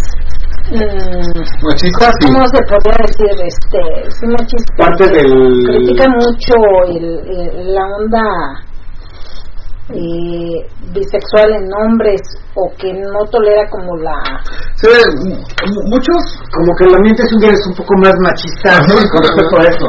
mm, 0.73 1.67
Machista, 1.67 2.11
sí. 2.21 2.27
¿Cómo 2.33 2.45
se 2.49 2.61
podría 2.69 2.99
decir? 3.07 3.35
Este, 3.47 4.11
sí, 4.11 4.27
machista. 4.27 4.75
Parte 4.79 5.05
del... 5.09 5.65
Critica 5.67 6.09
mucho 6.09 6.55
el, 6.89 7.05
el- 7.29 7.75
la 7.75 7.85
onda 7.99 8.23
eh, 9.91 10.57
bisexual 10.95 11.51
en 11.53 11.67
hombres 11.75 12.21
o 12.55 12.71
que 12.79 12.93
no 12.95 13.25
tolera 13.31 13.69
como 13.71 13.97
la... 13.97 14.15
M- 14.83 15.37
muchos 15.91 16.17
Como 16.55 16.71
que 16.79 16.85
el 16.87 16.95
ambiente 16.97 17.23
swinger 17.29 17.53
es 17.53 17.67
un 17.69 17.75
poco 17.77 17.93
más 18.03 18.15
machista 18.21 18.81
¿no? 18.89 18.95
con 19.11 19.21
respecto 19.23 19.55
a 19.59 19.63
eso. 19.69 19.85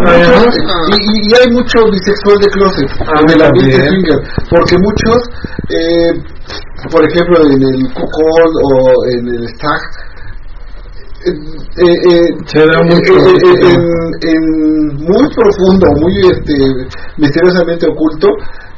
y, 0.90 0.96
y- 0.98 1.30
y 1.30 1.34
hay 1.40 1.48
mucho 1.54 1.80
bisexual 1.92 2.38
de 2.40 2.48
closet 2.48 2.90
en 2.90 3.30
el 3.32 3.42
ambiente 3.42 3.78
también. 3.80 3.90
swinger, 3.90 4.20
porque 4.50 4.76
muchos, 4.84 5.18
eh, 5.70 6.12
por 6.92 7.02
ejemplo, 7.08 7.36
en 7.48 7.62
el 7.64 7.94
Cuckold 7.94 8.56
o 8.60 9.06
en 9.16 9.28
el 9.40 9.48
Stag, 9.56 9.82
muy 14.98 15.28
profundo, 15.36 15.88
muy 16.00 16.14
este, 16.32 16.54
misteriosamente 17.18 17.88
oculto, 17.88 18.28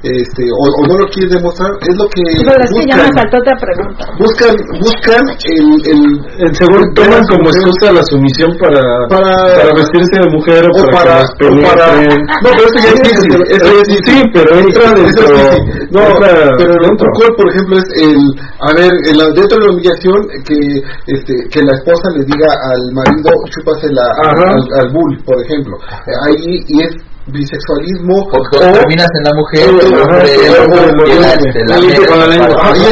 este, 0.04 0.44
o, 0.44 0.64
o 0.70 0.82
no 0.88 0.98
lo 1.00 1.06
quieren 1.08 1.32
demostrar, 1.38 1.72
es 1.82 1.96
lo 1.98 2.06
que 2.14 2.22
Pero 2.46 2.62
es 2.64 2.72
que 2.78 2.84
ya 2.90 2.96
me 2.98 3.04
buscan, 3.04 3.18
saltó 3.18 3.38
otra 3.42 3.56
pregunta. 3.64 4.04
buscan, 4.20 4.54
buscan 4.80 5.24
el, 5.50 5.68
el, 5.92 6.02
El 6.46 6.52
seguro 6.56 6.82
toman 6.94 7.24
como 7.26 7.50
excusa 7.50 7.92
la 7.92 8.04
sumisión 8.06 8.52
para, 8.60 8.82
Para- 9.10 9.56
para 9.56 9.72
vestirse 9.74 10.16
de 10.22 10.30
mujer 10.36 10.62
o, 10.66 10.72
o 10.78 10.86
para, 10.92 11.26
para, 11.26 11.50
o 11.50 11.62
para 11.64 11.86
no 12.06 12.50
pero 12.54 12.68
esto 12.68 12.80
ya 12.86 12.92
es 12.92 13.02
difícil, 13.02 13.42
es 13.50 13.62
Sí, 13.66 13.94
difícil. 13.96 14.24
pero 14.34 14.50
entra 14.60 14.84
es 14.94 15.16
dentro. 15.16 15.38
no 15.92 16.00
entra 16.06 16.54
pero 16.58 16.72
el 16.76 16.86
otro 16.92 17.08
por 17.38 17.48
ejemplo 17.50 17.78
es 17.78 17.88
el 18.04 18.20
a 18.62 18.70
ver 18.78 18.92
en 19.10 19.18
la- 19.18 19.32
dentro 19.34 19.58
de 19.58 19.66
la 19.66 19.72
humillación 19.72 20.20
que 20.46 20.58
este 21.08 21.34
que 21.50 21.62
la 21.64 21.74
esposa 21.76 22.10
le 22.16 22.24
diga 22.26 22.50
al 22.52 22.82
marido 22.94 23.30
chúpasela 23.50 24.06
Ajá. 24.22 24.54
al, 24.54 24.64
al 24.86 24.90
bull 24.94 25.18
por 25.26 25.42
ejemplo 25.42 25.78
Eh, 26.06 26.12
ahí 26.28 26.64
y 26.68 26.82
es 26.84 26.94
bisexualismo 27.28 28.28
cuando 28.30 28.50
terminas 28.74 29.08
en 29.18 29.24
la 29.24 29.34
mujer, 29.34 29.70
o- 29.70 29.80
el 29.82 29.94
hombre, 30.02 30.38
o- 30.38 30.42
el 30.44 30.56
hombre, 30.62 30.80
o- 31.02 31.06
la- 31.20 31.34
o- 31.34 31.46
este, 31.48 31.60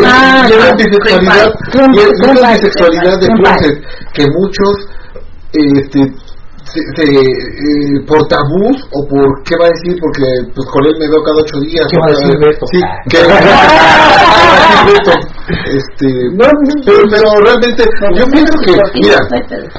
Ah, 0.06 0.08
Ah, 0.08 0.08
ah, 0.50 0.52
bisexualidad 2.54 3.18
de 3.20 3.28
closet 3.28 3.76
que 4.14 4.26
muchos 4.32 4.74
este 5.54 6.00
se, 6.64 6.80
se, 6.96 7.04
eh, 7.04 8.02
por 8.08 8.26
tabús 8.28 8.78
o 8.92 9.06
por 9.08 9.44
qué 9.44 9.56
va 9.62 9.68
a 9.68 9.70
decir 9.70 9.96
porque 10.02 10.24
pues 10.56 10.68
con 10.70 10.84
él 10.88 10.96
me 11.00 11.08
veo 11.08 11.22
cada 11.22 11.38
ocho 11.38 11.60
días 11.60 11.86
¿Qué 11.92 11.98
va 12.00 12.06
a 12.06 12.08
o 12.10 12.12
decir 12.18 12.36
Beto? 12.40 12.66
sí 12.72 12.82
que 13.10 13.18
este 15.48 16.08
pero, 16.38 16.52
pero 17.12 17.28
realmente 17.44 17.84
yo 18.16 18.26
pienso 18.28 18.54
que 18.66 18.72
mira 19.02 19.18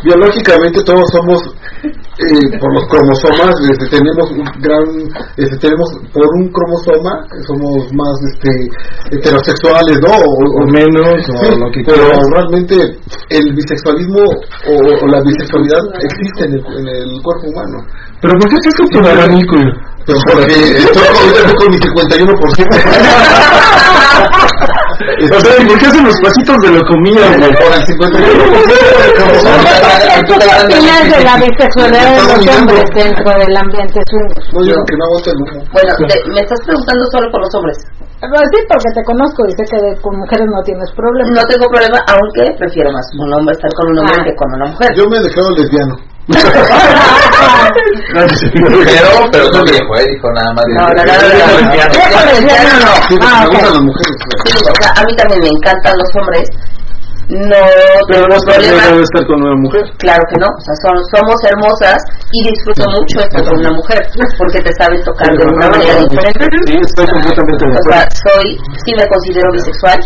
biológicamente 0.04 0.82
todos 0.84 1.06
somos 1.12 1.40
eh, 1.84 2.58
por 2.60 2.70
los 2.74 2.84
cromosomas 2.88 3.54
este, 3.70 3.86
tenemos 3.96 4.30
un 4.30 4.44
gran 4.60 4.84
este, 5.36 5.56
tenemos 5.58 5.88
por 6.12 6.22
un 6.38 6.48
cromosoma 6.52 7.24
somos 7.46 7.90
más 7.94 8.16
este 8.34 8.50
heterosexuales 9.16 9.98
no 10.00 10.10
o, 10.12 10.20
o 10.20 10.22
o- 10.62 10.66
menos 10.72 11.04
Sí, 11.24 11.32
lo 11.58 11.70
que 11.70 11.80
pero 11.86 12.02
quieras. 12.04 12.26
realmente 12.34 12.74
el 13.30 13.54
bisexualismo 13.54 14.20
o, 14.20 14.74
o 14.74 15.06
la 15.08 15.20
bisexualidad 15.22 15.80
existe 16.02 16.44
en 16.44 16.52
el, 16.54 16.60
en 16.78 16.86
el 16.88 17.22
cuerpo 17.22 17.46
humano. 17.48 17.78
Pero 18.20 18.34
¿por 18.38 18.48
qué 18.48 18.54
estás 18.56 18.74
con 18.76 18.88
tu 18.88 18.98
abanico? 19.08 19.56
Pues 20.06 20.22
porque 20.24 20.54
estoy 20.78 21.54
con 21.56 21.68
mi 21.70 21.78
51%. 21.78 24.73
O 24.94 25.40
sea, 25.40 25.54
¿y 25.60 25.64
¿por 25.66 25.78
qué 25.78 25.86
hacen 25.86 26.04
los 26.04 26.16
pasitos 26.20 26.56
de 26.62 26.70
la 26.70 26.82
comida? 26.86 27.22
güey? 27.38 27.52
por 27.54 27.70
el 27.74 27.82
51% 27.84 28.14
del 28.14 29.12
cromosoma. 29.14 29.70
¿Tú 30.28 30.34
qué 30.38 30.48
opinas 30.64 31.04
de 31.10 31.18
la 31.24 31.34
bisexualidad 31.36 32.06
de 32.10 32.22
los 32.22 32.56
hombres 32.56 32.84
dentro 32.94 33.28
del 33.38 33.56
ambiente 33.56 33.98
swinger? 34.08 34.38
No, 34.54 34.60
yo 34.64 34.74
que 34.86 34.94
no 34.96 35.04
humo. 35.10 35.64
Bueno, 35.72 35.92
me 36.34 36.40
estás 36.40 36.60
preguntando 36.66 37.02
solo 37.10 37.26
por 37.30 37.40
los 37.42 37.54
hombres. 37.54 37.78
Pues 38.24 38.48
sí, 38.54 38.60
porque 38.68 38.90
te 38.94 39.02
conozco 39.04 39.44
y 39.44 39.52
sé 39.52 39.64
que 39.68 40.00
con 40.00 40.16
mujeres 40.16 40.46
no 40.48 40.62
tienes 40.64 40.88
problema. 40.96 41.28
No 41.34 41.44
tengo 41.44 41.66
problema, 41.68 41.98
aunque 42.08 42.56
prefiero 42.56 42.90
más 42.92 43.04
un 43.20 43.28
hombre 43.34 43.52
estar 43.52 43.70
con 43.76 43.90
un 43.92 43.98
hombre 43.98 44.16
Ah. 44.16 44.24
que 44.24 44.34
con 44.36 44.48
una 44.54 44.66
mujer. 44.72 44.88
Yo 44.96 45.04
me 45.10 45.20
declaro 45.20 45.50
lesbiano. 45.56 45.94
Pero, 46.26 46.40
pero 49.30 49.44
no 49.50 49.64
viejo, 49.64 49.96
eh, 49.98 50.06
dijo 50.08 50.32
nada 50.32 50.52
más. 50.54 50.64
No, 50.68 50.88
no, 50.88 50.94
no, 50.94 51.12
no, 53.72 53.80
no. 53.80 53.92
Ah, 54.80 54.94
a 54.96 55.04
mí 55.04 55.12
también 55.16 55.40
me 55.40 55.48
encantan 55.48 55.98
los 55.98 56.08
hombres. 56.16 56.48
No 57.24 57.56
no 57.56 58.36
problema. 58.44 58.84
debe 58.92 59.00
estar 59.02 59.24
con 59.26 59.40
una 59.42 59.56
mujer. 59.56 59.80
Claro 59.96 60.20
que 60.28 60.36
no, 60.36 60.44
o 60.44 60.60
sea, 60.60 60.76
son, 60.84 60.96
somos 61.08 61.36
hermosas 61.48 61.96
y 62.32 62.44
disfruto 62.52 62.84
mucho 62.92 63.16
estar 63.24 63.40
con 63.48 63.56
una 63.64 63.72
mujer 63.72 64.00
porque 64.36 64.60
te 64.60 64.72
saben 64.76 65.00
tocar 65.04 65.28
de 65.32 65.44
una 65.48 65.68
manera 65.72 66.04
diferente. 66.04 66.44
Sí, 66.68 66.76
estoy 66.84 67.06
completamente 67.08 67.64
de 67.64 67.72
O 67.72 67.76
acuerdo. 67.80 67.92
sea, 67.96 68.02
soy, 68.28 68.46
sí 68.84 68.90
me 68.92 69.06
considero 69.08 69.48
bisexual, 69.56 69.98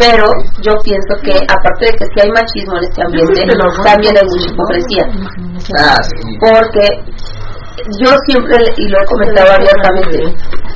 pero 0.00 0.24
yo 0.64 0.72
pienso 0.82 1.12
que 1.20 1.36
aparte 1.36 1.84
de 1.86 1.92
que 2.00 2.04
si 2.08 2.16
hay 2.24 2.30
machismo 2.32 2.74
en 2.80 2.84
este 2.88 3.00
ambiente, 3.04 3.40
también 3.84 4.14
hay 4.16 4.26
mucha 4.32 4.48
hipocresía. 4.48 5.04
Sí. 5.60 6.16
Porque 6.40 6.86
yo 8.00 8.10
siempre, 8.28 8.56
le- 8.56 8.74
y 8.76 8.88
lo 8.88 8.96
he 9.00 9.04
comentado 9.06 9.52
abiertamente, 9.52 10.18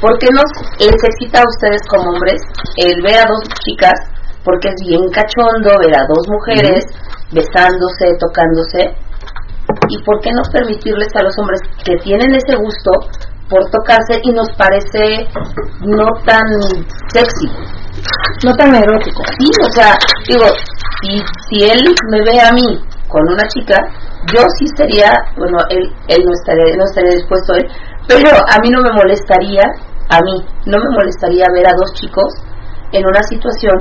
¿por 0.01 0.19
qué 0.19 0.29
nos 0.33 0.45
les 0.81 0.93
excita 1.01 1.41
a 1.41 1.49
ustedes 1.49 1.81
como 1.89 2.11
hombres 2.13 2.41
el 2.77 3.01
ver 3.03 3.21
a 3.21 3.29
dos 3.29 3.41
chicas? 3.65 3.97
Porque 4.47 4.69
es 4.69 4.79
bien 4.87 5.03
cachondo 5.11 5.75
ver 5.83 5.99
a 5.99 6.07
dos 6.07 6.23
mujeres 6.31 6.87
besándose, 7.35 8.15
tocándose. 8.23 8.95
¿Y 9.89 10.03
por 10.05 10.21
qué 10.21 10.31
no 10.31 10.43
permitirles 10.53 11.11
a 11.17 11.25
los 11.25 11.37
hombres 11.39 11.61
que 11.85 11.97
tienen 11.97 12.33
ese 12.33 12.55
gusto 12.55 12.91
por 13.51 13.69
tocarse 13.71 14.21
y 14.23 14.31
nos 14.31 14.49
parece 14.57 15.27
no 15.83 16.07
tan 16.25 16.47
sexy? 17.13 17.51
No 18.45 18.55
tan 18.55 18.73
erótico. 18.73 19.23
Sí, 19.37 19.51
o 19.67 19.71
sea, 19.73 19.99
digo, 20.29 20.47
si, 21.03 21.19
si 21.51 21.65
él 21.69 21.83
me 22.11 22.23
ve 22.23 22.41
a 22.41 22.53
mí 22.53 22.81
con 23.09 23.23
una 23.29 23.43
chica, 23.49 23.77
yo 24.33 24.43
sí 24.59 24.67
sería, 24.77 25.11
bueno, 25.37 25.59
él, 25.71 25.91
él 26.07 26.23
no 26.25 26.33
estaría, 26.33 26.77
no 26.77 26.85
estaría 26.85 27.15
dispuesto 27.15 27.53
a 27.53 27.57
él, 27.57 27.67
pero 28.07 28.31
a 28.31 28.59
mí 28.61 28.71
no 28.71 28.83
me 28.83 28.93
molestaría, 28.93 29.63
a 30.09 30.21
mí 30.23 30.47
no 30.67 30.79
me 30.79 30.91
molestaría 30.95 31.47
ver 31.53 31.67
a 31.67 31.75
dos 31.77 31.93
chicos 31.95 32.33
en 32.93 33.05
una 33.05 33.23
situación 33.25 33.75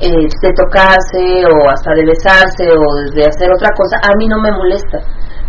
eh, 0.00 0.26
de 0.42 0.50
tocarse 0.54 1.44
o 1.46 1.68
hasta 1.68 1.94
de 1.94 2.04
besarse 2.04 2.64
o 2.70 2.84
de 3.14 3.22
hacer 3.26 3.48
otra 3.52 3.70
cosa, 3.76 3.96
a 4.02 4.16
mí 4.16 4.26
no 4.28 4.38
me 4.40 4.50
molesta. 4.52 4.98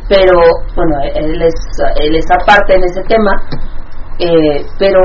Pero 0.10 0.36
bueno, 0.76 0.96
él 1.16 1.42
es, 1.42 1.56
él 2.04 2.16
es 2.16 2.26
aparte 2.30 2.76
en 2.76 2.84
ese 2.84 3.02
tema, 3.08 3.32
eh, 4.20 4.62
pero 4.78 5.00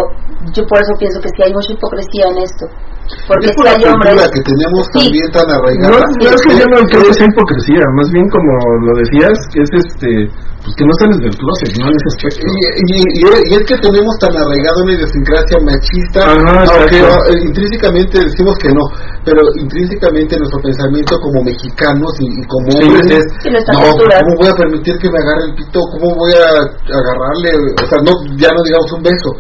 yo 0.53 0.67
por 0.67 0.79
eso 0.83 0.93
pienso 0.99 1.21
que 1.21 1.29
sí 1.31 1.43
hay 1.45 1.53
mucha 1.55 1.73
hipocresía 1.73 2.27
en 2.35 2.39
esto. 2.43 2.67
Porque 3.27 3.47
es 3.49 3.57
por 3.57 3.65
si 3.65 3.73
la 3.73 3.77
hay 3.79 3.85
hombres, 3.89 4.13
cultura 4.13 4.29
que 4.37 4.43
tenemos 4.45 4.83
Sí. 4.93 5.01
también 5.01 5.29
tan 5.33 5.47
No, 5.49 5.55
arraigada. 5.57 5.97
no 5.97 6.29
es 6.29 6.43
que 6.45 6.53
yo 6.61 6.67
no 6.69 6.79
creo 6.93 7.03
que 7.09 7.15
sea 7.17 7.27
hipocresía, 7.33 7.83
más 7.97 8.09
bien 8.13 8.27
como 8.29 8.53
lo 8.85 8.93
decías, 9.01 9.37
que 9.55 9.61
es 9.65 9.71
este, 9.73 10.11
pues 10.69 10.77
que 10.77 10.85
no 10.85 10.95
sales 11.01 11.19
del 11.25 11.33
closet, 11.41 11.71
¿no? 11.81 11.85
En 11.89 11.97
ese 11.97 12.09
aspecto. 12.13 12.45
Y, 12.45 12.53
y- 12.93 13.09
y- 13.25 13.43
y 13.49 13.53
es 13.57 13.65
que 13.65 13.77
tenemos 13.81 14.13
tan 14.21 14.33
arraigado 14.37 14.79
una 14.85 14.93
idiosincrasia 15.01 15.57
machista, 15.65 16.21
Ajá, 16.29 16.53
aunque 16.69 17.01
eh, 17.01 17.41
intrínsecamente 17.49 18.15
decimos 18.21 18.53
que 18.61 18.69
no, 18.77 18.85
pero 19.25 19.41
intrínsecamente 19.57 20.37
nuestro 20.37 20.61
pensamiento 20.61 21.17
como 21.25 21.41
mexicanos 21.49 22.13
y, 22.21 22.27
y 22.29 22.43
como 22.53 22.69
Sí, 22.69 22.85
hombres 22.85 23.07
sí. 23.09 23.15
es, 23.17 23.25
Sí, 23.41 23.49
no, 23.49 23.59
cultura. 23.65 24.21
¿cómo 24.21 24.33
voy 24.45 24.49
a 24.53 24.57
permitir 24.61 24.95
que 25.01 25.09
me 25.09 25.19
agarre 25.25 25.45
el 25.49 25.55
pito? 25.57 25.81
¿Cómo 25.97 26.07
voy 26.21 26.33
a 26.37 26.45
agarrarle? 26.53 27.51
O 27.81 27.87
sea, 27.89 27.99
no, 28.05 28.13
ya 28.37 28.51
no 28.53 28.61
digamos 28.61 28.93
un 28.93 29.03
beso. 29.03 29.31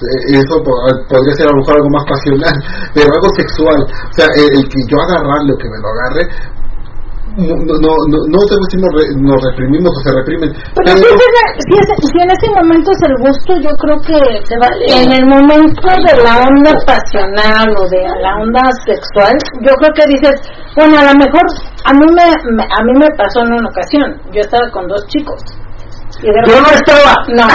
Eh, 0.00 0.40
Eso 0.40 0.54
po- 0.62 0.78
podría 1.10 1.34
ser 1.36 1.46
a 1.48 1.52
lo 1.52 1.58
mejor 1.60 1.74
algo 1.76 1.90
más 1.92 2.04
pasional, 2.08 2.54
pero 2.94 3.08
algo 3.12 3.28
sexual. 3.36 3.80
O 3.84 4.12
sea, 4.16 4.26
el, 4.40 4.48
el 4.56 4.64
que 4.72 4.80
yo 4.88 4.96
agarrarle 5.04 5.52
o 5.52 5.58
que 5.58 5.68
me 5.68 5.78
lo 5.82 5.88
agarre, 5.92 6.24
no, 7.38 7.54
no, 7.54 7.74
no, 7.78 7.90
no, 8.10 8.18
no 8.34 8.38
tengo 8.50 8.64
si 8.70 8.76
nos, 8.82 8.90
re- 8.98 9.14
nos 9.22 9.38
reprimimos 9.50 9.90
o 9.94 10.00
se 10.02 10.10
reprimen. 10.18 10.50
Pero 10.74 10.90
si, 10.98 11.06
es- 11.06 11.64
si, 11.64 11.74
es- 11.78 12.02
si 12.10 12.16
en 12.18 12.30
ese 12.34 12.48
momento 12.58 12.90
es 12.90 13.02
el 13.06 13.14
gusto, 13.22 13.50
yo 13.62 13.72
creo 13.78 13.98
que 14.02 14.18
Se 14.42 14.56
vale. 14.58 14.84
en 14.90 15.08
el 15.14 15.24
momento 15.30 15.86
de 15.86 16.12
la 16.26 16.34
onda 16.42 16.72
pasional 16.84 17.68
o 17.78 17.82
de 17.88 18.02
la 18.22 18.32
onda 18.42 18.62
sexual, 18.84 19.34
yo 19.62 19.72
creo 19.78 19.92
que 19.94 20.04
dices, 20.18 20.34
bueno, 20.76 20.98
a 20.98 21.04
lo 21.12 21.14
mejor 21.18 21.44
a 21.86 21.92
mí 21.94 22.06
me, 22.10 22.26
me- 22.58 22.68
a 22.68 22.80
mí 22.82 22.92
me 22.98 23.08
pasó 23.16 23.40
en 23.46 23.52
una 23.54 23.68
ocasión, 23.70 24.08
yo 24.34 24.40
estaba 24.42 24.66
con 24.72 24.88
dos 24.88 25.06
chicos. 25.06 25.38
Yo 26.22 26.60
no 26.60 26.68
estaba. 26.70 27.14
No, 27.28 27.46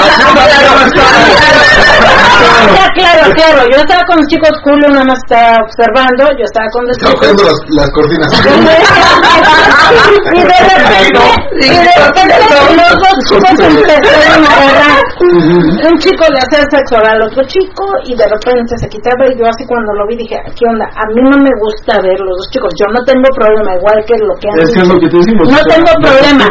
Ya, 2.74 2.88
claro, 2.96 3.24
claro, 3.36 3.62
yo 3.70 3.76
estaba 3.78 4.02
con 4.08 4.16
los 4.18 4.26
chicos, 4.28 4.50
Julio 4.64 4.88
nada 4.90 5.04
más 5.06 5.20
estaba 5.28 5.58
observando, 5.64 6.24
yo 6.38 6.44
estaba 6.46 6.68
con 6.72 6.88
los 6.88 6.98
chicos. 6.98 7.44
las, 7.44 7.60
las 7.76 7.90
cortinas. 7.92 8.32
y 10.34 10.42
de 10.42 10.60
repente, 10.64 11.22
y 11.60 11.70
de 11.70 11.94
repente 12.08 12.36
los 12.78 12.94
dos 13.04 13.18
chicos 13.30 13.60
empezaron 13.60 14.46
a 14.46 14.48
agarrar. 14.54 15.04
Un 15.24 15.96
chico 16.00 16.24
le 16.32 16.40
hacía 16.40 16.64
sexo 16.72 16.96
al 16.98 17.22
otro 17.22 17.44
chico 17.48 17.84
y 18.06 18.16
de 18.16 18.26
repente 18.28 18.78
se 18.78 18.88
quitaba 18.90 19.28
y 19.28 19.38
yo 19.38 19.46
así 19.46 19.66
cuando 19.68 19.94
lo 19.94 20.08
vi 20.08 20.16
dije, 20.18 20.42
¿qué 20.56 20.66
onda? 20.70 20.86
A 20.96 21.06
mí 21.14 21.22
no 21.24 21.38
me 21.38 21.52
gusta 21.60 22.00
ver 22.02 22.20
los 22.20 22.38
dos 22.38 22.50
chicos, 22.52 22.74
yo 22.80 22.88
no 22.92 23.04
tengo 23.06 23.28
problema, 23.36 23.76
igual 23.76 24.04
que 24.06 24.18
lo 24.18 24.34
que 24.40 24.50
han 24.50 24.60
Es 24.60 24.72
que 24.72 24.80
es 24.80 24.84
dicho. 24.88 24.94
lo 24.94 25.00
que 25.00 25.10
te 25.10 25.18
decimos. 25.18 25.50
No 25.52 25.60
tengo 25.68 25.92
problema, 26.02 26.48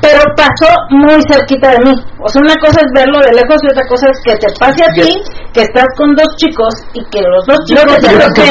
pero 0.00 0.22
pasó 0.36 0.68
muy 0.90 1.20
cerquita 1.30 1.53
de 1.60 1.78
mí. 1.84 1.94
O 2.18 2.28
sea, 2.28 2.42
una 2.42 2.56
cosa 2.58 2.80
es 2.82 2.90
verlo 2.94 3.18
de 3.20 3.32
lejos 3.32 3.58
y 3.62 3.66
otra 3.70 3.86
cosa 3.86 4.06
es 4.10 4.18
que 4.24 4.34
te 4.36 4.48
pase 4.58 4.82
a 4.84 4.90
ti, 4.92 5.10
que 5.52 5.62
estás 5.62 5.86
con 5.96 6.14
dos 6.14 6.26
chicos 6.36 6.72
y 6.94 7.00
que 7.10 7.20
los 7.22 7.44
dos 7.46 7.58
chicos 7.66 7.84
de 7.84 8.08
que 8.08 8.18
repente 8.18 8.42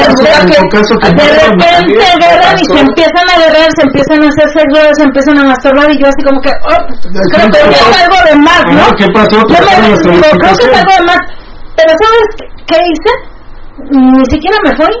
agarran 2.14 2.58
y 2.58 2.64
se 2.64 2.80
empiezan 2.80 3.26
a 3.28 3.34
agarrar, 3.36 3.68
se 3.76 3.82
empiezan 3.82 4.18
a 4.22 4.28
hacer 4.28 4.48
sexo, 4.50 4.80
se 4.94 5.02
empiezan 5.02 5.38
a 5.38 5.44
masturbar 5.44 5.90
y 5.90 5.98
yo 5.98 6.06
así 6.08 6.22
como 6.24 6.40
que, 6.40 6.50
oh, 6.50 6.80
creo 7.32 7.48
que 7.50 7.60
es 7.60 7.92
algo 8.02 8.18
de 8.24 8.36
más, 8.40 8.62
¿no? 8.72 8.86
¿qué 8.96 9.06
pasó? 9.12 9.36
Yo 9.36 9.44
creo 9.44 9.60
que 9.60 9.92
es 9.92 10.04
algo 10.78 10.92
de 10.96 11.04
más. 11.04 11.20
Pero 11.76 11.90
¿sabes 11.98 12.26
qué 12.66 12.78
hice? 12.78 13.12
Ni 13.90 14.24
siquiera 14.30 14.56
me 14.64 14.76
fui 14.76 14.94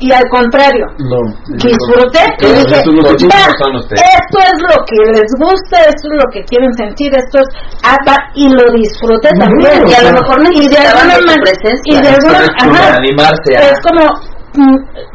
y 0.00 0.12
al 0.12 0.22
contrario, 0.30 0.86
No. 0.98 1.18
disfruté 1.58 2.22
y 2.40 2.46
dije, 2.46 2.76
esto 2.78 4.38
es 4.38 4.56
lo 4.62 4.84
que 4.86 4.96
les 5.12 5.30
gusta, 5.38 5.80
esto 5.88 6.08
es 6.08 6.16
lo 6.22 6.30
que 6.32 6.44
quieren 6.44 6.72
sentir, 6.74 7.10
esto 7.14 7.38
es 7.38 7.48
apa 7.82 8.16
y 8.34 8.48
lo 8.48 8.64
disfruté 8.74 9.28
también 9.38 9.86
y 9.88 9.94
a 9.94 10.02
lo 10.02 10.12
mejor 10.20 10.38
y 10.52 10.68
de 10.68 10.78
alguna 10.78 11.14
de 11.14 11.20
tu 11.20 11.26
man- 11.26 11.40
presencia. 11.42 11.82
y 11.84 12.02
de 12.02 12.08
alguna 12.08 12.38
ajá, 12.38 12.70
para 12.70 12.96
animarse 12.96 13.56
a... 13.56 13.60
es 13.70 13.78
como 13.82 14.02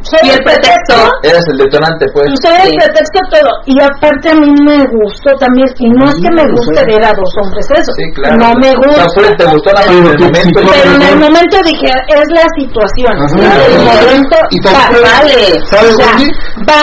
soy 0.01 0.19
Y 0.23 0.29
el 0.31 0.39
pretexto. 0.43 0.95
Eres 1.23 1.43
el 1.51 1.57
detonante, 1.57 2.05
pues. 2.13 2.25
soy 2.41 2.55
el 2.55 2.69
Sí. 2.69 2.75
pretexto 2.79 3.19
todo 3.31 3.51
y 3.65 3.75
aparte 3.81 4.29
a 4.29 4.35
mí 4.35 4.49
me 4.65 4.77
gustó 4.95 5.29
también 5.39 5.67
y 5.79 5.89
no 5.89 6.05
es 6.09 6.15
que 6.21 6.31
me 6.31 6.43
guste 6.51 6.79
ver 6.85 7.03
a 7.03 7.11
dos 7.13 7.31
hombres 7.41 7.65
eso 7.71 7.91
Sí, 7.97 8.05
claro. 8.15 8.37
no 8.37 8.53
me 8.59 8.71
gusta 8.75 9.05
fue- 9.15 9.35
te 9.35 9.45
gustó 9.45 9.71
la 9.73 9.81
Pero 9.81 9.97
el 9.97 10.19
momento. 10.19 10.59
pero 10.61 10.95
en 10.95 11.01
el 11.01 11.15
momento 11.19 11.57
dije 11.65 11.91
es 12.07 12.27
la 12.33 12.45
situación 12.57 13.13
Ajá. 13.17 13.35
y 13.37 13.73
el 13.73 13.79
momento 13.83 14.37
Y 14.51 14.59
va, 14.65 14.71
vale 14.91 15.59
¿Sabes, 15.71 15.93
o 15.93 15.97
sea, 15.97 16.07
Wendy? 16.15 16.29
va 16.69 16.77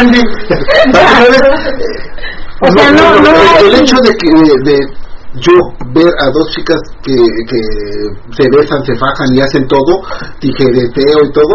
y. 0.00 0.20
O 2.62 2.70
sea, 2.72 2.90
no- 2.92 3.16
no 3.20 3.30
el, 3.58 3.74
hecho 3.74 3.96
de 4.04 4.10
que 4.10 4.28
yo 5.34 5.52
ver 5.94 6.10
a 6.20 6.26
dos 6.30 6.50
chicas 6.54 6.80
que, 7.02 7.14
que 7.14 7.60
se 8.36 8.48
besan, 8.56 8.84
se 8.84 8.94
fajan 8.96 9.34
y 9.34 9.40
hacen 9.40 9.66
todo, 9.68 10.02
tijereteo 10.40 11.18
y 11.24 11.32
todo, 11.32 11.54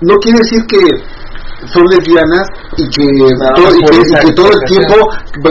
no 0.00 0.14
quiere 0.16 0.38
decir 0.38 0.60
que 0.66 0.78
son 1.68 1.84
lesbianas 1.86 2.42
y 2.76 2.88
que, 2.90 3.06
todo, 3.54 3.62
más 3.62 3.76
y 3.76 3.80
por 3.82 3.90
que, 3.90 3.96
y 3.96 4.00
esa 4.02 4.20
que 4.20 4.32
todo 4.32 4.48
el 4.50 4.60
tiempo 4.66 4.96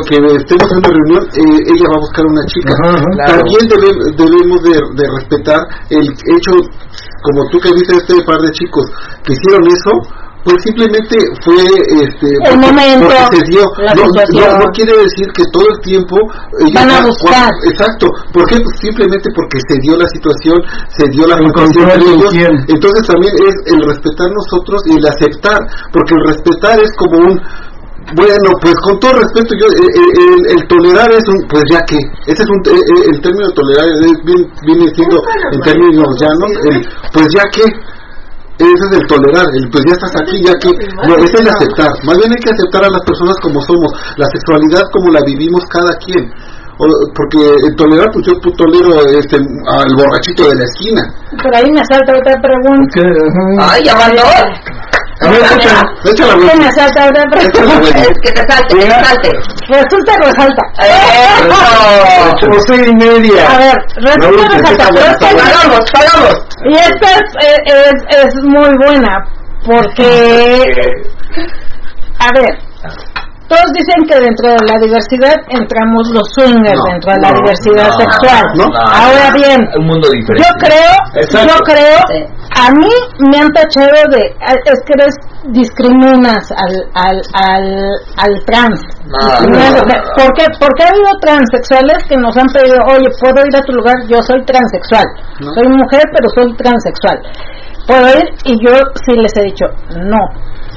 que 0.10 0.16
estemos 0.44 0.68
en 0.72 0.78
una 0.78 0.90
reunión 0.90 1.24
eh, 1.24 1.72
ella 1.72 1.86
va 1.88 1.96
a 1.96 2.02
buscar 2.02 2.26
una 2.26 2.46
chica 2.48 2.74
Ajá, 2.74 2.98
ajá. 2.98 3.06
Claro. 3.16 3.32
también 3.40 3.64
debe- 3.70 4.12
debemos 4.20 4.60
de, 4.64 4.72
de 4.72 5.06
respetar 5.20 5.60
el 5.90 6.04
hecho 6.12 6.52
como 7.24 7.48
tú 7.50 7.60
que 7.60 7.72
viste 7.72 7.96
este 7.96 8.16
par 8.26 8.42
de 8.42 8.52
chicos 8.52 8.86
que 9.24 9.32
hicieron 9.34 9.64
eso 9.72 9.92
pues 10.44 10.58
simplemente 10.64 11.18
fue 11.46 11.62
este 12.02 12.28
El 12.50 12.58
momento, 12.58 13.06
porque 13.08 13.38
se 13.38 13.44
dio 13.52 13.62
la 13.78 13.94
no, 13.94 14.06
situación. 14.10 14.52
no, 14.58 14.66
no 14.66 14.68
quiere 14.74 14.94
decir 14.98 15.28
que 15.38 15.44
todo 15.54 15.68
el 15.70 15.80
tiempo 15.82 16.16
Van 16.74 16.90
a 16.90 17.02
buscar. 17.06 17.52
exacto 17.70 18.08
¿por 18.34 18.46
qué? 18.50 18.58
Pues 18.58 18.76
simplemente 18.82 19.30
porque 19.36 19.60
se 19.70 19.78
dio 19.82 19.96
la 19.98 20.08
situación 20.10 20.58
se 20.98 21.08
dio 21.10 21.28
la 21.28 21.38
quién. 21.38 22.52
entonces 22.68 23.06
también 23.08 23.34
es 23.48 23.56
el 23.74 23.80
respetar 23.86 24.28
nosotros 24.34 24.82
y 24.88 24.98
el 24.98 25.06
aceptar 25.06 25.60
porque 25.94 26.16
el 26.16 26.22
respetar 26.28 26.80
es 26.82 26.92
como 26.98 27.18
un 27.32 27.42
bueno, 28.16 28.50
pues 28.60 28.74
con 28.84 29.00
todo 29.00 29.14
respeto, 29.14 29.54
yo 29.62 29.68
eh, 29.68 29.78
eh, 29.78 30.26
el, 30.26 30.58
el 30.58 30.68
tolerar 30.68 31.12
es 31.12 31.22
un, 31.30 31.48
pues 31.48 31.64
ya 31.72 31.80
que, 31.86 31.96
ese 32.26 32.42
es 32.42 32.50
un, 32.50 32.58
eh, 32.66 32.76
eh, 32.76 33.04
el 33.14 33.22
término 33.22 33.48
tolerar 33.54 33.86
es 33.88 34.02
bien- 34.26 34.50
viene 34.66 34.90
siendo 34.96 35.22
en 35.54 35.60
términos 35.62 36.08
llanos, 36.20 36.52
el, 36.72 36.82
pues 37.14 37.28
ya 37.30 37.44
que, 37.54 37.62
ese 38.66 38.86
es 38.90 38.94
el 39.02 39.08
tolerar, 39.08 39.46
el 39.56 39.70
pues 39.72 39.84
ya 39.88 39.94
estás 39.94 40.14
aquí, 40.22 40.38
ya 40.44 40.54
que, 40.62 40.70
no, 41.08 41.16
es 41.18 41.34
el 41.34 41.48
aceptar, 41.50 41.92
más 42.06 42.18
bien 42.18 42.32
hay 42.32 42.42
que 42.42 42.52
aceptar 42.52 42.84
a 42.86 42.90
las 42.90 43.02
personas 43.02 43.36
como 43.42 43.62
somos, 43.62 43.90
la 44.18 44.28
sexualidad 44.28 44.84
como 44.92 45.12
la 45.12 45.22
vivimos 45.26 45.62
cada 45.70 45.92
quien, 46.06 46.30
O- 46.82 47.14
porque 47.14 47.38
el 47.68 47.76
tolerar, 47.76 48.10
pues 48.12 48.26
yo 48.26 48.34
pues, 48.42 48.56
tolero 48.58 49.06
este, 49.14 49.38
al 49.38 49.92
borrachito 49.96 50.50
de 50.50 50.56
la 50.56 50.64
esquina, 50.66 51.02
por 51.44 51.54
ahí 51.56 51.70
me 51.72 51.84
salta 51.86 52.12
otra 52.18 52.34
pregunta. 52.42 53.02
Ay, 53.62 53.82
ya 53.86 53.94
mandó. 53.96 54.24
A 55.22 55.30
ver, 55.30 55.40
échala, 55.40 55.84
échala, 56.04 56.34
güey. 56.34 56.50
¿Qué 56.50 56.56
me 56.58 56.72
salta 56.72 57.06
otra 57.06 57.24
Échala, 57.42 57.52
pregunta 57.52 57.92
güey. 57.92 58.02
Es 58.02 58.18
que 58.22 58.32
te 58.32 58.44
salte, 58.52 58.76
que 58.78 58.86
te 58.86 59.06
salte. 59.06 59.30
resulta 59.70 60.12
resalta 60.18 60.64
Eso. 60.80 61.58
Ocho 62.52 62.74
y 62.74 62.96
media. 62.96 63.42
a 63.50 63.58
ver 63.60 63.76
resulta 63.98 64.32
No, 64.32 64.50
resalta 64.50 64.86
Pagamos, 65.20 65.92
pagamos. 65.92 66.36
Y 66.66 66.74
esta 66.74 67.12
es, 67.12 67.22
eh, 67.46 67.60
es, 67.66 68.18
es 68.18 68.34
muy 68.44 68.72
buena, 68.86 69.14
porque, 69.66 70.64
a 72.20 72.28
ver, 72.34 72.58
todos 73.52 73.68
dicen 73.76 74.00
que 74.08 74.16
dentro 74.16 74.48
de 74.56 74.62
la 74.64 74.78
diversidad 74.80 75.36
entramos 75.52 76.08
los 76.16 76.24
swingers 76.36 76.80
No, 76.80 76.92
dentro 76.96 77.12
de 77.12 77.20
la 77.20 77.32
diversidad 77.36 77.88
no, 77.92 78.00
sexual. 78.00 78.44
no. 78.56 78.66
Ahora 78.80 79.28
bien, 79.36 79.60
Un 79.78 79.86
mundo 79.92 80.08
diferente. 80.10 80.48
yo 80.48 80.52
creo, 80.64 80.94
Exacto. 81.20 81.48
yo 81.52 81.58
creo, 81.68 82.00
a 82.56 82.66
mí 82.80 82.94
me 83.30 83.38
han 83.44 83.50
tachado 83.52 84.00
de, 84.16 84.24
es 84.72 84.80
que 84.88 84.94
eres 84.96 85.16
discriminas 85.52 86.44
al, 86.56 86.76
al, 86.96 87.18
al, 87.34 87.66
al 88.24 88.34
trans. 88.46 88.80
¿Por 90.16 90.30
qué? 90.38 90.46
Porque 90.60 90.84
ha 90.84 90.90
habido 90.90 91.12
transexuales 91.22 92.04
que 92.08 92.16
nos 92.18 92.36
han 92.38 92.48
pedido, 92.54 92.78
oye, 92.88 93.10
¿puedo 93.20 93.46
ir 93.46 93.56
a 93.56 93.62
tu 93.66 93.74
lugar? 93.74 93.96
Yo 94.08 94.22
soy 94.24 94.44
transexual. 94.46 95.06
No. 95.40 95.54
Soy 95.54 95.68
mujer, 95.68 96.04
pero 96.16 96.28
soy 96.36 96.56
transexual. 96.56 97.18
Puedo 97.88 98.08
ir 98.20 98.30
y 98.46 98.54
yo 98.66 98.74
sí 99.06 99.14
les 99.20 99.36
he 99.38 99.44
dicho, 99.44 99.66
no. 99.98 100.22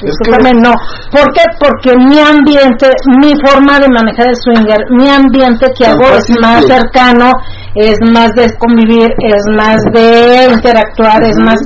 Discúlpame, 0.03 0.53
no. 0.55 0.75
¿Por 1.11 1.33
qué? 1.33 1.43
Porque 1.59 1.95
mi 1.97 2.19
ambiente, 2.19 2.91
mi 3.21 3.33
forma 3.47 3.79
de 3.79 3.89
manejar 3.89 4.29
el 4.29 4.37
swinger, 4.37 4.79
mi 4.91 5.09
ambiente 5.09 5.67
que 5.79 5.87
hago 5.87 6.09
es 6.17 6.29
más 6.41 6.67
cercano, 6.67 7.31
es 7.75 7.99
más 8.13 8.35
de 8.35 8.53
convivir, 8.59 9.15
es 9.19 9.43
más 9.57 9.83
de 9.93 10.49
interactuar, 10.53 11.23
es 11.23 11.37
más... 11.39 11.61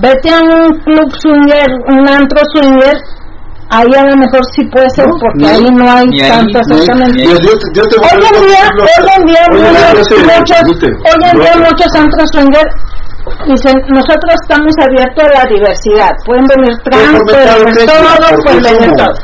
Vete 0.00 0.30
a 0.30 0.40
un 0.40 0.80
club 0.84 1.12
swinger, 1.20 1.68
un 1.88 2.08
antro 2.08 2.40
swinger, 2.54 2.96
ahí 3.72 3.94
a 3.96 4.04
lo 4.04 4.16
mejor 4.16 4.40
sí 4.54 4.64
puede 4.66 4.88
ser 4.90 5.06
porque 5.20 5.46
ahí 5.46 5.70
no 5.72 5.90
hay 5.90 6.06
tanto 6.28 6.58
exactamente 6.58 7.26
hoy 7.26 7.34
en 7.34 8.46
día 8.46 8.64
hoy 8.78 9.06
en 9.16 9.26
día 9.26 9.44
muchos 9.50 10.08
hoy 10.68 11.30
en 11.32 11.40
día 11.40 11.56
muchos 11.56 11.94
antros 11.94 12.28
swinger 12.32 12.68
Dicen, 13.46 13.78
nosotros 13.94 14.34
estamos 14.42 14.74
abiertos 14.82 15.22
a 15.22 15.30
la 15.30 15.44
diversidad. 15.46 16.10
Pueden 16.26 16.42
venir 16.42 16.74
trans, 16.82 17.22
pueden 17.22 17.64
venir 17.70 17.86
todo, 17.86 18.02
pueden 18.42 18.62
venir 18.62 18.90
todo. 18.98 19.14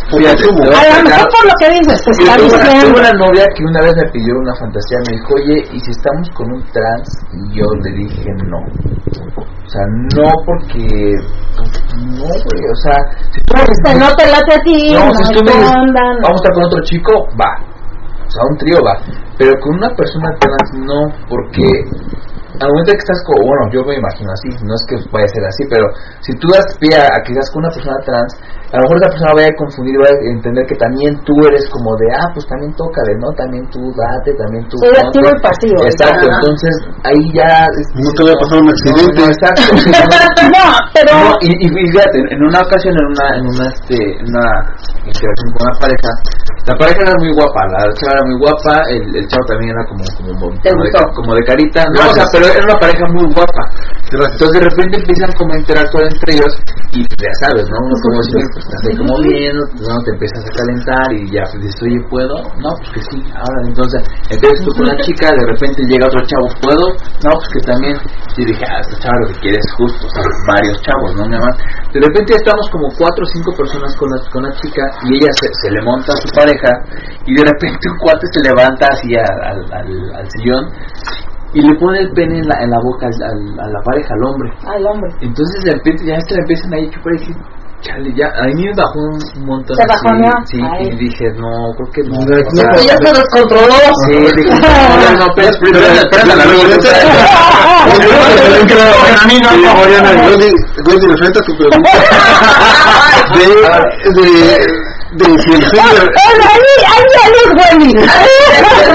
A 0.71 0.83
lo 0.87 1.03
mejor 1.03 1.27
por 1.35 1.45
lo 1.51 1.55
que 1.59 1.69
dices, 1.83 1.99
te 2.07 2.11
está 2.15 2.37
diciendo. 2.39 2.95
Tuve 2.95 3.01
una 3.01 3.13
novia 3.19 3.45
que 3.59 3.65
una 3.65 3.81
vez 3.83 3.95
me 3.97 4.07
pidió 4.15 4.39
una 4.39 4.55
fantasía, 4.55 4.99
me 5.03 5.13
dijo, 5.19 5.35
oye, 5.35 5.57
¿y 5.75 5.81
si 5.81 5.91
estamos 5.91 6.31
con 6.31 6.47
un 6.47 6.63
trans? 6.71 7.09
Y 7.35 7.59
yo 7.59 7.67
le 7.83 7.91
dije, 7.91 8.31
no. 8.47 8.63
O 8.63 9.69
sea, 9.69 9.83
no 10.15 10.31
porque... 10.47 10.87
No, 11.99 12.31
güey, 12.31 12.63
o 12.71 12.79
sea... 12.87 12.97
Si 13.35 13.41
tú 13.43 13.55
me 13.85 13.95
no 13.99 14.15
te 14.15 14.31
late 14.31 14.55
a 14.55 14.61
ti, 14.63 14.95
no, 14.95 15.13
si 15.13 15.33
tú 15.35 15.43
me 15.43 15.53
dices, 15.53 15.75
vamos 16.23 16.39
a 16.39 16.39
estar 16.39 16.53
con 16.55 16.65
otro 16.65 16.81
chico, 16.85 17.13
va. 17.35 17.51
O 18.27 18.31
sea, 18.31 18.43
un 18.49 18.57
trío 18.59 18.79
va. 18.85 18.95
Pero 19.37 19.53
con 19.61 19.77
una 19.77 19.91
persona 19.95 20.31
trans, 20.39 20.87
no, 20.87 21.09
porque 21.29 21.67
al 22.59 22.69
momento 22.69 22.91
que 22.93 23.05
estás 23.05 23.21
con, 23.23 23.39
bueno, 23.47 23.63
yo 23.71 23.81
me 23.87 23.95
imagino 23.95 24.31
así, 24.35 24.51
no 24.67 24.75
es 24.75 24.83
que 24.91 24.97
vaya 25.15 25.27
a 25.27 25.35
ser 25.35 25.45
así, 25.47 25.63
pero 25.71 25.87
si 26.21 26.33
tú 26.43 26.47
das 26.51 26.67
pie 26.83 26.95
a, 26.99 27.07
que 27.23 27.31
estás 27.33 27.51
con 27.55 27.63
una 27.63 27.71
persona 27.71 27.97
trans, 28.03 28.33
a 28.69 28.77
lo 28.77 28.83
mejor 28.85 28.95
esa 29.01 29.11
persona 29.15 29.33
vaya 29.33 29.49
a 29.49 29.57
confundir, 29.57 29.97
va 29.97 30.11
a 30.13 30.17
entender 30.29 30.63
que 30.69 30.77
también 30.77 31.17
tú 31.25 31.33
eres 31.49 31.65
como 31.73 31.97
de, 31.97 32.07
ah, 32.21 32.29
pues 32.35 32.45
también 32.51 32.69
tócale, 32.77 33.17
¿no? 33.17 33.33
También 33.33 33.65
tú 33.73 33.81
date, 33.97 34.35
también 34.37 34.63
tú. 34.69 34.77
Sí, 34.85 34.93
activo 34.93 35.29
y 35.33 35.41
pasivo. 35.41 35.79
Exacto, 35.89 36.29
entonces 36.29 36.75
ahí 37.09 37.23
ya. 37.33 37.65
no 37.97 38.11
te 38.13 38.23
va 38.29 38.33
a 38.37 38.41
pasar 38.45 38.61
un 38.61 38.69
accidente. 38.69 39.17
No, 39.17 39.31
exacto. 39.33 39.63
no, 40.53 40.67
pero. 40.93 41.15
y, 41.41 41.51
y, 41.65 41.67
fíjate, 41.71 42.19
en 42.29 42.41
una 42.45 42.61
ocasión, 42.61 42.93
en 42.93 43.07
una, 43.09 43.27
en 43.41 43.45
una, 43.49 43.67
este, 43.73 43.97
una 44.21 44.45
interacción 45.09 45.49
con 45.57 45.61
una 45.65 45.77
pareja, 45.81 46.11
la 46.69 46.77
pareja 46.77 47.01
era 47.01 47.15
muy 47.17 47.33
guapa, 47.33 47.65
la 47.73 47.81
chava 47.97 48.13
era 48.13 48.25
muy 48.29 48.37
guapa, 48.37 48.75
el, 48.93 49.01
el 49.17 49.27
chavo 49.27 49.45
también 49.49 49.73
era 49.73 49.85
como, 49.89 50.05
como, 50.21 50.53
como, 50.53 50.85
de, 50.85 50.91
como 51.17 51.35
de 51.35 51.43
carita, 51.45 51.85
no, 51.89 52.11
o 52.11 52.13
sea, 52.13 52.25
pero 52.31 52.45
era 52.45 52.63
una 52.63 52.79
pareja 52.79 53.05
muy 53.09 53.25
guapa. 53.33 53.63
Entonces 54.09 54.53
de 54.57 54.65
repente 54.65 54.97
empiezan 55.05 55.33
como 55.37 55.53
a 55.53 55.59
interactuar 55.61 56.05
entre 56.09 56.33
ellos 56.33 56.53
y 56.97 57.05
pues, 57.05 57.21
ya 57.21 57.35
sabes, 57.45 57.69
¿no? 57.69 57.77
Uno 57.85 57.97
como 58.01 58.19
si 58.25 58.33
pues 58.33 58.65
estás 58.65 58.81
ahí 58.89 58.97
como 58.97 59.15
viendo, 59.21 59.63
pues, 59.69 59.85
¿no? 59.85 59.95
te 60.01 60.11
empiezas 60.17 60.43
a 60.49 60.53
calentar 60.57 61.07
y 61.13 61.21
ya 61.29 61.45
pues 61.53 61.61
dices, 61.61 61.81
oye, 61.85 62.01
¿puedo? 62.09 62.37
No, 62.57 62.71
pues 62.81 62.89
que 62.97 63.01
sí, 63.13 63.19
ahora 63.37 63.59
entonces, 63.69 64.01
entonces 64.33 64.59
tú 64.65 64.71
con 64.73 64.89
la 64.89 64.97
chica, 65.05 65.29
de 65.29 65.45
repente 65.45 65.85
llega 65.85 66.09
otro 66.09 66.25
chavo, 66.25 66.49
¿puedo? 66.65 66.85
No, 67.21 67.31
pues 67.37 67.49
que 67.53 67.61
también, 67.69 67.97
y 68.41 68.43
dije, 68.49 68.65
ah, 68.65 68.81
esta 68.81 68.97
chava 68.97 69.17
lo 69.21 69.29
que 69.29 69.41
quiere 69.45 69.59
es 69.61 69.69
justo, 69.77 70.01
o 70.01 70.11
sea, 70.17 70.25
varios 70.57 70.81
chavos, 70.81 71.11
¿no? 71.13 71.29
Nada 71.29 71.45
más. 71.45 71.55
De 71.93 72.01
repente 72.01 72.33
estamos 72.33 72.65
como 72.73 72.89
cuatro 72.97 73.21
o 73.21 73.29
cinco 73.29 73.53
personas 73.53 73.93
con 74.01 74.09
la, 74.09 74.19
con 74.33 74.41
la 74.49 74.53
chica 74.57 74.85
y 75.05 75.21
ella 75.21 75.33
se, 75.37 75.47
se 75.53 75.69
le 75.69 75.85
monta 75.85 76.17
a 76.17 76.21
su 76.25 76.29
pareja 76.33 76.73
y 77.29 77.37
de 77.37 77.45
repente 77.45 77.85
un 77.93 77.99
cuate 78.01 78.25
se 78.33 78.41
levanta 78.41 78.89
así 78.89 79.13
al, 79.13 79.69
al, 79.69 80.17
al 80.17 80.27
sillón 80.33 80.65
y 81.55 81.61
le 81.63 81.75
pone 81.79 82.01
el 82.01 82.11
pene 82.13 82.39
en 82.39 82.49
la, 82.49 82.63
en 82.63 82.71
la 82.71 82.79
boca 82.83 83.07
al, 83.07 83.61
a 83.61 83.69
la 83.69 83.81
pareja, 83.83 84.15
al 84.15 84.25
hombre. 84.25 84.51
Al 84.67 84.87
hombre. 84.87 85.11
Entonces 85.21 85.65
de 85.65 85.73
repente 85.73 86.05
ya 86.07 86.21
se 86.21 86.35
le 86.35 86.41
empiezan 86.41 86.75
a 86.75 86.91
chupar 86.91 87.15
y 87.15 87.19
decir, 87.19 87.37
chale, 87.81 88.13
ya, 88.15 88.27
a 88.37 88.47
mí 88.53 88.65
me 88.65 88.75
bajó 88.75 88.99
un 88.99 89.47
montón. 89.47 89.77
¿Se 89.77 89.85
bajó, 89.87 90.09
así, 90.43 90.57
Sí, 90.57 90.61
y 90.61 90.97
dije, 90.97 91.25
no, 91.37 91.73
creo 91.77 91.91
que 91.93 92.03
no. 92.05 92.21
no, 92.21 92.37
o 92.37 92.51
sea, 92.55 92.73
ya 92.85 92.97
se 93.01 93.11
descontroló. 93.17 93.79
Sí, 94.05 94.19
dije, 94.37 94.55
no, 94.61 95.19
no, 95.19 95.27
pero 95.35 95.49
espera, 95.49 95.79
la 96.37 96.45
pregunta. 96.45 96.91
A 99.21 99.27
mí 99.27 99.37
no, 99.41 99.51
no, 99.57 99.71
Wendy, 99.81 101.07
referente 101.07 101.39
a 101.39 101.43
tu 101.43 101.57
pregunta. 101.57 101.91
De, 103.29 103.45
de, 104.23 104.88
de 105.13 105.25
si 105.25 105.53
el 105.53 105.63
swinger 105.65 106.11
ahí 106.15 106.75
ahí 106.87 107.33
es 107.45 107.51
Wendy 107.55 107.93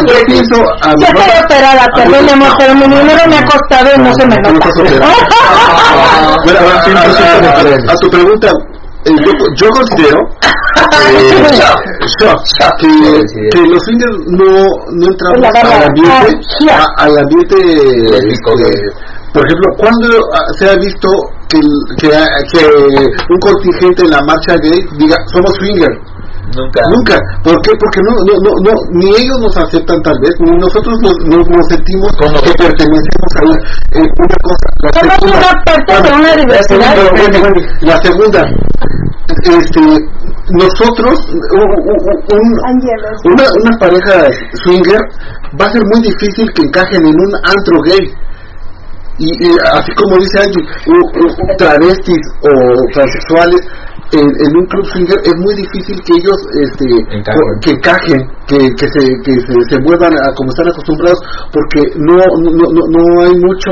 yo 0.08 0.17
pienso 0.25 0.56
a 0.82 0.90
yo 0.92 1.08
estoy 1.08 1.32
operada 1.43 1.88
perdón 1.95 2.30
amor 2.30 2.51
pero 2.59 2.75
mi 2.75 2.83
dinero 2.83 3.27
me 3.27 3.38
ha 3.38 3.45
costado 3.45 3.90
y 3.95 4.00
no 4.00 4.14
se 4.14 4.25
me 4.27 4.35
nota. 4.38 4.69
bueno 6.43 6.59
a 7.90 7.95
tu 7.95 8.09
pregunta 8.09 8.51
yo, 9.06 9.32
yo 9.56 9.69
considero 9.69 10.19
eh, 10.73 11.29
que, 12.79 13.49
que 13.49 13.61
los 13.69 13.83
swingers 13.83 14.17
no, 14.27 14.47
no 14.91 15.07
entramos 15.07 15.49
al 15.55 15.83
ambiente, 15.83 16.29
al 16.97 17.17
ambiente 17.17 17.55
por 19.33 19.43
ejemplo, 19.47 19.67
¿cuándo 19.77 20.07
se 20.59 20.69
ha 20.69 20.75
visto 20.75 21.09
que, 21.49 21.59
que, 21.97 22.09
que 22.51 22.65
un 23.33 23.39
contingente 23.39 24.03
en 24.03 24.11
la 24.11 24.21
marcha 24.21 24.53
gay 24.61 24.85
diga 24.97 25.17
somos 25.33 25.51
swingers? 25.57 25.97
Nunca. 26.55 26.81
Nunca. 26.87 27.17
¿Por 27.43 27.59
qué? 27.63 27.71
Porque 27.79 27.99
no, 28.05 28.13
no, 28.29 28.33
no, 28.45 28.51
no 28.61 28.71
ni 28.91 29.09
ellos 29.09 29.39
nos 29.39 29.57
aceptan 29.57 29.99
tal 30.03 30.13
vez, 30.21 30.35
ni 30.39 30.51
nosotros 30.57 30.93
nos, 31.01 31.13
nos, 31.25 31.67
sentimos 31.67 32.11
como 32.17 32.39
que 32.41 32.53
pertenecemos 32.53 33.29
a 33.33 33.41
una, 33.41 33.55
eh, 33.57 34.09
una 34.21 34.37
cosa. 34.43 34.67
La 34.83 34.89
Somos 34.93 35.15
segunda, 35.15 35.37
una 35.39 35.63
parte 35.65 35.93
de 36.03 36.13
una 36.13 36.35
diversidad. 36.35 36.95
La 37.81 37.97
segunda, 38.03 38.45
este, 39.43 39.81
nosotros, 40.51 41.15
un, 41.51 41.69
un, 42.33 42.47
una, 43.31 43.45
una 43.61 43.77
pareja 43.80 44.27
swinger 44.63 44.99
va 45.59 45.65
a 45.65 45.72
ser 45.72 45.81
muy 45.85 46.01
difícil 46.01 46.51
que 46.53 46.63
encajen 46.63 47.05
en 47.05 47.15
un 47.15 47.31
antro 47.43 47.81
gay. 47.85 48.13
Y, 49.19 49.30
así 49.72 49.91
como 49.93 50.17
dice 50.17 50.39
Angie, 50.39 50.65
travestis 51.57 52.17
o 52.41 52.49
transexuales 52.93 53.61
en, 54.14 54.27
en, 54.30 54.51
un 54.58 54.66
club 54.67 54.85
swinger 54.93 55.19
es 55.24 55.35
muy 55.38 55.56
difícil 55.56 55.98
que 56.06 56.14
ellos 56.14 56.38
este 56.61 56.85
que 57.61 57.72
encajen 57.72 58.22
que, 58.48 58.58
que 58.77 58.88
se 58.93 59.01
que 59.25 59.33
se, 59.33 59.53
se 59.69 59.77
muevan 59.82 60.14
a 60.14 60.30
como 60.35 60.50
están 60.50 60.67
acostumbrados 60.69 61.19
porque 61.51 61.82
no 61.98 62.16
no, 62.16 62.50
no, 62.53 62.82
no 62.93 63.01
hay 63.25 63.33
mucho 63.33 63.72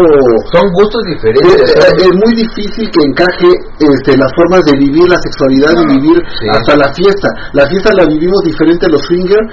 son 0.51 0.65
gustos 0.73 1.01
diferentes. 1.05 1.71
Es, 1.71 2.05
es, 2.05 2.13
muy 2.15 2.33
difícil 2.35 2.89
que 2.89 3.01
encaje 3.05 3.49
este 3.79 4.17
las 4.17 4.31
formas 4.35 4.63
de 4.65 4.77
vivir 4.77 5.07
la 5.07 5.19
sexualidad 5.21 5.73
y 5.77 5.85
vivir 5.99 6.17
sí. 6.39 6.45
hasta 6.49 6.75
la 6.77 6.93
fiesta. 6.93 7.27
La 7.53 7.67
fiesta 7.67 7.93
la 7.93 8.05
vivimos 8.05 8.41
diferente 8.43 8.87
los 8.89 9.01
swingers 9.01 9.47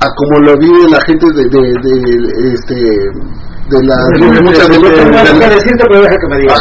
a 0.00 0.06
como 0.16 0.40
lo 0.40 0.56
vive 0.58 0.90
la 0.90 1.00
gente 1.02 1.26
de, 1.32 1.44
de, 1.46 1.62
de 1.82 2.54
este 2.54 2.74
de 3.68 3.78
la 3.86 3.94
de 4.18 4.42
muchas 4.42 4.68
letras. 4.68 5.08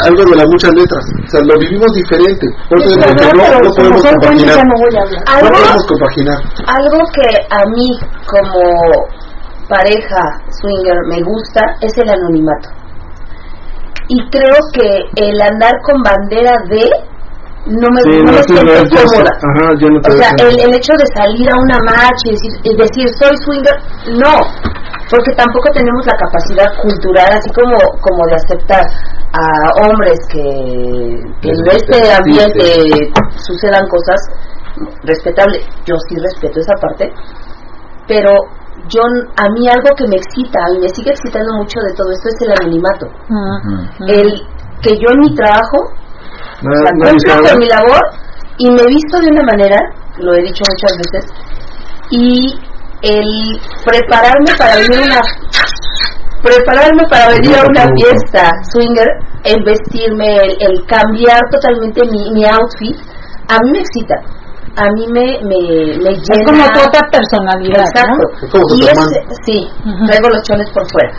algo 0.06 0.24
de 0.24 0.36
las 0.36 0.48
muchas 0.48 0.72
letras. 0.72 1.04
O 1.26 1.30
sea 1.30 1.42
lo 1.42 1.60
vivimos 1.60 1.92
diferente. 1.94 2.48
Por 2.70 2.80
eso 2.82 2.96
no, 2.96 3.06
no 3.08 3.74
podemos 3.76 4.04
compaginar. 4.04 4.66
no 4.66 5.50
podemos 5.50 5.86
compaginar. 5.88 6.38
algo 6.68 7.00
que 7.14 7.28
a 7.50 7.66
mí 7.70 8.00
como 8.28 8.62
pareja 9.68 10.22
swinger 10.50 10.98
me 11.08 11.22
gusta 11.24 11.62
es 11.82 11.98
el 11.98 12.10
anonimato. 12.10 12.70
Y 14.08 14.30
creo 14.30 14.58
que 14.74 15.04
el 15.16 15.42
andar 15.42 15.72
con 15.84 16.04
bandera 16.04 16.54
de 16.70 16.90
no 17.66 17.88
me, 17.94 18.02
sí, 18.02 18.10
no 18.10 18.32
no 18.32 18.32
me 18.32 18.44
siento 18.44 18.98
cómoda. 19.06 19.32
Ajá, 19.38 19.66
yo 19.80 19.88
no 19.90 20.00
o 20.02 20.12
sea, 20.12 20.30
el, 20.40 20.60
el, 20.60 20.74
hecho 20.74 20.94
de 20.98 21.06
salir 21.14 21.48
a 21.50 21.56
una 21.62 21.78
marcha 21.86 22.26
y 22.26 22.32
decir, 22.32 22.52
y 22.64 22.72
decir 22.76 23.06
soy 23.22 23.36
swinger, 23.46 23.78
no, 24.18 24.34
porque 25.12 25.32
tampoco 25.36 25.70
tenemos 25.74 26.06
la 26.06 26.18
capacidad 26.18 26.70
cultural, 26.82 27.30
así 27.38 27.50
como, 27.52 27.78
como 28.02 28.26
de 28.28 28.36
aceptar 28.36 28.82
a 29.34 29.44
hombres 29.86 30.18
que, 30.32 30.42
que 31.42 31.50
en 31.50 31.68
este 31.70 31.98
ambiente 32.12 33.12
sucedan 33.38 33.86
cosas 33.88 34.20
respetables. 35.04 35.62
Yo 35.86 35.96
sí 36.10 36.16
respeto 36.18 36.60
esa 36.60 36.74
parte, 36.82 37.12
pero 38.08 38.32
yo 38.90 39.02
a 39.04 39.46
mí 39.54 39.68
algo 39.70 39.90
que 39.96 40.08
me 40.08 40.16
excita 40.16 40.60
y 40.76 40.80
me 40.80 40.90
sigue 40.90 41.12
excitando 41.12 41.54
mucho 41.58 41.80
de 41.82 41.94
todo 41.94 42.10
esto 42.12 42.30
es 42.30 42.42
el 42.42 42.52
anonimato. 42.58 43.06
Uh 43.30 43.36
-huh. 43.36 44.10
El 44.10 44.48
que 44.82 44.98
yo 44.98 45.14
en 45.14 45.20
mi 45.20 45.36
trabajo 45.36 45.94
no, 46.62 46.72
o 46.72 46.76
sea, 46.76 46.92
no 46.94 47.10
cumplo 47.10 47.36
dice 47.36 47.50
con 47.50 47.60
mi 47.60 47.68
labor 47.68 48.02
y 48.58 48.70
me 48.70 48.82
he 48.82 48.88
visto 48.88 49.20
de 49.20 49.28
una 49.28 49.44
manera, 49.44 49.80
lo 50.18 50.34
he 50.34 50.42
dicho 50.42 50.64
muchas 50.70 50.94
veces, 51.02 51.32
y 52.12 52.60
el 53.02 53.60
prepararme 53.84 54.52
para 54.58 54.76
venir 54.76 55.00
a 55.00 55.06
una 55.06 55.22
prepararme 56.44 57.04
para 57.10 57.30
venir 57.30 57.56
a 57.56 57.64
una 57.66 57.86
fiesta 57.96 58.50
swinger, 58.72 59.08
el 59.44 59.64
vestirme, 59.64 60.38
el, 60.38 60.52
el 60.60 60.86
cambiar 60.88 61.40
totalmente 61.52 62.02
mi, 62.10 62.32
mi, 62.34 62.46
outfit, 62.46 62.98
a 63.48 63.58
mí 63.64 63.72
me 63.72 63.80
excita. 63.80 64.16
A 64.74 64.86
mí 64.96 65.06
me, 65.12 65.38
me, 65.44 65.60
me 66.00 66.12
llena. 66.16 66.40
Es 66.40 66.46
como 66.46 66.66
tu 66.70 66.80
otra 66.80 67.02
personalidad. 67.12 67.86
Exacto. 67.92 68.24
¿no? 68.54 68.76
Y 68.78 68.88
es, 68.88 68.98
sí, 69.46 69.68
uh 69.84 69.90
-huh. 69.90 70.08
traigo 70.08 70.30
los 70.30 70.44
chones 70.44 70.70
por 70.72 70.84
fuera. 70.90 71.12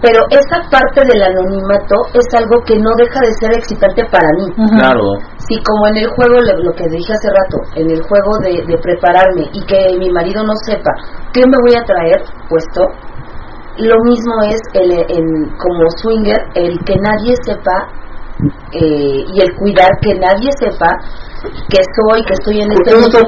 Pero 0.00 0.20
esa 0.30 0.62
parte 0.70 1.02
del 1.04 1.22
anonimato 1.22 1.96
es 2.14 2.26
algo 2.34 2.62
que 2.64 2.76
no 2.78 2.90
deja 2.96 3.20
de 3.20 3.32
ser 3.40 3.52
excitante 3.54 4.04
para 4.10 4.28
mí. 4.38 4.46
Claro. 4.78 5.02
Si 5.38 5.56
como 5.62 5.88
en 5.88 5.96
el 5.96 6.08
juego, 6.14 6.38
lo, 6.40 6.72
que 6.72 6.86
dije 6.88 7.12
hace 7.12 7.28
rato, 7.28 7.58
en 7.74 7.90
el 7.90 8.02
juego 8.02 8.38
de, 8.42 8.62
de, 8.66 8.78
prepararme 8.78 9.48
y 9.52 9.64
que 9.66 9.96
mi 9.98 10.10
marido 10.10 10.44
no 10.44 10.54
sepa 10.64 10.90
qué 11.32 11.40
me 11.40 11.56
voy 11.62 11.74
a 11.74 11.84
traer 11.84 12.22
puesto, 12.48 12.86
lo 13.78 13.94
mismo 14.04 14.42
es 14.42 14.60
el, 14.74 14.92
en, 14.92 15.56
como 15.56 15.88
swinger, 16.02 16.38
el 16.54 16.78
que 16.84 16.96
nadie 16.96 17.34
sepa 17.44 17.88
eh, 18.72 19.24
y 19.26 19.40
el 19.40 19.56
cuidar 19.56 19.90
que 20.00 20.14
nadie 20.14 20.50
sepa 20.60 20.88
que 21.42 21.80
soy, 21.94 22.20
que 22.26 22.34
estoy 22.34 22.60
en 22.62 22.72
este 22.72 22.94
mundo. 22.94 23.18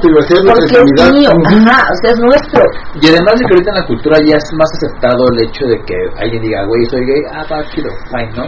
Porque 0.46 0.74
es 0.74 1.12
mío, 1.12 1.30
ajá, 1.30 1.86
o 1.90 1.96
sea, 2.02 2.10
es 2.10 2.18
nuestro. 2.18 2.62
Y 3.00 3.08
además 3.08 3.34
de 3.38 3.42
que 3.46 3.52
ahorita 3.54 3.70
en 3.70 3.78
la 3.80 3.86
cultura 3.86 4.16
ya 4.26 4.36
es 4.36 4.46
más 4.58 4.70
aceptado 4.74 5.22
el 5.32 5.46
hecho 5.46 5.64
de 5.66 5.76
que 5.86 5.96
alguien 6.18 6.42
diga, 6.42 6.64
güey, 6.66 6.82
soy 6.90 7.04
gay, 7.06 7.22
ah, 7.32 7.44
va, 7.50 7.62
chido, 7.70 7.90
fine, 8.10 8.32
¿no? 8.34 8.44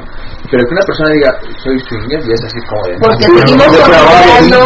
Pero 0.50 0.60
que 0.66 0.72
una 0.74 0.84
persona 0.84 1.08
diga, 1.14 1.30
soy 1.62 1.78
swinger, 1.86 2.20
ya 2.20 2.34
es 2.34 2.44
así 2.44 2.60
como 2.68 2.82
de... 2.86 2.92
Porque 2.98 3.24
seguimos 3.24 3.68
trabajando 3.72 4.58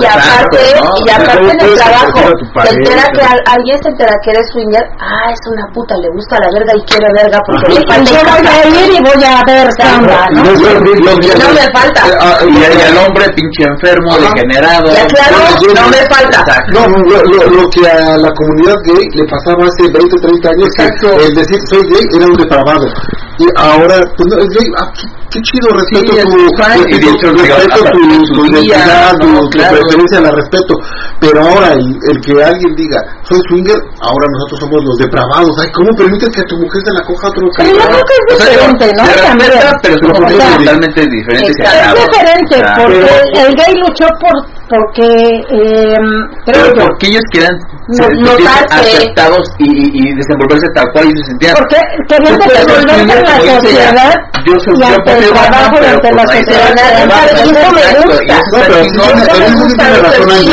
y 0.00 0.06
aparte, 0.06 0.60
y 0.76 1.10
aparte 1.10 1.48
en 1.50 1.60
el 1.60 1.74
trabajo, 1.74 2.20
se 2.62 2.70
entera 2.76 3.04
que 3.10 3.22
alguien 3.50 3.76
se 3.82 3.88
entera 3.88 4.14
que 4.22 4.30
eres 4.30 4.46
swinger, 4.52 4.84
ah, 5.00 5.32
es 5.32 5.40
una 5.50 5.66
puta, 5.72 5.96
le 5.96 6.08
gusta 6.14 6.36
la 6.38 6.48
verga 6.52 6.72
y 6.76 6.82
quiere 6.84 7.08
verga 7.16 7.38
porque 7.46 7.74
le 7.74 7.82
falta... 7.88 8.10
Yo 8.10 8.20
voy 8.28 8.44
a 8.46 8.58
ir 8.68 8.90
y 8.94 9.00
voy 9.00 9.22
a 9.24 9.42
ver 9.46 9.66
samba, 9.80 10.28
¿no? 10.30 10.44
No 10.44 11.48
me 11.56 11.66
falta. 11.72 12.02
Y 12.46 12.62
el 12.62 12.96
hombre 12.98 13.24
pinche 13.34 13.64
enfermo 13.64 14.09
degenerado. 14.18 14.92
Ya 14.92 15.06
claro, 15.06 15.36
no 15.74 15.88
me 15.88 16.00
falta. 16.08 16.64
No, 16.72 16.86
lo, 16.86 17.70
que 17.70 17.88
a 17.88 18.16
la 18.16 18.30
comunidad 18.32 18.76
gay 18.84 19.04
le 19.14 19.24
pasaba 19.26 19.66
hace 19.66 19.90
20, 19.92 20.16
30 20.20 20.48
años, 20.48 20.68
el 21.24 21.34
decir 21.34 21.58
soy 21.68 21.82
gay 21.88 22.04
era 22.16 22.26
un 22.26 22.34
depravado. 22.34 22.86
Y 23.40 23.46
ahora, 23.56 23.96
pues 24.20 24.26
no, 24.28 24.36
es 24.36 24.48
gay, 24.52 24.68
ah, 24.76 24.92
qué 25.32 25.40
chido, 25.40 25.72
respeto 25.72 26.12
tu, 26.12 26.36
respeto, 26.36 27.80
tu, 27.88 28.44
identidad, 28.52 29.16
tu, 29.16 29.48
preferencia, 29.48 30.20
la 30.20 30.30
respeto. 30.30 30.74
Pero 31.20 31.40
ahora, 31.40 31.72
el, 31.72 32.20
que 32.20 32.36
alguien 32.36 32.76
diga, 32.76 33.00
soy 33.24 33.40
swinger, 33.48 33.80
ahora 34.04 34.26
nosotros 34.36 34.60
somos 34.60 34.84
los 34.84 34.96
depravados. 35.00 35.56
Ay, 35.56 35.72
¿cómo 35.72 35.88
permites 35.96 36.28
que 36.28 36.42
tu 36.52 36.56
mujer 36.60 36.82
se 36.84 36.92
la 36.92 37.00
coja 37.00 37.28
a 37.28 37.30
otro? 37.30 37.48
Pero 37.56 37.70
yo 37.72 37.80
creo 37.80 38.04
que 38.04 38.14
es 38.20 38.24
diferente, 38.28 38.86
¿no? 38.92 39.04
pero 39.80 39.96
son 40.04 40.12
totalmente 40.12 41.00
diferentes. 41.00 41.56
Es 41.56 41.94
diferente, 41.96 42.56
porque 42.76 43.40
el 43.40 43.56
gay 43.56 43.72
luchó 43.80 44.04
por 44.20 44.59
porque 44.70 45.02
eh, 45.02 45.96
creo 46.46 46.62
pero 46.70 46.86
porque 46.86 47.08
ellos 47.08 47.22
quieran 47.32 47.58
ser 47.90 48.08
aceptados 48.70 49.42
y, 49.58 49.66
y, 49.98 50.14
desenvolverse 50.14 50.68
tal 50.74 50.86
cual 50.92 51.06
y 51.06 51.16
se 51.18 51.24
sentían 51.26 51.56
porque 51.58 51.76
querían 52.08 52.38
desenvolverse 52.38 53.02
en 53.02 53.22
la 53.24 53.40
sociedad 53.40 54.14
yo 54.46 54.54
soy 54.60 54.78
y 54.78 54.82
ante 54.84 55.18
el 55.18 55.30
trabajo 55.30 55.76
ante 55.76 56.12
la 56.12 56.22
sociedad 56.22 56.70
eso 57.34 57.72
me 57.74 57.82
gusta. 58.14 59.84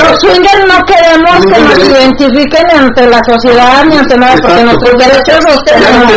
los 0.01 0.17
swingers 0.19 0.65
no 0.65 0.77
queremos 0.89 1.37
que 1.45 1.57
nos 1.61 1.77
identifiquen 1.77 2.65
ante 2.73 3.07
la 3.07 3.21
sociedad 3.23 3.85
ni 3.85 3.97
ante 3.97 4.17
nada 4.17 4.35
porque 4.41 4.63
nuestros 4.63 4.97
derechos 4.97 5.39
los 5.45 5.63
tenemos 5.63 6.09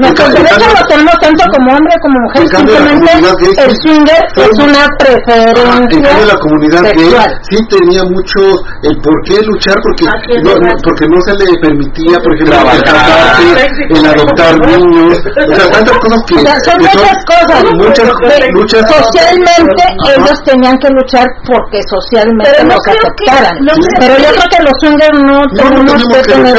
nuestros 0.00 0.32
derechos 0.32 0.72
los 0.72 0.88
tenemos 0.88 1.14
tanto 1.20 1.44
como 1.52 1.76
hombre 1.76 1.94
como 2.00 2.18
mujer 2.20 2.48
simplemente 2.48 3.12
el 3.58 3.72
swinger 3.82 4.24
es 4.36 4.58
una 4.58 4.86
preferencia 4.98 6.26
la 6.26 6.36
comunidad 6.38 6.77
gay 6.82 7.10
sí 7.50 7.56
tenía 7.68 8.04
mucho 8.04 8.40
el 8.82 8.96
por 8.98 9.14
qué 9.24 9.40
luchar 9.42 9.76
porque 9.82 10.06
no, 10.42 10.52
porque 10.82 11.06
no 11.08 11.20
se 11.22 11.32
le 11.34 11.58
permitía 11.60 12.18
por 12.18 12.34
ejemplo 12.34 12.56
el 12.72 12.82
casarse 12.82 13.42
el 13.88 14.06
adoptar 14.06 14.58
niños 14.66 15.18
o 15.18 15.54
sea 15.54 15.70
tantas 15.70 15.98
cosas 15.98 16.22
que, 16.26 16.34
son 16.64 16.78
muchas 16.80 17.24
cosas. 17.24 17.64
muchas 17.74 18.08
luchas. 18.52 18.82
Socialmente 18.88 19.82
ellos 20.16 20.42
tenían 20.44 20.76
que 20.78 20.88
luchar 20.90 21.26
porque 21.46 21.80
socialmente 21.88 22.50
pero 22.56 22.68
nos 22.68 22.86
aceptaran. 22.86 23.58
pero 23.98 24.14
yo 24.18 24.30
creo 24.30 24.48
que 24.50 24.62
los 24.62 24.72
swingers 24.80 25.18
no, 25.22 25.40
tenemos 25.56 26.02
que 26.08 26.22
tener 26.22 26.56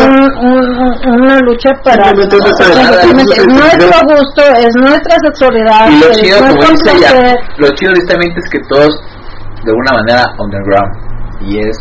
una 1.05 1.39
lucha 1.39 1.69
para 1.83 2.11
nuestro 2.13 2.39
gusto 4.07 4.41
es 4.57 4.75
nuestra 4.75 5.15
sexualidad 5.25 5.89
y 5.89 5.99
lo 5.99 6.11
chido 6.13 6.39
como 6.39 6.53
dice 6.53 6.91
ella 6.95 7.35
lo 7.57 7.69
chido 7.75 7.91
honestamente 7.91 8.39
es 8.39 8.49
que 8.51 8.59
todos 8.69 8.89
de 9.63 9.71
una 9.73 9.91
manera 9.93 10.23
underground. 10.37 10.93
Y 11.41 11.59
es 11.59 11.77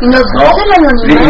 nos 0.00 0.24
¿no? 0.38 0.46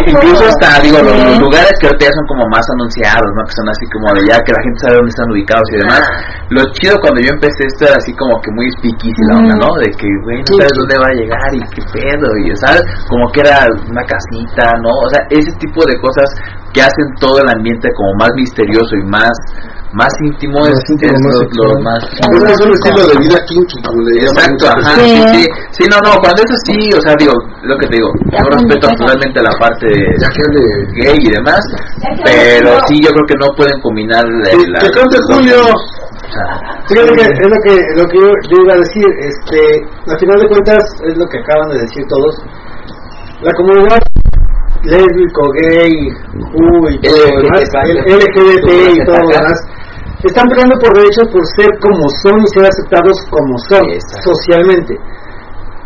incluso 0.07 0.45
hasta 0.47 0.81
digo 0.83 0.99
los, 1.03 1.39
lugares 1.39 1.73
que 1.81 1.87
ahorita 1.87 2.07
ya 2.07 2.13
son 2.13 2.27
como 2.27 2.45
más 2.49 2.65
anunciados 2.71 3.27
no 3.35 3.43
que 3.45 3.55
son 3.57 3.69
así 3.69 3.85
como 3.91 4.13
de 4.15 4.23
ya 4.29 4.39
que 4.45 4.53
la 4.53 4.63
gente 4.63 4.79
sabe 4.83 4.95
dónde 4.97 5.13
están 5.13 5.31
ubicados 5.31 5.69
y 5.73 5.77
demás. 5.83 6.03
Lo 6.51 6.63
chido 6.77 6.95
cuando 7.01 7.21
yo 7.21 7.31
empecé 7.33 7.65
esto 7.67 7.87
era 7.89 7.97
así 7.97 8.13
como 8.15 8.41
que 8.41 8.51
muy 8.53 8.67
speakeasy 8.79 9.23
la 9.29 9.39
onda 9.41 9.55
no 9.57 9.71
de 9.81 9.89
que 9.97 10.07
güey 10.25 10.39
no 10.45 10.53
sabes 10.57 10.75
dónde 10.79 10.97
va 11.01 11.09
a 11.11 11.17
llegar 11.17 11.51
y 11.53 11.63
qué 11.75 11.83
pedo 11.91 12.29
y 12.39 12.43
sabes 12.57 12.83
como 13.09 13.25
que 13.33 13.41
era 13.41 13.67
una 13.89 14.05
casita 14.05 14.65
no 14.81 14.91
o 14.91 15.09
sea 15.11 15.23
ese 15.31 15.53
tipo 15.59 15.85
de 15.87 15.97
cosas 15.99 16.29
que 16.73 16.83
hacen 16.83 17.07
todo 17.19 17.41
el 17.41 17.49
ambiente 17.49 17.89
como 17.97 18.15
más 18.21 18.31
misterioso 18.37 18.97
y 18.97 19.05
más 19.05 19.33
más 19.93 20.12
íntimo 20.25 20.59
es, 20.67 20.81
es 21.01 21.21
lo, 21.23 21.81
más 21.83 22.03
es 22.19 22.61
un 22.61 22.73
estilo 22.73 23.07
de 23.07 23.17
vida 23.21 23.39
kinky 23.47 23.83
como 23.83 24.01
le 24.03 24.23
exacto 24.25 24.67
ajá 24.69 24.95
sí. 24.97 25.23
Sí, 25.33 25.47
sí. 25.73 25.85
no 25.91 25.97
no 26.01 26.17
cuando 26.21 26.43
es 26.43 26.51
así 26.51 26.93
o 26.97 27.01
sea 27.03 27.15
digo 27.19 27.33
lo 27.62 27.77
que 27.79 27.87
te 27.87 27.97
digo 27.97 28.09
yo 28.33 28.39
respeto 28.57 28.89
totalmente 28.97 29.43
la 29.43 29.53
parte 29.61 29.87
de 29.87 30.12
gay 30.97 31.17
y 31.21 31.31
demás 31.31 31.61
pero 32.25 32.81
sí 32.89 33.01
yo 33.03 33.11
creo 33.11 33.27
que 33.29 33.37
no 33.37 33.47
pueden 33.57 33.81
combinar 33.81 34.25
la, 34.25 34.81
que 34.81 34.91
cante 34.91 35.19
Julio. 35.29 35.62
Fíjate 36.89 37.12
que 37.12 37.23
es 37.23 37.49
lo 37.49 37.59
que, 37.62 37.75
lo 37.97 38.05
que 38.09 38.19
yo, 38.19 38.62
iba 38.65 38.73
a 38.73 38.79
decir, 38.79 39.05
este, 39.21 39.61
al 40.09 40.19
final 40.19 40.41
de 40.41 40.49
cuentas 40.49 40.83
es 41.07 41.17
lo 41.17 41.27
que 41.27 41.39
acaban 41.39 41.69
de 41.71 41.81
decir 41.81 42.05
todos. 42.09 42.35
La 43.43 43.53
comunidad 43.53 43.99
lésbico, 44.85 45.43
gay, 45.61 45.93
U 46.35 46.89
y 46.89 47.01
todo 47.01 47.17
lo 47.17 47.43
demás, 47.43 47.62
LGBT 48.07 48.69
y 48.95 49.05
todo 49.05 49.19
lo 49.19 49.29
demás, 49.29 49.59
están 50.28 50.47
peleando 50.49 50.78
por 50.78 50.94
derechos 50.94 51.26
por 51.34 51.42
ser 51.59 51.70
como 51.83 52.07
son 52.23 52.39
y 52.39 52.49
ser 52.55 52.65
aceptados 52.70 53.17
como 53.31 53.59
son 53.67 53.83
socialmente. 54.23 54.94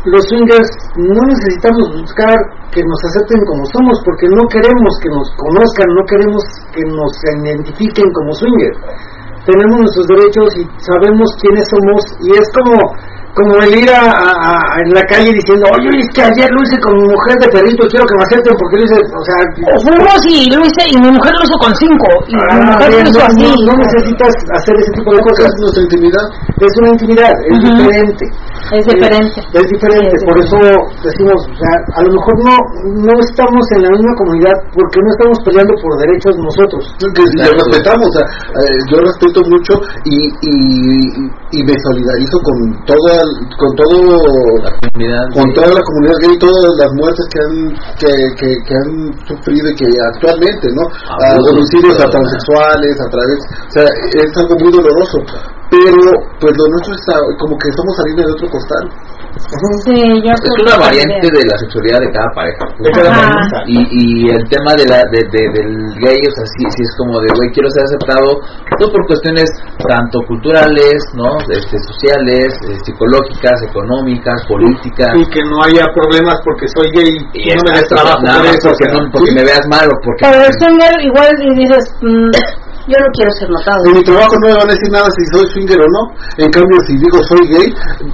Los 0.07 0.23
swingers 0.29 0.71
no 0.97 1.21
necesitamos 1.25 1.91
buscar 2.05 2.37
que 2.71 2.85
nos 2.85 3.01
acepten 3.11 3.41
como 3.49 3.65
somos 3.67 3.97
porque 4.05 4.29
no 4.29 4.47
queremos 4.47 4.93
que 5.03 5.11
nos 5.11 5.29
conozcan, 5.35 5.89
no 5.97 6.03
queremos 6.07 6.43
que 6.71 6.85
nos 6.85 7.11
identifiquen 7.43 8.07
como 8.13 8.31
swingers. 8.37 8.79
Tenemos 9.49 9.79
nuestros 9.79 10.07
derechos 10.07 10.49
y 10.59 10.63
sabemos 10.79 11.27
quiénes 11.41 11.67
somos 11.73 12.01
y 12.23 12.29
es 12.39 12.47
como 12.55 12.77
como 13.37 13.53
el 13.61 13.77
ir 13.77 13.91
a, 13.93 14.81
en 14.81 14.97
la 14.97 15.05
calle 15.05 15.29
diciendo, 15.29 15.69
oye, 15.77 15.93
es 16.01 16.09
que 16.17 16.25
ayer 16.25 16.49
lo 16.49 16.61
hice 16.65 16.81
con 16.81 16.97
mi 16.97 17.05
mujer 17.05 17.37
de 17.37 17.49
perrito, 17.53 17.85
quiero 17.93 18.09
que 18.09 18.17
me 18.17 18.25
acepten 18.25 18.55
porque 18.57 18.77
lo 18.81 18.85
hice, 18.89 18.97
o 18.97 19.25
sea... 19.29 19.39
O 19.69 19.81
fuimos 19.85 20.21
y 20.25 20.49
lo 20.49 20.65
hice, 20.65 20.83
y 20.89 20.97
mi 20.97 21.11
mujer 21.13 21.33
lo 21.37 21.45
hizo 21.45 21.59
con 21.61 21.73
cinco, 21.77 22.09
y 22.29 22.35
mi 22.35 22.41
ah, 22.49 22.65
mujer 22.65 22.89
lo 22.97 23.11
hizo 23.13 23.21
así. 23.21 23.45
No, 23.45 23.77
necesitas 23.77 24.33
hacer 24.57 24.75
ese 24.81 24.93
tipo 24.97 25.13
de 25.13 25.21
cosas. 25.21 25.53
Es 25.53 25.61
nuestra 25.61 25.83
intimidad. 25.85 26.27
Es 26.65 26.75
una 26.81 26.89
intimidad, 26.97 27.33
es 27.53 27.59
diferente. 27.61 28.25
Es 28.73 28.85
diferente. 28.87 29.39
Es, 29.55 29.67
diferente, 29.71 30.15
por 30.27 30.37
eso 30.43 30.59
decimos, 31.03 31.39
o 31.47 31.55
sea, 31.55 31.75
a 31.95 32.03
lo 32.03 32.11
mejor 32.11 32.35
no, 32.43 32.57
no 33.07 33.15
estamos 33.31 33.63
en 33.77 33.83
la 33.83 33.91
misma 33.91 34.13
comunidad 34.19 34.57
porque 34.75 34.99
no 35.03 35.11
estamos 35.15 35.39
peleando 35.45 35.75
por 35.83 35.91
derechos 36.03 36.35
nosotros. 36.39 36.83
Que 36.99 37.23
lo 37.47 37.53
respetamos, 37.63 38.09
o 38.09 38.13
sea, 38.13 38.27
eh, 38.27 38.79
yo 38.91 38.97
respeto 39.07 39.41
mucho 39.47 39.75
y, 40.05 40.19
y, 40.19 41.37
y 41.53 41.63
me 41.63 41.75
solidarizo 41.79 42.37
con 42.43 42.59
toda 42.85 43.23
con 43.57 43.71
todo 43.77 43.97
la 44.63 44.71
comunidad 44.83 45.25
con 45.33 45.47
toda 45.55 45.71
la 45.71 45.83
comunidad 45.83 46.17
gay 46.27 46.39
todas 46.39 46.75
las 46.77 46.91
muertes 46.99 47.25
que 47.31 47.39
han 47.39 47.57
que, 47.99 48.13
que, 48.35 48.49
que 48.67 48.75
han 48.75 48.91
sufrido 49.27 49.71
y 49.71 49.75
que 49.77 49.87
actualmente 50.15 50.67
no 50.75 50.83
a 51.23 51.39
homicidios 51.39 51.95
a 52.01 52.11
transexuales 52.11 52.95
a 52.99 53.09
través 53.11 53.39
o 53.47 53.71
sea 53.71 53.87
es 53.87 54.31
algo 54.37 54.55
muy 54.59 54.73
doloroso 54.73 55.19
pero 55.71 56.03
pues 56.41 56.53
lo 56.57 56.65
nuestro 56.71 56.95
es 56.95 57.37
como 57.39 57.59
que 57.59 57.69
estamos 57.69 57.97
saliendo 57.97 58.23
de 58.23 58.33
otro 58.33 58.49
costal 58.51 58.85
es 59.37 60.63
una 60.65 60.77
variante 60.81 61.29
de 61.29 61.43
la 61.45 61.57
sexualidad 61.59 62.01
de 62.01 62.11
cada 62.11 62.29
pareja. 62.35 62.65
y, 63.67 63.77
y 63.93 64.31
el 64.31 64.43
tema 64.49 64.75
de 64.75 64.87
la, 64.89 65.05
de, 65.13 65.21
del 65.29 65.93
gay, 66.01 66.17
o 66.17 66.33
sea, 66.33 66.47
sí, 66.57 66.65
sí 66.73 66.83
es 66.83 66.95
como 66.97 67.21
de, 67.21 67.29
güey, 67.37 67.51
quiero 67.53 67.69
ser 67.71 67.85
aceptado, 67.85 68.41
no 68.81 68.89
por 68.89 69.07
cuestiones 69.07 69.51
tanto 69.87 70.21
culturales, 70.27 70.97
¿no? 71.15 71.29
Este, 71.53 71.79
sociales, 71.79 72.49
eh, 72.69 72.79
psicológicas, 72.85 73.61
económicas, 73.69 74.41
políticas. 74.49 75.13
Y 75.15 75.25
que 75.29 75.43
no 75.45 75.63
haya 75.63 75.85
problemas 75.93 76.41
porque 76.45 76.67
soy 76.73 76.89
gay 76.93 77.13
y, 77.35 77.55
no 77.55 77.63
me 77.69 77.79
des 77.79 77.89
trabajo 77.89 78.21
por 78.21 78.47
eso. 78.47 78.73
Porque, 78.73 78.89
no, 78.93 79.11
porque 79.13 79.33
me 79.33 79.45
veas 79.45 79.65
mal 79.69 79.87
o 79.87 79.97
porque... 80.03 80.25
Pero 80.25 80.41
es 80.41 80.57
igual 81.05 81.33
y 81.45 81.55
dices... 81.61 81.85
Mm, 82.01 82.66
Yo 82.87 82.95
no 83.03 83.09
quiero 83.19 83.31
ser 83.39 83.51
notado. 83.51 83.83
En 83.87 83.93
mi 83.99 84.03
trabajo 84.05 84.35
no 84.39 84.47
me 84.47 84.55
van 84.55 84.69
a 84.71 84.73
decir 84.73 84.91
nada 84.93 85.09
si 85.11 85.23
soy 85.35 85.45
swinger 85.51 85.81
o 85.83 85.89
no. 85.91 86.03
En 86.39 86.51
cambio, 86.55 86.79
si 86.87 86.95
digo 86.97 87.19
soy 87.27 87.43
gay, 87.51 87.67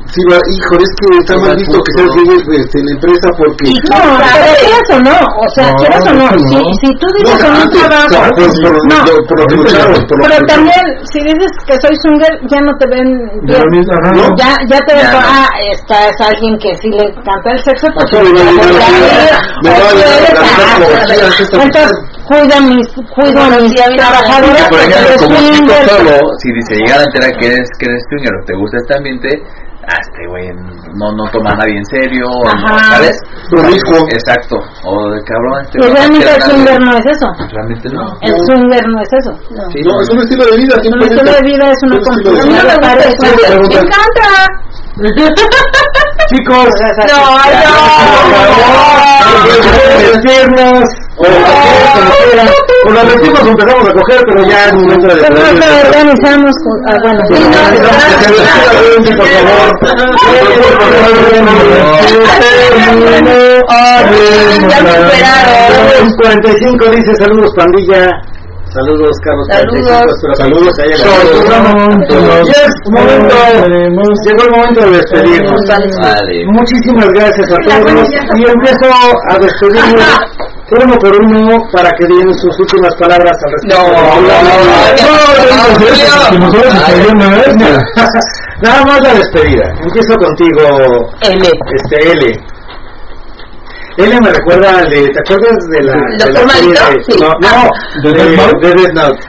si 0.09 0.21
va, 0.33 0.41
hijo, 0.49 0.75
es 0.81 0.91
que 0.97 1.19
está 1.21 1.37
mal 1.37 1.57
visto 1.57 1.77
que 1.77 1.93
seas 1.93 2.09
gay 2.17 2.29
este, 2.57 2.79
en 2.81 2.87
la 2.87 2.93
empresa 2.97 3.29
porque. 3.37 3.69
No, 3.69 4.01
pero 4.01 4.53
quieras 4.65 4.89
o 4.89 4.99
no, 5.05 5.17
o 5.21 5.49
sea, 5.55 5.69
No, 5.69 5.77
quieras 5.77 6.07
o 6.09 6.13
no, 6.15 6.25
no. 6.25 6.39
si, 6.49 6.57
si 6.81 6.89
tú 6.97 7.07
No, 7.13 7.21
dices 7.21 7.39
trabajo, 7.39 8.17
no, 8.89 9.05
que 9.05 9.57
lucharon, 9.57 10.07
por 10.09 10.19
lo 10.19 10.25
pero 10.25 10.47
también 10.47 10.85
si 11.13 11.19
dices 11.21 11.53
que 11.67 11.75
soy 11.81 11.95
swinger 12.01 12.33
ya 12.49 12.61
no 12.65 12.73
te 12.79 12.87
ven. 12.89 13.09
¿No? 13.45 14.37
ya 14.37 14.57
ya 14.69 14.79
te 14.87 14.95
ven 14.95 15.05
no. 15.13 15.19
ah 15.21 15.49
esta 15.73 16.09
es 16.09 16.17
alguien 16.21 16.59
que 16.59 16.75
sí 16.81 16.89
le 16.91 17.05
encanta 17.13 17.51
el 17.53 17.61
sexo 17.63 17.87
pues 17.95 18.07
Ajá, 21.75 21.89
va 22.31 22.55
a 22.55 22.59
ah, 22.59 22.61
mis 22.63 22.89
cuido 23.15 23.41
a 23.43 23.59
mis 23.61 23.75
trabajadoras 23.75 24.69
por 24.69 24.79
ejemplo, 24.81 25.27
como 25.27 25.37
chico 25.37 25.75
solo, 25.89 26.17
si 26.39 26.49
se 26.69 26.75
llegara 26.77 27.01
a 27.03 27.05
enterar 27.05 27.31
que 27.39 27.47
eres, 27.47 27.69
que 27.79 27.87
eres 27.87 28.03
swinger 28.09 28.33
o 28.41 28.45
te 28.47 28.55
gusta 28.57 28.77
este 28.79 28.97
ambiente, 28.97 29.29
ah, 29.89 29.97
este 30.01 30.27
güey 30.29 30.49
no, 30.95 31.13
no 31.13 31.25
toma 31.33 31.51
a 31.53 31.57
nadie 31.57 31.77
en 31.79 31.85
serio, 31.87 32.27
o 32.29 32.45
no. 32.45 32.79
¿sabes? 32.79 33.17
Promiscuo. 33.51 33.99
Exacto, 34.13 34.57
o 34.85 35.11
de 35.11 35.21
cabrón, 35.25 35.63
este 35.65 35.79
güey 35.79 35.93
realmente 35.93 36.31
el 36.35 36.43
swinger 36.43 36.81
no 36.81 36.93
es 36.97 37.07
eso 37.07 37.27
Realmente 37.51 37.89
no. 37.91 38.05
el 38.23 38.35
swinger 38.47 38.85
no 38.89 39.01
es 39.03 39.11
eso 39.13 39.33
Sí, 39.73 39.81
No, 39.83 40.01
es 40.01 40.09
un 40.11 40.19
estilo 40.21 40.45
de 40.47 40.57
vida. 40.57 40.75
un 40.77 40.83
simplemente. 40.83 41.15
estilo 41.15 41.33
de 41.33 41.43
vida 41.43 41.65
es 41.71 41.79
una 41.83 41.95
Un 41.97 42.01
estilo 42.01 42.31
de 42.31 42.79
construcción. 42.79 43.85
Me 44.95 45.09
encanta 45.09 45.43
Chicos, 46.29 46.69
no 47.09 47.19
vestirnos, 50.13 50.85
o 50.85 50.93
como 50.93 51.02
Con 52.83 52.95
los 52.95 53.05
empezamos 53.05 53.89
a 53.89 53.93
coger, 53.93 54.21
pero 54.27 54.43
ya 54.49 54.67
es 54.67 54.73
momento 54.75 55.07
de 55.07 55.15
Pero 55.23 55.35
no 55.35 55.61
te 55.61 55.67
organizamos 55.87 56.55
con- 56.65 56.81
ah, 56.89 56.99
bueno 57.03 57.21
Sí, 57.29 57.35
no, 57.35 57.61
sí, 57.71 57.79
no, 59.13 59.17
por 59.17 59.27
favor. 59.29 60.83
45 66.17 66.91
dice 66.91 67.15
saludos 67.17 67.51
pandilla. 67.57 68.07
Saludos, 68.73 69.11
Carlos. 69.23 69.47
Saludos. 69.51 70.15
45, 70.23 70.35
Saludos 70.35 70.79
a 70.79 70.83
ella. 70.87 70.97
Saludos. 70.97 72.49
Yes, 72.49 72.73
momento. 72.91 73.37
Llegó 74.25 74.43
el 74.45 74.51
momento 74.51 74.81
de 74.81 74.91
despedirnos. 74.97 75.61
Muchísimas 76.53 77.09
gracias 77.15 77.53
a 77.53 77.57
todos. 77.57 78.09
Y 78.35 78.45
empiezo 78.49 78.87
a 79.29 79.39
despedirme 79.39 80.03
uno 80.85 80.97
por 80.99 81.15
uno 81.25 81.57
para 81.73 81.91
que 81.93 82.07
den 82.07 82.35
sus 82.35 82.59
últimas 82.59 82.95
palabras 82.97 83.37
al 83.45 83.53
respecto. 83.53 83.83
No, 83.83 83.89
no, 83.93 84.21
no, 84.21 84.33
no, 87.59 87.67
Nada 88.63 88.81
más 88.85 89.01
la 89.03 89.15
despedida. 89.15 89.65
Empiezo 89.83 90.15
contigo, 90.17 91.11
L. 91.23 91.49
este 91.83 92.13
L. 92.13 92.25
L 93.99 94.21
me 94.21 94.31
recuerda 94.31 94.79
al 94.79 94.89
de, 94.89 95.07
¿te 95.09 95.19
acuerdas 95.21 95.57
de 95.71 95.83
la, 95.83 95.93
de 95.93 96.17
¿Doctor 96.25 96.47
la 96.47 96.53
serie 96.55 96.73
de- 96.73 97.05
Sí. 97.05 97.13
No, 97.21 97.29
no, 97.41 97.69
¿De 98.03 98.11
de, 98.13 98.25
de 98.31 98.37
Death 98.83 98.95
Note. 98.95 99.21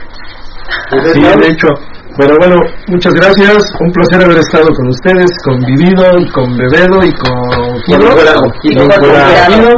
De 0.90 0.96
Death 1.02 1.14
Sí, 1.14 1.20
Note. 1.20 1.38
de 1.40 1.46
hecho. 1.48 1.68
Pero 2.16 2.36
bueno, 2.38 2.54
muchas 2.86 3.12
gracias. 3.12 3.64
Un 3.80 3.90
placer 3.90 4.22
haber 4.24 4.38
estado 4.38 4.68
con 4.76 4.86
ustedes, 4.88 5.28
convivido 5.44 6.06
y 6.20 6.30
con 6.30 6.56
bebedo 6.56 7.02
y 7.04 7.12
con 7.12 7.34
Y 7.88 7.94
encuerado. 7.94 8.40
Y 8.62 8.76
con 8.76 8.84
encuerado. 8.92 9.74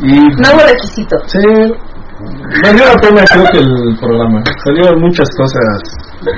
Y 0.00 0.12
Nuevo 0.40 0.60
requisito. 0.66 1.16
sí, 1.26 1.38
valió 2.62 2.84
la 2.86 2.96
pena 3.00 3.22
creo 3.30 3.44
que 3.52 3.58
el 3.58 3.96
programa. 3.98 4.42
Salieron 4.64 5.00
muchas 5.00 5.28
cosas 5.36 5.62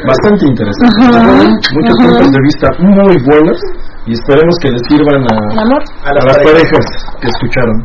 bastante 0.06 0.46
interesantes, 0.46 1.70
muchos 1.74 1.96
puntos 1.98 2.30
de 2.30 2.40
vista 2.42 2.68
muy 2.78 3.16
buenos 3.24 3.58
y 4.06 4.12
esperemos 4.12 4.54
que 4.62 4.70
les 4.70 4.82
sirvan 4.88 5.22
a, 5.28 5.60
amor 5.62 5.82
A 6.04 6.08
a 6.10 6.14
las 6.14 6.24
parejas 6.24 6.52
parejas 6.52 6.84
que 7.20 7.28
escucharon. 7.28 7.76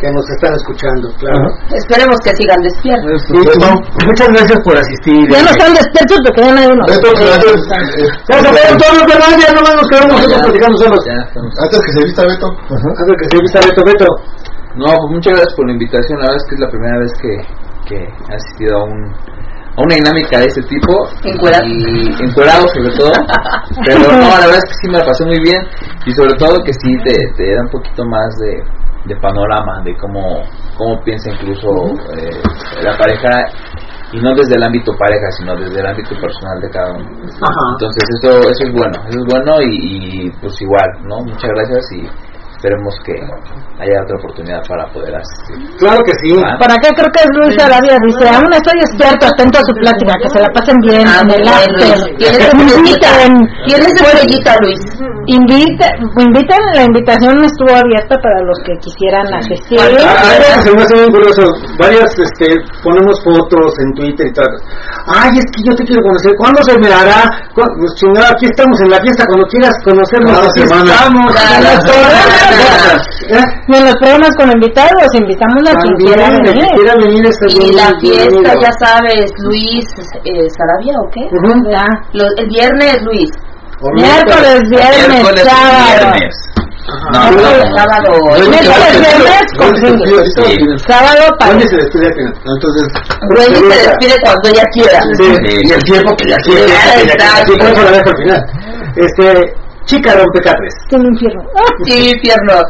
que 0.00 0.10
nos 0.10 0.26
están 0.30 0.54
escuchando, 0.54 1.08
claro. 1.18 1.38
Ajá. 1.38 1.74
Esperemos 1.74 2.16
que 2.22 2.30
sigan 2.36 2.60
despiertos. 2.62 3.22
Muchas 4.06 4.28
gracias 4.28 4.58
por 4.62 4.76
asistir. 4.76 5.18
ya 5.30 5.42
no 5.42 5.50
están 5.50 5.72
despiertos 5.74 6.18
porque 6.26 6.42
ya 6.42 6.52
Beto, 6.52 7.08
gracias. 7.14 7.62
Eh, 7.96 8.08
Ya 8.28 8.38
se 8.42 8.48
fueron 8.52 8.78
todos 8.78 8.94
los 8.98 9.06
demás, 9.06 9.30
ya 9.38 9.52
nomás 9.54 9.74
nos 9.76 9.88
quedamos 9.88 10.12
nosotros 10.12 10.40
platicando 10.42 10.76
solos. 10.78 11.02
Antes 11.62 11.78
que 11.80 11.92
se 11.92 12.04
vista 12.04 12.22
Beto. 12.26 12.46
Antes 12.70 13.16
que 13.22 13.26
se 13.30 13.42
vista 13.42 13.58
Beto, 13.66 13.82
Beto. 13.86 14.06
No, 14.76 14.86
pues 14.92 15.10
muchas 15.10 15.32
gracias 15.32 15.54
por 15.56 15.66
la 15.66 15.72
invitación. 15.72 16.20
La 16.20 16.26
verdad 16.28 16.36
es 16.36 16.46
que 16.48 16.54
es 16.54 16.60
la 16.60 16.70
primera 16.70 16.98
vez 16.98 17.12
que, 17.20 17.32
que 17.88 17.96
he 18.04 18.34
asistido 18.34 18.76
a, 18.76 18.84
un, 18.84 19.00
a 19.08 19.80
una 19.80 19.94
dinámica 19.96 20.38
de 20.38 20.46
este 20.46 20.62
tipo. 20.68 20.92
Encuerado. 21.24 21.64
Y 21.64 22.12
encuerado 22.22 22.68
sobre 22.68 22.92
todo. 22.96 23.12
Pero 23.84 23.98
no, 24.04 24.28
la 24.36 24.46
verdad 24.46 24.60
es 24.60 24.68
que 24.68 24.76
sí 24.84 24.86
me 24.92 24.98
la 24.98 25.06
pasé 25.06 25.24
muy 25.24 25.40
bien. 25.40 25.62
Y 26.04 26.12
sobre 26.12 26.34
todo 26.36 26.62
que 26.62 26.72
sí 26.72 26.92
te, 27.04 27.14
te 27.36 27.54
da 27.56 27.62
un 27.62 27.70
poquito 27.70 28.04
más 28.04 28.28
de, 28.36 28.62
de 29.08 29.16
panorama 29.16 29.80
de 29.82 29.96
cómo, 29.96 30.44
cómo 30.76 31.02
piensa 31.02 31.30
incluso 31.32 31.68
eh, 32.12 32.36
la 32.82 32.96
pareja. 32.98 33.32
Y 34.12 34.20
no 34.20 34.34
desde 34.36 34.54
el 34.54 34.62
ámbito 34.62 34.92
pareja, 34.96 35.26
sino 35.36 35.56
desde 35.56 35.80
el 35.80 35.86
ámbito 35.86 36.14
personal 36.20 36.60
de 36.60 36.70
cada 36.70 36.92
uno. 36.92 37.08
Entonces 37.72 38.04
eso, 38.20 38.38
eso 38.38 38.62
es 38.68 38.72
bueno, 38.72 38.94
eso 39.08 39.18
es 39.18 39.24
bueno 39.26 39.60
y, 39.62 40.26
y 40.28 40.30
pues 40.40 40.54
igual, 40.62 40.86
¿no? 41.02 41.16
Muchas 41.24 41.50
gracias 41.50 41.84
y 41.92 42.06
esperemos 42.56 42.94
que 43.04 43.12
haya 43.12 43.96
otra 44.02 44.16
oportunidad 44.16 44.62
para 44.66 44.88
poder 44.92 45.12
asistir. 45.14 45.60
Claro 45.78 46.00
que 46.04 46.12
sí. 46.24 46.32
Ah, 46.40 46.56
¿Para 46.58 46.74
qué 46.80 46.88
creo 46.96 47.10
que 47.12 47.20
es 47.20 47.30
Luis 47.36 47.56
Arabia? 47.60 47.96
Dice, 48.00 48.24
aún 48.32 48.48
estoy 48.52 48.80
despierto, 48.80 49.26
atento 49.28 49.58
a 49.60 49.64
su 49.68 49.74
plática, 49.76 50.12
que 50.22 50.28
se 50.30 50.40
la 50.40 50.48
pasen 50.56 50.76
bien 50.80 51.04
Ah, 51.06 51.20
en 51.22 51.30
el. 51.36 51.42
Luis. 51.44 52.00
Tienes 52.16 52.38
Que 52.38 52.56
me 52.56 52.64
estrellita. 53.86 54.56
Luis. 54.64 54.80
Invita, 55.28 55.86
inviten, 56.22 56.60
la 56.74 56.84
invitación 56.84 57.34
estuvo 57.44 57.74
abierta 57.74 58.14
para 58.22 58.40
los 58.46 58.56
que 58.64 58.72
quisieran 58.78 59.26
asistir. 59.34 59.78
Ah, 59.82 60.62
se 60.62 60.70
me 60.72 60.82
hace 60.82 60.94
muy 60.96 61.10
curioso. 61.12 61.42
Varias, 61.78 62.08
este, 62.18 62.46
ponemos 62.82 63.18
fotos 63.24 63.74
en 63.82 63.92
Twitter 63.94 64.26
y 64.28 64.32
tal. 64.32 64.46
Ay, 65.08 65.30
es 65.36 65.44
que 65.50 65.60
yo 65.66 65.74
te 65.74 65.84
quiero 65.84 66.00
conocer. 66.02 66.32
¿Cuándo 66.38 66.62
se 66.62 66.78
me 66.78 66.88
hará? 66.94 67.26
Pues 67.54 67.68
chingada, 67.96 68.30
aquí 68.30 68.46
estamos 68.46 68.80
en 68.80 68.90
la 68.90 69.00
fiesta. 69.02 69.24
Cuando 69.26 69.46
quieras 69.48 69.74
conocernos, 69.84 70.38
aquí 70.38 70.60
semana. 70.62 70.94
estamos. 70.94 71.34
En 73.68 73.84
los 73.84 73.94
programas. 73.96 74.30
Con 74.36 74.50
invitados, 74.52 75.14
invitamos 75.14 75.62
a 75.70 75.74
quien 75.80 75.94
quiera 75.96 76.30
venir. 76.30 76.66
quiera 76.74 76.94
venir 77.02 77.26
está 77.26 77.46
Y 77.48 77.58
bien 77.58 77.76
la 77.76 78.00
fiesta, 78.00 78.54
ya 78.60 78.72
sabes, 78.86 79.32
Luis 79.38 79.84
eh, 80.24 80.46
Sarabia 80.56 80.94
o 81.00 81.10
qué? 81.10 81.22
Ya. 81.70 81.86
El 82.38 82.48
viernes, 82.48 83.02
Luis. 83.02 83.30
Miércoles, 83.94 84.60
viernes, 84.70 85.08
miércoles 85.08 85.44
sábado. 85.44 86.12
viernes. 86.12 86.34
No, 87.12 87.20
No, 87.20 87.30
no, 87.30 87.42
no. 87.42 87.76
sábado. 87.76 88.12
Miércoles, 88.48 88.92
viernes, 89.00 89.46
con. 89.58 90.78
Sábado, 90.86 91.22
para. 91.38 91.50
¿Dónde 91.52 91.68
se 91.68 91.76
despide 91.76 92.06
al 92.06 92.14
final? 92.14 92.34
Entonces, 92.46 92.88
Wendy 93.36 93.60
se 93.72 93.88
despide 93.88 94.14
cuando 94.22 94.48
ella 94.48 94.64
quiera. 94.72 95.00
Sí, 95.18 95.28
y 95.66 95.72
el 95.72 95.82
tiempo 95.84 96.16
que 96.16 96.28
ya 96.30 96.36
quiere. 96.36 96.72
Ah, 96.72 97.00
exacto. 97.02 97.52
Sí, 97.52 97.58
por 97.58 97.68
eso 97.70 97.82
la 97.82 97.90
dejo 97.90 98.10
al 98.10 98.16
final. 98.16 98.42
Este, 98.96 99.54
chica 99.86 100.14
rompecatres. 100.14 100.74
Qué 100.90 100.96
infierno. 100.96 101.42
Sí, 101.84 102.10
infierno. 102.14 102.60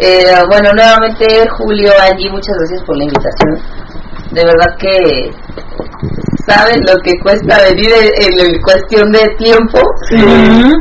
Eh, 0.00 0.34
bueno, 0.50 0.70
nuevamente, 0.74 1.26
Julio, 1.58 1.92
Angie, 2.10 2.30
muchas 2.30 2.56
gracias 2.58 2.82
por 2.84 2.96
la 2.96 3.04
invitación. 3.04 3.58
De 4.32 4.42
verdad 4.42 4.76
que 4.78 5.30
saben 6.48 6.80
lo 6.88 6.96
que 7.04 7.12
cuesta 7.22 7.60
venir 7.68 7.90
en, 7.92 8.32
en 8.48 8.60
cuestión 8.62 9.12
de 9.12 9.20
tiempo, 9.36 9.78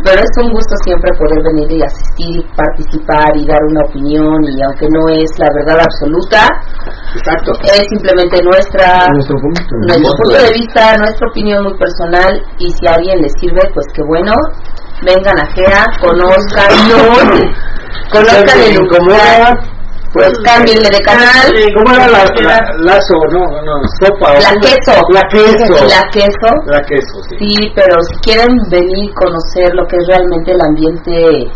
pero 0.03 0.19
es 0.23 0.31
un 0.41 0.51
gusto 0.51 0.73
siempre 0.85 1.11
poder 1.19 1.43
venir 1.53 1.69
y 1.71 1.83
asistir 1.83 2.37
y 2.39 2.47
participar 2.55 3.27
y 3.35 3.45
dar 3.45 3.59
una 3.69 3.81
opinión 3.85 4.39
y 4.47 4.61
aunque 4.63 4.87
no 4.89 5.09
es 5.09 5.29
la 5.37 5.47
verdad 5.53 5.83
absoluta, 5.83 6.47
Exacto. 7.13 7.51
es 7.63 7.83
simplemente 7.91 8.41
nuestra 8.41 9.07
Nuestro 9.13 9.35
punto. 9.37 9.61
nuestro 9.85 10.13
punto 10.23 10.37
de 10.41 10.53
vista, 10.53 10.95
nuestra 10.97 11.27
opinión 11.29 11.63
muy 11.63 11.77
personal 11.77 12.41
y 12.57 12.71
si 12.71 12.87
a 12.87 12.93
alguien 12.95 13.21
le 13.21 13.29
sirve, 13.37 13.59
pues 13.73 13.85
que 13.93 14.01
bueno, 14.07 14.31
vengan 15.01 15.39
a 15.39 15.45
GEA, 15.53 15.85
conozcan, 15.99 16.69
conozcan 18.11 18.59
el 18.61 18.75
lugar, 18.75 19.57
pues 20.13 20.31
cámbienle 20.43 20.89
de 20.89 20.99
canal, 21.01 21.47
¿Cómo 21.75 21.95
era 21.95 22.07
la, 22.07 22.25
la, 22.41 22.59
lazo, 22.80 23.15
no? 23.31 23.61
no 23.61 23.81
sopa. 23.99 24.33
queso, 24.61 24.91
La 25.09 25.21
queso. 25.30 25.85
la 25.88 26.01
queso, 26.11 26.49
La 26.65 26.81
queso, 26.81 27.23
sí. 27.30 27.35
sí, 27.39 27.71
pero 27.75 28.01
si 28.03 28.15
quieren 28.21 28.49
venir 28.69 29.05
y 29.05 29.13
conocer 29.13 29.73
lo 29.73 29.85
que 29.88 29.95
es 29.97 30.07
realmente 30.07 30.51
el 30.51 30.61
ambiente 30.61 31.51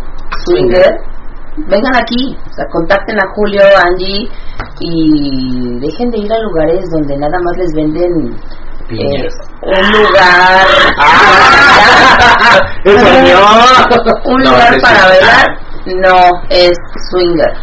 swinger, 0.45 0.97
vengan 1.67 1.95
aquí, 1.95 2.37
o 2.49 2.53
sea, 2.53 2.65
contacten 2.71 3.17
a 3.17 3.27
Julio, 3.35 3.61
Angie 3.77 4.29
y 4.79 5.79
dejen 5.79 6.09
de 6.11 6.17
ir 6.19 6.31
a 6.33 6.39
lugares 6.39 6.85
donde 6.91 7.17
nada 7.17 7.37
más 7.43 7.57
les 7.57 7.71
venden 7.75 8.35
eh, 8.85 8.95
Piñas. 8.97 9.33
un 9.61 9.91
lugar 9.91 10.67
no. 12.85 14.31
un 14.31 14.43
lugar 14.43 14.73
para 14.81 15.07
bailar 15.07 15.45
no 15.85 16.17
es 16.49 16.73
swinger 17.09 17.53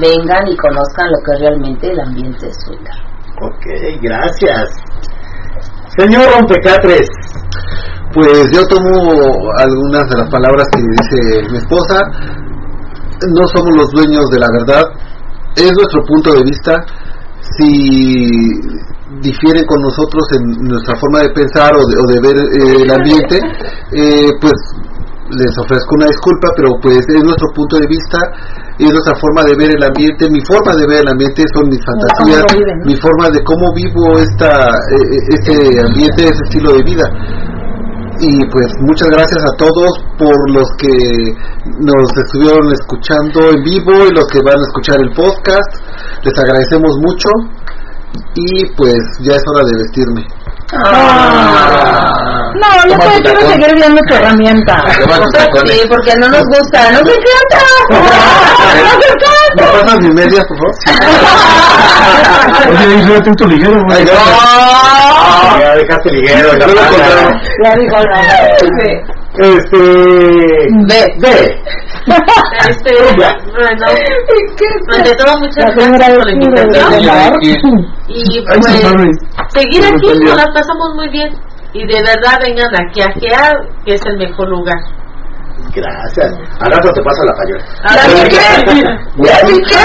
vengan 0.00 0.46
y 0.48 0.56
conozcan 0.56 1.10
lo 1.10 1.18
que 1.24 1.32
es 1.34 1.40
realmente 1.40 1.90
el 1.90 2.00
ambiente 2.00 2.50
swinger 2.64 3.08
Ok, 3.40 3.66
gracias. 4.02 4.68
Señor 5.96 6.26
Rompecatres. 6.34 7.08
Pues 8.12 8.50
yo 8.52 8.66
tomo 8.66 9.12
algunas 9.58 10.08
de 10.08 10.16
las 10.16 10.28
palabras 10.30 10.66
que 10.72 10.80
dice 10.80 11.48
mi 11.52 11.58
esposa. 11.58 12.00
No 13.28 13.46
somos 13.54 13.76
los 13.76 13.90
dueños 13.92 14.24
de 14.32 14.40
la 14.40 14.48
verdad. 14.58 14.82
Es 15.54 15.70
nuestro 15.72 16.02
punto 16.04 16.32
de 16.32 16.42
vista. 16.42 16.74
Si 17.58 18.50
difieren 19.20 19.64
con 19.66 19.80
nosotros 19.82 20.24
en 20.36 20.68
nuestra 20.68 20.96
forma 20.96 21.20
de 21.20 21.30
pensar 21.30 21.72
o 21.74 21.82
de, 21.84 22.18
ver 22.20 22.36
eh, 22.36 22.82
el 22.82 22.90
ambiente, 22.90 23.38
eh, 23.92 24.30
pues 24.40 24.54
les 25.30 25.52
ofrezco 25.58 25.94
una 25.96 26.06
disculpa, 26.06 26.48
pero 26.56 26.70
pues 26.80 27.04
es 27.04 27.22
nuestro 27.22 27.48
punto 27.52 27.76
de 27.76 27.86
vista 27.86 28.18
y 28.78 28.84
es 28.84 28.92
nuestra 28.92 29.14
forma 29.20 29.44
de 29.44 29.54
ver 29.56 29.70
el 29.76 29.82
ambiente. 29.82 30.30
Mi 30.30 30.40
forma 30.40 30.72
de 30.74 30.86
ver 30.88 31.00
el 31.04 31.08
ambiente 31.08 31.44
son 31.52 31.68
mis 31.68 31.80
fantasías, 31.84 32.44
mi 32.84 32.96
forma 32.96 33.28
de 33.28 33.44
cómo 33.44 33.74
vivo 33.74 34.18
esta, 34.18 34.72
eh, 34.72 35.18
este 35.36 35.54
ambiente, 35.84 36.28
ese 36.28 36.42
estilo 36.48 36.72
de 36.72 36.82
vida 36.82 37.06
y 38.20 38.34
pues 38.50 38.66
muchas 38.80 39.08
gracias 39.10 39.38
a 39.46 39.56
todos 39.56 39.92
por 40.18 40.34
los 40.50 40.66
que 40.78 40.90
nos 41.78 42.10
estuvieron 42.24 42.66
escuchando 42.72 43.50
en 43.54 43.62
vivo 43.62 43.92
y 44.06 44.14
los 44.14 44.26
que 44.26 44.42
van 44.42 44.58
a 44.58 44.66
escuchar 44.66 44.98
el 45.00 45.10
podcast. 45.14 45.70
Les 46.24 46.34
agradecemos 46.36 46.98
mucho 46.98 47.28
y 48.34 48.66
pues 48.76 48.98
ya 49.20 49.34
es 49.34 49.42
hora 49.46 49.64
de 49.64 49.76
vestirme. 49.76 50.26
Ah. 50.72 52.47
No, 52.54 52.68
yo 52.88 52.96
todavía 52.96 53.20
quiero 53.22 53.40
seguir 53.40 53.74
viendo 53.74 54.00
tu 54.08 54.14
herramienta. 54.14 54.84
Sí, 55.66 55.80
porque 55.88 56.16
no 56.18 56.28
nos 56.28 56.42
gusta. 56.44 56.90
¡No 56.92 57.00
me 57.02 57.12
encanta! 57.12 57.62
¡No 57.90 57.96
me 58.98 59.08
encanta! 59.08 59.32
¿Me 59.56 59.62
pasas 59.82 60.00
mis 60.00 60.14
medias, 60.14 60.44
por 60.46 60.56
favor? 60.58 60.74
Oye, 62.68 62.84
ahí 62.94 63.02
veo 63.08 63.20
punto 63.22 63.44
ligero, 63.46 63.82
güey. 63.84 64.04
Ya 65.60 65.74
dejaste 65.74 66.10
ligero. 66.12 66.48
Ya 67.64 67.74
dijo 67.76 67.98
la 67.98 68.20
Este. 69.38 69.78
Ve. 70.88 71.00
Ve. 71.18 71.34
Este, 72.68 72.90
bueno, 73.14 73.36
ante 74.96 75.14
todo, 75.16 75.38
muchas 75.38 75.74
gracias 75.76 76.16
por 76.16 76.26
la 76.26 76.32
invitación. 76.32 76.86
Y 78.08 78.38
Ay, 78.38 78.44
pues, 78.46 78.66
seguir 79.48 79.84
aquí, 79.84 80.08
nos 80.24 80.36
la 80.36 80.46
pasamos 80.52 80.94
muy 80.94 81.08
bien. 81.10 81.28
Y 81.74 81.86
de 81.86 82.00
verdad, 82.02 82.38
vengan 82.44 82.74
aquí 82.86 83.00
a 83.02 83.10
Gea, 83.20 83.52
que 83.84 83.94
es 83.94 84.00
el 84.06 84.16
mejor 84.16 84.48
lugar. 84.48 84.78
Gracias. 85.74 86.32
Al 86.60 86.70
rato 86.72 86.88
te 86.92 87.02
paso 87.02 87.22
la 87.24 87.34
payola. 87.34 87.62
¿Así 87.84 88.22
qué? 88.30 88.38
¿Así 89.28 89.60
qué? 89.68 89.76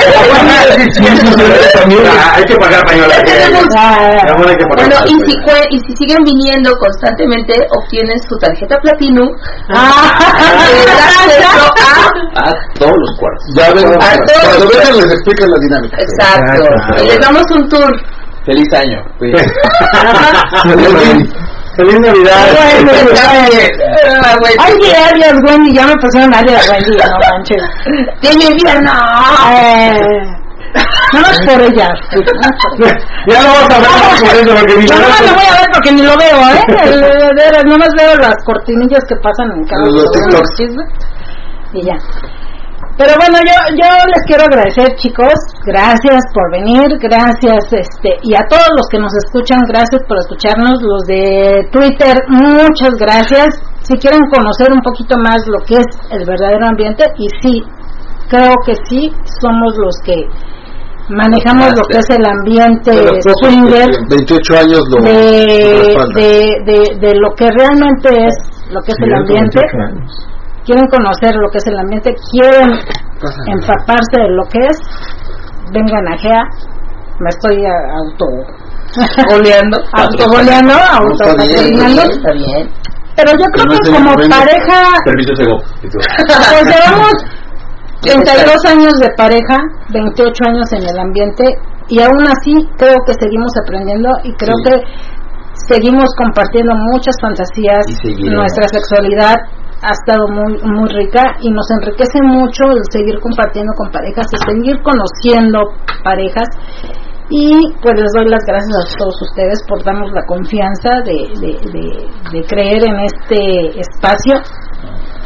Ah, 2.08 2.36
Hay 2.36 2.44
que 2.46 2.56
pagar 2.56 2.86
payola. 2.86 3.16
Bueno, 4.38 4.50
hay 4.50 4.56
que 4.56 4.66
pagar 4.66 4.88
Bueno, 4.88 4.96
y 5.06 5.16
si, 5.30 5.36
cue- 5.42 5.68
y 5.72 5.80
si 5.80 5.94
siguen 5.98 6.24
viniendo 6.24 6.74
constantemente, 6.78 7.68
obtienen 7.78 8.18
su 8.30 8.38
tarjeta 8.38 8.78
Platinum. 8.82 9.28
Ah. 9.74 10.18
acceso 11.28 11.74
a... 11.82 11.84
A 12.50 12.52
todos 12.80 12.96
los 12.98 13.12
cuartos. 13.20 13.46
Ya 13.56 13.74
ven, 13.74 13.88
A 14.02 14.04
todos. 14.26 14.44
cuando 14.46 14.66
vengan 14.70 14.96
les 14.98 15.12
explican 15.12 15.50
la 15.52 15.58
dinámica. 15.60 15.98
Exacto. 16.00 16.64
Les 17.04 17.20
damos 17.20 17.44
un 17.52 17.68
tour. 17.70 17.92
Feliz 18.46 18.74
año. 18.74 19.04
Feliz 21.76 22.00
Navidad. 22.00 22.34
Ah, 24.24 24.36
güey. 24.40 24.54
Ay, 24.60 24.74
adiós, 25.12 25.42
Wendy, 25.48 25.74
ya 25.74 25.88
me 25.88 25.96
pusieron 25.96 26.34
adiós, 26.34 26.70
Wendy, 26.70 26.98
no 26.98 27.18
manches. 27.32 27.64
Tiene 28.22 28.46
invierno. 28.46 28.92
Eh, 29.52 29.94
no 31.14 31.22
más 31.22 31.40
por 31.46 31.62
ella. 31.62 31.90
Ya 33.28 33.42
no 33.42 33.48
vamos 33.54 33.70
a 33.70 33.76
hablar 33.76 33.92
por 34.20 34.36
eso, 34.36 34.56
porque 34.56 34.76
mi 34.78 34.88
Yo 34.88 34.96
no 34.96 35.08
lo 35.08 35.34
voy 35.36 35.46
a 35.46 35.62
ver 35.62 35.70
porque 35.74 35.92
ni 35.92 36.02
lo 36.02 36.18
veo, 36.18 36.40
¿eh? 36.50 36.64
De 36.90 37.34
veras, 37.36 37.64
nomás 37.66 37.90
veo 37.98 38.16
las 38.18 38.36
cortinillas 38.46 39.04
que 39.08 39.16
pasan 39.18 39.52
en 39.52 39.66
cada 39.66 39.84
Los 39.86 40.04
programa 40.12 40.44
TikToks. 40.56 40.58
de 40.58 41.80
Y 41.80 41.86
ya. 41.86 41.96
Pero 42.98 43.14
bueno, 43.18 43.38
yo, 43.42 43.58
yo 43.74 43.90
les 44.06 44.22
quiero 44.28 44.44
agradecer, 44.46 44.96
chicos. 44.98 45.34
Gracias 45.66 46.22
por 46.34 46.52
venir. 46.52 46.86
Gracias, 47.02 47.66
este, 47.74 48.22
y 48.22 48.36
a 48.36 48.46
todos 48.48 48.70
los 48.78 48.88
que 48.90 49.00
nos 49.00 49.12
escuchan, 49.26 49.66
gracias 49.68 50.02
por 50.08 50.18
escucharnos. 50.20 50.78
Los 50.82 51.04
de 51.06 51.68
Twitter, 51.72 52.16
muchas 52.30 52.94
gracias. 53.00 53.58
Si 53.82 53.98
quieren 53.98 54.22
conocer 54.30 54.72
un 54.72 54.82
poquito 54.82 55.18
más 55.18 55.42
lo 55.48 55.66
que 55.66 55.76
es 55.76 55.90
el 56.12 56.26
verdadero 56.26 56.68
ambiente, 56.68 57.04
y 57.18 57.28
sí, 57.42 57.64
creo 58.30 58.54
que 58.66 58.76
sí, 58.88 59.12
somos 59.42 59.76
los 59.78 59.98
que 60.06 60.30
manejamos 61.10 61.76
lo 61.76 61.84
que 61.92 61.98
es 61.98 62.10
el 62.12 62.26
ambiente 62.26 62.94
swinger 63.42 63.90
que 63.92 64.16
28 64.16 64.58
años 64.58 64.82
lo 64.90 65.02
de, 65.02 66.48
de, 66.64 66.98
de 66.98 67.20
lo 67.20 67.32
que 67.36 67.50
realmente 67.52 68.08
es 68.08 68.34
lo 68.72 68.80
que 68.82 68.94
es 68.94 68.98
el 69.02 69.14
ambiente, 69.14 69.60
quieren 70.66 70.88
conocer 70.88 71.36
lo 71.36 71.50
que 71.52 71.58
es 71.58 71.68
el 71.68 71.78
ambiente, 71.80 72.14
quieren 72.32 72.70
Pásame. 73.22 73.52
empaparse 73.60 74.16
de 74.22 74.30
lo 74.30 74.44
que 74.52 74.60
es, 74.68 74.78
vengan 75.72 76.08
a 76.08 76.18
GEA, 76.18 76.44
me 77.20 77.30
estoy 77.30 77.66
a- 77.66 77.96
auto 78.00 78.26
Oleando. 79.34 79.78
autogoleando, 79.94 80.74
Está 80.74 81.44
bien, 81.44 81.80
autopatrocinando, 81.82 82.02
Está 82.04 82.32
bien. 82.34 82.70
pero 83.16 83.32
yo 83.32 83.46
creo 83.54 83.66
no 83.66 83.72
que 83.72 83.86
se 83.86 83.92
como 83.94 84.12
ofende. 84.12 84.36
pareja, 84.36 84.78
Permiso 85.06 85.36
Sego. 85.36 85.58
pues 85.82 86.66
llevamos 86.66 87.12
32 88.02 88.66
años 88.66 88.94
de 89.00 89.10
pareja, 89.16 89.58
28 89.90 90.34
años 90.50 90.74
en 90.74 90.84
el 90.90 91.00
ambiente 91.00 91.44
y 91.88 92.02
aún 92.02 92.22
así 92.28 92.54
creo 92.78 92.98
que 93.08 93.14
seguimos 93.20 93.52
aprendiendo 93.64 94.10
y 94.24 94.34
creo 94.36 94.56
Sí. 94.66 94.72
que 94.72 94.82
seguimos 95.74 96.10
compartiendo 96.18 96.74
muchas 96.92 97.16
fantasías. 97.22 97.86
Nuestra 98.20 98.68
sexualidad 98.68 99.36
ha 99.84 99.92
estado 99.92 100.28
muy 100.30 100.54
muy 100.64 100.90
rica 100.90 101.24
y 101.42 101.52
nos 101.52 101.70
enriquece 101.72 102.20
mucho 102.24 102.64
el 102.72 102.82
seguir 102.92 103.20
compartiendo 103.20 103.72
con 103.78 103.92
parejas, 103.92 104.26
el 104.32 104.40
seguir 104.40 104.82
conociendo 104.82 105.60
parejas. 106.04 106.48
Y 107.30 107.54
pues 107.82 107.96
les 108.00 108.12
doy 108.18 108.30
las 108.30 108.44
gracias 108.46 108.76
a 108.78 108.98
todos 108.98 109.16
ustedes 109.22 109.64
por 109.68 109.84
darnos 109.84 110.12
la 110.12 110.24
confianza 110.26 111.02
de, 111.06 111.18
de, 111.40 111.52
de- 111.72 112.08
de 112.32 112.46
creer 112.48 112.84
en 112.84 113.00
este 113.00 113.80
espacio. 113.80 114.36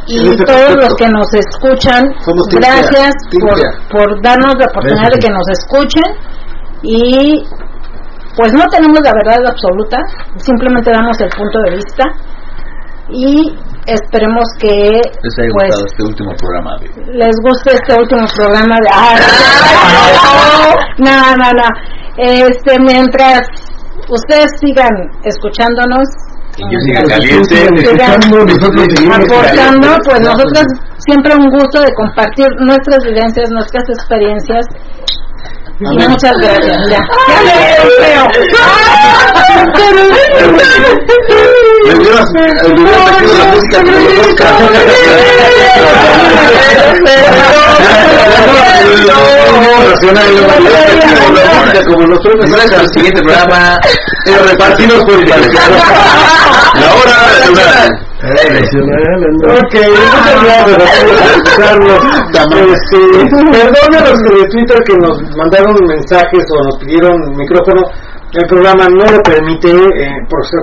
Y 0.06 0.28
este 0.30 0.44
todos 0.44 0.74
los 0.80 0.94
que 0.94 1.08
nos 1.08 1.28
escuchan, 1.34 2.14
Somos 2.24 2.46
gracias 2.48 3.12
por, 3.42 3.58
por 3.90 4.22
darnos 4.22 4.54
la 4.58 4.66
oportunidad 4.70 5.10
de 5.12 5.18
que 5.18 5.28
nos 5.28 5.46
escuchen. 5.50 6.08
Y 6.82 7.44
pues 8.36 8.52
no 8.54 8.64
tenemos 8.70 9.00
la 9.02 9.12
verdad 9.12 9.44
absoluta, 9.50 9.98
simplemente 10.36 10.90
damos 10.92 11.20
el 11.20 11.28
punto 11.30 11.58
de 11.66 11.76
vista. 11.76 12.04
Y 13.10 13.54
esperemos 13.88 14.44
que 14.60 15.00
Les 15.22 15.38
haya 15.38 15.50
pues 15.52 15.70
gustado 15.70 15.86
este 15.86 16.02
último 16.04 16.32
programa. 16.36 16.70
de- 16.80 16.90
les 17.14 17.36
guste 17.42 17.70
este 17.74 17.94
último 18.00 18.26
programa 18.36 18.76
de 18.82 18.88
¡Ah! 18.92 19.16
no 20.98 21.36
no 21.36 21.50
no 21.52 21.68
este 22.22 22.78
mientras 22.80 23.40
ustedes 24.08 24.50
sigan 24.60 24.92
escuchándonos 25.24 26.08
Y 26.56 26.62
yo 26.72 26.78
siga 26.80 27.00
mientras 27.00 27.20
caliente. 27.20 27.56
sigan 27.56 28.20
nosotros 28.46 28.86
seguimos 28.94 29.18
aportando 29.18 29.88
pues 30.04 30.20
nosotros 30.20 30.64
siempre 31.06 31.34
un 31.36 31.48
gusto 31.50 31.80
de 31.80 31.92
compartir 31.94 32.48
nuestras 32.60 33.04
vivencias 33.04 33.50
nuestras 33.50 33.84
experiencias 33.88 34.66
muchas 35.80 36.32
gracias 36.40 36.90
ya 36.90 36.98
Me 41.84 41.94
la 43.38 43.44
música. 43.46 43.78
Como 51.86 52.06
los 52.06 52.24
el 52.24 52.88
siguiente 52.94 53.22
programa. 53.22 53.78
Eh, 54.26 54.36
repartidos 54.50 55.04
por 55.04 55.20
igual. 55.20 55.40
La 56.74 56.94
hora 56.94 57.14
nacional. 57.38 58.08
Ok, 58.18 59.74
muchas 59.78 60.42
gracias 60.42 60.64
por 60.64 61.18
escucharnos. 61.38 62.00
Este, 62.68 62.98
perdón 63.52 63.94
a 63.94 64.00
los 64.08 64.18
de 64.18 64.48
Twitter 64.50 64.78
que 64.84 64.96
nos 64.96 65.36
mandaron 65.36 65.76
mensajes 65.86 66.44
o 66.50 66.64
nos 66.64 66.78
pidieron 66.80 67.36
micrófono. 67.36 67.82
El 68.32 68.46
programa 68.46 68.88
no 68.88 69.06
lo 69.10 69.22
permite, 69.22 69.70
eh, 69.70 70.10
por 70.28 70.44
ser 70.46 70.60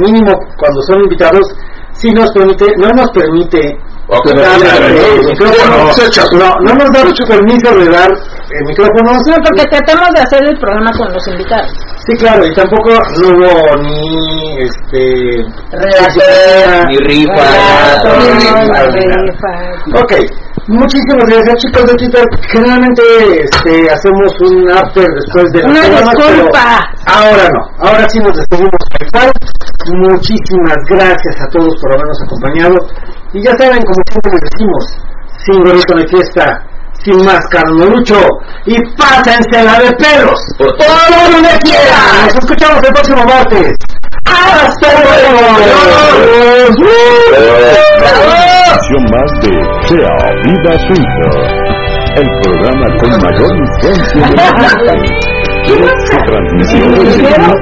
mínimo 0.00 0.32
cuando 0.58 0.82
son 0.82 1.02
invitados, 1.02 1.46
sí 1.92 2.10
nos 2.10 2.32
permite, 2.32 2.66
no 2.78 2.88
nos 2.88 3.10
permite. 3.10 3.78
No, 4.08 4.18
no 6.60 6.74
nos 6.74 6.92
da 6.92 7.04
mucho 7.04 7.24
permiso 7.24 7.74
de 7.78 7.88
dar 7.88 8.10
el 8.10 8.64
micrófono. 8.66 9.12
no 9.12 9.36
porque 9.44 9.64
tratamos 9.70 10.08
de 10.14 10.20
hacer 10.20 10.42
el 10.44 10.58
programa 10.58 10.90
con 10.98 11.12
los 11.12 11.28
invitados 11.28 11.91
Sí, 12.06 12.12
claro, 12.18 12.44
y 12.44 12.52
tampoco 12.54 12.90
no 12.90 13.28
hubo 13.28 13.76
ni 13.80 14.58
este 14.58 15.36
ni 16.88 16.96
rifa, 17.06 17.46
Ok, 19.94 20.12
muchísimas 20.66 21.26
gracias 21.26 21.54
chicos 21.62 21.86
de 21.86 21.94
Twitter. 21.94 22.24
Generalmente 22.50 23.02
este, 23.44 23.88
hacemos 23.88 24.32
un 24.50 24.70
after 24.72 25.06
después 25.14 25.52
de 25.52 25.62
Una 25.64 25.80
disculpa. 25.80 26.80
Ahora 27.06 27.48
no, 27.54 27.86
ahora 27.86 28.08
sí 28.08 28.18
nos 28.18 28.36
despedimos 28.36 28.72
Muchísimas 29.94 30.78
gracias 30.88 31.36
a 31.40 31.48
todos 31.50 31.74
por 31.80 31.94
habernos 31.94 32.22
acompañado. 32.22 32.74
Y 33.32 33.42
ya 33.44 33.52
saben, 33.58 33.82
como 33.82 34.02
siempre 34.10 34.32
les 34.32 34.40
decimos, 34.50 34.84
sin 35.44 35.62
gorrito 35.64 35.94
de 35.94 36.08
fiesta, 36.08 36.64
sin 37.04 37.24
máscara 37.24 37.68
no 37.78 37.86
lucho 37.86 38.18
y 38.66 38.76
pásensela 38.96 39.78
de 39.80 39.92
pelos 39.92 40.40
por 40.58 40.72
todo 40.76 40.88
donde 41.32 41.58
quieran. 41.60 42.26
Nos 42.26 42.34
escuchamos 42.36 42.82
el 42.82 42.92
próximo 42.92 43.24
martes. 43.24 43.74
¡Hasta 44.24 44.88
luego! 45.02 45.42
más 49.10 49.30
de 49.42 49.52
Sea 49.88 50.14
Vida 50.44 50.72
Swinter, 50.86 51.34
el 52.16 52.28
programa 52.42 52.86
con 52.98 53.10
mayor 53.22 53.52
influencia 53.56 54.22
de 54.22 54.36
transmisión 56.26 56.90
más 57.32 57.56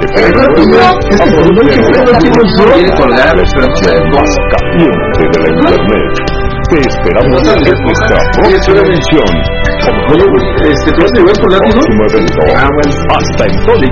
de 5.20 5.38
la 5.40 5.48
internet. 5.48 6.39
Te 6.70 6.78
esperamos 6.78 7.42
en 7.42 7.50
nuestra 7.82 8.14
próxima 8.38 8.78
emisión. 8.78 9.26
Este, 10.62 10.88
¿tú 10.92 11.02
vas 11.02 11.10
a 11.10 11.14
llevar 11.18 11.34
tu 11.34 11.46
látigo? 11.48 11.80
Ah, 12.56 12.68
bueno. 12.74 12.94
Hasta 13.10 13.44
entonces. 13.46 13.90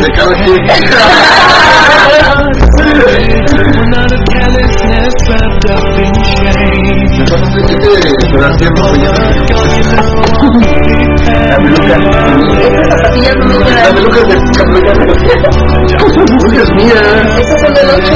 De 0.00 0.08
cada 0.14 0.34
quien. 0.42 0.64
Esas 12.64 12.90
zapatillas 12.90 13.36
no 13.36 13.44
me 13.46 13.56
quedan. 13.56 13.94
Lucas 16.42 16.70
mía. 16.74 17.00
Esas 17.38 17.60
son 17.60 17.72
del 17.74 17.88
8. 17.90 18.14